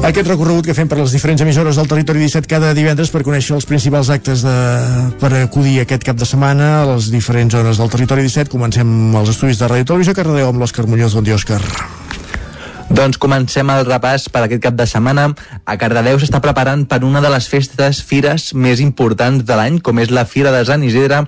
Aquest 0.00 0.30
recorregut 0.30 0.64
que 0.64 0.72
fem 0.72 0.88
per 0.88 0.96
les 0.96 1.12
diferents 1.12 1.44
emissores 1.44 1.76
del 1.76 1.90
Territori 1.92 2.24
17 2.24 2.48
cada 2.48 2.72
divendres 2.72 3.12
per 3.12 3.20
conèixer 3.26 3.52
els 3.58 3.68
principals 3.68 4.08
actes 4.16 4.46
de, 4.48 4.54
per 5.20 5.34
acudir 5.42 5.82
aquest 5.82 6.08
cap 6.08 6.16
de 6.16 6.24
setmana 6.24 6.70
a 6.78 6.86
les 6.94 7.10
diferents 7.12 7.52
zones 7.52 7.82
del 7.82 7.92
Territori 7.92 8.24
17. 8.24 8.48
Comencem 8.48 8.88
els 9.20 9.34
estudis 9.36 9.60
de 9.60 9.68
Ràdio 9.68 9.92
Televisió 9.92 10.16
Cardedeu 10.16 10.48
amb 10.48 10.64
l'Òscar 10.64 10.88
Muñoz. 10.88 11.12
Bon 11.20 11.28
dia, 11.28 11.36
Òscar. 11.36 11.60
Doncs 12.92 13.16
comencem 13.16 13.70
el 13.72 13.86
repàs 13.88 14.26
per 14.28 14.42
aquest 14.44 14.60
cap 14.66 14.74
de 14.76 14.84
setmana. 14.84 15.30
A 15.64 15.78
Cardedeu 15.80 16.18
s'està 16.20 16.42
preparant 16.44 16.82
per 16.84 16.98
una 17.08 17.22
de 17.24 17.30
les 17.32 17.46
festes, 17.48 18.02
fires 18.04 18.50
més 18.52 18.82
importants 18.84 19.46
de 19.48 19.56
l'any, 19.56 19.78
com 19.80 19.96
és 20.02 20.12
la 20.12 20.26
Fira 20.28 20.52
de 20.52 20.60
Sant 20.68 20.84
Isidre. 20.84 21.22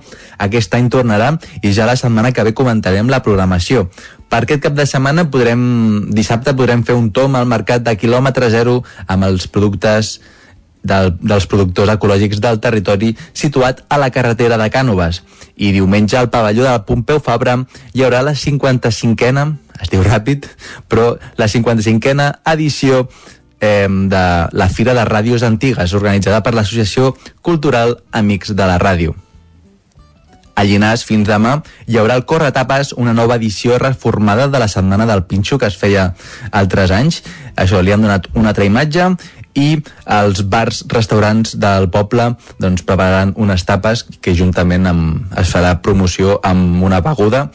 Aquest 0.45 0.77
any 0.77 0.91
tornarà 0.93 1.31
i 1.63 1.73
ja 1.73 1.87
la 1.89 1.97
setmana 1.97 2.31
que 2.37 2.45
ve 2.45 2.53
comentarem 2.53 3.09
la 3.09 3.23
programació. 3.25 3.87
Per 4.29 4.43
aquest 4.43 4.61
cap 4.67 4.77
de 4.77 4.85
setmana 4.85 5.25
podrem, 5.33 5.65
dissabte 6.13 6.53
podrem 6.53 6.85
fer 6.85 6.99
un 7.01 7.09
tom 7.09 7.33
al 7.33 7.49
mercat 7.49 7.81
de 7.81 7.97
quilòmetre 7.97 8.53
zero 8.53 8.83
amb 9.07 9.25
els 9.25 9.49
productes 9.49 10.19
del, 10.85 11.15
dels 11.17 11.49
productors 11.49 11.89
ecològics 11.97 12.45
del 12.45 12.61
territori 12.61 13.15
situat 13.33 13.81
a 13.89 13.97
la 13.97 14.13
carretera 14.13 14.61
de 14.61 14.69
Cànoves. 14.69 15.23
I 15.57 15.73
diumenge 15.73 16.21
al 16.21 16.29
pavelló 16.29 16.69
de 16.69 16.77
Pompeu 16.85 17.17
Fabra 17.25 17.57
hi 17.93 18.05
haurà 18.05 18.21
la 18.21 18.37
55a, 18.37 19.49
es 19.81 19.91
diu 19.91 20.03
ràpid, 20.05 20.47
però 20.87 21.15
la 21.37 21.49
55a 21.51 22.29
edició 22.53 23.05
eh, 23.59 23.87
de 23.89 24.25
la 24.51 24.69
Fira 24.69 24.93
de 24.93 25.05
Ràdios 25.05 25.43
Antigues, 25.43 25.93
organitzada 25.93 26.41
per 26.43 26.55
l'Associació 26.55 27.15
Cultural 27.41 27.99
Amics 28.11 28.55
de 28.55 28.67
la 28.67 28.79
Ràdio. 28.81 29.15
A 30.55 30.63
Llinars, 30.63 31.03
fins 31.03 31.27
demà, 31.27 31.57
hi 31.85 31.97
haurà 31.99 32.15
el 32.15 32.23
Corretapes, 32.23 32.93
una 32.95 33.13
nova 33.13 33.35
edició 33.35 33.75
reformada 33.81 34.47
de 34.47 34.59
la 34.61 34.69
Setmana 34.71 35.05
del 35.05 35.25
Pinxo 35.27 35.57
que 35.59 35.67
es 35.67 35.75
feia 35.75 36.13
altres 36.51 36.93
anys. 36.95 37.23
Això 37.59 37.81
li 37.83 37.91
han 37.91 38.05
donat 38.05 38.29
una 38.39 38.53
altra 38.53 38.63
imatge 38.63 39.09
i 39.55 39.67
els 40.15 40.41
bars, 40.51 40.85
restaurants 40.91 41.57
del 41.59 41.89
poble 41.91 42.29
doncs, 42.59 42.83
prepararan 42.87 43.33
unes 43.35 43.67
tapes 43.67 44.05
que 44.21 44.35
juntament 44.35 44.87
amb, 44.87 45.27
es 45.39 45.51
farà 45.51 45.75
promoció 45.83 46.39
amb 46.43 46.83
una 46.83 47.01
beguda 47.03 47.49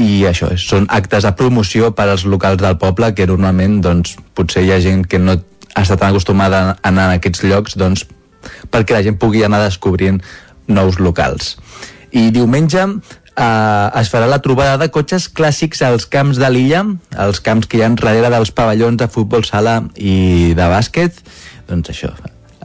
i 0.00 0.24
això, 0.24 0.48
és, 0.54 0.64
són 0.64 0.86
actes 0.88 1.26
de 1.26 1.32
promoció 1.36 1.90
per 1.96 2.08
als 2.08 2.24
locals 2.24 2.62
del 2.62 2.78
poble 2.80 3.12
que 3.16 3.28
normalment 3.28 3.80
doncs, 3.84 4.16
potser 4.34 4.64
hi 4.64 4.72
ha 4.72 4.80
gent 4.80 5.04
que 5.04 5.20
no 5.20 5.36
està 5.76 5.98
tan 6.00 6.10
acostumada 6.10 6.62
a 6.70 6.76
anar 6.88 7.10
a 7.10 7.18
aquests 7.18 7.44
llocs 7.44 7.76
doncs, 7.80 8.06
perquè 8.72 8.96
la 8.96 9.04
gent 9.04 9.18
pugui 9.20 9.44
anar 9.44 9.60
descobrint 9.62 10.20
nous 10.70 10.98
locals. 11.02 11.56
I 12.16 12.30
diumenge 12.32 12.80
eh, 12.80 14.00
es 14.00 14.10
farà 14.12 14.30
la 14.30 14.40
trobada 14.40 14.78
de 14.80 14.88
cotxes 14.94 15.28
clàssics 15.28 15.84
als 15.84 16.08
camps 16.08 16.40
de 16.40 16.48
l'illa, 16.48 16.84
els 17.26 17.44
camps 17.44 17.68
que 17.68 17.78
hi 17.78 17.84
ha 17.84 17.92
darrere 17.92 18.32
dels 18.32 18.54
pavellons 18.56 19.02
de 19.02 19.10
futbol 19.12 19.44
sala 19.44 19.82
i 19.96 20.54
de 20.56 20.70
bàsquet. 20.72 21.20
Doncs 21.68 21.92
això, 21.92 22.14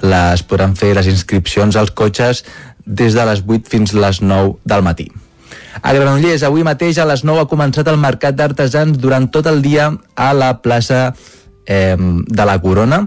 les 0.08 0.48
podran 0.48 0.80
fer 0.80 0.96
les 0.96 1.12
inscripcions 1.12 1.76
als 1.76 1.92
cotxes 1.92 2.46
des 2.86 3.14
de 3.18 3.28
les 3.28 3.44
8 3.44 3.70
fins 3.70 3.94
les 3.98 4.24
9 4.24 4.58
del 4.64 4.88
matí. 4.88 5.12
A 5.82 5.92
Granollers, 5.94 6.44
avui 6.48 6.64
mateix 6.64 7.00
a 7.00 7.08
les 7.10 7.26
9 7.28 7.44
ha 7.44 7.50
començat 7.52 7.88
el 7.92 8.00
Mercat 8.00 8.38
d'Artesans 8.38 9.00
durant 9.02 9.28
tot 9.32 9.48
el 9.52 9.62
dia 9.66 9.90
a 10.16 10.30
la 10.34 10.54
plaça 10.64 11.10
eh, 11.68 11.98
de 11.98 12.46
la 12.48 12.60
Corona. 12.64 13.06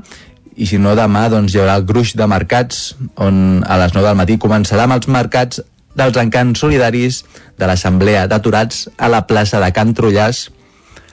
I 0.59 0.67
si 0.67 0.79
no 0.83 0.93
demà 0.99 1.29
doncs, 1.33 1.55
hi 1.55 1.63
haurà 1.63 1.79
el 1.79 1.87
gruix 1.89 2.13
de 2.19 2.27
mercats 2.27 2.93
on 3.17 3.63
a 3.65 3.79
les 3.81 3.95
9 3.95 4.05
del 4.09 4.19
matí 4.19 4.37
començarà 4.43 4.85
amb 4.85 4.99
els 4.99 5.09
mercats 5.09 5.63
dels 5.99 6.19
encants 6.21 6.61
solidaris 6.61 7.23
de 7.59 7.67
l'Assemblea 7.67 8.27
d'Aturats 8.31 8.89
a 8.99 9.09
la 9.09 9.25
plaça 9.31 9.63
de 9.63 9.71
Can 9.75 9.95
Trullàs, 9.95 10.49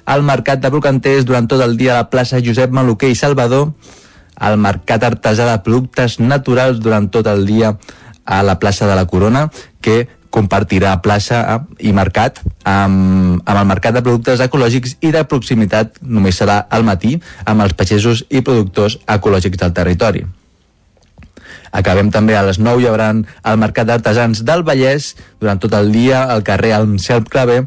al 0.06 0.26
Mercat 0.26 0.62
de 0.62 0.70
Brocanters 0.70 1.26
durant 1.26 1.48
tot 1.50 1.62
el 1.66 1.78
dia 1.78 1.94
a 1.94 2.02
la 2.04 2.10
plaça 2.10 2.42
Josep 2.44 2.74
Maluquer 2.74 3.10
i 3.14 3.18
Salvador, 3.18 3.72
al 4.36 4.60
Mercat 4.62 5.06
Artesà 5.08 5.48
de 5.50 5.62
Productes 5.66 6.20
Naturals 6.20 6.82
durant 6.84 7.08
tot 7.10 7.30
el 7.32 7.46
dia 7.48 7.74
a 8.26 8.44
la 8.44 8.60
plaça 8.60 8.90
de 8.90 8.98
la 8.98 9.08
Corona, 9.08 9.48
que 9.82 10.08
compartirà 10.36 10.98
plaça 11.04 11.42
eh, 11.56 11.60
i 11.88 11.94
mercat 11.96 12.42
amb, 12.68 13.42
amb 13.46 13.60
el 13.60 13.68
mercat 13.70 13.96
de 13.96 14.04
productes 14.06 14.44
ecològics 14.44 14.98
i 15.02 15.14
de 15.16 15.24
proximitat. 15.30 16.02
Només 16.02 16.42
serà 16.42 16.66
al 16.70 16.84
matí 16.88 17.16
amb 17.46 17.64
els 17.66 17.76
pagesos 17.78 18.26
i 18.30 18.44
productors 18.44 19.00
ecològics 19.08 19.62
del 19.62 19.76
territori. 19.78 20.26
Acabem 21.76 22.08
també 22.12 22.38
a 22.38 22.44
les 22.48 22.60
9 22.60 22.84
hi 22.84 22.88
haurà 22.88 23.10
el 23.12 23.58
Mercat 23.60 23.90
d'Artesans 23.90 24.46
del 24.48 24.64
Vallès. 24.64 25.12
Durant 25.44 25.60
tot 25.60 25.74
el 25.76 25.92
dia 25.92 26.24
al 26.32 26.44
carrer 26.48 26.72
Almcelp 26.78 27.28
Clavé 27.32 27.66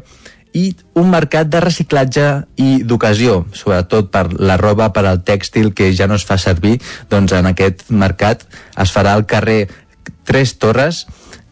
i 0.57 0.71
un 0.97 1.11
mercat 1.13 1.49
de 1.53 1.59
reciclatge 1.61 2.23
i 2.57 2.81
d'ocasió, 2.81 3.43
sobretot 3.53 4.09
per 4.09 4.23
la 4.33 4.57
roba, 4.57 4.89
per 4.89 5.05
al 5.05 5.21
tèxtil 5.21 5.75
que 5.77 5.91
ja 5.93 6.07
no 6.09 6.17
es 6.17 6.25
fa 6.25 6.39
servir, 6.41 6.79
doncs 7.11 7.35
en 7.37 7.51
aquest 7.51 7.85
mercat 7.93 8.47
es 8.73 8.95
farà 8.95 9.13
al 9.13 9.27
carrer 9.29 9.67
Tres 10.25 10.55
Torres, 10.61 11.05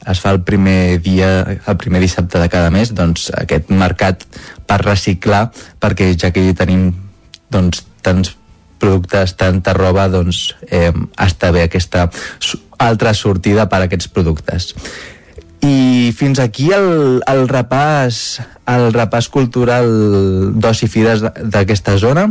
es 0.08 0.22
fa 0.24 0.32
el 0.36 0.42
primer 0.48 1.00
dia, 1.03 1.30
el 1.68 1.77
primer 1.77 2.02
dissabte 2.03 2.40
de 2.40 2.50
cada 2.50 2.72
mes, 2.74 2.94
doncs 2.95 3.30
aquest 3.36 3.72
mercat 3.72 4.24
per 4.68 4.80
reciclar, 4.84 5.48
perquè 5.80 6.14
ja 6.16 6.32
que 6.32 6.44
hi 6.44 6.56
tenim 6.58 6.90
doncs, 7.52 7.84
tants 8.03 8.36
productes, 8.80 9.34
tanta 9.38 9.74
roba, 9.74 10.08
doncs 10.11 10.53
eh, 10.69 10.94
està 11.18 11.52
bé 11.52 11.66
aquesta 11.66 12.08
altra 12.77 13.14
sortida 13.18 13.68
per 13.69 13.82
a 13.82 13.88
aquests 13.88 14.11
productes. 14.14 14.74
I 15.66 16.14
fins 16.16 16.40
aquí 16.40 16.69
el, 16.76 17.24
el 17.26 17.48
repàs 17.50 18.40
el 18.68 18.92
repàs 18.96 19.30
cultural 19.32 19.88
d'oci 20.60 20.90
fires 20.92 21.24
d'aquesta 21.24 21.98
zona. 21.98 22.28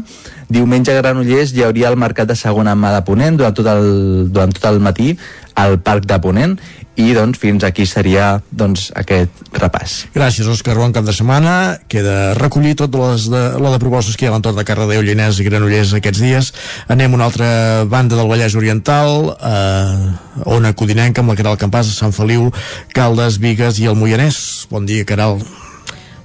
Diumenge 0.52 0.92
a 0.92 1.00
Granollers 1.00 1.54
hi 1.54 1.64
hauria 1.66 1.90
el 1.90 1.98
mercat 1.98 2.28
de 2.28 2.36
segona 2.38 2.76
mà 2.78 2.92
de 2.94 3.02
Ponent 3.06 3.38
durant 3.40 3.56
tot 3.56 3.68
el, 3.72 3.86
durant 4.30 4.52
tot 4.54 4.68
el 4.70 4.82
matí 4.84 5.14
al 5.56 5.80
Parc 5.80 6.04
de 6.06 6.20
Ponent 6.20 6.58
i 6.96 7.10
doncs 7.12 7.36
fins 7.40 7.64
aquí 7.64 7.84
seria 7.88 8.38
doncs, 8.48 8.88
aquest 8.96 9.42
repàs. 9.60 9.96
Gràcies, 10.14 10.48
Òscar. 10.48 10.76
Bon 10.80 10.94
cap 10.96 11.04
de 11.04 11.12
setmana. 11.16 11.76
Queda 11.92 12.32
recollir 12.38 12.72
tot 12.80 12.96
les 12.96 13.28
de, 13.32 13.42
la 13.60 13.74
de 13.74 13.80
propostes 13.82 14.16
que 14.16 14.24
hi 14.24 14.30
ha 14.30 14.32
a 14.32 14.36
l'entorn 14.36 14.56
de 14.56 14.64
Cardedeu, 14.64 15.04
Llinès 15.04 15.40
i 15.40 15.46
Granollers 15.48 15.92
aquests 15.98 16.24
dies. 16.24 16.50
Anem 16.92 17.12
a 17.12 17.20
una 17.20 17.28
altra 17.28 17.50
banda 17.84 18.16
del 18.16 18.32
Vallès 18.32 18.56
Oriental, 18.56 19.36
eh, 19.36 20.48
Ona 20.56 20.72
Codinenca, 20.72 21.20
amb 21.20 21.34
la 21.34 21.38
Caral 21.38 21.60
Campàs, 21.60 21.92
Sant 22.00 22.16
Feliu, 22.16 22.48
Caldes, 22.96 23.40
Vigues 23.44 23.80
i 23.80 23.92
el 23.92 24.00
Moianès. 24.00 24.66
Bon 24.72 24.88
dia, 24.88 25.04
Caral. 25.04 25.40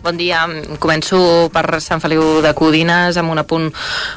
Bon 0.02 0.18
dia. 0.18 0.42
Començo 0.82 1.50
per 1.54 1.78
Sant 1.84 2.02
Feliu 2.02 2.42
de 2.42 2.52
Codines 2.58 3.18
amb 3.22 3.32
un 3.32 3.42
apunt 3.42 3.68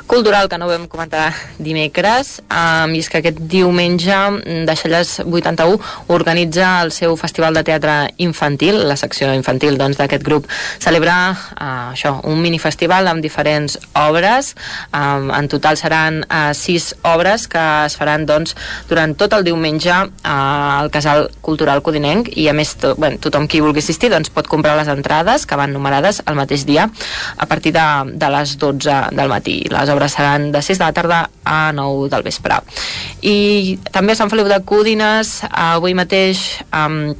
cultural 0.08 0.48
que 0.48 0.56
no 0.58 0.68
vam 0.70 0.86
comentar 0.88 1.26
dimecres 1.60 2.38
um, 2.48 2.94
i 2.96 3.02
és 3.02 3.10
que 3.12 3.20
aquest 3.20 3.42
diumenge 3.52 4.14
mm, 4.14 4.64
Deixalles 4.68 5.18
81 5.24 5.76
organitza 6.14 6.70
el 6.84 6.92
seu 6.96 7.16
festival 7.20 7.56
de 7.58 7.64
teatre 7.68 7.96
infantil, 8.24 8.80
la 8.88 8.96
secció 8.96 9.28
infantil 9.36 9.76
doncs, 9.80 9.98
d'aquest 10.00 10.24
grup. 10.24 10.48
Celebra 10.80 11.16
uh, 11.34 11.92
això, 11.92 12.16
un 12.30 12.40
minifestival 12.40 13.10
amb 13.10 13.24
diferents 13.24 13.76
obres. 14.00 14.54
Um, 14.88 15.28
en 15.36 15.50
total 15.52 15.76
seran 15.80 16.22
uh, 16.24 16.52
sis 16.56 16.94
obres 17.04 17.46
que 17.50 17.64
es 17.84 17.98
faran 18.00 18.24
doncs, 18.28 18.56
durant 18.88 19.12
tot 19.20 19.36
el 19.36 19.44
diumenge 19.44 19.92
uh, 19.92 20.08
al 20.24 20.90
Casal 20.94 21.28
Cultural 21.44 21.84
Codinenc 21.84 22.32
i 22.40 22.48
a 22.48 22.56
més 22.56 22.72
to, 22.80 22.94
bueno, 22.96 23.20
tothom 23.20 23.48
qui 23.50 23.60
vulgui 23.60 23.84
assistir 23.84 24.08
doncs, 24.12 24.32
pot 24.32 24.48
comprar 24.48 24.78
les 24.80 24.88
entrades 24.88 25.44
que 25.44 25.60
van 25.60 25.73
numerades 25.74 26.22
el 26.24 26.38
mateix 26.38 26.64
dia 26.68 26.88
a 27.36 27.46
partir 27.50 27.74
de, 27.74 27.86
de 28.14 28.30
les 28.36 28.56
12 28.58 28.98
del 29.18 29.32
matí. 29.32 29.58
Les 29.72 29.90
obres 29.92 30.16
seran 30.16 30.50
de 30.54 30.62
6 30.62 30.78
de 30.78 30.84
la 30.84 30.94
tarda 30.96 31.20
a 31.44 31.72
9 31.74 32.08
del 32.14 32.24
vespre. 32.26 32.62
I 33.22 33.78
també 33.90 34.14
a 34.14 34.20
Sant 34.22 34.32
Feliu 34.32 34.48
de 34.50 34.60
Cúdines 34.64 35.40
avui 35.50 35.96
mateix 35.98 36.44
um, 36.70 37.14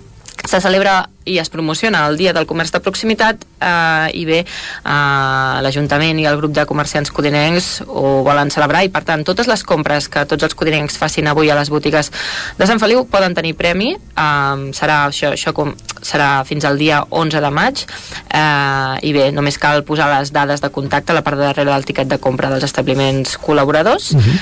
se 0.45 0.61
celebra 0.61 1.05
i 1.25 1.39
es 1.39 1.51
promociona 1.51 2.07
el 2.09 2.17
Dia 2.17 2.33
del 2.37 2.47
Comerç 2.47 2.73
de 2.75 2.81
Proximitat 2.85 3.45
eh, 3.61 4.09
i 4.21 4.25
bé, 4.29 4.41
eh, 4.45 5.55
l'Ajuntament 5.65 6.21
i 6.21 6.27
el 6.29 6.37
grup 6.41 6.53
de 6.57 6.67
comerciants 6.69 7.13
codinencs 7.15 7.71
ho 7.87 8.23
volen 8.27 8.53
celebrar 8.53 8.85
i 8.85 8.93
per 8.93 9.05
tant 9.09 9.25
totes 9.25 9.49
les 9.51 9.65
compres 9.65 10.09
que 10.13 10.25
tots 10.29 10.45
els 10.45 10.55
codinencs 10.55 10.99
facin 11.01 11.29
avui 11.31 11.51
a 11.51 11.59
les 11.59 11.73
botigues 11.73 12.13
de 12.59 12.69
Sant 12.69 12.83
Feliu 12.83 13.05
poden 13.11 13.37
tenir 13.37 13.55
premi 13.57 13.95
eh, 13.95 14.73
serà, 14.77 15.05
això, 15.09 15.33
això 15.33 15.55
com, 15.57 15.73
serà 16.05 16.45
fins 16.45 16.67
al 16.69 16.79
dia 16.79 17.03
11 17.11 17.41
de 17.41 17.53
maig 17.55 17.85
eh, 17.85 19.09
i 19.09 19.15
bé, 19.17 19.31
només 19.33 19.59
cal 19.61 19.85
posar 19.89 20.11
les 20.13 20.33
dades 20.35 20.61
de 20.61 20.73
contacte 20.75 21.13
a 21.13 21.19
la 21.19 21.25
part 21.25 21.41
de 21.41 21.49
darrere 21.49 21.73
del 21.73 21.89
tiquet 21.89 22.11
de 22.11 22.21
compra 22.21 22.53
dels 22.53 22.69
establiments 22.69 23.39
col·laboradors 23.41 24.13
uh 24.13 24.21
-huh. 24.21 24.37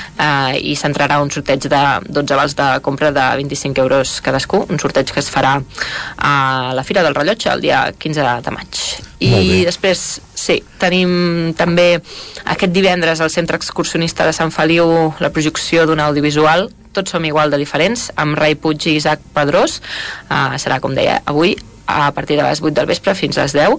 eh, 0.53 0.71
i 0.71 0.75
s'entrarà 0.75 1.21
un 1.21 1.31
sorteig 1.31 1.63
de 1.63 1.83
12 2.09 2.35
vals 2.35 2.55
de 2.55 2.79
compra 2.81 3.11
de 3.11 3.25
25 3.37 3.81
euros 3.81 4.21
cadascú, 4.21 4.65
un 4.69 4.79
sorteig 4.79 5.11
que 5.11 5.19
es 5.19 5.31
farà 5.31 5.61
a 6.17 6.72
la 6.75 6.83
Fira 6.83 7.03
del 7.05 7.15
Rellotge 7.15 7.51
el 7.53 7.61
dia 7.63 7.85
15 7.97 8.27
de 8.45 8.53
maig. 8.53 8.79
I 9.23 9.63
després, 9.63 9.99
sí, 10.35 10.59
tenim 10.81 11.53
també 11.57 12.01
aquest 12.43 12.73
divendres 12.75 13.21
al 13.23 13.31
Centre 13.31 13.57
Excursionista 13.59 14.27
de 14.27 14.33
Sant 14.35 14.51
Feliu 14.51 15.13
la 15.23 15.31
projecció 15.31 15.87
d'un 15.87 16.03
audiovisual 16.03 16.69
tots 16.93 17.11
som 17.11 17.25
igual 17.25 17.49
de 17.49 17.57
diferents, 17.57 18.11
amb 18.15 18.37
Rai 18.37 18.53
Puig 18.55 18.85
i 18.85 18.95
Isaac 18.99 19.19
Pedrós. 19.33 19.81
Uh, 20.29 20.53
serà, 20.61 20.77
com 20.79 20.93
deia, 20.93 21.19
avui 21.25 21.57
a 21.89 22.11
partir 22.15 22.37
de 22.37 22.45
les 22.45 22.61
8 22.61 22.71
del 22.77 22.87
vespre 22.87 23.15
fins 23.17 23.37
a 23.37 23.47
les 23.47 23.55
10 23.57 23.75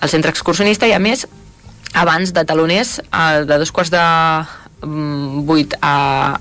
al 0.00 0.10
Centre 0.10 0.32
Excursionista 0.32 0.88
i 0.88 0.94
a 0.96 0.98
més 0.98 1.28
abans 1.94 2.32
de 2.34 2.42
taloners 2.48 2.98
uh, 3.04 3.44
de 3.46 3.60
dos 3.60 3.70
quarts 3.70 3.92
de 3.94 4.02
8 4.84 5.78
a, 5.80 5.94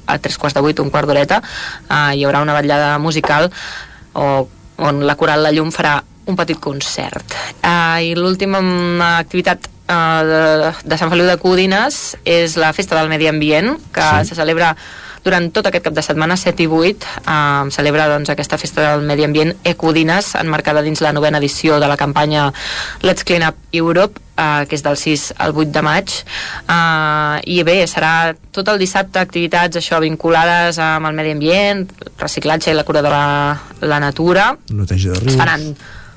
a 0.08 0.18
tres 0.20 0.40
quarts 0.40 0.56
de 0.58 0.64
8, 0.64 0.84
un 0.84 0.90
quart 0.92 1.08
d'horeta, 1.08 1.40
uh, 1.44 2.12
hi 2.16 2.26
haurà 2.26 2.42
una 2.44 2.56
vetllada 2.58 2.98
musical 3.00 3.52
o, 4.14 4.48
on 4.84 5.04
la 5.08 5.16
Coral 5.20 5.44
La 5.46 5.54
Llum 5.56 5.72
farà 5.72 5.98
un 6.26 6.36
petit 6.40 6.60
concert. 6.60 7.36
Uh, 7.60 8.00
I 8.04 8.14
l'última 8.16 8.62
mm, 8.62 9.02
activitat 9.20 9.68
uh, 9.68 10.22
de, 10.28 10.44
de 10.88 11.00
Sant 11.00 11.12
Feliu 11.12 11.28
de 11.28 11.40
Codines 11.42 12.02
és 12.24 12.58
la 12.60 12.72
Festa 12.76 13.00
del 13.00 13.12
Medi 13.12 13.28
Ambient, 13.32 13.74
que 13.96 14.10
sí. 14.22 14.32
se 14.32 14.40
celebra 14.40 14.74
durant 15.24 15.50
tot 15.56 15.68
aquest 15.68 15.86
cap 15.88 15.96
de 15.96 16.04
setmana, 16.04 16.38
7 16.38 16.66
i 16.66 16.68
8, 16.68 17.08
eh, 17.24 17.72
celebra 17.72 18.10
doncs, 18.12 18.30
aquesta 18.30 18.60
festa 18.60 18.84
del 18.92 19.06
medi 19.08 19.24
ambient 19.24 19.56
Ecodines, 19.64 20.34
enmarcada 20.36 20.84
dins 20.84 21.02
la 21.02 21.14
novena 21.14 21.40
edició 21.40 21.80
de 21.80 21.88
la 21.88 21.98
campanya 21.98 22.52
Let's 23.02 23.24
Clean 23.24 23.48
Up 23.48 23.56
Europe, 23.72 24.20
eh, 24.38 24.66
que 24.68 24.76
és 24.76 24.84
del 24.84 24.98
6 24.98 25.34
al 25.38 25.56
8 25.56 25.72
de 25.72 25.82
maig. 25.82 26.14
Eh, 26.68 27.42
I 27.56 27.64
bé, 27.64 27.80
serà 27.88 28.36
tot 28.52 28.68
el 28.68 28.80
dissabte 28.82 29.20
activitats 29.24 29.80
això 29.80 30.00
vinculades 30.04 30.80
amb 30.80 31.08
el 31.08 31.18
medi 31.18 31.34
ambient, 31.38 31.88
reciclatge 32.20 32.72
i 32.72 32.78
la 32.78 32.86
cura 32.88 33.02
de 33.02 33.12
la, 33.12 33.26
la 33.82 34.00
natura. 34.00 34.54
Neteja 34.70 35.12
de 35.12 35.18
Es 35.18 35.28
rius. 35.28 35.38
faran 35.40 35.74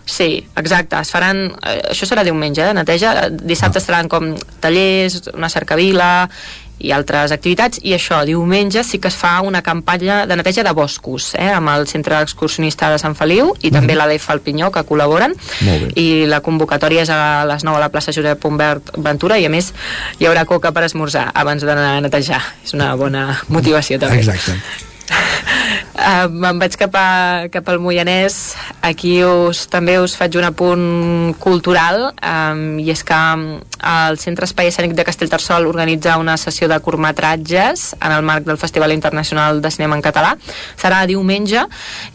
Sí, 0.06 0.46
exacte, 0.54 0.94
es 1.02 1.10
faran 1.10 1.48
eh, 1.66 1.80
això 1.90 2.06
serà 2.06 2.22
diumenge, 2.22 2.62
eh, 2.62 2.74
neteja 2.78 3.26
dissabte 3.34 3.80
ah. 3.80 3.82
seran 3.82 4.06
com 4.08 4.28
tallers, 4.62 5.32
una 5.34 5.50
cercavila 5.50 6.28
i 6.78 6.92
altres 6.92 7.32
activitats. 7.32 7.80
I 7.82 7.94
això, 7.96 8.20
diumenge 8.28 8.82
sí 8.84 9.00
que 9.02 9.08
es 9.08 9.16
fa 9.16 9.40
una 9.44 9.62
campanya 9.62 10.24
de 10.26 10.36
neteja 10.36 10.64
de 10.66 10.72
boscos 10.76 11.32
eh, 11.38 11.50
amb 11.52 11.72
el 11.72 11.86
Centre 11.88 12.20
Excursionista 12.20 12.90
de 12.92 12.98
Sant 13.02 13.16
Feliu 13.18 13.54
i 13.62 13.70
també 13.74 13.96
l'ADF 13.96 14.30
al 14.30 14.42
Pinyó 14.44 14.70
que 14.74 14.84
col·laboren. 14.88 15.36
I 15.96 16.26
la 16.30 16.42
convocatòria 16.44 17.06
és 17.06 17.12
a 17.12 17.44
les 17.48 17.64
9 17.64 17.76
a 17.76 17.84
la 17.86 17.92
plaça 17.92 18.14
Josep 18.16 18.44
Humbert 18.44 18.92
Ventura 18.96 19.38
i 19.38 19.46
a 19.46 19.52
més 19.52 19.72
hi 20.18 20.28
haurà 20.28 20.44
coca 20.48 20.72
per 20.72 20.84
esmorzar 20.88 21.30
abans 21.34 21.64
d'anar 21.64 21.96
a 21.96 22.04
netejar. 22.04 22.42
És 22.64 22.76
una 22.76 22.94
bona 22.96 23.28
motivació 23.48 24.00
també. 24.02 24.20
Exacte. 24.24 24.95
Uh, 25.96 26.28
me'n 26.28 26.58
vaig 26.60 26.74
cap, 26.76 26.92
a, 26.94 27.48
cap 27.50 27.66
al 27.72 27.78
Moianès. 27.80 28.34
Aquí 28.84 29.14
us, 29.24 29.62
també 29.72 29.96
us 29.98 30.12
faig 30.14 30.36
un 30.36 30.44
apunt 30.44 30.84
cultural. 31.40 32.10
Um, 32.20 32.76
i 32.78 32.92
és 32.92 33.02
que 33.06 33.16
el 33.16 34.20
Centre 34.20 34.46
Espai 34.46 34.68
Escènic 34.70 34.92
de 34.94 35.06
Castellterçol 35.08 35.66
organitza 35.66 36.18
una 36.20 36.36
sessió 36.36 36.68
de 36.68 36.78
curtmetratges 36.84 37.88
en 37.96 38.12
el 38.12 38.22
marc 38.28 38.44
del 38.46 38.60
Festival 38.60 38.92
Internacional 38.92 39.62
de 39.64 39.72
Cinema 39.72 39.96
en 39.96 40.04
Català. 40.04 40.36
Serà 40.76 41.02
diumenge 41.08 41.64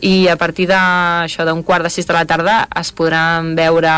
i 0.06 0.30
a 0.30 0.38
partir 0.38 0.70
d'un 0.70 1.66
quart 1.66 1.90
de 1.90 1.92
sis 1.92 2.08
de 2.08 2.16
la 2.16 2.28
tarda 2.30 2.62
es 2.80 2.94
podran 2.94 3.56
veure 3.58 3.92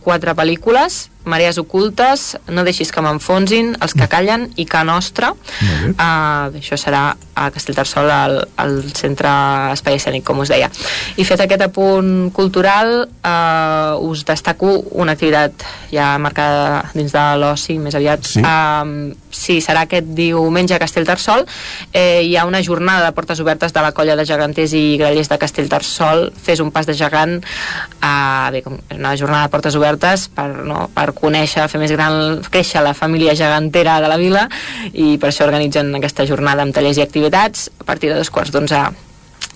quatre 0.00 0.32
pel·lícules 0.34 1.09
Marees 1.24 1.58
ocultes, 1.58 2.36
No 2.48 2.64
deixis 2.64 2.90
que 2.92 3.02
m'enfonsin, 3.04 3.74
Els 3.82 3.92
que 3.94 4.06
callen 4.08 4.48
i 4.56 4.64
Que 4.66 4.80
nostra 4.84 5.32
uh, 5.32 6.48
això 6.56 6.78
serà 6.80 7.14
a 7.34 7.50
Castellterçol 7.50 8.10
al, 8.10 8.34
al 8.60 8.74
centre 8.96 9.28
espai 9.72 9.96
escènic 9.96 10.24
com 10.24 10.40
us 10.42 10.48
deia. 10.52 10.70
I 11.16 11.24
fet 11.24 11.40
aquest 11.40 11.62
apunt 11.64 12.30
cultural 12.36 13.06
uh, 13.06 13.96
us 14.10 14.24
destaco 14.28 14.74
una 15.00 15.12
activitat 15.12 15.64
ja 15.92 16.16
marcada 16.18 16.90
dins 16.94 17.12
de 17.12 17.24
l'oci 17.40 17.78
més 17.78 17.94
aviat 17.96 18.24
Sí. 18.26 18.40
um, 18.44 19.12
sí, 19.30 19.60
serà 19.64 19.86
aquest 19.86 20.10
diumenge 20.16 20.74
a 20.74 20.80
Castellterçol. 20.82 21.46
Eh, 21.92 22.22
hi 22.26 22.36
ha 22.36 22.46
una 22.48 22.62
jornada 22.62 23.06
de 23.06 23.16
portes 23.16 23.40
obertes 23.40 23.72
de 23.72 23.82
la 23.82 23.92
colla 23.96 24.16
de 24.16 24.26
geganters 24.26 24.74
i 24.76 24.96
grallers 25.00 25.30
de 25.30 25.38
Castellterçol. 25.40 26.30
Fes 26.36 26.60
un 26.60 26.70
pas 26.74 26.86
de 26.86 26.94
gegant 26.98 27.38
uh, 27.40 28.50
bé, 28.52 28.62
una 28.96 29.16
jornada 29.16 29.46
de 29.46 29.52
portes 29.52 29.76
obertes 29.78 30.28
per, 30.34 30.48
no, 30.66 30.88
per 30.94 31.10
conèixer, 31.16 31.68
fer 31.70 31.80
més 31.82 31.92
gran 31.94 32.40
créixer 32.50 32.82
la 32.84 32.94
família 32.94 33.36
gegantera 33.38 34.00
de 34.02 34.10
la 34.10 34.18
vila 34.20 34.48
i 34.92 35.16
per 35.20 35.30
això 35.30 35.46
organitzen 35.46 35.94
aquesta 35.98 36.26
jornada 36.28 36.66
amb 36.66 36.74
tallers 36.74 36.98
i 36.98 37.06
activitats 37.06 37.70
a 37.78 37.86
partir 37.86 38.10
de 38.10 38.18
dos 38.18 38.30
quarts 38.30 38.52
d'onze 38.54 38.82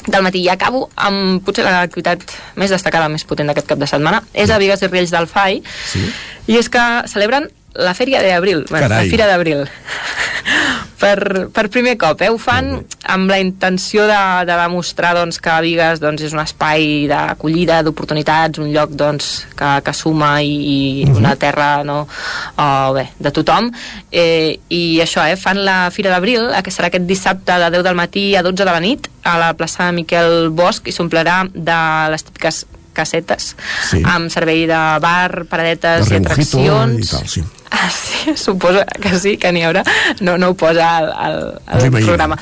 del 0.06 0.22
matí. 0.22 0.42
I 0.44 0.50
acabo 0.52 0.88
amb 1.00 1.42
potser 1.44 1.64
l'activitat 1.64 2.24
més 2.60 2.72
destacada, 2.72 3.08
més 3.08 3.24
potent 3.24 3.48
d'aquest 3.50 3.70
cap 3.72 3.80
de 3.80 3.88
setmana. 3.88 4.22
És 4.32 4.52
a 4.52 4.60
Vigues 4.60 4.82
i 4.82 4.90
Riells 4.90 5.12
del 5.14 5.28
FAI. 5.30 5.60
Sí. 5.92 6.06
i 6.46 6.58
és 6.60 6.68
que 6.68 6.82
celebren 7.08 7.48
la 7.74 7.94
Fèria 7.94 8.22
d'Abril, 8.22 8.64
bueno, 8.70 8.88
la. 8.88 9.02
Fira 9.10 9.26
d'Abril 9.26 9.64
per, 11.00 11.48
per 11.52 11.66
primer 11.68 11.96
cop, 12.00 12.22
eh? 12.22 12.30
ho 12.30 12.38
fan 12.40 12.70
amb 13.10 13.30
la 13.30 13.38
intenció 13.42 14.06
de, 14.08 14.18
de 14.48 14.56
demostrar 14.56 15.12
doncs, 15.18 15.40
que 15.42 15.56
Vigues 15.64 16.00
doncs, 16.02 16.22
és 16.24 16.34
un 16.36 16.42
espai 16.42 17.06
d'acollida, 17.10 17.82
d'oportunitats, 17.84 18.60
un 18.62 18.70
lloc 18.74 18.94
doncs, 18.96 19.32
que, 19.58 19.70
que 19.84 19.94
suma 19.96 20.36
i, 20.42 20.54
i 20.54 21.08
una 21.12 21.34
terra 21.40 21.82
no, 21.86 22.04
oh, 22.06 22.94
bé, 22.96 23.08
de 23.18 23.34
tothom 23.34 23.70
eh, 24.10 24.60
i 24.70 24.84
això, 25.04 25.26
eh? 25.26 25.36
fan 25.40 25.64
la 25.66 25.90
Fira 25.94 26.14
d'Abril 26.14 26.52
eh, 26.52 26.62
que 26.64 26.72
serà 26.74 26.92
aquest 26.92 27.08
dissabte 27.10 27.58
de 27.60 27.72
10 27.74 27.84
del 27.88 27.98
matí 27.98 28.30
a 28.38 28.44
12 28.46 28.62
de 28.62 28.70
la 28.70 28.80
nit 28.84 29.10
a 29.24 29.36
la 29.40 29.52
plaça 29.58 29.90
Miquel 29.96 30.50
Bosch 30.54 30.88
i 30.88 30.94
s'omplirà 30.94 31.42
de 31.52 31.80
les 32.12 32.24
típiques 32.28 32.64
casetes 32.94 33.52
Sí. 33.90 34.00
amb 34.06 34.31
servei 34.32 34.64
de 34.70 34.81
bar, 35.05 35.44
paradetes 35.50 36.08
De 36.08 36.16
i 36.16 36.23
atraccions 36.23 37.05
i 37.05 37.10
tal, 37.10 37.28
sí. 37.28 37.44
Ah, 37.74 37.90
sí, 37.90 38.36
suposo 38.39 38.84
que 39.02 39.18
sí, 39.18 39.36
que 39.36 39.50
n'hi 39.52 39.64
haurà. 39.66 39.82
No, 40.23 40.36
no 40.39 40.52
ho 40.52 40.55
posa 40.55 40.97
al, 40.98 41.08
al, 41.12 41.39
al 41.66 41.86
imagino. 41.89 42.36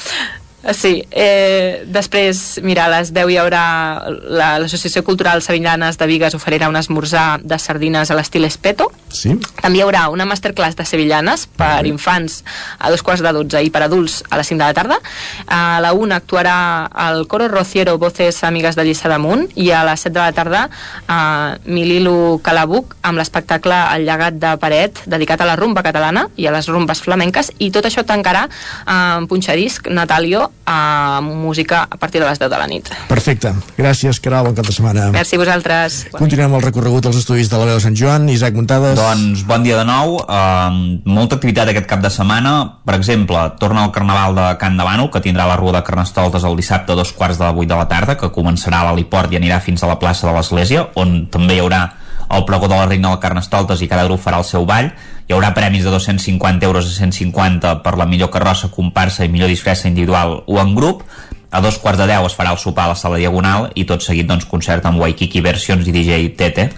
Programa. 0.63 0.75
Sí, 0.75 1.05
eh, 1.11 1.83
després, 1.87 2.61
mira, 2.63 2.85
a 2.87 2.89
les 3.01 3.13
10 3.13 3.29
hi 3.31 3.37
haurà 3.37 4.09
la- 4.31 4.59
l'Associació 4.59 5.03
Cultural 5.05 5.43
Sevillanes 5.43 5.99
de 5.99 6.07
Vigues 6.07 6.35
oferirà 6.35 6.69
un 6.69 6.77
esmorzar 6.77 7.41
de 7.43 7.59
sardines 7.59 8.11
a 8.11 8.15
l'estil 8.15 8.45
Espeto. 8.45 8.93
Sí? 9.11 9.39
També 9.61 9.79
hi 9.79 9.83
haurà 9.83 10.09
una 10.09 10.25
masterclass 10.25 10.77
de 10.77 10.85
sevillanes 10.85 11.47
per 11.47 11.85
infants 11.87 12.45
a 12.79 12.91
dos 12.91 13.03
quarts 13.03 13.23
de 13.23 13.33
12 13.33 13.63
i 13.63 13.71
per 13.71 13.83
adults 13.83 14.23
a 14.31 14.37
les 14.37 14.47
5 14.47 14.59
de 14.59 14.65
la 14.65 14.75
tarda. 14.75 15.01
A 15.49 15.81
la 15.81 15.93
1 15.93 16.15
actuarà 16.15 16.89
el 17.11 17.27
Coro 17.27 17.49
Rociero 17.49 17.99
Voces 17.99 18.43
Amigues 18.45 18.77
de 18.77 18.85
Lliçà 18.85 19.09
d'Amunt 19.09 19.49
i 19.57 19.71
a 19.73 19.83
les 19.85 20.01
7 20.01 20.15
de 20.15 20.21
la 20.21 20.33
tarda 20.33 20.71
a 21.09 21.59
Mililu 21.67 22.41
Calabuc 22.43 22.97
amb 23.03 23.19
l'espectacle 23.19 23.75
El 23.97 24.07
llegat 24.07 24.35
de 24.39 24.57
Paret 24.59 25.03
dedicat 25.07 25.41
a 25.41 25.45
la 25.45 25.57
rumba 25.57 25.83
catalana 25.83 26.29
i 26.37 26.47
a 26.47 26.53
les 26.53 26.69
rumbes 26.69 27.03
flamenques 27.03 27.51
i 27.59 27.71
tot 27.71 27.85
això 27.85 28.05
tancarà 28.07 28.49
amb 28.87 29.29
punxadisc 29.29 29.89
Natalio 29.89 30.52
amb 30.65 31.33
música 31.43 31.83
a 31.91 31.97
partir 31.99 32.21
de 32.21 32.29
les 32.29 32.39
10 32.39 32.51
de 32.51 32.59
la 32.59 32.67
nit. 32.71 32.89
Perfecte. 33.09 33.53
Gràcies, 33.77 34.21
Caral, 34.23 34.47
bon 34.47 34.55
cap 34.55 34.67
de 34.67 34.75
setmana. 34.75 35.09
Merci 35.15 35.37
a 35.37 35.41
vosaltres. 35.43 35.97
Continuem 36.15 36.55
el 36.55 36.63
recorregut 36.63 37.09
dels 37.09 37.19
estudis 37.19 37.51
de 37.51 37.59
la 37.59 37.67
veu 37.67 37.79
de 37.81 37.85
Sant 37.85 37.97
Joan. 37.99 38.29
Isaac 38.31 38.55
Muntades. 38.55 38.95
Doncs 38.99 39.43
bon 39.49 39.67
dia 39.67 39.81
de 39.81 39.87
nou, 39.89 40.21
uh, 40.23 40.71
molta 41.05 41.37
activitat 41.41 41.73
aquest 41.73 41.89
cap 41.91 42.03
de 42.05 42.11
setmana, 42.15 42.55
per 42.87 42.95
exemple, 42.99 43.43
torna 43.59 43.85
el 43.87 43.95
Carnaval 43.95 44.39
de 44.39 44.47
Can 44.63 44.79
de 44.79 44.87
Bànol, 44.87 45.11
que 45.11 45.25
tindrà 45.25 45.49
la 45.51 45.59
Rua 45.59 45.75
de 45.79 45.83
Carnestoltes 45.87 46.47
el 46.47 46.57
dissabte 46.57 46.95
a 46.95 46.99
dos 46.99 47.13
quarts 47.13 47.43
de 47.43 47.51
vuit 47.57 47.69
de 47.69 47.79
la 47.79 47.89
tarda, 47.91 48.17
que 48.17 48.31
començarà 48.31 48.83
a 48.83 48.91
l'heliport 48.91 49.33
i 49.33 49.41
anirà 49.41 49.61
fins 49.61 49.83
a 49.83 49.91
la 49.91 49.99
plaça 49.99 50.29
de 50.29 50.37
l'Església, 50.37 50.87
on 50.95 51.27
també 51.33 51.59
hi 51.59 51.65
haurà 51.65 51.89
el 52.33 52.45
pregó 52.49 52.69
de 52.69 52.77
la 52.77 52.87
Reina 52.87 53.11
del 53.11 53.21
Carnestoltes 53.21 53.83
i 53.83 53.89
cada 53.91 54.07
grup 54.09 54.23
farà 54.23 54.39
el 54.41 54.49
seu 54.49 54.65
ball. 54.65 54.89
Hi 55.29 55.35
haurà 55.37 55.53
premis 55.55 55.85
de 55.87 55.91
250 55.91 56.67
euros 56.67 56.89
a 56.89 56.95
150 56.97 57.77
per 57.85 57.95
la 57.97 58.07
millor 58.11 58.31
carrossa, 58.35 58.73
comparsa 58.75 59.23
i 59.25 59.31
millor 59.31 59.53
disfressa 59.53 59.87
individual 59.87 60.43
o 60.47 60.59
en 60.59 60.75
grup. 60.75 61.05
A 61.53 61.61
dos 61.63 61.79
quarts 61.79 62.01
de 62.01 62.09
deu 62.11 62.27
es 62.27 62.35
farà 62.35 62.51
el 62.51 62.59
sopar 62.59 62.89
a 62.89 62.95
la 62.95 62.99
sala 62.99 63.21
diagonal 63.21 63.69
i 63.79 63.85
tot 63.87 64.03
seguit 64.03 64.27
doncs, 64.27 64.49
concert 64.51 64.89
amb 64.89 64.99
Waikiki 64.99 65.45
Versions 65.45 65.87
i 65.87 65.95
DJ 65.95 66.33
Tete. 66.35 66.71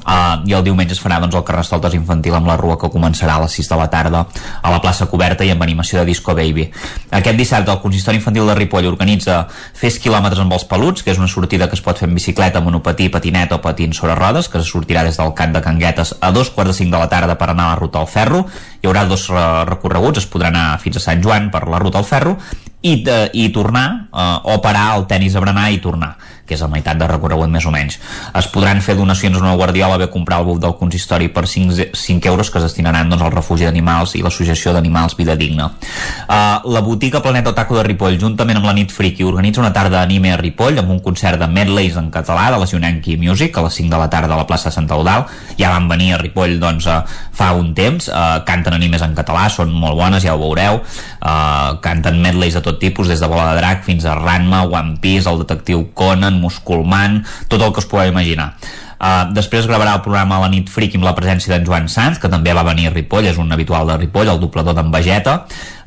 Uh, 0.00 0.40
i 0.48 0.54
el 0.56 0.64
diumenge 0.64 0.94
es 0.96 1.00
farà 1.02 1.18
doncs, 1.20 1.36
el 1.36 1.44
Carnestoltes 1.44 1.94
infantil 1.94 2.34
amb 2.38 2.48
la 2.48 2.56
rua 2.56 2.78
que 2.80 2.88
començarà 2.92 3.36
a 3.36 3.42
les 3.44 3.56
6 3.58 3.68
de 3.68 3.78
la 3.80 3.88
tarda 3.92 4.22
a 4.62 4.72
la 4.72 4.80
plaça 4.80 5.06
coberta 5.10 5.44
i 5.44 5.50
amb 5.52 5.62
animació 5.62 6.00
de 6.00 6.06
Disco 6.08 6.34
Baby. 6.34 6.70
Aquest 7.10 7.36
dissabte 7.36 7.72
el 7.72 7.82
Consistori 7.82 8.20
Infantil 8.20 8.48
de 8.48 8.56
Ripoll 8.56 8.88
organitza 8.88 9.42
Fes 9.76 10.00
quilòmetres 10.00 10.40
amb 10.40 10.56
els 10.56 10.64
peluts 10.70 11.04
que 11.04 11.12
és 11.12 11.20
una 11.20 11.28
sortida 11.28 11.68
que 11.68 11.76
es 11.76 11.84
pot 11.84 12.00
fer 12.00 12.08
en 12.08 12.16
bicicleta, 12.16 12.64
monopatí, 12.64 13.10
patinet 13.12 13.52
o 13.52 13.60
patins 13.60 14.00
sobre 14.00 14.16
rodes 14.18 14.48
que 14.48 14.62
se 14.62 14.70
sortirà 14.70 15.04
des 15.04 15.20
del 15.20 15.34
camp 15.36 15.52
de 15.54 15.62
Canguetes 15.64 16.16
a 16.20 16.32
dos 16.32 16.50
quarts 16.50 16.72
de 16.72 16.78
cinc 16.80 16.94
de 16.94 17.02
la 17.02 17.10
tarda 17.12 17.36
per 17.36 17.50
anar 17.50 17.68
a 17.68 17.74
la 17.74 17.80
ruta 17.82 18.00
al 18.00 18.08
ferro. 18.08 18.46
Hi 18.80 18.88
haurà 18.88 19.04
dos 19.04 19.28
recorreguts, 19.68 20.24
es 20.24 20.30
podrà 20.30 20.48
anar 20.48 20.80
fins 20.80 20.96
a 20.96 21.06
Sant 21.10 21.22
Joan 21.22 21.52
per 21.52 21.66
la 21.68 21.82
ruta 21.82 22.00
al 22.00 22.08
ferro 22.08 22.38
i, 22.82 23.02
de, 23.04 23.18
i 23.32 23.48
tornar 23.52 23.86
eh, 24.12 24.52
o 24.52 24.60
parar 24.62 24.90
al 24.94 25.06
tennis 25.06 25.36
a 25.36 25.44
berenar 25.44 25.70
i 25.72 25.80
tornar 25.82 26.16
que 26.50 26.58
és 26.58 26.64
a 26.66 26.68
meitat 26.68 26.98
de 26.98 27.06
recorregut 27.06 27.50
més 27.52 27.64
o 27.68 27.70
menys. 27.70 28.00
Es 28.34 28.48
podran 28.50 28.82
fer 28.82 28.96
donacions 28.98 29.38
a 29.38 29.44
una 29.44 29.54
guardiola 29.54 30.00
bé 30.00 30.08
comprar 30.10 30.40
el 30.42 30.48
buf 30.48 30.58
del 30.58 30.74
consistori 30.80 31.30
per 31.30 31.46
5, 31.46 31.92
5 31.94 32.30
euros 32.32 32.50
que 32.50 32.58
es 32.58 32.66
destinaran 32.66 33.12
doncs, 33.12 33.22
al 33.22 33.30
refugi 33.36 33.68
d'animals 33.68 34.16
i 34.18 34.24
l'Associació 34.24 34.74
d'Animals 34.74 35.14
Vida 35.14 35.36
Digna. 35.38 35.68
Uh, 35.70 36.66
la 36.74 36.82
botiga 36.82 37.22
Planeta 37.22 37.54
Otaku 37.54 37.78
de 37.78 37.84
Ripoll, 37.86 38.18
juntament 38.18 38.58
amb 38.58 38.66
la 38.66 38.74
Nit 38.74 38.90
Friki, 38.90 39.22
organitza 39.28 39.62
una 39.62 39.70
tarda 39.76 40.00
d'anime 40.00 40.34
a 40.34 40.40
Ripoll 40.40 40.82
amb 40.82 40.90
un 40.90 40.98
concert 41.04 41.38
de 41.38 41.46
medleys 41.46 42.00
en 42.00 42.10
català 42.10 42.48
de 42.50 42.58
la 42.58 42.66
Sionenki 42.66 43.14
Music 43.20 43.54
a 43.56 43.64
les 43.68 43.78
5 43.78 43.94
de 43.94 44.02
la 44.02 44.10
tarda 44.10 44.34
a 44.34 44.42
la 44.42 44.48
plaça 44.50 44.72
de 44.72 44.74
Sant 44.74 44.90
Eudal. 44.90 45.28
Ja 45.60 45.70
van 45.70 45.86
venir 45.92 46.16
a 46.16 46.20
Ripoll 46.22 46.58
doncs, 46.58 46.90
uh, 46.90 47.04
fa 47.30 47.52
un 47.54 47.70
temps, 47.78 48.10
uh, 48.10 48.42
canten 48.48 48.74
animes 48.74 49.06
en 49.06 49.14
català, 49.14 49.46
són 49.54 49.70
molt 49.70 49.98
bones, 50.00 50.26
ja 50.26 50.34
ho 50.34 50.42
veureu. 50.42 50.82
Uh, 51.20 51.78
canten 51.84 52.18
medleys 52.24 52.58
de 52.58 52.62
tot 52.64 52.69
tipus, 52.78 53.08
des 53.10 53.20
de 53.20 53.26
Bola 53.30 53.50
de 53.50 53.58
Drac 53.58 53.82
fins 53.88 54.04
a 54.04 54.14
Ranma, 54.18 54.62
One 54.68 54.98
Piece, 55.00 55.28
el 55.30 55.42
detectiu 55.42 55.88
Conan, 55.94 56.38
Musculman, 56.40 57.24
tot 57.48 57.62
el 57.62 57.72
que 57.72 57.82
us 57.82 57.90
podeu 57.90 58.12
imaginar. 58.12 58.54
Uh, 59.00 59.30
després 59.32 59.64
gravarà 59.64 59.94
el 59.96 60.02
programa 60.04 60.42
La 60.42 60.50
nit 60.52 60.68
friki 60.68 60.98
amb 60.98 61.06
la 61.06 61.14
presència 61.16 61.54
d'en 61.54 61.64
Joan 61.64 61.86
Sanz, 61.88 62.18
que 62.20 62.28
també 62.28 62.52
va 62.52 62.66
venir 62.66 62.90
a 62.90 62.92
Ripoll, 62.92 63.30
és 63.30 63.38
un 63.40 63.48
habitual 63.48 63.88
de 63.88 63.96
Ripoll, 63.96 64.28
el 64.28 64.42
doblador 64.42 64.76
d'en 64.76 64.90
Vegeta, 64.92 65.38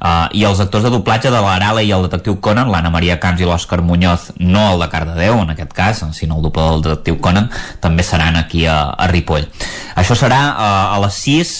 uh, 0.01 0.25
i 0.33 0.41
els 0.49 0.57
actors 0.63 0.87
de 0.87 0.89
doblatge 0.89 1.29
de 1.29 1.41
l'Arala 1.45 1.83
i 1.85 1.91
el 1.93 2.07
detectiu 2.07 2.39
Conan, 2.41 2.71
l'Anna 2.73 2.89
Maria 2.89 3.19
Camps 3.21 3.43
i 3.43 3.45
l'Òscar 3.45 3.83
Muñoz, 3.85 4.31
no 4.41 4.65
el 4.71 4.81
de 4.81 4.87
Cardedeu, 4.89 5.37
en 5.43 5.53
aquest 5.53 5.77
cas, 5.77 6.01
sinó 6.17 6.39
el 6.39 6.47
doblador 6.47 6.79
del 6.79 6.87
detectiu 6.87 7.19
Conan, 7.21 7.51
també 7.85 8.01
seran 8.01 8.39
aquí 8.41 8.65
a, 8.65 8.79
a 8.97 9.11
Ripoll. 9.13 9.45
Això 9.93 10.17
serà 10.17 10.41
uh, 10.49 10.97
a 10.97 11.03
les 11.05 11.21
6 11.21 11.53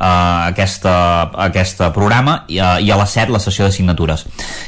uh, 0.00 0.48
aquesta, 0.48 0.94
aquesta 1.46 1.90
programa 1.92 2.40
i, 2.48 2.58
uh, 2.58 2.78
i 2.80 2.90
a 2.90 2.98
les 3.00 3.16
7 3.18 3.34
la 3.34 3.42
sessió 3.42 3.68
de 3.68 3.74
signatures. 3.74 4.24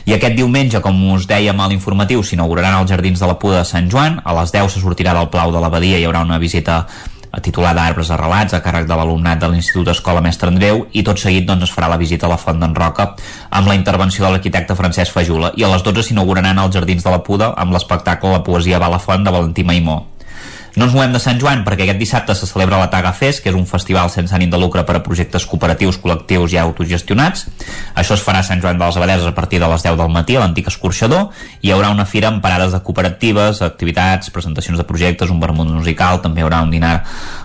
I 0.06 0.16
aquest 0.16 0.36
diumenge, 0.36 0.82
com 0.84 0.98
us 1.14 1.26
dèiem 1.30 1.58
a 1.58 1.70
l'informatiu, 1.72 2.22
s'inauguraran 2.22 2.82
els 2.82 2.92
Jardins 2.92 3.22
de 3.22 3.30
la 3.30 3.38
Puda 3.40 3.62
de 3.62 3.68
Sant 3.68 3.90
Joan, 3.90 4.20
a 4.24 4.36
les 4.40 4.52
10 4.52 4.76
se 4.76 4.84
sortirà 4.84 5.16
del 5.16 5.32
Plau 5.32 5.54
de 5.54 5.62
l'Abadia 5.62 5.98
hi 5.98 6.06
haurà 6.06 6.22
una 6.26 6.40
visita 6.42 6.84
titulada 7.40 7.86
Arbres 7.86 8.10
Arrelats 8.12 8.52
a 8.52 8.60
càrrec 8.60 8.84
de 8.84 8.96
l'alumnat 8.98 9.40
de 9.40 9.48
l'Institut 9.48 9.88
Escola 9.94 10.20
Mestre 10.20 10.50
Andreu 10.52 10.84
i 10.92 11.04
tot 11.06 11.16
seguit 11.22 11.46
doncs, 11.48 11.64
es 11.64 11.72
farà 11.72 11.88
la 11.88 11.96
visita 11.96 12.28
a 12.28 12.32
la 12.34 12.36
Font 12.36 12.60
d'en 12.60 12.76
Roca 12.76 13.14
amb 13.48 13.70
la 13.70 13.76
intervenció 13.78 14.26
de 14.26 14.34
l'arquitecte 14.34 14.76
Francesc 14.76 15.16
Fajula. 15.16 15.54
I 15.56 15.64
a 15.64 15.72
les 15.72 15.84
12 15.86 16.10
s'inauguraran 16.10 16.60
els 16.60 16.76
Jardins 16.76 17.04
de 17.04 17.14
la 17.14 17.22
Puda 17.24 17.54
amb 17.56 17.72
l'espectacle 17.72 18.36
La 18.36 18.44
poesia 18.44 18.82
va 18.82 18.92
a 18.92 18.96
la 18.98 19.00
font 19.00 19.24
de 19.24 19.32
Valentí 19.32 19.64
Maimó 19.64 20.11
no 20.76 20.86
ens 20.86 20.94
movem 20.94 21.12
de 21.12 21.20
Sant 21.20 21.40
Joan 21.40 21.64
perquè 21.66 21.84
aquest 21.84 21.98
dissabte 22.00 22.34
se 22.36 22.46
celebra 22.48 22.78
la 22.80 22.88
Taga 22.92 23.12
Fest, 23.12 23.42
que 23.44 23.50
és 23.50 23.56
un 23.56 23.66
festival 23.68 24.08
sense 24.12 24.32
ànim 24.32 24.48
de 24.52 24.60
lucre 24.60 24.84
per 24.88 24.96
a 24.96 25.02
projectes 25.04 25.44
cooperatius, 25.48 25.98
col·lectius 26.00 26.54
i 26.54 26.60
autogestionats. 26.62 27.44
Això 27.98 28.16
es 28.16 28.24
farà 28.24 28.40
a 28.40 28.46
Sant 28.46 28.62
Joan 28.64 28.80
de 28.80 28.86
les 28.86 28.96
Abadeses 28.96 29.28
a 29.28 29.34
partir 29.36 29.60
de 29.60 29.68
les 29.68 29.84
10 29.84 29.98
del 30.00 30.14
matí 30.14 30.36
a 30.36 30.40
l'antic 30.40 30.70
escorxador. 30.72 31.28
Hi 31.60 31.74
haurà 31.74 31.92
una 31.92 32.08
fira 32.08 32.30
amb 32.32 32.40
parades 32.40 32.72
de 32.72 32.80
cooperatives, 32.80 33.60
activitats, 33.62 34.32
presentacions 34.32 34.80
de 34.80 34.88
projectes, 34.88 35.30
un 35.30 35.42
vermut 35.44 35.68
musical, 35.68 36.22
també 36.24 36.40
hi 36.40 36.48
haurà 36.48 36.62
un 36.64 36.72
dinar 36.72 36.94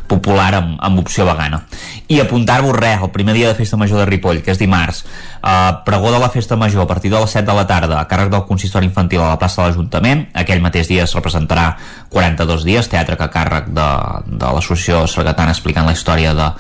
popular 0.08 0.54
amb, 0.56 0.78
amb 0.82 1.00
opció 1.00 1.26
vegana. 1.28 1.62
I 2.08 2.22
apuntar-vos 2.24 2.76
res, 2.76 3.02
el 3.04 3.12
primer 3.12 3.36
dia 3.36 3.52
de 3.52 3.58
Festa 3.58 3.78
Major 3.78 4.00
de 4.00 4.08
Ripoll, 4.08 4.42
que 4.44 4.54
és 4.54 4.60
dimarts, 4.60 5.04
eh, 5.04 5.72
pregó 5.86 6.12
de 6.12 6.20
la 6.20 6.30
Festa 6.34 6.56
Major 6.56 6.84
a 6.84 6.88
partir 6.88 7.12
de 7.12 7.20
les 7.20 7.32
7 7.32 7.46
de 7.46 7.56
la 7.58 7.68
tarda 7.68 8.00
a 8.00 8.08
càrrec 8.08 8.32
del 8.34 8.46
consistori 8.48 8.88
infantil 8.88 9.22
a 9.22 9.34
la 9.34 9.40
plaça 9.40 9.62
de 9.62 9.70
l'Ajuntament. 9.70 10.28
Aquell 10.34 10.64
mateix 10.64 10.88
dia 10.88 11.04
es 11.04 11.16
representarà 11.16 11.76
42 12.10 12.64
dies, 12.64 12.90
teatre 12.90 13.18
que 13.18 13.28
a 13.28 13.32
càrrec 13.32 13.72
de, 13.76 13.88
de 14.28 14.54
l'associació 14.56 15.06
Sargatana 15.08 15.56
explicant 15.56 15.86
la 15.86 15.96
història 15.98 16.34
de, 16.34 16.52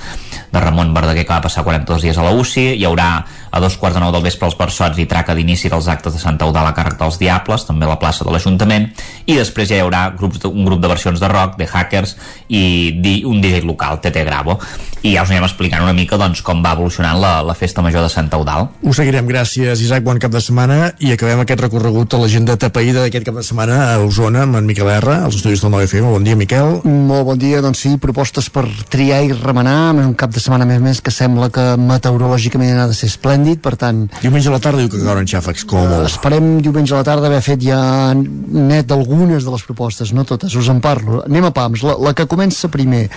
de 0.57 0.65
Ramon 0.65 0.93
Verdaguer 0.93 1.25
que 1.25 1.33
va 1.33 1.43
passar 1.45 1.63
42 1.63 2.01
dies 2.01 2.17
a 2.17 2.25
la 2.25 2.33
UCI. 2.33 2.73
Hi 2.77 2.85
haurà 2.89 3.09
a 3.51 3.59
dos 3.59 3.77
quarts 3.77 3.95
de 3.95 4.01
nou 4.03 4.11
del 4.13 4.25
vespre 4.25 4.47
els 4.47 4.57
Barçots 4.57 4.99
i 4.99 5.07
traca 5.09 5.35
d'inici 5.37 5.69
dels 5.71 5.87
actes 5.89 6.13
de 6.13 6.21
Santa 6.21 6.45
Eudal 6.45 6.67
a 6.67 6.73
càrrec 6.75 6.97
dels 6.99 7.17
Diables, 7.21 7.65
també 7.67 7.87
a 7.87 7.93
la 7.93 7.99
plaça 8.01 8.25
de 8.25 8.33
l'Ajuntament, 8.33 8.89
i 9.25 9.37
després 9.37 9.69
ja 9.69 9.79
hi 9.79 9.85
haurà 9.85 10.07
grups 10.17 10.41
de, 10.43 10.51
un 10.51 10.67
grup 10.67 10.81
de 10.83 10.91
versions 10.91 11.21
de 11.21 11.29
rock, 11.31 11.57
de 11.57 11.67
hackers 11.67 12.15
i 12.49 12.93
di, 13.01 13.21
un 13.25 13.41
DJ 13.41 13.63
local, 13.65 14.01
TT 14.03 14.25
Gravo. 14.27 14.57
I 15.05 15.13
ja 15.15 15.23
us 15.23 15.31
anirem 15.31 15.47
explicant 15.47 15.85
una 15.85 15.95
mica 15.95 16.19
doncs, 16.19 16.41
com 16.45 16.61
va 16.65 16.73
evolucionant 16.75 17.19
la, 17.21 17.33
la 17.45 17.55
festa 17.57 17.81
major 17.85 18.03
de 18.03 18.11
Santa 18.11 18.37
Eudal. 18.37 18.67
Ho 18.83 18.93
seguirem, 18.93 19.27
gràcies 19.29 19.81
Isaac, 19.83 20.03
bon 20.05 20.19
cap 20.21 20.33
de 20.33 20.41
setmana 20.43 20.91
i 20.99 21.13
acabem 21.13 21.41
aquest 21.43 21.63
recorregut 21.63 22.13
a 22.13 22.21
l'agenda 22.21 22.57
tapaïda 22.59 23.05
d'aquest 23.05 23.27
cap 23.29 23.37
de 23.39 23.45
setmana 23.45 23.79
a 23.93 23.97
Osona 24.03 24.43
amb 24.45 24.59
en 24.59 24.67
Miquel 24.67 24.89
R, 24.97 25.19
als 25.23 25.39
estudis 25.39 25.63
del 25.63 25.73
9FM. 25.73 26.11
Bon 26.17 26.25
dia, 26.25 26.37
Miquel. 26.39 26.81
Molt 26.85 27.27
bon 27.29 27.41
dia, 27.41 27.61
doncs 27.63 27.85
sí, 27.85 27.95
propostes 28.01 28.49
per 28.53 28.65
triar 28.91 29.23
i 29.25 29.33
remenar, 29.37 29.77
amb 29.93 30.03
un 30.05 30.15
cap 30.17 30.33
de 30.33 30.43
setmana 30.47 30.67
més 30.69 30.79
més 30.79 31.01
que 31.03 31.11
sembla 31.11 31.49
que 31.51 31.63
meteorològicament 31.81 32.79
ha 32.79 32.87
de 32.87 32.95
ser 32.95 33.09
esplèndid, 33.11 33.59
per 33.63 33.75
tant... 33.79 34.05
Diumenge 34.21 34.47
a 34.47 34.55
la 34.55 34.61
tarda 34.63 34.79
diu 34.79 34.91
que 34.93 35.01
cauran 35.03 35.27
xàfecs, 35.27 35.65
com 35.67 35.83
molt. 35.91 36.07
Esperem 36.07 36.61
diumenge 36.63 36.95
a 36.95 37.01
la 37.01 37.07
tarda 37.07 37.27
haver 37.27 37.41
fet 37.43 37.65
ja 37.65 37.79
net 38.15 38.93
algunes 38.95 39.43
de 39.43 39.51
les 39.53 39.65
propostes, 39.67 40.13
no 40.15 40.23
totes, 40.27 40.55
us 40.55 40.71
en 40.71 40.79
parlo. 40.83 41.19
Anem 41.27 41.49
a 41.49 41.51
pams, 41.55 41.83
la, 41.83 41.97
la 42.07 42.15
que 42.15 42.27
comença 42.31 42.71
primer. 42.71 43.07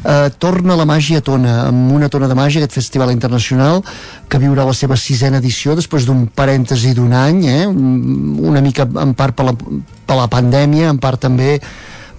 Uh, 0.00 0.30
torna 0.40 0.78
la 0.78 0.88
màgia 0.88 1.20
a 1.20 1.26
Tona, 1.26 1.58
amb 1.68 1.92
una 1.98 2.08
tona 2.12 2.30
de 2.30 2.38
màgia, 2.38 2.64
aquest 2.64 2.78
festival 2.80 3.12
internacional, 3.12 3.84
que 4.30 4.40
viurà 4.40 4.64
la 4.64 4.76
seva 4.76 4.96
sisena 4.96 5.42
edició 5.42 5.76
després 5.76 6.08
d'un 6.08 6.24
parèntesi 6.32 6.94
d'un 6.96 7.12
any, 7.12 7.44
eh? 7.50 7.62
una 7.68 8.64
mica 8.64 8.88
en 8.88 9.12
part 9.18 9.36
per 9.36 9.50
la, 9.50 9.56
per 9.56 10.16
la 10.16 10.28
pandèmia, 10.32 10.88
en 10.94 11.00
part 11.02 11.20
també 11.28 11.58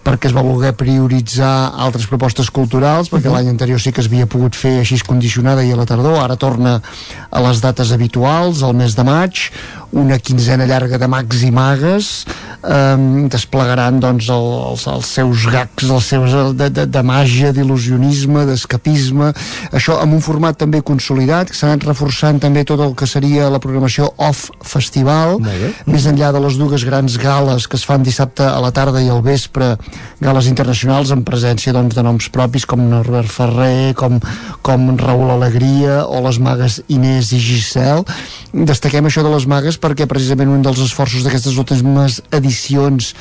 perquè 0.04 0.30
es 0.30 0.34
va 0.34 0.44
voler 0.46 0.74
prioritzar 0.78 1.74
altres 1.78 2.08
propostes 2.10 2.50
culturals, 2.50 3.12
perquè 3.12 3.28
uh 3.28 3.32
-huh. 3.32 3.38
l'any 3.38 3.50
anterior 3.50 3.80
sí 3.80 3.92
que 3.92 4.02
es 4.02 4.08
havia 4.08 4.26
pogut 4.26 4.56
fer 4.56 4.80
així 4.80 5.00
condicionada 5.00 5.64
i 5.64 5.72
a 5.72 5.76
la 5.76 5.86
tardor, 5.86 6.20
ara 6.20 6.36
torna 6.36 6.82
a 7.30 7.42
les 7.42 7.62
dates 7.62 7.92
habituals, 7.92 8.64
al 8.64 8.74
mes 8.74 8.96
de 8.96 9.04
maig, 9.04 9.52
una 9.92 10.18
quinzena 10.20 10.66
llarga 10.66 10.98
de 10.98 11.08
mags 11.12 11.44
i 11.44 11.52
magues, 11.52 12.12
eh, 12.64 13.28
desplegaran 13.32 14.00
doncs 14.04 14.30
el, 14.32 14.48
els, 14.72 14.86
els 14.88 15.12
seus 15.18 15.46
gags, 15.52 15.90
els 15.90 16.08
seus 16.14 16.36
de, 16.56 16.70
de, 16.70 16.86
de 16.88 17.04
màgia, 17.06 17.52
d'il·lusionisme, 17.56 18.46
d'escapisme, 18.50 19.32
això 19.76 19.98
amb 20.02 20.16
un 20.16 20.24
format 20.24 20.58
també 20.58 20.82
consolidat, 20.86 21.52
que 21.52 21.58
s'ha 21.58 21.72
anat 21.72 21.88
reforçant 21.90 22.40
també 22.42 22.64
tot 22.68 22.82
el 22.84 22.96
que 22.98 23.10
seria 23.10 23.50
la 23.52 23.60
programació 23.64 24.12
off-festival, 24.22 25.40
més 25.90 26.08
enllà 26.10 26.32
de 26.32 26.44
les 26.44 26.60
dues 26.60 26.86
grans 26.88 27.18
gales 27.22 27.68
que 27.68 27.80
es 27.80 27.86
fan 27.88 28.06
dissabte 28.06 28.46
a 28.48 28.60
la 28.64 28.72
tarda 28.76 29.02
i 29.04 29.10
al 29.12 29.24
vespre, 29.26 29.74
gales 30.22 30.48
internacionals 30.48 31.12
en 31.12 31.26
presència 31.28 31.74
doncs, 31.76 31.98
de 31.98 32.06
noms 32.06 32.30
propis 32.32 32.66
com 32.70 32.84
Norbert 32.88 33.32
Ferrer, 33.32 33.94
com, 33.98 34.20
com 34.64 34.92
Raül 35.02 35.34
Alegria 35.34 36.02
o 36.06 36.22
les 36.26 36.40
magues 36.40 36.80
Inés 36.94 37.32
i 37.36 37.42
Giselle. 37.42 38.06
Destaquem 38.54 39.08
això 39.08 39.24
de 39.26 39.34
les 39.34 39.48
magues 39.50 39.81
perquè 39.82 40.08
precisament 40.10 40.52
un 40.54 40.64
dels 40.66 40.80
esforços 40.86 41.26
d'aquestes 41.26 41.58
últimes 41.62 42.20
edicions 42.38 43.12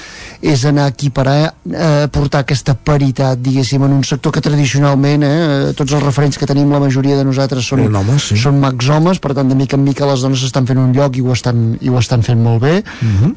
és 0.41 0.65
anar 0.69 0.87
a 0.89 0.95
equiparar, 0.95 1.55
eh, 1.73 2.07
portar 2.13 2.45
aquesta 2.45 2.75
paritat, 2.75 3.41
diguéssim, 3.41 3.83
en 3.85 3.99
un 3.99 4.05
sector 4.05 4.33
que 4.33 4.45
tradicionalment, 4.45 5.25
eh, 5.25 5.73
tots 5.77 5.93
els 5.93 6.05
referents 6.05 6.39
que 6.39 6.47
tenim 6.47 6.71
la 6.73 6.81
majoria 6.81 7.17
de 7.17 7.25
nosaltres 7.25 7.67
són, 7.67 7.85
Eren 7.87 8.01
homes, 8.03 8.31
sí. 8.31 8.41
són 8.41 8.61
mags 8.61 8.89
homes, 8.89 9.19
per 9.19 9.35
tant 9.35 9.49
de 9.49 9.59
mica 9.59 9.77
en 9.77 9.85
mica 9.85 10.09
les 10.09 10.21
dones 10.21 10.43
estan 10.47 10.67
fent 10.67 10.79
un 10.79 10.93
lloc 10.97 11.17
i 11.17 11.25
ho 11.25 11.33
estan, 11.33 11.79
i 11.81 11.89
ho 11.89 11.99
estan 11.99 12.23
fent 12.23 12.41
molt 12.41 12.63
bé. 12.63 12.83
Uh 13.01 13.09
-huh. 13.21 13.35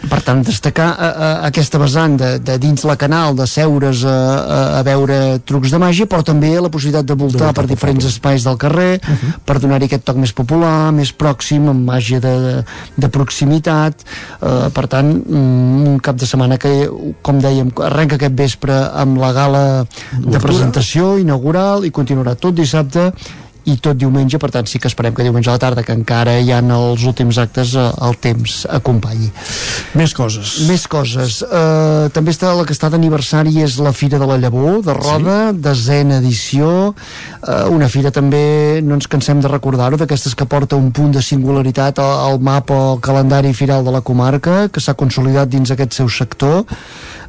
Per 0.00 0.20
tant, 0.24 0.40
destacar 0.46 0.88
a, 0.94 1.08
a, 1.08 1.28
aquesta 1.48 1.78
vessant 1.80 2.14
de, 2.16 2.30
de 2.40 2.56
dins 2.62 2.84
la 2.88 2.96
canal, 2.96 3.34
de 3.36 3.44
seure's 3.50 4.04
a, 4.08 4.14
a, 4.40 4.60
a 4.78 4.82
veure 4.86 5.40
trucs 5.44 5.74
de 5.74 5.80
màgia, 5.82 6.06
però 6.08 6.24
també 6.24 6.54
la 6.56 6.70
possibilitat 6.72 7.08
de 7.08 7.16
voltar 7.20 7.50
per 7.56 7.66
diferents 7.68 8.06
espais 8.08 8.46
del 8.46 8.56
carrer, 8.60 9.00
uh 9.02 9.10
-huh. 9.10 9.32
per 9.44 9.58
donar-hi 9.60 9.90
aquest 9.90 10.04
toc 10.04 10.16
més 10.16 10.32
popular, 10.32 10.92
més 10.92 11.12
pròxim, 11.12 11.68
amb 11.68 11.84
màgia 11.84 12.20
de, 12.20 12.64
de 12.96 13.08
proximitat. 13.08 13.94
Eh, 14.40 14.70
per 14.72 14.86
tant, 14.86 15.10
mm, 15.10 15.86
un 15.92 15.98
cap 16.00 16.16
de 16.16 16.26
setmana 16.26 16.56
que, 16.56 16.88
com 17.22 17.40
dèiem, 17.40 17.70
arrenca 17.84 18.14
aquest 18.14 18.34
vespre 18.34 18.72
amb 18.94 19.18
la 19.18 19.32
gala 19.32 19.86
de 20.16 20.38
presentació 20.38 21.18
inaugural 21.18 21.84
i 21.84 21.90
continuarà 21.90 22.34
tot 22.34 22.54
dissabte 22.54 23.12
i 23.68 23.76
tot 23.82 23.98
diumenge, 24.00 24.38
per 24.40 24.50
tant 24.54 24.68
sí 24.70 24.80
que 24.80 24.88
esperem 24.88 25.14
que 25.14 25.24
diumenge 25.26 25.50
a 25.50 25.56
la 25.56 25.62
tarda, 25.62 25.84
que 25.84 25.94
encara 25.96 26.38
hi 26.40 26.52
ha 26.52 26.60
els 26.60 27.04
últims 27.08 27.38
actes, 27.42 27.74
eh, 27.74 27.86
el 28.06 28.16
temps 28.22 28.66
acompanyi. 28.70 29.30
Més 29.98 30.14
coses. 30.16 30.54
Més 30.68 30.86
coses. 30.90 31.40
Uh, 31.42 32.08
també 32.14 32.32
està 32.34 32.52
la 32.56 32.64
que 32.68 32.74
està 32.76 32.90
d'aniversari 32.92 33.60
és 33.64 33.78
la 33.82 33.92
Fira 33.96 34.20
de 34.20 34.28
la 34.28 34.38
Llavor, 34.40 34.80
de 34.86 34.94
Roda, 34.96 35.38
sí. 35.50 35.60
desena 35.64 36.20
edició, 36.20 36.70
uh, 36.94 37.66
una 37.72 37.88
fira 37.88 38.12
també, 38.14 38.80
no 38.84 38.96
ens 38.98 39.10
cansem 39.10 39.42
de 39.42 39.50
recordar-ho, 39.50 39.98
d'aquestes 40.00 40.36
que 40.38 40.48
porta 40.48 40.78
un 40.78 40.90
punt 40.92 41.12
de 41.16 41.22
singularitat 41.24 42.00
al, 42.02 42.16
al 42.30 42.40
mapa 42.40 42.78
al 42.90 43.00
calendari 43.04 43.52
firal 43.56 43.84
de 43.84 43.94
la 43.94 44.04
comarca, 44.04 44.68
que 44.72 44.82
s'ha 44.82 44.96
consolidat 44.98 45.50
dins 45.50 45.72
aquest 45.74 45.96
seu 46.00 46.08
sector, 46.08 46.64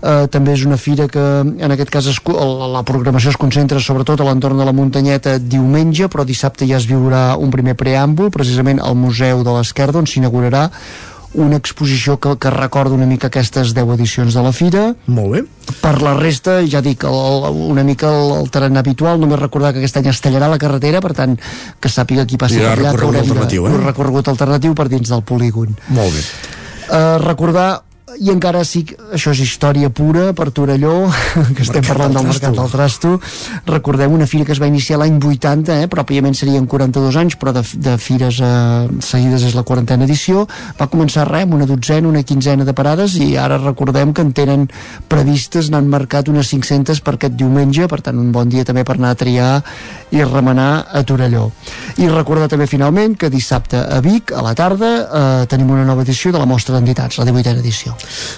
eh, 0.02 0.26
també 0.32 0.56
és 0.56 0.66
una 0.66 0.80
fira 0.82 1.08
que 1.12 1.26
en 1.42 1.76
aquest 1.76 1.94
cas 1.94 2.10
es, 2.12 2.20
la, 2.26 2.84
programació 2.88 3.32
es 3.34 3.40
concentra 3.40 3.80
sobretot 3.80 4.22
a 4.22 4.28
l'entorn 4.28 4.60
de 4.60 4.68
la 4.68 4.76
muntanyeta 4.76 5.38
diumenge, 5.40 6.10
però 6.12 6.26
dissabte 6.28 6.68
ja 6.70 6.80
es 6.82 6.90
viurà 6.90 7.38
un 7.38 7.54
primer 7.54 7.78
preàmbul, 7.80 8.34
precisament 8.34 8.82
al 8.82 8.98
Museu 9.00 9.46
de 9.46 9.58
l'Esquerda, 9.58 10.02
on 10.02 10.10
s'inaugurarà 10.10 10.70
una 11.34 11.56
exposició 11.56 12.18
que, 12.20 12.34
que 12.36 12.50
recorda 12.52 12.96
una 12.96 13.06
mica 13.08 13.30
aquestes 13.30 13.72
10 13.74 13.94
edicions 13.96 14.36
de 14.36 14.42
la 14.44 14.52
fira. 14.52 14.82
Molt 15.08 15.32
bé. 15.36 15.44
Per 15.80 15.94
la 16.04 16.16
resta, 16.18 16.58
ja 16.68 16.82
dic, 16.84 17.06
el, 17.08 17.46
el, 17.48 17.62
una 17.72 17.86
mica 17.88 18.10
el, 18.12 18.34
el 18.42 18.50
terreny 18.52 18.80
habitual, 18.82 19.22
només 19.22 19.40
recordar 19.40 19.72
que 19.72 19.80
aquest 19.80 20.02
any 20.02 20.10
es 20.12 20.20
tallarà 20.24 20.50
la 20.52 20.60
carretera, 20.62 21.00
per 21.04 21.14
tant, 21.16 21.38
que 21.80 21.92
sàpiga 21.92 22.26
qui 22.28 22.36
ha 22.36 22.44
per 22.44 22.52
allà, 22.52 22.74
recorregut 22.82 23.22
alternatiu, 23.24 23.70
eh? 23.70 23.78
un 23.78 23.86
recorregut 23.86 24.34
alternatiu 24.34 24.76
per 24.76 24.90
dins 24.92 25.14
del 25.14 25.24
polígon. 25.24 25.72
Molt 25.96 26.18
bé. 26.18 26.26
Uh, 26.92 27.16
recordar 27.24 27.70
i 28.20 28.32
encara 28.32 28.64
sí 28.68 28.82
això 29.14 29.32
és 29.32 29.42
història 29.44 29.90
pura 29.94 30.32
per 30.36 30.50
Torelló, 30.52 31.08
que 31.56 31.64
estem 31.64 31.80
Mercat 31.80 31.88
parlant 31.88 32.16
del 32.18 32.28
Mercat 32.28 32.56
del 32.58 32.72
Trasto. 32.72 33.12
Recordem 33.70 34.14
una 34.16 34.28
fira 34.28 34.46
que 34.46 34.56
es 34.56 34.62
va 34.62 34.68
iniciar 34.68 35.00
l'any 35.00 35.20
80 35.22 35.78
eh, 35.84 35.88
pròpiament 35.92 36.36
serien 36.38 36.68
42 36.68 37.20
anys 37.22 37.38
però 37.40 37.54
de, 37.56 37.64
de 37.86 37.96
fires 38.02 38.42
eh, 38.44 38.52
seguides 39.06 39.46
és 39.48 39.56
la 39.56 39.64
quarantena 39.68 40.08
edició. 40.08 40.46
Va 40.80 40.90
començar 40.92 41.28
res, 41.30 41.48
una 41.52 41.68
dotzena, 41.70 42.10
una 42.10 42.24
quinzena 42.28 42.66
de 42.68 42.76
parades 42.78 43.16
i 43.22 43.36
ara 43.40 43.60
recordem 43.62 44.14
que 44.14 44.26
en 44.26 44.34
tenen 44.36 44.68
previstes, 45.12 45.72
n'han 45.72 45.90
marcat 45.92 46.30
unes 46.32 46.52
500 46.52 47.02
per 47.06 47.16
aquest 47.18 47.38
diumenge, 47.40 47.88
per 47.92 48.02
tant 48.06 48.20
un 48.20 48.32
bon 48.36 48.50
dia 48.52 48.66
també 48.68 48.84
per 48.88 48.98
anar 48.98 49.16
a 49.16 49.20
triar 49.20 49.52
i 50.12 50.24
remenar 50.24 50.88
a 50.92 51.04
Torelló. 51.08 51.50
I 52.02 52.10
recordar 52.12 52.50
també 52.52 52.68
finalment 52.68 53.16
que 53.20 53.32
dissabte 53.32 53.80
a 53.80 54.02
Vic, 54.04 54.36
a 54.36 54.44
la 54.46 54.56
tarda 54.58 54.92
eh, 55.02 55.46
tenim 55.52 55.72
una 55.72 55.88
nova 55.88 56.06
edició 56.06 56.32
de 56.32 56.42
la 56.42 56.50
mostra 56.50 56.76
d'entitats 56.76 57.20
la 57.22 57.28
18a 57.28 57.60
edició 57.60 57.96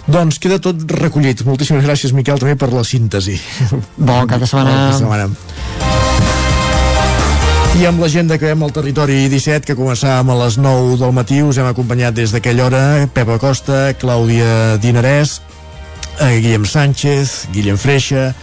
Doncs 0.07 0.39
queda 0.43 0.59
tot 0.63 0.83
recollit. 0.99 1.45
Moltíssimes 1.47 1.85
gràcies, 1.85 2.13
Miquel, 2.15 2.39
també 2.41 2.55
per 2.59 2.71
la 2.73 2.83
síntesi. 2.87 3.39
Bon 3.97 4.27
cap 4.27 4.39
de 4.39 4.49
setmana. 4.49 4.69
Bon 4.69 4.79
cap 4.79 4.93
de 4.93 4.99
setmana. 5.01 5.29
I 7.73 7.87
amb 7.89 8.03
l'agenda 8.03 8.37
que 8.37 8.45
veiem 8.45 8.61
al 8.61 8.73
territori 8.75 9.15
17, 9.31 9.65
que 9.65 9.73
començàvem 9.73 10.29
a 10.29 10.35
les 10.43 10.59
9 10.61 10.99
del 11.01 11.15
matí, 11.17 11.39
us 11.41 11.57
hem 11.57 11.65
acompanyat 11.65 12.13
des 12.13 12.29
d'aquella 12.35 12.67
hora 12.67 12.83
Pepa 13.15 13.39
Costa, 13.41 13.95
Clàudia 13.97 14.77
Dinarès, 14.83 15.39
eh, 16.19 16.37
Guillem 16.37 16.67
Sánchez, 16.69 17.47
Guillem 17.51 17.77
Freixa, 17.81 18.35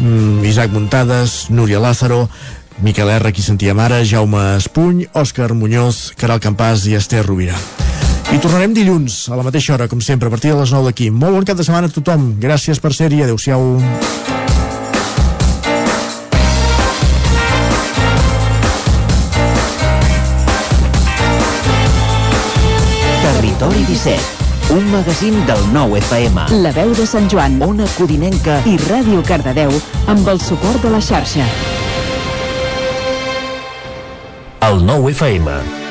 mm, 0.00 0.44
Isaac 0.48 0.72
Muntades, 0.72 1.50
Núria 1.50 1.80
Lázaro, 1.80 2.30
Miquel 2.80 3.10
R, 3.10 3.32
qui 3.32 3.42
sentíem 3.42 3.78
ara, 3.78 4.04
Jaume 4.04 4.56
Espuny, 4.56 5.06
Òscar 5.12 5.52
Muñoz, 5.52 6.14
Caral 6.16 6.40
Campàs 6.40 6.86
i 6.88 6.96
Esther 6.96 7.26
Rovira. 7.26 7.58
I 8.30 8.38
tornarem 8.38 8.72
dilluns, 8.72 9.26
a 9.28 9.36
la 9.36 9.42
mateixa 9.42 9.74
hora, 9.74 9.88
com 9.90 10.00
sempre, 10.00 10.28
a 10.28 10.30
partir 10.30 10.52
de 10.52 10.60
les 10.60 10.70
9 10.72 10.88
d'aquí. 10.88 11.10
Molt 11.10 11.34
bon 11.34 11.44
cap 11.48 11.58
de 11.58 11.64
setmana 11.66 11.90
a 11.90 11.92
tothom. 11.92 12.34
Gràcies 12.40 12.78
per 12.80 12.92
ser-hi. 12.94 13.22
Adéu-siau. 13.26 13.82
Territori 23.26 23.84
17, 23.90 24.72
un 24.78 24.88
magazín 24.94 25.36
del 25.50 25.60
nou 25.74 25.98
FM. 25.98 26.46
La 26.62 26.72
veu 26.78 26.94
de 26.94 27.06
Sant 27.06 27.28
Joan, 27.28 27.60
Ona 27.62 27.90
Codinenca 27.98 28.62
i 28.70 28.78
Ràdio 28.86 29.20
Cardedeu 29.26 29.74
amb 30.06 30.32
el 30.32 30.40
suport 30.40 30.82
de 30.82 30.94
la 30.94 31.02
xarxa. 31.02 31.46
El 34.62 34.84
nou 34.86 35.10
FM 35.10 35.81